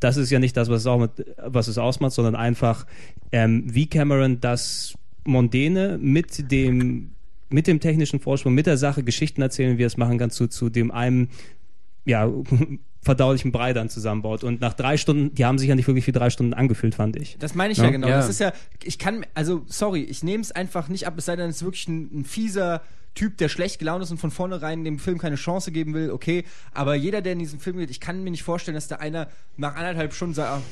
das 0.00 0.16
ist 0.16 0.30
ja 0.30 0.38
nicht 0.38 0.56
das, 0.56 0.68
was 0.68 0.80
es, 0.82 0.86
auch 0.86 0.98
mit, 0.98 1.10
was 1.38 1.68
es 1.68 1.78
ausmacht, 1.78 2.12
sondern 2.12 2.34
einfach, 2.34 2.86
ähm, 3.32 3.64
wie 3.66 3.86
Cameron 3.86 4.40
das 4.40 4.94
Mondäne 5.24 5.98
mit 6.00 6.50
dem, 6.50 7.12
mit 7.50 7.66
dem 7.66 7.80
technischen 7.80 8.20
Vorsprung, 8.20 8.54
mit 8.54 8.66
der 8.66 8.76
Sache 8.76 9.02
Geschichten 9.02 9.42
erzählen, 9.42 9.78
wie 9.78 9.82
er 9.82 9.88
es 9.88 9.96
machen 9.96 10.18
kann, 10.18 10.30
zu, 10.30 10.48
zu 10.48 10.70
dem 10.70 10.90
einem, 10.90 11.28
ja, 12.04 12.30
verdaulichen 13.02 13.50
Brei 13.50 13.72
dann 13.72 13.88
zusammenbaut. 13.88 14.44
Und 14.44 14.60
nach 14.60 14.74
drei 14.74 14.96
Stunden, 14.96 15.34
die 15.34 15.44
haben 15.46 15.58
sich 15.58 15.68
ja 15.68 15.74
nicht 15.74 15.86
wirklich 15.86 16.06
wie 16.06 16.12
drei 16.12 16.28
Stunden 16.28 16.52
angefühlt, 16.52 16.94
fand 16.94 17.16
ich. 17.16 17.36
Das 17.38 17.54
meine 17.54 17.72
ich 17.72 17.78
ja, 17.78 17.84
Ja. 17.84 17.90
genau. 17.90 18.08
Ja. 18.08 18.16
Das 18.16 18.28
ist 18.28 18.40
ja, 18.40 18.52
ich 18.82 18.98
kann, 18.98 19.24
also 19.34 19.62
sorry, 19.66 20.02
ich 20.02 20.22
nehme 20.22 20.42
es 20.42 20.52
einfach 20.52 20.88
nicht 20.88 21.06
ab, 21.06 21.14
es 21.16 21.24
sei 21.24 21.36
denn, 21.36 21.48
es 21.48 21.56
ist 21.56 21.64
wirklich 21.64 21.88
ein, 21.88 22.20
ein 22.20 22.24
fieser 22.24 22.82
Typ, 23.14 23.38
der 23.38 23.48
schlecht 23.48 23.78
gelaunt 23.78 24.02
ist 24.02 24.10
und 24.10 24.18
von 24.18 24.30
vornherein 24.30 24.84
dem 24.84 24.98
Film 24.98 25.18
keine 25.18 25.36
Chance 25.36 25.72
geben 25.72 25.94
will, 25.94 26.10
okay. 26.10 26.44
Aber 26.72 26.94
jeder, 26.94 27.22
der 27.22 27.32
in 27.32 27.40
diesem 27.40 27.60
Film 27.60 27.78
geht, 27.78 27.90
ich 27.90 28.00
kann 28.00 28.22
mir 28.22 28.30
nicht 28.30 28.44
vorstellen, 28.44 28.76
dass 28.76 28.88
da 28.88 28.96
einer 28.96 29.28
nach 29.56 29.74
anderthalb 29.74 30.14
Stunden 30.14 30.34
sagt, 30.34 30.48
ah, 30.48 30.62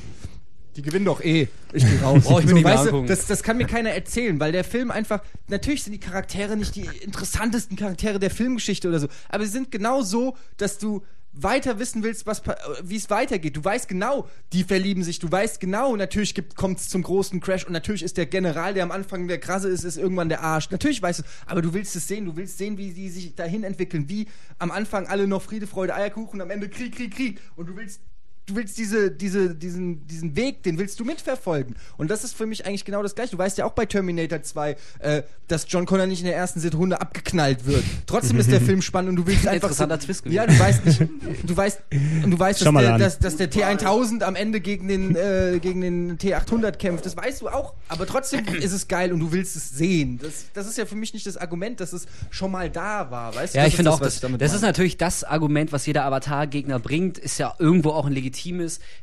die 0.77 0.83
gewinnen 0.83 1.05
doch 1.05 1.21
eh. 1.21 1.49
Ich 1.73 1.85
geh 1.85 1.99
raus. 1.99 2.23
Brauch 2.25 2.41
ich 2.41 2.47
mehr 2.47 2.63
weißt 2.63 2.93
du, 2.93 3.05
das, 3.05 3.27
das 3.27 3.43
kann 3.43 3.57
mir 3.57 3.67
keiner 3.67 3.91
erzählen, 3.91 4.39
weil 4.39 4.53
der 4.53 4.63
Film 4.63 4.93
einfach, 4.93 5.21
natürlich 5.49 5.83
sind 5.83 5.93
die 5.93 5.99
Charaktere 5.99 6.57
nicht 6.57 6.77
die 6.77 6.89
interessantesten 7.03 7.77
Charaktere 7.77 8.21
der 8.21 8.31
Filmgeschichte 8.31 8.89
oder 8.89 9.01
so, 9.01 9.09
aber 9.29 9.45
sie 9.45 9.51
sind 9.51 9.73
genau 9.73 10.03
so, 10.03 10.37
dass 10.57 10.79
du 10.79 11.03
weiter 11.43 11.79
wissen 11.79 12.03
willst, 12.03 12.27
äh, 12.27 12.55
wie 12.83 12.97
es 12.97 13.11
weitergeht. 13.11 13.57
Du 13.57 13.65
weißt 13.65 13.89
genau, 13.89 14.29
die 14.53 14.65
verlieben 14.65 15.03
sich. 15.03 15.19
Du 15.19 15.31
weißt 15.31 15.61
genau, 15.61 15.97
natürlich 15.97 16.35
kommt 16.55 16.79
es 16.79 16.89
zum 16.89 17.03
großen 17.03 17.41
Crash 17.41 17.65
und 17.65 17.73
natürlich 17.73 18.03
ist 18.03 18.17
der 18.17 18.27
General, 18.27 18.75
der 18.75 18.83
am 18.83 18.91
Anfang 18.91 19.29
der 19.29 19.39
Krasse 19.39 19.69
ist, 19.69 19.85
ist 19.85 19.97
irgendwann 19.97 20.29
der 20.29 20.43
Arsch. 20.43 20.71
Natürlich 20.71 21.03
weißt 21.03 21.21
du, 21.21 21.23
aber 21.47 21.63
du 21.63 21.75
willst 21.75 21.97
es 21.97 22.09
sehen. 22.09 22.25
Du 22.25 22.37
willst 22.37 22.59
sehen, 22.59 22.79
wie 22.79 22.93
die 22.93 23.09
sich 23.09 23.35
dahin 23.35 23.65
entwickeln, 23.65 24.09
wie 24.09 24.29
am 24.59 24.71
Anfang 24.71 25.07
alle 25.07 25.27
noch 25.27 25.43
Friede, 25.43 25.67
Freude, 25.67 25.95
Eierkuchen, 25.95 26.41
am 26.41 26.51
Ende 26.51 26.69
Krieg, 26.69 26.95
Krieg, 26.95 27.15
Krieg. 27.15 27.41
Und 27.57 27.67
du 27.67 27.77
willst 27.77 28.01
du 28.49 28.57
willst 28.57 28.79
diese, 28.79 29.11
diese, 29.11 29.55
diesen, 29.55 30.07
diesen 30.07 30.35
Weg, 30.37 30.63
den 30.63 30.79
willst 30.79 30.99
du 30.99 31.05
mitverfolgen. 31.05 31.77
Und 31.97 32.11
das 32.11 32.25
ist 32.25 32.35
für 32.35 32.47
mich 32.47 32.67
eigentlich 32.67 32.85
genau 32.85 33.03
das 33.03 33.15
Gleiche. 33.15 33.33
Du 33.33 33.39
weißt 33.39 33.59
ja 33.59 33.65
auch 33.65 33.73
bei 33.73 33.87
Terminator 33.87 34.43
2, 34.43 34.77
äh, 35.01 35.23
dass 35.47 35.67
John 35.69 35.87
Connor 35.87 36.07
nicht 36.07 36.21
in 36.21 36.27
der 36.27 36.37
ersten 36.37 36.61
Sekunde 36.61 37.01
abgeknallt 37.01 37.67
wird. 37.67 37.85
Trotzdem 38.07 38.39
ist 38.39 38.51
der 38.51 38.61
Film 38.69 38.83
spannend 38.83 39.11
und 39.11 39.17
du 39.17 39.27
willst 39.27 39.47
einfach. 39.47 39.69
Interessanter 39.69 39.99
Twist 39.99 40.25
gewesen. 40.25 40.37
Ja, 40.37 40.47
du 40.47 40.59
weißt 40.59 40.87
nicht, 40.87 41.01
du 41.45 41.57
weißt, 41.57 41.81
und 42.25 42.31
du 42.31 42.39
weißt, 42.39 42.63
dass 42.63 42.75
der, 42.75 42.99
dass, 42.99 43.19
dass 43.19 43.37
der 43.37 43.51
T1000 43.51 44.23
am 44.23 44.35
Ende 44.35 44.61
gegen 44.61 44.89
den, 44.89 45.15
äh, 45.15 45.59
gegen 45.61 45.81
den 45.81 46.19
T800 46.19 46.73
kämpft. 46.73 47.07
Das 47.07 47.17
weißt 47.17 47.43
du 47.43 47.49
auch. 47.49 47.75
Aber 47.89 48.07
trotzdem 48.07 48.47
ist 48.47 48.73
es 48.73 48.89
geil 48.89 49.13
und 49.13 49.21
du 49.21 49.33
willst 49.33 49.57
es 49.57 49.71
sehen. 49.71 50.19
Das, 50.23 50.47
das 50.55 50.67
ist 50.67 50.79
ja 50.79 50.87
für 50.87 50.97
mich 50.97 51.13
nicht 51.13 51.27
das 51.27 51.37
Argument, 51.37 51.81
dass 51.81 51.93
es 51.93 52.07
schon 52.31 52.51
mal 52.51 52.71
da 52.71 53.11
war. 53.11 53.35
Weißt 53.35 53.55
du? 53.55 53.59
Ja, 53.59 53.65
Das 53.65 53.69
ich 53.69 53.75
ist 53.75 53.77
finde 53.77 53.91
auch, 53.93 54.01
was 54.01 54.07
das, 54.09 54.15
ich 54.17 54.21
damit 54.21 54.41
das 54.41 54.55
ist 54.55 54.63
natürlich 54.63 54.97
das 54.97 55.25
Argument, 55.25 55.73
was 55.73 55.87
jeder 55.87 56.05
Avatar-Gegner 56.05 56.79
bringt, 56.79 57.19
ist 57.19 57.39
ja 57.39 57.55
irgendwo 57.59 57.91
auch 57.91 58.07
ein 58.07 58.13
legitimes, 58.13 58.38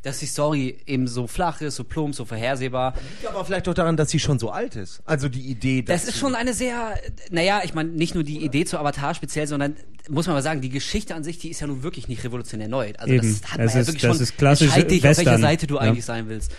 dass 0.03 0.19
die 0.19 0.25
Story 0.25 0.77
eben 0.85 1.07
so 1.07 1.27
flach 1.27 1.61
ist, 1.61 1.75
so 1.75 1.83
plump, 1.83 2.15
so 2.15 2.25
vorhersehbar. 2.25 2.93
Liegt 3.21 3.27
aber 3.31 3.43
vielleicht 3.45 3.67
auch 3.67 3.73
daran, 3.73 3.97
dass 3.97 4.09
sie 4.09 4.19
schon 4.19 4.39
so 4.39 4.49
alt 4.51 4.75
ist. 4.75 5.01
Also 5.05 5.29
die 5.29 5.41
Idee, 5.41 5.81
dass 5.81 6.01
Das 6.05 6.09
ist 6.13 6.19
schon 6.19 6.35
eine 6.35 6.53
sehr, 6.53 6.99
naja, 7.29 7.61
ich 7.63 7.73
meine, 7.73 7.89
nicht 7.89 8.15
nur 8.15 8.23
die 8.23 8.43
Idee 8.43 8.65
zu 8.65 8.77
Avatar 8.79 9.13
speziell, 9.15 9.47
sondern 9.47 9.75
muss 10.09 10.27
man 10.27 10.35
mal 10.35 10.41
sagen, 10.43 10.61
die 10.61 10.69
Geschichte 10.69 11.15
an 11.15 11.23
sich, 11.23 11.39
die 11.39 11.49
ist 11.49 11.59
ja 11.61 11.67
nun 11.67 11.81
wirklich 11.83 12.07
nicht 12.07 12.23
revolutionär 12.23 12.67
neu. 12.67 12.93
Also 12.97 13.13
Eben. 13.13 13.27
das 13.41 13.51
hat 13.51 13.57
man 13.57 13.67
Es 13.67 13.73
ja 13.73 13.79
ist- 13.81 13.87
wirklich 13.87 14.01
das 14.03 14.15
schon. 14.17 14.23
ist 14.23 14.37
klassisch 14.37 14.73
dich, 14.73 14.77
auf 14.99 15.03
welcher 15.03 15.17
Western. 15.31 15.41
Seite 15.41 15.67
du 15.67 15.75
Ja. 15.75 15.81
eigentlich 15.81 16.05
sein 16.05 16.29
willst. 16.29 16.51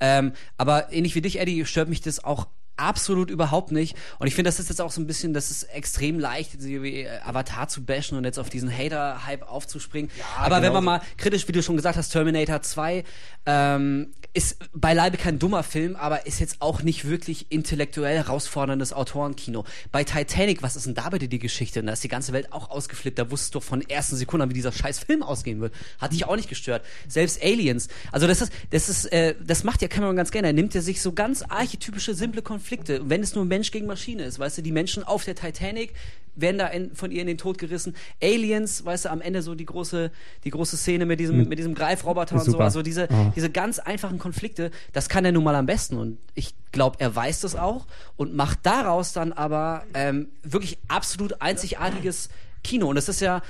Ähm, 0.00 0.32
aber 0.56 0.92
ähnlich 0.92 1.14
wie 1.14 1.20
dich, 1.20 1.38
Eddie, 1.40 1.64
stört 1.66 1.88
mich 1.88 2.00
das 2.00 2.22
auch 2.24 2.46
absolut 2.80 3.30
überhaupt 3.30 3.72
nicht. 3.72 3.96
Und 4.18 4.26
ich 4.26 4.34
finde, 4.34 4.48
das 4.48 4.58
ist 4.58 4.68
jetzt 4.68 4.80
auch 4.80 4.90
so 4.90 5.00
ein 5.00 5.06
bisschen, 5.06 5.34
das 5.34 5.50
ist 5.50 5.64
extrem 5.64 6.18
leicht, 6.18 6.62
wie 6.62 7.08
Avatar 7.08 7.68
zu 7.68 7.84
bashen 7.84 8.16
und 8.16 8.24
jetzt 8.24 8.38
auf 8.38 8.48
diesen 8.48 8.70
Hater-Hype 8.76 9.48
aufzuspringen. 9.48 10.10
aber 10.38 10.62
wenn 10.62 10.72
man 10.72 10.84
mal 10.84 11.02
kritisch, 11.16 11.46
wie 11.46 11.52
du 11.52 11.62
schon 11.62 11.76
gesagt 11.76 11.96
hast, 11.96 12.10
Terminator 12.10 12.62
2 12.62 13.04
ähm, 13.46 14.12
ist 14.32 14.58
beileibe 14.72 15.16
kein 15.16 15.38
dummer 15.38 15.62
Film, 15.62 15.96
aber 15.96 16.26
ist 16.26 16.38
jetzt 16.38 16.60
auch 16.60 16.82
nicht 16.82 17.08
wirklich 17.08 17.50
intellektuell 17.50 18.16
herausforderndes 18.16 18.92
Autorenkino. 18.92 19.64
Bei 19.90 20.04
Titanic, 20.04 20.62
was 20.62 20.76
ist 20.76 20.86
denn 20.86 20.94
da 20.94 21.10
bitte 21.10 21.26
die 21.26 21.40
Geschichte? 21.40 21.82
Da 21.82 21.92
ist 21.92 22.04
die 22.04 22.08
ganze 22.08 22.32
Welt 22.32 22.52
auch 22.52 22.70
ausgeflippt. 22.70 23.18
Da 23.18 23.30
wusstest 23.30 23.54
du 23.54 23.60
von 23.60 23.80
ersten 23.80 24.16
Sekunden 24.16 24.42
an, 24.42 24.50
wie 24.50 24.54
dieser 24.54 24.72
scheiß 24.72 25.00
Film 25.00 25.22
ausgehen 25.22 25.60
wird. 25.60 25.74
Hat 25.98 26.12
dich 26.12 26.26
auch 26.26 26.36
nicht 26.36 26.48
gestört. 26.48 26.84
Selbst 27.08 27.42
Aliens. 27.42 27.88
Also 28.12 28.28
das 28.28 28.40
ist, 28.40 28.52
das 28.70 28.88
ist, 28.88 29.06
äh, 29.06 29.34
das 29.44 29.64
macht 29.64 29.82
ja 29.82 29.88
Cameron 29.88 30.16
ganz 30.16 30.30
gerne. 30.30 30.48
Er 30.48 30.54
nimmt 30.54 30.74
ja 30.74 30.80
sich 30.80 31.02
so 31.02 31.12
ganz 31.12 31.42
archetypische, 31.42 32.14
simple 32.14 32.42
Konflikte. 32.42 32.69
Wenn 33.04 33.22
es 33.22 33.34
nur 33.34 33.44
Mensch 33.44 33.70
gegen 33.70 33.86
Maschine 33.86 34.24
ist, 34.24 34.38
weißt 34.38 34.58
du, 34.58 34.62
die 34.62 34.72
Menschen 34.72 35.02
auf 35.04 35.24
der 35.24 35.34
Titanic 35.34 35.92
werden 36.36 36.58
da 36.58 36.68
in, 36.68 36.94
von 36.94 37.10
ihr 37.10 37.20
in 37.20 37.26
den 37.26 37.38
Tod 37.38 37.58
gerissen. 37.58 37.94
Aliens, 38.22 38.84
weißt 38.84 39.06
du, 39.06 39.10
am 39.10 39.20
Ende 39.20 39.42
so 39.42 39.54
die 39.54 39.66
große, 39.66 40.10
die 40.44 40.50
große 40.50 40.76
Szene 40.76 41.04
mit 41.04 41.18
diesem, 41.20 41.48
mit 41.48 41.58
diesem 41.58 41.74
Greifroboter 41.74 42.36
und 42.36 42.44
so. 42.44 42.58
Also 42.58 42.82
diese, 42.82 43.08
Oh. 43.10 43.32
diese 43.34 43.50
ganz 43.50 43.78
einfachen 43.80 44.18
Konflikte, 44.18 44.70
das 44.92 45.08
kann 45.08 45.24
er 45.24 45.32
nun 45.32 45.42
mal 45.44 45.54
am 45.56 45.66
besten. 45.66 45.96
Und 45.96 46.18
ich 46.34 46.54
glaube, 46.72 46.96
er 47.00 47.14
weiß 47.14 47.40
das 47.40 47.56
auch 47.56 47.86
und 48.16 48.34
macht 48.34 48.60
daraus 48.62 49.12
dann 49.12 49.32
aber 49.32 49.84
ähm, 49.94 50.28
wirklich 50.42 50.78
absolut 50.88 51.42
einzigartiges 51.42 52.28
Kino. 52.62 52.88
Und 52.88 52.94
das 52.94 53.08
ist 53.08 53.20
ja, 53.20 53.42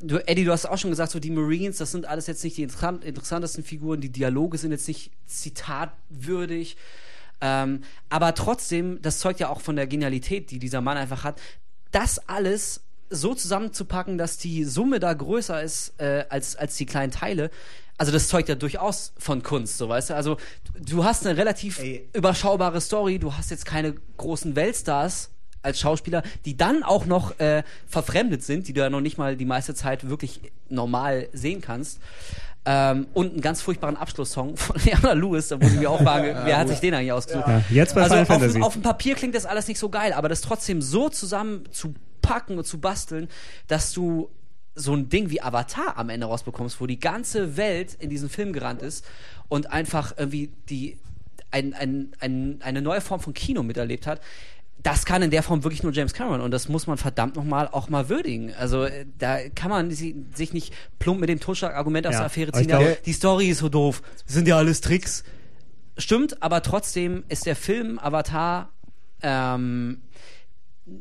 du, 0.00 0.16
Eddie, 0.26 0.44
du 0.44 0.52
hast 0.52 0.66
auch 0.66 0.78
schon 0.78 0.90
gesagt, 0.90 1.12
so 1.12 1.20
die 1.20 1.30
Marines, 1.30 1.76
das 1.76 1.92
sind 1.92 2.06
alles 2.06 2.26
jetzt 2.26 2.42
nicht 2.42 2.56
die 2.56 2.62
interessant, 2.62 3.04
interessantesten 3.04 3.62
Figuren, 3.62 4.00
die 4.00 4.08
Dialoge 4.10 4.56
sind 4.56 4.72
jetzt 4.72 4.88
nicht 4.88 5.10
zitatwürdig. 5.26 6.76
Ähm, 7.40 7.82
aber 8.08 8.34
trotzdem, 8.34 9.00
das 9.02 9.18
zeugt 9.18 9.40
ja 9.40 9.48
auch 9.48 9.60
von 9.60 9.76
der 9.76 9.86
Genialität, 9.86 10.50
die 10.50 10.58
dieser 10.58 10.80
Mann 10.80 10.96
einfach 10.96 11.24
hat, 11.24 11.40
das 11.90 12.28
alles 12.28 12.82
so 13.10 13.34
zusammenzupacken, 13.34 14.18
dass 14.18 14.38
die 14.38 14.64
Summe 14.64 15.00
da 15.00 15.12
größer 15.12 15.62
ist 15.62 15.94
äh, 15.98 16.24
als, 16.28 16.54
als 16.56 16.76
die 16.76 16.86
kleinen 16.86 17.10
Teile. 17.10 17.50
Also 17.98 18.12
das 18.12 18.28
zeugt 18.28 18.48
ja 18.48 18.54
durchaus 18.54 19.12
von 19.18 19.42
Kunst, 19.42 19.76
so 19.76 19.88
weißt 19.88 20.10
du. 20.10 20.14
Also 20.14 20.38
du 20.78 21.04
hast 21.04 21.26
eine 21.26 21.36
relativ 21.36 21.80
Ey. 21.80 22.08
überschaubare 22.14 22.80
Story, 22.80 23.18
du 23.18 23.34
hast 23.34 23.50
jetzt 23.50 23.66
keine 23.66 23.94
großen 24.16 24.56
Weltstars 24.56 25.30
als 25.62 25.80
Schauspieler, 25.80 26.22
die 26.46 26.56
dann 26.56 26.82
auch 26.82 27.04
noch 27.04 27.38
äh, 27.38 27.62
verfremdet 27.86 28.42
sind, 28.42 28.68
die 28.68 28.72
du 28.72 28.80
ja 28.80 28.88
noch 28.88 29.02
nicht 29.02 29.18
mal 29.18 29.36
die 29.36 29.44
meiste 29.44 29.74
Zeit 29.74 30.08
wirklich 30.08 30.40
normal 30.68 31.28
sehen 31.32 31.60
kannst. 31.60 32.00
Ähm, 32.66 33.06
und 33.14 33.32
einen 33.32 33.40
ganz 33.40 33.62
furchtbaren 33.62 33.96
Abschlusssong 33.96 34.56
von 34.56 34.76
Leona 34.84 35.12
Lewis, 35.12 35.48
da 35.48 35.60
wurde 35.60 35.76
mir 35.76 35.90
auch 35.90 36.02
frage, 36.02 36.38
wer 36.44 36.58
hat 36.58 36.68
sich 36.68 36.80
den 36.80 36.92
eigentlich 36.92 37.12
ausgesucht? 37.12 37.48
Ja, 37.48 37.62
jetzt 37.70 37.94
bei 37.94 38.02
also 38.02 38.14
Final 38.14 38.22
auf, 38.22 38.28
Fantasy. 38.28 38.60
auf 38.62 38.72
dem 38.74 38.82
Papier 38.82 39.14
klingt 39.14 39.34
das 39.34 39.46
alles 39.46 39.66
nicht 39.66 39.78
so 39.78 39.88
geil, 39.88 40.12
aber 40.12 40.28
das 40.28 40.42
trotzdem 40.42 40.82
so 40.82 41.08
zusammen 41.08 41.64
zu 41.70 41.94
packen 42.20 42.58
und 42.58 42.64
zu 42.64 42.78
basteln, 42.78 43.28
dass 43.66 43.92
du 43.92 44.30
so 44.74 44.94
ein 44.94 45.08
Ding 45.08 45.30
wie 45.30 45.42
Avatar 45.42 45.96
am 45.96 46.10
Ende 46.10 46.26
rausbekommst, 46.26 46.80
wo 46.80 46.86
die 46.86 47.00
ganze 47.00 47.56
Welt 47.56 47.94
in 47.98 48.10
diesen 48.10 48.28
Film 48.28 48.52
gerannt 48.52 48.82
ist 48.82 49.06
und 49.48 49.72
einfach 49.72 50.14
irgendwie 50.16 50.52
die 50.68 50.98
ein, 51.50 51.74
ein, 51.74 52.12
ein, 52.20 52.60
eine 52.62 52.82
neue 52.82 53.00
Form 53.00 53.20
von 53.20 53.34
Kino 53.34 53.62
miterlebt 53.62 54.06
hat. 54.06 54.20
Das 54.82 55.04
kann 55.04 55.20
in 55.22 55.30
der 55.30 55.42
Form 55.42 55.62
wirklich 55.62 55.82
nur 55.82 55.92
James 55.92 56.14
Cameron 56.14 56.40
und 56.40 56.50
das 56.52 56.68
muss 56.68 56.86
man 56.86 56.96
verdammt 56.96 57.36
nochmal 57.36 57.68
auch 57.68 57.88
mal 57.90 58.08
würdigen. 58.08 58.54
Also 58.54 58.84
äh, 58.84 59.04
da 59.18 59.38
kann 59.54 59.70
man 59.70 59.90
si- 59.90 60.24
sich 60.34 60.52
nicht 60.54 60.72
plump 60.98 61.20
mit 61.20 61.28
dem 61.28 61.38
Totschlagargument 61.40 62.06
aus 62.06 62.14
Ja, 62.14 62.18
der 62.20 62.26
Affäre 62.26 62.52
ziehen. 62.52 62.68
Ja, 62.68 62.78
glaube- 62.78 62.98
die 63.04 63.12
Story 63.12 63.48
ist 63.50 63.58
so 63.58 63.68
doof. 63.68 64.02
Das 64.24 64.34
sind 64.34 64.48
ja 64.48 64.56
alles 64.56 64.80
Tricks. 64.80 65.22
Stimmt, 65.98 66.42
aber 66.42 66.62
trotzdem 66.62 67.24
ist 67.28 67.44
der 67.44 67.56
Film 67.56 67.98
Avatar 67.98 68.70
ähm, 69.22 70.00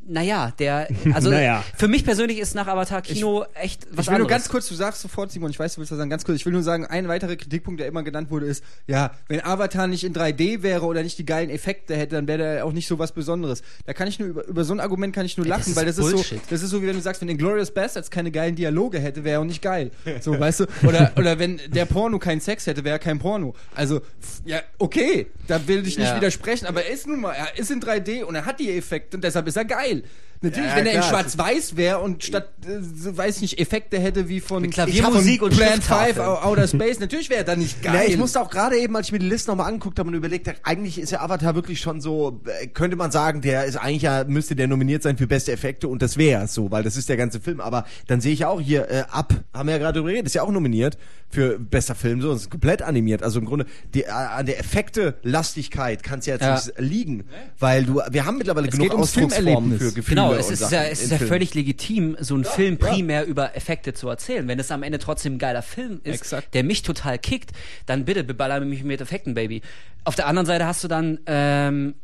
naja, 0.07 0.53
der, 0.59 0.87
also 1.13 1.29
Naja. 1.29 1.63
für 1.77 1.87
mich 1.87 2.03
persönlich 2.05 2.39
ist 2.39 2.55
nach 2.55 2.67
Avatar 2.67 3.01
Kino 3.01 3.45
echt 3.55 3.87
was 3.91 4.05
ich 4.05 4.11
will 4.11 4.19
nur 4.19 4.25
anderes. 4.27 4.29
ganz 4.29 4.49
kurz, 4.49 4.67
du 4.67 4.75
sagst 4.75 5.01
sofort, 5.01 5.31
Simon, 5.31 5.49
ich 5.51 5.59
weiß, 5.59 5.75
du 5.75 5.79
willst 5.81 5.91
was 5.91 5.97
sagen, 5.97 6.09
ganz 6.09 6.23
kurz, 6.25 6.37
ich 6.37 6.45
will 6.45 6.53
nur 6.53 6.63
sagen, 6.63 6.85
ein 6.85 7.07
weiterer 7.07 7.35
Kritikpunkt, 7.35 7.79
der 7.79 7.87
immer 7.87 8.03
genannt 8.03 8.29
wurde, 8.31 8.45
ist, 8.45 8.63
ja, 8.87 9.11
wenn 9.27 9.43
Avatar 9.43 9.87
nicht 9.87 10.03
in 10.03 10.13
3D 10.13 10.61
wäre 10.63 10.85
oder 10.85 11.03
nicht 11.03 11.17
die 11.17 11.25
geilen 11.25 11.49
Effekte 11.49 11.95
hätte, 11.95 12.15
dann 12.15 12.27
wäre 12.27 12.37
der 12.37 12.65
auch 12.65 12.71
nicht 12.71 12.87
so 12.87 12.99
was 12.99 13.11
Besonderes. 13.11 13.61
Da 13.85 13.93
kann 13.93 14.07
ich 14.07 14.19
nur, 14.19 14.29
über, 14.29 14.45
über 14.47 14.63
so 14.63 14.73
ein 14.73 14.79
Argument 14.79 15.13
kann 15.15 15.25
ich 15.25 15.37
nur 15.37 15.45
das 15.47 15.57
lachen, 15.59 15.71
ist 15.71 15.75
weil 15.75 15.85
das 15.85 15.97
ist 15.97 16.09
so, 16.09 16.23
das 16.49 16.61
ist 16.61 16.69
so, 16.69 16.81
wie 16.83 16.87
wenn 16.87 16.95
du 16.95 17.01
sagst, 17.01 17.21
wenn 17.21 17.29
Inglourious 17.29 17.71
Bastards 17.71 18.09
keine 18.11 18.31
geilen 18.31 18.55
Dialoge 18.55 18.99
hätte, 18.99 19.23
wäre 19.23 19.35
er 19.37 19.41
auch 19.41 19.45
nicht 19.45 19.61
geil. 19.61 19.91
So, 20.21 20.37
weißt 20.39 20.61
du? 20.61 20.65
Oder, 20.87 21.11
oder 21.17 21.39
wenn 21.39 21.59
der 21.67 21.85
Porno 21.85 22.19
keinen 22.19 22.41
Sex 22.41 22.67
hätte, 22.67 22.83
wäre 22.83 22.95
er 22.97 22.99
kein 22.99 23.19
Porno. 23.19 23.55
Also, 23.73 24.01
ja, 24.45 24.59
okay, 24.77 25.27
da 25.47 25.65
will 25.67 25.87
ich 25.87 25.97
nicht 25.97 26.07
Ja. 26.09 26.15
widersprechen, 26.17 26.65
aber 26.65 26.83
er 26.85 26.93
ist 26.93 27.07
nun 27.07 27.21
mal, 27.21 27.33
er 27.33 27.57
ist 27.57 27.71
in 27.71 27.79
3D 27.81 28.23
und 28.23 28.35
er 28.35 28.45
hat 28.45 28.59
die 28.59 28.69
Effekte 28.75 29.15
und 29.17 29.23
deshalb 29.23 29.47
ist 29.47 29.55
er 29.55 29.65
geil 29.65 29.78
geil. 29.79 30.03
Natürlich, 30.41 30.69
Ja, 30.69 30.75
wenn 30.77 30.85
er 30.85 30.93
in 30.93 31.03
Schwarz-Weiß 31.03 31.75
wäre 31.75 31.99
und 31.99 32.23
statt, 32.23 32.47
äh, 32.65 32.79
so, 32.81 33.17
weiß 33.17 33.35
ich 33.37 33.41
nicht, 33.41 33.59
Effekte 33.59 33.99
hätte 33.99 34.29
wie 34.29 34.39
von 34.39 34.69
Klaviermusik 34.69 35.41
und 35.41 35.53
Plan 35.53 35.73
Schrifttafel. 35.73 36.13
5 36.13 36.27
Ou- 36.27 36.45
Outer 36.45 36.67
Space, 36.69 36.99
natürlich 37.01 37.29
wäre 37.29 37.39
er 37.41 37.43
dann 37.43 37.59
nicht 37.59 37.81
geil. 37.83 37.93
Ja, 37.95 38.03
ich 38.09 38.17
musste 38.17 38.39
auch 38.39 38.49
gerade 38.49 38.77
eben, 38.77 38.95
als 38.95 39.07
ich 39.07 39.11
mir 39.11 39.19
die 39.19 39.27
Liste 39.27 39.51
nochmal 39.51 39.67
angeguckt 39.67 39.99
habe 39.99 40.07
und 40.07 40.15
überlegt 40.15 40.47
habe, 40.47 40.57
eigentlich 40.63 40.97
ist 40.97 41.11
der 41.11 41.21
Avatar 41.23 41.55
wirklich 41.55 41.81
schon 41.81 41.99
so, 41.99 42.39
äh, 42.61 42.67
könnte 42.67 42.95
man 42.95 43.11
sagen, 43.11 43.41
der 43.41 43.65
ist 43.65 43.75
eigentlich 43.75 44.03
ja, 44.03 44.23
müsste 44.23 44.55
der 44.55 44.67
nominiert 44.67 45.03
sein 45.03 45.17
für 45.17 45.27
beste 45.27 45.51
Effekte 45.51 45.89
und 45.89 46.01
das 46.01 46.15
wäre 46.15 46.47
so, 46.47 46.71
weil 46.71 46.83
das 46.83 46.95
ist 46.95 47.09
der 47.09 47.17
ganze 47.17 47.41
Film. 47.41 47.59
Aber 47.59 47.85
dann 48.07 48.21
sehe 48.21 48.31
ich 48.31 48.39
ja 48.39 48.47
auch 48.47 48.61
hier, 48.61 48.89
äh, 48.89 49.03
ab, 49.11 49.33
haben 49.53 49.67
wir 49.67 49.73
ja 49.73 49.79
gerade 49.79 49.97
drüber 49.99 50.09
geredet, 50.09 50.27
ist 50.27 50.35
ja 50.35 50.43
auch 50.43 50.51
nominiert 50.51 50.97
für 51.29 51.59
bester 51.59 51.95
Film, 51.95 52.21
so, 52.21 52.29
und 52.31 52.37
ist 52.37 52.49
komplett 52.49 52.81
animiert. 52.81 53.23
Also 53.23 53.39
im 53.39 53.45
Grunde, 53.45 53.65
die, 53.93 54.03
äh, 54.03 54.09
an 54.09 54.45
der 54.45 54.57
Effekte-Lastigkeit 54.59 56.01
kann 56.03 56.19
es 56.19 56.25
ja 56.25 56.33
jetzt 56.35 56.43
Ja. 56.43 56.53
nicht 56.55 56.73
liegen, 56.79 57.25
weil 57.59 57.83
du, 57.85 58.01
wir 58.09 58.25
haben 58.25 58.37
mittlerweile 58.37 58.67
Es 58.69 58.73
genug 58.77 58.93
Ausdrucksformen 58.95 59.77
für 59.77 59.91
Gefühle 59.91 60.15
Genau, 60.15 60.28
es 60.33 60.47
und 60.47 60.53
ist 60.53 60.71
ja, 60.71 60.83
es 60.83 61.01
ist 61.01 61.11
ja 61.11 61.17
völlig 61.17 61.53
legitim, 61.53 62.17
so 62.19 62.35
einen 62.35 62.45
Film 62.45 62.77
primär 62.77 63.25
über 63.25 63.55
Effekte 63.55 63.93
zu 63.93 64.09
erzählen. 64.09 64.47
Wenn 64.47 64.59
es 64.59 64.71
am 64.71 64.83
Ende 64.83 64.99
trotzdem 64.99 65.35
ein 65.35 65.39
geiler 65.39 65.61
Film 65.61 66.01
ist, 66.03 66.21
Exakt. 66.21 66.53
der 66.53 66.63
mich 66.63 66.81
total 66.83 67.17
kickt, 67.17 67.51
dann 67.85 68.05
bitte 68.05 68.23
beballer 68.23 68.59
mich 68.61 68.83
mit 68.83 69.01
Effekten, 69.01 69.33
Baby. 69.33 69.61
Auf 70.03 70.15
der 70.15 70.27
anderen 70.27 70.45
Seite 70.45 70.65
hast 70.65 70.83
du 70.83 70.87
dann, 70.87 71.19
ähm, 71.25 71.95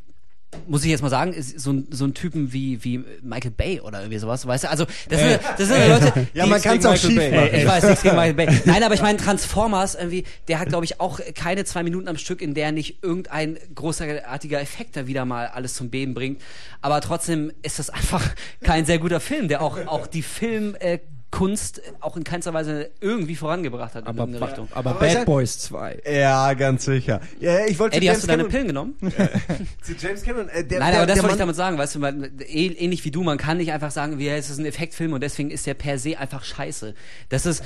muss 0.67 0.83
ich 0.83 0.89
jetzt 0.89 1.01
mal 1.01 1.09
sagen, 1.09 1.33
ist 1.33 1.59
so 1.59 1.71
ein, 1.73 1.87
so 1.91 2.05
ein 2.05 2.13
Typen 2.13 2.53
wie, 2.53 2.83
wie 2.83 3.03
Michael 3.21 3.51
Bay 3.51 3.81
oder 3.81 3.99
irgendwie 3.99 4.19
sowas, 4.19 4.47
weißt 4.47 4.63
du? 4.63 4.69
Also, 4.69 4.85
das 5.09 5.19
sind, 5.19 5.39
das 5.57 5.67
sind 5.67 5.87
Leute, 5.87 6.27
Ja, 6.33 6.45
man 6.45 6.61
kann 6.61 6.77
es 6.77 6.85
auch 6.85 6.91
Michael 6.91 7.09
schief 7.11 7.19
Bay. 7.19 7.31
machen. 7.31 7.49
ich 7.53 7.67
weiß 7.67 7.83
nichts 7.83 8.01
gegen 8.01 8.15
Michael 8.15 8.33
Bay. 8.33 8.61
Nein, 8.65 8.83
aber 8.83 8.93
ich 8.93 9.01
meine, 9.01 9.17
Transformers 9.17 9.95
irgendwie, 9.95 10.23
der 10.47 10.59
hat, 10.59 10.69
glaube 10.69 10.85
ich, 10.85 10.99
auch 10.99 11.19
keine 11.35 11.65
zwei 11.65 11.83
Minuten 11.83 12.07
am 12.07 12.17
Stück, 12.17 12.41
in 12.41 12.53
der 12.53 12.71
nicht 12.71 13.03
irgendein 13.03 13.57
großartiger 13.75 14.61
Effekt 14.61 14.95
da 14.95 15.07
wieder 15.07 15.25
mal 15.25 15.47
alles 15.47 15.73
zum 15.73 15.89
Beben 15.89 16.13
bringt. 16.13 16.41
Aber 16.81 17.01
trotzdem 17.01 17.51
ist 17.61 17.79
das 17.79 17.89
einfach 17.89 18.23
kein 18.63 18.85
sehr 18.85 18.99
guter 18.99 19.19
Film, 19.19 19.47
der 19.47 19.61
auch, 19.61 19.77
auch 19.87 20.07
die 20.07 20.23
Film, 20.23 20.75
äh, 20.79 20.99
Kunst 21.31 21.81
auch 21.99 22.15
in 22.15 22.23
keinster 22.23 22.53
Weise 22.53 22.91
irgendwie 23.01 23.35
vorangebracht 23.35 23.93
hat 23.95 24.03
in 24.03 24.07
aber, 24.07 24.19
irgendeine 24.19 24.47
Richtung. 24.47 24.67
aber 24.71 24.91
Aber 24.91 24.99
Bad 24.99 25.25
Boys 25.25 25.59
2. 25.59 26.01
Ja, 26.09 26.53
ganz 26.53 26.85
sicher. 26.85 27.19
Ja, 27.39 27.65
ich 27.65 27.77
wollte 27.77 27.97
Eddie, 27.97 28.07
zu 28.07 28.13
hast 28.13 28.23
du 28.23 28.27
deine 28.27 28.45
Pillen 28.45 28.67
genommen? 28.67 28.95
Zu 29.81 29.93
James 29.99 30.23
Cameron, 30.23 30.47
äh, 30.49 30.63
der, 30.63 30.79
Nein, 30.79 30.91
der, 30.91 31.01
aber 31.01 31.07
das 31.07 31.21
wollte 31.21 31.33
ich 31.35 31.39
damit 31.39 31.55
sagen, 31.55 31.77
weißt 31.77 31.95
du, 31.95 31.99
man, 31.99 32.23
eh- 32.39 32.67
ähnlich 32.67 33.03
wie 33.03 33.11
du, 33.11 33.21
man 33.23 33.37
kann 33.37 33.57
nicht 33.57 33.71
einfach 33.73 33.91
sagen, 33.91 34.17
wie, 34.17 34.27
ja, 34.27 34.35
es 34.35 34.49
ist 34.49 34.59
ein 34.59 34.65
Effektfilm 34.65 35.11
und 35.13 35.21
deswegen 35.21 35.51
ist 35.51 35.65
der 35.65 35.73
per 35.73 35.99
se 35.99 36.17
einfach 36.17 36.43
scheiße. 36.43 36.93
Das 37.29 37.45
ist, 37.45 37.63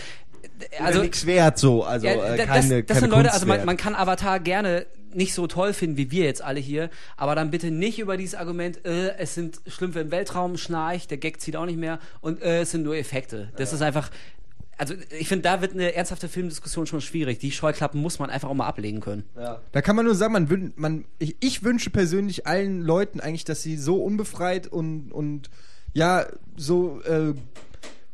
also 0.80 1.02
nichts 1.02 1.26
wert 1.26 1.57
so, 1.57 1.84
also 1.84 2.07
Ja, 2.07 2.14
äh, 2.14 2.38
da- 2.38 2.45
keine, 2.45 2.81
das, 2.81 2.88
das 2.88 2.88
keine 2.88 2.99
sind 2.99 3.10
Leute, 3.11 3.22
Kunst 3.23 3.34
also 3.36 3.45
man, 3.45 3.65
man 3.65 3.77
kann 3.77 3.95
Avatar 3.95 4.40
gerne 4.40 4.86
nicht 5.14 5.34
so 5.34 5.48
toll 5.48 5.73
finden 5.73 5.98
wie 5.98 6.11
wir 6.11 6.26
jetzt 6.26 6.41
alle 6.44 6.60
hier, 6.60 6.90
aber 7.18 7.34
dann 7.36 7.49
bitte 7.49 7.72
nicht 7.72 7.98
über 7.99 8.15
dieses 8.18 8.36
Argument, 8.36 8.86
äh, 8.86 9.15
es 9.18 9.34
sind 9.36 9.60
Schlümpfe 9.68 9.99
im 10.02 10.11
Weltraum, 10.11 10.56
Schnarch, 10.57 11.07
der 11.07 11.18
Gag 11.18 11.41
zieht 11.41 11.56
auch 11.56 11.65
nicht 11.65 11.80
mehr 11.80 11.99
und 12.22 12.41
äh, 12.41 12.61
es 12.61 12.72
sind 12.72 12.84
nur 12.84 12.95
Effekte. 12.95 13.52
Das 13.57 13.73
ist 13.73 13.81
einfach, 13.81 14.11
also 14.77 14.94
ich 15.19 15.27
finde, 15.27 15.44
da 15.44 15.61
wird 15.61 15.73
eine 15.73 15.94
ernsthafte 15.95 16.30
Filmdiskussion 16.30 16.86
schon 16.88 17.02
schwierig. 17.02 17.40
Die 17.40 17.52
Scheuklappen 17.52 17.99
muss 18.02 18.19
man 18.19 18.30
einfach 18.30 18.49
auch 18.49 18.53
mal 18.53 18.68
ablegen 18.68 19.02
können. 19.02 19.23
Da 19.72 19.81
kann 19.81 19.95
man 19.95 20.06
nur 20.06 20.14
sagen, 20.15 20.31
man, 20.34 20.48
wün- 20.48 20.72
man 20.76 21.06
ich, 21.18 21.36
ich 21.40 21.64
wünsche 21.64 21.90
persönlich 21.90 22.45
allen 22.48 22.81
Leuten 22.81 23.19
eigentlich, 23.19 23.45
dass 23.45 23.64
sie 23.64 23.77
so 23.77 24.03
unbefreit 24.03 24.68
und, 24.68 25.11
und 25.11 25.49
ja, 25.94 26.27
so 26.56 27.02
äh, 27.02 27.34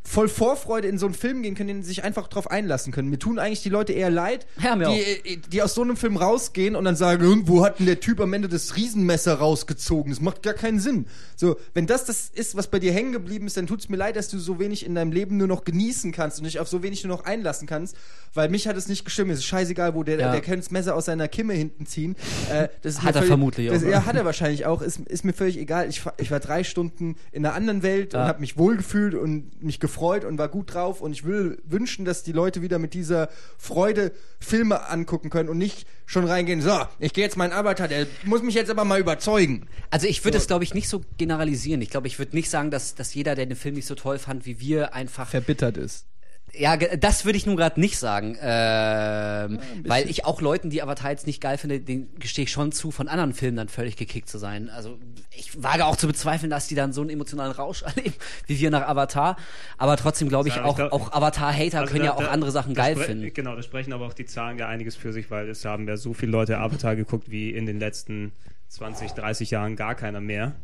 voll 0.07 0.30
Vorfreude 0.30 0.88
in 0.88 0.98
so 0.99 1.07
einen 1.07 1.15
Film 1.15 1.41
gehen 1.41 1.56
können, 1.56 1.68
den 1.68 1.84
sich 1.84 2.03
einfach 2.03 2.27
drauf 2.27 2.49
einlassen 2.52 2.94
können. 2.94 3.10
Mir 3.10 3.18
tun 3.19 3.40
eigentlich 3.40 3.64
die 3.64 3.69
Leute 3.69 3.91
eher 3.91 4.10
leid, 4.11 4.45
Ja, 4.64 4.76
die, 4.76 4.99
äh, 5.02 5.38
die 5.52 5.61
aus 5.61 5.73
so 5.73 5.82
einem 5.82 5.98
Film 5.98 6.15
rausgehen 6.15 6.76
und 6.76 6.86
dann 6.86 6.95
sagen, 6.95 7.23
irgendwo 7.23 7.65
hat 7.65 7.80
denn 7.80 7.88
der 7.88 7.99
Typ 7.99 8.19
am 8.22 8.32
Ende 8.34 8.48
das 8.48 8.76
Riesenmesser 8.76 9.34
rausgezogen. 9.36 10.11
Das 10.11 10.22
macht 10.22 10.44
gar 10.44 10.53
keinen 10.53 10.80
Sinn. 10.80 11.07
So, 11.36 11.57
wenn 11.73 11.88
das 11.88 12.06
das 12.06 12.30
ist, 12.34 12.56
was 12.56 12.68
bei 12.68 12.77
dir 12.80 12.94
hängen 12.94 13.11
geblieben 13.14 13.48
ist, 13.48 13.57
dann 13.57 13.65
tut's 13.68 13.90
mir 13.90 13.98
leid, 13.98 14.15
dass 14.15 14.30
du 14.30 14.38
so 14.38 14.60
wenig 14.60 14.86
in 14.86 14.94
deinem 14.95 15.11
Leben 15.11 15.38
nur 15.38 15.48
noch 15.48 15.64
genießen 15.64 16.11
kannst 16.11 16.38
und 16.38 16.45
dich 16.45 16.60
auf 16.60 16.68
so 16.68 16.84
wenig 16.84 17.03
nur 17.03 17.18
noch 17.18 17.26
einlassen 17.26 17.68
kannst, 17.68 17.95
weil 18.36 18.49
mich 18.49 18.68
hat 18.68 18.77
es 18.77 18.88
nicht 18.88 19.06
gestimmt. 19.06 19.32
Es 19.32 19.40
ist 19.40 19.45
scheißegal, 19.45 19.95
wo 19.95 20.03
der, 20.03 20.19
Ja. 20.19 20.32
der 20.32 20.41
kann 20.41 20.57
das 20.57 20.69
Messer 20.69 20.95
aus 20.95 21.06
seiner 21.06 21.27
Kimme 21.27 21.53
hinten 21.56 21.88
ziehen. 21.88 22.15
Äh, 22.52 22.68
das 22.84 22.94
ist 22.94 22.99
Hat 23.02 23.07
er 23.10 23.14
völlig- 23.22 23.27
vermutlich 23.27 23.69
das, 23.72 23.84
auch. 23.84 23.88
Ja, 23.88 24.06
hat 24.06 24.15
er 24.15 24.23
wahrscheinlich 24.23 24.68
auch. 24.68 24.84
Ist, 24.84 24.99
ist 24.99 25.26
mir 25.26 25.34
völlig 25.34 25.57
egal. 25.57 25.90
Ich, 25.90 26.06
war- 26.06 26.14
ich 26.18 26.30
war 26.30 26.40
drei 26.40 26.64
Stunden 26.64 27.15
in 27.32 27.44
einer 27.45 27.56
anderen 27.56 27.82
Welt 27.82 28.14
und 28.14 28.19
Ja. 28.22 28.27
habe 28.27 28.40
mich 28.40 28.56
wohlgefühlt 28.57 29.15
und 29.15 29.64
mich 29.64 29.80
gefreut 29.80 29.94
und 29.97 30.38
war 30.38 30.49
gut 30.49 30.73
drauf. 30.73 31.01
Und 31.01 31.11
ich 31.11 31.23
will 31.26 31.61
wünschen, 31.65 32.05
dass 32.05 32.23
die 32.23 32.31
Leute 32.31 32.61
wieder 32.61 32.80
mit 32.80 32.93
dieser 32.93 33.30
Freude 33.57 34.11
Filme 34.39 34.89
angucken 34.89 35.30
können 35.30 35.49
und 35.49 35.57
nicht 35.57 35.88
schon 36.05 36.26
reingehen, 36.26 36.61
so, 36.61 36.80
ich 36.99 37.13
gehe 37.13 37.23
jetzt 37.23 37.38
meinen 37.38 37.53
Avatar, 37.53 37.88
der 37.88 38.07
muss 38.23 38.43
mich 38.43 38.55
jetzt 38.55 38.69
aber 38.69 38.85
mal 38.85 38.99
überzeugen. 38.99 39.67
Also 39.89 40.07
ich 40.07 40.23
würde 40.23 40.38
es, 40.38 40.47
glaube 40.47 40.63
ich, 40.63 40.73
nicht 40.73 40.89
so 40.89 41.01
generalisieren. 41.17 41.81
Ich 41.81 41.89
glaube, 41.89 42.07
ich 42.07 42.19
würde 42.19 42.35
nicht 42.35 42.49
sagen, 42.49 42.72
dass, 42.72 42.95
dass 42.95 43.13
jeder, 43.13 43.35
der 43.35 43.45
den 43.45 43.55
Film 43.55 43.76
nicht 43.76 43.88
so 43.88 43.95
toll 43.95 44.19
fand 44.19 44.45
wie 44.45 44.59
wir, 44.59 44.93
einfach 44.93 45.27
Verbittert 45.27 45.77
ist. 45.77 46.05
Ja, 46.53 46.77
das 46.77 47.26
würde 47.26 47.38
ich 47.38 47.45
nun 47.45 47.57
gerade 47.57 47.80
nicht 47.81 47.97
sagen, 47.97 48.38
ähm, 48.41 49.59
weil 49.85 50.09
ich 50.09 50.23
auch 50.23 50.39
Leuten, 50.39 50.69
die 50.69 50.81
Avatar 50.81 51.11
jetzt 51.11 51.27
nicht 51.27 51.41
geil 51.41 51.57
finde, 51.57 51.81
den 51.81 52.07
gestehe 52.17 52.43
ich 52.45 52.51
schon 52.51 52.72
zu, 52.72 52.91
von 52.91 53.09
anderen 53.09 53.34
Filmen 53.34 53.57
dann 53.57 53.67
völlig 53.67 53.97
gekickt 53.97 54.30
zu 54.30 54.38
sein. 54.38 54.69
Also 54.69 54.97
ich 55.35 55.61
wage 55.61 55.85
auch 55.85 55.97
zu 55.97 56.07
bezweifeln, 56.07 56.49
dass 56.49 56.67
die 56.67 56.76
dann 56.76 56.93
so 56.93 57.01
einen 57.01 57.09
emotionalen 57.09 57.51
Rausch 57.51 57.81
erleben, 57.84 58.13
wie 58.47 58.57
wir 58.59 58.72
nach 58.72 58.88
Avatar. 58.88 59.35
Aber 59.77 59.97
trotzdem 59.97 60.30
glaube 60.30 60.47
ich 60.47 60.55
Ja, 60.55 60.63
auch, 60.63 60.80
auch 60.80 61.11
Avatar-Hater 61.11 61.80
Also 61.81 61.91
können 61.91 62.05
da- 62.05 62.11
ja 62.11 62.13
auch 62.15 62.23
da- 62.23 62.30
andere 62.30 62.51
Sachen 62.51 62.73
geil 62.73 62.95
finden. 62.95 63.34
Genau, 63.34 63.53
da 63.55 63.61
sprechen 63.61 63.91
aber 63.91 64.05
auch 64.05 64.13
die 64.13 64.26
Zahlen 64.26 64.57
ja 64.57 64.69
einiges 64.69 64.95
für 64.95 65.11
sich, 65.11 65.30
weil 65.30 65.49
es 65.49 65.65
haben 65.65 65.88
ja 65.89 65.97
so 65.97 66.13
viele 66.13 66.31
Leute 66.31 66.57
Avatar 66.59 66.95
geguckt 66.95 67.30
wie 67.30 67.49
in 67.49 67.65
den 67.65 67.80
letzten 67.80 68.31
20, 68.70 69.12
30 69.14 69.52
Jahren 69.52 69.76
gar 69.76 69.96
keiner 69.96 70.20
mehr. 70.22 70.56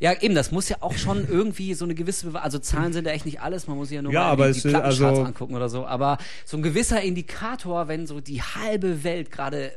Ja, 0.00 0.12
eben, 0.20 0.34
das 0.34 0.52
muss 0.52 0.68
ja 0.68 0.78
auch 0.80 0.96
schon 0.96 1.28
irgendwie 1.28 1.74
so 1.74 1.84
eine 1.84 1.94
gewisse, 1.94 2.28
Bewa- 2.28 2.38
also 2.40 2.58
Zahlen 2.58 2.92
sind 2.92 3.06
ja 3.06 3.12
echt 3.12 3.26
nicht 3.26 3.40
alles, 3.40 3.66
man 3.66 3.76
muss 3.76 3.88
sich 3.88 3.96
ja 3.96 4.02
nur 4.02 4.12
Ja, 4.12 4.20
mal 4.24 4.30
aber 4.30 4.46
die, 4.52 4.60
die 4.60 4.68
Plattencharts 4.68 5.02
also- 5.02 5.22
angucken 5.24 5.54
oder 5.54 5.68
so. 5.68 5.84
Aber 5.86 6.18
so 6.44 6.56
ein 6.56 6.62
gewisser 6.62 7.02
Indikator, 7.02 7.88
wenn 7.88 8.06
so 8.06 8.20
die 8.20 8.40
halbe 8.42 9.04
Welt 9.04 9.30
gerade 9.30 9.72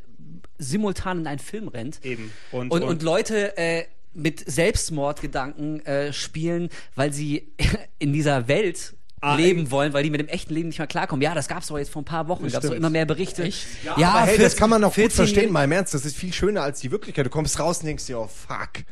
simultan 0.58 1.20
in 1.22 1.28
einen 1.28 1.40
Film 1.40 1.68
rennt 1.68 2.06
Eben. 2.06 2.32
Und, 2.52 2.72
und, 2.72 2.84
und, 2.84 3.02
Leute 3.04 3.58
äh, 3.58 3.86
mit 4.14 4.40
Selbstmordgedanken 4.50 5.86
äh, 5.86 6.14
spielen, 6.14 6.70
weil 6.96 7.12
sie 7.14 7.52
in 8.00 8.14
dieser 8.14 8.48
Welt 8.48 8.94
Ah, 9.24 9.36
leben 9.36 9.70
wollen, 9.70 9.94
weil 9.94 10.02
die 10.02 10.10
mit 10.10 10.20
dem 10.20 10.28
echten 10.30 10.52
Leben 10.52 10.70
nicht 10.70 10.80
mehr 10.80 10.88
klarkommen. 10.88 11.22
Ja, 11.22 11.36
das 11.36 11.48
gab's 11.48 11.68
doch 11.68 11.78
jetzt 11.78 11.92
vor 11.92 12.02
ein 12.02 12.06
paar 12.06 12.28
Wochen, 12.28 12.42
gab's 12.44 12.54
doch 12.54 12.62
stimmt. 12.62 12.78
immer 12.78 12.90
mehr 12.90 13.06
Berichte. 13.06 13.48
Ja, 13.96 14.10
aber 14.10 14.22
hey, 14.22 14.38
das 14.38 14.54
14 14.54 14.60
kann 14.60 14.70
man 14.72 14.84
auch 14.84 14.88
gut 14.88 14.96
14 14.96 15.16
verstehen, 15.16 15.52
mal 15.52 15.64
im 15.64 15.72
Ernst. 15.72 15.94
Das 15.94 16.06
ist 16.06 16.18
viel 16.18 16.34
schöner 16.34 16.64
als 16.64 16.80
die 16.80 16.90
Wirklichkeit. 16.90 17.28
Du 17.28 17.30
kommst 17.30 17.60
raus 17.60 17.82
und 17.82 17.86
denkst 17.86 18.08
dir, 18.08 18.20
oh 18.20 18.28
fuck. 18.28 18.84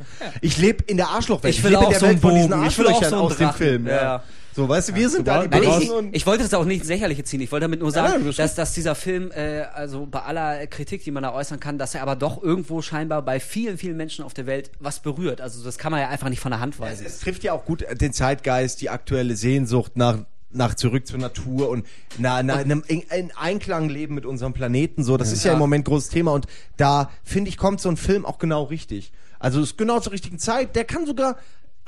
Ich 0.41 0.57
lebe 0.57 0.83
in 0.85 0.97
der 0.97 1.07
Arschlochwelt. 1.09 1.55
Ich 1.55 1.63
will 1.63 1.71
lebe 1.71 1.83
in 1.85 1.89
der 1.89 1.99
so 1.99 2.05
Welt 2.05 2.19
von 2.19 2.35
diesen. 2.35 2.51
Ich 2.51 2.57
Arschlöchern 2.57 3.09
so 3.09 3.15
aus 3.15 3.37
dem 3.37 3.47
Drachen. 3.47 3.57
Film. 3.57 3.87
Ja, 3.87 3.95
Ja. 3.95 4.23
Ja. 4.49 4.55
So, 4.55 4.67
weißt 4.67 4.89
du, 4.89 4.95
wir 4.95 5.09
sind 5.09 5.27
da 5.27 5.45
die 5.45 5.59
Nein, 5.59 5.81
ich, 5.81 5.91
ich 6.11 6.25
wollte 6.25 6.43
das 6.43 6.53
auch 6.53 6.65
nicht 6.65 6.79
ins 6.79 6.89
Lächerliche 6.89 7.23
ziehen. 7.23 7.41
Ich 7.41 7.51
wollte 7.51 7.65
damit 7.65 7.79
nur 7.79 7.91
sagen, 7.91 8.27
ist 8.27 8.39
dass, 8.39 8.55
dass 8.55 8.73
dieser 8.73 8.95
Film, 8.95 9.31
äh, 9.31 9.61
also 9.73 10.05
bei 10.05 10.21
aller 10.21 10.65
Kritik, 10.67 11.03
die 11.03 11.11
man 11.11 11.23
da 11.23 11.33
äußern 11.33 11.59
kann, 11.59 11.77
dass 11.77 11.95
er 11.95 12.01
aber 12.01 12.15
doch 12.15 12.41
irgendwo 12.41 12.81
scheinbar 12.81 13.21
bei 13.21 13.39
vielen, 13.39 13.77
vielen 13.77 13.97
Menschen 13.97 14.25
auf 14.25 14.33
der 14.33 14.45
Welt 14.45 14.71
was 14.79 14.99
berührt. 14.99 15.39
Also 15.41 15.63
das 15.63 15.77
kann 15.77 15.91
man 15.91 16.01
ja 16.01 16.09
einfach 16.09 16.29
nicht 16.29 16.39
von 16.41 16.51
der 16.51 16.59
Hand 16.59 16.79
weisen. 16.79 17.05
es 17.05 17.19
trifft 17.19 17.43
ja 17.43 17.53
auch 17.53 17.65
gut 17.65 17.85
den 18.01 18.13
Zeitgeist, 18.13 18.81
die 18.81 18.89
aktuelle 18.89 19.35
Sehnsucht 19.35 19.95
nach 19.95 20.19
nach 20.51 20.73
zurück 20.73 21.05
zur 21.05 21.19
Natur 21.19 21.69
und 21.69 21.85
na, 22.17 22.41
na, 22.41 22.55
einem 22.55 22.83
in, 22.87 23.01
in 23.15 23.31
Einklang 23.39 23.87
leben 23.87 24.15
mit 24.15 24.25
unserem 24.25 24.51
Planeten 24.51 25.03
so 25.03 25.15
das 25.15 25.31
ist 25.31 25.43
ja 25.43 25.49
Ja. 25.51 25.53
im 25.53 25.59
Moment 25.59 25.85
großes 25.85 26.09
Thema 26.09 26.31
und 26.33 26.47
da 26.75 27.11
finde 27.23 27.49
ich 27.49 27.57
kommt 27.57 27.79
so 27.81 27.87
ein 27.87 27.97
Film 27.97 28.25
auch 28.25 28.39
genau 28.39 28.63
richtig 28.63 29.11
also 29.37 29.61
es 29.61 29.69
ist 29.71 29.77
genau 29.77 29.99
zur 29.99 30.11
richtigen 30.11 30.39
Zeit 30.39 30.75
der 30.75 30.85
kann 30.85 31.05
sogar 31.05 31.37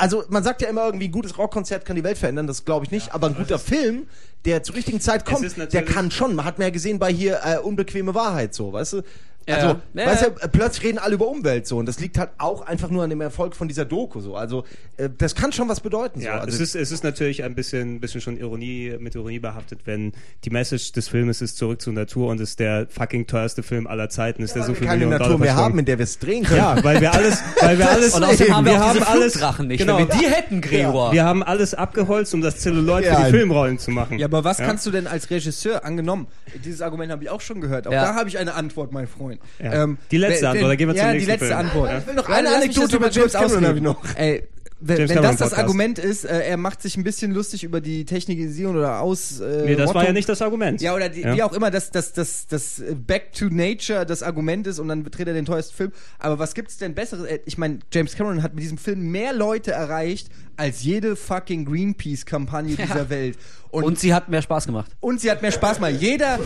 also 0.02 0.24
man 0.30 0.44
sagt 0.44 0.64
ja 0.64 0.68
immer 0.68 0.86
irgendwie 0.86 1.10
ein 1.10 1.12
gutes 1.12 1.38
Rockkonzert 1.38 1.86
kann 1.86 1.96
die 1.96 2.04
Welt 2.04 2.18
verändern 2.18 2.48
das 2.48 2.66
glaube 2.66 2.86
ich 2.86 2.92
nicht. 2.92 3.14
Aber 3.14 3.28
ein 3.28 3.36
guter 3.36 3.60
Film 3.60 4.08
der 4.46 4.64
zur 4.64 4.76
richtigen 4.76 5.00
Zeit 5.00 5.26
kommt 5.26 5.56
der 5.74 5.86
kann 5.86 6.10
schon. 6.10 6.34
Man 6.34 6.44
hat 6.44 6.58
ja 6.58 6.72
gesehen 6.72 6.98
bei 6.98 7.14
hier 7.14 7.42
äh, 7.44 7.60
unbequeme 7.60 8.16
Wahrheit 8.16 8.56
so 8.56 8.74
weißt 8.74 8.94
du? 8.94 8.98
Ja, 8.98 9.04
Also, 9.48 9.76
ja. 9.94 10.06
weißt 10.06 10.26
du, 10.42 10.48
plötzlich 10.50 10.86
reden 10.86 10.98
alle 11.00 11.16
über 11.16 11.28
Umwelt 11.28 11.66
so 11.68 11.78
und 11.78 11.86
das 11.88 12.00
liegt 12.00 12.18
halt 12.18 12.30
auch 12.38 12.62
einfach 12.62 12.90
nur 12.90 13.04
an 13.04 13.10
dem 13.10 13.22
Erfolg 13.22 13.56
von 13.56 13.68
dieser 13.68 13.86
Doku 13.86 14.22
so. 14.22 14.36
Also, 14.36 14.66
äh, 14.98 15.10
das 15.18 15.36
kann 15.36 15.52
schon 15.52 15.68
was 15.68 15.80
bedeuten 15.80 16.22
Ja, 16.22 16.36
so. 16.36 16.40
Also, 16.42 16.56
es, 16.56 16.62
ist, 16.62 16.76
es 16.76 16.92
ist 16.92 17.04
natürlich 17.04 17.44
ein 17.44 17.56
bisschen, 17.56 18.00
bisschen 18.00 18.22
schon 18.22 18.38
Ironie, 18.38 18.96
mit 19.00 19.16
Ironie 19.16 19.40
behaftet, 19.40 19.80
wenn 19.86 20.14
die 20.46 20.52
Message 20.52 20.92
des 20.92 21.08
Filmes 21.08 21.42
ist 21.42 21.58
zurück 21.58 21.82
zur 21.82 21.94
Natur 21.94 22.30
und 22.30 22.40
ist 22.40 22.60
der 22.60 22.88
fucking 22.90 23.26
teuerste 23.28 23.64
Film 23.64 23.88
aller 23.88 24.10
Zeiten, 24.10 24.44
ist 24.44 24.56
der 24.56 24.64
so 24.64 24.70
wir 24.70 24.76
viel 24.76 24.88
keine 24.88 25.00
Millionen 25.00 25.12
Natur 25.20 25.26
Dollar 25.28 25.40
mehr 25.40 25.48
verschlungen. 25.48 25.72
haben, 25.74 25.80
in 25.80 25.86
der 25.86 25.98
wir 25.98 26.04
es 26.04 26.20
drehen 26.20 26.44
können. 26.44 26.58
Ja, 26.60 26.84
weil 26.84 27.02
wir 27.02 27.14
alles, 27.14 27.42
weil 27.62 27.78
wir 27.80 27.90
alles, 27.90 28.14
Und 28.14 28.24
außerdem 28.24 28.56
haben 28.56 28.66
wir, 28.66 28.86
auch 28.86 28.94
diese 28.94 29.08
alles, 29.08 29.34
Flugdrachen 29.34 29.68
nicht. 29.68 29.80
genau, 29.80 29.98
Wenn 29.98 30.08
wir 30.08 30.16
die 30.18 30.26
hätten, 30.28 30.62
Gregor. 30.62 31.12
wir 31.14 31.26
haben 31.26 31.42
alles 31.44 31.74
abgeholzt, 31.74 32.34
um 32.34 32.42
das 32.42 32.58
Zelluloid 32.60 33.06
Ja. 33.06 33.16
für 33.16 33.26
die 33.26 33.32
Filmrollen 33.38 33.80
zu 33.80 33.92
machen. 33.92 34.20
Ja, 34.20 34.28
aber 34.28 34.44
was 34.44 34.60
Ja? 34.60 34.66
kannst 34.68 34.86
du 34.86 34.92
denn 34.92 35.08
als 35.08 35.30
Regisseur 35.30 35.84
angenommen? 35.84 36.28
Dieses 36.64 36.82
Argument 36.82 37.12
habe 37.12 37.24
ich 37.24 37.30
auch 37.30 37.42
schon 37.42 37.60
gehört. 37.60 37.88
Auch 37.88 37.92
Ja. 37.92 38.04
da 38.06 38.16
habe 38.16 38.30
ich 38.30 38.38
eine 38.38 38.54
Antwort, 38.54 38.92
mein 38.92 39.08
Freund. 39.08 39.31
Ähm, 39.60 39.98
Ja. 40.00 40.06
Die 40.12 40.18
letzte 40.18 40.42
wenn- 40.44 40.50
Antwort, 40.52 40.72
da 40.72 40.76
gehen 40.76 40.88
wir 40.88 40.96
zum 40.96 41.06
ja, 41.06 41.12
nächsten 41.14 41.26
die 41.26 41.32
letzte 41.32 41.46
Film. 41.48 41.58
Antwort. 41.60 41.90
Ja. 41.92 41.98
Ich 42.00 42.08
will 42.08 42.14
noch 42.16 42.30
eine 42.30 42.50
Anekdote 42.56 42.96
über 42.98 43.10
James 43.12 43.34
Cameron 43.34 43.66
habe 43.66 43.78
ich 43.78 43.84
noch. 43.84 44.04
Ey, 44.16 44.44
wenn, 44.84 44.98
wenn 44.98 45.08
das 45.08 45.38
das 45.38 45.50
Podcast. 45.50 45.60
Argument 45.60 46.00
ist, 46.00 46.26
äh, 46.26 46.40
er 46.42 46.58
macht 46.58 46.82
sich 46.82 46.98
ein 46.98 47.04
bisschen 47.04 47.32
lustig 47.32 47.64
über 47.64 47.82
die 47.82 48.04
Technikisierung 48.06 48.76
oder 48.78 49.00
aus. 49.00 49.40
Äh, 49.40 49.64
Nee, 49.66 49.76
das 49.76 49.88
war 49.88 49.94
Rottung. 49.94 50.04
ja 50.08 50.14
nicht 50.14 50.28
das 50.28 50.42
Argument. 50.42 50.82
Ja, 50.82 50.96
oder 50.96 51.08
die, 51.10 51.22
Ja. 51.22 51.36
wie 51.36 51.44
auch 51.44 51.54
immer, 51.54 51.70
dass 51.72 51.92
das, 51.92 52.14
das, 52.14 52.48
das 52.48 52.80
äh, 52.80 52.96
Back 52.96 53.34
to 53.34 53.46
Nature 53.46 54.06
das 54.06 54.24
Argument 54.24 54.66
ist 54.68 54.80
und 54.80 54.88
dann 54.88 55.04
dreht 55.04 55.28
er 55.28 55.34
den 55.34 55.46
teuersten 55.46 55.76
Film. 55.76 55.92
Aber 56.20 56.40
was 56.40 56.54
gibt's 56.56 56.78
denn 56.78 56.96
Besseres? 56.96 57.26
Äh, 57.26 57.40
Ich 57.46 57.58
meine, 57.58 57.80
James 57.94 58.16
Cameron 58.16 58.42
hat 58.44 58.54
mit 58.56 58.64
diesem 58.64 58.78
Film 58.78 59.12
mehr 59.12 59.34
Leute 59.34 59.72
erreicht 59.72 60.30
als 60.58 60.84
jede 60.84 61.16
fucking 61.16 61.66
Greenpeace-Kampagne 61.66 62.76
dieser 62.78 63.10
Welt. 63.10 63.38
Und, 63.70 63.84
Und 63.84 64.00
sie 64.00 64.14
hat 64.14 64.30
mehr 64.30 64.42
Spaß 64.42 64.66
gemacht. 64.66 64.92
und 65.00 65.22
sie 65.22 65.32
hat 65.32 65.42
mehr 65.42 65.52
Spaß 65.52 65.80
mal. 65.80 65.92
Jeder, 65.92 66.40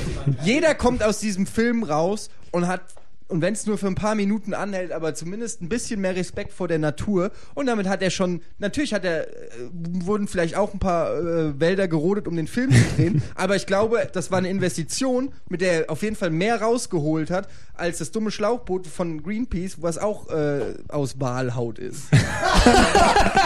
jeder 0.44 0.76
kommt 0.76 1.02
aus 1.04 1.20
diesem 1.20 1.48
Film 1.48 1.84
raus 1.84 2.30
und 2.52 2.68
hat 2.68 2.82
und 3.28 3.42
wenn 3.42 3.54
es 3.54 3.66
nur 3.66 3.78
für 3.78 3.88
ein 3.88 3.96
paar 3.96 4.14
Minuten 4.14 4.54
anhält, 4.54 4.92
aber 4.92 5.16
zumindest 5.16 5.62
ein 5.62 5.70
bisschen 5.70 6.00
mehr 6.00 6.16
Respekt 6.16 6.54
vor 6.54 6.68
der 6.68 6.78
Natur. 6.78 7.32
Und 7.56 7.66
damit 7.66 7.88
hat 7.88 8.02
er 8.04 8.12
schon, 8.12 8.42
natürlich 8.60 8.94
hat 8.94 9.04
er, 9.04 9.28
äh, 9.28 9.32
wurden 9.72 10.28
vielleicht 10.28 10.56
auch 10.56 10.74
ein 10.74 10.80
paar 10.80 11.18
äh, 11.18 11.60
Wälder 11.60 11.88
gerodet, 11.88 12.28
um 12.28 12.36
den 12.36 12.48
Film 12.48 12.72
zu 12.72 12.84
drehen. 12.96 13.24
aber 13.36 13.56
ich 13.56 13.66
glaube, 13.66 14.08
das 14.14 14.30
war 14.30 14.38
eine 14.38 14.50
Investition, 14.50 15.34
mit 15.50 15.62
der 15.62 15.86
er 15.86 15.90
auf 15.90 16.04
jeden 16.04 16.16
Fall 16.16 16.30
mehr 16.30 16.62
rausgeholt 16.62 17.32
hat, 17.32 17.48
als 17.74 17.98
das 17.98 18.12
dumme 18.12 18.30
Schlauchboot 18.30 18.86
von 18.88 19.24
Greenpeace, 19.24 19.82
was 19.82 19.98
auch 19.98 20.30
äh, 20.30 20.76
aus 20.90 21.20
Walhaut 21.20 21.80
ist. 21.80 22.04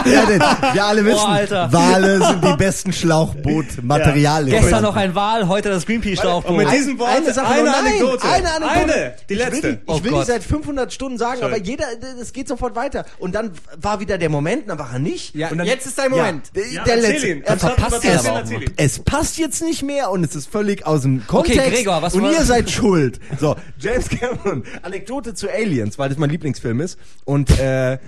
Ja, 0.06 0.24
denn 0.24 0.40
wir 0.40 0.84
alle 0.84 1.04
wissen, 1.04 1.26
Alter. 1.26 1.70
Wale 1.72 2.24
sind 2.24 2.42
die 2.42 2.56
besten 2.56 2.92
Schlauchbootmaterialien. 2.92 4.60
Gestern 4.62 4.82
noch 4.82 4.96
ein 4.96 5.14
Wal, 5.14 5.46
heute 5.46 5.68
das 5.68 5.84
Greenpeace-Schlauchboot. 5.84 6.50
Und 6.50 6.56
mit 6.56 6.72
diesem 6.72 6.98
Wort 6.98 7.10
eine 7.10 7.32
Sache 7.34 7.52
eine 7.52 7.64
nein, 7.64 7.74
Anekdote. 7.86 8.26
eine 8.26 8.50
Anekdote. 8.50 8.94
Eine, 8.94 9.14
die 9.28 9.34
letzte. 9.34 9.69
Die, 9.72 9.78
Oh 9.86 9.96
ich 9.96 10.04
will 10.04 10.10
Gott. 10.12 10.22
die 10.26 10.32
seit 10.32 10.42
500 10.42 10.92
Stunden 10.92 11.18
sagen, 11.18 11.42
aber 11.42 11.58
jeder, 11.58 11.86
es 12.20 12.32
geht 12.32 12.48
sofort 12.48 12.76
weiter. 12.76 13.04
Und 13.18 13.34
dann 13.34 13.52
war 13.80 14.00
wieder 14.00 14.18
der 14.18 14.28
Moment, 14.28 14.68
dann 14.68 14.78
war 14.78 14.92
er 14.92 14.98
nicht. 14.98 15.34
Ja, 15.34 15.48
und 15.50 15.58
dann, 15.58 15.66
jetzt 15.66 15.86
ist 15.86 15.98
dein 15.98 16.10
Moment. 16.10 16.46
Ja, 16.54 16.62
der, 16.62 16.72
Ja, 16.72 16.84
der 16.84 16.96
letzte. 16.96 17.28
ihn. 17.28 17.42
Er 17.42 17.58
verpasst 17.58 18.04
das 18.04 18.26
aber 18.26 18.44
auch 18.44 18.50
es 18.76 18.98
passt 19.00 19.38
jetzt 19.38 19.62
nicht 19.62 19.82
mehr 19.82 20.10
und 20.10 20.24
es 20.24 20.34
ist 20.34 20.48
völlig 20.50 20.86
aus 20.86 21.02
dem 21.02 21.26
Kontext. 21.26 21.72
Gregor, 21.72 22.02
was 22.02 22.14
Und 22.14 22.24
ihr 22.24 22.44
seid 22.44 22.70
schuld. 22.70 23.20
So, 23.38 23.56
James 23.78 24.08
Cameron, 24.08 24.64
Anekdote 24.82 25.34
zu 25.34 25.48
Aliens, 25.50 25.98
weil 25.98 26.08
das 26.08 26.18
mein 26.18 26.30
Lieblingsfilm 26.30 26.80
ist. 26.80 26.98
Und 27.24 27.58
äh, 27.58 27.98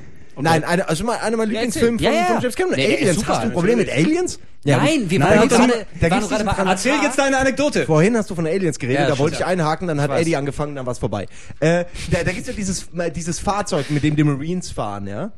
nein, 0.40 0.64
eine, 0.64 0.88
also 0.88 1.04
mal 1.04 1.18
einer 1.18 1.36
meiner 1.36 1.50
Lieblingsfilme 1.52 1.92
erzähl. 2.02 2.06
von, 2.08 2.14
Ja, 2.14 2.20
ja. 2.20 2.26
von 2.34 2.40
James 2.42 2.56
Cameron. 2.56 2.76
Nee, 2.76 2.96
Aliens, 2.96 3.16
super, 3.16 3.28
hast 3.28 3.42
du 3.42 3.46
ein 3.48 3.52
Problem 3.52 3.78
mit 3.78 3.90
Aliens? 3.90 4.38
Ja, 4.64 4.76
Nein, 4.78 5.10
wir 5.10 5.18
Nein, 5.18 5.38
waren 5.40 5.48
gerade, 5.48 5.86
da 6.00 6.10
waren 6.10 6.20
gibt's 6.20 6.28
gerade 6.28 6.44
bei 6.44 6.52
diesen 6.52 6.66
Erzähl 6.68 6.94
jetzt 7.02 7.18
deine 7.18 7.36
Anekdote. 7.38 7.84
Vorhin 7.84 8.16
hast 8.16 8.30
du 8.30 8.34
von 8.36 8.46
Aliens 8.46 8.78
geredet, 8.78 9.00
Ja, 9.02 9.08
da 9.08 9.18
wollte 9.18 9.36
ich 9.36 9.44
einhaken, 9.44 9.88
dann 9.88 10.00
hat 10.00 10.10
weiß. 10.10 10.20
Eddie 10.22 10.36
angefangen, 10.36 10.76
dann 10.76 10.86
war 10.86 10.92
es 10.92 10.98
vorbei. 11.00 11.26
Äh, 11.60 11.84
da 12.10 12.22
da 12.24 12.30
gibt 12.30 12.42
es 12.42 12.46
ja 12.46 12.52
dieses, 12.52 12.92
mal 12.92 13.10
dieses 13.10 13.40
Fahrzeug, 13.40 13.90
mit 13.90 14.04
dem 14.04 14.14
die 14.14 14.22
Marines 14.24 14.70
fahren, 14.70 15.06
ja? 15.08 15.32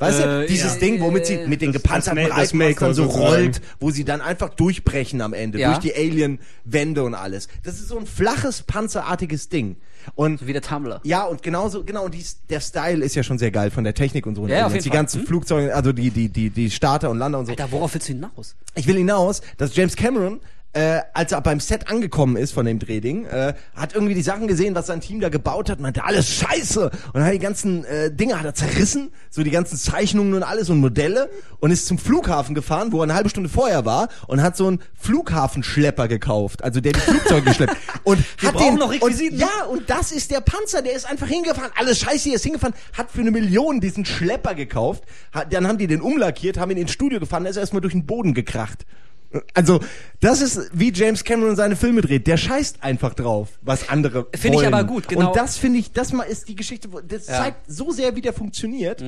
Weißt 0.00 0.20
du, 0.20 0.42
Äh, 0.44 0.46
dieses 0.46 0.74
ja. 0.74 0.80
Ding, 0.80 1.00
womit 1.00 1.26
sie 1.26 1.38
mit 1.48 1.60
den 1.60 1.72
gepanzerten 1.72 2.18
das 2.20 2.28
Ma- 2.28 2.36
das 2.36 2.38
Reifen, 2.44 2.60
was 2.60 2.68
Mako 2.68 2.84
dann 2.84 2.94
so 2.94 3.02
sozusagen. 3.04 3.26
rollt, 3.26 3.60
wo 3.80 3.90
sie 3.90 4.04
dann 4.04 4.20
einfach 4.20 4.50
durchbrechen 4.50 5.20
am 5.22 5.32
Ende, 5.32 5.58
Ja. 5.58 5.68
durch 5.70 5.78
die 5.80 5.94
Alien-Wände 5.94 7.02
und 7.02 7.14
alles. 7.14 7.48
Das 7.64 7.74
ist 7.80 7.88
so 7.88 7.98
ein 7.98 8.06
flaches, 8.06 8.62
panzerartiges 8.62 9.48
Ding. 9.48 9.76
Und 10.14 10.46
wie 10.46 10.52
der 10.52 10.62
Tumblr. 10.62 11.00
ja, 11.04 11.24
und 11.24 11.42
genauso, 11.42 11.84
genau, 11.84 12.04
und 12.04 12.14
dies, 12.14 12.38
der 12.48 12.60
Style 12.60 13.04
ist 13.04 13.14
ja 13.14 13.22
schon 13.22 13.38
sehr 13.38 13.50
geil 13.50 13.70
von 13.70 13.84
der 13.84 13.94
Technik 13.94 14.26
und 14.26 14.34
so. 14.34 14.46
Ja, 14.46 14.58
auf 14.66 14.72
Aliens. 14.72 14.72
jeden 14.74 14.82
die 14.84 14.88
Fall. 14.90 14.96
ganzen 14.98 15.20
Hm? 15.20 15.26
Flugzeuge, 15.26 15.74
also 15.74 15.92
die, 15.92 16.10
die, 16.10 16.28
die, 16.28 16.50
die 16.50 16.70
Starter 16.70 17.10
und 17.10 17.18
Lander 17.18 17.38
und 17.38 17.46
so. 17.46 17.52
Alter, 17.52 17.70
worauf 17.70 17.94
willst 17.94 18.08
du 18.08 18.12
hinaus? 18.12 18.54
Ich 18.74 18.86
will 18.86 18.96
hinaus, 18.96 19.40
dass 19.56 19.74
James 19.76 19.96
Cameron, 19.96 20.40
äh, 20.78 21.02
als 21.12 21.32
er 21.32 21.40
beim 21.40 21.58
Set 21.58 21.90
angekommen 21.90 22.36
ist 22.36 22.52
von 22.52 22.64
dem 22.64 22.78
Drehding, 22.78 23.24
äh, 23.26 23.54
hat 23.74 23.94
irgendwie 23.94 24.14
die 24.14 24.22
Sachen 24.22 24.46
gesehen, 24.46 24.76
was 24.76 24.86
sein 24.86 25.00
Team 25.00 25.18
da 25.18 25.28
gebaut 25.28 25.70
hat 25.70 25.80
meinte, 25.80 26.04
alles 26.04 26.30
scheiße. 26.30 26.84
Und 26.84 27.14
dann 27.14 27.24
hat 27.24 27.32
die 27.32 27.40
ganzen 27.40 27.84
äh, 27.84 28.12
Dinge 28.12 28.38
hat 28.38 28.44
er 28.44 28.54
zerrissen, 28.54 29.10
so 29.28 29.42
die 29.42 29.50
ganzen 29.50 29.76
Zeichnungen 29.76 30.34
und 30.34 30.44
alles 30.44 30.70
und 30.70 30.78
Modelle 30.78 31.30
und 31.58 31.72
ist 31.72 31.86
zum 31.86 31.98
Flughafen 31.98 32.54
gefahren, 32.54 32.92
wo 32.92 32.98
er 32.98 33.04
eine 33.04 33.14
halbe 33.14 33.28
Stunde 33.28 33.48
vorher 33.48 33.86
war 33.86 34.08
und 34.28 34.40
hat 34.40 34.56
so 34.56 34.68
einen 34.68 34.78
Flughafenschlepper 34.94 36.06
gekauft, 36.06 36.62
also 36.62 36.80
der 36.80 36.92
die 36.92 37.00
Flugzeuge 37.00 37.42
geschleppt. 37.46 37.76
Und 38.04 38.22
Wir 38.38 38.52
hat 38.52 38.60
den, 38.60 38.76
noch 38.76 38.92
Requisiten. 38.92 39.34
Und, 39.34 39.40
ja, 39.40 39.64
und 39.68 39.90
das 39.90 40.12
ist 40.12 40.30
der 40.30 40.42
Panzer, 40.42 40.82
der 40.82 40.92
ist 40.92 41.10
einfach 41.10 41.26
hingefahren, 41.26 41.72
alles 41.76 41.98
scheiße, 41.98 42.24
hier 42.28 42.34
ist 42.36 42.44
hingefahren, 42.44 42.76
hat 42.92 43.10
für 43.10 43.22
eine 43.22 43.32
Million 43.32 43.80
diesen 43.80 44.04
Schlepper 44.04 44.54
gekauft, 44.54 45.02
hat, 45.32 45.52
dann 45.52 45.66
haben 45.66 45.78
die 45.78 45.88
den 45.88 46.00
umlackiert, 46.00 46.56
haben 46.56 46.70
ihn 46.70 46.76
ins 46.78 46.92
Studio 46.92 47.18
gefahren, 47.18 47.42
der 47.42 47.50
ist 47.50 47.56
erstmal 47.56 47.80
durch 47.80 47.94
den 47.94 48.06
Boden 48.06 48.32
gekracht. 48.32 48.86
Also, 49.52 49.80
das 50.20 50.40
ist 50.40 50.70
wie 50.72 50.90
James 50.92 51.22
Cameron 51.22 51.54
seine 51.54 51.76
Filme 51.76 52.00
dreht. 52.00 52.26
Der 52.26 52.36
scheißt 52.38 52.82
einfach 52.82 53.12
drauf, 53.14 53.58
was 53.60 53.88
andere 53.88 54.26
Finde 54.34 54.58
ich 54.60 54.66
aber 54.66 54.84
gut, 54.84 55.06
genau. 55.08 55.28
Und 55.28 55.36
das 55.36 55.58
finde 55.58 55.78
ich, 55.80 55.92
das 55.92 56.12
mal 56.12 56.22
ist 56.22 56.48
die 56.48 56.56
Geschichte, 56.56 56.88
das 57.06 57.26
Ja. 57.26 57.34
zeigt 57.34 57.70
so 57.70 57.90
sehr, 57.92 58.16
wie 58.16 58.22
der 58.22 58.32
funktioniert. 58.32 59.02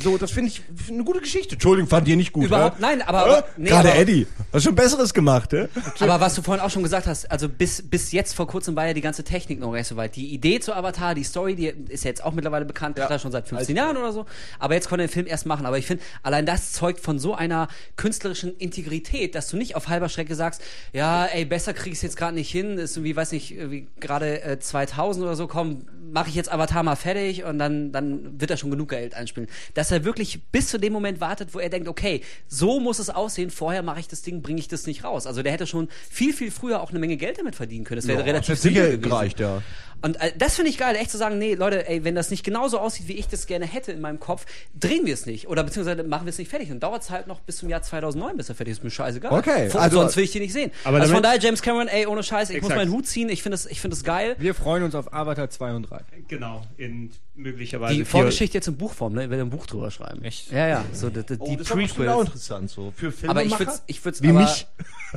So, 0.00 0.16
das 0.16 0.30
finde 0.30 0.50
ich 0.50 0.62
eine 0.88 1.02
gute 1.04 1.20
Geschichte. 1.20 1.54
Entschuldigung, 1.54 1.88
fand 1.88 2.06
ihr 2.08 2.16
nicht 2.16 2.32
gut. 2.32 2.44
Überhaupt- 2.46 2.76
hä? 2.76 2.82
nein, 2.82 3.02
aber- 3.02 3.18
aber- 3.24 3.44
nee, 3.56 3.68
Gerade 3.68 3.90
aber- 3.90 3.98
Eddie. 4.00 4.26
Hast 4.52 4.62
schon 4.64 4.74
Besseres 4.74 5.12
gemacht, 5.12 5.52
hä? 5.52 5.68
Aber 5.98 6.20
was 6.20 6.34
du 6.34 6.42
vorhin 6.42 6.64
auch 6.64 6.70
schon 6.70 6.82
gesagt 6.82 7.06
hast, 7.06 7.30
also 7.30 7.48
bis, 7.48 7.82
bis 7.82 8.12
jetzt 8.12 8.34
vor 8.34 8.46
kurzem 8.46 8.76
war 8.76 8.86
ja 8.86 8.94
die 8.94 9.00
ganze 9.00 9.24
Technik 9.24 9.58
noch 9.60 9.72
nicht 9.72 9.86
so 9.88 9.96
weit. 9.96 10.14
Die 10.16 10.32
Idee 10.32 10.60
zu 10.60 10.72
Avatar, 10.74 11.14
die 11.14 11.24
Story, 11.24 11.54
die 11.56 11.66
ist 11.66 12.04
ja 12.04 12.10
jetzt 12.10 12.22
auch 12.24 12.32
mittlerweile 12.32 12.64
bekannt, 12.64 12.98
hat 13.00 13.10
er 13.10 13.18
schon 13.18 13.32
seit 13.32 13.48
15 13.48 13.76
Jahren 13.76 13.96
oder 13.96 14.12
so. 14.12 14.24
Aber 14.58 14.74
jetzt 14.74 14.88
konnte 14.88 15.02
er 15.04 15.08
den 15.08 15.12
Film 15.12 15.26
erst 15.26 15.46
machen. 15.46 15.66
Aber 15.66 15.78
ich 15.78 15.86
finde, 15.86 16.02
allein 16.22 16.46
das 16.46 16.72
zeugt 16.72 17.00
von 17.00 17.18
so 17.18 17.34
einer 17.34 17.68
künstlerischen 17.96 18.56
Integrität, 18.56 19.34
dass 19.34 19.48
du 19.48 19.56
nicht 19.56 19.74
auf 19.76 19.88
halber 19.88 20.08
Strecke 20.08 20.34
sagst, 20.34 20.62
ja, 20.92 21.26
ey, 21.26 21.44
besser 21.44 21.74
krieg 21.74 21.92
ich 21.92 21.98
es 21.98 22.02
jetzt 22.02 22.16
gerade 22.16 22.34
nicht 22.34 22.50
hin, 22.50 22.78
ist 22.78 22.96
irgendwie, 22.96 23.16
weiß 23.16 23.32
nicht, 23.32 23.54
wie 23.70 23.88
gerade 24.00 24.42
äh, 24.42 24.58
2000 24.58 25.24
oder 25.24 25.34
so, 25.36 25.46
komm, 25.48 25.82
mache 26.12 26.28
ich 26.28 26.34
jetzt 26.34 26.50
Avatar 26.52 26.82
mal 26.82 26.96
fertig 26.96 27.44
und 27.44 27.58
dann, 27.58 27.92
dann 27.92 28.40
wird 28.40 28.50
er 28.50 28.56
schon 28.56 28.70
genug 28.70 28.88
Geld 28.90 29.14
einspielen. 29.14 29.48
Dass 29.88 30.00
er 30.00 30.04
wirklich 30.04 30.42
bis 30.52 30.68
zu 30.68 30.78
dem 30.78 30.92
Moment 30.92 31.18
wartet, 31.18 31.54
wo 31.54 31.60
er 31.60 31.70
denkt, 31.70 31.88
okay, 31.88 32.20
so 32.46 32.78
muss 32.78 32.98
es 32.98 33.08
aussehen, 33.08 33.48
vorher 33.48 33.82
mache 33.82 34.00
ich 34.00 34.08
das 34.08 34.20
Ding, 34.20 34.42
bringe 34.42 34.60
ich 34.60 34.68
das 34.68 34.86
nicht 34.86 35.02
raus. 35.02 35.26
Also 35.26 35.42
der 35.42 35.50
hätte 35.50 35.66
schon 35.66 35.88
viel, 36.10 36.34
viel 36.34 36.50
früher 36.50 36.82
auch 36.82 36.90
eine 36.90 36.98
Menge 36.98 37.16
Geld 37.16 37.38
damit 37.38 37.56
verdienen 37.56 37.84
können. 37.84 37.98
Das 37.98 38.06
wäre 38.06 38.22
relativ 38.22 38.48
das 38.48 38.60
sicher 38.60 38.98
gereicht, 38.98 39.40
ja. 39.40 39.62
Und 40.00 40.20
äh, 40.20 40.32
das 40.38 40.54
finde 40.56 40.70
ich 40.70 40.78
geil, 40.78 40.94
echt 40.96 41.10
zu 41.10 41.18
sagen, 41.18 41.38
nee, 41.38 41.54
Leute, 41.54 41.88
ey, 41.88 42.04
wenn 42.04 42.14
das 42.14 42.30
nicht 42.30 42.44
genauso 42.44 42.78
aussieht, 42.78 43.08
wie 43.08 43.14
ich 43.14 43.26
das 43.28 43.46
gerne 43.46 43.66
hätte 43.66 43.90
in 43.92 44.00
meinem 44.00 44.20
Kopf, 44.20 44.46
drehen 44.78 45.06
wir 45.06 45.14
es 45.14 45.26
nicht. 45.26 45.48
Oder 45.48 45.64
beziehungsweise 45.64 46.04
machen 46.04 46.24
wir 46.26 46.30
es 46.30 46.38
nicht 46.38 46.48
fertig. 46.50 46.70
Und 46.70 46.80
dauert 46.82 47.02
es 47.02 47.10
halt 47.10 47.26
noch 47.26 47.40
bis 47.40 47.56
zum 47.56 47.68
Jahr 47.68 47.82
2009, 47.82 48.36
bis 48.36 48.48
er 48.48 48.54
fertig 48.54 48.72
ist. 48.72 48.84
Mir 48.84 48.90
scheißegal. 48.90 49.32
Okay, 49.36 49.70
Vor, 49.70 49.80
also- 49.80 50.00
sonst 50.00 50.16
will 50.16 50.24
ich 50.24 50.30
die 50.32 50.40
nicht 50.40 50.52
sehen. 50.52 50.70
Aber 50.84 51.00
also 51.00 51.12
von 51.14 51.22
daher, 51.22 51.38
James 51.40 51.62
Cameron, 51.62 51.88
ey, 51.88 52.06
ohne 52.06 52.22
Scheiß, 52.22 52.50
ich 52.50 52.56
muss 52.62 52.70
Exakt. 52.70 52.78
meinen 52.78 52.92
Hut 52.92 53.06
ziehen. 53.06 53.28
Ich 53.28 53.42
finde 53.42 53.54
das, 53.54 53.66
ich 53.66 53.80
finde 53.80 53.96
das 53.96 54.04
geil. 54.04 54.36
Wir 54.38 54.54
freuen 54.54 54.82
uns 54.84 54.94
auf 54.94 55.12
Avatar 55.12 55.50
2 55.50 55.74
und 55.74 55.82
3. 55.90 56.00
Genau, 56.28 56.62
in 56.76 57.10
möglicherweise 57.34 57.94
Die 57.94 58.04
Vorgeschichte 58.04 58.58
jetzt 58.58 58.66
in 58.66 58.76
Buchform, 58.76 59.12
ne? 59.14 59.24
Ich 59.24 59.30
werde 59.30 59.44
ein 59.44 59.50
Buch 59.50 59.64
drüber 59.66 59.90
schreiben. 59.92 60.24
Echt? 60.24 60.50
Ja, 60.50 60.66
ja. 60.66 60.84
So, 60.92 61.08
die, 61.08 61.22
die, 61.22 61.36
Oh, 61.38 61.46
die 61.50 61.56
das 61.56 61.68
bestimmt 61.68 61.90
auch 61.90 61.94
Prequels. 61.96 62.26
interessant, 62.26 62.70
so. 62.70 62.92
Für 62.96 63.06
Aber 63.28 63.42
ich 63.44 63.54
Filmemacher? 63.54 63.58
würde 63.58 63.72
ich 63.86 64.04
würd's 64.04 64.22
Wie 64.22 64.28
aber, 64.30 64.40
mich. 64.40 64.66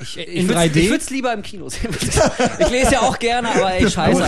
Ich, 0.01 0.17
ich 0.19 0.27
In 0.27 0.47
würd's- 0.49 0.59
3D? 0.59 0.75
Ich 0.77 0.89
würde 0.89 1.03
es 1.03 1.09
lieber 1.09 1.33
im 1.33 1.41
Kino 1.41 1.67
sehen. 1.69 1.89
ich 2.59 2.69
lese 2.69 2.91
ja 2.93 3.01
auch 3.01 3.17
gerne, 3.17 3.49
aber 3.49 3.73
ey, 3.73 3.89
scheiße. 3.89 4.21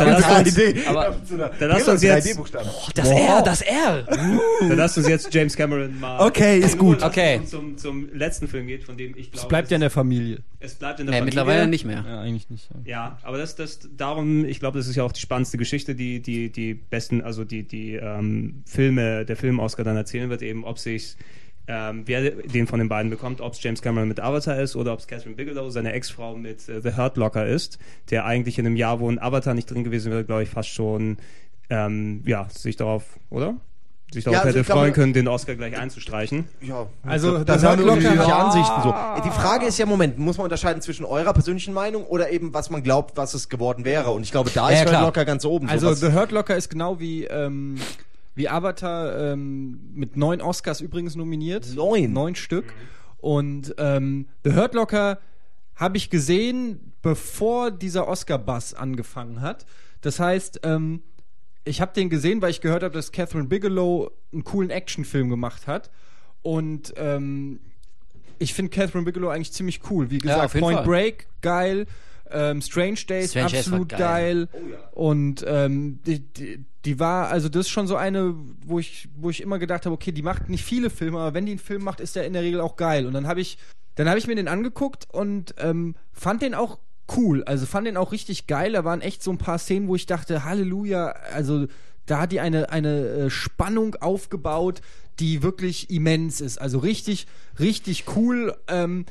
Dann 0.52 0.88
aber- 0.88 1.16
lass 1.32 1.52
Dann 1.60 1.70
lass 1.70 1.88
uns 1.88 2.02
jetzt- 2.02 2.28
3D-Buchstaben. 2.28 2.70
Das 2.96 3.10
R, 3.10 3.42
das 3.44 3.62
R. 3.62 4.04
Dann 4.60 4.78
lasst 4.78 4.98
uns 4.98 5.08
jetzt 5.08 5.34
James 5.34 5.56
Cameron 5.56 6.00
mal. 6.00 6.20
Okay, 6.26 6.60
ist 6.60 6.78
gut. 6.78 7.00
lassen 7.02 7.10
Okay. 7.12 7.42
Zum, 7.46 7.78
zum 7.78 8.14
letzten 8.14 8.48
Film 8.48 8.68
geht, 8.68 8.84
von 8.84 8.98
dem 8.98 9.12
ich 9.18 9.32
glaube. 9.32 9.38
Es 9.44 9.48
bleibt 9.48 9.72
ja 9.72 9.76
in 9.76 9.82
der 9.82 9.90
Familie. 9.90 10.40
Es 10.60 10.76
bleibt 10.76 11.00
in 11.00 11.06
der 11.08 11.12
Nee, 11.14 11.20
Familie. 11.20 11.26
mittlerweile 11.42 11.68
nicht 11.68 11.86
mehr. 11.86 12.04
Ja, 12.08 12.22
eigentlich 12.22 12.50
nicht. 12.50 12.70
Ja. 12.86 12.92
Ja, 12.92 13.18
aber 13.24 13.38
das, 13.38 13.56
das, 13.56 13.80
darum, 13.98 14.46
ich 14.46 14.60
glaube, 14.60 14.78
das 14.78 14.88
ist 14.88 14.96
ja 14.96 15.04
auch 15.04 15.12
die 15.12 15.20
spannendste 15.22 15.58
Geschichte, 15.58 15.94
die, 15.96 16.22
die, 16.22 16.50
die 16.50 16.74
besten, 16.74 17.22
also 17.22 17.44
die, 17.44 17.64
die 17.64 17.96
ähm, 17.96 18.64
Filme, 18.66 19.26
der 19.26 19.36
Film-Oscar 19.36 19.84
dann 19.84 19.98
erzählen 19.98 20.30
wird, 20.30 20.42
eben, 20.42 20.64
ob 20.64 20.80
sich, 20.80 21.16
ähm, 21.68 22.04
wer 22.06 22.32
den 22.32 22.68
von 22.68 22.80
den 22.80 22.90
beiden 22.90 23.10
bekommt, 23.10 23.40
ob 23.42 23.54
es 23.54 23.64
James 23.64 23.82
Cameron 23.82 24.08
mit 24.10 24.20
Avatar 24.20 24.60
ist 24.60 24.76
oder 24.76 24.94
ob 24.94 25.00
es 25.00 25.08
Catherine 25.08 25.36
Bigelow, 25.36 25.70
seine 25.70 25.94
Ex-Frau 25.94 26.36
mit 26.36 26.68
äh, 26.68 26.82
The 26.82 26.96
Hurt 26.98 27.16
Locker 27.18 27.46
ist, 27.46 27.80
der 28.10 28.26
eigentlich 28.26 28.60
in 28.60 28.66
einem 28.66 28.76
Jahr, 28.76 29.00
wo 29.00 29.10
ein 29.10 29.20
Avatar 29.22 29.54
nicht 29.54 29.72
drin 29.72 29.84
gewesen 29.84 30.12
wäre, 30.12 30.24
glaube 30.26 30.44
ich, 30.44 30.50
fast 30.50 30.70
schon, 30.70 31.18
ähm, 31.70 32.22
ja, 32.26 32.48
sich 32.50 32.76
darauf, 32.76 33.04
oder? 33.30 33.56
sich 34.12 34.26
darauf 34.26 34.36
Ja, 34.36 34.40
also 34.42 34.50
hätte 34.50 34.60
ich 34.60 34.66
glaube- 34.68 34.80
freuen 34.82 34.94
können, 34.94 35.14
den 35.14 35.28
Oscar 35.28 35.56
gleich 35.56 35.76
einzustreichen. 35.76 36.46
Ja, 36.62 36.86
Also, 37.02 37.44
da 37.44 37.54
The 37.56 37.60
sind 37.62 37.70
Hurt 37.70 37.80
unterschiedliche 37.80 38.36
Ansichten 38.36 38.82
so. 38.84 38.94
Die 39.26 39.32
Frage 39.32 39.66
ist 39.66 39.80
ja, 39.80 39.88
Moment, 39.88 40.20
muss 40.20 40.38
man 40.38 40.44
unterscheiden 40.44 40.84
zwischen 40.84 41.04
eurer 41.06 41.34
persönlichen 41.34 41.74
Meinung 41.74 42.06
oder 42.06 42.30
eben, 42.30 42.54
was 42.54 42.70
man 42.70 42.84
glaubt, 42.84 43.18
was 43.18 43.34
es 43.34 43.50
geworden 43.50 43.86
wäre? 43.86 44.12
Und 44.12 44.22
ich 44.22 44.32
glaube, 44.32 44.52
da 44.54 44.70
Ja, 44.70 44.76
ist 44.76 44.82
Hurt 44.82 44.90
klar. 44.90 45.02
Locker 45.06 45.26
ganz 45.26 45.46
oben. 45.46 45.68
Also 45.68 45.88
sowas. 45.88 46.00
The 46.02 46.12
Hurt 46.16 46.32
Locker 46.32 46.56
ist 46.56 46.70
genau 46.70 47.00
wie, 47.00 47.24
ähm, 47.24 47.78
wie 48.36 48.50
Avatar 48.50 49.34
ähm, 49.34 49.80
mit 49.94 50.18
neun 50.18 50.42
Oscars 50.42 50.82
übrigens 50.82 51.16
nominiert. 51.16 51.74
Neun? 51.76 52.14
Neun 52.14 52.36
Stück. 52.36 52.74
Und 53.18 53.76
ähm, 53.78 54.28
The 54.44 54.54
Hurt 54.54 54.74
Locker 54.74 55.20
habe 55.76 55.98
ich 55.98 56.10
gesehen, 56.10 56.94
bevor 57.02 57.72
dieser 57.72 58.08
Oscar-Bass 58.08 58.74
angefangen 58.74 59.42
hat. 59.42 59.66
Das 60.02 60.20
heißt, 60.20 60.62
ähm, 60.64 61.02
ich 61.66 61.82
habe 61.82 61.94
den 61.94 62.10
gesehen, 62.10 62.42
weil 62.42 62.52
ich 62.52 62.62
gehört 62.62 62.84
habe, 62.84 62.94
dass 62.94 63.12
Catherine 63.12 63.48
Bigelow 63.48 64.12
einen 64.32 64.44
coolen 64.44 64.70
Actionfilm 64.70 65.30
gemacht 65.30 65.68
hat. 65.68 65.90
Und 66.42 66.94
ähm, 66.98 67.60
ich 68.40 68.54
finde 68.54 68.72
Catherine 68.72 69.06
Bigelow 69.06 69.30
eigentlich 69.30 69.54
ziemlich 69.54 69.80
cool. 69.90 70.10
Wie 70.12 70.18
gesagt, 70.18 70.54
jeden 70.54 70.64
Point 70.64 70.78
Fall. 70.80 70.86
Break, 70.86 71.28
geil. 71.42 71.86
Ähm, 72.30 72.62
Strange 72.62 73.00
Days, 73.08 73.32
Strange 73.32 73.58
absolut 73.58 73.90
geil. 73.90 74.48
geil. 74.52 74.62
Und 74.92 75.46
ähm, 75.48 76.00
die, 76.06 76.20
die, 76.20 76.66
die 76.86 77.00
war, 77.00 77.30
also 77.30 77.50
das 77.50 77.68
ist 77.68 77.72
schon 77.72 77.88
so 77.88 77.96
eine, 77.96 78.36
wo 78.66 78.80
ich, 78.80 79.08
wo 79.16 79.30
ich 79.30 79.42
immer 79.42 79.60
gedacht 79.60 79.86
habe, 79.86 79.94
okay, 79.94 80.12
die 80.12 80.22
macht 80.22 80.50
nicht 80.50 80.66
viele 80.66 80.90
Filme, 80.90 81.20
aber 81.20 81.34
wenn 81.34 81.46
die 81.46 81.54
einen 81.54 81.60
Film 81.60 81.84
macht, 81.84 82.00
ist 82.00 82.16
der 82.16 82.26
in 82.26 82.34
der 82.34 82.42
Regel 82.42 82.60
auch 82.60 82.76
geil. 82.76 83.06
Und 83.06 83.14
dann 83.14 83.28
habe 83.28 83.42
ich, 83.42 83.58
dann 83.96 84.10
habe 84.10 84.20
ich 84.20 84.28
mir 84.28 84.36
den 84.36 84.48
angeguckt 84.48 85.08
und 85.12 85.56
ähm, 85.60 85.96
fand 86.12 86.42
den 86.42 86.54
auch 86.54 86.80
cool. 87.16 87.44
Also 87.46 87.66
fand 87.66 87.88
den 87.88 87.98
auch 87.98 88.12
richtig 88.12 88.48
geil. 88.48 88.74
Da 88.74 88.84
waren 88.84 89.02
echt 89.02 89.24
so 89.24 89.32
ein 89.32 89.38
paar 89.38 89.60
Szenen, 89.60 89.88
wo 89.88 89.96
ich 89.96 90.06
dachte, 90.06 90.44
Halleluja, 90.44 91.08
also 91.34 91.68
da 92.06 92.20
hat 92.20 92.32
die 92.34 92.42
eine, 92.42 92.70
eine 92.70 93.08
äh, 93.08 93.30
Spannung 93.30 93.96
aufgebaut, 93.96 94.82
die 95.20 95.42
wirklich 95.42 95.90
immens 95.90 96.42
ist. 96.42 96.60
Also 96.60 96.80
richtig, 96.80 97.28
richtig 97.60 98.06
cool. 98.16 98.58
Ähm, 98.68 99.06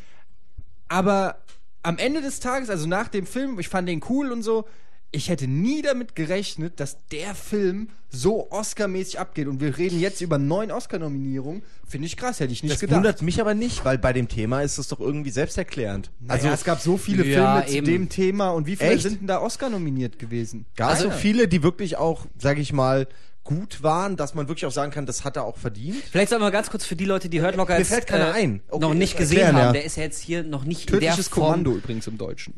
aber 0.89 1.39
am 1.83 1.97
Ende 1.97 2.21
des 2.21 2.41
Tages, 2.41 2.69
also 2.69 2.87
nach 2.87 3.09
dem 3.09 3.27
Film, 3.27 3.59
ich 3.59 3.69
fand 3.69 3.89
den 3.89 4.03
cool 4.09 4.31
und 4.31 4.43
so, 4.43 4.67
ich 5.15 5.29
hätte 5.29 5.47
nie 5.47 5.83
damit 5.83 6.15
gerechnet, 6.17 6.81
dass 6.81 6.97
der 7.13 7.35
Film 7.35 7.89
so 8.09 8.51
Oscar-mäßig 8.51 9.19
abgeht. 9.19 9.47
Und 9.47 9.61
wir 9.61 9.77
reden 9.77 10.01
jetzt 10.01 10.21
über 10.23 10.39
neun 10.39 10.71
Oscar-Nominierungen. 10.71 11.63
Finde 11.87 12.07
ich 12.07 12.17
krass, 12.17 12.41
hätte 12.41 12.53
ich 12.53 12.63
nicht 12.63 12.73
das 12.75 12.81
gedacht. 12.81 12.97
wundert 12.97 13.21
mich 13.23 13.41
aber 13.41 13.53
nicht, 13.55 13.85
weil 13.85 13.99
bei 13.99 14.13
dem 14.15 14.29
Thema 14.29 14.63
ist 14.63 14.79
es 14.79 14.89
doch 14.89 15.01
irgendwie 15.01 15.31
selbsterklärend. 15.31 16.11
also 16.29 16.49
es 16.49 16.65
gab 16.65 16.81
so 16.81 16.97
viele 16.97 17.25
Ja, 17.27 17.61
Filme 17.61 17.67
zu 17.67 17.77
eben. 17.77 17.87
dem 17.87 18.09
Thema 18.09 18.51
und 18.51 18.67
wie 18.67 18.77
viele 18.77 18.91
Echt? 18.93 19.03
sind 19.03 19.21
denn 19.21 19.27
da 19.27 19.41
Oscar 19.41 19.69
nominiert 19.69 20.19
gewesen? 20.19 20.65
gar 20.77 20.97
so 20.97 21.09
Keiner. 21.09 21.21
viele, 21.21 21.49
die 21.49 21.63
wirklich 21.63 21.97
auch, 21.99 22.27
sage 22.39 22.61
ich 22.63 22.73
mal, 22.73 23.07
gut 23.45 23.83
waren, 23.83 24.17
dass 24.17 24.35
man 24.35 24.47
wirklich 24.49 24.67
auch 24.67 24.73
sagen 24.73 24.93
kann, 24.93 25.05
das 25.05 25.25
hat 25.25 25.37
er 25.37 25.45
auch 25.45 25.57
verdient. 25.59 25.97
Vielleicht 26.11 26.31
sagen 26.31 26.41
wir 26.41 26.47
mal 26.47 26.51
ganz 26.53 26.71
kurz 26.71 26.85
für 26.87 26.95
die 26.97 27.05
Leute, 27.05 27.29
die 27.29 27.43
Hurt 27.43 27.57
Locker 27.57 27.73
Mir 27.75 27.81
jetzt, 27.81 27.89
fällt 27.89 28.07
keiner 28.07 28.33
ein. 28.33 28.63
Okay, 28.69 28.81
noch 28.81 28.95
nicht 28.95 29.15
das 29.15 29.21
gesehen 29.23 29.39
erklären, 29.41 29.57
haben. 29.57 29.67
ja. 29.67 29.73
Der 29.73 29.85
ist 29.85 29.97
ja 29.97 30.05
jetzt 30.05 30.21
hier 30.21 30.43
noch 30.45 30.65
nicht 30.65 30.89
Tödliches 30.89 31.17
in 31.19 31.23
der 31.25 31.31
Form. 31.33 31.45
Kommando 31.47 31.73
übrigens 31.75 32.07
im 32.07 32.19
Deutschen. 32.19 32.55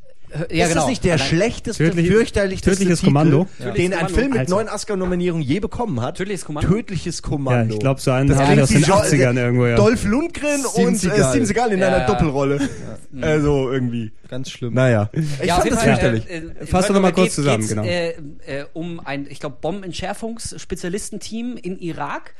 Ja, 0.50 0.64
ist 0.64 0.70
genau. 0.70 0.80
das 0.82 0.86
nicht 0.88 1.04
der 1.04 1.14
Allein- 1.14 1.26
schlechteste, 1.28 1.84
Tödliche- 1.84 2.12
fürchterlichste 2.12 2.70
Tödliches 2.70 2.98
Titel, 3.00 3.06
Kommando? 3.12 3.46
den 3.58 3.66
Tödliches 3.66 3.84
ein 3.84 3.90
Kommando. 3.92 4.14
Film 4.14 4.30
mit 4.30 4.38
Also- 4.40 4.54
neun 4.56 4.68
Oscar-Nominierungen 4.68 5.46
je 5.46 5.60
bekommen 5.60 6.00
hat? 6.00 6.16
Tödliches 6.16 6.44
Kommando? 6.44 6.68
Tödliches 6.68 7.22
Kommando. 7.22 7.66
Ja, 7.68 7.72
ich 7.74 7.78
glaube, 7.80 8.00
so 8.00 8.10
einen 8.10 8.28
Das 8.28 8.38
wir 8.38 8.44
klingt 8.46 8.62
aus 8.62 8.68
den 8.70 8.82
Jo- 8.82 8.94
80ern 8.94 9.36
irgendwo, 9.36 9.66
ja. 9.66 9.76
Dolph 9.76 10.04
Lundgren 10.04 10.60
Steven 10.68 10.86
und 10.88 10.94
äh, 10.94 10.96
Seagal. 10.96 11.30
Steven 11.30 11.46
Seagal 11.46 11.72
in 11.72 11.78
Ja, 11.80 11.86
einer 11.88 11.98
ja. 11.98 12.06
Doppelrolle. 12.06 12.60
Also 13.20 13.70
irgendwie. 13.70 14.10
Ganz 14.28 14.50
schlimm. 14.50 14.74
Naja. 14.74 15.08
Ich 15.12 15.46
ja, 15.46 15.60
fand 15.60 15.70
das 15.70 15.84
fürchterlich. 15.84 16.28
Äh, 16.28 16.38
äh, 16.38 16.66
Fass 16.66 16.88
doch 16.88 16.88
Hurt 16.88 16.90
noch 16.94 17.00
mal 17.02 17.08
Locker 17.10 17.20
kurz 17.22 17.34
zusammen, 17.36 17.68
genau. 17.68 17.84
Äh, 17.84 18.08
äh, 18.08 18.64
um 18.72 18.98
ein, 18.98 19.28
ich 19.30 19.38
glaube, 19.38 19.58
Bombenentschärfungsspezialistenteam 19.60 21.56
in 21.56 21.78
Irak 21.78 22.34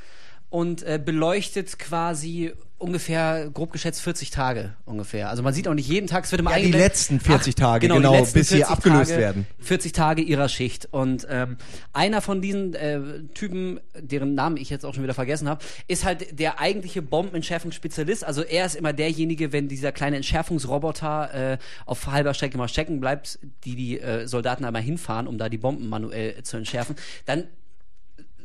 und 0.51 0.83
äh, 0.83 0.99
beleuchtet 1.05 1.79
quasi 1.79 2.53
ungefähr, 2.79 3.51
grob 3.53 3.73
geschätzt, 3.73 4.03
40 4.03 4.31
Tage 4.31 4.75
ungefähr. 4.85 5.31
Also 5.31 5.43
man 5.43 5.55
sieht 5.55 5.69
auch 5.69 5.75
nicht 5.75 5.89
jeden 5.89 6.07
Tag, 6.07 6.25
es 6.25 6.33
wird 6.33 6.41
immer 6.41 6.57
Ja, 6.57 6.59
die 6.59 6.73
letzten 6.73 7.21
40 7.21 7.55
Tage, 7.55 7.89
die 7.89 7.95
genau, 7.95 8.13
letzten 8.13 8.39
bis 8.39 8.49
sie 8.49 8.57
40 8.57 8.73
abgelöst 8.73 9.11
Tage, 9.11 9.23
werden. 9.23 9.47
40 9.61 9.93
Tage 9.93 10.23
ihrer 10.23 10.49
Schicht. 10.49 10.89
Und 10.91 11.27
ähm, 11.31 11.57
einer 11.93 12.21
von 12.21 12.43
diesen 12.43 12.75
äh, 12.75 13.01
Typen, 13.35 13.81
deren 13.99 14.35
Namen 14.35 14.57
ich 14.57 14.71
jetzt 14.71 14.85
auch 14.85 14.93
schon 14.93 15.03
wieder 15.03 15.15
vergessen 15.15 15.49
habe, 15.49 15.65
ist 15.89 16.05
halt 16.05 16.39
der 16.39 16.61
eigentliche 16.61 17.01
Bombenentschärfungsspezialist. 17.01 18.25
Also 18.25 18.43
er 18.43 18.67
ist 18.67 18.75
immer 18.75 18.93
derjenige, 18.93 19.53
wenn 19.53 19.69
dieser 19.69 19.93
kleine 19.93 20.17
Entschärfungsroboter 20.17 21.53
äh, 21.53 21.59
auf 21.87 22.07
halber 22.09 22.35
Strecke 22.35 22.59
mal 22.59 22.69
stecken 22.69 23.01
bleibt, 23.01 23.39
die 23.65 23.77
die 23.77 24.01
äh, 24.01 24.27
Soldaten 24.27 24.65
einmal 24.65 24.83
hinfahren, 24.83 25.27
um 25.27 25.39
da 25.39 25.49
die 25.49 25.59
Bomben 25.59 25.89
manuell 25.89 26.43
zu 26.43 26.57
entschärfen, 26.57 26.97
dann 27.25 27.45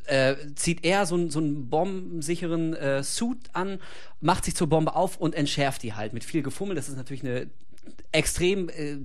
äh, 0.09 0.35
zieht 0.55 0.83
er 0.85 1.05
so, 1.05 1.15
einen- 1.15 1.29
so 1.29 1.39
einen 1.39 1.69
bombensicheren 1.69 2.73
äh, 2.73 3.03
Suit 3.03 3.37
an, 3.53 3.79
macht 4.21 4.45
sich 4.45 4.55
zur 4.55 4.67
Bombe 4.67 4.95
auf 4.95 5.17
und 5.17 5.35
entschärft 5.35 5.83
die 5.83 5.93
halt 5.93 6.13
mit 6.13 6.23
viel 6.23 6.41
Gefummel. 6.41 6.75
Das 6.75 6.89
ist 6.89 6.97
natürlich 6.97 7.23
eine 7.23 7.47
extrem 8.11 8.69
äh, 8.69 8.97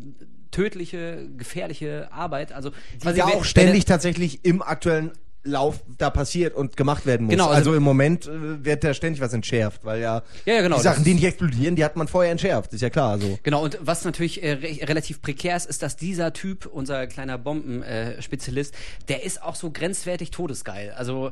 tödliche, 0.51 1.28
gefährliche 1.36 2.12
Arbeit. 2.12 2.52
Also 2.52 2.70
Die 3.02 3.06
ja 3.18 3.24
auch 3.26 3.44
ständig 3.44 3.85
tatsächlich 3.86 4.44
im 4.44 4.62
aktuellen 4.62 5.12
Lauf 5.44 5.82
da 5.98 6.10
passiert 6.10 6.54
und 6.54 6.76
gemacht 6.76 7.06
werden 7.06 7.26
muss. 7.26 7.32
Genau, 7.32 7.46
also, 7.46 7.70
also- 7.70 7.74
im 7.74 7.82
Moment 7.82 8.26
äh, 8.26 8.64
wird 8.64 8.82
da 8.82 8.94
ständig 8.94 9.20
was 9.20 9.32
entschärft, 9.32 9.84
weil 9.84 10.00
ja, 10.00 10.22
Ja, 10.46 10.54
ja, 10.54 10.62
genau, 10.62 10.76
die 10.76 10.82
Sachen, 10.82 11.04
die 11.04 11.14
nicht 11.14 11.24
explodieren, 11.24 11.76
die 11.76 11.84
hat 11.84 11.96
man 11.96 12.08
vorher 12.08 12.32
entschärft, 12.32 12.72
ist 12.72 12.80
ja 12.80 12.90
klar. 12.90 13.18
So. 13.18 13.38
Genau, 13.42 13.62
und 13.62 13.78
was 13.80 14.04
natürlich 14.04 14.42
äh, 14.42 14.52
re 14.52 14.78
relativ 14.88 15.20
prekär 15.22 15.56
ist, 15.56 15.66
ist, 15.66 15.82
dass 15.82 15.96
dieser 15.96 16.32
Typ, 16.32 16.66
unser 16.66 17.06
kleiner 17.06 17.36
Bombenspezialist, 17.38 18.74
äh, 18.74 19.04
der 19.08 19.24
ist 19.24 19.42
auch 19.42 19.54
so 19.54 19.70
grenzwertig 19.70 20.30
todesgeil. 20.30 20.92
Also 20.96 21.30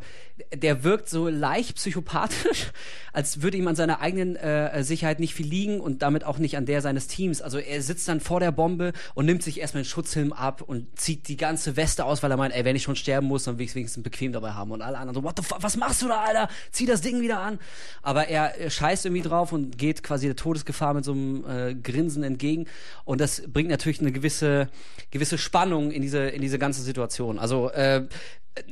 der 0.54 0.84
wirkt 0.84 1.08
so 1.08 1.28
leicht 1.28 1.76
psychopathisch, 1.76 2.72
als 3.12 3.42
würde 3.42 3.56
ihm 3.56 3.68
an 3.68 3.76
seiner 3.76 4.00
eigenen 4.00 4.36
äh, 4.36 4.82
Sicherheit 4.84 5.20
nicht 5.20 5.34
viel 5.34 5.46
liegen 5.46 5.80
und 5.80 6.02
damit 6.02 6.24
auch 6.24 6.38
nicht 6.38 6.56
an 6.56 6.66
der 6.66 6.80
seines 6.82 7.06
Teams. 7.06 7.42
Also 7.42 7.58
er 7.58 7.82
sitzt 7.82 8.08
dann 8.08 8.20
vor 8.20 8.40
der 8.40 8.52
Bombe 8.52 8.92
und 9.14 9.26
nimmt 9.26 9.42
sich 9.42 9.60
erstmal 9.60 9.82
den 9.82 9.88
Schutzhelm 9.88 10.32
ab 10.32 10.62
und 10.62 10.98
zieht 10.98 11.28
die 11.28 11.36
ganze 11.36 11.76
Weste 11.76 12.04
aus, 12.04 12.22
weil 12.22 12.30
er 12.30 12.36
meint, 12.36 12.54
ey, 12.54 12.64
wenn 12.64 12.76
ich 12.76 12.82
schon 12.82 12.96
sterben 12.96 13.26
muss, 13.26 13.44
dann 13.44 13.58
will 13.58 13.66
ich 13.66 13.74
wenigstens 13.74 14.01
bequem 14.02 14.32
dabei 14.32 14.52
haben. 14.52 14.70
Und 14.70 14.82
alle 14.82 14.98
anderen 14.98 15.14
so, 15.14 15.22
what 15.22 15.34
the 15.38 15.42
fuck, 15.44 15.62
was 15.62 15.76
machst 15.76 16.02
du 16.02 16.08
da, 16.08 16.20
Alter? 16.22 16.48
Zieh 16.70 16.86
das 16.86 17.00
Ding 17.00 17.20
wieder 17.20 17.40
an. 17.40 17.58
Aber 18.02 18.28
er 18.28 18.70
scheißt 18.70 19.06
irgendwie 19.06 19.22
drauf 19.22 19.52
und 19.52 19.78
geht 19.78 20.02
quasi 20.02 20.26
der 20.26 20.36
Todesgefahr 20.36 20.94
mit 20.94 21.04
so 21.04 21.12
einem 21.12 21.44
äh, 21.48 21.74
Grinsen 21.74 22.22
entgegen. 22.22 22.66
Und 23.04 23.20
das 23.20 23.42
bringt 23.46 23.70
natürlich 23.70 24.00
eine 24.00 24.12
gewisse, 24.12 24.68
gewisse 25.10 25.38
Spannung 25.38 25.90
in 25.90 26.02
diese, 26.02 26.20
in 26.28 26.42
diese 26.42 26.58
ganze 26.58 26.82
Situation. 26.82 27.38
Also, 27.38 27.70
äh, 27.70 28.06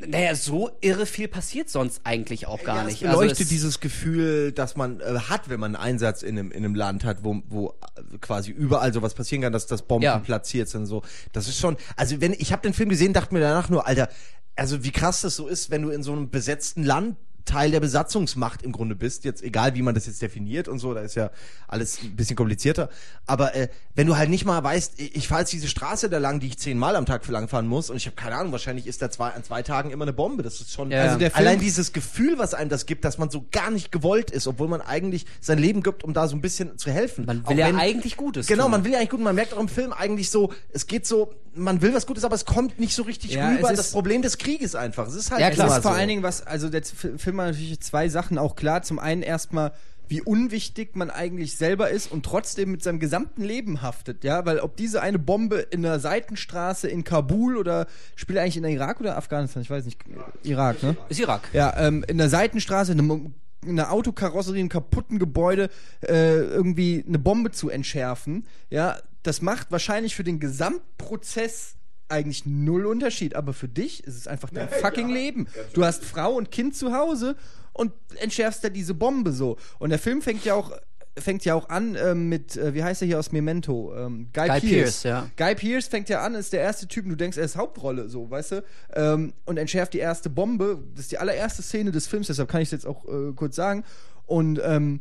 naja, 0.07 0.35
so 0.35 0.70
irre 0.82 1.07
viel 1.07 1.27
passiert 1.27 1.70
sonst 1.70 2.02
eigentlich 2.05 2.47
auch 2.47 2.62
gar 2.62 2.77
ja, 2.77 2.85
nicht. 2.85 2.97
Es 2.97 3.01
beleuchtet 3.01 3.31
also 3.31 3.43
es- 3.44 3.48
dieses 3.48 3.81
Gefühl, 3.81 4.52
das 4.52 4.77
man 4.77 5.01
äh, 5.01 5.19
hat, 5.31 5.48
wenn 5.48 5.59
man 5.59 5.74
einen 5.74 5.82
Einsatz 5.82 6.23
in 6.23 6.39
einem, 6.39 6.51
in 6.51 6.59
einem 6.66 6.74
Land 6.74 7.02
hat, 7.05 7.24
wo, 7.24 7.43
wo 7.48 7.69
äh, 7.97 8.19
quasi 8.20 8.51
überall 8.51 8.93
sowas 8.93 9.15
passieren 9.15 9.40
kann, 9.40 9.55
dass 9.55 9.66
das 9.66 9.81
Bomben 9.81 10.05
Ja. 10.05 10.19
platziert 10.19 10.69
sind. 10.69 10.85
So, 10.85 11.01
das 11.32 11.48
ist 11.48 11.59
schon. 11.59 11.78
Also 11.97 12.20
wenn 12.20 12.35
ich 12.35 12.52
habe 12.52 12.61
den 12.61 12.74
Film 12.74 12.90
gesehen, 12.90 13.15
dachte 13.15 13.32
mir 13.32 13.40
danach 13.40 13.70
nur, 13.70 13.86
Alter, 13.86 14.11
also 14.60 14.84
wie 14.84 14.90
krass 14.90 15.22
das 15.22 15.36
so 15.36 15.48
ist, 15.48 15.70
wenn 15.70 15.80
du 15.80 15.88
in 15.88 16.02
so 16.02 16.12
einem 16.12 16.28
besetzten 16.28 16.84
Land 16.84 17.16
Teil 17.44 17.70
der 17.70 17.80
Besatzungsmacht 17.80 18.62
im 18.62 18.72
Grunde 18.72 18.94
bist, 18.94 19.24
jetzt 19.24 19.42
egal 19.42 19.74
wie 19.74 19.82
man 19.82 19.94
das 19.94 20.06
jetzt 20.06 20.20
definiert 20.22 20.68
und 20.68 20.78
so, 20.78 20.94
da 20.94 21.00
ist 21.00 21.14
ja 21.14 21.30
alles 21.68 22.02
ein 22.02 22.16
bisschen 22.16 22.36
komplizierter. 22.36 22.88
Aber 23.26 23.54
äh, 23.54 23.68
wenn 23.94 24.06
du 24.06 24.16
halt 24.16 24.30
nicht 24.30 24.44
mal 24.44 24.62
weißt, 24.62 25.00
ich, 25.00 25.16
ich 25.16 25.28
fahre 25.28 25.42
jetzt 25.42 25.52
diese 25.52 25.68
Straße 25.68 26.08
da 26.10 26.18
lang, 26.18 26.40
die 26.40 26.46
ich 26.48 26.58
zehnmal 26.58 26.96
am 26.96 27.06
Tag 27.06 27.26
lang 27.28 27.48
fahren 27.48 27.66
muss 27.66 27.90
und 27.90 27.96
ich 27.96 28.06
habe 28.06 28.16
keine 28.16 28.36
Ahnung, 28.36 28.52
wahrscheinlich 28.52 28.86
ist 28.86 29.02
da 29.02 29.10
zwei, 29.10 29.28
an 29.30 29.44
zwei 29.44 29.62
Tagen 29.62 29.90
immer 29.90 30.04
eine 30.04 30.12
Bombe. 30.12 30.42
Das 30.42 30.60
ist 30.60 30.72
schon 30.72 30.90
Ja. 30.90 31.02
also 31.02 31.18
Der 31.18 31.30
Film- 31.30 31.46
allein 31.46 31.60
dieses 31.60 31.92
Gefühl, 31.92 32.38
was 32.38 32.54
einem 32.54 32.70
das 32.70 32.86
gibt, 32.86 33.04
dass 33.04 33.18
man 33.18 33.30
so 33.30 33.44
gar 33.50 33.70
nicht 33.70 33.92
gewollt 33.92 34.30
ist, 34.30 34.46
obwohl 34.46 34.68
man 34.68 34.80
eigentlich 34.80 35.26
sein 35.40 35.58
Leben 35.58 35.82
gibt, 35.82 36.04
um 36.04 36.12
da 36.14 36.28
so 36.28 36.36
ein 36.36 36.40
bisschen 36.40 36.78
zu 36.78 36.90
helfen. 36.90 37.24
Man 37.26 37.46
will 37.48 37.58
ja 37.58 37.66
wenn- 37.68 37.76
eigentlich 37.76 38.16
Gutes 38.16 38.46
Genau, 38.46 38.64
tun. 38.64 38.72
man 38.72 38.84
will 38.84 38.92
ja 38.92 38.98
eigentlich 38.98 39.10
gut. 39.10 39.20
Man 39.20 39.34
merkt 39.34 39.54
auch 39.54 39.60
im 39.60 39.68
Film 39.68 39.92
eigentlich 39.92 40.30
so, 40.30 40.52
es 40.72 40.86
geht 40.86 41.06
so, 41.06 41.32
man 41.54 41.82
will 41.82 41.92
was 41.94 42.06
Gutes, 42.06 42.24
aber 42.24 42.34
es 42.34 42.44
kommt 42.44 42.78
nicht 42.78 42.94
so 42.94 43.02
richtig 43.02 43.32
Ja, 43.32 43.50
rüber. 43.50 43.70
es 43.70 43.76
Das 43.76 43.90
Problem 43.92 44.22
des 44.22 44.38
Krieges 44.38 44.74
einfach. 44.74 45.08
Es 45.08 45.14
ist 45.14 45.30
halt 45.30 45.40
Ja, 45.40 45.48
Es 45.48 45.54
klar. 45.54 45.66
immer 45.66 45.76
ist 45.78 45.82
vor 45.82 45.92
so. 45.92 45.98
allen 45.98 46.08
Dingen 46.08 46.22
was, 46.22 46.46
also 46.46 46.68
der 46.68 46.82
Film 46.84 47.30
hat 47.39 47.47
natürlich 47.48 47.81
zwei 47.81 48.09
Sachen 48.09 48.39
auch 48.39 48.57
klar. 48.57 48.82
Zum 48.82 48.98
einen 48.98 49.23
erstmal, 49.23 49.73
wie 50.09 50.20
unwichtig 50.23 50.97
man 50.97 51.11
eigentlich 51.11 51.57
selber 51.57 51.90
ist 51.90 52.11
und 52.11 52.24
trotzdem 52.27 52.73
mit 52.73 52.82
seinem 52.82 52.98
gesamten 52.98 53.43
Leben 53.44 53.81
haftet, 53.82 54.24
ja, 54.24 54.44
weil 54.44 54.59
ob 54.59 54.77
diese 54.77 55.01
eine 55.02 55.19
Bombe 55.20 55.59
in 55.61 55.82
der 55.82 56.01
Seitenstraße 56.01 56.89
in 56.89 57.05
Kabul 57.05 57.57
oder 57.57 57.86
spielt 58.16 58.39
eigentlich 58.40 58.57
in 58.57 58.65
der 58.65 58.73
Irak 58.73 58.98
oder 59.01 59.16
Afghanistan, 59.16 59.62
ich 59.62 59.70
weiß 59.70 59.85
nicht, 59.85 60.01
Irak, 60.43 60.82
ne? 60.82 60.97
ist 61.09 61.20
Irak. 61.20 61.43
Ja, 61.52 61.74
ähm, 61.77 62.05
in 62.09 62.19
der 62.19 62.28
Seitenstraße, 62.28 62.90
in 62.93 62.98
einem- 62.98 63.35
in 63.65 63.78
einer 63.78 63.93
Autokarosserie, 63.93 64.57
in 64.59 64.62
einem 64.62 64.69
kaputten 64.70 65.19
Gebäude 65.19 65.69
äh, 66.02 66.39
irgendwie 66.40 67.05
eine 67.07 67.19
Bombe 67.19 67.51
zu 67.52 67.69
entschärfen, 67.69 68.47
ja, 68.70 68.97
das 69.23 69.43
macht 69.43 69.70
wahrscheinlich 69.70 70.16
für 70.16 70.24
den 70.24 70.40
Gesamtprozess 70.40 71.74
eigentlich 72.10 72.46
null 72.46 72.86
Unterschied, 72.86 73.34
aber 73.34 73.52
für 73.52 73.68
dich 73.68 74.04
ist 74.04 74.16
es 74.16 74.26
einfach 74.26 74.50
dein 74.50 74.68
fucking 74.82 75.08
Leben. 75.08 75.46
Du 75.72 75.84
hast 75.84 76.04
Frau 76.04 76.32
und 76.32 76.50
Kind 76.50 76.76
zu 76.76 76.92
Hause 76.92 77.36
und 77.72 77.92
entschärfst 78.16 78.64
da 78.64 78.68
diese 78.68 78.94
Bombe 78.94 79.32
so. 79.32 79.56
Und 79.78 79.90
der 79.90 79.98
Film 79.98 80.22
fängt 80.22 80.44
ja 80.44 80.54
auch 80.54 80.72
fängt 81.18 81.44
ja 81.44 81.54
auch 81.54 81.68
an 81.68 81.96
ähm, 82.00 82.28
mit, 82.28 82.56
äh, 82.56 82.74
wie 82.74 82.82
heißt 82.82 83.02
er 83.02 83.06
hier 83.06 83.18
aus 83.18 83.32
Memento? 83.32 83.92
Ähm, 83.96 84.28
Guy, 84.32 84.48
Guy 84.48 84.60
Pearce. 84.60 84.70
Pearce, 84.70 85.02
ja. 85.02 85.30
Guy 85.36 85.54
Pearce 85.54 85.88
fängt 85.88 86.08
ja 86.08 86.20
an, 86.20 86.34
ist 86.34 86.52
der 86.52 86.60
erste 86.60 86.86
Typ, 86.86 87.08
du 87.08 87.16
denkst, 87.16 87.36
er 87.36 87.44
ist 87.44 87.56
Hauptrolle, 87.56 88.08
so, 88.08 88.30
weißt 88.30 88.52
du? 88.52 88.64
Ähm, 88.94 89.34
und 89.44 89.56
entschärft 89.56 89.92
die 89.92 89.98
erste 89.98 90.30
Bombe. 90.30 90.82
Das 90.94 91.02
ist 91.02 91.12
die 91.12 91.18
allererste 91.18 91.62
Szene 91.62 91.90
des 91.90 92.06
Films, 92.06 92.28
deshalb 92.28 92.48
kann 92.48 92.62
ich 92.62 92.68
es 92.68 92.72
jetzt 92.72 92.86
auch 92.86 93.04
äh, 93.06 93.32
kurz 93.34 93.56
sagen. 93.56 93.84
Und 94.26 94.60
ähm, 94.64 95.00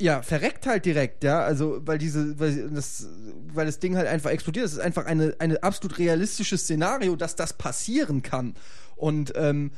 ja, 0.00 0.22
verreckt 0.22 0.66
halt 0.66 0.86
direkt, 0.86 1.24
ja, 1.24 1.40
also 1.40 1.80
weil 1.84 1.98
diese, 1.98 2.38
weil 2.40 2.70
das, 2.70 3.06
weil 3.52 3.66
das 3.66 3.78
Ding 3.78 3.96
halt 3.96 4.08
einfach 4.08 4.30
explodiert. 4.30 4.64
Das 4.64 4.72
ist 4.72 4.78
einfach 4.78 5.04
eine, 5.04 5.36
eine 5.38 5.62
absolut 5.62 5.98
realistisches 5.98 6.62
Szenario, 6.62 7.16
dass 7.16 7.36
das 7.36 7.52
passieren 7.52 8.22
kann. 8.22 8.54
Und 8.96 9.32
ähm, 9.36 9.72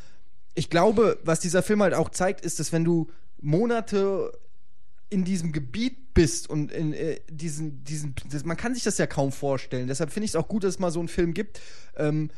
ich 0.54 0.70
glaube, 0.70 1.18
was 1.24 1.40
dieser 1.40 1.62
Film 1.62 1.82
halt 1.82 1.94
auch 1.94 2.08
zeigt, 2.08 2.44
ist, 2.44 2.60
dass 2.60 2.72
wenn 2.72 2.84
du 2.84 3.10
Monate 3.40 4.32
in 5.10 5.24
diesem 5.24 5.50
Gebiet 5.50 6.14
bist 6.14 6.48
und 6.48 6.70
in 6.70 6.92
äh, 6.92 7.20
diesen, 7.28 7.82
diesen, 7.84 8.14
das, 8.30 8.44
man 8.44 8.56
kann 8.56 8.74
sich 8.74 8.84
das 8.84 8.98
ja 8.98 9.08
kaum 9.08 9.32
vorstellen. 9.32 9.88
Deshalb 9.88 10.12
finde 10.12 10.26
ich 10.26 10.30
es 10.30 10.36
auch 10.36 10.48
gut, 10.48 10.62
dass 10.62 10.74
es 10.74 10.78
mal 10.78 10.92
so 10.92 11.00
einen 11.00 11.08
Film 11.08 11.34
gibt. 11.34 11.60
Ähm, 11.96 12.30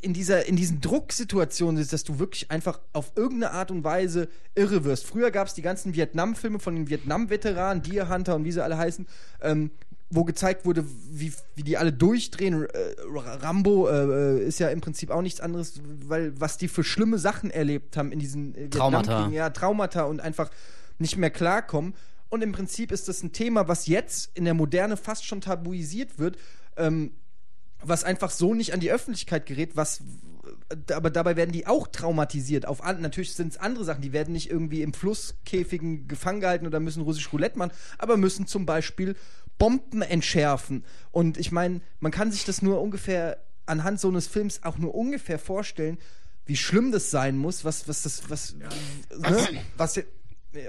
in 0.00 0.12
dieser 0.12 0.46
in 0.46 0.56
diesen 0.56 0.80
Drucksituationen 0.80 1.80
ist, 1.80 1.92
dass 1.92 2.02
du 2.02 2.18
wirklich 2.18 2.50
einfach 2.50 2.80
auf 2.92 3.12
irgendeine 3.14 3.52
Art 3.52 3.70
und 3.70 3.84
Weise 3.84 4.28
irre 4.54 4.84
wirst. 4.84 5.06
Früher 5.06 5.30
gab 5.30 5.46
es 5.46 5.54
die 5.54 5.62
ganzen 5.62 5.94
Vietnam-Filme 5.94 6.58
von 6.58 6.74
den 6.74 6.88
Vietnam-Veteranen, 6.88 7.82
Deer 7.82 8.08
Hunter 8.08 8.34
und 8.34 8.44
wie 8.44 8.52
sie 8.52 8.62
alle 8.62 8.76
heißen, 8.76 9.06
ähm, 9.42 9.70
wo 10.10 10.24
gezeigt 10.24 10.64
wurde, 10.64 10.84
wie, 11.10 11.32
wie 11.54 11.62
die 11.62 11.76
alle 11.76 11.92
durchdrehen. 11.92 12.64
Äh, 12.64 12.94
Rambo 13.06 13.88
äh, 13.88 14.42
ist 14.44 14.58
ja 14.58 14.68
im 14.68 14.80
Prinzip 14.80 15.10
auch 15.10 15.22
nichts 15.22 15.40
anderes, 15.40 15.80
weil 16.04 16.32
was 16.40 16.58
die 16.58 16.68
für 16.68 16.82
schlimme 16.82 17.18
Sachen 17.18 17.50
erlebt 17.50 17.96
haben 17.96 18.10
in 18.10 18.18
diesen 18.18 18.56
äh, 18.56 18.68
Traumata. 18.68 19.28
Ja, 19.28 19.50
Traumata 19.50 20.04
und 20.04 20.20
einfach 20.20 20.50
nicht 20.98 21.16
mehr 21.16 21.30
klarkommen. 21.30 21.94
Und 22.28 22.42
im 22.42 22.50
Prinzip 22.50 22.90
ist 22.90 23.06
das 23.06 23.22
ein 23.22 23.32
Thema, 23.32 23.68
was 23.68 23.86
jetzt 23.86 24.36
in 24.36 24.44
der 24.44 24.54
Moderne 24.54 24.96
fast 24.96 25.24
schon 25.24 25.40
tabuisiert 25.40 26.18
wird. 26.18 26.36
Ähm, 26.76 27.12
was 27.86 28.04
einfach 28.04 28.30
so 28.30 28.54
nicht 28.54 28.72
an 28.72 28.80
die 28.80 28.90
Öffentlichkeit 28.90 29.46
gerät, 29.46 29.76
was 29.76 30.02
aber 30.92 31.10
dabei 31.10 31.36
werden 31.36 31.52
die 31.52 31.66
auch 31.66 31.88
traumatisiert. 31.88 32.66
Auf 32.66 32.82
an, 32.82 33.00
natürlich 33.00 33.34
sind 33.34 33.52
es 33.52 33.58
andere 33.58 33.84
Sachen, 33.84 34.02
die 34.02 34.12
werden 34.12 34.32
nicht 34.32 34.50
irgendwie 34.50 34.82
im 34.82 34.92
Flusskäfigen 34.92 36.08
gefangen 36.08 36.40
gehalten 36.40 36.66
oder 36.66 36.80
müssen 36.80 37.02
russisch 37.02 37.32
Roulette 37.32 37.58
machen, 37.58 37.72
aber 37.98 38.16
müssen 38.16 38.46
zum 38.46 38.66
Beispiel 38.66 39.14
Bomben 39.58 40.02
entschärfen. 40.02 40.84
Und 41.10 41.38
ich 41.38 41.52
meine, 41.52 41.80
man 42.00 42.12
kann 42.12 42.32
sich 42.32 42.44
das 42.44 42.62
nur 42.62 42.80
ungefähr 42.80 43.38
anhand 43.66 44.00
so 44.00 44.08
eines 44.08 44.26
Films 44.26 44.62
auch 44.62 44.78
nur 44.78 44.94
ungefähr 44.94 45.38
vorstellen, 45.38 45.98
wie 46.46 46.56
schlimm 46.56 46.92
das 46.92 47.10
sein 47.10 47.38
muss, 47.38 47.64
was, 47.64 47.88
was 47.88 48.02
das, 48.02 48.28
was, 48.28 48.54
ne? 48.54 48.68
was, 49.76 49.98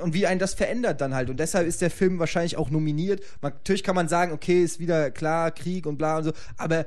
und 0.01 0.13
wie 0.13 0.25
einen 0.25 0.39
das 0.39 0.53
verändert 0.53 1.01
dann 1.01 1.13
halt. 1.13 1.29
Und 1.29 1.39
deshalb 1.39 1.67
ist 1.67 1.81
der 1.81 1.91
Film 1.91 2.17
wahrscheinlich 2.19 2.57
auch 2.57 2.69
nominiert. 2.69 3.21
Man, 3.41 3.51
natürlich 3.51 3.83
kann 3.83 3.95
man 3.95 4.07
sagen, 4.07 4.31
okay, 4.31 4.63
ist 4.63 4.79
wieder 4.79 5.11
klar, 5.11 5.51
Krieg 5.51 5.85
und 5.85 5.97
bla 5.97 6.17
und 6.17 6.23
so, 6.23 6.33
aber 6.57 6.85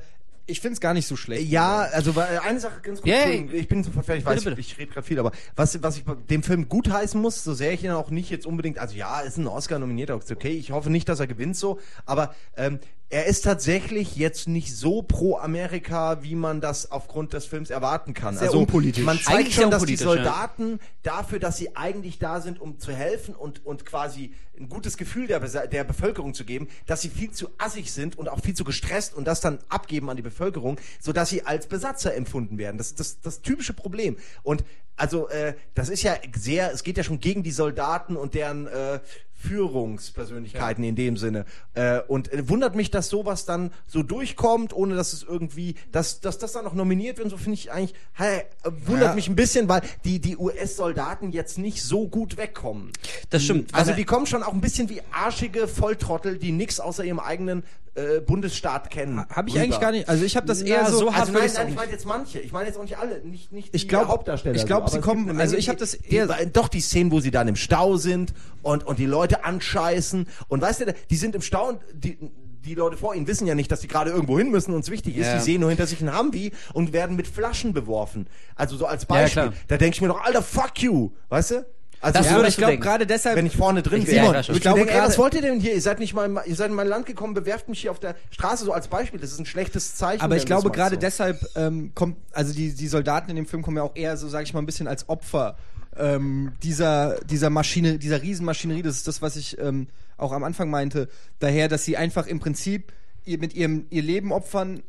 ich 0.48 0.60
finde 0.60 0.74
es 0.74 0.80
gar 0.80 0.94
nicht 0.94 1.06
so 1.06 1.14
schlecht. 1.14 1.48
Ja, 1.48 1.82
also 1.92 2.16
weil- 2.16 2.38
eine 2.40 2.58
Sache 2.58 2.80
ganz 2.82 3.00
kurz. 3.00 3.12
Entschuldigung, 3.14 3.54
Ich 3.54 3.68
bin 3.68 3.84
sofort 3.84 4.06
fertig, 4.06 4.22
ich 4.22 4.26
weiß, 4.26 4.44
Bitte, 4.44 4.56
bitte. 4.56 4.60
ich 4.60 4.78
rede 4.78 4.90
gerade 4.92 5.06
viel, 5.06 5.18
aber 5.18 5.32
was, 5.54 5.80
was 5.82 5.96
ich 5.98 6.04
dem 6.30 6.42
Film 6.42 6.68
gutheißen 6.68 7.20
muss, 7.20 7.44
so 7.44 7.54
sehr 7.54 7.72
ich 7.72 7.84
ihn 7.84 7.90
auch 7.90 8.10
nicht 8.10 8.30
jetzt 8.30 8.46
unbedingt, 8.46 8.78
also 8.78 8.96
ja, 8.96 9.20
ist 9.20 9.36
ein 9.36 9.46
Oscar 9.46 9.78
nominiert, 9.78 10.10
ist 10.10 10.32
okay, 10.32 10.50
ich 10.52 10.72
hoffe 10.72 10.90
nicht, 10.90 11.08
dass 11.08 11.20
er 11.20 11.26
gewinnt 11.26 11.56
so, 11.56 11.78
aber 12.06 12.34
ähm, 12.56 12.78
er 13.10 13.24
ist 13.24 13.42
tatsächlich 13.42 14.16
jetzt 14.16 14.48
nicht 14.48 14.76
so 14.76 15.02
pro 15.02 15.38
Amerika, 15.38 16.22
wie 16.22 16.34
man 16.34 16.60
das 16.60 16.90
aufgrund 16.90 17.32
des 17.32 17.46
Films 17.46 17.70
erwarten 17.70 18.12
kann. 18.12 18.36
Sehr 18.36 18.48
also 18.48 18.58
unpolitisch. 18.58 19.02
man 19.02 19.18
zeigt 19.18 19.38
Eigentlich 19.38 19.54
schon, 19.54 19.70
dass 19.70 19.84
die 19.84 19.94
unpolitisch, 19.94 20.06
ja. 20.06 20.24
Soldaten 20.24 20.80
dafür, 21.02 21.38
dass 21.38 21.56
sie 21.56 21.74
eigentlich 21.74 22.18
da 22.18 22.42
sind, 22.42 22.60
um 22.60 22.78
zu 22.78 22.92
helfen 22.92 23.34
und, 23.34 23.64
und 23.64 23.86
quasi 23.86 24.34
ein 24.58 24.68
gutes 24.68 24.98
Gefühl 24.98 25.26
der, 25.26 25.40
der 25.40 25.84
Bevölkerung 25.84 26.34
zu 26.34 26.44
geben, 26.44 26.68
dass 26.86 27.00
sie 27.00 27.08
viel 27.08 27.30
zu 27.30 27.48
assig 27.56 27.92
sind 27.92 28.18
und 28.18 28.28
auch 28.28 28.40
viel 28.40 28.54
zu 28.54 28.64
gestresst 28.64 29.14
und 29.14 29.24
das 29.24 29.40
dann 29.40 29.58
abgeben 29.68 30.10
an 30.10 30.16
die 30.16 30.22
Bevölkerung, 30.22 30.78
sodass 31.00 31.30
sie 31.30 31.46
als 31.46 31.66
Besatzer 31.66 32.14
empfunden 32.14 32.58
werden. 32.58 32.76
Das 32.76 32.88
ist 32.88 33.00
das, 33.00 33.20
das 33.20 33.40
typische 33.40 33.72
Problem. 33.72 34.16
Und 34.42 34.64
also 34.96 35.28
äh, 35.28 35.54
das 35.74 35.88
ist 35.88 36.02
ja 36.02 36.16
sehr, 36.36 36.72
es 36.72 36.82
geht 36.82 36.96
ja 36.96 37.04
schon 37.04 37.20
gegen 37.20 37.42
die 37.42 37.52
Soldaten 37.52 38.16
und 38.16 38.34
deren 38.34 38.66
äh, 38.66 38.98
Führungspersönlichkeiten 39.38 40.84
in 40.84 40.94
dem 40.96 41.16
Sinne. 41.16 41.44
Äh, 41.74 42.00
und 42.08 42.32
äh, 42.32 42.48
wundert 42.48 42.74
mich, 42.74 42.90
dass 42.90 43.08
sowas 43.08 43.44
dann 43.44 43.70
so 43.86 44.02
durchkommt, 44.02 44.72
ohne 44.74 44.94
dass 44.96 45.12
es 45.12 45.22
irgendwie, 45.22 45.74
dass, 45.92 46.20
dass 46.20 46.38
das 46.38 46.52
dann 46.52 46.64
noch 46.64 46.74
nominiert 46.74 47.18
wird. 47.18 47.26
Und 47.26 47.30
so 47.30 47.36
finde 47.36 47.54
ich 47.54 47.70
eigentlich, 47.72 47.94
hey, 48.12 48.40
äh, 48.64 48.70
wundert 48.86 49.08
Ja. 49.10 49.14
mich 49.14 49.28
ein 49.28 49.36
bisschen, 49.36 49.68
weil 49.68 49.82
die, 50.04 50.18
die 50.20 50.36
US-Soldaten 50.36 51.32
jetzt 51.32 51.58
nicht 51.58 51.82
so 51.82 52.08
gut 52.08 52.36
wegkommen. 52.36 52.90
Das 53.30 53.42
stimmt. 53.44 53.74
Also 53.74 53.90
Aber- 53.92 53.96
die 53.96 54.04
kommen 54.04 54.26
schon 54.26 54.42
auch 54.42 54.52
ein 54.52 54.60
bisschen 54.60 54.88
wie 54.88 55.00
arschige 55.12 55.68
Volltrottel, 55.68 56.38
die 56.38 56.52
nichts 56.52 56.80
außer 56.80 57.04
ihrem 57.04 57.20
eigenen 57.20 57.62
äh, 57.94 58.20
Bundesstaat 58.20 58.90
kennen. 58.90 59.24
Habe 59.28 59.48
ich 59.48 59.54
rüber. 59.56 59.64
eigentlich 59.64 59.80
gar 59.80 59.90
nicht. 59.90 60.08
Also 60.08 60.24
ich 60.24 60.36
habe 60.36 60.46
das 60.46 60.62
eher 60.62 60.88
so. 60.88 60.98
so 60.98 61.12
hart 61.12 61.20
Also 61.28 61.32
nein, 61.32 61.50
nein, 61.52 61.68
ich 61.70 61.74
meine 61.74 61.90
jetzt 61.90 62.06
manche. 62.06 62.38
Ich 62.38 62.52
meine 62.52 62.66
jetzt 62.68 62.78
auch 62.78 62.82
nicht 62.82 62.96
alle, 62.96 63.20
nicht, 63.24 63.50
nicht 63.50 63.74
Ich 63.74 63.82
die 63.82 63.88
glaub- 63.88 64.06
Hauptdarsteller. 64.06 64.54
ich 64.54 64.66
glaub, 64.66 64.82
aber 64.82 64.90
sie 64.92 65.00
kommen- 65.00 65.40
also 65.40 65.56
ich 65.56 65.68
hab 65.68 65.76
die- 65.76 65.80
das 65.80 65.98
die, 65.98 66.14
eher- 66.14 66.28
Doch, 66.46 66.68
die 66.68 66.80
Szenen, 66.80 67.10
wo 67.10 67.18
sie 67.18 67.32
dann 67.32 67.48
im 67.48 67.56
Stau 67.56 67.96
sind 67.96 68.32
und, 68.62 68.86
und 68.86 69.00
die 69.00 69.06
Leute 69.06 69.27
anscheißen. 69.36 70.26
Und 70.48 70.60
weißt 70.60 70.80
du, 70.80 70.94
die 71.10 71.16
sind 71.16 71.34
im 71.34 71.42
Stau 71.42 71.68
und 71.68 71.80
die, 71.92 72.18
die 72.64 72.74
Leute 72.74 72.96
vor 72.96 73.14
ihnen 73.14 73.26
wissen 73.26 73.46
ja 73.46 73.54
nicht, 73.54 73.70
dass 73.70 73.80
sie 73.80 73.88
gerade 73.88 74.10
irgendwo 74.10 74.38
hin 74.38 74.50
müssen 74.50 74.74
und 74.74 74.80
es 74.80 74.90
wichtig 74.90 75.16
ist. 75.16 75.26
Ja. 75.26 75.36
Die 75.36 75.42
sehen 75.42 75.60
nur 75.60 75.70
hinter 75.70 75.86
sich 75.86 76.00
einen 76.00 76.16
Humvee 76.16 76.52
und 76.72 76.92
werden 76.92 77.16
mit 77.16 77.26
Flaschen 77.26 77.72
beworfen. 77.72 78.26
Also 78.54 78.76
so 78.76 78.86
als 78.86 79.06
Beispiel. 79.06 79.44
klar. 79.44 79.54
da 79.68 79.76
denke 79.76 79.94
ich 79.94 80.00
mir 80.00 80.08
doch, 80.08 80.22
Alter, 80.22 80.42
fuck 80.42 80.82
you. 80.82 81.10
Weißt 81.28 81.52
du? 81.52 81.66
Also 82.00 82.18
Das 82.18 82.30
ja, 82.30 82.36
würde 82.36 82.48
ich 82.48 82.56
glaube 82.56 82.78
gerade 82.78 83.06
deshalb. 83.06 83.36
wenn 83.36 83.46
ich 83.46 83.56
vorne 83.56 83.82
drin 83.82 84.02
ja, 84.02 84.22
Simon, 84.22 84.36
ich 84.36 84.48
ich 84.50 84.60
glaube 84.60 84.78
denke, 84.78 84.94
ey, 84.94 85.00
was 85.00 85.18
wollt 85.18 85.34
ihr 85.34 85.42
denn 85.42 85.58
hier? 85.58 85.74
Ihr 85.74 85.80
seid 85.80 85.98
nicht 85.98 86.14
mal, 86.14 86.42
ihr 86.46 86.54
seid 86.54 86.70
in 86.70 86.76
mein 86.76 86.86
Land 86.86 87.06
gekommen, 87.06 87.34
bewerft 87.34 87.68
mich 87.68 87.80
hier 87.80 87.90
auf 87.90 87.98
der 87.98 88.14
Straße 88.30 88.64
so 88.64 88.72
als 88.72 88.86
Beispiel. 88.86 89.18
Das 89.18 89.32
ist 89.32 89.40
ein 89.40 89.46
schlechtes 89.46 89.96
Zeichen. 89.96 90.22
Aber 90.22 90.36
ich 90.36 90.46
glaube, 90.46 90.70
gerade 90.70 90.94
so. 90.94 91.00
deshalb 91.00 91.44
ähm, 91.56 91.92
kommt, 91.94 92.16
also 92.32 92.54
die, 92.54 92.72
die 92.72 92.86
Soldaten 92.86 93.30
in 93.30 93.36
dem 93.36 93.46
Film 93.46 93.62
kommen 93.62 93.78
ja 93.78 93.82
auch 93.82 93.96
eher 93.96 94.16
so, 94.16 94.28
sage 94.28 94.44
ich 94.44 94.54
mal, 94.54 94.60
ein 94.60 94.66
bisschen 94.66 94.86
als 94.86 95.08
Opfer 95.08 95.56
ähm, 95.98 96.52
dieser, 96.62 97.18
dieser 97.24 97.50
Maschine, 97.50 97.98
dieser 97.98 98.22
Riesenmaschinerie. 98.22 98.82
Das 98.82 98.96
ist 98.96 99.08
das, 99.08 99.20
was 99.22 99.36
ich 99.36 99.58
ähm, 99.58 99.88
auch 100.16 100.32
am 100.32 100.44
Anfang 100.44 100.70
meinte. 100.70 101.08
Daher, 101.38 101.68
dass 101.68 101.84
sie 101.84 101.96
einfach 101.96 102.26
im 102.26 102.40
Prinzip 102.40 102.92
ihr, 103.24 103.38
mit 103.38 103.54
ihrem 103.54 103.86
ihr 103.90 104.02
Leben 104.02 104.32
opfern. 104.32 104.82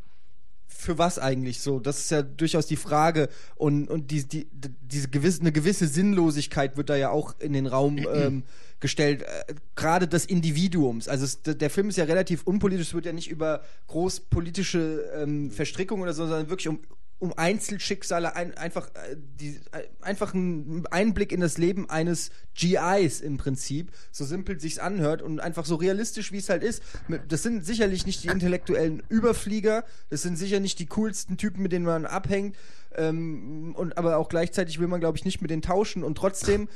Für 0.72 0.98
was 1.00 1.18
eigentlich 1.20 1.60
so? 1.60 1.80
Das 1.80 1.98
ist 2.00 2.12
ja 2.12 2.22
durchaus 2.22 2.68
die 2.68 2.76
Frage. 2.78 3.28
Und, 3.56 3.90
und 3.90 4.12
die, 4.12 4.24
die, 4.26 4.46
die- 4.46 4.70
diese 4.82 5.10
gewisse, 5.10 5.42
eine 5.42 5.52
gewisse 5.52 5.88
Sinnlosigkeit 5.88 6.78
wird 6.78 6.90
da 6.90 6.96
ja 6.96 7.10
auch 7.10 7.36
in 7.40 7.52
den 7.54 7.66
Raum 7.66 7.98
ähm, 8.14 8.44
gestellt. 8.80 9.24
Äh, 9.24 9.56
Gerade 9.76 10.08
des 10.08 10.26
Individuums. 10.26 11.08
Also 11.10 11.26
es, 11.26 11.42
der 11.42 11.70
Film 11.72 11.90
ist 11.90 11.98
ja 11.98 12.06
relativ 12.06 12.44
unpolitisch. 12.44 12.88
Es 12.90 12.94
wird 12.94 13.08
ja 13.08 13.14
nicht 13.14 13.30
über 13.30 13.62
großpolitische 13.88 15.10
ähm, 15.18 15.52
Verstrickungen 15.52 16.04
oder 16.04 16.14
so, 16.14 16.28
sondern 16.28 16.50
wirklich 16.50 16.68
um, 16.70 16.80
um 17.20 17.34
Einzelschicksale, 17.38 18.36
ein, 18.36 18.58
einfach, 18.58 18.88
äh, 18.96 19.16
die, 19.18 19.60
äh, 19.72 19.88
einfach 20.02 20.34
ein 20.34 20.86
Einblick 20.90 21.34
in 21.34 21.42
das 21.42 21.58
Leben 21.58 21.90
eines 21.90 22.32
GIs 22.56 23.20
im 23.20 23.38
Prinzip, 23.38 23.92
so 24.12 24.24
simpel 24.24 24.60
sich's 24.60 24.80
anhört 24.80 25.22
und 25.22 25.42
einfach 25.42 25.66
so 25.66 25.76
realistisch, 25.76 26.32
wie 26.32 26.38
es 26.38 26.50
halt 26.50 26.64
ist. 26.64 26.82
Das 27.28 27.44
sind 27.44 27.66
sicherlich 27.66 28.06
nicht 28.06 28.24
die 28.24 28.30
intellektuellen 28.30 29.04
Überflieger, 29.10 29.84
das 30.10 30.22
sind 30.22 30.38
sicher 30.38 30.62
nicht 30.62 30.80
die 30.80 30.86
coolsten 30.86 31.36
Typen, 31.38 31.62
mit 31.62 31.74
denen 31.74 31.86
man 31.86 32.06
abhängt, 32.06 32.56
ähm, 32.96 33.76
und 33.76 33.98
aber 33.98 34.18
auch 34.18 34.30
gleichzeitig 34.30 34.80
will 34.80 34.88
man, 34.88 35.02
glaube 35.02 35.18
ich, 35.18 35.26
nicht 35.26 35.42
mit 35.42 35.52
denen 35.52 35.62
tauschen 35.62 36.04
und 36.04 36.16
trotzdem 36.16 36.70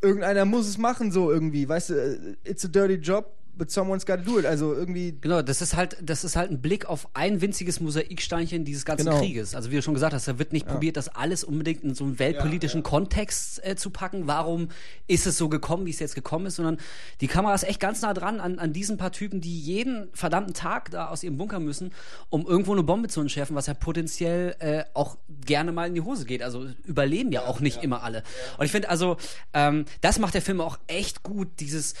irgendeiner 0.00 0.44
muss 0.44 0.66
es 0.66 0.78
machen, 0.78 1.12
so 1.12 1.30
irgendwie, 1.30 1.68
weißt 1.68 1.90
du, 1.90 1.94
äh, 1.94 2.36
it's 2.44 2.64
a 2.64 2.68
dirty 2.68 2.94
job, 2.94 3.34
but 3.60 3.70
someone's 3.70 4.06
gotta 4.06 4.22
do 4.22 4.38
it. 4.38 4.46
Also 4.46 4.72
irgendwie 4.72 5.14
Genau, 5.20 5.42
das 5.42 5.60
ist 5.60 5.76
halt, 5.76 5.98
das 6.00 6.24
ist 6.24 6.34
halt 6.34 6.50
ein 6.50 6.62
Blick 6.62 6.86
auf 6.86 7.08
ein 7.12 7.42
winziges 7.42 7.78
Mosaiksteinchen 7.78 8.64
dieses 8.64 8.86
ganzen 8.86 9.04
Genau. 9.04 9.18
Krieges. 9.18 9.54
Also 9.54 9.70
wie 9.70 9.76
du 9.76 9.82
schon 9.82 9.92
gesagt 9.92 10.14
hast, 10.14 10.26
da 10.26 10.38
wird 10.38 10.54
nicht 10.54 10.66
probiert, 10.66 10.96
das 10.96 11.08
alles 11.08 11.44
unbedingt 11.44 11.84
in 11.84 11.94
so 11.94 12.04
einen 12.04 12.18
weltpolitischen 12.18 12.82
Kontext 12.82 13.62
äh, 13.62 13.76
zu 13.76 13.90
packen. 13.90 14.26
Warum 14.26 14.68
ist 15.06 15.26
es 15.26 15.36
so 15.36 15.50
gekommen, 15.50 15.84
wie 15.84 15.90
es 15.90 15.98
jetzt 15.98 16.14
gekommen 16.14 16.46
ist, 16.46 16.56
sondern 16.56 16.78
die 17.20 17.26
Kamera 17.26 17.54
ist 17.54 17.64
echt 17.64 17.80
ganz 17.80 18.00
nah 18.00 18.14
dran 18.14 18.40
an, 18.40 18.58
an 18.58 18.72
diesen 18.72 18.96
paar 18.96 19.12
Typen, 19.12 19.42
die 19.42 19.60
jeden 19.60 20.08
verdammten 20.14 20.54
Tag 20.54 20.90
da 20.90 21.08
aus 21.08 21.22
ihrem 21.22 21.36
Bunker 21.36 21.60
müssen, 21.60 21.92
um 22.30 22.46
irgendwo 22.46 22.72
eine 22.72 22.82
Bombe 22.82 23.08
zu 23.08 23.20
entschärfen, 23.20 23.54
was 23.54 23.66
ja 23.66 23.74
potenziell 23.74 24.56
äh, 24.60 24.84
auch 24.94 25.18
gerne 25.44 25.72
mal 25.72 25.86
in 25.86 25.94
die 25.94 26.00
Hose 26.00 26.24
geht. 26.24 26.42
Also 26.42 26.66
überleben 26.86 27.30
ja 27.30 27.44
auch 27.44 27.60
nicht 27.60 27.82
immer 27.82 28.02
alle. 28.04 28.22
Und 28.56 28.64
ich 28.64 28.72
finde 28.72 28.88
also, 28.88 29.18
ähm, 29.52 29.84
das 30.00 30.18
macht 30.18 30.32
der 30.32 30.40
Film 30.40 30.62
auch 30.62 30.78
echt 30.86 31.22
gut, 31.22 31.48
dieses 31.60 31.92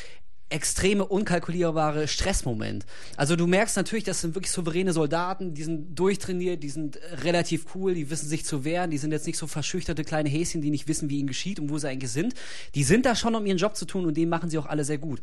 extreme, 0.50 1.06
unkalkulierbare 1.06 2.08
Stressmoment. 2.08 2.84
Also 3.16 3.36
du 3.36 3.46
merkst 3.46 3.76
natürlich, 3.76 4.04
das 4.04 4.20
sind 4.20 4.34
wirklich 4.34 4.50
souveräne 4.50 4.92
Soldaten, 4.92 5.54
die 5.54 5.62
sind 5.62 5.98
durchtrainiert, 5.98 6.62
die 6.62 6.68
sind 6.68 6.96
äh, 6.96 7.14
relativ 7.22 7.66
cool, 7.74 7.94
die 7.94 8.10
wissen 8.10 8.28
sich 8.28 8.44
zu 8.44 8.64
wehren, 8.64 8.90
die 8.90 8.98
sind 8.98 9.12
jetzt 9.12 9.26
nicht 9.26 9.38
so 9.38 9.46
verschüchterte 9.46 10.04
kleine 10.04 10.28
Häschen, 10.28 10.60
die 10.60 10.70
nicht 10.70 10.88
wissen, 10.88 11.08
wie 11.08 11.20
ihnen 11.20 11.28
geschieht 11.28 11.60
und 11.60 11.70
wo 11.70 11.78
sie 11.78 11.88
eigentlich 11.88 12.10
sind. 12.10 12.34
Die 12.74 12.82
sind 12.82 13.06
da 13.06 13.14
schon, 13.14 13.34
um 13.34 13.46
ihren 13.46 13.58
Job 13.58 13.76
zu 13.76 13.84
tun 13.84 14.04
und 14.04 14.16
den 14.16 14.28
machen 14.28 14.50
sie 14.50 14.58
auch 14.58 14.66
alle 14.66 14.84
sehr 14.84 14.98
gut. 14.98 15.20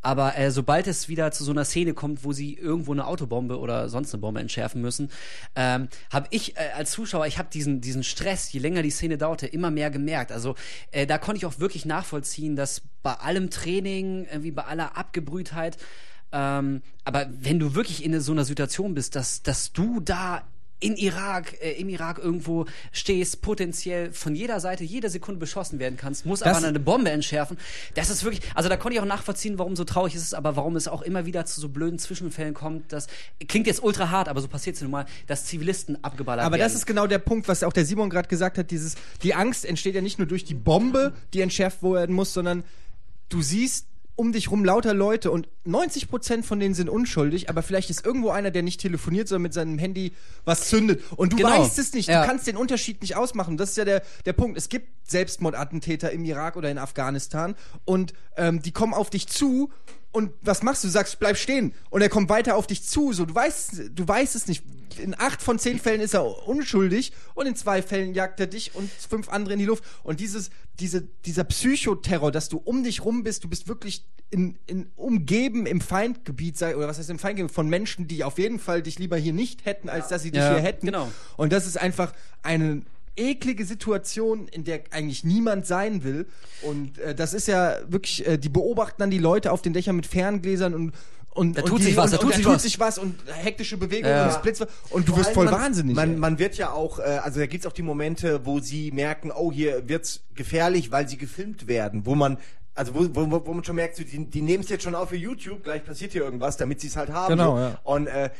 Aber 0.00 0.36
äh, 0.38 0.50
sobald 0.50 0.86
es 0.86 1.08
wieder 1.08 1.30
zu 1.30 1.44
so 1.44 1.52
einer 1.52 1.66
Szene 1.66 1.92
kommt, 1.92 2.24
wo 2.24 2.32
sie 2.32 2.54
irgendwo 2.54 2.92
eine 2.92 3.06
Autobombe 3.06 3.58
oder 3.58 3.90
sonst 3.90 4.14
eine 4.14 4.22
Bombe 4.22 4.40
entschärfen 4.40 4.80
müssen, 4.80 5.10
ähm, 5.56 5.88
habe 6.10 6.26
ich 6.30 6.56
äh, 6.56 6.70
als 6.74 6.92
Zuschauer, 6.92 7.26
ich 7.26 7.38
habe 7.38 7.50
diesen, 7.52 7.82
diesen 7.82 8.02
Stress, 8.02 8.50
je 8.52 8.60
länger 8.60 8.82
die 8.82 8.90
Szene 8.90 9.18
dauerte, 9.18 9.46
immer 9.46 9.70
mehr 9.70 9.90
gemerkt. 9.90 10.32
Also 10.32 10.54
äh, 10.90 11.06
da 11.06 11.18
konnte 11.18 11.36
ich 11.38 11.46
auch 11.46 11.58
wirklich 11.58 11.84
nachvollziehen, 11.84 12.56
dass 12.56 12.80
bei 13.02 13.14
allem 13.14 13.50
Training, 13.50 14.26
irgendwie 14.30 14.50
bei 14.50 14.64
aller 14.70 14.96
Abgebrühtheit. 14.96 15.76
Ähm, 16.32 16.82
aber 17.04 17.26
wenn 17.40 17.58
du 17.58 17.74
wirklich 17.74 18.04
in 18.04 18.18
so 18.20 18.32
einer 18.32 18.44
Situation 18.44 18.94
bist, 18.94 19.16
dass, 19.16 19.42
dass 19.42 19.72
du 19.72 20.00
da 20.00 20.42
in 20.82 20.96
Irak, 20.96 21.60
äh, 21.60 21.72
im 21.72 21.90
Irak 21.90 22.18
irgendwo 22.18 22.64
stehst, 22.90 23.42
potenziell 23.42 24.12
von 24.12 24.34
jeder 24.34 24.60
Seite 24.60 24.82
jede 24.82 25.10
Sekunde 25.10 25.38
beschossen 25.38 25.78
werden 25.78 25.98
kannst, 25.98 26.24
muss 26.24 26.40
Das- 26.40 26.56
aber 26.56 26.66
eine 26.68 26.80
Bombe 26.80 27.10
entschärfen. 27.10 27.58
Das 27.96 28.08
ist 28.08 28.24
wirklich, 28.24 28.40
also 28.54 28.70
da 28.70 28.78
konnte 28.78 28.94
ich 28.94 29.00
auch 29.02 29.04
nachvollziehen, 29.06 29.58
warum 29.58 29.76
so 29.76 29.84
traurig 29.84 30.14
es 30.14 30.22
ist, 30.22 30.34
aber 30.34 30.56
warum 30.56 30.76
es 30.76 30.88
auch 30.88 31.02
immer 31.02 31.26
wieder 31.26 31.44
zu 31.44 31.60
so 31.60 31.68
blöden 31.68 31.98
Zwischenfällen 31.98 32.54
kommt. 32.54 32.92
Das 32.94 33.08
klingt 33.46 33.66
jetzt 33.66 33.82
ultra 33.82 34.08
hart, 34.08 34.28
aber 34.30 34.40
so 34.40 34.48
passiert 34.48 34.76
es 34.76 34.80
nun 34.82 34.90
mal, 34.92 35.04
dass 35.26 35.44
Zivilisten 35.44 36.02
abgeballert 36.02 36.46
Aber 36.46 36.56
werden. 36.56 36.62
das 36.66 36.74
ist 36.74 36.86
genau 36.86 37.06
der 37.06 37.18
Punkt, 37.18 37.46
was 37.46 37.62
auch 37.62 37.74
der 37.74 37.84
Simon 37.84 38.08
gerade 38.08 38.28
gesagt 38.28 38.56
hat, 38.56 38.70
dieses, 38.70 38.94
die 39.22 39.34
Angst 39.34 39.66
entsteht 39.66 39.94
ja 39.96 40.00
nicht 40.00 40.18
nur 40.18 40.28
durch 40.28 40.44
die 40.44 40.54
Bombe, 40.54 41.12
die 41.34 41.42
entschärft 41.42 41.82
werden 41.82 42.14
muss, 42.16 42.32
sondern 42.32 42.64
du 43.28 43.42
siehst 43.42 43.86
um 44.20 44.32
dich 44.32 44.50
rum 44.50 44.66
lauter 44.66 44.92
Leute 44.92 45.30
und 45.30 45.48
90% 45.66 46.42
von 46.42 46.60
denen 46.60 46.74
sind 46.74 46.90
unschuldig, 46.90 47.48
aber 47.48 47.62
vielleicht 47.62 47.88
ist 47.88 48.04
irgendwo 48.04 48.28
einer, 48.28 48.50
der 48.50 48.62
nicht 48.62 48.78
telefoniert, 48.78 49.28
sondern 49.28 49.42
mit 49.44 49.54
seinem 49.54 49.78
Handy 49.78 50.12
was 50.44 50.68
zündet. 50.68 51.02
Und 51.16 51.32
du 51.32 51.36
Genau. 51.38 51.48
weißt 51.48 51.78
es 51.78 51.94
nicht, 51.94 52.08
Ja. 52.10 52.20
du 52.20 52.28
kannst 52.28 52.46
den 52.46 52.58
Unterschied 52.58 53.00
nicht 53.00 53.16
ausmachen. 53.16 53.56
Das 53.56 53.70
ist 53.70 53.76
ja 53.78 53.86
der, 53.86 54.02
der 54.26 54.34
Punkt. 54.34 54.58
Es 54.58 54.68
gibt 54.68 54.88
Selbstmordattentäter 55.10 56.12
im 56.12 56.24
Irak 56.26 56.56
oder 56.56 56.70
in 56.70 56.76
Afghanistan 56.76 57.54
und 57.86 58.12
ähm, 58.36 58.60
die 58.60 58.72
kommen 58.72 58.92
auf 58.92 59.08
dich 59.08 59.26
zu 59.26 59.70
und 60.12 60.32
was 60.42 60.62
machst 60.62 60.82
du? 60.84 60.88
Du 60.88 60.92
sagst, 60.92 61.18
bleib 61.20 61.36
stehen. 61.36 61.72
Und 61.88 62.02
er 62.02 62.08
kommt 62.08 62.28
weiter 62.28 62.56
auf 62.56 62.66
dich 62.66 62.82
zu. 62.82 63.12
So, 63.12 63.24
du 63.24 63.34
weißt, 63.34 63.90
du 63.94 64.08
weißt 64.08 64.34
es 64.34 64.48
nicht. 64.48 64.64
In 64.98 65.14
acht 65.16 65.40
von 65.40 65.58
zehn 65.60 65.78
Fällen 65.78 66.00
ist 66.00 66.14
er 66.14 66.48
unschuldig 66.48 67.12
und 67.34 67.46
in 67.46 67.54
zwei 67.54 67.80
Fällen 67.80 68.12
jagt 68.12 68.40
er 68.40 68.48
dich 68.48 68.74
und 68.74 68.90
fünf 68.90 69.28
andere 69.28 69.52
in 69.54 69.60
die 69.60 69.66
Luft. 69.66 69.84
Und 70.02 70.18
dieses, 70.18 70.50
diese, 70.80 71.02
dieser 71.24 71.44
Psychoterror, 71.44 72.32
dass 72.32 72.48
du 72.48 72.58
um 72.58 72.82
dich 72.82 73.04
rum 73.04 73.22
bist, 73.22 73.44
du 73.44 73.48
bist 73.48 73.68
wirklich 73.68 74.04
in, 74.30 74.56
in 74.66 74.90
umgeben 74.96 75.66
im 75.66 75.80
Feindgebiet, 75.80 76.56
sei, 76.56 76.76
oder 76.76 76.88
was 76.88 76.98
heißt 76.98 77.10
im 77.10 77.18
Feindgebiet, 77.18 77.52
von 77.52 77.68
Menschen, 77.68 78.06
die 78.08 78.24
auf 78.24 78.38
jeden 78.38 78.58
Fall 78.58 78.82
dich 78.82 78.98
lieber 78.98 79.16
hier 79.16 79.32
nicht 79.32 79.64
hätten, 79.66 79.88
als 79.88 80.08
dass 80.08 80.22
sie 80.22 80.30
dich 80.30 80.40
Ja, 80.40 80.52
hier 80.54 80.62
hätten. 80.62 80.86
genau. 80.86 81.10
Und 81.36 81.52
das 81.52 81.66
ist 81.66 81.76
einfach 81.78 82.12
eine 82.42 82.82
eklige 83.16 83.64
Situation, 83.64 84.48
in 84.48 84.64
der 84.64 84.82
eigentlich 84.92 85.24
niemand 85.24 85.66
sein 85.66 86.04
will. 86.04 86.26
Und 86.62 86.98
äh, 86.98 87.14
das 87.14 87.34
ist 87.34 87.48
ja 87.48 87.76
wirklich, 87.88 88.26
äh, 88.26 88.38
die 88.38 88.48
beobachten 88.48 88.96
dann 88.98 89.10
die 89.10 89.18
Leute 89.18 89.52
auf 89.52 89.62
den 89.62 89.72
Dächern 89.72 89.96
mit 89.96 90.06
Ferngläsern 90.06 90.74
und 90.74 90.92
und, 91.32 91.56
Da 91.56 91.62
und 91.62 91.68
tut 91.68 91.78
die, 91.80 91.84
sich 91.84 91.96
was, 91.96 92.06
und, 92.06 92.12
da 92.12 92.16
tut 92.18 92.26
und 92.26 92.34
sich 92.34 92.44
tut 92.44 92.54
was. 92.54 92.62
sich 92.62 92.80
was 92.80 92.98
und 92.98 93.14
hektische 93.42 93.76
Bewegungen 93.76 94.14
Ja. 94.14 94.26
und 94.36 94.44
was 94.60 94.68
und 94.90 95.08
du 95.08 95.16
wirst 95.16 95.30
voll 95.32 95.44
man, 95.46 95.54
wahnsinnig. 95.54 95.94
Man, 95.96 96.18
man 96.18 96.38
wird 96.38 96.56
ja 96.56 96.72
auch, 96.72 96.98
äh, 96.98 97.02
also 97.02 97.40
da 97.40 97.46
gibt's 97.46 97.66
auch 97.66 97.72
die 97.72 97.82
Momente, 97.82 98.44
wo 98.44 98.60
sie 98.60 98.90
merken, 98.90 99.30
oh, 99.34 99.52
hier 99.52 99.88
wird's 99.88 100.22
gefährlich, 100.34 100.90
weil 100.90 101.08
sie 101.08 101.16
gefilmt 101.16 101.66
werden, 101.68 102.04
wo 102.06 102.14
man 102.14 102.38
also 102.74 102.94
wo, 102.94 103.00
wo, 103.12 103.30
wo- 103.30 103.46
wo 103.46 103.52
man 103.52 103.64
schon 103.64 103.76
merkt, 103.76 103.96
so, 103.96 104.04
die, 104.04 104.24
die 104.26 104.42
nehmen 104.42 104.62
es 104.62 104.70
jetzt 104.70 104.84
schon 104.84 104.94
auf 104.94 105.10
für 105.10 105.16
YouTube, 105.16 105.64
gleich 105.64 105.84
passiert 105.84 106.12
hier 106.12 106.22
irgendwas, 106.22 106.56
damit 106.56 106.80
sie 106.80 106.86
es 106.86 106.96
halt 106.96 107.10
haben. 107.10 107.36
Genau, 107.36 107.56
so. 107.56 107.62
ja. 107.62 107.78
Und 107.84 108.06
äh, 108.06 108.30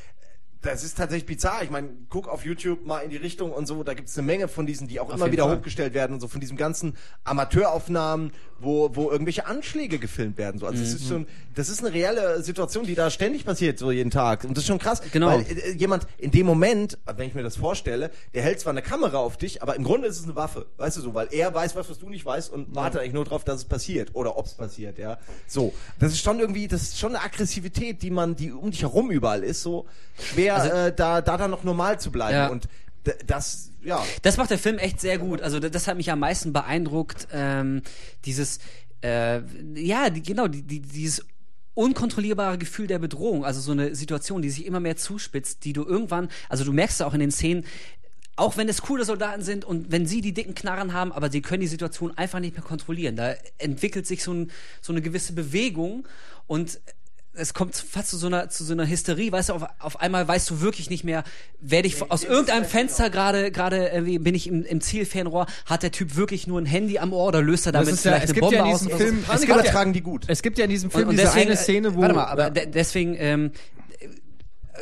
das 0.62 0.84
ist 0.84 0.98
tatsächlich 0.98 1.26
bizarr. 1.26 1.62
Ich 1.62 1.70
meine, 1.70 1.88
guck 2.10 2.28
auf 2.28 2.44
YouTube 2.44 2.84
mal 2.84 3.00
in 3.00 3.10
die 3.10 3.16
Richtung 3.16 3.52
und 3.52 3.66
so, 3.66 3.82
da 3.82 3.94
gibt's 3.94 4.16
eine 4.18 4.26
Menge 4.26 4.46
von 4.46 4.66
diesen, 4.66 4.88
die 4.88 5.00
auch 5.00 5.08
immer 5.08 5.24
jeden 5.24 5.32
wieder 5.32 5.44
Fall. 5.44 5.58
hochgestellt 5.58 5.94
werden 5.94 6.14
und 6.14 6.20
so 6.20 6.28
von 6.28 6.40
diesem 6.40 6.56
ganzen 6.56 6.96
Amateuraufnahmen, 7.24 8.32
wo, 8.58 8.94
wo 8.94 9.10
irgendwelche 9.10 9.46
Anschläge 9.46 9.98
gefilmt 9.98 10.36
werden. 10.36 10.60
So. 10.60 10.66
Also 10.66 10.82
es 10.82 10.92
ist 10.92 11.08
schon, 11.08 11.26
das 11.54 11.70
ist 11.70 11.82
eine 11.82 11.94
reelle 11.94 12.42
Situation, 12.42 12.84
die 12.84 12.94
da 12.94 13.08
ständig 13.10 13.46
passiert, 13.46 13.78
so 13.78 13.90
jeden 13.90 14.10
Tag. 14.10 14.44
Und 14.44 14.56
das 14.56 14.64
ist 14.64 14.68
schon 14.68 14.78
krass. 14.78 15.00
Genau. 15.12 15.28
Weil 15.28 15.46
äh, 15.48 15.72
jemand 15.72 16.06
in 16.18 16.30
dem 16.30 16.44
Moment, 16.44 16.98
wenn 17.06 17.26
ich 17.26 17.34
mir 17.34 17.42
das 17.42 17.56
vorstelle, 17.56 18.10
der 18.34 18.42
hält 18.42 18.60
zwar 18.60 18.72
eine 18.72 18.82
Kamera 18.82 19.16
auf 19.16 19.38
dich, 19.38 19.62
aber 19.62 19.76
im 19.76 19.84
Grunde 19.84 20.08
ist 20.08 20.18
es 20.18 20.24
eine 20.24 20.36
Waffe. 20.36 20.66
Weißt 20.76 20.98
du 20.98 21.00
so, 21.00 21.14
weil 21.14 21.28
er 21.30 21.54
weiß 21.54 21.74
was, 21.74 21.88
was 21.88 21.98
du 21.98 22.10
nicht 22.10 22.26
weißt 22.26 22.52
und 22.52 22.74
wartet 22.74 23.00
eigentlich 23.00 23.14
nur 23.14 23.24
darauf, 23.24 23.44
dass 23.44 23.56
es 23.56 23.64
passiert 23.64 24.10
oder 24.14 24.36
ob 24.36 24.44
es 24.44 24.54
passiert, 24.54 24.98
ja. 24.98 25.18
So. 25.46 25.72
Das 25.98 26.12
ist 26.12 26.20
schon 26.20 26.38
irgendwie, 26.38 26.68
das 26.68 26.82
ist 26.82 26.98
schon 26.98 27.14
eine 27.14 27.24
Aggressivität, 27.24 28.02
die 28.02 28.10
man, 28.10 28.36
die 28.36 28.52
um 28.52 28.70
dich 28.70 28.82
herum 28.82 29.10
überall 29.10 29.42
ist, 29.42 29.62
so 29.62 29.86
schwer, 30.18 30.49
Also- 30.56 30.70
äh, 30.70 30.92
da, 30.94 31.20
da 31.20 31.36
dann 31.36 31.50
noch 31.50 31.64
normal 31.64 32.00
zu 32.00 32.10
bleiben. 32.10 32.34
Ja. 32.34 32.48
Und 32.48 32.68
das, 33.26 33.70
ja. 33.82 34.04
Das 34.22 34.36
macht 34.36 34.50
der 34.50 34.58
Film 34.58 34.78
echt 34.78 35.00
sehr 35.00 35.18
gut. 35.18 35.40
Also 35.40 35.58
das, 35.58 35.86
hat 35.86 35.96
mich 35.96 36.10
am 36.10 36.20
meisten 36.20 36.52
beeindruckt. 36.52 37.28
Ähm, 37.32 37.82
dieses, 38.24 38.58
äh, 39.02 39.40
ja, 39.74 40.10
die, 40.10 40.22
genau, 40.22 40.48
die, 40.48 40.62
die, 40.62 40.80
dieses 40.80 41.24
unkontrollierbare 41.74 42.58
Gefühl 42.58 42.86
der 42.86 42.98
Bedrohung, 42.98 43.44
also 43.44 43.60
so 43.60 43.72
eine 43.72 43.94
Situation, 43.94 44.42
die 44.42 44.50
sich 44.50 44.66
immer 44.66 44.80
mehr 44.80 44.96
zuspitzt, 44.96 45.64
die 45.64 45.72
du 45.72 45.84
irgendwann, 45.84 46.28
also 46.48 46.64
du 46.64 46.72
merkst 46.72 47.00
ja 47.00 47.06
auch 47.06 47.14
in 47.14 47.20
den 47.20 47.30
Szenen, 47.30 47.64
auch 48.36 48.56
wenn 48.56 48.68
es 48.68 48.82
coole 48.82 49.04
Soldaten 49.04 49.42
sind 49.42 49.64
und 49.64 49.90
wenn 49.92 50.06
sie 50.06 50.20
die 50.20 50.32
dicken 50.32 50.54
Knarren 50.54 50.92
haben, 50.92 51.12
aber 51.12 51.30
sie 51.30 51.42
können 51.42 51.60
die 51.60 51.66
Situation 51.66 52.16
einfach 52.16 52.40
nicht 52.40 52.54
mehr 52.54 52.64
kontrollieren. 52.64 53.16
Da 53.16 53.34
entwickelt 53.58 54.06
sich 54.06 54.22
so, 54.24 54.32
ein, 54.32 54.50
so 54.80 54.92
eine 54.92 55.02
gewisse 55.02 55.32
Bewegung 55.32 56.06
und 56.46 56.80
es 57.32 57.54
kommt 57.54 57.76
fast 57.76 58.08
zu 58.08 58.16
so 58.16 58.26
einer, 58.26 58.48
zu 58.48 58.64
so 58.64 58.72
einer 58.72 58.88
Hysterie, 58.88 59.30
weißt 59.30 59.50
du, 59.50 59.54
auf, 59.54 59.64
auf 59.78 60.00
einmal 60.00 60.26
weißt 60.26 60.50
du 60.50 60.60
wirklich 60.60 60.90
nicht 60.90 61.04
mehr, 61.04 61.22
werde 61.60 61.86
ich 61.86 62.10
aus 62.10 62.24
irgendeinem 62.24 62.64
Fenster 62.64 63.08
gerade, 63.08 63.50
gerade 63.52 63.86
irgendwie 63.88 64.18
bin 64.18 64.34
ich 64.34 64.48
im, 64.48 64.64
im 64.64 64.80
Zielfernrohr, 64.80 65.46
hat 65.66 65.82
der 65.84 65.92
Typ 65.92 66.16
wirklich 66.16 66.46
nur 66.48 66.60
ein 66.60 66.66
Handy 66.66 66.98
am 66.98 67.12
Ohr 67.12 67.28
oder 67.28 67.40
löst 67.40 67.66
er 67.66 67.72
damit 67.72 67.94
ist 67.94 68.04
ja- 68.04 68.12
vielleicht 68.12 68.24
es 68.24 68.30
eine 68.30 68.34
gibt 68.34 68.42
Bombe 68.42 68.56
ja 68.56 68.64
in 68.66 68.72
aus 68.72 68.80
diesem 68.80 68.88
oder 68.94 68.98
so? 68.98 69.04
Film- 69.04 69.18
es 69.20 69.26
Panik 69.26 69.40
gibt 69.40 69.48
ja- 69.50 69.60
übertragen 69.62 69.92
die 69.92 70.00
gut. 70.00 70.24
es 70.26 70.42
gibt 70.42 70.58
ja 70.58 70.64
in 70.64 70.70
diesem 70.70 70.90
Film 70.90 71.04
Und, 71.04 71.08
und 71.10 71.16
diese 71.18 71.26
deswegen, 71.28 71.46
eine 71.48 71.56
Szene, 71.56 71.94
wo 71.94 72.00
Warte 72.00 72.14
mal, 72.14 72.24
aber 72.24 72.42
ja. 72.44 72.50
de 72.50 72.66
deswegen, 72.66 73.14
ähm, 73.18 73.52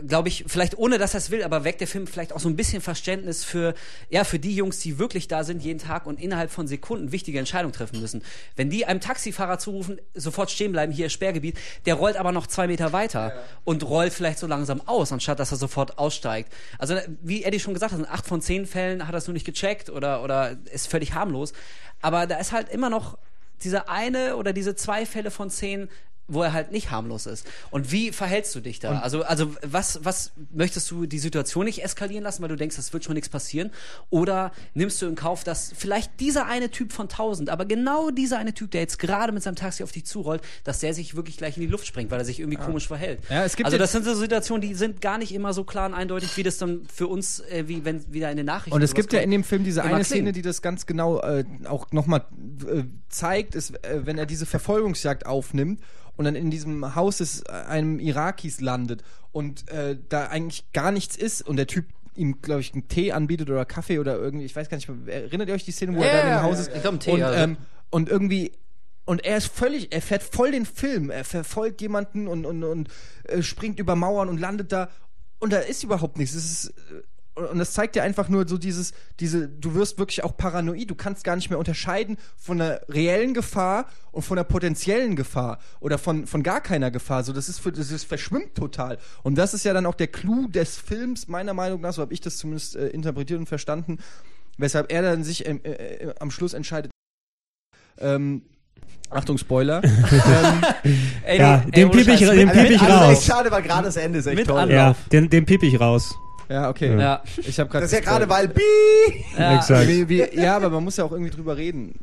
glaube 0.07 0.29
ich, 0.29 0.45
vielleicht 0.47 0.77
ohne 0.79 0.99
dass 0.99 1.15
er 1.15 1.19
es 1.19 1.31
will, 1.31 1.43
aber 1.43 1.65
weckt 1.65 1.81
der 1.81 1.89
Film 1.89 2.07
vielleicht 2.07 2.33
auch 2.33 2.41
so 2.41 2.49
ein 2.49 2.57
bisschen 2.57 2.81
Verständnis 2.83 3.45
für, 3.45 3.75
ja, 4.11 4.25
für 4.25 4.39
die 4.39 4.55
Jungs, 4.55 4.79
die 4.81 4.99
wirklich 4.99 5.29
da 5.29 5.45
sind 5.45 5.63
jeden 5.63 5.79
Tag 5.79 6.07
und 6.07 6.21
innerhalb 6.21 6.51
von 6.51 6.67
Sekunden 6.67 7.13
wichtige 7.13 7.39
Entscheidungen 7.39 7.73
treffen 7.73 8.01
müssen. 8.01 8.23
Wenn 8.57 8.71
die 8.71 8.87
einem 8.87 9.01
Taxifahrer 9.01 9.59
zurufen, 9.59 10.01
sofort 10.15 10.51
stehen 10.51 10.73
bleiben, 10.73 10.93
hier 10.93 11.07
ist 11.07 11.13
Sperrgebiet, 11.13 11.59
der 11.87 11.95
rollt 11.95 12.17
aber 12.17 12.33
noch 12.33 12.47
zwei 12.47 12.67
Meter 12.67 12.93
weiter 12.93 13.45
und 13.65 13.83
rollt 13.83 14.13
vielleicht 14.13 14.39
so 14.39 14.47
langsam 14.47 14.83
aus, 14.87 15.13
anstatt 15.13 15.39
dass 15.39 15.53
er 15.53 15.59
sofort 15.59 15.99
aussteigt. 15.99 16.53
Also, 16.79 16.97
wie 17.23 17.45
Eddie 17.45 17.61
schon 17.61 17.75
gesagt 17.75 17.93
hat, 17.93 17.99
in 17.99 18.07
acht 18.07 18.27
von 18.27 18.41
zehn 18.41 18.67
Fällen 18.67 19.07
hat 19.07 19.15
er 19.15 19.19
es 19.19 19.27
nur 19.27 19.35
nicht 19.35 19.47
gecheckt 19.47 19.91
oder, 19.91 20.23
oder 20.23 20.57
ist 20.73 20.89
völlig 20.89 21.15
harmlos. 21.15 21.53
Aber 22.01 22.27
da 22.27 22.37
ist 22.37 22.53
halt 22.53 22.69
immer 22.69 22.91
noch 22.91 23.19
dieser 23.63 23.89
eine 23.89 24.37
oder 24.37 24.53
diese 24.53 24.77
zwei 24.77 25.05
Fälle 25.05 25.31
von 25.31 25.51
zehn, 25.51 25.89
wo 26.29 26.43
er 26.43 26.53
halt 26.53 26.71
nicht 26.71 26.91
harmlos 26.91 27.27
ist. 27.27 27.47
Und 27.71 27.91
wie 27.91 28.13
verhältst 28.13 28.55
du 28.55 28.61
dich 28.61 28.79
da? 28.79 29.01
also, 29.01 29.23
also 29.23 29.55
was, 29.63 30.01
was 30.05 30.33
möchtest 30.53 30.91
du 30.91 31.07
die 31.07 31.19
Situation 31.19 31.65
nicht 31.65 31.83
eskalieren 31.83 32.23
lassen, 32.23 32.43
weil 32.43 32.51
du 32.51 32.57
denkst, 32.57 32.77
es 32.79 32.93
wird 32.93 33.05
schon 33.05 33.15
nichts 33.15 33.29
passieren? 33.29 33.71
Oder 34.11 34.53
nimmst 34.75 35.01
du 35.03 35.07
in 35.07 35.15
Kauf, 35.15 35.43
dass 35.43 35.73
vielleicht 35.77 36.21
dieser 36.21 36.47
eine 36.47 36.71
Typ 36.71 36.93
von 36.93 37.09
tausend, 37.09 37.51
aber 37.51 37.65
genau 37.65 38.11
dieser 38.11 38.39
eine 38.39 38.55
Typ, 38.55 38.71
der 38.71 38.83
jetzt 38.83 38.99
gerade 38.99 39.33
mit 39.33 39.43
seinem 39.43 39.57
Taxi 39.57 39.83
auf 39.83 39.93
dich 39.93 40.05
zurollt, 40.05 40.43
dass 40.65 40.81
der 40.81 40.95
sich 40.95 41.17
wirklich 41.17 41.39
gleich 41.39 41.57
in 41.57 41.63
die 41.63 41.69
Luft 41.69 41.87
springt, 41.87 42.11
weil 42.11 42.19
er 42.19 42.25
sich 42.25 42.41
irgendwie 42.41 42.59
komisch 42.59 42.87
verhält? 42.87 43.21
Ja, 43.31 43.45
es 43.45 43.57
gibt 43.57 43.67
also 43.67 43.79
das 43.79 43.93
sind 43.93 44.05
so 44.05 44.15
Situationen, 44.15 44.61
die 44.61 44.75
sind 44.75 45.01
gar 45.01 45.19
nicht 45.19 45.33
immer 45.33 45.53
so 45.53 45.65
klar 45.65 45.87
und 45.87 45.95
eindeutig, 45.95 46.37
wie 46.37 46.43
das 46.43 46.59
dann 46.59 46.83
für 46.93 47.07
uns, 47.07 47.41
äh, 47.41 47.65
wie 47.67 47.85
wenn 47.85 48.13
wieder 48.13 48.31
in 48.31 48.37
den 48.37 48.47
Nachrichten 48.47 48.75
Und 48.75 48.83
es 48.83 48.95
gibt 48.95 49.13
ja 49.13 49.21
in 49.21 49.31
dem 49.31 49.45
Film 49.45 49.65
diese 49.65 49.83
eine. 49.83 50.05
Szene, 50.05 50.33
die 50.33 50.43
das 50.43 50.63
ganz 50.63 50.87
genau 50.87 51.21
äh, 51.21 51.45
auch 51.65 51.91
nochmal 51.93 52.25
äh, 52.67 52.85
zeigt, 53.09 53.55
ist, 53.55 53.83
äh, 53.85 54.07
wenn 54.07 54.19
er 54.19 54.27
diese 54.27 54.47
Verfolgungsjagd 54.47 55.27
aufnimmt 55.27 55.81
und 56.19 56.27
dann 56.27 56.35
in 56.35 56.51
diesem 56.51 56.95
Haus 56.95 57.19
des 57.19 57.41
äh, 57.43 57.53
einem 57.53 57.99
Irakis 57.99 58.61
landet 58.61 59.03
und 59.33 59.71
äh, 59.71 59.97
da 60.11 60.27
eigentlich 60.27 60.71
gar 60.73 60.93
nichts 60.93 61.17
ist 61.17 61.41
und 61.41 61.57
der 61.57 61.67
Typ 61.67 61.87
ihm, 62.15 62.43
glaube 62.43 62.61
ich, 62.61 62.73
einen 62.75 62.89
Tee 62.89 63.13
anbietet 63.13 63.49
oder 63.49 63.65
Kaffee 63.65 63.99
oder 64.01 64.17
irgendwie, 64.17 64.45
ich 64.45 64.55
weiß 64.55 64.69
gar 64.69 64.77
nicht, 64.77 64.89
mehr, 64.89 65.23
erinnert 65.25 65.49
ihr 65.49 65.55
euch 65.55 65.65
die 65.65 65.71
Szene, 65.73 65.97
wo 65.97 66.01
Ja, 66.03 66.09
er 66.09 66.23
da 66.23 66.41
dem 66.41 66.43
Haus 66.43 66.59
ist? 66.59 66.71
ich 66.75 66.83
glaub, 66.83 66.93
einen 66.93 67.01
Tee, 67.01 67.13
und, 67.13 67.21
ja. 67.21 67.33
ähm, 67.35 67.57
und 67.91 68.09
irgendwie 68.11 68.53
und 69.05 69.25
er 69.25 69.39
ist 69.39 69.47
völlig, 69.47 69.91
er 69.93 70.03
fährt 70.03 70.23
voll 70.23 70.51
den 70.51 70.67
Film, 70.67 71.09
er 71.09 71.25
verfolgt 71.25 71.81
jemanden 71.81 72.29
und, 72.29 72.45
und, 72.45 72.63
und 72.63 72.89
äh, 73.25 73.41
springt 73.41 73.79
über 73.79 73.97
Mauern 73.97 74.29
und 74.29 74.39
landet 74.39 74.71
da 74.73 74.91
und 75.39 75.53
da 75.53 75.59
ist 75.61 75.83
überhaupt 75.85 76.19
nichts. 76.19 76.35
Es 76.35 76.45
ist 76.45 76.69
äh, 76.71 77.03
und 77.39 77.59
das 77.59 77.73
zeigt 77.73 77.95
dir 77.95 78.03
einfach 78.03 78.29
nur 78.29 78.47
so 78.49 78.59
dieses, 78.59 78.93
diese, 79.21 79.49
du 79.49 79.75
wirst 79.75 79.99
wirklich 79.99 80.25
auch 80.25 80.37
paranoid, 80.37 80.91
du 80.91 80.95
kannst 80.95 81.25
gar 81.25 81.37
nicht 81.37 81.51
mehr 81.51 81.59
unterscheiden 81.59 82.17
von 82.37 82.61
einer 82.61 82.81
reellen 82.89 83.35
Gefahr 83.35 83.87
und 84.13 84.23
von 84.23 84.37
einer 84.39 84.45
potenziellen 84.45 85.17
Gefahr 85.17 85.59
oder 85.81 85.99
von, 85.99 86.27
von 86.27 86.43
gar 86.43 86.61
keiner 86.61 86.91
Gefahr. 86.91 87.23
So, 87.25 87.33
das 87.33 87.49
ist 87.49 87.61
für, 87.61 87.73
das 87.73 87.91
ist 87.91 88.05
verschwimmt 88.05 88.55
total. 88.55 88.99
Und 89.23 89.37
das 89.37 89.55
ist 89.55 89.65
ja 89.65 89.73
dann 89.73 89.87
auch 89.87 89.95
der 89.95 90.09
Clou 90.09 90.49
des 90.49 90.77
Films, 90.77 91.29
meiner 91.29 91.55
Meinung 91.55 91.81
nach, 91.81 91.93
so 91.93 92.03
habe 92.03 92.13
ich 92.13 92.21
das 92.21 92.37
zumindest 92.39 92.77
äh, 92.77 92.89
interpretiert 92.89 93.39
und 93.41 93.47
verstanden, 93.47 93.99
weshalb 94.57 94.93
er 94.93 95.03
dann 95.03 95.25
sich 95.25 95.47
ähm, 95.47 95.61
äh, 95.65 95.71
äh, 95.73 96.15
am 96.21 96.31
Schluss 96.31 96.53
entscheidet, 96.55 96.91
ähm, 97.99 98.43
Achtung, 99.11 99.39
Spoiler. 99.39 99.83
ähm, 99.85 99.91
Ey, 101.25 101.39
Ja, 101.39 101.63
ey, 101.65 101.71
den 101.71 101.89
ohne 101.89 101.97
piep 102.05 102.09
ich- 102.15 102.19
den 102.29 102.47
mit- 102.47 102.53
piep 102.53 102.71
ich 102.73 102.83
also 102.83 102.95
raus. 103.07 103.25
schade, 103.25 103.51
weil 103.51 103.63
gerade 103.63 103.85
das 103.85 103.97
Ende 103.97 104.19
ist 104.19 104.27
echt 104.27 104.37
Mit 104.37 104.47
toll. 104.47 104.71
Ja, 104.71 104.95
den, 105.13 105.31
den 105.31 105.47
piep 105.47 105.63
ich 105.63 105.81
raus. 105.81 106.15
Ja, 106.49 106.71
okay. 106.71 106.99
Ja. 106.99 107.23
Ich 107.37 107.59
habe 107.61 107.69
gerade. 107.69 107.85
Das 107.85 107.93
ist 107.93 107.99
ja 107.99 108.05
gerade, 108.05 108.29
weil 108.29 108.49
Bi 108.49 108.63
Ja, 109.39 109.57
Exakt. 109.57 109.89
Wie, 109.89 110.09
wie, 110.09 110.25
ja, 110.35 110.57
aber 110.57 110.71
man 110.71 110.85
muss 110.85 110.97
ja 110.97 111.05
auch 111.05 111.13
irgendwie 111.13 111.31
drüber 111.31 111.57
reden, 111.57 111.95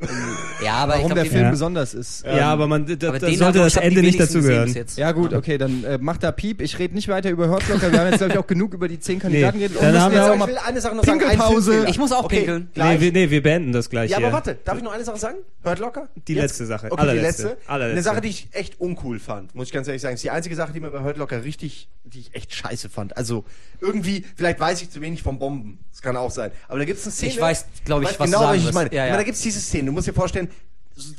ja 0.64 0.74
aber 0.74 0.94
warum 0.94 1.08
ich 1.08 1.14
der 1.14 1.24
glaub, 1.24 1.34
Film 1.34 1.44
Ja. 1.46 1.50
besonders 1.52 1.94
ist. 1.94 2.26
Ja, 2.26 2.52
aber 2.54 2.68
man, 2.68 2.86
da, 2.86 3.10
aber 3.10 3.20
da 3.20 3.32
sollte 3.32 3.60
das 3.60 3.76
hab 3.76 3.84
Ende 3.84 4.02
nicht 4.02 4.20
dazugehören. 4.20 4.74
Ja 4.96 5.12
gut, 5.12 5.34
okay, 5.34 5.58
dann 5.58 5.84
äh, 5.84 5.98
macht 5.98 6.24
da 6.24 6.32
Piep. 6.32 6.62
Ich 6.62 6.78
rede 6.80 6.94
nicht 6.94 7.08
weiter 7.08 7.30
über 7.30 7.50
Hurt 7.50 7.68
Locker. 7.70 7.92
Wir 7.92 8.00
haben 8.00 8.08
jetzt, 8.08 8.18
glaube 8.20 8.34
ich, 8.34 8.40
auch 8.40 8.48
genug 8.48 8.74
über 8.74 8.88
die 8.88 9.00
zehn 9.00 9.20
Kandidaten 9.20 9.58
Nee, 9.58 9.68
geredet. 9.68 9.82
dann 9.84 10.00
haben 10.00 10.14
wir 10.14 10.32
auch 10.34 10.48
will 10.48 10.58
eine 10.58 10.82
Sache 10.82 10.96
noch 10.96 11.04
sagen. 11.04 11.20
Pinkelpause. 11.20 11.72
Filmfehler. 11.72 11.90
Ich 11.90 11.98
muss 11.98 12.12
auch 12.12 12.26
okay, 12.26 12.38
pinkeln. 12.38 12.70
Nee 12.76 13.00
wir, 13.00 13.12
nee, 13.12 13.30
wir 13.30 13.42
beenden 13.44 13.72
das 13.74 13.90
gleich 13.90 14.12
Ja, 14.12 14.18
hier. 14.18 14.28
aber 14.28 14.36
warte, 14.36 14.58
darf 14.64 14.78
ich 14.78 14.84
noch 14.84 14.92
eine 14.94 15.04
Sache 15.04 15.18
sagen? 15.18 15.38
Hört 15.64 15.80
locker? 15.80 16.08
Die 16.28 16.34
Jetzt? 16.34 16.44
letzte 16.44 16.66
Sache. 16.66 16.92
Okay, 16.92 17.02
Allerletzte. 17.02 17.44
die 17.44 17.48
letzte. 17.50 17.70
Allerletzte. 17.72 17.94
Eine 17.94 18.04
Sache, 18.04 18.22
die 18.22 18.30
ich 18.30 18.48
echt 18.52 18.80
uncool 18.80 19.20
fand, 19.20 19.56
muss 19.56 19.68
ich 19.68 19.74
ganz 19.74 19.88
ehrlich 19.88 20.02
sagen. 20.02 20.16
Ist 20.16 20.24
die 20.24 20.30
einzige 20.30 20.56
Sache, 20.56 20.72
die 20.74 20.80
mir 20.80 20.92
bei 20.92 21.02
Hört 21.02 21.18
locker 21.18 21.44
richtig, 21.44 21.90
die 22.04 22.20
ich 22.20 22.36
echt 22.36 22.54
scheiße 22.54 22.90
fand. 22.90 23.18
Also 23.18 23.46
irgendwie, 23.82 24.26
vielleicht 24.36 24.60
weiß 24.60 24.82
ich 24.82 24.90
zu 24.90 25.02
wenig 25.02 25.24
vom 25.24 25.40
Bomben. 25.40 25.80
Das 25.92 26.02
kann 26.02 26.16
auch 26.18 26.32
sein. 26.32 26.52
Aber 26.68 26.80
da 26.80 26.86
gibt 26.86 27.00
es 27.00 27.06
eine 27.06 27.14
Szene. 27.14 27.32
Ich 27.32 27.42
weiß, 27.42 27.66
glaub 27.86 28.02
ich, 28.02 28.10
weißt 28.10 28.20
was 28.20 28.30
du 28.30 28.38
genau, 28.38 28.48
sagen 28.48 28.62
was 28.62 28.70
ich 28.70 28.74
meine. 28.74 28.94
Ja, 28.94 29.06
ja. 29.08 29.18
da 29.18 29.24
gibt 29.24 29.36
es 29.36 29.42
diese 29.42 29.60
Szene. 29.60 29.88
Du 29.88 29.92
musst 29.92 30.08
dir 30.08 30.14
vorstellen, 30.14 30.50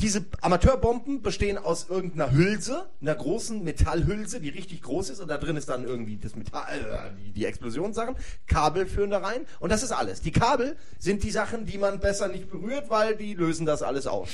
diese 0.01 0.25
Amateurbomben 0.41 1.21
bestehen 1.21 1.59
aus 1.59 1.89
irgendeiner 1.91 2.33
Hülse, 2.33 2.89
einer 3.03 3.15
großen 3.15 3.63
Metallhülse, 3.63 4.41
die 4.41 4.49
richtig 4.49 4.83
groß 4.83 5.11
ist 5.11 5.21
und 5.21 5.29
da 5.29 5.37
drin 5.37 5.57
ist 5.57 5.69
dann 5.69 5.85
irgendwie 5.85 6.17
das 6.17 6.35
Metall, 6.35 6.79
äh, 6.81 7.25
die, 7.25 7.33
die 7.33 7.45
Explosionssachen, 7.45 8.17
Kabel 8.47 8.87
führen 8.87 9.11
da 9.11 9.19
rein 9.19 9.43
und 9.61 9.71
das 9.71 9.83
ist 9.83 9.93
alles. 9.93 10.23
Die 10.23 10.33
Kabel 10.33 10.77
sind 10.99 11.25
die 11.25 11.31
Sachen, 11.31 11.67
die 11.67 11.77
man 11.77 12.01
besser 12.01 12.29
nicht 12.29 12.51
berührt, 12.51 12.89
weil 12.89 13.17
die 13.17 13.35
lösen 13.35 13.67
das 13.67 13.83
alles 13.83 14.07
aus. 14.07 14.31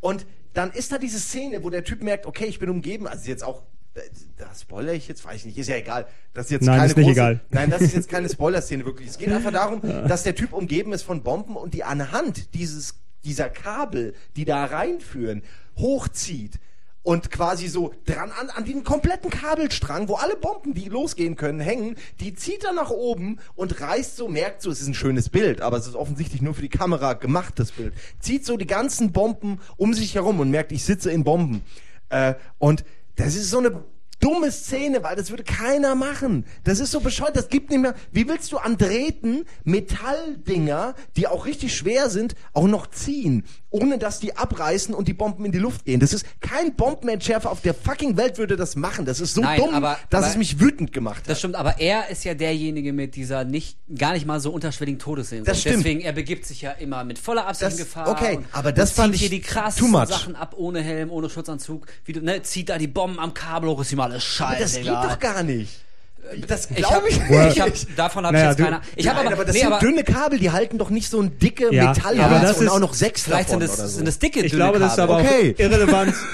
Und 0.00 0.26
dann 0.52 0.70
ist 0.70 0.92
da 0.92 0.98
diese 0.98 1.18
Szene, 1.18 1.64
wo 1.64 1.70
der 1.70 1.84
Typ 1.84 2.02
merkt, 2.02 2.26
okay, 2.26 2.44
ich 2.44 2.58
bin 2.58 2.68
umgeben, 2.68 3.06
also 3.06 3.26
jetzt 3.26 3.42
auch 3.42 3.62
äh, 3.94 4.00
da 4.36 4.46
spoiler 4.54 4.92
ich 4.92 5.08
jetzt, 5.08 5.24
weiß 5.24 5.36
ich 5.36 5.46
nicht, 5.46 5.58
ist 5.58 5.68
ja 5.68 5.76
egal. 5.76 6.06
Das 6.32 6.46
ist 6.46 6.52
jetzt 6.52 6.66
Nein, 6.66 6.78
keine 6.78 6.90
ist 6.90 6.96
nicht 6.96 7.06
große, 7.06 7.20
egal. 7.20 7.40
Nein, 7.50 7.70
das 7.70 7.82
ist 7.82 7.94
jetzt 7.94 8.08
keine 8.08 8.28
Spoiler-Szene 8.32 8.84
wirklich. 8.84 9.08
Es 9.08 9.18
geht 9.18 9.30
einfach 9.30 9.52
darum, 9.52 9.80
dass 9.82 10.22
der 10.24 10.34
Typ 10.34 10.52
umgeben 10.52 10.92
ist 10.92 11.02
von 11.02 11.22
Bomben 11.22 11.56
und 11.56 11.74
die 11.74 11.84
anhand 11.84 12.54
dieses, 12.54 12.94
dieser 13.24 13.48
Kabel, 13.48 14.14
die 14.36 14.44
da 14.44 14.64
reinführen, 14.64 15.42
hochzieht 15.76 16.58
und 17.04 17.30
quasi 17.30 17.68
so 17.68 17.92
dran 18.06 18.32
an, 18.32 18.48
an 18.50 18.64
den 18.64 18.82
kompletten 18.82 19.30
Kabelstrang, 19.30 20.08
wo 20.08 20.14
alle 20.14 20.36
Bomben, 20.36 20.74
die 20.74 20.88
losgehen 20.88 21.36
können, 21.36 21.60
hängen, 21.60 21.96
die 22.18 22.34
zieht 22.34 22.64
er 22.64 22.72
nach 22.72 22.90
oben 22.90 23.38
und 23.54 23.80
reißt 23.80 24.16
so, 24.16 24.26
merkt 24.26 24.62
so, 24.62 24.70
es 24.70 24.80
ist 24.80 24.88
ein 24.88 24.94
schönes 24.94 25.28
Bild, 25.28 25.60
aber 25.60 25.76
es 25.76 25.86
ist 25.86 25.94
offensichtlich 25.94 26.40
nur 26.42 26.54
für 26.54 26.62
die 26.62 26.68
Kamera 26.70 27.12
gemacht, 27.12 27.58
das 27.58 27.72
Bild. 27.72 27.92
Zieht 28.20 28.46
so 28.46 28.56
die 28.56 28.66
ganzen 28.66 29.12
Bomben 29.12 29.60
um 29.76 29.92
sich 29.92 30.14
herum 30.14 30.40
und 30.40 30.50
merkt, 30.50 30.72
ich 30.72 30.82
sitze 30.82 31.10
in 31.12 31.24
Bomben. 31.24 31.62
Äh, 32.08 32.34
und 32.58 32.84
das 33.16 33.34
ist 33.34 33.50
so 33.50 33.58
eine 33.58 33.84
dumme 34.20 34.50
Szene, 34.50 35.02
weil 35.02 35.16
das 35.16 35.30
würde 35.30 35.44
keiner 35.44 35.94
machen. 35.94 36.46
Das 36.64 36.80
ist 36.80 36.90
so 36.90 37.00
bescheuert, 37.00 37.36
das 37.36 37.48
gibt 37.48 37.70
nicht 37.70 37.80
mehr. 37.80 37.94
Wie 38.10 38.26
willst 38.26 38.52
du 38.52 38.58
an 38.58 38.78
Drähten 38.78 39.44
Metalldinger, 39.64 40.94
die 41.16 41.26
auch 41.26 41.46
richtig 41.46 41.76
schwer 41.76 42.08
sind, 42.08 42.34
auch 42.52 42.66
noch 42.66 42.86
ziehen, 42.86 43.44
ohne 43.74 43.98
dass 43.98 44.20
die 44.20 44.36
abreißen 44.36 44.94
und 44.94 45.08
die 45.08 45.14
Bomben 45.14 45.44
in 45.44 45.50
die 45.50 45.58
Luft 45.58 45.84
gehen? 45.84 45.98
Das 45.98 46.12
ist 46.12 46.24
kein 46.40 46.76
Bombenentschärfer 46.76 47.50
auf 47.50 47.60
der 47.60 47.74
fucking 47.74 48.16
Welt 48.16 48.38
würde 48.38 48.54
das 48.56 48.76
machen. 48.76 49.04
Das 49.04 49.18
ist 49.18 49.34
so 49.34 49.40
Nein, 49.40 49.58
dumm, 49.60 49.74
aber- 49.74 49.98
dass 50.10 50.22
aber- 50.22 50.30
es 50.30 50.36
mich 50.36 50.60
wütend 50.60 50.92
gemacht 50.92 51.22
hat. 51.22 51.28
Das 51.30 51.38
stimmt, 51.40 51.56
aber 51.56 51.80
er 51.80 52.08
ist 52.08 52.24
ja 52.24 52.34
derjenige 52.34 52.92
mit 52.92 53.16
dieser 53.16 53.44
nicht, 53.44 53.76
gar 53.98 54.12
nicht 54.12 54.26
mal 54.26 54.38
so 54.38 54.52
unterschwelligen 54.52 55.00
Todessehnsucht. 55.00 55.48
Das 55.48 55.60
stimmt. 55.60 55.78
Deswegen, 55.78 56.00
er 56.02 56.12
begibt 56.12 56.46
sich 56.46 56.62
ja 56.62 56.70
immer 56.70 57.02
mit 57.04 57.18
voller 57.18 57.46
Absicht 57.48 57.72
in 57.72 57.78
Gefahr. 57.78 58.08
okay, 58.08 58.36
und, 58.36 58.46
aber 58.52 58.70
das 58.70 58.90
und 58.90 58.96
fand 58.96 59.06
zieht 59.14 59.22
ich 59.22 59.28
hier 59.28 59.38
die 59.40 59.44
krassesten. 59.44 60.06
Sachen 60.06 60.36
ab, 60.36 60.54
ohne 60.56 60.80
Helm, 60.80 61.10
ohne 61.10 61.28
Schutzanzug. 61.28 61.86
Wie 62.04 62.12
du, 62.12 62.20
ne, 62.20 62.42
zieht 62.42 62.68
da 62.68 62.78
die 62.78 62.86
Bomben 62.86 63.18
am 63.18 63.34
Kabel 63.34 63.68
hoch, 63.70 63.80
ist 63.80 63.92
ihm 63.92 64.00
alles 64.00 64.14
Aber 64.40 64.54
scheiße. 64.56 64.62
das 64.62 64.74
geht 64.76 64.86
doch 64.86 65.18
gar 65.18 65.42
nicht. 65.42 65.83
Das 66.48 66.68
Ich 66.70 66.76
glaube 66.76 66.94
hab, 66.94 67.06
ich, 67.08 67.16
ich 67.54 67.60
hab, 67.60 67.68
nicht. 67.70 67.86
davon 67.98 68.24
habe 68.26 68.36
Naja, 68.36 68.52
ich 68.52 68.58
jetzt 68.58 68.64
keine. 68.64 68.80
Ich 68.96 69.08
habe 69.08 69.20
aber, 69.20 69.32
aber 69.32 69.44
das 69.44 69.54
nee, 69.54 69.60
sind 69.60 69.72
aber 69.72 69.78
dünne 69.80 70.02
Kabel, 70.04 70.38
die 70.38 70.50
halten 70.50 70.78
doch 70.78 70.90
nicht 70.90 71.08
so 71.10 71.20
ein 71.20 71.38
dicke 71.38 71.72
Ja, 71.72 71.88
Metall 71.88 72.18
aber 72.20 72.40
das 72.40 72.56
und 72.58 72.64
ist- 72.66 72.70
auch 72.72 72.78
noch 72.80 72.94
sechs 72.94 73.22
vielleicht 73.22 73.50
sind 73.50 73.60
davon 73.60 73.68
das, 73.76 73.78
oder 73.78 73.88
so. 73.88 73.96
sind 73.98 74.08
das 74.08 74.18
dicke, 74.18 74.40
Ich 74.40 74.50
dünne 74.50 74.64
glaube, 74.64 74.78
das 74.78 74.92
ist 74.92 74.96
Kabel. 74.98 75.14
aber 75.16 75.24
Okay. 75.24 75.54
auch 75.56 75.60
irrelevant. 75.60 76.14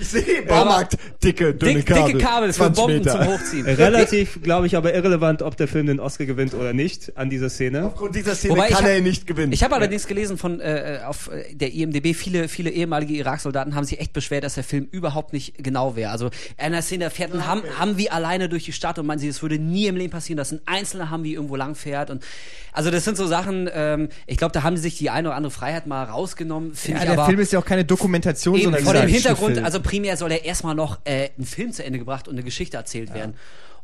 Ich 0.00 0.08
sehe 0.08 0.42
Baumarkt 0.42 0.96
dicke, 1.24 1.54
dünne 1.54 1.74
Dick, 1.76 1.86
Kabel. 1.86 2.04
dicke 2.12 2.18
Kabel 2.24 2.52
für 2.52 2.58
20 2.72 2.76
Bomben 2.76 2.98
Meter. 2.98 3.10
zum 3.12 3.26
Hochziehen. 3.34 3.66
Relativ, 3.66 4.42
glaube 4.42 4.66
ich, 4.66 4.76
aber 4.76 4.94
irrelevant, 4.94 5.42
ob 5.42 5.56
der 5.56 5.68
Film 5.68 5.86
den 5.86 5.98
Oscar 6.00 6.24
gewinnt 6.24 6.54
oder 6.54 6.72
nicht 6.72 7.16
an 7.16 7.30
dieser 7.30 7.50
Szene. 7.50 7.86
Aufgrund 7.86 8.14
dieser 8.14 8.34
Szene 8.34 8.54
Wobei 8.54 8.68
ich 8.68 8.74
kann 8.74 8.84
hab- 8.84 8.90
er 8.90 8.98
ihn 8.98 9.04
nicht 9.04 9.26
gewinnen. 9.26 9.52
Ich 9.52 9.62
habe 9.64 9.74
allerdings 9.74 10.06
gelesen 10.06 10.38
von 10.38 10.60
äh, 10.60 11.00
auf 11.06 11.30
äh, 11.32 11.54
der 11.54 11.72
IMDb, 11.72 12.14
viele, 12.14 12.48
viele 12.48 12.70
ehemalige 12.70 13.14
Irak-Soldaten 13.14 13.74
haben 13.74 13.84
sich 13.84 14.00
echt 14.00 14.12
beschwert, 14.12 14.44
dass 14.44 14.54
der 14.54 14.64
Film 14.64 14.86
überhaupt 14.90 15.32
nicht 15.32 15.54
genau 15.62 15.96
wäre. 15.96 16.10
Also 16.12 16.26
in 16.26 16.32
einer 16.66 16.82
Szene 16.82 17.10
fährt 17.10 17.32
ein 17.34 17.46
Ham 17.46 17.62
Humvee 17.80 18.08
alleine 18.10 18.48
durch 18.48 18.64
die 18.64 18.72
Stadt 18.72 18.98
und 18.98 19.06
meinen 19.06 19.18
sie, 19.18 19.28
das 19.28 19.42
würde 19.42 19.58
nie 19.58 19.86
im 19.86 19.96
Leben 19.96 20.10
passieren, 20.12 20.36
dass 20.36 20.52
ein 20.52 20.60
einzelner 20.66 21.10
Humvee 21.10 21.32
irgendwo 21.34 21.56
lang 21.56 21.74
fährt. 21.74 22.10
Und 22.10 22.22
also 22.72 22.90
das 22.90 23.04
sind 23.04 23.16
so 23.16 23.26
Sachen, 23.26 23.68
ähm, 23.74 24.08
ich 24.26 24.36
glaube, 24.38 24.52
da 24.52 24.62
haben 24.62 24.76
sie 24.76 24.82
sich 24.84 24.96
die 24.98 25.10
eine 25.10 25.28
oder 25.28 25.36
andere 25.36 25.50
Freiheit 25.50 25.86
mal 25.86 26.04
rausgenommen, 26.04 26.72
Ja, 26.86 26.94
ich 26.96 27.00
der 27.02 27.12
aber. 27.12 27.26
Film 27.26 27.40
ist 27.40 27.52
ja 27.52 27.58
auch 27.58 27.64
keine 27.64 27.84
Dokumentation, 27.84 28.54
Eben, 28.54 28.64
sondern 28.64 28.82
vor 28.84 28.92
dem 28.94 29.02
ein 29.02 29.08
Hintergrund, 29.08 29.40
Actionfilm. 29.58 29.64
Also 29.72 29.80
primär 29.80 30.16
soll 30.16 30.30
ja 30.30 30.38
erstmal 30.38 30.74
noch 30.74 31.00
äh, 31.04 31.30
ein 31.38 31.44
Film 31.44 31.72
zu 31.72 31.84
Ende 31.84 31.98
gebracht 31.98 32.28
und 32.28 32.34
eine 32.34 32.42
Geschichte 32.42 32.76
erzählt 32.76 33.14
werden. 33.14 33.34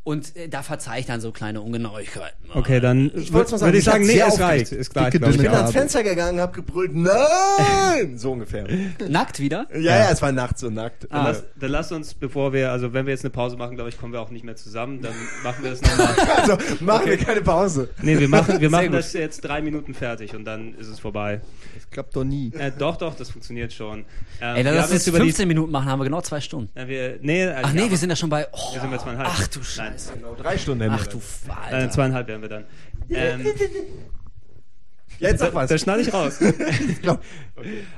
Und 0.03 0.35
äh, 0.35 0.47
da 0.47 0.63
verzeih 0.63 0.99
ich 0.99 1.05
dann 1.05 1.21
so 1.21 1.31
kleine 1.31 1.61
Ungenauigkeiten. 1.61 2.49
Okay, 2.53 2.79
dann 2.79 3.11
Ich 3.15 3.31
mal 3.31 3.45
sagen, 3.45 3.61
würde 3.61 3.77
ich 3.77 3.83
sagen, 3.83 4.05
nee, 4.05 4.19
es 4.19 4.39
reicht. 4.39 4.71
Ist 4.71 4.91
gleich, 4.91 5.13
ich 5.13 5.21
ich. 5.21 5.37
bin 5.37 5.41
ja. 5.43 5.51
ans 5.51 5.71
Fenster 5.71 6.03
gegangen, 6.03 6.39
hab 6.39 6.53
gebrüllt, 6.53 6.95
nein! 6.95 8.17
So 8.17 8.31
ungefähr. 8.31 8.65
Nackt 9.07 9.39
wieder? 9.39 9.67
Ja, 9.73 9.97
ja, 9.97 10.09
es 10.09 10.21
war 10.21 10.31
nachts 10.31 10.61
so 10.61 10.69
nackt. 10.69 11.07
Dann, 11.11 11.25
lass, 11.25 11.43
dann 11.59 11.71
lass 11.71 11.91
uns, 11.91 12.13
bevor 12.13 12.53
wir, 12.53 12.71
also 12.71 12.93
wenn 12.93 13.05
wir 13.05 13.11
jetzt 13.11 13.23
eine 13.23 13.29
Pause 13.29 13.57
machen, 13.57 13.75
glaube 13.75 13.89
ich, 13.89 13.99
kommen 13.99 14.13
wir 14.13 14.21
auch 14.21 14.31
nicht 14.31 14.45
mehr 14.45 14.55
zusammen. 14.55 15.01
Dann 15.01 15.13
machen 15.43 15.63
wir 15.63 15.71
das 15.71 15.81
nochmal. 15.81 16.15
Also 16.39 16.57
machen 16.79 17.05
wir 17.07 17.17
keine 17.17 17.41
Pause. 17.41 17.89
Nee, 18.01 18.17
wir 18.17 18.29
machen, 18.29 18.61
wir 18.61 18.69
machen 18.69 18.91
das 18.91 19.13
jetzt 19.13 19.41
drei 19.41 19.61
Minuten 19.61 19.93
fertig 19.93 20.35
und 20.35 20.45
dann 20.45 20.73
ist 20.75 20.87
es 20.87 20.99
vorbei. 20.99 21.41
Das 21.75 21.89
klappt 21.89 22.15
doch 22.15 22.23
nie. 22.23 22.51
Äh, 22.57 22.71
doch, 22.77 22.95
doch, 22.97 23.15
das 23.15 23.29
funktioniert 23.29 23.73
schon. 23.73 24.05
Ähm, 24.41 24.55
Ey, 24.55 24.63
wir 24.63 24.71
lass 24.71 24.85
uns 24.85 24.93
jetzt 24.93 25.07
über 25.07 25.17
15 25.17 25.47
Minuten 25.47 25.71
machen, 25.71 25.87
haben 25.89 25.99
wir 25.99 26.05
genau 26.05 26.21
zwei 26.21 26.39
Stunden. 26.39 26.69
die, 26.75 26.79
äh, 26.81 26.87
wir, 26.87 27.19
nee, 27.21 27.47
Ach 27.47 27.73
nee, 27.73 27.83
ja, 27.83 27.89
wir 27.89 27.97
sind 27.97 28.09
ja 28.09 28.15
schon 28.15 28.29
bei. 28.29 28.47
Oh, 28.51 28.73
wir 28.73 28.81
sind 28.81 28.91
bei 28.91 28.97
zweieinhalb. 28.97 29.29
ach 29.29 29.47
du 29.47 29.59
Nein. 29.77 29.88
Scheiße. 29.91 30.13
Genau, 30.13 30.35
drei 30.35 30.57
Stunden 30.57 30.83
haben 30.83 30.91
Ach 30.99 31.05
wir 31.05 31.11
du. 31.11 31.17
Äh, 31.17 31.75
Alter. 31.75 31.91
zweieinhalb 31.91 32.27
werden 32.27 32.41
wir 32.41 32.49
dann. 32.49 32.63
Ähm, 33.09 33.41
Jetzt 35.19 35.39
sag 35.39 35.49
da, 35.49 35.55
was. 35.55 35.69
da 35.69 35.77
schneide 35.77 36.01
ich 36.01 36.13
raus. 36.13 36.39
glaub- 37.01 37.19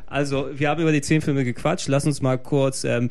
Also, 0.08 0.50
wir 0.58 0.70
haben 0.70 0.82
über 0.82 0.92
die 0.92 1.02
zehn 1.02 1.22
Filme 1.22 1.44
gequatscht. 1.44 1.88
Lass 1.88 2.06
uns 2.06 2.22
mal 2.22 2.38
kurz. 2.40 2.84
Ähm, 2.84 3.10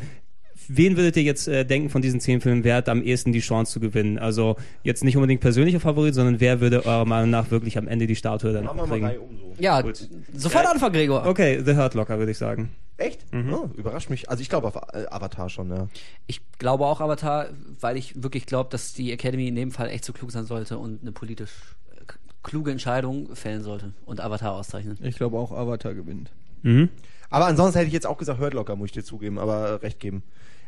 wen 0.67 0.97
würdet 0.97 1.17
ihr 1.17 1.23
jetzt 1.23 1.47
äh, 1.47 1.65
denken 1.65 1.91
von 1.91 2.03
diesen 2.03 2.19
zehn 2.19 2.41
Filmen, 2.41 2.65
wer 2.65 2.77
hat 2.77 2.89
am 2.89 3.03
ehesten 3.03 3.31
die 3.33 3.39
Chance 3.41 3.73
zu 3.73 3.79
gewinnen? 3.81 4.19
Also 4.19 4.57
jetzt 4.83 5.05
nicht 5.05 5.17
unbedingt 5.17 5.41
persönlicher 5.41 5.79
Favorit, 5.81 6.15
sondern 6.15 6.41
wer 6.41 6.61
würde 6.61 6.85
eurer 6.87 7.05
Meinung 7.05 7.31
nach 7.31 7.51
wirklich 7.53 7.79
am 7.79 7.87
Ende 7.87 8.09
die 8.09 8.17
Statue 8.17 8.53
dann 8.53 8.65
Machen 8.65 8.79
wir 8.79 8.87
mal 8.99 9.11
kriegen? 9.11 9.23
Um 9.23 9.37
so. 9.39 9.55
Ja, 9.63 9.81
Gut. 9.81 10.09
sofort 10.35 10.65
Ja. 10.65 10.71
anfangen, 10.73 10.95
Gregor. 10.95 11.27
Okay, 11.27 11.61
The 11.65 11.77
Hurt 11.77 11.95
Locker, 11.95 12.19
würde 12.19 12.33
ich 12.33 12.39
sagen. 12.39 12.71
Echt? 13.01 13.25
Oh, 13.33 13.71
überrascht 13.77 14.11
mich. 14.11 14.29
Also 14.29 14.43
ich 14.43 14.51
glaube 14.51 14.69
auf 14.69 14.77
äh, 14.77 15.07
Avatar 15.09 15.49
schon, 15.49 15.71
ja. 15.71 15.89
Ich 16.27 16.43
glaube 16.59 16.85
auch 16.85 17.01
Avatar, 17.01 17.49
weil 17.81 17.97
ich 17.97 18.23
wirklich 18.23 18.45
glaube, 18.45 18.69
dass 18.69 18.93
die 18.93 19.11
Academy 19.11 19.49
in 19.49 19.55
dem 19.55 19.71
Fall 19.71 19.89
echt 19.89 20.05
so 20.05 20.13
klug 20.13 20.31
sein 20.31 20.45
sollte 20.45 20.77
und 20.77 21.01
eine 21.01 21.11
politisch 21.11 21.51
äh, 21.97 22.03
kluge 22.43 22.71
Entscheidung 22.71 23.35
fällen 23.35 23.63
sollte 23.63 23.95
und 24.05 24.21
Avatar 24.21 24.53
auszeichnen. 24.53 24.99
Ich 25.01 25.17
glaube 25.17 25.39
auch 25.39 25.51
Avatar 25.51 25.95
gewinnt. 25.95 26.31
Mhm. 26.61 26.91
Aber 27.31 27.47
ansonsten 27.47 27.79
hätte 27.79 27.87
ich 27.87 27.95
jetzt 27.95 28.07
auch 28.07 28.19
gesagt, 28.19 28.39
hört 28.39 28.53
locker, 28.53 28.77
muss 28.77 28.89
ich 28.89 28.93
dir 28.93 29.05
zugeben, 29.05 29.39
aber 29.39 29.83
recht 29.83 29.99
geben. 29.99 30.23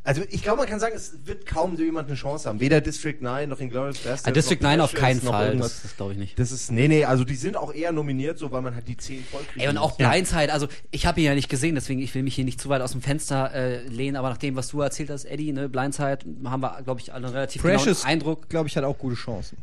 Also 0.04 0.22
ich 0.30 0.42
glaube, 0.42 0.58
man 0.58 0.66
kann 0.68 0.80
sagen, 0.80 0.94
es 0.96 1.12
wird 1.26 1.46
kaum 1.46 1.76
so 1.76 1.82
jemand 1.84 2.08
eine 2.08 2.16
Chance 2.16 2.48
haben. 2.48 2.58
Weder 2.58 2.80
District 2.80 3.18
9 3.20 3.48
noch 3.48 3.60
Inglourious 3.60 3.98
Basterds. 3.98 4.24
Ah, 4.26 4.30
District 4.32 4.56
noch 4.60 4.70
9 4.70 4.80
auf 4.80 4.94
keinen 4.94 5.20
Fall, 5.20 5.56
das, 5.56 5.82
das 5.82 5.96
glaube 5.96 6.12
ich 6.12 6.18
nicht. 6.18 6.36
Das 6.40 6.50
ist, 6.50 6.72
nee, 6.72 6.88
nee, 6.88 7.04
also 7.04 7.22
die 7.22 7.36
sind 7.36 7.56
auch 7.56 7.72
eher 7.72 7.92
nominiert, 7.92 8.36
so 8.36 8.50
weil 8.50 8.62
man 8.62 8.74
halt 8.74 8.88
die 8.88 8.96
10 8.96 9.24
voll. 9.24 9.42
Ey, 9.56 9.68
und 9.68 9.78
auch 9.78 9.96
Blindside, 9.96 10.52
also 10.52 10.66
ich 10.90 11.06
habe 11.06 11.20
ihn 11.20 11.26
ja 11.26 11.34
nicht 11.36 11.48
gesehen, 11.48 11.76
deswegen 11.76 12.00
ich 12.00 12.12
will 12.16 12.24
mich 12.24 12.34
hier 12.34 12.44
nicht 12.44 12.60
zu 12.60 12.68
weit 12.68 12.82
aus 12.82 12.92
dem 12.92 13.00
Fenster 13.00 13.54
äh, 13.54 13.86
lehnen, 13.86 14.16
aber 14.16 14.30
nach 14.30 14.38
dem, 14.38 14.56
was 14.56 14.68
du 14.68 14.80
erzählt 14.80 15.08
hast, 15.08 15.24
Eddie, 15.24 15.52
ne, 15.52 15.68
Blindside, 15.68 16.18
haben 16.46 16.60
wir, 16.62 16.82
glaube 16.82 17.00
ich, 17.00 17.12
alle 17.12 17.26
einen 17.26 17.34
relativ 17.34 17.62
Precious, 17.62 18.00
genauen 18.00 18.12
Eindruck. 18.12 18.48
glaube 18.48 18.68
ich, 18.68 18.76
hat 18.76 18.82
auch 18.82 18.98
gute 18.98 19.14
Chancen. 19.14 19.56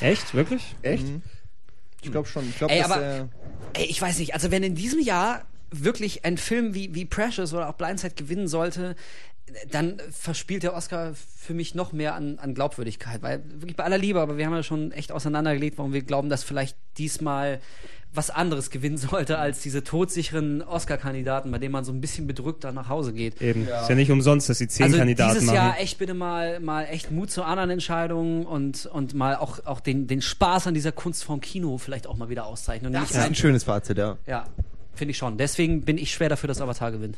Echt? 0.00 0.34
Wirklich? 0.34 0.74
Echt? 0.82 1.06
Ich 2.02 2.10
glaube 2.10 2.26
schon. 2.26 2.48
Ich 2.48 2.58
glaube, 2.58 2.72
Ey, 2.74 2.80
dass 2.82 2.90
aber- 2.90 3.02
äh, 3.04 3.24
Ey, 3.74 3.84
ich 3.86 4.02
weiß 4.02 4.18
nicht, 4.18 4.34
also 4.34 4.50
wenn 4.50 4.64
in 4.64 4.74
diesem 4.74 4.98
Jahr 5.00 5.44
wirklich 5.70 6.24
ein 6.24 6.36
Film 6.36 6.74
wie, 6.74 6.94
wie 6.94 7.04
Precious 7.06 7.54
oder 7.54 7.68
auch 7.70 7.74
Blindside 7.74 8.14
gewinnen 8.14 8.46
sollte, 8.48 8.94
dann 9.70 10.00
verspielt 10.10 10.62
der 10.62 10.74
Oscar 10.74 11.12
für 11.14 11.54
mich 11.54 11.74
noch 11.74 11.92
mehr 11.92 12.14
an, 12.14 12.38
an 12.38 12.54
Glaubwürdigkeit, 12.54 13.22
weil 13.22 13.42
wirklich 13.46 13.76
bei 13.76 13.84
aller 13.84 13.98
Liebe, 13.98 14.20
aber 14.20 14.36
wir 14.36 14.46
haben 14.46 14.54
ja 14.54 14.62
schon 14.62 14.92
echt 14.92 15.12
auseinandergelegt, 15.12 15.78
warum 15.78 15.92
wir 15.92 16.02
glauben, 16.02 16.28
dass 16.28 16.44
vielleicht 16.44 16.76
diesmal 16.98 17.60
was 18.14 18.30
anderes 18.30 18.70
gewinnen 18.70 18.98
sollte 18.98 19.38
als 19.38 19.62
diese 19.62 19.82
todsicheren 19.84 20.62
Oscar-Kandidaten, 20.62 21.50
bei 21.50 21.58
denen 21.58 21.72
man 21.72 21.84
so 21.84 21.92
ein 21.92 22.00
bisschen 22.00 22.26
bedrückt 22.26 22.64
dann 22.64 22.74
nach 22.74 22.88
Hause 22.88 23.12
geht. 23.12 23.40
Eben. 23.40 23.62
Ist 23.62 23.88
ja 23.88 23.94
nicht 23.94 24.10
umsonst, 24.10 24.48
dass 24.48 24.58
sie 24.58 24.68
zehn 24.68 24.84
Also 24.84 24.98
Kandidaten 24.98 25.32
dieses 25.32 25.46
machen. 25.46 25.56
Jahr 25.56 25.80
echt 25.80 25.98
bitte 25.98 26.14
mal, 26.14 26.60
mal 26.60 26.84
echt 26.84 27.10
Mut 27.10 27.30
zu 27.30 27.42
anderen 27.42 27.70
Entscheidungen 27.70 28.44
und, 28.44 28.86
und 28.86 29.14
mal 29.14 29.36
auch, 29.36 29.64
auch 29.64 29.80
den, 29.80 30.06
den 30.06 30.20
Spaß 30.20 30.66
an 30.66 30.74
dieser 30.74 30.92
Kunstform 30.92 31.40
Kino 31.40 31.78
vielleicht 31.78 32.06
auch 32.06 32.16
mal 32.16 32.28
wieder 32.28 32.46
auszeichnen. 32.46 32.88
Und 32.88 32.92
Das 32.94 33.02
nicht 33.02 33.10
ist 33.12 33.16
ein 33.18 33.28
ein, 33.28 33.34
schönes 33.34 33.64
Fazit, 33.64 33.98
ja. 33.98 34.18
ja, 34.26 34.44
finde 34.94 35.12
ich 35.12 35.18
schon. 35.18 35.38
Deswegen 35.38 35.82
bin 35.82 35.96
ich 35.96 36.12
schwer 36.12 36.28
dafür, 36.28 36.48
dass 36.48 36.60
Avatar 36.60 36.92
gewinnt. 36.92 37.16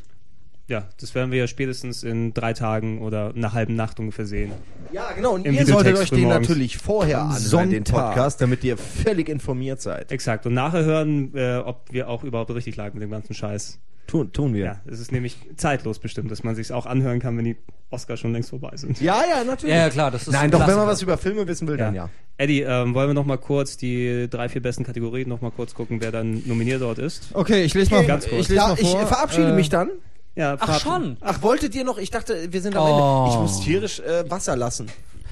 Ja, 0.69 0.89
das 1.01 1.15
werden 1.15 1.31
wir 1.31 1.39
ja 1.41 1.47
spätestens 1.47 2.03
in 2.03 2.33
drei 2.35 2.53
Tagen 2.55 3.01
oder 3.03 3.33
einer 3.35 3.53
halben 3.53 3.75
Nacht 3.77 4.01
ungefähr 4.01 4.27
sehen. 4.27 4.53
Ja, 4.93 5.13
genau. 5.13 5.35
Und 5.35 5.47
Im 5.47 5.55
ihr 5.55 5.67
solltet 5.67 5.99
euch 5.99 6.11
den 6.11 6.29
natürlich 6.29 6.79
vorher 6.79 7.21
anhören, 7.23 7.71
den. 7.71 7.85
Podcast, 7.85 8.41
damit 8.41 8.65
ihr 8.65 8.77
völlig 8.77 9.29
informiert 9.29 9.83
seid. 9.83 10.11
Exakt. 10.13 10.47
Und 10.47 10.55
nachher 10.55 10.85
hören, 10.85 11.35
äh, 11.35 11.59
ob 11.59 11.93
wir 11.93 12.09
auch 12.09 12.25
überhaupt 12.25 12.51
richtig 12.55 12.77
lagen 12.77 12.95
mit 12.99 13.03
dem 13.03 13.11
ganzen 13.11 13.35
Scheiß. 13.35 13.79
Tun, 14.07 14.33
tun 14.33 14.53
wir. 14.55 14.65
Ja, 14.65 14.81
es 14.87 15.01
ist 15.01 15.13
nämlich 15.13 15.37
zeitlos 15.57 15.99
bestimmt, 15.99 16.31
dass 16.31 16.45
man 16.45 16.55
sich 16.55 16.71
auch 16.73 16.85
anhören 16.85 17.21
kann, 17.21 17.37
wenn 17.39 17.45
die 17.47 17.57
Oscars 17.91 18.21
schon 18.21 18.33
längst 18.33 18.51
vorbei 18.51 18.73
sind. 18.77 19.01
Ja, 19.01 19.23
ja, 19.29 19.45
natürlich. 19.45 19.75
Ja, 19.75 19.83
ja, 19.83 19.91
klar, 19.91 20.11
das 20.11 20.23
ist 20.27 20.33
Nein, 20.33 20.43
ein 20.45 20.51
doch, 20.51 20.67
wenn 20.67 20.77
man 20.77 20.87
was 20.87 21.01
über 21.01 21.17
Filme 21.17 21.47
wissen 21.49 21.67
will, 21.69 21.79
dann 21.79 21.95
ja. 21.95 22.11
Eddie, 22.37 22.61
ähm, 22.63 22.95
wollen 22.95 23.09
wir 23.09 23.15
noch 23.15 23.25
mal 23.25 23.39
kurz 23.39 23.77
die 23.79 24.29
drei, 24.29 24.49
vier 24.51 24.61
besten 24.61 24.85
Kategorien 24.85 25.29
noch 25.29 25.41
mal 25.41 25.51
kurz 25.53 25.75
gucken, 25.75 26.03
wer 26.03 26.13
dann 26.13 26.43
nominiert 26.47 26.83
dort 26.83 26.99
ist? 26.99 27.29
Okay, 27.33 27.63
ich 27.65 27.73
lese 27.75 27.93
mal, 27.93 28.05
Ganz 28.05 28.29
kurz. 28.29 28.43
ich 28.43 28.49
lese 28.49 28.55
Ja, 28.61 28.69
mal 28.69 28.79
ich 28.79 28.91
vor. 28.91 29.01
äh, 29.03 29.07
verabschiede 29.07 29.49
Äh, 29.51 29.55
mich 29.55 29.69
dann. 29.71 29.89
Ja, 30.37 30.57
Ach 30.59 30.67
Fab- 30.67 30.81
schon. 30.81 31.17
Ach, 31.21 31.43
wolltet 31.43 31.75
ihr 31.75 31.85
noch? 31.85 31.99
Ich 31.99 32.11
dachte, 32.11 32.53
wir 32.53 32.61
sind 32.61 32.77
am 32.77 32.83
Oh. 32.85 33.25
Ende. 33.25 33.35
Ich 33.35 33.41
muss 33.41 33.61
tierisch 33.65 34.01
äh, 34.01 34.29
Wasser 34.31 34.57
lassen. 34.57 34.89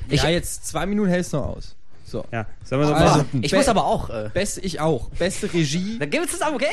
Ich- 0.09 0.23
ja, 0.23 0.29
jetzt 0.29 0.67
zwei 0.67 0.87
Minuten 0.87 1.09
hältst 1.09 1.33
du 1.33 1.39
noch 1.39 1.57
aus. 1.57 1.75
So. 2.07 2.25
Ja, 2.31 2.47
sollen 2.65 2.83
wir 2.83 2.89
noch 2.91 2.97
Also, 2.97 3.19
mal. 3.19 3.27
Ich 3.41 3.53
muss 3.53 3.69
aber 3.69 3.85
auch. 3.87 4.11
Äh, 4.11 4.31
Beste, 4.35 4.61
ich 4.61 4.81
auch. 4.81 5.09
Beste 5.11 5.53
Regie. 5.53 5.97
dann 6.01 6.11
gehen 6.11 6.21
wir 6.21 6.29
zusammen, 6.29 6.57
okay? 6.57 6.67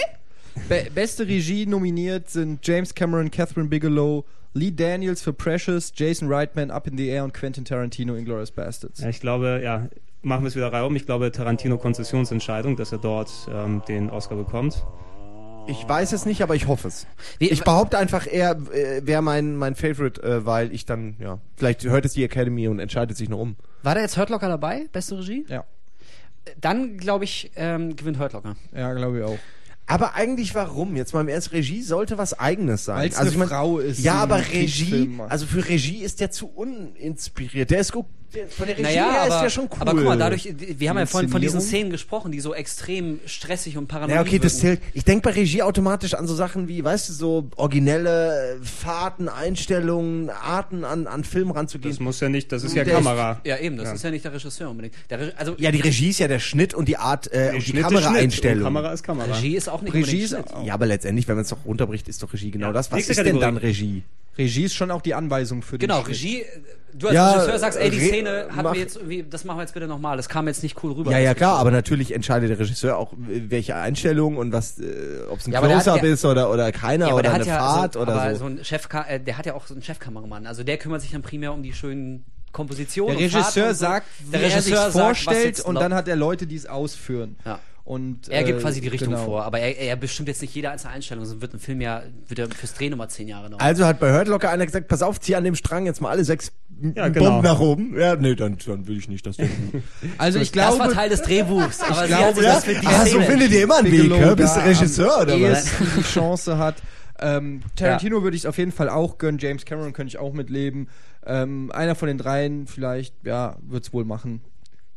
Be 0.68 0.88
beste 0.94 1.26
Regie 1.28 1.66
nominiert 1.66 2.30
sind 2.30 2.60
James 2.68 2.94
Cameron, 2.94 3.32
Catherine 3.32 3.70
Bigelow, 3.70 4.26
Lee 4.54 4.72
Daniels 4.72 5.22
für 5.22 5.32
Precious, 5.32 5.94
Jason 5.96 6.28
Reitman, 6.32 6.70
Up 6.72 6.88
in 6.88 6.98
the 6.98 7.08
Air 7.08 7.24
und 7.24 7.34
Quentin 7.34 7.64
Tarantino, 7.64 8.16
Inglourious 8.16 8.52
Bastards. 8.52 9.00
Ja, 9.00 9.08
ich 9.10 9.22
glaube, 9.22 9.62
ja, 9.64 9.88
machen 10.22 10.44
wir 10.44 10.50
es 10.50 10.56
wieder 10.58 10.74
reihum. 10.74 10.96
Ich 10.98 11.06
glaube, 11.06 11.32
Tarantino 11.32 11.78
Konzessionsentscheidung, 11.78 12.76
dass 12.76 12.92
er 12.92 12.98
dort 12.98 13.30
ähm, 13.54 13.82
den 13.88 14.10
Oscar 14.10 14.36
bekommt. 14.36 14.84
Ich 15.70 15.88
weiß 15.88 16.14
es 16.14 16.26
nicht, 16.26 16.42
aber 16.42 16.56
ich 16.56 16.68
hoffe 16.68 16.88
es. 16.88 17.06
Wie- 17.38 17.50
Ich 17.50 17.64
behaupte 17.64 17.98
einfach, 17.98 18.26
er 18.28 18.52
äh, 18.74 19.06
wäre 19.06 19.22
mein, 19.22 19.56
mein 19.56 19.76
Favorite, 19.76 20.22
äh, 20.24 20.46
weil 20.46 20.74
ich 20.74 20.86
dann, 20.86 21.16
ja, 21.20 21.40
vielleicht 21.58 21.84
hört 21.84 22.06
es 22.06 22.14
die 22.14 22.24
Academy 22.24 22.68
und 22.68 22.80
entscheidet 22.80 23.16
sich 23.18 23.30
noch 23.30 23.40
um. 23.40 23.56
War 23.84 23.96
da 23.96 24.02
jetzt 24.02 24.18
Hurt 24.18 24.30
Locker 24.30 24.48
dabei? 24.50 24.88
Beste 24.92 25.18
Regie? 25.18 25.46
Ja. 25.48 25.64
Dann, 26.60 26.98
glaube 26.98 27.24
ich, 27.26 27.52
ähm, 27.56 27.96
gewinnt 27.96 28.18
Hurt 28.20 28.34
Locker. 28.34 28.56
Ja, 28.76 28.94
glaube 28.94 29.20
ich 29.20 29.24
auch. 29.24 29.38
Aber 29.86 30.14
eigentlich 30.16 30.54
warum? 30.54 30.96
Jetzt 30.96 31.14
mal 31.14 31.22
im 31.22 31.28
Ernst, 31.30 31.52
Regie 31.52 31.82
sollte 31.82 32.18
was 32.18 32.38
Eigenes 32.40 32.86
sein. 32.86 32.98
Weil's 32.98 33.16
also 33.18 33.30
eine 33.30 33.32
ich 33.34 33.38
mein, 33.40 33.48
Frau 33.48 33.80
ist, 33.80 34.00
Ja, 34.00 34.16
aber 34.16 34.38
Regie, 34.38 35.20
also 35.30 35.46
für 35.48 35.68
Regie 35.68 36.04
ist 36.04 36.20
der 36.20 36.30
zu 36.32 36.48
uninspiriert. 36.48 37.72
Der 37.72 37.80
ist 37.80 37.92
gut, 37.92 38.06
von 38.50 38.68
der 38.68 38.76
Regie 38.78 38.82
Naja, 38.84 39.12
her 39.12 39.22
aber, 39.24 39.36
ist 39.36 39.42
der 39.42 39.50
schon 39.50 39.64
cool. 39.66 39.78
aber 39.80 39.94
guck 39.96 40.04
mal, 40.04 40.18
dadurch, 40.18 40.54
wir 40.58 40.90
haben 40.90 40.98
ja 40.98 41.06
von, 41.06 41.28
von 41.30 41.42
diesen? 41.42 41.62
Szenen 41.62 41.90
gesprochen, 41.92 42.32
die 42.32 42.40
so 42.40 42.54
extrem 42.54 43.20
stressig 43.26 43.78
und 43.78 43.88
paranoid 43.88 44.16
Ja, 44.16 44.22
okay, 44.22 44.40
das 44.40 44.62
wirken. 44.64 44.82
zählt. 44.82 44.96
Ich 44.96 45.04
denke 45.04 45.24
bei 45.30 45.32
Regie 45.36 45.62
automatisch 45.64 46.14
an 46.14 46.28
so 46.28 46.36
Sachen 46.36 46.68
wie, 46.68 46.84
weißt 46.84 47.10
du, 47.10 47.14
so 47.14 47.50
originelle 47.56 48.60
Fahrten, 48.64 49.30
Einstellungen, 49.30 50.30
Arten 50.30 50.84
an, 50.84 51.08
an 51.08 51.24
Film 51.24 51.52
ranzugehen. 51.52 51.92
Das 51.92 52.00
muss 52.00 52.20
ja 52.20 52.30
nicht, 52.30 52.52
das 52.52 52.64
ist 52.64 52.76
ja 52.76 52.84
Der 52.84 52.94
ist- 53.00 53.04
Kamera. 53.04 53.42
Ja, 53.44 53.58
eben, 53.58 53.78
das 53.78 53.88
Ja. 53.88 53.94
ist 53.94 54.04
ja 54.04 54.12
nicht 54.12 54.26
der 54.26 54.34
Regisseur 54.34 54.70
unbedingt. 54.70 54.94
Der 55.10 55.20
Re 55.20 55.34
also, 55.38 55.56
ja, 55.58 55.72
die 55.72 55.82
Regie 55.82 56.10
ist 56.10 56.20
ja 56.20 56.28
der 56.28 56.40
Schnitt 56.40 56.74
und 56.74 56.88
die 56.88 56.98
Art 56.98 57.28
äh, 57.32 57.50
und 57.54 57.56
die 57.56 57.62
Schnitt 57.62 57.62
ist 57.62 57.70
Schnitt 57.70 57.86
und 57.86 57.94
Kameraeinstellung. 58.04 58.64
Kamera 58.64 58.94
ist 58.94 59.04
Kamera. 59.04 59.34
Regie 59.36 59.56
ist 59.56 59.70
auch 59.70 59.82
nicht 59.82 59.94
Regie 59.94 60.22
ist. 60.22 60.36
Ja, 60.66 60.74
aber 60.74 60.86
letztendlich, 60.86 61.28
wenn 61.28 61.36
man 61.36 61.44
es 61.44 61.50
doch 61.50 61.66
runterbricht, 61.66 62.08
ist 62.08 62.22
doch 62.24 62.32
Regie 62.34 62.52
genau 62.52 62.68
Ja. 62.68 62.74
das. 62.74 62.92
Was 62.92 63.10
ist 63.10 63.18
denn 63.20 63.40
dann 63.40 63.58
Regie? 63.58 64.04
Regie 64.40 64.64
ist 64.64 64.74
schon 64.74 64.90
auch 64.92 65.02
die 65.02 65.14
Anweisung 65.14 65.62
für 65.62 65.78
den 65.78 65.88
Genau. 65.90 66.00
Regie, 66.02 66.44
du 66.94 67.08
als 67.08 67.16
Ja, 67.16 67.32
Regisseur 67.34 67.60
sagst, 67.60 67.78
ey, 67.78 67.90
die 67.92 67.98
Re- 68.00 68.06
Szene 68.08 68.48
mach- 68.56 68.74
wir 68.74 68.80
jetzt 68.80 68.96
irgendwie, 68.96 69.24
das 69.30 69.44
machen 69.46 69.58
wir 69.58 69.62
jetzt 69.64 69.74
bitte 69.76 69.88
nochmal, 69.88 70.18
das 70.18 70.28
kam 70.30 70.48
jetzt 70.48 70.64
nicht 70.64 70.82
cool 70.84 70.94
rüber. 70.94 71.12
Ja, 71.12 71.20
ja, 71.20 71.34
klar, 71.36 71.58
aber 71.60 71.70
natürlich 71.72 72.14
entscheidet 72.14 72.50
der 72.50 72.58
Regisseur 72.60 72.98
auch, 72.98 73.14
welche 73.18 73.76
Einstellung 73.76 74.38
und 74.38 74.52
was, 74.52 74.80
äh, 74.80 74.86
ob 75.30 75.40
es 75.40 75.48
ein 75.48 75.52
Ja, 75.52 75.62
hat 75.62 75.70
Close-Up 75.70 76.04
ist 76.04 76.26
oder, 76.26 76.50
oder 76.52 76.72
keiner 76.72 77.10
Ja, 77.10 77.14
oder 77.14 77.24
der 77.24 77.32
eine 77.34 77.40
hat 77.42 77.48
ja 77.48 77.58
Fahrt 77.58 77.94
so, 77.94 78.00
oder 78.02 78.14
aber 78.14 78.32
so. 78.34 78.40
so 78.40 78.46
ein 78.46 78.64
Chef, 78.66 78.88
äh, 79.08 79.20
der 79.20 79.38
hat 79.38 79.46
ja 79.46 79.54
auch 79.54 79.68
so 79.68 79.74
einen 79.76 79.84
Chefkameramann. 79.84 80.48
Also 80.48 80.64
der 80.64 80.78
kümmert 80.78 81.02
sich 81.02 81.12
dann 81.12 81.22
primär 81.22 81.54
um 81.54 81.62
die 81.62 81.74
schönen 81.74 82.24
Kompositionen. 82.52 83.18
Der 83.18 83.26
Regisseur 83.28 83.68
und 83.68 83.74
so. 83.76 83.80
sagt, 83.80 84.08
der 84.34 84.42
er 84.42 84.50
Regisseur 84.50 84.90
sagt, 84.92 84.94
vorstellt 84.94 85.60
und 85.62 85.76
dann 85.76 85.94
hat 85.94 86.08
er 86.08 86.16
Leute, 86.16 86.48
die 86.48 86.56
es 86.56 86.66
ausführen. 86.66 87.36
Ja. 87.46 87.60
Und, 87.90 88.30
Er 88.30 88.44
gibt 88.44 88.60
äh, 88.60 88.62
quasi 88.62 88.82
die 88.82 88.88
Richtung 88.88 89.14
genau. 89.14 89.26
vor, 89.26 89.44
aber 89.46 89.62
er, 89.62 89.76
er 89.76 89.96
bestimmt 89.96 90.28
jetzt 90.28 90.44
nicht 90.44 90.54
jede 90.54 90.70
einzelne 90.70 90.94
Einstellung, 90.94 91.26
sonst 91.26 91.42
wird 91.42 91.56
ein 91.56 91.60
Film 91.60 91.82
ja, 91.82 92.04
wird 92.28 92.38
er 92.38 92.48
fürs 92.48 92.76
Dreh 92.76 92.88
nochmal 92.88 93.10
zehn 93.10 93.28
Jahre 93.28 93.50
dauern. 93.50 93.60
Also 93.60 93.84
hat 93.84 94.00
bei 94.00 94.14
Hurt 94.14 94.28
Locker 94.28 94.52
einer 94.52 94.64
gesagt, 94.64 94.88
pass 94.88 95.02
auf, 95.02 95.20
zieh 95.20 95.36
an 95.36 95.44
dem 95.44 95.56
Strang 95.56 95.88
jetzt 95.88 96.00
mal 96.00 96.12
alle 96.12 96.24
sechs 96.24 96.52
Ja, 96.80 97.06
Bomben 97.06 97.14
genau. 97.14 97.42
nach 97.42 97.60
oben. 97.60 98.00
Ja, 98.00 98.16
nee, 98.16 98.36
dann, 98.36 98.60
dann 98.64 98.86
will 98.86 98.96
ich 98.96 99.10
nicht, 99.10 99.26
dass 99.26 99.38
der... 99.38 99.50
Also 100.20 100.38
ich 100.38 100.52
das 100.52 100.68
war 100.68 100.76
glaube, 100.78 100.94
Teil 100.94 101.10
des 101.10 101.24
Drehbuchs, 101.24 101.82
aber 101.82 102.02
sie 102.04 102.08
glaube, 102.10 102.44
ja. 102.44 102.54
das 102.54 102.66
für 102.66 102.76
die 102.76 102.86
Ah, 102.86 103.08
so 103.08 103.22
findet 103.22 103.50
ihr 103.50 103.64
immer 103.64 103.80
einen 103.80 103.92
Weg, 103.92 104.14
hä? 104.14 104.36
Bist 104.36 104.56
du 104.56 104.60
Regisseur 104.60 105.22
oder 105.24 105.42
was? 105.42 105.72
die 105.98 106.04
Chance 106.04 106.60
hat. 106.60 106.76
Ähm, 107.20 107.62
Tarantino 107.76 108.22
würde 108.22 108.38
ich 108.38 108.48
auf 108.48 108.60
jeden 108.60 108.72
Fall 108.72 108.90
auch 108.90 109.18
gönnen. 109.18 109.40
James 109.40 109.66
Cameron 109.66 109.94
könnte 109.94 110.10
ich 110.10 110.20
auch 110.20 110.34
mitleben. 110.34 110.90
Ähm, 111.26 111.72
einer 111.74 111.96
von 111.96 112.08
den 112.08 112.20
dreien 112.20 112.68
vielleicht, 112.68 113.16
ja, 113.24 113.58
wird's 113.62 113.94
wohl 113.94 114.06
machen. 114.06 114.42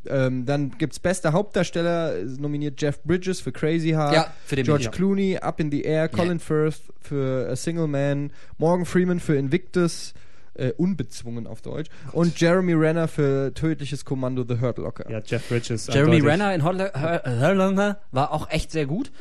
Ähm, 0.09 0.47
dann 0.47 0.73
gibt's 0.79 0.99
bester 0.99 1.33
Hauptdarsteller, 1.33 2.15
nominiert 2.39 2.81
Jeff 2.81 3.01
Bridges 3.03 3.41
für 3.41 3.53
Crazy 3.53 3.91
Heart, 3.91 4.13
Ja, 4.15 4.27
für 4.45 4.57
den 4.57 4.65
George. 4.65 4.89
Clooney, 4.91 5.37
Up 5.39 5.61
in 5.61 5.71
the 5.71 5.83
Air, 5.83 6.09
Colin 6.09 6.41
Firth 6.41 6.81
für 7.01 7.49
A 7.51 7.55
Single 7.57 7.87
Man, 7.87 8.33
Morgan 8.59 8.85
Freeman 8.85 9.21
für 9.21 9.37
Invictus, 9.37 10.13
äh, 10.55 10.73
unbezwungen 10.77 11.47
auf 11.47 11.63
Deutsch, 11.63 11.89
und 12.13 12.39
Jeremy 12.41 12.75
Renner 12.75 13.07
für 13.09 13.55
Tödliches 13.55 14.05
Kommando 14.05 14.45
The 14.47 14.61
Hurt 14.61 14.79
Locker. 14.79 15.09
Ja, 15.11 15.21
Jeff 15.25 15.49
Bridges. 15.49 15.87
Jeremy 15.87 16.17
eindeutig. 16.17 16.31
Renner 16.31 16.55
in 16.55 16.63
Hotla- 16.63 17.01
Hur- 17.01 17.41
Hurlander 17.41 18.01
war 18.11 18.33
auch 18.33 18.51
echt 18.51 18.71
sehr 18.73 18.87
gut. 18.87 19.13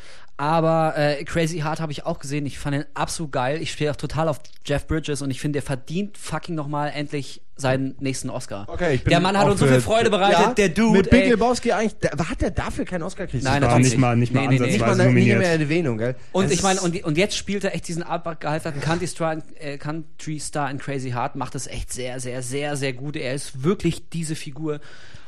Aber 0.42 0.98
äh, 0.98 1.24
Crazy 1.24 1.60
Heart 1.60 1.82
habe 1.82 1.92
ich 1.92 2.08
auch 2.08 2.18
gesehen. 2.18 2.48
Ich 2.48 2.58
fand 2.58 2.76
ihn 2.76 2.86
absolut 2.96 3.32
geil. 3.32 3.62
Ich 3.62 3.72
stehe 3.72 3.92
auch 3.92 3.96
total 3.96 4.28
auf 4.28 4.40
Jeff 4.66 4.88
Bridges 4.88 5.22
und 5.22 5.30
ich 5.30 5.40
finde, 5.40 5.58
der 5.58 5.62
verdient 5.62 6.18
fucking 6.18 6.56
nochmal 6.56 6.92
endlich 6.96 7.44
seinen 7.58 7.94
nächsten 8.00 8.32
Oscar. 8.32 8.66
Okay, 8.68 8.96
ich 8.96 9.04
bin 9.04 9.12
der 9.12 9.20
Mann 9.20 9.38
hat 9.38 9.48
uns 9.48 9.60
so 9.60 9.68
viel 9.68 9.82
Freude 9.82 10.10
bereitet. 10.10 10.40
Ja, 10.40 10.54
der 10.54 10.70
Dude, 10.70 10.98
Mit 10.98 11.12
Big 11.12 11.26
ey. 11.26 11.30
Lebowski 11.30 11.74
eigentlich, 11.74 11.96
da, 12.00 12.28
hat 12.28 12.42
er 12.42 12.50
dafür 12.50 12.86
keinen 12.86 13.04
Oscar 13.04 13.28
gekriegt? 13.28 13.44
Nein, 13.44 13.62
war 13.62 13.70
natürlich 13.70 13.92
nicht 13.92 14.00
mal, 14.00 14.16
nicht 14.16 14.34
mal 14.34 14.42
Nee, 14.42 14.48
nee, 14.48 14.60
nee. 14.60 14.66
Nicht 14.66 14.80
mal 14.80 14.86
ansatzweise 14.90 15.10
nominiert. 15.10 15.38
mehr 15.38 15.52
eine 15.52 15.64
Erwähnung, 15.64 16.00
gell? 16.00 16.16
Und 16.32 16.46
Es 16.46 16.54
ich 16.54 16.64
meine, 16.64 16.82
und, 16.82 17.04
und 17.04 17.20
jetzt 17.20 17.38
spielt 17.38 17.64
er 17.64 17.76
echt 17.76 17.88
diesen 17.88 18.02
abgehalfterten 18.02 18.82
Country 18.82 19.06
Star, 19.06 19.38
äh, 19.60 19.78
Country 19.78 20.40
Star 20.40 20.72
in 20.72 20.80
Crazy 20.80 21.12
Heart, 21.12 21.36
macht 21.36 21.54
das 21.54 21.68
echt 21.68 21.94
sehr, 21.94 22.20
sehr, 22.20 22.42
sehr, 22.42 22.76
sehr 22.78 22.94
gut. 22.94 23.16
Er 23.16 23.36
ist 23.36 23.62
wirklich 23.64 24.10
diese 24.10 24.36
Figur. 24.36 24.80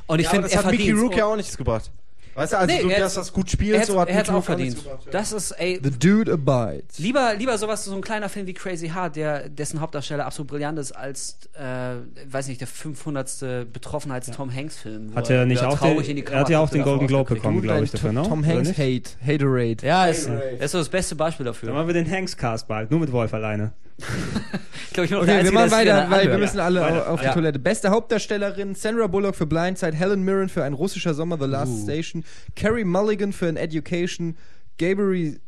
Und 0.07 0.17
ich 0.17 0.25
ja, 0.25 0.31
finde, 0.31 0.47
das 0.47 0.53
er 0.53 0.63
hat 0.63 0.71
Mickey 0.71 0.89
Rourke 0.89 1.17
ja 1.17 1.25
auch 1.25 1.35
nichts 1.35 1.55
gebracht. 1.55 1.91
Weißt 2.35 2.53
du, 2.53 2.57
also 2.57 2.73
Nee, 2.75 2.81
du 2.81 2.91
hat- 2.91 2.99
das 3.17 3.31
gut 3.33 3.49
spielt, 3.49 3.79
hat 3.79 3.85
so 3.85 3.99
hat 3.99 4.09
er 4.09 4.15
hat's 4.17 4.29
auch 4.29 4.43
verdient. 4.43 4.75
gebracht, 4.75 4.99
ja. 5.05 5.11
Das 5.11 5.31
ist, 5.31 5.51
ey, 5.51 5.79
The 5.83 5.91
Dude 5.91 6.33
Abides. 6.33 6.97
Lieber, 6.97 7.35
lieber 7.35 7.57
sowas, 7.57 7.85
so 7.85 7.93
ein 7.93 8.01
kleiner 8.01 8.27
Film 8.29 8.47
wie 8.47 8.53
Crazy 8.53 8.89
Heart, 8.89 9.15
der, 9.15 9.49
dessen 9.49 9.79
Hauptdarsteller 9.81 10.25
absolut 10.25 10.49
brillant 10.49 10.79
ist, 10.79 10.91
als, 10.93 11.37
äh, 11.53 11.95
weiß 12.31 12.47
nicht, 12.47 12.59
der 12.61 12.67
500. 12.67 13.67
Betroffenheits-Tom 13.71 14.53
Hanks-Film. 14.53 15.11
wo 15.11 15.15
Hat 15.15 15.29
er 15.29 15.45
nicht 15.45 15.63
auch 15.63 15.77
traurig 15.77 16.07
den, 16.07 16.17
in 16.17 16.25
die 16.25 16.31
er 16.31 16.39
hat 16.39 16.49
ja 16.49 16.59
auch 16.59 16.69
den 16.69 16.83
Golden 16.83 17.07
Globe 17.07 17.35
bekommen, 17.35 17.61
glaube 17.61 17.83
ich, 17.83 17.91
dafür, 17.91 18.11
ne? 18.13 18.23
Tom 18.23 18.45
Hanks? 18.45 18.71
Hate, 18.77 19.11
Haterade. 19.25 19.85
Ja, 19.85 20.05
ist, 20.07 20.29
ist 20.59 20.71
so 20.71 20.79
das 20.79 20.89
beste 20.89 21.15
Beispiel 21.15 21.45
dafür. 21.45 21.67
Dann 21.67 21.75
machen 21.75 21.87
wir 21.87 21.93
den 21.93 22.09
Hanks-Cast 22.09 22.67
bald, 22.67 22.89
nur 22.91 22.99
mit 22.99 23.11
Wolf 23.11 23.33
alleine. 23.33 23.73
Ich 23.97 24.93
glaube, 24.93 25.05
ich 25.05 25.09
bin 25.11 25.19
noch 25.19 25.19
der 25.19 25.19
Okay, 25.21 25.27
wir 25.27 25.37
Einzige, 25.39 25.53
machen 25.53 25.71
weiter, 25.71 26.07
weil 26.11 26.29
wir 26.31 26.37
müssen 26.37 26.59
alle 26.59 26.81
weiter. 26.81 27.09
auf 27.09 27.19
die 27.19 27.25
Ja. 27.27 27.33
Toilette. 27.33 27.59
Beste 27.59 27.89
Hauptdarstellerin, 27.89 28.75
Sandra 28.75 29.07
Bullock 29.07 29.35
für 29.35 29.45
Blindside, 29.45 29.93
Helen 29.95 30.23
Mirren 30.23 30.49
für 30.49 30.63
Ein 30.63 30.73
russischer 30.73 31.13
Sommer, 31.13 31.37
The 31.39 31.45
Last 31.45 31.83
Station, 31.83 32.23
Carrie 32.55 32.83
Mulligan 32.83 33.33
für 33.33 33.47
An 33.47 33.57
Education, 33.57 34.37
Gabriel 34.77 35.39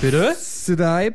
Bitte? 0.00 0.34
Sidibe 0.38 1.14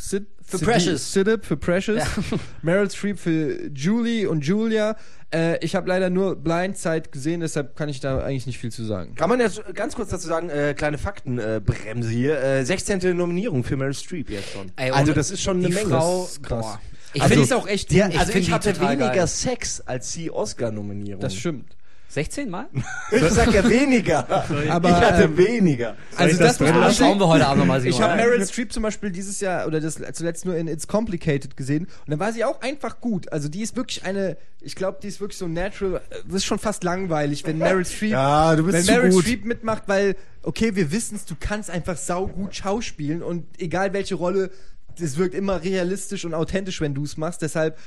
Sid, 0.00 0.26
Für 0.42 0.58
Sidi- 0.58 0.70
Precious. 0.70 1.12
Sidib 1.12 1.44
für 1.44 1.56
Precious, 1.56 2.02
Meryl 2.62 2.88
Streep 2.90 3.18
für 3.18 3.68
Julie 3.74 4.28
und 4.28 4.44
Julia. 4.46 4.96
Äh, 5.34 5.62
ich 5.62 5.74
habe 5.74 5.88
leider 5.88 6.08
nur 6.08 6.36
Blindside 6.36 7.10
gesehen, 7.10 7.40
deshalb 7.40 7.74
kann 7.76 7.88
ich 7.88 8.00
da 8.00 8.20
eigentlich 8.22 8.46
nicht 8.46 8.58
viel 8.58 8.70
zu 8.70 8.84
sagen. 8.84 9.14
Kann 9.16 9.28
man 9.28 9.40
jetzt 9.40 9.60
ganz 9.74 9.94
kurz 9.96 10.10
dazu 10.10 10.28
sagen, 10.28 10.48
äh, 10.50 10.74
kleine 10.76 10.96
Faktenbremse 10.98 11.56
äh, 11.56 11.60
Bremse 11.60 12.08
hier. 12.10 12.40
Äh, 12.40 12.64
16. 12.64 13.16
Nominierung 13.16 13.64
für 13.64 13.76
Meryl 13.76 13.92
Streep 13.92 14.30
jetzt 14.30 14.52
schon. 14.52 14.70
Ey, 14.76 14.90
also 14.92 15.12
das 15.12 15.30
ist 15.32 15.42
schon 15.42 15.58
eine 15.58 15.68
die 15.68 15.74
Menge. 15.74 15.90
Frau, 15.90 16.22
Das 16.22 16.32
ist 16.32 16.42
krass. 16.44 16.78
Ich 17.14 17.22
Also- 17.22 17.32
finde 17.34 17.44
ist 17.46 17.52
auch 17.54 17.66
echt 17.66 17.88
gut. 17.88 18.02
also 18.18 18.32
ich 18.34 18.50
hatte 18.52 18.80
weniger 18.80 19.08
geil. 19.10 19.26
Sex 19.26 19.80
als 19.80 20.12
sie 20.12 20.30
Oscar-Nominierung. 20.30 21.20
Das 21.20 21.34
stimmt. 21.34 21.74
16 22.08 22.48
Mal? 22.48 22.66
Ich 23.10 23.22
sag 23.22 23.52
ja 23.52 23.68
weniger. 23.68 24.26
Aber, 24.70 24.88
ich 24.88 24.94
hatte 24.96 25.22
ähm, 25.24 25.36
weniger. 25.38 25.96
Ich 26.12 26.36
das 26.36 26.40
muss 26.40 26.56
drin 26.58 26.68
man 26.70 26.74
Das 26.82 26.84
lassen? 26.98 27.04
schauen 27.04 27.18
wir 27.20 27.28
heute 27.28 27.46
Abend 27.46 27.60
nochmal. 27.60 27.86
Ich 27.86 28.00
habe 28.00 28.16
Meryl 28.16 28.46
Streep 28.46 28.72
zum 28.72 28.82
Beispiel 28.82 29.10
dieses 29.10 29.40
Jahr 29.40 29.66
oder 29.66 29.80
das 29.80 29.98
zuletzt 30.12 30.44
nur 30.44 30.56
in 30.56 30.68
It's 30.68 30.86
Complicated 30.86 31.56
gesehen 31.56 31.86
und 32.06 32.10
da 32.10 32.18
war 32.18 32.32
sie 32.32 32.44
auch 32.44 32.60
einfach 32.60 33.00
gut. 33.00 33.30
Also 33.32 33.48
die 33.48 33.62
ist 33.62 33.76
wirklich 33.76 34.04
eine, 34.04 34.36
ich 34.60 34.74
glaube, 34.74 34.98
die 35.02 35.08
ist 35.08 35.20
wirklich 35.20 35.38
so 35.38 35.48
natural. 35.48 36.00
Das 36.26 36.36
ist 36.36 36.44
schon 36.44 36.58
fast 36.58 36.82
langweilig, 36.84 37.46
wenn 37.46 37.58
Meryl 37.58 37.84
Streep, 37.84 38.10
Ja, 38.12 38.56
du 38.56 38.64
bist 38.64 38.74
wenn 38.78 38.84
zu 38.84 38.92
Meryl 38.92 39.10
gut. 39.10 39.22
Streep 39.24 39.44
mitmacht, 39.44 39.84
weil 39.86 40.16
okay, 40.42 40.74
wir 40.76 40.90
wissen's, 40.92 41.24
du 41.26 41.34
kannst 41.38 41.70
einfach 41.70 41.96
saugut 41.96 42.54
schauspielen 42.54 43.22
und 43.22 43.44
egal 43.58 43.92
welche 43.92 44.14
Rolle, 44.14 44.50
das 44.98 45.16
wirkt 45.16 45.34
immer 45.34 45.62
realistisch 45.62 46.24
und 46.24 46.34
authentisch, 46.34 46.80
wenn 46.80 46.94
du 46.94 47.04
es 47.04 47.16
machst. 47.16 47.42
Deshalb 47.42 47.78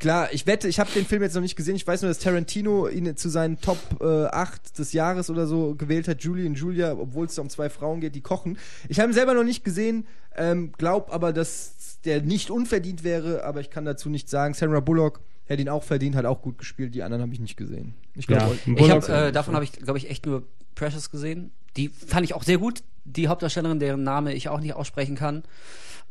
klar, 0.00 0.32
ich 0.32 0.46
wette, 0.46 0.66
ich 0.66 0.80
habe 0.80 0.90
den 0.90 1.06
Film 1.06 1.22
jetzt 1.22 1.34
noch 1.34 1.42
nicht 1.42 1.54
gesehen. 1.54 1.76
Ich 1.76 1.86
weiß 1.86 2.02
nur, 2.02 2.08
dass 2.08 2.18
Tarantino 2.18 2.88
ihn 2.88 3.16
zu 3.16 3.28
seinen 3.28 3.60
Top 3.60 3.78
äh, 4.00 4.24
8 4.26 4.78
des 4.78 4.92
Jahres 4.92 5.30
oder 5.30 5.46
so 5.46 5.76
gewählt 5.76 6.08
hat, 6.08 6.22
Julie 6.22 6.46
und 6.46 6.56
Julia, 6.56 6.94
obwohl 6.94 7.26
es 7.26 7.36
da 7.36 7.42
um 7.42 7.50
zwei 7.50 7.70
Frauen 7.70 8.00
geht, 8.00 8.16
die 8.16 8.20
kochen. 8.20 8.58
Ich 8.88 8.98
habe 8.98 9.10
ihn 9.10 9.14
selber 9.14 9.34
noch 9.34 9.44
nicht 9.44 9.62
gesehen, 9.62 10.06
ähm, 10.34 10.72
glaub 10.76 11.12
aber, 11.12 11.32
dass 11.32 12.00
der 12.04 12.22
nicht 12.22 12.50
unverdient 12.50 13.04
wäre, 13.04 13.44
aber 13.44 13.60
ich 13.60 13.70
kann 13.70 13.84
dazu 13.84 14.08
nichts 14.08 14.30
sagen. 14.30 14.54
Sandra 14.54 14.80
Bullock 14.80 15.20
hätte 15.44 15.62
ihn 15.62 15.68
auch 15.68 15.84
verdient, 15.84 16.16
hat 16.16 16.24
auch 16.24 16.42
gut 16.42 16.58
gespielt. 16.58 16.94
Die 16.94 17.02
anderen 17.02 17.22
habe 17.22 17.32
ich 17.32 17.40
nicht 17.40 17.56
gesehen. 17.56 17.94
Ich 18.14 18.26
glaube, 18.26 18.56
Ja. 18.66 18.74
Ich 18.76 18.90
hab, 18.90 19.08
äh, 19.08 19.32
davon 19.32 19.54
habe 19.54 19.64
ich, 19.64 19.72
glaube 19.72 19.98
ich, 19.98 20.08
echt 20.08 20.24
nur 20.26 20.44
Precious 20.76 21.10
gesehen. 21.10 21.50
Die 21.76 21.88
fand 21.88 22.24
ich 22.24 22.34
auch 22.34 22.42
sehr 22.42 22.58
gut. 22.58 22.82
Die 23.04 23.28
Hauptdarstellerin, 23.28 23.80
deren 23.80 24.02
Name 24.02 24.32
ich 24.32 24.48
auch 24.48 24.60
nicht 24.60 24.74
aussprechen 24.74 25.16
kann. 25.16 25.42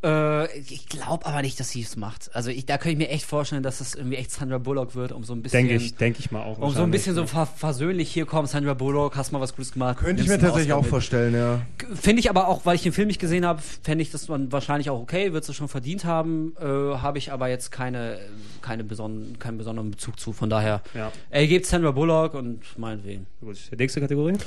Äh, 0.01 0.57
ich 0.59 0.87
glaube 0.87 1.25
aber 1.25 1.41
nicht, 1.41 1.59
dass 1.59 1.71
sie 1.71 1.81
es 1.81 1.97
macht. 1.97 2.33
Also 2.33 2.51
ich, 2.51 2.65
da 2.65 2.77
könnte 2.77 2.91
ich 2.93 2.97
mir 2.97 3.09
echt 3.09 3.25
vorstellen, 3.25 3.63
dass 3.63 3.81
es 3.81 3.95
irgendwie 3.95 4.15
echt 4.15 4.31
Sandra 4.31 4.57
Bullock 4.57 4.95
wird, 4.95 5.11
um 5.11 5.25
so 5.25 5.33
ein 5.33 5.41
bisschen, 5.41 5.67
Denke 5.67 5.83
ich, 5.83 5.95
denke 5.95 6.19
ich 6.19 6.31
mal 6.31 6.41
auch. 6.41 6.57
um 6.57 6.71
so 6.73 6.83
ein 6.83 6.91
bisschen 6.91 7.15
so 7.15 7.25
ver 7.27 7.45
versöhnlich 7.45 8.09
hier 8.09 8.25
kommen, 8.25 8.47
Sandra 8.47 8.73
Bullock, 8.75 9.17
hast 9.17 9.31
mal 9.33 9.41
was 9.41 9.53
Gutes 9.55 9.73
gemacht. 9.73 9.97
Könnte 9.97 10.23
ich 10.23 10.29
mir 10.29 10.39
tatsächlich 10.39 10.71
auch 10.71 10.83
mit. 10.83 10.89
vorstellen, 10.89 11.33
ja. 11.35 11.61
Finde 11.95 12.21
ich 12.21 12.29
aber 12.29 12.47
auch, 12.47 12.65
weil 12.65 12.75
ich 12.75 12.83
den 12.83 12.93
Film 12.93 13.07
nicht 13.09 13.19
gesehen 13.19 13.45
habe, 13.45 13.61
fände 13.83 14.01
ich 14.01 14.09
das 14.11 14.27
dann 14.27 14.51
wahrscheinlich 14.53 14.89
auch 14.89 15.01
okay, 15.01 15.33
wird 15.33 15.43
sie 15.43 15.53
schon 15.53 15.67
verdient 15.67 16.05
haben, 16.05 16.53
äh, 16.61 16.63
habe 16.65 17.17
ich 17.17 17.33
aber 17.33 17.49
jetzt 17.49 17.69
keine, 17.71 18.19
keine 18.61 18.85
beson 18.85 19.35
keinen 19.39 19.57
besonderen 19.57 19.91
Bezug 19.91 20.17
zu. 20.17 20.31
Von 20.31 20.49
daher, 20.49 20.81
Ja. 20.93 21.11
er 21.29 21.45
gibt 21.47 21.65
Sandra 21.65 21.91
Bullock 21.91 22.35
und 22.35 22.61
meinetwegen. 22.77 23.27
Gut, 23.41 23.57
nächste 23.77 23.99
Kategorie. 23.99 24.37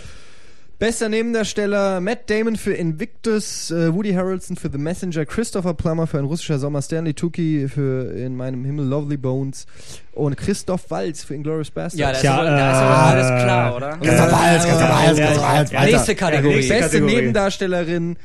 Bester 0.83 1.09
Nebendarsteller 1.09 2.01
Matt 2.01 2.29
Damon 2.29 2.57
für 2.57 2.73
Invictus, 2.73 3.71
äh, 3.71 3.95
Woody 3.95 4.15
Harrelson 4.15 4.57
für 4.57 4.69
The 4.69 4.79
Messenger, 4.79 5.25
Christopher 5.25 5.75
Plummer 5.75 6.09
für 6.09 6.19
ein 6.19 6.25
russischer 6.25 6.59
Sommer, 6.59 6.83
Stanley 6.83 7.15
Tucci 7.15 7.69
für 7.69 8.13
In 8.17 8.37
meinem 8.37 8.65
Himmel 8.65 8.87
Lovely 8.87 9.17
Bones 9.17 9.69
und 10.13 10.37
Christoph 10.37 10.91
Waltz 10.91 11.23
für 11.23 11.37
Inglourious 11.37 11.71
Bastards. 11.71 11.95
Ja, 11.95 12.09
da 12.09 12.13
ist, 12.15 12.21
Tja, 12.23 12.35
aber, 12.35 12.51
da 12.51 12.71
ist 12.73 12.79
äh, 12.79 12.83
aber 12.83 12.97
alles 12.97 13.45
klar, 13.45 13.77
oder? 13.77 13.91
Christoph 13.99 14.33
Waltz, 14.33 14.65
Christoph 14.65 14.91
Waltz, 14.91 15.19
Ja, 15.19 15.27
Christoph 15.27 15.45
Waltz, 15.45 15.71
ja, 15.71 15.79
weiter. 15.79 15.93
Nächste 15.93 16.15
Kategorie. 16.17 16.57
Beste 16.57 16.81
Kategorie. 16.81 17.15
Nebendarstellerin 17.15 18.17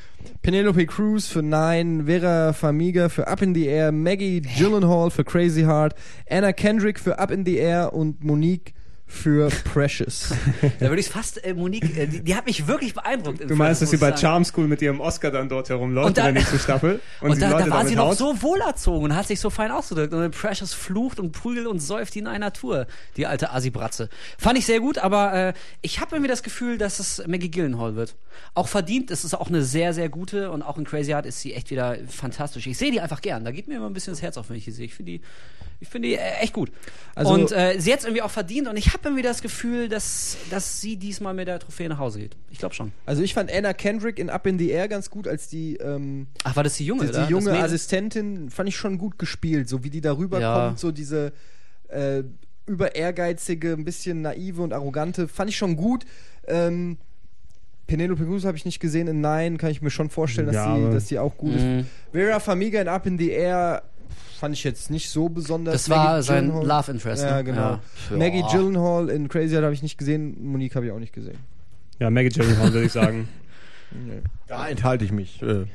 Penelope 0.42 0.86
Cruz 0.88 1.28
für 1.28 1.44
Nine, 1.44 2.06
Vera 2.06 2.54
Farmiga 2.54 3.10
für 3.10 3.28
Up 3.28 3.44
in 3.44 3.54
the 3.54 3.68
Air, 3.68 3.92
Maggie 3.92 4.42
Gyllenhaal 4.42 5.12
für 5.12 5.24
Crazy 5.24 5.62
Heart, 5.62 5.94
Anna 6.28 6.54
Kendrick 6.54 7.00
für 7.00 7.20
Up 7.20 7.30
in 7.30 7.46
the 7.46 7.58
Air 7.58 7.94
und 7.94 8.24
Monique 8.24 8.74
für 9.10 9.50
Precious. 9.74 10.34
Da 10.80 10.90
würde 10.90 11.00
ich 11.00 11.08
fast, 11.08 11.44
äh, 11.44 11.54
Monique, 11.54 11.96
äh, 11.98 12.08
die, 12.08 12.22
die 12.22 12.36
hat 12.36 12.46
mich 12.46 12.68
wirklich 12.68 12.94
beeindruckt. 12.94 13.40
im 13.40 13.48
Du 13.48 13.56
meinst, 13.56 13.80
Film, 13.80 13.86
dass 13.86 13.92
sie 13.92 13.98
bei. 13.98 14.16
Charm 14.18 14.44
School 14.44 14.68
mit 14.68 14.82
ihrem 14.82 15.00
Oscar 15.00 15.32
dann 15.32 15.48
dort 15.48 15.70
herumläuft 15.70 16.08
Und 16.10 16.18
da- 16.18 16.28
in 16.28 16.34
der 16.36 16.42
nächsten 16.44 16.60
Staffel 16.60 17.00
und, 17.22 17.32
Und, 17.32 17.42
da, 17.42 17.58
da 17.58 17.70
war 17.70 17.86
sie 17.86 17.96
noch 17.96 18.08
haut? 18.10 18.18
so 18.18 18.42
wohlerzogen 18.42 19.04
und 19.06 19.16
hat 19.16 19.28
sich 19.28 19.40
so 19.40 19.50
fein 19.50 19.72
ausgedrückt. 19.72 20.14
Und 20.14 20.32
Precious 20.32 20.74
flucht 20.74 21.20
und 21.20 21.32
prügelt 21.32 21.68
und 21.68 21.80
säuft 21.80 22.16
die 22.16 22.20
in 22.20 22.28
einer 22.28 22.52
Tour, 22.54 22.86
die 23.16 23.26
alte 23.28 23.52
Assi-Bratze. 23.52 24.10
Fand 24.38 24.58
ich 24.58 24.66
sehr 24.66 24.80
gut, 24.82 24.98
aber 24.98 25.34
äh, 25.34 25.54
ich 25.82 26.00
habe 26.02 26.16
irgendwie 26.16 26.30
das 26.30 26.44
Gefühl, 26.44 26.78
dass 26.78 27.00
es 27.00 27.24
Maggie 27.28 27.50
Gyllenhaal 27.50 27.96
wird. 27.96 28.16
Auch 28.56 28.68
verdient, 28.68 29.10
es 29.10 29.24
ist 29.24 29.34
auch 29.34 29.48
eine 29.48 29.64
sehr, 29.64 29.94
sehr 29.94 30.10
gute 30.10 30.52
und 30.52 30.62
auch 30.62 30.78
in 30.78 30.84
Crazy 30.84 31.12
Heart 31.12 31.26
ist 31.26 31.40
sie 31.40 31.54
echt 31.54 31.72
wieder 31.72 31.98
fantastisch. 32.08 32.68
Ich 32.68 32.78
sehe 32.78 32.92
die 32.92 33.00
einfach 33.02 33.22
gern. 33.22 33.46
Da 33.46 33.52
geht 33.52 33.68
mir 33.68 33.76
immer 33.78 33.88
ein 33.88 33.94
bisschen 33.94 34.14
das 34.14 34.22
Herz 34.22 34.38
auf, 34.38 34.50
wenn 34.50 34.58
ich 34.58 34.66
die 34.66 34.72
sehe. 34.72 34.86
Ich 34.86 34.94
finde 34.96 35.14
die, 35.14 35.22
ich 35.80 35.88
finde 35.90 36.08
die 36.10 36.16
äh, 36.16 36.40
echt 36.42 36.54
gut. 36.54 36.72
Also- 37.16 37.34
und 37.34 37.52
äh, 37.52 37.76
sie 37.80 37.92
hat 37.92 38.00
es 38.00 38.06
irgendwie 38.06 38.22
auch 38.22 38.32
verdient 38.32 38.68
und 38.68 38.78
ich 38.78 38.88
habe 38.94 39.00
irgendwie 39.04 39.22
das 39.24 39.42
Gefühl, 39.42 39.90
dass, 39.90 40.38
dass 40.50 40.82
sie 40.82 40.96
diesmal 40.98 41.34
mit 41.34 41.48
der 41.48 41.60
Trophäe 41.60 41.88
nach 41.90 42.00
Hause 42.00 42.20
geht. 42.20 42.36
Ich 42.52 42.58
glaube 42.60 42.74
schon. 42.76 42.92
Also 43.06 43.22
ich 43.22 43.34
fand 43.34 43.52
Anna 43.52 43.74
Kendrick 43.74 44.20
in 44.20 44.30
Up 44.30 44.46
in 44.48 44.58
the 44.60 44.70
Air 44.70 44.88
ganz 44.88 45.10
gut, 45.10 45.28
als 45.28 45.48
die 45.48 45.76
ähm, 45.78 46.28
Ach, 46.44 46.56
war 46.56 46.64
das 46.64 46.76
die 46.78 46.86
Junge, 46.86 47.06
die, 47.06 47.12
die 47.12 47.32
junge? 47.32 47.52
Assistentin 47.60 48.50
fand 48.50 48.70
ich 48.70 48.76
schon 48.76 48.98
gut 48.98 49.18
gespielt, 49.20 49.70
so 49.70 49.84
wie 49.84 49.90
die 49.90 50.02
darüber 50.02 50.40
Ja. 50.40 50.68
kommt, 50.68 50.80
so 50.80 50.92
diese 50.92 51.34
äh, 51.90 52.24
über 52.66 52.96
ehrgeizige, 52.96 53.74
ein 53.74 53.86
bisschen 53.86 54.22
naive 54.22 54.62
und 54.62 54.74
arrogante, 54.74 55.28
fand 55.28 55.50
ich 55.50 55.58
schon 55.58 55.76
gut. 55.78 56.06
Ähm, 56.48 56.98
Penelope 57.88 58.26
Cruz 58.26 58.44
habe 58.44 58.58
ich 58.58 58.66
nicht 58.66 58.82
gesehen 58.82 59.08
in 59.08 59.22
Nein, 59.22 59.58
kann 59.58 59.72
ich 59.72 59.82
mir 59.82 59.90
schon 59.90 60.10
vorstellen, 60.10 60.48
dass, 60.48 60.56
Ja, 60.56 60.76
die, 60.78 60.92
dass 60.94 61.06
die 61.06 61.18
auch 61.20 61.38
gut 61.38 61.54
Mhm. 61.54 61.80
ist. 61.80 61.86
Vera 62.12 62.40
Farmiga 62.42 62.82
in 62.82 62.90
Up 62.90 63.06
in 63.06 63.18
the 63.18 63.30
Air 63.30 63.84
fand 64.40 64.54
ich 64.56 64.64
jetzt 64.64 64.90
nicht 64.92 65.10
so 65.10 65.30
besonders. 65.30 65.74
Das 65.74 65.90
war 65.90 66.14
Maggie 66.14 66.24
sein 66.24 66.52
Gyllenhaal- 66.52 66.66
Love 66.68 66.92
Interest. 66.92 67.24
Ja, 67.24 67.36
ne? 67.38 67.44
genau. 67.44 67.80
Ja. 68.12 68.18
Maggie. 68.18 68.44
Gyllenhaal 68.52 69.10
in 69.10 69.28
Crazy 69.30 69.54
Heart 69.54 69.64
habe 69.64 69.74
ich 69.74 69.84
nicht 69.84 69.98
gesehen, 69.98 70.38
Monique 70.52 70.76
habe 70.76 70.86
ich 70.86 70.92
auch 70.92 71.00
nicht 71.00 71.14
gesehen. 71.14 71.38
Ja, 72.00 72.10
Maggie 72.10 72.30
Gyllenhaal 72.30 72.74
würde 72.74 72.86
ich 72.86 72.92
sagen. 72.92 73.28
Da 74.48 74.68
enthalte 74.68 75.06
ich 75.06 75.14
mich. 75.14 75.42
Äh, 75.42 75.66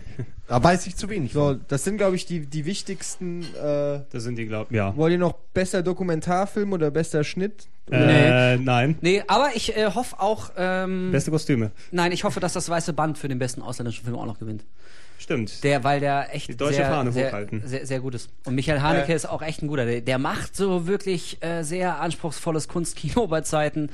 da 0.47 0.62
weiß 0.62 0.86
ich 0.86 0.97
zu 0.97 1.09
wenig. 1.09 1.33
So, 1.33 1.55
das 1.55 1.83
sind, 1.85 1.97
glaube 1.97 2.15
ich, 2.17 2.27
die, 2.27 2.41
die 2.41 2.67
wichtigsten. 2.67 3.43
Äh, 3.43 4.01
Das 4.11 4.23
sind 4.23 4.36
die, 4.36 4.44
glaub 4.47 4.70
ja. 4.70 4.94
wollt 4.97 5.12
ihr 5.12 5.19
noch 5.19 5.33
besser 5.55 5.83
Dokumentarfilm 5.83 6.73
oder 6.75 6.91
bester 6.91 7.25
Schnitt? 7.25 7.69
Äh, 7.91 8.59
nein. 8.59 8.97
Nee, 9.01 9.23
aber 9.27 9.51
ich 9.55 9.77
äh, 9.77 9.86
hoffe 9.94 10.20
auch, 10.20 10.51
ähm, 10.57 11.11
Beste 11.11 11.31
Kostüme. 11.31 11.70
nein, 11.91 12.12
ich 12.12 12.25
hoffe, 12.25 12.39
dass 12.39 12.52
das 12.52 12.69
Weiße 12.69 12.93
Band 12.93 13.17
für 13.19 13.28
den 13.28 13.39
besten 13.39 13.62
ausländischen 13.62 14.05
Film 14.05 14.17
auch 14.17 14.27
noch 14.27 14.39
gewinnt. 14.39 14.65
Stimmt. 15.18 15.62
Der, 15.62 15.84
weil 15.84 16.00
der 16.00 16.34
echt 16.34 16.49
Die 16.49 16.57
deutsche 16.57 16.76
sehr, 16.76 16.86
Fahne 16.91 17.12
sehr, 17.12 17.28
hochhalten. 17.28 17.62
Sehr, 17.65 17.86
sehr 17.86 18.00
gut 18.00 18.15
ist. 18.15 18.28
Und 18.44 18.55
Michael 18.57 18.81
Haneke 18.81 19.12
ist 19.12 19.28
auch 19.28 19.41
echt 19.42 19.62
ein 19.62 19.68
guter. 19.68 19.86
Der, 19.86 20.00
der 20.00 20.18
macht 20.18 20.57
so 20.57 20.86
wirklich 20.86 21.39
äh, 21.42 21.62
sehr 21.62 22.00
anspruchsvolles 22.00 22.66
Kunstkino 22.68 23.26
bei 23.28 23.41
Zeiten. 23.42 23.91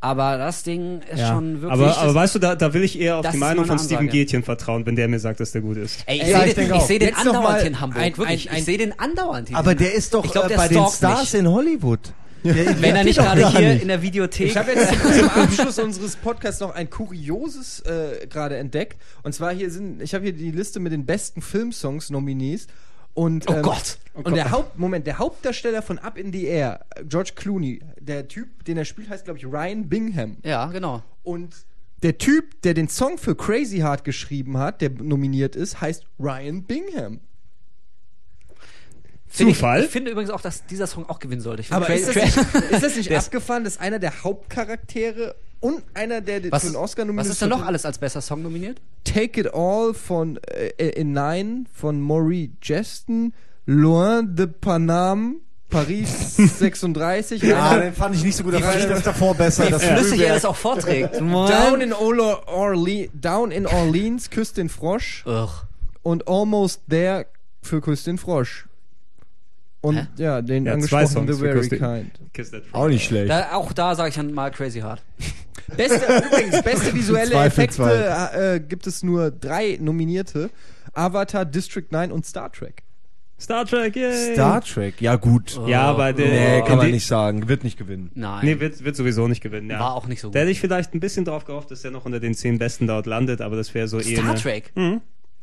Aber 0.00 0.36
das 0.36 0.64
Ding 0.64 1.00
ist 1.12 1.20
ja. 1.20 1.28
schon 1.28 1.62
wirklich. 1.62 1.80
aber, 1.80 1.96
aber 1.98 2.14
weißt 2.14 2.34
du, 2.34 2.38
da, 2.40 2.56
da 2.56 2.74
will 2.74 2.82
ich 2.82 2.98
eher 2.98 3.18
auf 3.18 3.28
die 3.28 3.36
Meinung 3.36 3.66
von 3.66 3.78
Steven 3.78 3.98
Ansage. 3.98 4.18
Gätchen 4.18 4.42
vertrauen, 4.42 4.84
wenn 4.84 4.96
der 4.96 5.06
mir 5.06 5.20
sagt, 5.20 5.38
dass 5.38 5.52
der 5.52 5.60
gut 5.60 5.76
ist. 5.76 6.00
Ey, 6.06 6.22
ich 6.22 6.28
Ja, 6.28 6.40
sehe 6.42 6.54
den, 6.54 6.80
seh 6.80 6.98
den 6.98 7.14
andauernd 7.14 7.62
in 7.62 7.80
Hamburg. 7.80 8.02
ein- 8.02 8.16
wirklich. 8.18 8.48
ein- 8.50 8.54
ein- 8.54 8.58
ich 8.58 8.64
sehe 8.64 8.78
den 8.78 8.98
andauernd 8.98 9.48
hier. 9.48 9.56
Aber 9.58 9.76
der 9.76 9.94
ist 9.94 10.12
doch 10.12 10.24
Ich 10.24 10.32
glaub, 10.32 10.46
äh, 10.46 10.48
der 10.48 10.56
bei 10.56 10.66
den 10.68 10.84
Stars 10.88 11.32
mich. 11.32 11.40
in 11.40 11.48
Hollywood. 11.48 12.00
Der, 12.44 12.80
Wenn 12.82 12.96
er 12.96 13.04
nicht 13.04 13.18
gerade 13.18 13.48
hier 13.50 13.72
nicht. 13.74 13.82
in 13.82 13.88
der 13.88 14.02
Videothek. 14.02 14.48
Ich 14.48 14.56
habe 14.56 14.72
jetzt 14.72 14.88
zum, 15.18 15.28
Abschluss 15.28 15.78
unseres 15.78 16.16
Podcasts 16.16 16.60
noch 16.60 16.74
ein 16.74 16.90
kurioses 16.90 17.80
äh, 17.80 18.26
gerade 18.28 18.56
entdeckt. 18.56 19.00
Und 19.22 19.32
zwar 19.34 19.52
hier 19.54 19.70
sind, 19.70 20.02
ich 20.02 20.14
habe 20.14 20.24
hier 20.24 20.32
die 20.32 20.50
Liste 20.50 20.80
mit 20.80 20.92
den 20.92 21.06
besten 21.06 21.40
Filmsongs-Nominees. 21.42 22.66
Und, 23.14 23.48
Oh 23.50 23.54
ähm, 23.54 23.62
Gott. 23.62 23.98
und 24.14 24.34
der 24.34 24.50
Haupt, 24.50 24.78
Moment, 24.78 25.06
der 25.06 25.18
Hauptdarsteller 25.18 25.82
von 25.82 25.98
Up 25.98 26.16
in 26.16 26.32
the 26.32 26.44
Air, 26.46 26.80
George 27.08 27.32
Clooney, 27.36 27.80
der 28.00 28.26
Typ, 28.26 28.64
den 28.64 28.78
er 28.78 28.86
spielt, 28.86 29.10
heißt, 29.10 29.24
glaube 29.26 29.38
ich, 29.38 29.44
Ryan 29.46 29.88
Bingham. 29.88 30.38
ja, 30.44 30.66
genau. 30.66 31.02
Und 31.22 31.54
der 32.02 32.18
Typ, 32.18 32.60
der 32.62 32.74
den 32.74 32.88
Song 32.88 33.18
für 33.18 33.36
Crazy 33.36 33.78
Heart 33.78 34.02
geschrieben 34.04 34.56
hat, 34.58 34.80
der 34.80 34.90
nominiert 34.90 35.54
ist, 35.54 35.80
heißt 35.80 36.04
Ryan 36.18 36.64
Bingham. 36.64 37.20
Finde 39.32 39.54
Zufall? 39.54 39.78
Ich, 39.80 39.86
ich 39.86 39.90
finde 39.90 40.10
übrigens 40.10 40.30
auch, 40.30 40.42
dass 40.42 40.66
dieser 40.66 40.86
Song 40.86 41.08
auch 41.08 41.18
gewinnen 41.18 41.40
sollte. 41.40 41.64
Aber 41.70 41.88
ist 41.94 42.08
das, 42.08 42.14
nicht, 42.16 42.36
ist 42.70 42.82
das 42.82 42.96
nicht 42.96 43.12
abgefahren, 43.16 43.64
dass 43.64 43.78
einer 43.78 43.98
der 43.98 44.22
Hauptcharaktere 44.22 45.34
und 45.60 45.82
einer, 45.94 46.20
der 46.20 46.50
was, 46.52 46.64
für 46.64 46.70
den 46.70 46.76
Oscar 46.76 47.04
nominiert 47.06 47.26
was 47.26 47.32
ist 47.32 47.40
denn 47.40 47.48
wird, 47.50 47.60
noch 47.60 47.66
alles 47.66 47.86
als 47.86 47.96
bester 47.96 48.20
Song 48.20 48.42
nominiert? 48.42 48.80
Take 49.04 49.40
It 49.40 49.54
All 49.54 49.94
von 49.94 50.38
äh, 50.48 50.88
in 50.90 51.12
Nine 51.12 51.64
von 51.72 52.00
Maury 52.00 52.50
Jeston, 52.62 53.32
Loin 53.64 54.34
de 54.36 54.48
Paname, 54.48 55.36
Paris 55.70 56.36
36, 56.58 57.40
Ja, 57.42 57.70
Rainer- 57.70 57.82
den 57.84 57.94
fand 57.94 58.14
ich 58.14 58.24
nicht 58.24 58.36
so 58.36 58.44
gut. 58.44 58.52
Da 58.52 58.58
fand 58.60 58.80
ich 58.80 58.86
das 58.86 59.02
davor 59.02 59.34
besser. 59.34 59.70
Das 59.70 59.82
Flüssig 59.82 60.20
er 60.20 60.34
das 60.34 60.44
auch 60.44 60.56
vorträgt. 60.56 61.14
Down 61.20 61.80
in, 61.80 61.94
Olo, 61.94 62.42
Orle 62.46 63.08
Down 63.14 63.50
in 63.50 63.66
Orleans, 63.66 64.28
Küss 64.28 64.52
den 64.52 64.68
Frosch 64.68 65.24
Ugh. 65.26 65.48
und 66.02 66.28
Almost 66.28 66.82
There 66.90 67.26
für 67.62 67.80
Küss 67.80 68.04
den 68.04 68.18
Frosch. 68.18 68.66
Und 69.82 69.96
Hä? 69.96 70.06
ja, 70.16 70.40
den 70.42 70.64
Ja, 70.64 70.72
zwei 70.78 71.02
angesprochenen 71.02 71.08
Songs 71.08 71.36
The 71.38 71.42
Very 71.44 71.68
den- 71.68 72.12
Kind. 72.32 72.64
Auch 72.72 72.88
nicht 72.88 73.04
schlecht. 73.04 73.30
Da, 73.30 73.52
auch 73.52 73.72
da 73.72 73.94
sage 73.94 74.08
ich 74.10 74.14
dann 74.14 74.32
mal 74.32 74.50
Crazy 74.50 74.80
Heart. 74.80 75.02
Beste, 75.76 76.04
übrigens, 76.26 76.62
beste 76.62 76.94
visuelle 76.94 77.30
Zwei 77.32 77.46
Effekte 77.46 78.30
äh, 78.34 78.60
gibt 78.60 78.86
es 78.86 79.02
nur 79.02 79.30
drei 79.30 79.78
Nominierte. 79.80 80.50
Avatar, 80.92 81.44
District 81.44 81.86
9 81.90 82.12
und 82.12 82.26
Star 82.26 82.50
Trek. 82.52 82.82
Star 83.40 83.64
Trek, 83.64 83.96
yay! 83.96 84.34
Star 84.34 84.60
Trek, 84.60 85.00
ja 85.00 85.16
gut. 85.16 85.58
Ja, 85.66 85.82
aber 85.82 86.12
der, 86.12 86.28
Nee, 86.60 86.62
kann 86.66 86.76
man 86.78 86.90
nicht 86.90 87.06
sagen. 87.06 87.48
Wird 87.48 87.64
nicht 87.64 87.76
gewinnen. 87.78 88.10
Nein. 88.14 88.44
Nee, 88.44 88.60
wird, 88.60 88.84
wird 88.84 88.94
sowieso 88.94 89.26
nicht 89.26 89.40
gewinnen. 89.42 89.70
Ja. 89.70 89.80
War 89.80 89.94
auch 89.94 90.06
nicht 90.06 90.20
so 90.20 90.28
gut. 90.28 90.34
Da 90.36 90.40
hätte 90.40 90.50
ich 90.52 90.60
vielleicht 90.60 90.94
ein 90.94 91.00
bisschen 91.00 91.24
drauf 91.24 91.44
gehofft, 91.44 91.70
dass 91.72 91.82
der 91.82 91.90
noch 91.90 92.04
unter 92.04 92.20
den 92.20 92.34
zehn 92.34 92.58
Besten 92.58 92.86
dort 92.86 93.06
landet, 93.06 93.40
aber 93.40 93.56
das 93.56 93.72
wäre 93.74 93.88
so 93.88 93.98
eh 93.98 94.14
Star 94.16 94.30
eine- 94.30 94.38
Trek. 94.38 94.72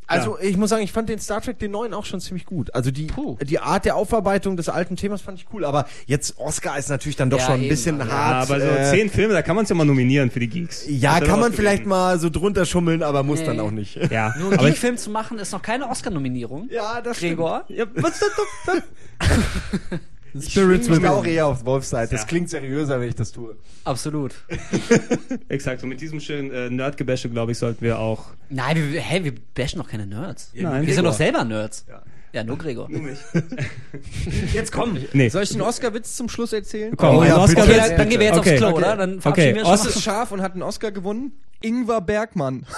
Also 0.09 0.37
ich 0.39 0.57
muss 0.57 0.69
sagen, 0.71 0.83
ich 0.83 0.91
fand 0.91 1.09
den 1.09 1.19
Star 1.19 1.41
Trek, 1.41 1.59
den 1.59 1.71
neuen, 1.71 1.93
auch 1.93 2.05
schon 2.05 2.19
ziemlich 2.19 2.45
gut. 2.45 2.73
Also 2.73 2.91
die, 2.91 3.05
Puh. 3.07 3.37
die 3.41 3.59
Art 3.59 3.85
der 3.85 3.95
Aufarbeitung 3.95 4.57
des 4.57 4.69
alten 4.69 4.95
Themas 4.95 5.21
fand 5.21 5.39
ich 5.39 5.45
cool. 5.53 5.65
Aber 5.65 5.85
jetzt 6.07 6.37
Oscar 6.39 6.77
ist 6.77 6.89
natürlich 6.89 7.15
dann 7.15 7.29
doch 7.29 7.39
Ja, 7.39 7.45
schon 7.45 7.53
ein 7.55 7.59
eben. 7.61 7.69
bisschen 7.69 7.99
Ja, 7.99 8.05
Ja, 8.05 8.11
hart. 8.11 8.49
aber 8.49 8.59
so 8.59 8.67
äh, 8.67 8.91
zehn 8.91 9.09
Filme, 9.09 9.33
da 9.33 9.41
kann 9.41 9.55
man 9.55 9.63
es 9.63 9.69
ja 9.69 9.75
mal 9.75 9.85
nominieren 9.85 10.31
für 10.31 10.39
die 10.39 10.47
Geeks. 10.47 10.85
Ja, 10.87 11.19
kann 11.19 11.39
man 11.39 11.53
vielleicht 11.53 11.85
mal 11.85 12.19
so 12.19 12.29
drunter 12.29 12.65
schummeln, 12.65 13.03
aber 13.03 13.23
muss 13.23 13.39
Nee. 13.39 13.45
dann 13.45 13.59
auch 13.59 13.71
nicht. 13.71 13.95
Ja, 14.11 14.33
Nur 14.39 14.53
aber 14.53 14.71
Film 14.73 14.97
zu 14.97 15.09
machen, 15.09 15.37
ist 15.39 15.51
noch 15.51 15.61
keine 15.61 15.87
Oscar-Nominierung. 15.89 16.69
Ja, 16.71 17.01
das 17.01 17.19
Gregor? 17.19 17.63
ja, 17.67 17.85
was, 17.95 18.19
Spirits 20.39 20.89
will 20.89 21.05
auch 21.07 21.25
eher 21.25 21.47
auf 21.47 21.65
Wolfs 21.65 21.89
Seite. 21.89 22.11
Das 22.11 22.21
Ja. 22.21 22.27
klingt 22.27 22.49
seriöser, 22.49 22.99
wenn 22.99 23.09
ich 23.09 23.15
das 23.15 23.31
tue. 23.31 23.55
Absolut. 23.83 24.33
exakt. 25.49 25.83
Und 25.83 25.89
mit 25.89 26.01
diesem 26.01 26.19
schönen 26.19 26.51
äh, 26.51 26.69
Nerdgebäsche, 26.69 27.29
glaube 27.29 27.51
ich, 27.53 27.57
sollten 27.57 27.81
wir 27.83 27.99
auch. 27.99 28.27
Nein, 28.49 28.75
wir, 28.91 28.99
hä, 29.01 29.23
wir 29.23 29.33
bashen 29.55 29.79
doch 29.79 29.87
keine 29.89 30.05
Nerds. 30.05 30.51
Nein. 30.53 30.85
wir 30.85 30.93
sind 30.93 31.03
doch 31.05 31.13
selber 31.13 31.43
Nerds. 31.43 31.85
Ja, 32.31 32.43
nur 32.43 32.57
Gregor. 32.59 32.87
Jetzt 34.53 34.71
komm. 34.71 34.99
Nee. 35.13 35.29
Soll 35.29 35.43
ich 35.43 35.49
den 35.49 35.61
Oscar-Witz 35.61 36.15
zum 36.15 36.29
Schluss 36.29 36.53
erzählen? 36.53 36.95
Komm, 36.95 37.17
Oh 37.17 37.23
ja, 37.23 37.37
Oscar 37.37 37.63
Okay, 37.63 37.75
dann, 37.77 37.97
dann 37.97 38.09
gehen 38.09 38.19
wir 38.19 38.27
jetzt 38.27 38.37
Okay. 38.37 38.51
aufs 38.51 38.57
Klo, 38.59 38.67
Okay. 38.69 38.77
oder? 38.77 38.95
Dann 38.97 39.19
Okay, 39.23 39.55
wir 39.55 39.63
Os- 39.65 39.79
uns. 39.81 39.87
Was 39.87 39.95
ist 39.95 40.03
scharf 40.03 40.31
und 40.31 40.41
hat 40.43 40.53
einen 40.53 40.61
Oscar 40.61 40.91
gewonnen? 40.91 41.31
Ingvar 41.61 42.01
Bergmann. 42.01 42.65